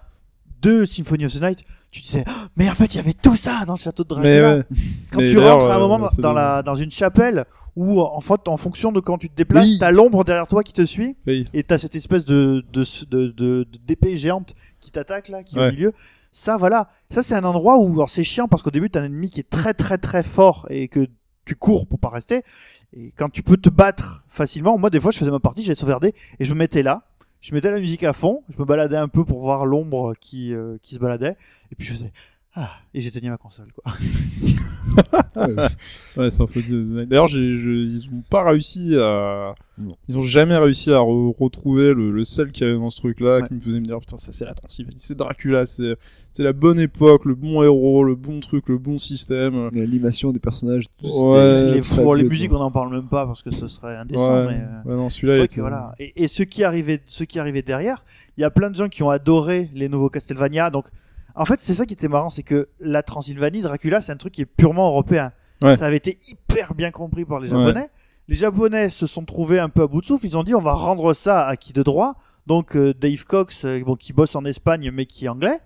de 0.62 0.84
Symphony 0.84 1.24
of 1.26 1.32
the 1.32 1.40
Night, 1.42 1.64
tu 1.90 2.00
disais, 2.00 2.22
Oh, 2.28 2.32
mais 2.56 2.68
en 2.68 2.74
fait, 2.74 2.86
il 2.94 2.96
y 2.98 3.00
avait 3.00 3.14
tout 3.14 3.34
ça 3.34 3.64
dans 3.66 3.72
le 3.74 3.78
château 3.78 4.04
de 4.04 4.08
Dracula. 4.10 4.56
ouais. 4.56 4.64
Quand 5.12 5.20
Mais 5.20 5.30
tu 5.30 5.38
rentres 5.38 5.64
à 5.66 5.74
un 5.74 5.76
euh, 5.76 5.80
moment 5.88 6.08
dans, 6.18 6.32
la, 6.32 6.62
dans 6.62 6.74
une 6.74 6.90
chapelle 6.90 7.44
où, 7.76 8.00
en 8.00 8.20
fait, 8.20 8.46
en 8.46 8.56
fonction 8.58 8.92
de 8.92 9.00
quand 9.00 9.16
tu 9.18 9.28
te 9.30 9.34
déplaces, 9.36 9.64
Oui. 9.64 9.76
t'as 9.80 9.90
l'ombre 9.90 10.22
derrière 10.24 10.46
toi 10.46 10.62
qui 10.62 10.72
te 10.74 10.84
suit 10.84 11.16
Oui. 11.26 11.48
et 11.54 11.62
t'as 11.64 11.78
cette 11.78 11.96
espèce 11.96 12.24
de, 12.26 12.62
de, 12.72 12.84
de, 13.32 13.66
d'épée 13.86 14.16
géante 14.16 14.54
qui 14.80 14.90
t'attaque 14.90 15.28
là, 15.28 15.42
qui 15.42 15.58
est 15.58 15.68
au 15.68 15.70
milieu. 15.72 15.92
Ça, 16.32 16.56
voilà. 16.58 16.88
Ça, 17.10 17.22
c'est 17.22 17.34
un 17.34 17.44
endroit 17.44 17.78
où, 17.78 17.92
alors 17.94 18.10
c'est 18.10 18.22
chiant 18.22 18.46
parce 18.46 18.62
qu'au 18.62 18.70
début, 18.70 18.88
t'as 18.90 19.00
un 19.00 19.04
ennemi 19.06 19.30
qui 19.30 19.40
est 19.40 19.50
très, 19.50 19.74
très, 19.74 19.98
très 19.98 20.22
fort 20.22 20.66
et 20.70 20.86
que 20.88 21.06
tu 21.50 21.56
cours 21.56 21.88
pour 21.88 21.98
pas 21.98 22.10
rester. 22.10 22.42
Et 22.96 23.10
quand 23.16 23.28
tu 23.28 23.42
peux 23.42 23.56
te 23.56 23.68
battre 23.68 24.24
facilement, 24.28 24.78
moi, 24.78 24.88
des 24.88 25.00
fois, 25.00 25.10
je 25.10 25.18
faisais 25.18 25.32
ma 25.32 25.40
partie, 25.40 25.64
j'allais 25.64 25.74
sauvegarder 25.74 26.14
et 26.38 26.44
je 26.44 26.54
me 26.54 26.58
mettais 26.58 26.84
là. 26.84 27.02
Je 27.40 27.54
mettais 27.54 27.70
la 27.70 27.80
musique 27.80 28.04
à 28.04 28.12
fond, 28.12 28.44
je 28.50 28.58
me 28.58 28.64
baladais 28.64 28.98
un 28.98 29.08
peu 29.08 29.24
pour 29.24 29.40
voir 29.40 29.64
l'ombre 29.64 30.14
qui, 30.20 30.52
euh, 30.52 30.76
qui 30.82 30.94
se 30.94 31.00
baladait, 31.00 31.38
et 31.72 31.74
puis 31.74 31.86
je 31.86 31.94
faisais 31.94 32.12
ah, 32.54 32.70
et 32.94 33.00
j'éteignais 33.00 33.30
ma 33.30 33.36
console 33.38 33.68
quoi. 33.72 33.92
Ouais, 36.16 36.26
of 36.40 36.52
the 36.52 36.56
Night. 36.72 37.08
D'ailleurs, 37.08 37.28
j'ai, 37.28 37.56
je- 37.56 37.70
ils 37.70 38.08
ont 38.12 38.22
pas 38.28 38.42
réussi 38.44 38.96
à, 38.96 39.54
Non. 39.78 39.94
ils 40.08 40.18
ont 40.18 40.22
jamais 40.22 40.56
réussi 40.56 40.90
à 40.90 40.96
re- 40.98 41.34
retrouver 41.38 41.94
le, 41.94 42.10
le 42.10 42.24
sel 42.24 42.50
qu'il 42.50 42.66
y 42.66 42.70
avait 42.70 42.78
dans 42.78 42.90
ce 42.90 42.96
truc-là, 42.98 43.38
Ouais. 43.40 43.48
qui 43.48 43.54
me 43.54 43.60
faisait 43.60 43.78
me 43.80 43.86
dire, 43.86 44.00
putain, 44.00 44.16
ça 44.16 44.32
c'est 44.32 44.44
la 44.44 44.54
Transylvanie, 44.54 44.96
c'est 44.98 45.16
Dracula, 45.16 45.64
c'est, 45.66 45.94
c'est 46.32 46.42
la 46.42 46.52
bonne 46.52 46.80
époque, 46.80 47.24
le 47.24 47.34
bon 47.36 47.62
héros, 47.62 48.02
le 48.04 48.16
bon 48.16 48.40
truc, 48.40 48.68
le 48.68 48.78
bon 48.78 48.98
système. 48.98 49.68
L'animation 49.74 50.32
des 50.32 50.40
personnages. 50.40 50.86
tout, 51.00 51.06
Ouais, 51.08 51.72
les, 51.74 52.22
les 52.22 52.28
musiques, 52.28 52.52
on 52.52 52.58
n'en 52.58 52.70
parle 52.72 52.90
même 52.92 53.08
pas 53.08 53.26
parce 53.26 53.42
que 53.42 53.52
ce 53.52 53.68
serait 53.68 53.92
Ouais, 53.94 53.96
indécent. 54.00 54.46
mais, 54.46 54.60
euh, 54.60 54.82
ouais, 54.90 54.96
non, 54.96 55.08
c'est 55.08 55.20
celui-là, 55.20 55.44
était- 55.44 55.60
voilà. 55.60 55.94
Et, 56.00 56.24
et 56.24 56.28
ce 56.28 56.42
qui 56.42 56.64
arrivait, 56.64 57.00
ce 57.06 57.22
qui 57.24 57.38
arrivait 57.38 57.62
derrière, 57.62 58.04
il 58.36 58.40
y 58.40 58.44
a 58.44 58.50
plein 58.50 58.70
de 58.70 58.74
gens 58.76 58.88
qui 58.88 59.02
ont 59.04 59.10
adoré 59.10 59.70
les 59.74 59.88
nouveaux 59.88 60.10
Castlevania. 60.10 60.70
Donc, 60.70 60.86
en 61.40 61.46
fait, 61.46 61.58
c'est 61.58 61.72
ça 61.72 61.86
qui 61.86 61.94
était 61.94 62.08
marrant, 62.08 62.28
c'est 62.28 62.42
que 62.42 62.68
la 62.80 63.02
Transylvanie, 63.02 63.62
Dracula, 63.62 64.02
c'est 64.02 64.12
un 64.12 64.16
truc 64.16 64.34
qui 64.34 64.42
est 64.42 64.46
purement 64.46 64.88
européen. 64.88 65.32
Ouais. 65.62 65.74
Ça 65.74 65.86
avait 65.86 65.96
été 65.96 66.18
hyper 66.28 66.74
bien 66.74 66.90
compris 66.90 67.24
par 67.24 67.40
les 67.40 67.50
Ouais. 67.50 67.58
Japonais. 67.58 67.88
Les 68.28 68.34
Japonais 68.34 68.90
se 68.90 69.06
sont 69.06 69.24
trouvés 69.24 69.58
un 69.58 69.70
peu 69.70 69.82
à 69.82 69.86
bout 69.86 70.02
de 70.02 70.06
souffle. 70.06 70.26
Ils 70.26 70.36
ont 70.36 70.44
dit, 70.44 70.54
on 70.54 70.60
va 70.60 70.74
rendre 70.74 71.14
ça 71.14 71.46
à 71.46 71.56
qui 71.56 71.72
de 71.72 71.82
droit? 71.82 72.16
Donc, 72.46 72.76
euh, 72.76 72.92
Dave 72.92 73.24
Cox, 73.24 73.64
euh, 73.64 73.80
bon, 73.82 73.96
qui 73.96 74.12
bosse 74.12 74.36
en 74.36 74.44
Espagne 74.44 74.90
mais 74.92 75.06
qui 75.06 75.24
est 75.24 75.28
anglais. 75.28 75.58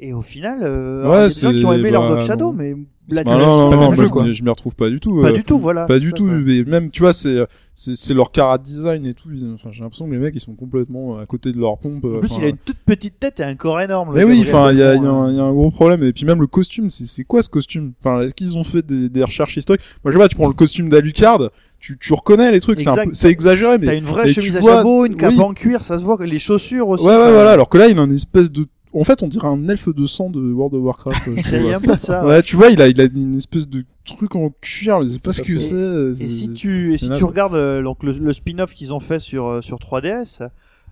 Et 0.00 0.12
au 0.12 0.20
final, 0.20 0.60
euh, 0.62 1.00
alors, 1.04 1.16
il 1.16 1.20
y 1.20 1.24
a 1.24 1.28
des 1.28 1.34
gens 1.40 1.52
qui 1.52 1.64
ont 1.64 1.72
aimé 1.72 1.90
Lord 1.90 2.10
bah, 2.10 2.14
of 2.16 2.26
Shadow, 2.26 2.52
mais 2.52 2.74
Bah, 3.08 3.22
non, 3.24 3.70
non, 3.70 3.90
pas 3.90 3.94
jeu, 3.94 4.06
je 4.06 4.10
quoi. 4.10 4.24
m'y- 4.24 4.34
je 4.34 4.42
m'y 4.42 4.50
retrouve 4.50 4.74
pas 4.74 4.90
du 4.90 4.98
tout. 4.98 5.20
pas 5.22 5.28
euh, 5.28 5.32
du 5.32 5.44
tout, 5.44 5.58
voilà. 5.58 5.86
Pas 5.86 5.98
du 6.00 6.12
tout, 6.12 6.24
mais 6.24 6.64
même 6.64 6.90
tu 6.90 7.02
vois, 7.02 7.12
c'est 7.12 7.36
c'est 7.72 7.94
c'est 7.94 8.14
leur 8.14 8.32
cara 8.32 8.58
design 8.58 9.06
et 9.06 9.14
tout. 9.14 9.28
Enfin, 9.54 9.68
j'ai 9.70 9.82
l'impression 9.82 10.06
que 10.06 10.10
les 10.12 10.18
mecs 10.18 10.34
ils 10.34 10.40
sont 10.40 10.54
complètement 10.54 11.18
à 11.18 11.24
côté 11.26 11.52
de 11.52 11.58
leur 11.58 11.78
pompe. 11.78 12.04
En 12.04 12.18
plus, 12.18 12.30
il 12.38 12.44
a 12.44 12.48
une 12.48 12.56
toute 12.56 12.78
petite 12.84 13.20
tête 13.20 13.38
et 13.38 13.44
un 13.44 13.54
corps 13.54 13.80
énorme. 13.80 14.12
Mais 14.14 14.24
oui, 14.24 14.42
enfin, 14.46 14.72
il 14.72 14.78
y, 14.78 14.82
a- 14.82 14.94
il 14.94 14.96
y 14.96 14.98
a 14.98 15.02
Delmont, 15.02 15.22
un- 15.22 15.30
il 15.30 15.36
y 15.36 15.40
a 15.40 15.44
un 15.44 15.52
gros 15.52 15.70
problème. 15.70 16.02
Et 16.02 16.12
puis 16.12 16.24
même 16.24 16.40
le 16.40 16.46
costume, 16.48 16.90
c'est 16.90 17.06
c'est 17.06 17.22
quoi 17.24 17.42
ce 17.42 17.48
costume? 17.48 17.92
Enfin, 18.00 18.22
est-ce 18.22 18.34
qu'ils 18.34 18.56
ont 18.56 18.64
fait 18.64 18.84
des, 18.84 19.08
des 19.08 19.22
recherches 19.22 19.56
historiques? 19.56 19.82
Moi, 20.04 20.10
je 20.10 20.16
sais 20.16 20.22
pas. 20.22 20.28
Tu 20.28 20.34
prends 20.36 20.48
le 20.48 20.54
costume 20.54 20.88
d'Alucard, 20.88 21.50
tu 21.78 21.96
tu 21.98 22.12
reconnais 22.12 22.50
les 22.50 22.60
trucs. 22.60 22.80
C'est 22.80 22.88
un 22.88 22.92
Exact. 22.94 23.08
peu- 23.10 23.14
c'est 23.14 23.30
exagéré, 23.30 23.78
mais 23.78 23.86
T'as 23.86 23.94
une 23.96 24.04
vraie 24.04 24.26
chemise 24.26 24.56
à 24.56 24.60
vois- 24.60 24.76
jabot, 24.78 25.04
une 25.06 25.14
cape 25.14 25.34
oui. 25.36 25.40
en 25.40 25.52
cuir, 25.52 25.84
ça 25.84 25.96
se 25.98 26.02
voit 26.04 26.18
les 26.24 26.38
chaussures 26.40 26.88
aussi. 26.88 27.04
Ouais, 27.04 27.10
ouais, 27.16 27.30
voilà. 27.30 27.52
Alors 27.52 27.68
que 27.68 27.78
là, 27.78 27.86
il 27.88 27.96
a 27.98 28.02
une 28.02 28.12
espèce 28.12 28.50
de. 28.50 28.66
En 28.98 29.04
fait, 29.04 29.22
on 29.22 29.28
dirait 29.28 29.48
un 29.48 29.68
elfe 29.68 29.88
de 29.94 30.06
sang 30.06 30.30
de 30.30 30.40
World 30.52 30.74
of 30.74 30.82
Warcraft. 30.82 31.22
je 31.26 31.30
Il 31.36 31.42
trouve. 31.42 31.60
y 31.70 31.72
a 31.72 31.76
un 31.76 31.80
peu 31.80 31.96
ça. 31.98 32.26
Ouais, 32.26 32.42
tu 32.42 32.56
vois, 32.56 32.68
il 32.70 32.80
a, 32.80 32.88
il 32.88 33.00
a 33.00 33.04
une 33.04 33.36
espèce 33.36 33.68
de 33.68 33.84
truc 34.04 34.34
en 34.36 34.50
cuir, 34.60 35.00
mais 35.00 35.08
c'est 35.08 35.22
pas 35.22 35.32
ce 35.32 35.42
que 35.42 35.54
fait. 35.54 35.58
c'est. 35.58 35.74
Et 35.74 36.14
c'est- 36.14 36.28
si 36.28 36.54
tu, 36.54 36.88
et 36.94 36.98
c'est 36.98 37.04
si 37.04 37.08
naze. 37.10 37.18
tu 37.18 37.24
regardes 37.24 37.54
euh, 37.54 37.82
donc 37.82 38.02
le, 38.02 38.12
le 38.12 38.32
spin-off 38.32 38.72
qu'ils 38.72 38.92
ont 38.94 39.00
fait 39.00 39.18
sur 39.18 39.46
euh, 39.46 39.60
sur 39.62 39.78
3DS, 39.78 40.42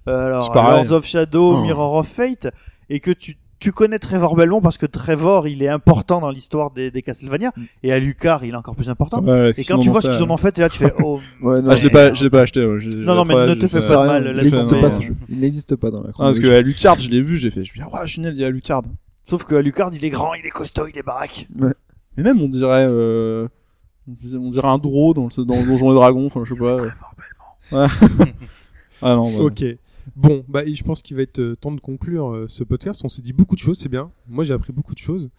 euh, 0.09 0.27
alors 0.27 0.45
C'est. 0.45 0.55
Lords 0.55 0.93
of 0.93 1.07
Shadow, 1.07 1.57
Oh. 1.59 1.63
Mirror 1.63 1.95
of 1.95 2.09
Fate, 2.09 2.49
et 2.91 3.01
que 3.01 3.11
tu 3.11 3.37
tu 3.59 3.73
connais 3.73 3.99
Trevor 3.99 4.37
Belmont 4.37 4.61
parce 4.61 4.77
que 4.79 4.87
Trevor 4.87 5.49
il 5.49 5.63
est 5.63 5.69
important 5.69 6.21
dans 6.21 6.31
l'histoire 6.31 6.71
des, 6.71 6.91
des 6.91 7.03
Castlevania 7.03 7.51
Mm. 7.57 7.63
et 7.83 7.93
Alucard 7.93 8.45
il 8.45 8.53
est 8.53 8.57
encore 8.57 8.75
plus 8.77 8.91
important. 8.91 9.23
Ouais, 9.23 9.51
et 9.57 9.65
quand 9.65 9.79
tu 9.79 9.89
vois 9.89 10.03
ce 10.03 10.09
qu'ils 10.09 10.23
en 10.23 10.31
ont 10.31 10.37
fait, 10.37 10.59
et 10.59 10.61
là 10.61 10.69
tu 10.69 10.79
fais 10.79 10.93
oh 11.03 11.21
Ouais, 11.43 11.63
non, 11.63 11.71
Ah, 11.71 11.77
je 11.77 11.83
l'ai 11.83 11.91
pas, 11.91 12.13
je 12.13 12.25
l'ai 12.25 12.31
pas 12.31 12.43
acheté. 12.43 12.65
ouais, 12.67 12.81
j'ai- 12.81 12.91
Non, 12.91 13.15
non, 13.15 13.25
mais 13.25 13.35
ne 13.47 13.55
te 13.55 13.67
fais 13.69 13.93
à 13.93 14.07
mal, 14.07 14.25
laisse 14.29 14.47
Il 15.29 15.41
n'existe 15.41 15.77
pas 15.77 15.91
pas 15.91 15.91
dans 15.91 16.03
la 16.03 16.11
Ah, 16.11 16.13
parce 16.19 16.39
que 16.39 16.43
chronologie. 16.43 16.71
Alucard, 16.71 17.01
je 17.01 17.11
l'ai 17.11 17.21
vu, 17.23 17.37
j'ai 17.39 17.51
fait, 17.51 17.65
je 17.65 17.73
me 17.79 17.85
dis, 17.85 17.91
ah, 17.93 18.07
génial, 18.07 18.35
il 18.35 18.41
y 18.41 18.45
a 18.45 18.49
Alucard. 18.49 18.83
sauf 19.25 19.45
que 19.45 19.55
Alucard 19.55 19.91
il 19.93 20.05
est 20.05 20.11
grand, 20.11 20.35
il 20.35 20.45
est 20.47 20.51
costaud, 20.51 20.87
il 20.87 20.97
est 20.99 21.03
baraque. 21.03 21.47
Mais 22.17 22.23
même, 22.23 22.41
on 22.41 22.49
dirait, 22.49 22.87
euh, 22.89 23.49
on 24.09 24.51
dirait, 24.51 24.69
un 24.69 24.79
draw 24.79 25.15
dans 25.15 25.25
le, 25.37 25.45
dans 25.45 25.57
le 25.57 25.65
Donjon 25.67 25.91
et 25.91 25.95
Dragon, 25.95 26.27
enfin, 26.27 26.43
je 26.45 26.55
sais 26.55 26.61
pas. 26.61 26.77
Trevor 26.77 27.15
Belmont. 27.71 27.89
Ah 29.03 29.15
non, 29.17 29.29
bah, 29.31 29.39
Ok. 29.45 29.65
Bon, 30.17 30.45
bah, 30.49 30.63
je 30.67 30.83
pense 30.83 31.03
qu'il 31.03 31.17
va 31.17 31.23
être 31.23 31.39
euh, 31.41 31.57
temps 31.57 31.73
de 31.73 31.81
conclure 31.81 32.31
euh, 32.33 32.47
ce 32.49 32.63
podcast. 32.65 33.01
On 33.05 33.09
s'est 33.09 33.23
dit 33.23 33.33
beaucoup 33.33 33.55
de 33.57 33.61
choses, 33.61 33.79
c'est 33.79 33.89
bien. 33.89 34.11
Moi, 34.29 34.45
j'ai 34.45 34.53
appris 34.53 34.73
beaucoup 34.73 34.95
de 34.95 34.99
choses. 34.99 35.31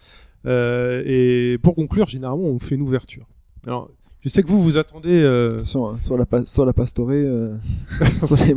Euh, 0.45 1.03
et 1.05 1.57
pour 1.59 1.75
conclure, 1.75 2.07
généralement, 2.07 2.45
on 2.45 2.59
fait 2.59 2.75
une 2.75 2.81
ouverture. 2.81 3.25
Alors, 3.65 3.89
je 4.21 4.29
sais 4.29 4.41
que 4.43 4.47
vous 4.47 4.61
vous 4.63 4.77
attendez. 4.77 5.21
euh, 5.23 5.51
Attention, 5.53 5.87
hein, 5.89 5.97
sur 6.01 6.17
la, 6.17 6.25
pa- 6.25 6.45
sur 6.45 6.65
la 6.65 6.73
pastorée, 6.73 7.23
euh, 7.23 7.55
sur 8.25 8.35
les 8.37 8.55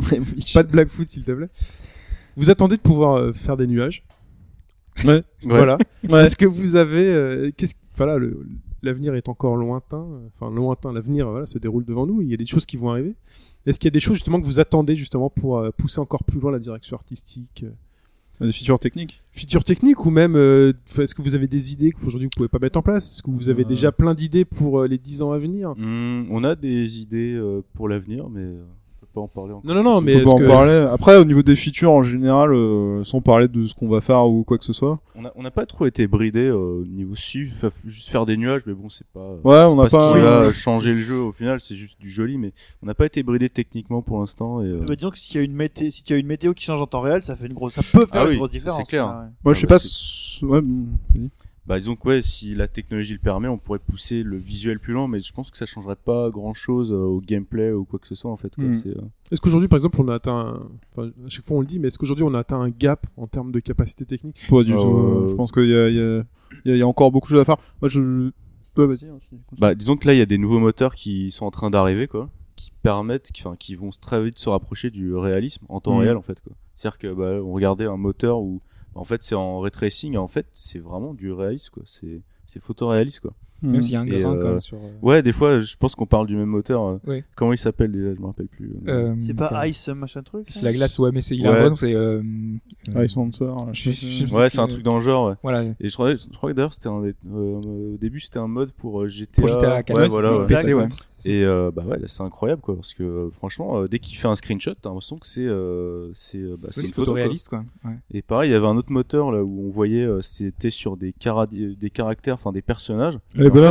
pas 0.53 0.63
de 0.63 0.71
Blackfoot, 0.71 1.07
s'il 1.07 1.23
te 1.23 1.31
plaît. 1.31 1.49
Vous 2.35 2.49
attendez 2.49 2.77
de 2.77 2.81
pouvoir 2.81 3.15
euh, 3.17 3.33
faire 3.33 3.57
des 3.57 3.67
nuages. 3.67 4.03
Ouais. 5.05 5.13
Ouais. 5.13 5.23
Voilà. 5.43 5.77
Ouais. 6.07 6.25
Est-ce 6.25 6.35
que 6.35 6.45
vous 6.45 6.75
avez. 6.75 7.07
euh, 7.07 7.51
qu'est-ce 7.55 7.73
voilà, 7.95 8.17
le- 8.17 8.45
l'avenir 8.83 9.13
est 9.15 9.29
encore 9.29 9.55
lointain. 9.55 10.05
Enfin, 10.35 10.53
lointain, 10.53 10.91
l'avenir 10.93 11.29
voilà, 11.29 11.45
se 11.45 11.57
déroule 11.57 11.85
devant 11.85 12.05
nous. 12.07 12.21
Il 12.21 12.29
y 12.29 12.33
a 12.33 12.37
des 12.37 12.45
choses 12.45 12.65
qui 12.65 12.77
vont 12.77 12.89
arriver. 12.91 13.15
Est-ce 13.65 13.77
qu'il 13.79 13.87
y 13.87 13.91
a 13.91 13.97
des 13.97 13.99
choses 13.99 14.15
justement 14.15 14.39
que 14.39 14.45
vous 14.45 14.59
attendez 14.59 14.95
justement 14.95 15.29
pour 15.29 15.57
euh, 15.57 15.71
pousser 15.75 15.99
encore 15.99 16.23
plus 16.23 16.39
loin 16.39 16.51
la 16.51 16.59
direction 16.59 16.95
artistique 16.95 17.65
euh, 18.41 18.45
Des 18.45 18.51
features 18.53 18.79
techniques. 18.79 19.19
features 19.31 19.63
techniques 19.65 20.05
ou 20.05 20.09
même 20.11 20.35
euh, 20.35 20.71
est-ce 20.97 21.13
que 21.13 21.21
vous 21.21 21.35
avez 21.35 21.47
des 21.47 21.73
idées 21.73 21.91
qu'aujourd'hui 21.91 22.27
vous 22.27 22.37
pouvez 22.37 22.47
pas 22.47 22.59
mettre 22.59 22.79
en 22.79 22.81
place? 22.81 23.11
Est-ce 23.11 23.21
que 23.21 23.29
vous 23.31 23.49
avez 23.49 23.63
Euh. 23.63 23.67
déjà 23.67 23.91
plein 23.91 24.13
d'idées 24.15 24.45
pour 24.45 24.79
euh, 24.81 24.87
les 24.87 24.97
10 24.97 25.21
ans 25.23 25.31
à 25.33 25.37
venir? 25.37 25.73
Hmm, 25.77 26.23
on 26.31 26.43
a 26.45 26.55
des 26.55 26.99
idées 27.01 27.37
pour 27.73 27.89
l'avenir, 27.89 28.29
mais 28.29 28.45
pas 29.13 29.21
en 29.21 29.27
parler 29.27 29.53
encore. 29.53 29.65
Non, 29.65 29.75
non, 29.75 29.83
non, 29.83 29.97
On 29.97 30.01
mais 30.01 30.13
peut 30.13 30.19
est-ce 30.19 30.25
pas 30.25 30.31
en 30.31 30.37
que... 30.39 30.47
parler. 30.47 30.87
Après, 30.91 31.17
au 31.17 31.25
niveau 31.25 31.41
des 31.43 31.55
features 31.55 31.91
en 31.91 32.03
général, 32.03 32.53
euh, 32.53 33.03
sans 33.03 33.21
parler 33.21 33.47
de 33.47 33.65
ce 33.65 33.73
qu'on 33.75 33.87
va 33.89 34.01
faire 34.01 34.25
ou 34.27 34.43
quoi 34.43 34.57
que 34.57 34.63
ce 34.65 34.73
soit. 34.73 34.99
On 35.15 35.23
on 35.35 35.43
n'a 35.43 35.51
pas 35.51 35.65
trop 35.65 35.85
été 35.85 36.07
bridé 36.07 36.47
euh, 36.47 36.81
au 36.81 36.85
niveau 36.85 37.15
su, 37.15 37.45
fa- 37.47 37.69
juste 37.85 38.09
faire 38.09 38.25
des 38.25 38.37
nuages, 38.37 38.61
mais 38.65 38.73
bon, 38.73 38.89
c'est 38.89 39.07
pas. 39.07 39.19
Ouais, 39.43 39.57
c'est 39.57 39.63
on 39.65 39.75
n'a 39.75 39.89
ce 39.89 39.95
pas- 39.95 40.13
qui 40.13 40.19
va 40.19 40.47
Oui. 40.47 40.53
changer 40.53 40.93
le 40.93 40.99
jeu 41.01 41.17
au 41.19 41.31
final, 41.31 41.59
c'est 41.59 41.75
juste 41.75 41.99
du 41.99 42.09
joli, 42.09 42.37
mais 42.37 42.53
on 42.81 42.85
n'a 42.85 42.93
pas 42.93 43.05
été 43.05 43.21
bridé 43.23 43.49
techniquement 43.49 44.01
pour 44.01 44.19
l'instant. 44.19 44.61
Et, 44.61 44.65
euh, 44.67 44.85
Bah, 44.87 44.95
disons 44.95 45.09
que 45.11 45.17
s'il 45.17 45.35
y 45.35 45.39
a 45.39 45.43
une 45.45 45.53
météo, 45.53 45.89
si 45.91 46.03
tu 46.03 46.13
as 46.13 46.17
une 46.17 46.27
météo 46.27 46.53
qui 46.53 46.63
change 46.63 46.81
en 46.81 46.87
temps 46.87 47.01
réel, 47.01 47.23
ça 47.23 47.35
fait 47.35 47.47
une 47.47 47.53
grosse, 47.53 47.73
ça 47.73 47.81
peut 47.99 48.05
faire 48.05 48.21
Ah 48.21 48.23
une 48.25 48.29
oui, 48.31 48.37
grosse 48.37 48.49
c'est 48.51 48.57
différence. 48.59 48.87
clair. 48.87 49.05
Ouais. 49.05 49.11
Moi, 49.11 49.27
Ah 49.45 49.53
je 49.53 49.59
sais 49.59 49.67
bah, 49.67 49.75
pas. 49.75 49.79
c'est- 49.79 50.45
Ouais, 50.45 50.61
vas-y. 50.61 51.29
Bah 51.69 51.77
disons 51.79 51.95
que 51.95 52.07
ouais, 52.07 52.21
si 52.23 52.55
la 52.55 52.67
technologie 52.67 53.13
le 53.13 53.19
permet, 53.19 53.47
on 53.47 53.57
pourrait 53.59 53.77
pousser 53.79 54.23
le 54.23 54.35
visuel 54.37 54.79
plus 54.79 54.91
loin, 54.93 55.07
mais 55.07 55.21
je 55.21 55.31
pense 55.31 55.51
que 55.51 55.57
ça 55.57 55.65
changerait 55.67 55.95
pas 55.95 56.31
grand 56.31 56.53
chose 56.55 56.91
au 56.91 57.21
gameplay 57.21 57.71
ou 57.71 57.85
quoi 57.85 57.99
que 57.99 58.07
ce 58.07 58.15
soit 58.15 58.31
en 58.31 58.37
fait. 58.37 58.51
Hmm. 58.57 58.73
Euh, 58.87 58.95
Est-ce 59.31 59.39
qu'aujourd'hui 59.39 59.67
par 59.69 59.77
exemple 59.77 60.01
on 60.01 60.07
a 60.07 60.15
atteint... 60.15 60.35
un- 60.35 60.67
Enfin, 60.91 61.09
à 61.25 61.29
chaque 61.29 61.45
fois 61.45 61.57
on 61.57 61.61
le 61.61 61.67
dit, 61.67 61.77
mais 61.79 61.89
est-ce 61.89 61.97
qu'aujourd'hui 61.99 62.25
on 62.25 62.33
a 62.33 62.39
atteint 62.39 62.59
un 62.59 62.69
gap 62.69 63.05
en 63.17 63.27
termes 63.27 63.51
de 63.51 63.59
capacité 63.59 64.03
technique? 64.05 64.41
Pas 64.49 64.63
du 64.63 64.73
Euh, 64.73 64.77
tout. 65.23 65.27
Je 65.29 65.35
pense 65.35 65.51
qu'il 65.51 65.69
y 65.69 65.75
a, 65.75 65.87
il 65.89 65.95
y, 65.95 65.99
a, 66.01 66.03
y 66.03 66.19
a- 66.19 66.23
il 66.65 66.77
y 66.77 66.81
a 66.81 66.87
encore 66.87 67.11
beaucoup 67.11 67.27
de 67.27 67.33
choses 67.35 67.41
à 67.41 67.45
faire. 67.45 67.57
Moi, 67.81 67.87
je. 67.89 68.31
Ouais, 68.75 68.87
vas-y. 68.87 69.05
hein. 69.05 69.17
Bah 69.59 69.75
disons 69.75 69.95
que 69.97 70.07
là 70.07 70.13
il 70.15 70.17
y 70.17 70.21
a 70.21 70.25
des 70.25 70.37
nouveaux 70.39 70.59
moteurs 70.59 70.95
qui 70.95 71.29
sont 71.31 71.45
en 71.45 71.51
train 71.51 71.69
d'arriver 71.69 72.07
quoi, 72.07 72.29
qui 72.55 72.71
permettent, 72.81 73.31
qui, 73.31 73.45
enfin 73.45 73.55
qui 73.57 73.75
vont 73.75 73.89
très 74.01 74.23
vite 74.23 74.39
se 74.39 74.49
rapprocher 74.49 74.89
du 74.89 75.13
réalisme 75.15 75.65
en 75.69 75.81
temps 75.81 75.97
Hmm. 75.97 76.01
réel 76.01 76.17
en 76.17 76.21
fait 76.23 76.39
quoi. 76.41 76.53
C'est-à-dire 76.75 76.97
que 76.97 77.13
bah, 77.13 77.43
on 77.43 77.51
regardait 77.51 77.85
un 77.85 77.97
moteur 77.97 78.39
où 78.39 78.61
en 78.95 79.03
fait 79.03 79.23
c'est 79.23 79.35
en 79.35 79.59
ray 79.59 79.71
tracing, 79.71 80.17
en 80.17 80.27
fait 80.27 80.47
c'est 80.51 80.79
vraiment 80.79 81.13
du 81.13 81.31
réalisme 81.31 81.73
quoi. 81.73 81.83
C'est 81.85 82.21
c'est 82.47 82.59
photoréaliste 82.59 83.19
quoi. 83.21 83.33
Même 83.61 83.81
s'il 83.81 83.93
y 83.93 83.97
a 83.97 84.01
un 84.01 84.05
grain 84.05 84.35
euh, 84.35 84.41
quand 84.41 84.49
même 84.49 84.59
sur. 84.59 84.77
euh, 84.77 84.89
Ouais, 85.01 85.21
des 85.23 85.31
fois 85.31 85.59
je 85.59 85.75
pense 85.77 85.95
qu'on 85.95 86.05
parle 86.05 86.27
du 86.27 86.35
même 86.35 86.49
moteur. 86.49 86.83
euh, 86.83 86.97
Oui. 87.07 87.23
Comment 87.35 87.53
il 87.53 87.57
s'appelle 87.57 87.91
déjà 87.91 88.13
Je 88.15 88.19
me 88.19 88.25
rappelle 88.27 88.47
plus. 88.47 88.71
euh, 88.87 89.13
C'est 89.19 89.33
pas 89.33 89.47
enfin, 89.47 89.65
Ice 89.67 89.87
machin 89.89 90.21
truc. 90.23 90.45
C'est 90.49 90.63
la 90.65 90.73
glace, 90.73 90.97
ouais, 90.99 91.11
mais 91.13 91.21
c'est 91.21 91.35
il 91.35 91.41
Ouais. 91.43 91.47
a 91.49 91.51
un 91.51 91.59
vrai 91.59 91.69
nom, 91.69 91.75
c'est 91.75 91.93
euh. 91.93 92.21
Je- 92.87 93.91
je- 93.91 93.91
je 93.91 94.25
sais 94.25 94.35
Ouais, 94.35 94.49
c'est 94.49 94.59
un 94.59 94.67
truc 94.67 94.83
dans 94.83 94.95
le 94.95 95.01
genre. 95.01 95.29
Ouais. 95.29 95.35
Voilà. 95.43 95.63
Et 95.79 95.89
je 95.89 95.93
crois, 95.93 96.15
je 96.15 96.27
crois 96.35 96.51
que 96.51 96.55
d'ailleurs 96.55 96.73
c'était 96.73 96.87
un 96.89 97.01
des- 97.01 97.15
euh, 97.31 97.93
au 97.93 97.97
début 97.99 98.19
c'était 98.19 98.39
un 98.39 98.47
mode 98.47 98.71
pour 98.73 99.01
euh, 99.01 99.07
GTA. 99.07 99.41
Pour 99.41 99.47
GTA 99.49 99.83
4. 99.83 99.95
Ouais, 99.95 100.03
Ouais, 100.03 100.09
voilà. 100.09 100.37
ouais. 100.37 100.47
PC, 100.47 100.73
ouais. 100.73 100.87
Et 101.25 101.43
euh, 101.43 101.69
bah 101.75 101.83
ouais, 101.85 101.99
là, 101.99 102.07
c'est 102.07 102.23
incroyable 102.23 102.61
quoi, 102.61 102.75
parce 102.75 102.93
que 102.93 103.03
euh, 103.03 103.29
franchement, 103.29 103.81
euh, 103.81 103.87
dès 103.89 103.99
qu'il 103.99 104.17
fait 104.17 104.29
un 104.29 104.37
screenshot, 104.37 104.73
t'as 104.81 104.87
l'impression 104.87 105.17
que 105.17 105.27
c'est 105.27 105.45
euh, 105.45 106.09
c'est 106.13 106.37
euh, 106.37 106.51
bah, 106.51 106.69
C'est 106.71 106.75
c'est 106.75 106.87
une 106.87 106.93
photo, 106.93 106.95
quoi. 106.95 107.03
photoréaliste, 107.15 107.49
quoi. 107.49 107.65
Ouais. 107.83 107.97
Et 108.11 108.21
pareil, 108.21 108.49
il 108.49 108.53
y 108.53 108.55
avait 108.55 108.67
un 108.67 108.77
autre 108.77 108.91
moteur 108.93 109.29
là 109.31 109.43
où 109.43 109.65
on 109.67 109.69
voyait 109.69 110.03
euh, 110.05 110.21
c'était 110.21 110.69
sur 110.69 110.95
des 110.95 111.11
caractères, 111.13 112.33
enfin 112.35 112.53
des 112.53 112.61
personnages. 112.61 113.17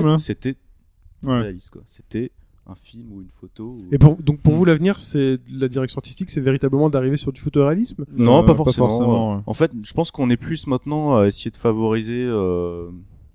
Hein. 0.07 0.19
C'était 0.19 0.57
Ouais. 1.23 1.41
réaliste 1.41 1.71
quoi. 1.71 1.83
C'était 1.87 2.31
un 2.67 2.75
film 2.75 3.13
ou 3.13 3.23
une 3.23 3.31
photo. 3.31 3.77
ou- 3.81 3.89
Et 3.93 3.99
pour, 3.99 4.17
donc 4.17 4.41
pour 4.41 4.53
vous, 4.55 4.65
l'avenir, 4.67 5.01
c'est 5.01 5.39
la 5.51 5.69
direction 5.69 5.99
artistique, 5.99 6.29
c'est 6.31 6.41
véritablement 6.43 6.91
d'arriver 6.91 7.17
sur 7.17 7.33
du 7.33 7.41
photoréalisme? 7.41 8.05
Non, 8.13 8.41
Euh, 8.41 8.43
pas 8.43 8.55
forcément. 8.55 9.37
ouais. 9.37 9.43
En 9.47 9.55
fait, 9.55 9.71
je 9.83 9.93
pense 9.95 10.11
qu'on 10.11 10.29
est 10.31 10.37
plus 10.37 10.67
maintenant 10.67 11.17
à 11.17 11.27
essayer 11.27 11.51
de 11.51 11.57
favoriser 11.57 12.27
euh, 12.29 12.91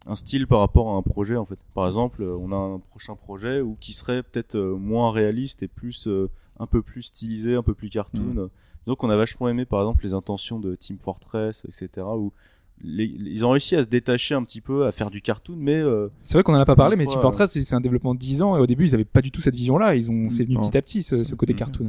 un 0.05 0.15
style 0.15 0.45
par 0.47 0.59
rapport 0.59 0.89
à 0.93 0.97
un 0.97 1.01
projet. 1.01 1.35
En 1.35 1.45
fait, 1.45 1.57
par 1.73 1.87
exemple, 1.87 2.21
euh, 2.21 2.37
on 2.39 2.51
a 2.51 2.55
un 2.55 2.79
prochain 2.79 3.15
projet 3.15 3.59
ou 3.61 3.75
qui 3.79 3.93
serait 3.93 4.21
peut-être 4.21 4.57
moins 4.59 5.11
réaliste 5.11 5.63
et 5.63 5.67
plus 5.67 6.07
euh, 6.07 6.29
un 6.59 6.67
peu 6.67 6.81
plus 6.83 7.01
stylisé, 7.03 7.55
un 7.55 7.63
peu 7.63 7.73
plus 7.73 7.89
cartoon. 7.89 8.49
Donc, 8.85 9.03
on 9.03 9.09
a 9.09 9.15
vachement 9.15 9.49
aimé, 9.49 9.65
par 9.65 9.79
exemple, 9.79 10.03
les 10.03 10.13
intentions 10.13 10.59
de 10.59 10.75
Team 10.75 10.97
Fortress, 10.99 11.65
etc. 11.67 12.05
Où 12.15 12.33
les- 12.81 13.05
ils 13.05 13.45
ont 13.45 13.51
réussi 13.51 13.75
à 13.75 13.83
se 13.83 13.87
détacher 13.87 14.35
un 14.35 14.43
petit 14.43 14.61
peu, 14.61 14.85
à 14.85 14.91
faire 14.91 15.09
du 15.09 15.21
cartoon, 15.21 15.55
mais 15.57 15.75
euh, 15.75 16.07
C'est 16.23 16.33
vrai 16.35 16.43
qu'on 16.43 16.53
en 16.53 16.59
a 16.59 16.65
pas 16.65 16.75
parlé, 16.75 16.95
mais 16.95 17.05
Ouais. 17.05 17.11
Team 17.11 17.21
Fortress, 17.21 17.51
c'est- 17.51 17.73
un 17.75 17.81
développement 17.81 18.13
de 18.13 18.19
10 18.19 18.41
ans, 18.41 18.57
et 18.57 18.59
au 18.59 18.67
début, 18.67 18.85
ils 18.85 18.93
avaient 18.95 19.05
pas 19.05 19.21
du 19.21 19.31
tout 19.31 19.41
cette 19.41 19.55
vision-là. 19.55 19.95
Ils 19.95 20.09
ont, 20.11 20.29
c'est 20.29 20.43
venu 20.43 20.55
Non. 20.55 20.61
petit 20.61 20.77
à 20.77 20.81
petit, 20.81 21.03
ce, 21.03 21.23
ce 21.23 21.35
côté 21.35 21.53
Mhm. 21.53 21.59
cartoon. 21.59 21.87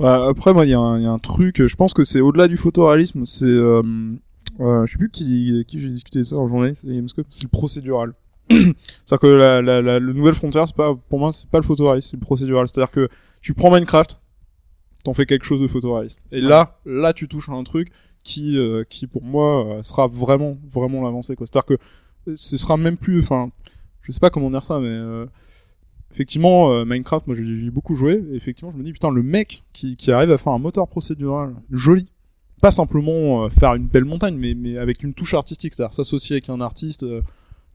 Après, 0.00 0.52
moi, 0.52 0.66
il 0.66 0.70
y, 0.70 0.74
a 0.74 0.78
un- 0.78 0.98
il 0.98 1.04
y 1.04 1.06
a 1.06 1.10
un 1.10 1.18
truc, 1.18 1.64
je 1.66 1.74
pense 1.76 1.94
que 1.94 2.04
c'est 2.04 2.20
au-delà 2.20 2.48
du 2.48 2.56
photoréalisme, 2.58 3.24
c'est, 3.24 3.46
euh, 3.46 3.82
euh, 4.60 4.84
je 4.86 4.92
sais 4.92 4.98
plus 4.98 5.08
qui, 5.10 5.64
qui 5.66 5.80
j'ai 5.80 5.88
discuté 5.88 6.18
de 6.18 6.24
ça 6.24 6.36
en 6.36 6.48
journée, 6.48 6.74
c'est 6.74 6.86
Gamescope, 6.86 7.26
c'est 7.30 7.44
le 7.44 7.48
procédural. 7.48 8.12
C'est-à-dire 8.50 9.18
que 9.20 9.26
la, 9.26 9.62
la, 9.62 9.80
la, 9.82 9.98
le 9.98 10.12
nouvelle 10.12 10.34
frontière, 10.34 10.66
c'est 10.66 10.76
pas, 10.76 10.94
pour 11.08 11.18
moi, 11.18 11.32
c'est 11.32 11.48
pas 11.48 11.58
le 11.58 11.64
photoréalisme, 11.64 12.10
c'est 12.10 12.16
le 12.16 12.20
procédural. 12.22 12.68
C'est-à-dire 12.68 12.90
que 12.90 13.08
tu 13.40 13.54
prends 13.54 13.70
Minecraft, 13.70 14.20
t'en 15.02 15.14
fais 15.14 15.24
quelque 15.26 15.44
chose 15.44 15.60
de 15.60 15.66
photoréaliste. 15.66 16.20
Et 16.30 16.40
là, 16.40 16.78
là, 16.84 17.12
tu 17.12 17.26
touches 17.26 17.48
à 17.48 17.52
un 17.52 17.64
truc 17.64 17.90
qui, 18.26 18.58
euh, 18.58 18.82
qui 18.88 19.06
pour 19.06 19.22
moi, 19.22 19.78
euh, 19.78 19.82
sera 19.84 20.08
vraiment, 20.08 20.58
vraiment 20.68 21.00
l'avancée, 21.00 21.36
quoi. 21.36 21.46
C'est-à-dire 21.46 21.76
que 21.76 22.30
euh, 22.30 22.34
ce 22.34 22.56
sera 22.56 22.76
même 22.76 22.96
plus, 22.96 23.20
enfin, 23.20 23.52
je 24.02 24.10
sais 24.10 24.18
pas 24.18 24.30
comment 24.30 24.50
dire 24.50 24.64
ça, 24.64 24.80
mais, 24.80 24.98
effectivement, 26.12 26.84
Minecraft, 26.84 27.28
moi, 27.28 27.36
j'ai 27.36 27.70
beaucoup 27.70 27.94
joué, 27.94 28.24
effectivement, 28.32 28.72
je 28.72 28.76
me 28.76 28.82
dis, 28.82 28.92
putain, 28.92 29.10
le 29.10 29.22
mec 29.22 29.62
qui, 29.72 29.96
qui 29.96 30.10
arrive 30.10 30.32
à 30.32 30.38
faire 30.38 30.52
un 30.52 30.58
moteur 30.58 30.88
procédural 30.88 31.54
joli, 31.70 32.06
pas 32.60 32.72
simplement 32.72 33.48
faire 33.48 33.74
une 33.74 33.86
belle 33.86 34.04
montagne, 34.04 34.36
mais, 34.36 34.54
mais 34.54 34.76
avec 34.76 35.04
une 35.04 35.14
touche 35.14 35.34
artistique, 35.34 35.74
c'est-à-dire 35.74 35.92
s'associer 35.92 36.34
avec 36.34 36.48
un 36.48 36.60
artiste, 36.60 37.04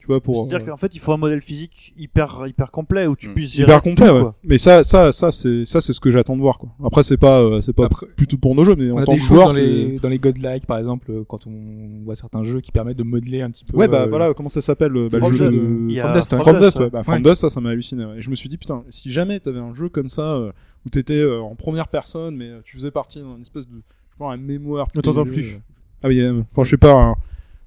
tu 0.01 0.07
vois, 0.07 0.19
pour... 0.19 0.47
C'est-à-dire 0.47 0.67
euh, 0.67 0.71
qu'en 0.71 0.77
fait, 0.77 0.93
il 0.95 0.99
faut 0.99 1.13
un 1.13 1.17
modèle 1.17 1.41
physique 1.41 1.93
hyper, 1.95 2.43
hyper 2.47 2.71
complet 2.71 3.05
où 3.07 3.15
tu 3.15 3.29
Mm. 3.29 3.33
puisses 3.35 3.53
gérer 3.53 3.71
hyper 3.71 3.83
complet, 3.83 4.07
tout, 4.07 4.13
ouais. 4.15 4.19
quoi. 4.21 4.35
Mais 4.43 4.57
ça, 4.57 4.83
ça, 4.83 5.11
ça, 5.11 5.31
c'est, 5.31 5.63
ça, 5.65 5.79
c'est 5.79 5.93
ce 5.93 5.99
que 5.99 6.09
j'attends 6.11 6.35
de 6.35 6.41
voir, 6.41 6.57
quoi. 6.57 6.69
Après, 6.83 7.03
c'est 7.03 7.17
pas, 7.17 7.39
euh, 7.41 7.61
c'est 7.61 7.71
pas 7.71 7.85
Après, 7.85 8.07
plutôt 8.17 8.37
pour 8.37 8.55
nos 8.55 8.63
jeux, 8.65 8.75
mais 8.75 8.89
on 8.91 8.95
en 8.95 8.97
a 8.97 9.05
tant 9.05 9.11
des 9.13 9.19
que 9.19 9.23
joueur, 9.23 9.45
dans 9.45 9.51
c'est. 9.51 9.61
les, 9.65 9.95
dans 9.99 10.09
les 10.09 10.17
godlike, 10.19 10.65
par 10.65 10.79
exemple, 10.79 11.11
euh, 11.11 11.23
quand 11.27 11.45
on 11.47 12.01
voit 12.03 12.15
certains 12.15 12.43
jeux 12.43 12.61
qui 12.61 12.71
permettent 12.71 12.97
de 12.97 13.03
modeler 13.03 13.41
un 13.41 13.51
petit 13.51 13.63
peu. 13.63 13.77
Ouais, 13.77 13.87
bah 13.87 14.01
euh, 14.03 14.07
voilà, 14.07 14.33
comment 14.33 14.49
ça 14.49 14.61
s'appelle 14.61 14.91
bah, 14.91 14.99
le 15.11 15.17
From 15.19 15.33
jeu 15.33 15.49
Dust. 15.51 15.53
de 15.53 15.99
From 16.01 16.13
Dust, 16.13 16.31
ouais. 16.33 16.39
From 16.41 16.59
Dust, 16.59 16.77
ouais. 16.79 16.83
ouais. 16.85 16.89
Bah, 16.89 17.03
From 17.03 17.15
Ouais. 17.17 17.21
Dust, 17.21 17.41
ça, 17.41 17.49
ça 17.49 17.61
m'a 17.61 17.69
halluciné. 17.69 18.03
ouais. 18.05 18.17
Et 18.17 18.21
je 18.21 18.29
me 18.31 18.35
suis 18.35 18.49
dit, 18.49 18.57
putain, 18.57 18.83
si 18.89 19.11
jamais 19.11 19.39
t'avais 19.39 19.59
un 19.59 19.73
jeu 19.73 19.87
comme 19.89 20.09
ça, 20.09 20.33
euh, 20.33 20.51
où 20.85 20.89
t'étais 20.89 21.19
euh, 21.19 21.39
en 21.41 21.53
première 21.55 21.87
personne, 21.87 22.35
mais 22.35 22.49
tu 22.63 22.75
faisais 22.75 22.89
partie 22.91 23.19
d'une 23.19 23.41
espèce 23.41 23.67
de, 23.67 23.75
je 24.13 24.17
pas, 24.17 24.31
un 24.31 24.37
mémoire. 24.37 24.87
Ne 24.95 25.01
t'entends 25.01 25.25
plus. 25.25 25.59
Ah 26.03 26.07
oui, 26.07 26.19
enfin, 26.51 26.63
je 26.63 26.69
sais 26.71 26.77
pas. 26.77 27.15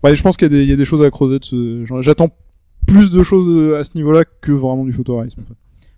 Ouais, 0.04 0.14
je 0.14 0.22
pense 0.22 0.36
qu'il 0.36 0.46
y, 0.46 0.54
a 0.54 0.56
des- 0.58 0.62
il 0.62 0.68
y 0.70 0.72
a 0.72 0.76
des 0.76 0.84
choses 0.84 1.02
à 1.02 1.10
creuser 1.10 1.38
de 1.38 1.44
ce 1.44 1.84
genre. 1.84 2.02
J'attends 2.02 2.28
plus 2.86 3.10
de 3.10 3.22
choses 3.22 3.48
euh, 3.48 3.78
à 3.78 3.84
ce 3.84 3.92
niveau-là 3.96 4.24
que 4.40 4.52
vraiment 4.52 4.84
du 4.84 4.92
photoréalisme. 4.92 5.40
en 5.40 5.44
fait. 5.48 5.54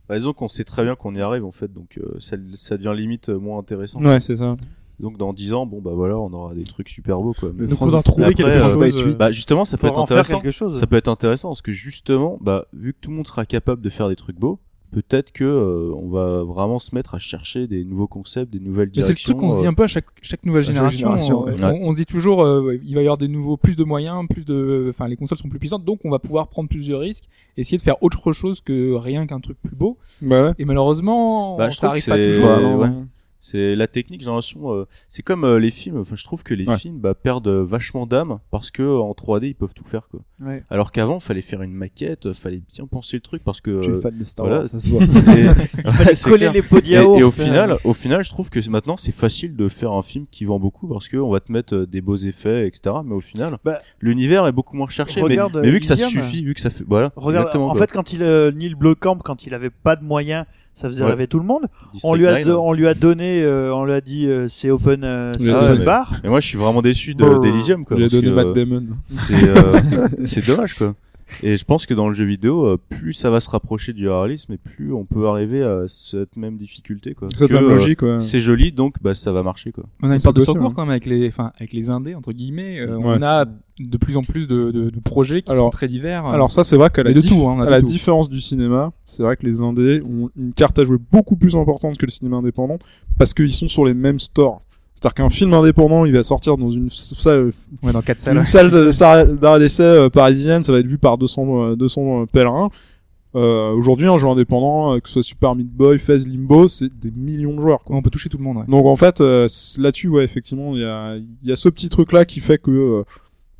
bah, 0.09 0.17
disons 0.17 0.33
qu'on 0.33 0.49
sait 0.49 0.65
très 0.65 0.85
bien 0.85 0.95
qu'on 0.95 1.15
y 1.15 1.21
arrive 1.21 1.45
en 1.45 1.51
fait, 1.51 1.73
donc 1.73 1.99
euh, 1.99 2.15
ça, 2.21 2.37
ça 2.55 2.77
devient 2.77 2.95
limite 2.97 3.29
euh, 3.31 3.39
moins 3.39 3.59
intéressant. 3.59 4.01
Ouais, 4.01 4.21
c'est 4.21 4.37
ça. 4.37 4.57
Donc 5.01 5.19
dans 5.19 5.33
10 5.35 5.53
ans, 5.53 5.67
bon 5.67 5.83
bah 5.83 5.91
voilà, 5.95 6.17
on 6.19 6.33
aura 6.33 6.55
des 6.55 6.65
trucs 6.65 6.89
super 6.89 7.19
beaux 7.21 7.35
quoi. 7.39 7.51
Mais 7.55 7.67
Donc 7.67 7.79
faudra 7.81 8.03
trouver 8.03 8.33
quelque 8.33 8.49
euh, 8.49 8.73
chose. 8.91 8.97
euh, 9.03 9.15
bah 9.15 9.31
justement, 9.31 9.65
ça 9.67 9.77
peut 9.77 9.89
être 9.89 9.99
intéressant. 9.99 10.41
quelque 10.41 10.51
chose. 10.53 10.79
Ça 10.81 10.87
peut 10.87 10.97
être 10.97 11.09
intéressant 11.09 11.49
parce 11.49 11.61
que 11.61 11.73
justement, 11.73 12.39
bah 12.41 12.65
vu 12.73 12.95
que 12.95 12.99
tout 13.01 13.11
le 13.11 13.17
monde 13.17 13.27
sera 13.27 13.45
capable 13.45 13.83
de 13.83 13.91
faire 13.91 14.09
des 14.09 14.17
trucs 14.17 14.39
beaux, 14.39 14.59
peut-être 14.93 15.33
que 15.33 15.45
euh, 15.45 15.93
on 15.95 16.09
va 16.09 16.43
vraiment 16.43 16.79
se 16.79 16.95
mettre 16.95 17.15
à 17.15 17.19
chercher 17.19 17.67
des 17.67 17.85
nouveaux 17.85 18.07
concepts, 18.07 18.53
des 18.53 18.61
nouvelles 18.61 18.91
Mais 18.95 19.03
c'est 19.03 19.09
le 19.09 19.15
directions. 19.15 19.33
truc 19.35 19.41
qu'on 19.41 19.51
se 19.53 19.61
dit 19.61 19.67
euh, 19.67 19.71
un 19.71 19.75
peu 19.75 19.83
à 19.85 19.87
chaque, 19.87 20.07
chaque 20.23 20.45
nouvelle 20.47 20.65
chaque 20.65 20.75
génération. 20.75 21.09
génération, 21.09 21.41
on, 21.43 21.47
ouais. 21.47 21.81
on- 21.83 21.89
on 21.89 21.93
se 21.93 21.97
dit 21.97 22.07
toujours, 22.07 22.43
euh, 22.45 22.79
il 22.85 22.95
va 22.95 23.01
y 23.03 23.05
avoir 23.05 23.19
des 23.19 23.29
nouveaux, 23.29 23.57
plus 23.57 23.77
de 23.77 23.85
moyens, 23.85 24.27
plus 24.29 24.45
de, 24.45 24.87
enfin, 24.91 25.09
les 25.09 25.17
consoles 25.17 25.39
sont 25.39 25.49
plus 25.49 25.59
puissantes, 25.59 25.85
donc 25.85 26.01
on 26.05 26.11
va 26.11 26.19
pouvoir 26.19 26.49
prendre 26.49 26.69
plus 26.69 26.87
de 26.89 26.95
risques, 26.95 27.25
essayer 27.57 27.79
de 27.79 27.83
faire 27.83 28.03
autre 28.03 28.33
chose 28.33 28.61
que 28.61 28.95
rien 28.95 29.27
qu'un 29.27 29.41
truc 29.41 29.59
plus 29.63 29.77
beau. 29.77 29.99
Bah 30.23 30.45
ouais. 30.47 30.53
Et 30.59 30.65
malheureusement, 30.65 31.57
Bah, 31.57 31.71
je 31.71 31.77
ça 31.77 31.89
arrive 31.89 32.07
pas 32.07 32.17
toujours. 32.17 32.47
Ouais, 32.47 32.63
non, 32.63 32.77
ouais. 32.79 32.89
non. 32.91 33.07
C'est 33.49 33.77
la 33.77 33.87
technique, 33.87 34.23
j'ai 34.23 34.27
l'impression. 34.27 34.73
euh, 34.75 34.87
c'est 35.09 35.23
comme 35.23 35.45
euh, 35.45 35.59
les 35.61 35.71
films. 35.71 35.99
Enfin, 36.01 36.17
je 36.17 36.25
trouve 36.25 36.43
que 36.43 36.53
les 36.53 36.67
Ouais. 36.69 36.77
films 36.77 36.99
bah, 36.99 37.15
perdent 37.15 37.47
vachement 37.49 38.07
d'âme 38.07 38.41
parce 38.51 38.73
que 38.73 38.83
en 38.83 39.13
3D 39.13 39.47
ils 39.49 39.55
peuvent 39.55 39.73
tout 39.75 39.85
faire 39.85 40.09
quoi. 40.09 40.21
Ouais. 40.41 40.65
Alors 40.69 40.91
qu'avant, 40.91 41.21
fallait 41.21 41.43
faire 41.43 41.63
une 41.63 41.73
maquette, 41.73 42.33
fallait 42.33 42.61
bien 42.75 42.87
penser 42.87 43.17
le 43.19 43.21
truc 43.21 43.45
parce 43.45 43.61
que. 43.61 43.81
Tu 43.83 43.91
es 43.91 43.93
euh, 43.93 44.01
fan 44.01 44.19
de 44.19 44.25
Star 44.25 44.47
voilà. 44.47 44.61
Wars, 44.63 44.69
ça 44.69 44.81
se 44.81 44.89
voit. 44.89 45.03
et- 45.05 46.15
Coller 46.25 46.51
les 46.53 46.63
pots 46.63 46.81
de 46.81 46.87
Et, 46.87 46.91
yaourt. 46.91 47.21
et 47.21 47.23
au 47.23 47.31
final, 47.31 47.77
au 47.85 47.93
final, 47.95 48.25
je 48.25 48.31
trouve 48.31 48.51
que 48.51 48.59
maintenant 48.69 48.97
c'est 48.97 49.13
facile 49.13 49.55
de 49.55 49.69
faire 49.69 49.93
un 49.93 50.03
film 50.03 50.27
qui 50.31 50.45
vend 50.45 50.59
beaucoup 50.59 50.89
parce 50.89 51.09
que 51.09 51.17
on 51.17 51.31
va 51.31 51.39
te 51.41 51.53
mettre 51.53 51.75
euh, 51.75 51.87
des 51.87 52.01
beaux 52.01 52.17
effets, 52.17 52.67
etc. 52.67 52.97
Mais 53.05 53.15
au 53.15 53.21
final, 53.21 53.59
Bah, 53.65 53.79
l'univers 54.01 54.47
est 54.47 54.53
beaucoup 54.53 54.77
moins 54.77 54.87
recherché. 54.87 55.23
Mais, 55.23 55.37
vu 55.71 55.79
que 55.81 55.87
ça 55.87 55.95
suffit, 55.97 56.43
vu 56.43 56.55
que 56.55 56.61
ça 56.61 56.71
fait, 56.71 56.85
voilà. 56.89 57.13
Regarde, 57.17 57.55
en 57.57 57.71
quoi. 57.71 57.81
fait, 57.81 57.93
quand 57.93 58.13
il, 58.13 58.23
euh, 58.23 58.51
Neil 58.51 58.75
Blomkamp, 58.75 59.19
quand 59.25 59.47
il 59.47 59.55
avait 59.55 59.71
pas 59.71 59.95
de 59.97 60.05
moyens, 60.05 60.47
ça 60.77 60.89
faisait 60.89 61.03
Ouais. 61.03 61.11
rêver 61.11 61.27
tout 61.27 61.39
le 61.41 61.47
monde. 61.47 61.63
District 61.95 62.05
On 62.05 62.15
lui 62.15 62.27
a, 62.29 62.35
9, 62.35 62.45
do- 62.45 62.53
hein. 62.59 62.63
on 62.63 62.73
lui 62.75 62.87
a 62.87 62.93
donné, 62.95 63.43
euh, 63.43 63.75
on 63.75 63.85
lui 63.87 63.95
a 63.95 64.01
dit, 64.03 64.29
euh, 64.29 64.47
c'est 64.49 64.69
open, 64.71 65.03
euh, 65.05 65.35
c'est 65.41 65.51
Ah 65.51 65.65
open 65.65 65.79
mais- 65.79 65.85
bar. 65.87 66.13
Mais 66.23 66.29
moi, 66.29 66.41
je 66.41 66.47
suis 66.47 66.59
vraiment 66.59 66.83
déçu 66.83 67.15
de- 67.15 67.25
Brrr. 67.25 67.41
d'Elysium, 67.41 67.85
quoi. 67.87 67.97
Il 67.99 68.05
a 68.05 68.09
donné 68.09 68.29
que, 68.29 68.33
Matt 68.35 68.53
Damon. 68.53 68.85
c'est 69.09 69.35
euh, 69.43 69.81
c'est 70.25 70.47
dommage 70.47 70.75
quoi. 70.75 70.95
Et 71.43 71.57
je 71.57 71.65
pense 71.65 71.87
que 71.87 71.95
dans 71.95 72.09
le 72.09 72.15
jeu 72.15 72.25
vidéo, 72.25 72.65
euh, 72.67 72.77
plus 72.89 73.13
ça 73.13 73.31
va 73.31 73.41
se 73.41 73.51
rapprocher 73.51 73.93
du 73.93 74.09
réalisme 74.09 74.53
et 74.53 74.59
plus 74.59 74.93
on 74.93 75.05
peut 75.05 75.27
arriver 75.27 75.63
à 75.63 75.85
cette 75.89 76.37
même 76.37 76.57
difficulté 76.57 77.15
quoi. 77.15 77.27
Cette 77.35 77.49
Que, 77.49 77.55
même 77.55 77.65
euh, 77.65 77.69
logique, 77.71 78.03
ouais. 78.03 78.21
c'est 78.21 78.39
joli 78.41 78.71
donc 78.71 78.95
bah 79.03 79.15
ça 79.15 79.33
va 79.33 79.43
marcher 79.43 79.73
quoi. 79.73 79.85
On 80.03 80.11
a 80.11 80.15
une 80.15 80.21
part 80.21 80.33
de 80.33 80.41
secours 80.45 80.63
hein. 80.67 80.73
quand 80.75 80.83
même 80.83 80.91
avec 80.91 81.05
les, 81.07 81.27
enfin, 81.27 81.51
avec 81.59 81.73
les 81.73 81.91
indés 81.91 82.15
entre 82.15 82.33
guillemets. 82.33 82.79
euh, 82.81 82.97
Ouais. 82.97 83.17
On 83.19 83.23
a 83.23 83.45
de 83.45 83.97
plus 83.99 84.17
en 84.17 84.23
plus 84.23 84.47
de, 84.49 84.71
de, 84.71 84.89
de 84.91 85.01
projets 85.01 85.43
qui 85.43 85.51
Alors- 85.51 85.65
sont 85.65 85.71
très 85.71 85.89
divers. 85.89 86.25
Alors 86.27 86.51
ça, 86.51 86.63
c'est 86.65 86.77
vrai 86.77 86.91
qu'à 86.91 87.03
la, 87.03 87.13
de 87.13 87.21
tout, 87.21 87.47
hein, 87.49 87.61
à 87.61 87.69
la 87.69 87.81
tout. 87.81 87.87
différence 87.89 88.29
du 88.29 88.41
cinéma, 88.41 88.93
c'est 89.05 89.23
vrai 89.23 89.37
que 89.37 89.45
les 89.45 89.61
indés 89.61 90.01
ont 90.03 90.31
une 90.37 90.53
carte 90.53 90.79
à 90.79 90.85
jouer 90.85 90.99
beaucoup 91.13 91.37
plus 91.37 91.57
importante 91.57 91.99
que 91.99 92.07
le 92.07 92.11
cinéma 92.13 92.37
indépendant 92.37 92.79
parce 93.19 93.35
qu'ils 93.35 93.53
sont 93.53 93.69
sur 93.69 93.85
les 93.85 93.95
mêmes 93.95 94.21
stores. 94.21 94.63
C'est-à-dire 94.97 95.15
qu'un 95.15 95.29
film 95.29 95.53
indépendant, 95.53 96.07
il 96.07 96.13
va 96.15 96.23
sortir 96.23 96.57
dans 96.57 96.71
une 96.71 96.89
salle, 96.91 97.53
ouais, 97.83 97.93
dans 97.93 98.01
quatre 98.01 98.19
salles. 98.19 98.39
une 98.39 98.45
salle 98.47 99.39
d'arrêt 99.39 99.59
d'essai 99.59 99.83
euh, 99.83 100.09
parisienne, 100.09 100.65
ça 100.65 100.73
va 100.73 100.79
être 100.79 100.87
vu 100.87 100.97
par 100.97 101.19
200, 101.19 101.73
euh, 101.73 101.77
200 101.77 102.27
pèlerins. 102.33 102.71
Euh, 103.35 103.73
Aujourd'hui, 103.73 104.07
un 104.07 104.17
jeu 104.17 104.27
indépendant, 104.27 104.95
euh, 104.95 104.99
que 105.01 105.09
ce 105.09 105.15
soit 105.15 105.23
Super 105.23 105.55
Meat 105.55 105.69
Boy, 105.71 105.99
Fez, 105.99 106.21
Limbo, 106.27 106.69
c'est 106.69 106.89
des 106.99 107.11
millions 107.11 107.55
de 107.55 107.61
joueurs. 107.61 107.85
Quoi. 107.85 107.95
on 107.95 108.01
peut 108.01 108.09
toucher 108.09 108.31
tout 108.31 108.39
le 108.39 108.45
monde. 108.45 108.57
Ouais. 108.57 108.65
Donc 108.67 108.87
en 108.87 108.97
fait, 108.97 109.21
euh, 109.21 109.47
là-dessus, 109.79 110.09
ouais, 110.09 110.25
effectivement, 110.25 110.75
il 110.75 110.81
y 110.81 110.85
a, 110.85 111.17
y 111.45 111.53
a 111.53 111.57
ce 111.57 111.69
petit 111.69 111.91
truc-là 111.91 112.25
qui 112.25 112.41
fait 112.41 112.57
que, 112.57 112.71
euh, 112.71 113.03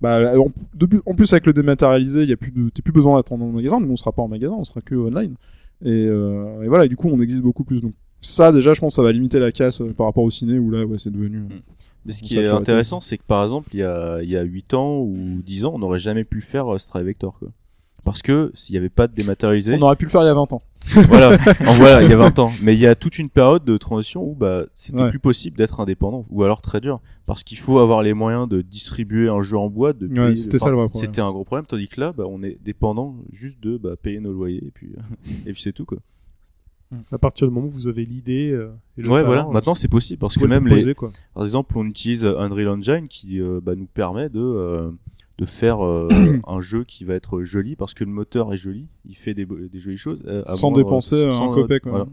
bah, 0.01 0.33
en, 0.39 0.51
de 0.75 0.87
plus, 0.87 1.03
en 1.05 1.15
plus 1.15 1.31
avec 1.35 1.45
le 1.45 1.53
dématérialisé, 1.53 2.23
il 2.23 2.31
y 2.31 2.33
a 2.33 2.39
plus 2.39 2.53
de, 2.53 2.71
t'es 2.71 2.81
plus 2.81 2.93
besoin 2.93 3.19
d'attendre 3.19 3.43
dans 3.43 3.49
le 3.51 3.57
magasin, 3.57 3.79
mais 3.79 3.91
on 3.91 3.97
sera 3.97 4.13
pas 4.13 4.23
en 4.23 4.29
magasin, 4.29 4.55
on 4.59 4.65
sera 4.65 4.81
que 4.81 4.95
online. 4.95 5.35
Et, 5.85 5.91
euh, 5.91 6.63
et 6.63 6.69
voilà, 6.69 6.87
et 6.87 6.89
du 6.89 6.97
coup, 6.97 7.11
on 7.13 7.21
existe 7.21 7.43
beaucoup 7.43 7.65
plus. 7.65 7.83
Donc 7.83 7.93
ça, 8.21 8.53
déjà, 8.53 8.75
je 8.75 8.81
pense, 8.81 8.95
ça 8.97 9.03
va 9.03 9.13
limiter 9.13 9.39
la 9.39 9.53
casse 9.53 9.81
euh, 9.81 9.93
par 9.93 10.07
rapport 10.07 10.25
au 10.25 10.31
ciné 10.31 10.59
où 10.59 10.71
là, 10.71 10.85
ouais, 10.85 10.99
c'est 10.99 11.11
devenu. 11.13 11.39
euh, 11.39 11.59
Mais 12.05 12.13
ce 12.13 12.23
qui 12.23 12.39
est 12.39 12.49
intéressant, 12.49 13.01
c'est 13.01 13.19
que 13.19 13.25
par 13.25 13.43
exemple, 13.45 13.69
il 13.73 13.81
y 13.81 13.85
a, 13.85 14.21
il 14.23 14.29
y 14.31 14.37
a 14.37 14.43
8 14.43 14.75
ans 14.75 14.99
ou 15.01 15.41
10 15.45 15.65
ans, 15.65 15.73
on 15.75 15.79
n'aurait 15.79 15.99
jamais 15.99 16.25
pu 16.25 16.41
faire 16.41 16.73
euh, 16.75 16.79
Stray 16.79 17.05
Vector, 17.05 17.39
quoi. 17.39 17.49
Parce 18.05 18.23
que 18.23 18.53
s'il 18.55 18.75
n'y 18.75 18.79
avait 18.79 18.89
pas 18.89 19.09
de 19.09 19.15
dématérialisé, 19.15 19.75
On 19.75 19.83
aurait 19.83 19.97
pu 19.97 20.05
le 20.05 20.11
faire 20.13 20.23
il 20.23 20.27
y 20.27 20.29
a 20.29 20.35
20 20.35 20.53
ans. 20.53 20.63
voilà, 21.09 21.37
en 21.67 21.73
voilà, 21.73 22.01
il 22.05 22.09
y 22.09 22.13
a 22.13 22.17
20 22.17 22.39
ans. 22.39 22.51
Mais 22.63 22.75
il 22.75 22.79
y 22.79 22.87
a 22.87 22.95
toute 22.95 23.19
une 23.19 23.29
période 23.29 23.65
de 23.65 23.77
transition 23.77 24.23
où 24.23 24.37
bah 24.37 24.67
c'était 24.75 25.03
Ouais. 25.03 25.11
plus 25.11 25.19
possible 25.19 25.57
d'être 25.59 25.81
indépendant, 25.81 26.25
ou 26.31 26.45
alors 26.45 26.63
très 26.63 26.81
dur, 26.81 27.01
parce 27.27 27.43
qu'il 27.43 27.59
faut 27.59 27.81
avoir 27.81 28.03
les 28.05 28.15
moyens 28.15 28.49
de 28.49 28.63
distribuer 28.63 29.29
un 29.29 29.43
jeu 29.43 29.59
en 29.59 29.69
boîte. 29.69 29.99
De 29.99 30.07
Ouais, 30.21 30.37
c'était 30.37 30.61
ça 30.61 30.71
le 30.71 30.77
vrai 30.77 30.89
problème. 30.89 31.09
C'était 31.09 31.21
un 31.21 31.33
gros 31.33 31.43
problème, 31.43 31.67
tandis 31.67 31.89
que 31.89 32.01
là, 32.01 32.13
bah, 32.17 32.23
on 32.29 32.41
est 32.45 32.57
dépendant 32.63 33.17
juste 33.33 33.61
de 33.61 33.77
bah, 33.77 33.97
payer 34.01 34.21
nos 34.21 34.33
loyers 34.33 34.63
et 34.65 34.71
puis 34.73 34.91
et 35.47 35.53
puis 35.53 35.61
c'est 35.61 35.73
tout 35.73 35.85
quoi. 35.85 35.99
À 37.13 37.19
partir 37.19 37.49
du 37.49 37.53
moment 37.55 37.67
où 37.67 37.71
vous 37.71 37.89
avez 37.89 38.05
l'idée 38.05 38.51
euh, 38.53 38.71
et 38.97 39.03
le 39.03 39.09
Ouais, 39.09 39.17
talent, 39.23 39.27
voilà. 39.27 39.47
euh, 39.49 39.53
Maintenant, 39.53 39.75
c'est 39.75 39.89
possible 39.89 40.19
parce 40.21 40.37
que 40.37 40.45
même 40.45 40.67
les, 40.69 40.95
quoi. 40.95 41.11
par 41.35 41.43
exemple, 41.43 41.77
on 41.77 41.85
utilise 41.87 42.25
Unreal 42.25 42.69
Engine 42.69 43.09
qui 43.09 43.41
euh, 43.41 43.61
bah, 43.63 43.75
nous 43.75 43.87
permet 43.87 44.29
de 44.29 44.39
euh, 44.41 44.91
de 45.39 45.45
faire 45.45 45.85
euh, 45.85 46.09
un 46.47 46.61
jeu 46.61 46.85
qui 46.85 47.05
va 47.05 47.15
être 47.15 47.43
joli 47.43 47.75
parce 47.77 47.93
que 47.93 48.05
le 48.05 48.11
moteur 48.11 48.53
est 48.53 48.57
joli, 48.57 48.87
il 49.05 49.17
fait 49.17 49.35
des, 49.35 49.45
des 49.47 49.79
jolies 49.81 49.97
choses. 49.99 50.23
euh, 50.27 50.43
Sans 50.47 50.71
moindre- 50.71 50.85
dépenser 50.85 51.31
sans, 51.33 51.51
un 51.51 51.55
copec. 51.55 51.87
euh, 51.87 51.91
voilà. 51.91 52.07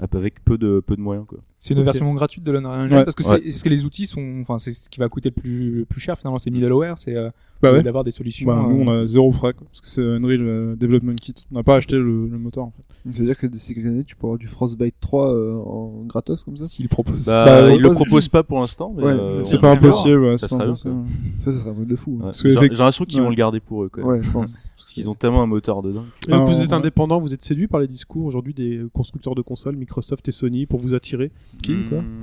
Avec 0.00 0.44
peu 0.44 0.56
de 0.58 0.80
peu 0.86 0.94
de 0.96 1.00
moyens 1.00 1.26
quoi. 1.26 1.38
C'est 1.58 1.74
une 1.74 1.82
version 1.82 2.12
gratuite 2.14 2.44
de 2.44 2.52
l'Unreal 2.52 2.80
Engine 2.82 2.96
Ouais. 2.98 3.04
parce 3.04 3.16
que 3.16 3.24
c'est 3.24 3.42
c'est 3.44 3.50
ce 3.58 3.64
que 3.64 3.68
les 3.68 3.84
outils 3.84 4.06
sont, 4.06 4.38
enfin 4.42 4.58
c'est 4.58 4.72
ce 4.72 4.88
qui 4.88 5.00
va 5.00 5.08
coûter 5.08 5.32
le 5.34 5.40
plus, 5.40 5.70
le 5.80 5.84
plus 5.84 6.00
cher 6.00 6.16
finalement, 6.16 6.38
c'est 6.38 6.50
middleware, 6.50 6.96
c'est 6.98 7.16
euh, 7.16 7.30
Bah 7.62 7.72
ouais. 7.72 7.82
d'avoir 7.82 8.04
des 8.04 8.12
solutions. 8.12 8.46
Bah, 8.46 8.64
nous, 8.68 8.78
euh, 8.80 8.84
on 8.84 8.88
a 9.02 9.06
zéro 9.08 9.32
frais, 9.32 9.54
quoi, 9.54 9.66
parce 9.66 9.80
que 9.80 9.88
c'est 9.88 10.02
Unreal 10.02 10.40
euh, 10.40 10.76
Development 10.76 11.16
Kit. 11.16 11.34
On 11.50 11.56
n'a 11.56 11.64
pas 11.64 11.74
acheté 11.76 11.96
le, 11.96 12.28
le 12.28 12.38
moteur, 12.38 12.64
en 12.64 12.70
fait. 12.70 13.12
Ça 13.12 13.18
veut 13.18 13.24
dire 13.24 13.36
que 13.36 13.46
d'ici 13.48 13.74
quelques 13.74 13.86
années, 13.88 14.04
tu 14.04 14.14
peux 14.14 14.26
avoir 14.26 14.38
du 14.38 14.46
Frostbite 14.46 14.94
3 15.00 15.32
euh, 15.34 15.54
en 15.56 16.04
gratos 16.06 16.44
comme 16.44 16.56
ça 16.56 16.64
S'ils 16.64 16.88
proposent. 16.88 17.26
Bah, 17.26 17.44
Bah, 17.46 17.70
ils 17.74 17.80
le 17.80 17.88
propose- 17.88 18.06
proposent 18.06 18.28
pas 18.28 18.42
pour 18.44 18.60
l'instant, 18.60 18.94
mais 18.96 19.02
Ouais, 19.02 19.10
euh, 19.12 19.42
c'est 19.44 19.58
pas 19.58 19.72
impossible, 19.72 20.20
ouais, 20.22 20.38
Ça 20.38 20.46
c'est 20.46 20.56
pas 20.56 20.60
serait 20.64 20.70
impossible. 20.70 20.94
Ça, 21.40 21.52
ça 21.52 21.58
serait 21.58 21.70
un 21.70 21.74
truc 21.74 21.88
de 21.88 21.96
fou. 21.96 22.20
Que 22.40 22.48
J'ai 22.48 22.54
l'impression 22.60 23.04
qu'ils 23.04 23.20
vont 23.22 23.30
le 23.30 23.34
garder 23.34 23.58
pour 23.58 23.82
eux 23.82 23.88
quand 23.88 24.02
même. 24.02 24.10
Ouais, 24.10 24.22
je 24.22 24.30
pense. 24.30 24.60
Qu'ils 24.98 25.10
ont 25.10 25.14
tellement 25.14 25.42
un 25.42 25.46
moteur 25.46 25.82
dedans. 25.82 26.04
Ah, 26.30 26.38
vous 26.40 26.60
êtes 26.60 26.68
ouais. 26.68 26.74
indépendant, 26.74 27.18
vous 27.20 27.32
êtes 27.34 27.42
séduit 27.42 27.66
par 27.68 27.80
les 27.80 27.86
discours 27.86 28.24
aujourd'hui 28.24 28.54
des 28.54 28.82
constructeurs 28.92 29.34
de 29.34 29.42
consoles, 29.42 29.76
Microsoft 29.76 30.26
et 30.28 30.32
Sony, 30.32 30.66
pour 30.66 30.80
vous 30.80 30.94
attirer. 30.94 31.30
Qui, 31.62 31.76
quoi 31.88 31.98
Hmm. 32.00 32.20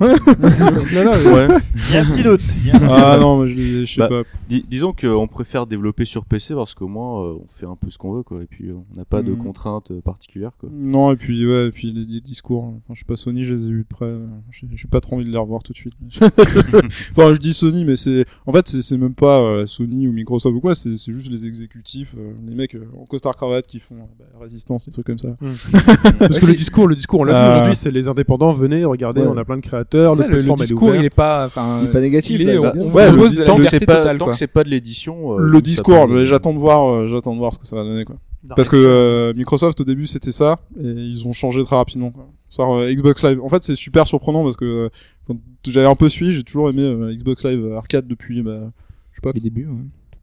Non, 0.94 1.04
non, 1.04 1.34
Ouais. 1.34 1.48
Il 1.88 1.94
y 1.94 1.96
a 1.96 2.02
un 2.02 2.04
petit 2.06 2.22
doute. 2.22 2.40
Ah 2.82 3.18
non, 3.20 3.38
mais 3.42 3.48
je, 3.48 3.84
je 3.84 3.92
sais 3.94 4.00
Bah, 4.00 4.08
pas. 4.08 4.22
Dis- 4.48 4.64
disons 4.68 4.92
qu'on 4.92 5.26
préfère 5.28 5.66
développer 5.66 6.04
sur 6.04 6.24
PC 6.24 6.54
parce 6.54 6.74
qu'au 6.74 6.88
moins 6.88 7.24
euh, 7.24 7.34
on 7.42 7.46
fait 7.48 7.66
un 7.66 7.76
peu 7.76 7.90
ce 7.90 7.98
qu'on 7.98 8.12
veut 8.12 8.22
quoi 8.22 8.42
et 8.42 8.46
puis 8.46 8.68
euh, 8.68 8.74
on 8.92 8.96
n'a 8.96 9.04
pas 9.04 9.22
de 9.22 9.32
Mhm. 9.32 9.38
contraintes 9.38 9.90
euh, 9.90 10.00
particulières 10.00 10.52
quoi. 10.58 10.68
Non, 10.72 11.12
et 11.12 11.16
puis, 11.16 11.46
ouais, 11.46 11.68
et 11.68 11.70
puis 11.70 11.92
les, 11.92 12.04
les 12.04 12.20
discours. 12.20 12.64
Enfin, 12.64 12.94
je 12.94 12.98
sais 13.00 13.04
pas, 13.04 13.16
Sony, 13.16 13.44
je 13.44 13.54
les 13.54 13.66
ai 13.66 13.70
vus 13.70 13.82
de 13.82 13.94
près. 13.94 14.06
euh, 14.06 14.26
J'ai 14.52 14.88
pas 14.88 15.00
trop 15.00 15.16
envie 15.16 15.24
de 15.24 15.30
les 15.30 15.38
revoir 15.38 15.62
tout 15.62 15.72
de 15.72 15.78
suite. 15.78 15.94
enfin, 16.20 17.32
je 17.32 17.38
dis 17.38 17.52
Sony, 17.54 17.84
mais 17.84 17.96
c'est. 17.96 18.24
En 18.46 18.52
fait, 18.52 18.68
c'est- 18.68 18.96
même 18.96 19.14
pas 19.14 19.40
euh, 19.42 19.66
Sony 19.66 20.08
ou 20.08 20.12
Microsoft 20.12 20.56
ou 20.56 20.60
quoi, 20.60 20.74
c'est 20.74 20.96
c'est 20.96 21.12
juste 21.12 21.30
les 21.30 21.46
exécutifs, 21.46 22.14
euh, 22.16 22.32
les 22.48 22.54
mecs 22.54 22.65
euh, 22.74 22.86
en 23.00 23.04
costard 23.04 23.36
cravate 23.36 23.66
qui 23.66 23.78
font 23.78 23.94
euh, 23.94 23.98
bah, 24.18 24.24
résistance, 24.40 24.86
des 24.86 24.92
trucs 24.92 25.06
comme 25.06 25.18
ça. 25.18 25.28
Parce 26.18 26.38
que 26.38 26.46
le 26.46 26.54
discours, 26.54 26.86
le 26.88 26.94
discours, 26.94 27.20
on 27.20 27.24
l'a 27.24 27.32
vu 27.32 27.38
Euh, 27.38 27.52
aujourd'hui, 27.52 27.76
c'est 27.76 27.90
les 27.90 28.08
indépendants, 28.08 28.50
venez, 28.52 28.84
regardez, 28.84 29.20
Ouais. 29.20 29.28
on 29.28 29.36
a 29.36 29.44
plein 29.44 29.56
de 29.56 29.62
créateurs, 29.62 30.16
Ça, 30.16 30.24
le 30.26 30.30
le, 30.32 30.38
elle 30.40 30.50
est 30.50 30.54
discours, 30.56 30.94
il 30.94 31.04
est 31.04 31.14
pas, 31.14 31.48
Il 31.82 31.88
est 31.88 31.92
pas 31.92 32.00
négatif, 32.00 32.40
il 32.40 32.48
est, 32.48 32.58
on, 32.58 32.90
Ouais, 32.92 33.06
Tant 33.44 33.56
que 33.56 33.64
c'est 33.64 33.84
pas 33.86 33.96
totale, 33.98 34.18
tant 34.18 34.24
quoi. 34.26 34.32
que 34.32 34.38
c'est 34.38 34.46
pas 34.46 34.64
de 34.64 34.68
l'édition. 34.70 35.34
euh, 35.34 35.38
le 35.40 35.60
discours, 35.62 36.08
j'attends 36.24 36.52
de 36.52 36.58
voir, 36.58 36.90
euh, 36.90 37.06
j'attends 37.06 37.32
de 37.34 37.38
voir 37.38 37.54
ce 37.54 37.58
que 37.58 37.66
ça 37.66 37.76
va 37.76 37.82
donner, 37.84 38.04
quoi. 38.04 38.16
Parce 38.54 38.68
que 38.68 38.76
euh, 38.76 39.34
Microsoft 39.34 39.80
au 39.80 39.84
début 39.84 40.06
c'était 40.06 40.30
ça 40.30 40.60
et 40.80 40.86
ils 40.86 41.26
ont 41.26 41.32
changé 41.32 41.64
très 41.64 41.74
rapidement. 41.74 42.12
Quoi. 42.12 42.28
Euh, 42.60 42.94
Xbox 42.94 43.24
Live. 43.24 43.40
En 43.42 43.48
fait 43.48 43.64
c'est 43.64 43.74
super 43.74 44.06
surprenant 44.06 44.44
parce 44.44 44.56
que 44.56 44.88
euh, 45.28 45.34
j'avais 45.66 45.88
un 45.88 45.96
peu 45.96 46.08
suivi, 46.08 46.30
j'ai 46.30 46.44
toujours 46.44 46.70
aimé 46.70 46.82
euh, 46.82 47.12
Xbox 47.12 47.44
Live 47.44 47.72
arcade 47.76 48.06
depuis, 48.06 48.42
bah, 48.42 48.70
je 49.10 49.16
sais 49.16 49.20
pas, 49.20 49.32
Les 49.34 49.40
débuts, 49.40 49.66
ouais. 49.66 49.74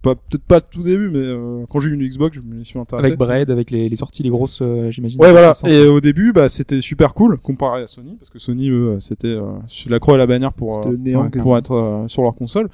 Pas 0.04 0.14
peut-être 0.16 0.44
pas 0.44 0.62
tout 0.62 0.84
début, 0.84 1.10
mais 1.10 1.18
euh, 1.18 1.66
quand 1.70 1.80
j'ai 1.80 1.90
eu 1.90 1.94
une 1.94 2.08
Xbox, 2.08 2.38
je 2.38 2.42
me 2.42 2.64
suis 2.64 2.78
intéressé. 2.78 3.08
Avec 3.08 3.18
Braid, 3.18 3.50
avec 3.50 3.72
les, 3.72 3.90
les 3.90 3.96
sorties, 3.96 4.22
les 4.22 4.30
grosses, 4.30 4.60
euh, 4.62 4.92
j'imagine. 4.92 5.20
Ouais 5.20 5.32
voilà. 5.32 5.54
Et 5.66 5.72
euh, 5.86 5.92
au 5.92 6.00
début 6.02 6.32
bah 6.34 6.48
c'était 6.50 6.82
super 6.82 7.16
cool 7.16 7.38
comparé 7.40 7.82
à 7.82 7.88
Sony 7.88 8.16
parce 8.18 8.30
que 8.30 8.38
Sony 8.38 8.70
eux 8.70 8.98
c'était 9.00 9.28
euh, 9.28 9.54
sur 9.68 9.90
la 9.90 10.00
croix 10.00 10.14
et 10.14 10.18
la 10.20 10.28
bannière 10.28 10.54
pour 10.54 10.76
C'était 10.76 10.90
euh, 10.90 10.92
le 10.92 10.98
néant. 10.98 11.22
ouais, 11.24 11.30
quasiment. 11.32 11.44
pour 11.44 11.58
être 11.58 11.72
euh, 11.74 12.08
sur 12.08 12.22
leur 12.22 12.36
console. 12.36 12.70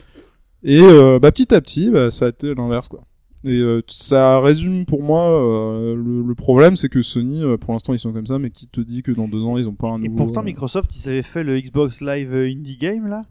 Et 0.64 0.82
euh, 0.82 1.20
bah, 1.20 1.32
petit 1.32 1.54
à 1.54 1.62
petit, 1.62 1.90
bah, 1.90 2.12
ça 2.12 2.26
a 2.26 2.30
été 2.30 2.54
l'inverse 2.54 2.90
quoi. 2.90 3.02
Et 3.46 3.58
euh, 3.60 3.82
ça 3.88 4.42
résume 4.42 4.86
pour 4.86 5.02
moi 5.02 5.22
euh, 5.32 5.96
le, 5.96 6.22
le 6.28 6.36
problème, 6.36 6.76
c'est 6.76 6.90
que 6.90 7.02
Sony, 7.02 7.42
euh, 7.42 7.56
pour 7.56 7.72
l'instant, 7.72 7.94
ils 7.94 8.00
sont 8.00 8.12
comme 8.12 8.28
ça, 8.28 8.38
mais 8.38 8.50
qui 8.50 8.68
te 8.68 8.82
dit 8.82 9.02
que 9.02 9.14
dans 9.14 9.30
deux 9.30 9.46
ans, 9.46 9.58
ils 9.58 9.70
ont 9.70 9.76
pas 9.76 9.88
un 9.88 10.02
Et 10.04 10.10
nouveau. 10.10 10.18
pourtant, 10.26 10.42
euh, 10.42 10.44
Microsoft, 10.44 10.92
ils 10.98 11.08
avaient 11.08 11.22
fait 11.22 11.44
le 11.44 11.58
Xbox 11.58 12.02
Live 12.02 12.34
Indie 12.34 12.76
Game 12.76 13.08
là, 13.08 13.24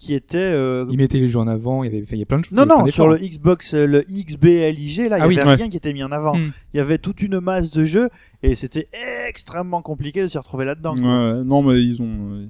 qui 0.00 0.14
était. 0.14 0.38
euh, 0.38 0.86
Ils 0.90 0.96
mettaient 0.96 1.18
les 1.20 1.28
jeux 1.28 1.38
en 1.38 1.46
avant, 1.46 1.84
il 1.84 1.92
y 1.92 1.94
avait, 1.94 2.02
enfin, 2.02 2.16
il 2.16 2.20
y 2.20 2.22
a 2.22 2.26
plein 2.26 2.38
de 2.38 2.44
choses. 2.44 2.56
Non, 2.56 2.64
il 2.64 2.68
non, 2.68 2.86
sur 2.86 3.06
le 3.06 3.18
Xbox, 3.18 3.74
euh, 3.74 3.86
le 3.86 4.00
XBLIG, 4.10 5.08
là, 5.10 5.18
il 5.18 5.22
Ah 5.22 5.26
y 5.26 5.28
oui, 5.28 5.38
avait 5.38 5.48
ouais. 5.50 5.54
rien 5.56 5.68
qui 5.68 5.76
était 5.76 5.92
mis 5.92 6.02
en 6.02 6.10
avant. 6.10 6.34
Hmm. 6.36 6.52
Il 6.72 6.78
y 6.78 6.80
avait 6.80 6.96
toute 6.98 7.20
une 7.20 7.38
masse 7.40 7.70
de 7.70 7.84
jeux 7.84 8.08
et 8.42 8.54
c'était 8.54 8.88
extrêmement 9.28 9.82
compliqué 9.82 10.22
de 10.22 10.28
s'y 10.28 10.38
retrouver 10.38 10.64
là-dedans. 10.64 10.94
Ouais, 10.96 11.44
non, 11.44 11.62
mais 11.62 11.82
ils 11.82 12.00
ont. 12.00 12.32
euh, 12.32 12.46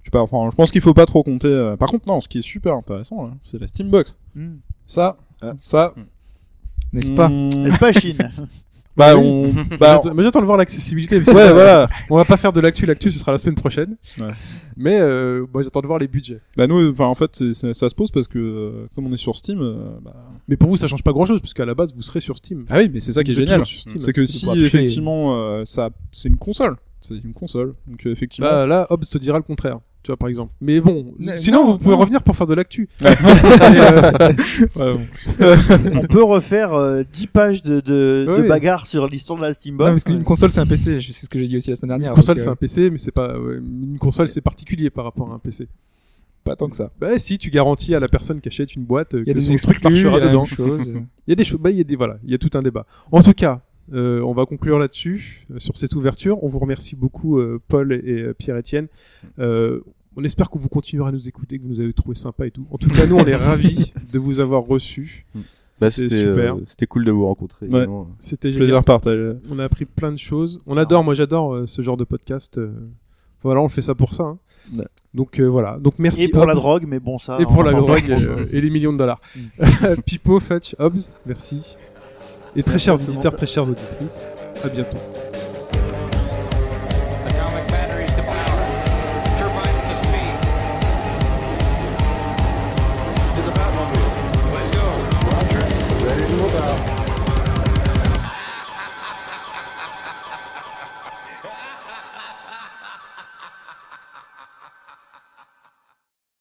je 0.00 0.06
sais 0.06 0.10
pas. 0.10 0.22
Enfin, 0.22 0.48
je 0.50 0.56
pense 0.56 0.72
qu'il 0.72 0.80
faut 0.80 0.94
pas 0.94 1.06
trop 1.06 1.22
compter. 1.22 1.46
euh. 1.48 1.76
Par 1.76 1.90
contre, 1.90 2.08
non, 2.08 2.20
ce 2.22 2.28
qui 2.28 2.38
est 2.38 2.42
super 2.42 2.72
intéressant, 2.74 3.24
là, 3.26 3.32
c'est 3.42 3.60
la 3.60 3.66
Steambox. 3.66 4.16
Hmm. 4.34 4.56
Ça, 4.86 5.18
Ah. 5.42 5.52
ça. 5.58 5.94
N'est-ce 6.94 7.10
pas 7.10 7.28
hmm, 7.28 7.50
N'est-ce 7.64 7.78
pas, 7.78 7.92
Chine 7.92 8.16
Bah, 8.96 9.16
Oui. 9.16 9.22
on. 9.24 9.52
bah, 9.78 10.00
J'attends- 10.02 10.14
mais 10.14 10.22
j'attends 10.22 10.40
de 10.40 10.46
voir 10.46 10.56
l'accessibilité. 10.58 11.20
parce 11.20 11.36
ouais, 11.36 11.52
voilà. 11.52 11.88
On 12.10 12.16
va 12.16 12.24
pas 12.24 12.36
faire 12.36 12.52
de 12.52 12.60
l'actu, 12.60 12.86
l'actu 12.86 13.10
ce 13.10 13.18
sera 13.18 13.32
la 13.32 13.38
semaine 13.38 13.54
prochaine. 13.56 13.96
Ouais. 14.18 14.28
Mais 14.76 14.98
euh, 15.00 15.46
moi 15.52 15.62
j'attends 15.62 15.80
de 15.80 15.86
voir 15.86 15.98
les 15.98 16.08
budgets. 16.08 16.40
Bah 16.56 16.66
nous, 16.66 16.90
enfin, 16.90 17.06
en 17.06 17.14
fait, 17.14 17.34
ça 17.52 17.88
se 17.88 17.94
pose 17.94 18.10
parce 18.10 18.28
que 18.28 18.38
euh, 18.38 18.86
comme 18.94 19.06
on 19.06 19.12
est 19.12 19.16
sur 19.16 19.36
Steam, 19.36 19.60
euh, 19.60 19.74
bah... 20.02 20.14
Mais 20.48 20.56
pour 20.56 20.68
vous 20.68 20.76
ça 20.76 20.86
change 20.86 21.02
pas 21.02 21.12
grand 21.12 21.26
chose 21.26 21.40
puisqu'à 21.40 21.64
la 21.64 21.74
base 21.74 21.94
vous 21.94 22.02
serez 22.02 22.20
sur 22.20 22.36
Steam. 22.36 22.64
ah 22.70 22.78
oui, 22.78 22.90
mais 22.92 23.00
c'est 23.00 23.12
ça 23.12 23.22
qui 23.24 23.32
est 23.32 23.36
génial. 23.36 23.62
C'est 23.66 24.12
que 24.12 24.26
si 24.26 24.48
effectivement, 24.64 25.36
euh, 25.36 25.64
ça, 25.64 25.90
c'est 26.12 26.28
une 26.28 26.36
console. 26.36 26.76
C'est 27.00 27.22
une 27.22 27.34
console. 27.34 27.74
Donc 27.86 28.04
effectivement. 28.06 28.48
Bah 28.48 28.66
là 28.66 28.86
Hobbs 28.90 29.04
te 29.10 29.18
dira 29.18 29.36
le 29.38 29.42
contraire. 29.44 29.78
Tu 30.04 30.10
vois 30.10 30.18
par 30.18 30.28
exemple. 30.28 30.52
Mais 30.60 30.80
bon, 30.82 31.14
Mais 31.18 31.38
sinon 31.38 31.64
non, 31.64 31.72
vous 31.72 31.78
pouvez 31.78 31.94
non. 31.94 32.00
revenir 32.02 32.22
pour 32.22 32.36
faire 32.36 32.46
de 32.46 32.54
l'actu. 32.54 32.88
Euh. 34.76 34.96
On 35.94 36.06
peut 36.06 36.22
refaire 36.22 36.74
euh, 36.74 37.02
10 37.10 37.26
pages 37.28 37.62
de, 37.62 37.80
de, 37.80 38.26
Ouais, 38.28 38.36
de 38.36 38.42
ouais. 38.42 38.48
bagarre 38.48 38.86
sur 38.86 39.06
l'histoire 39.08 39.38
de 39.38 39.42
la 39.44 39.48
Non, 39.48 39.54
Steambox. 39.54 39.90
parce 39.90 40.04
qu'une 40.04 40.24
console, 40.24 40.52
c'est 40.52 40.60
un 40.60 40.66
PC. 40.66 41.00
C'est 41.00 41.24
ce 41.24 41.28
que 41.30 41.38
j'ai 41.38 41.46
dit 41.46 41.56
aussi 41.56 41.70
la 41.70 41.76
semaine 41.76 41.88
dernière. 41.88 42.10
une 42.10 42.14
console 42.16 42.38
c'est 42.38 42.48
euh, 42.48 42.52
un 42.52 42.56
PC 42.56 42.90
mais 42.90 42.98
c'est 42.98 43.10
pas 43.12 43.38
ouais, 43.38 43.56
une 43.56 43.96
console 43.98 44.28
c'est 44.28 44.40
particulier 44.40 44.90
par 44.90 45.04
rapport 45.04 45.30
à 45.32 45.34
un 45.34 45.38
PC. 45.38 45.68
Pas 46.44 46.56
tant 46.56 46.68
que 46.68 46.76
ça. 46.76 46.90
Bah 47.00 47.18
si 47.18 47.38
tu 47.38 47.48
garantis 47.50 47.94
à 47.94 48.00
la 48.00 48.08
personne 48.08 48.40
qui 48.42 48.48
achète 48.48 48.74
une 48.74 48.84
boîte 48.84 49.14
euh, 49.14 49.22
Il 49.24 49.28
y 49.28 49.30
a 49.30 49.34
que 49.34 49.38
des 49.38 49.56
son 49.56 49.70
truc 49.70 49.76
exclus, 49.78 49.94
il 49.96 50.00
y 50.00 50.04
marchera 50.04 50.20
dedans. 50.28 50.44
Il 51.26 51.30
y 51.30 51.32
a 51.32 51.34
des 51.36 51.44
choses, 51.44 51.58
bah, 51.58 51.70
il 51.70 51.78
y 51.78 51.80
a 51.80 51.84
des, 51.84 51.96
voilà, 51.96 52.18
il 52.22 52.30
y 52.30 52.34
a 52.34 52.38
tout 52.38 52.50
un 52.54 52.60
débat. 52.62 52.84
En 53.10 53.22
tout 53.22 53.32
cas, 53.32 53.62
euh, 53.92 54.20
on 54.22 54.32
va 54.32 54.46
conclure 54.46 54.78
là-dessus, 54.78 55.46
euh, 55.52 55.58
sur 55.58 55.76
cette 55.76 55.94
ouverture. 55.94 56.42
On 56.42 56.48
vous 56.48 56.58
remercie 56.58 56.96
beaucoup, 56.96 57.38
euh, 57.38 57.60
Paul 57.68 57.92
et, 57.92 58.22
euh. 58.22 58.32
Euh, 59.38 59.80
on 60.16 60.22
espère 60.24 60.48
que 60.50 60.58
vous 60.58 60.68
continuerez 60.68 61.08
à 61.08 61.12
nous 61.12 61.28
écouter, 61.28 61.58
que 61.58 61.64
vous 61.64 61.70
nous 61.70 61.80
avez 61.80 61.92
trouvé 61.92 62.14
sympa 62.14 62.46
et 62.46 62.50
tout. 62.50 62.66
En 62.70 62.78
tout 62.78 62.88
cas, 62.88 63.06
nous, 63.06 63.16
on 63.16 63.26
est 63.26 63.34
ravis 63.36 63.92
de 64.12 64.18
vous 64.18 64.38
avoir 64.40 64.62
reçus. 64.64 65.26
Bah, 65.80 65.90
C'était 65.90 66.20
super. 66.20 66.54
euh, 66.54 66.60
c'était 66.66 66.86
cool 66.86 67.04
de 67.04 67.10
vous 67.10 67.26
rencontrer. 67.26 67.66
Ouais. 67.66 67.86
C'était 68.20 68.52
génial. 68.52 68.68
Plaisir 68.68 68.84
partagé. 68.84 69.32
On 69.50 69.58
a 69.58 69.64
appris 69.64 69.84
plein 69.86 70.12
de 70.12 70.18
choses. 70.18 70.60
On 70.66 70.76
adore, 70.76 71.02
moi 71.02 71.14
j'adore 71.14 71.52
euh, 71.54 71.66
ce 71.66 71.82
genre 71.82 71.96
de 71.96 72.04
podcast. 72.04 72.58
euh. 72.58 72.70
Voilà, 73.42 73.60
on 73.60 73.64
le 73.64 73.68
fait 73.68 73.82
ça 73.82 73.94
pour 73.96 74.14
ça. 74.14 74.22
hein. 74.22 74.38
Ouais. 74.74 74.86
Donc 75.12 75.40
euh, 75.40 75.44
voilà. 75.46 75.78
Donc 75.80 75.98
merci. 75.98 76.22
Et 76.22 76.28
pour 76.28 76.46
la 76.46 76.54
drogue, 76.54 76.84
mais 76.86 77.00
bon, 77.00 77.18
ça. 77.18 77.38
Et 77.40 77.44
pour 77.44 77.62
va 77.64 77.72
la 77.72 77.72
drogue 77.80 78.08
euh, 78.08 78.46
et 78.52 78.60
les 78.60 78.70
millions 78.70 78.92
de 78.92 78.98
dollars. 78.98 79.20
Pipo, 80.06 80.38
Fetch, 80.38 80.76
Hobbs, 80.78 81.12
merci. 81.26 81.76
Et 82.56 82.62
très 82.62 82.78
chers 82.78 82.94
auditeurs, 82.94 83.34
très 83.34 83.46
chères 83.46 83.64
auditrices, 83.64 84.26
à 84.62 84.68
bientôt. 84.68 84.98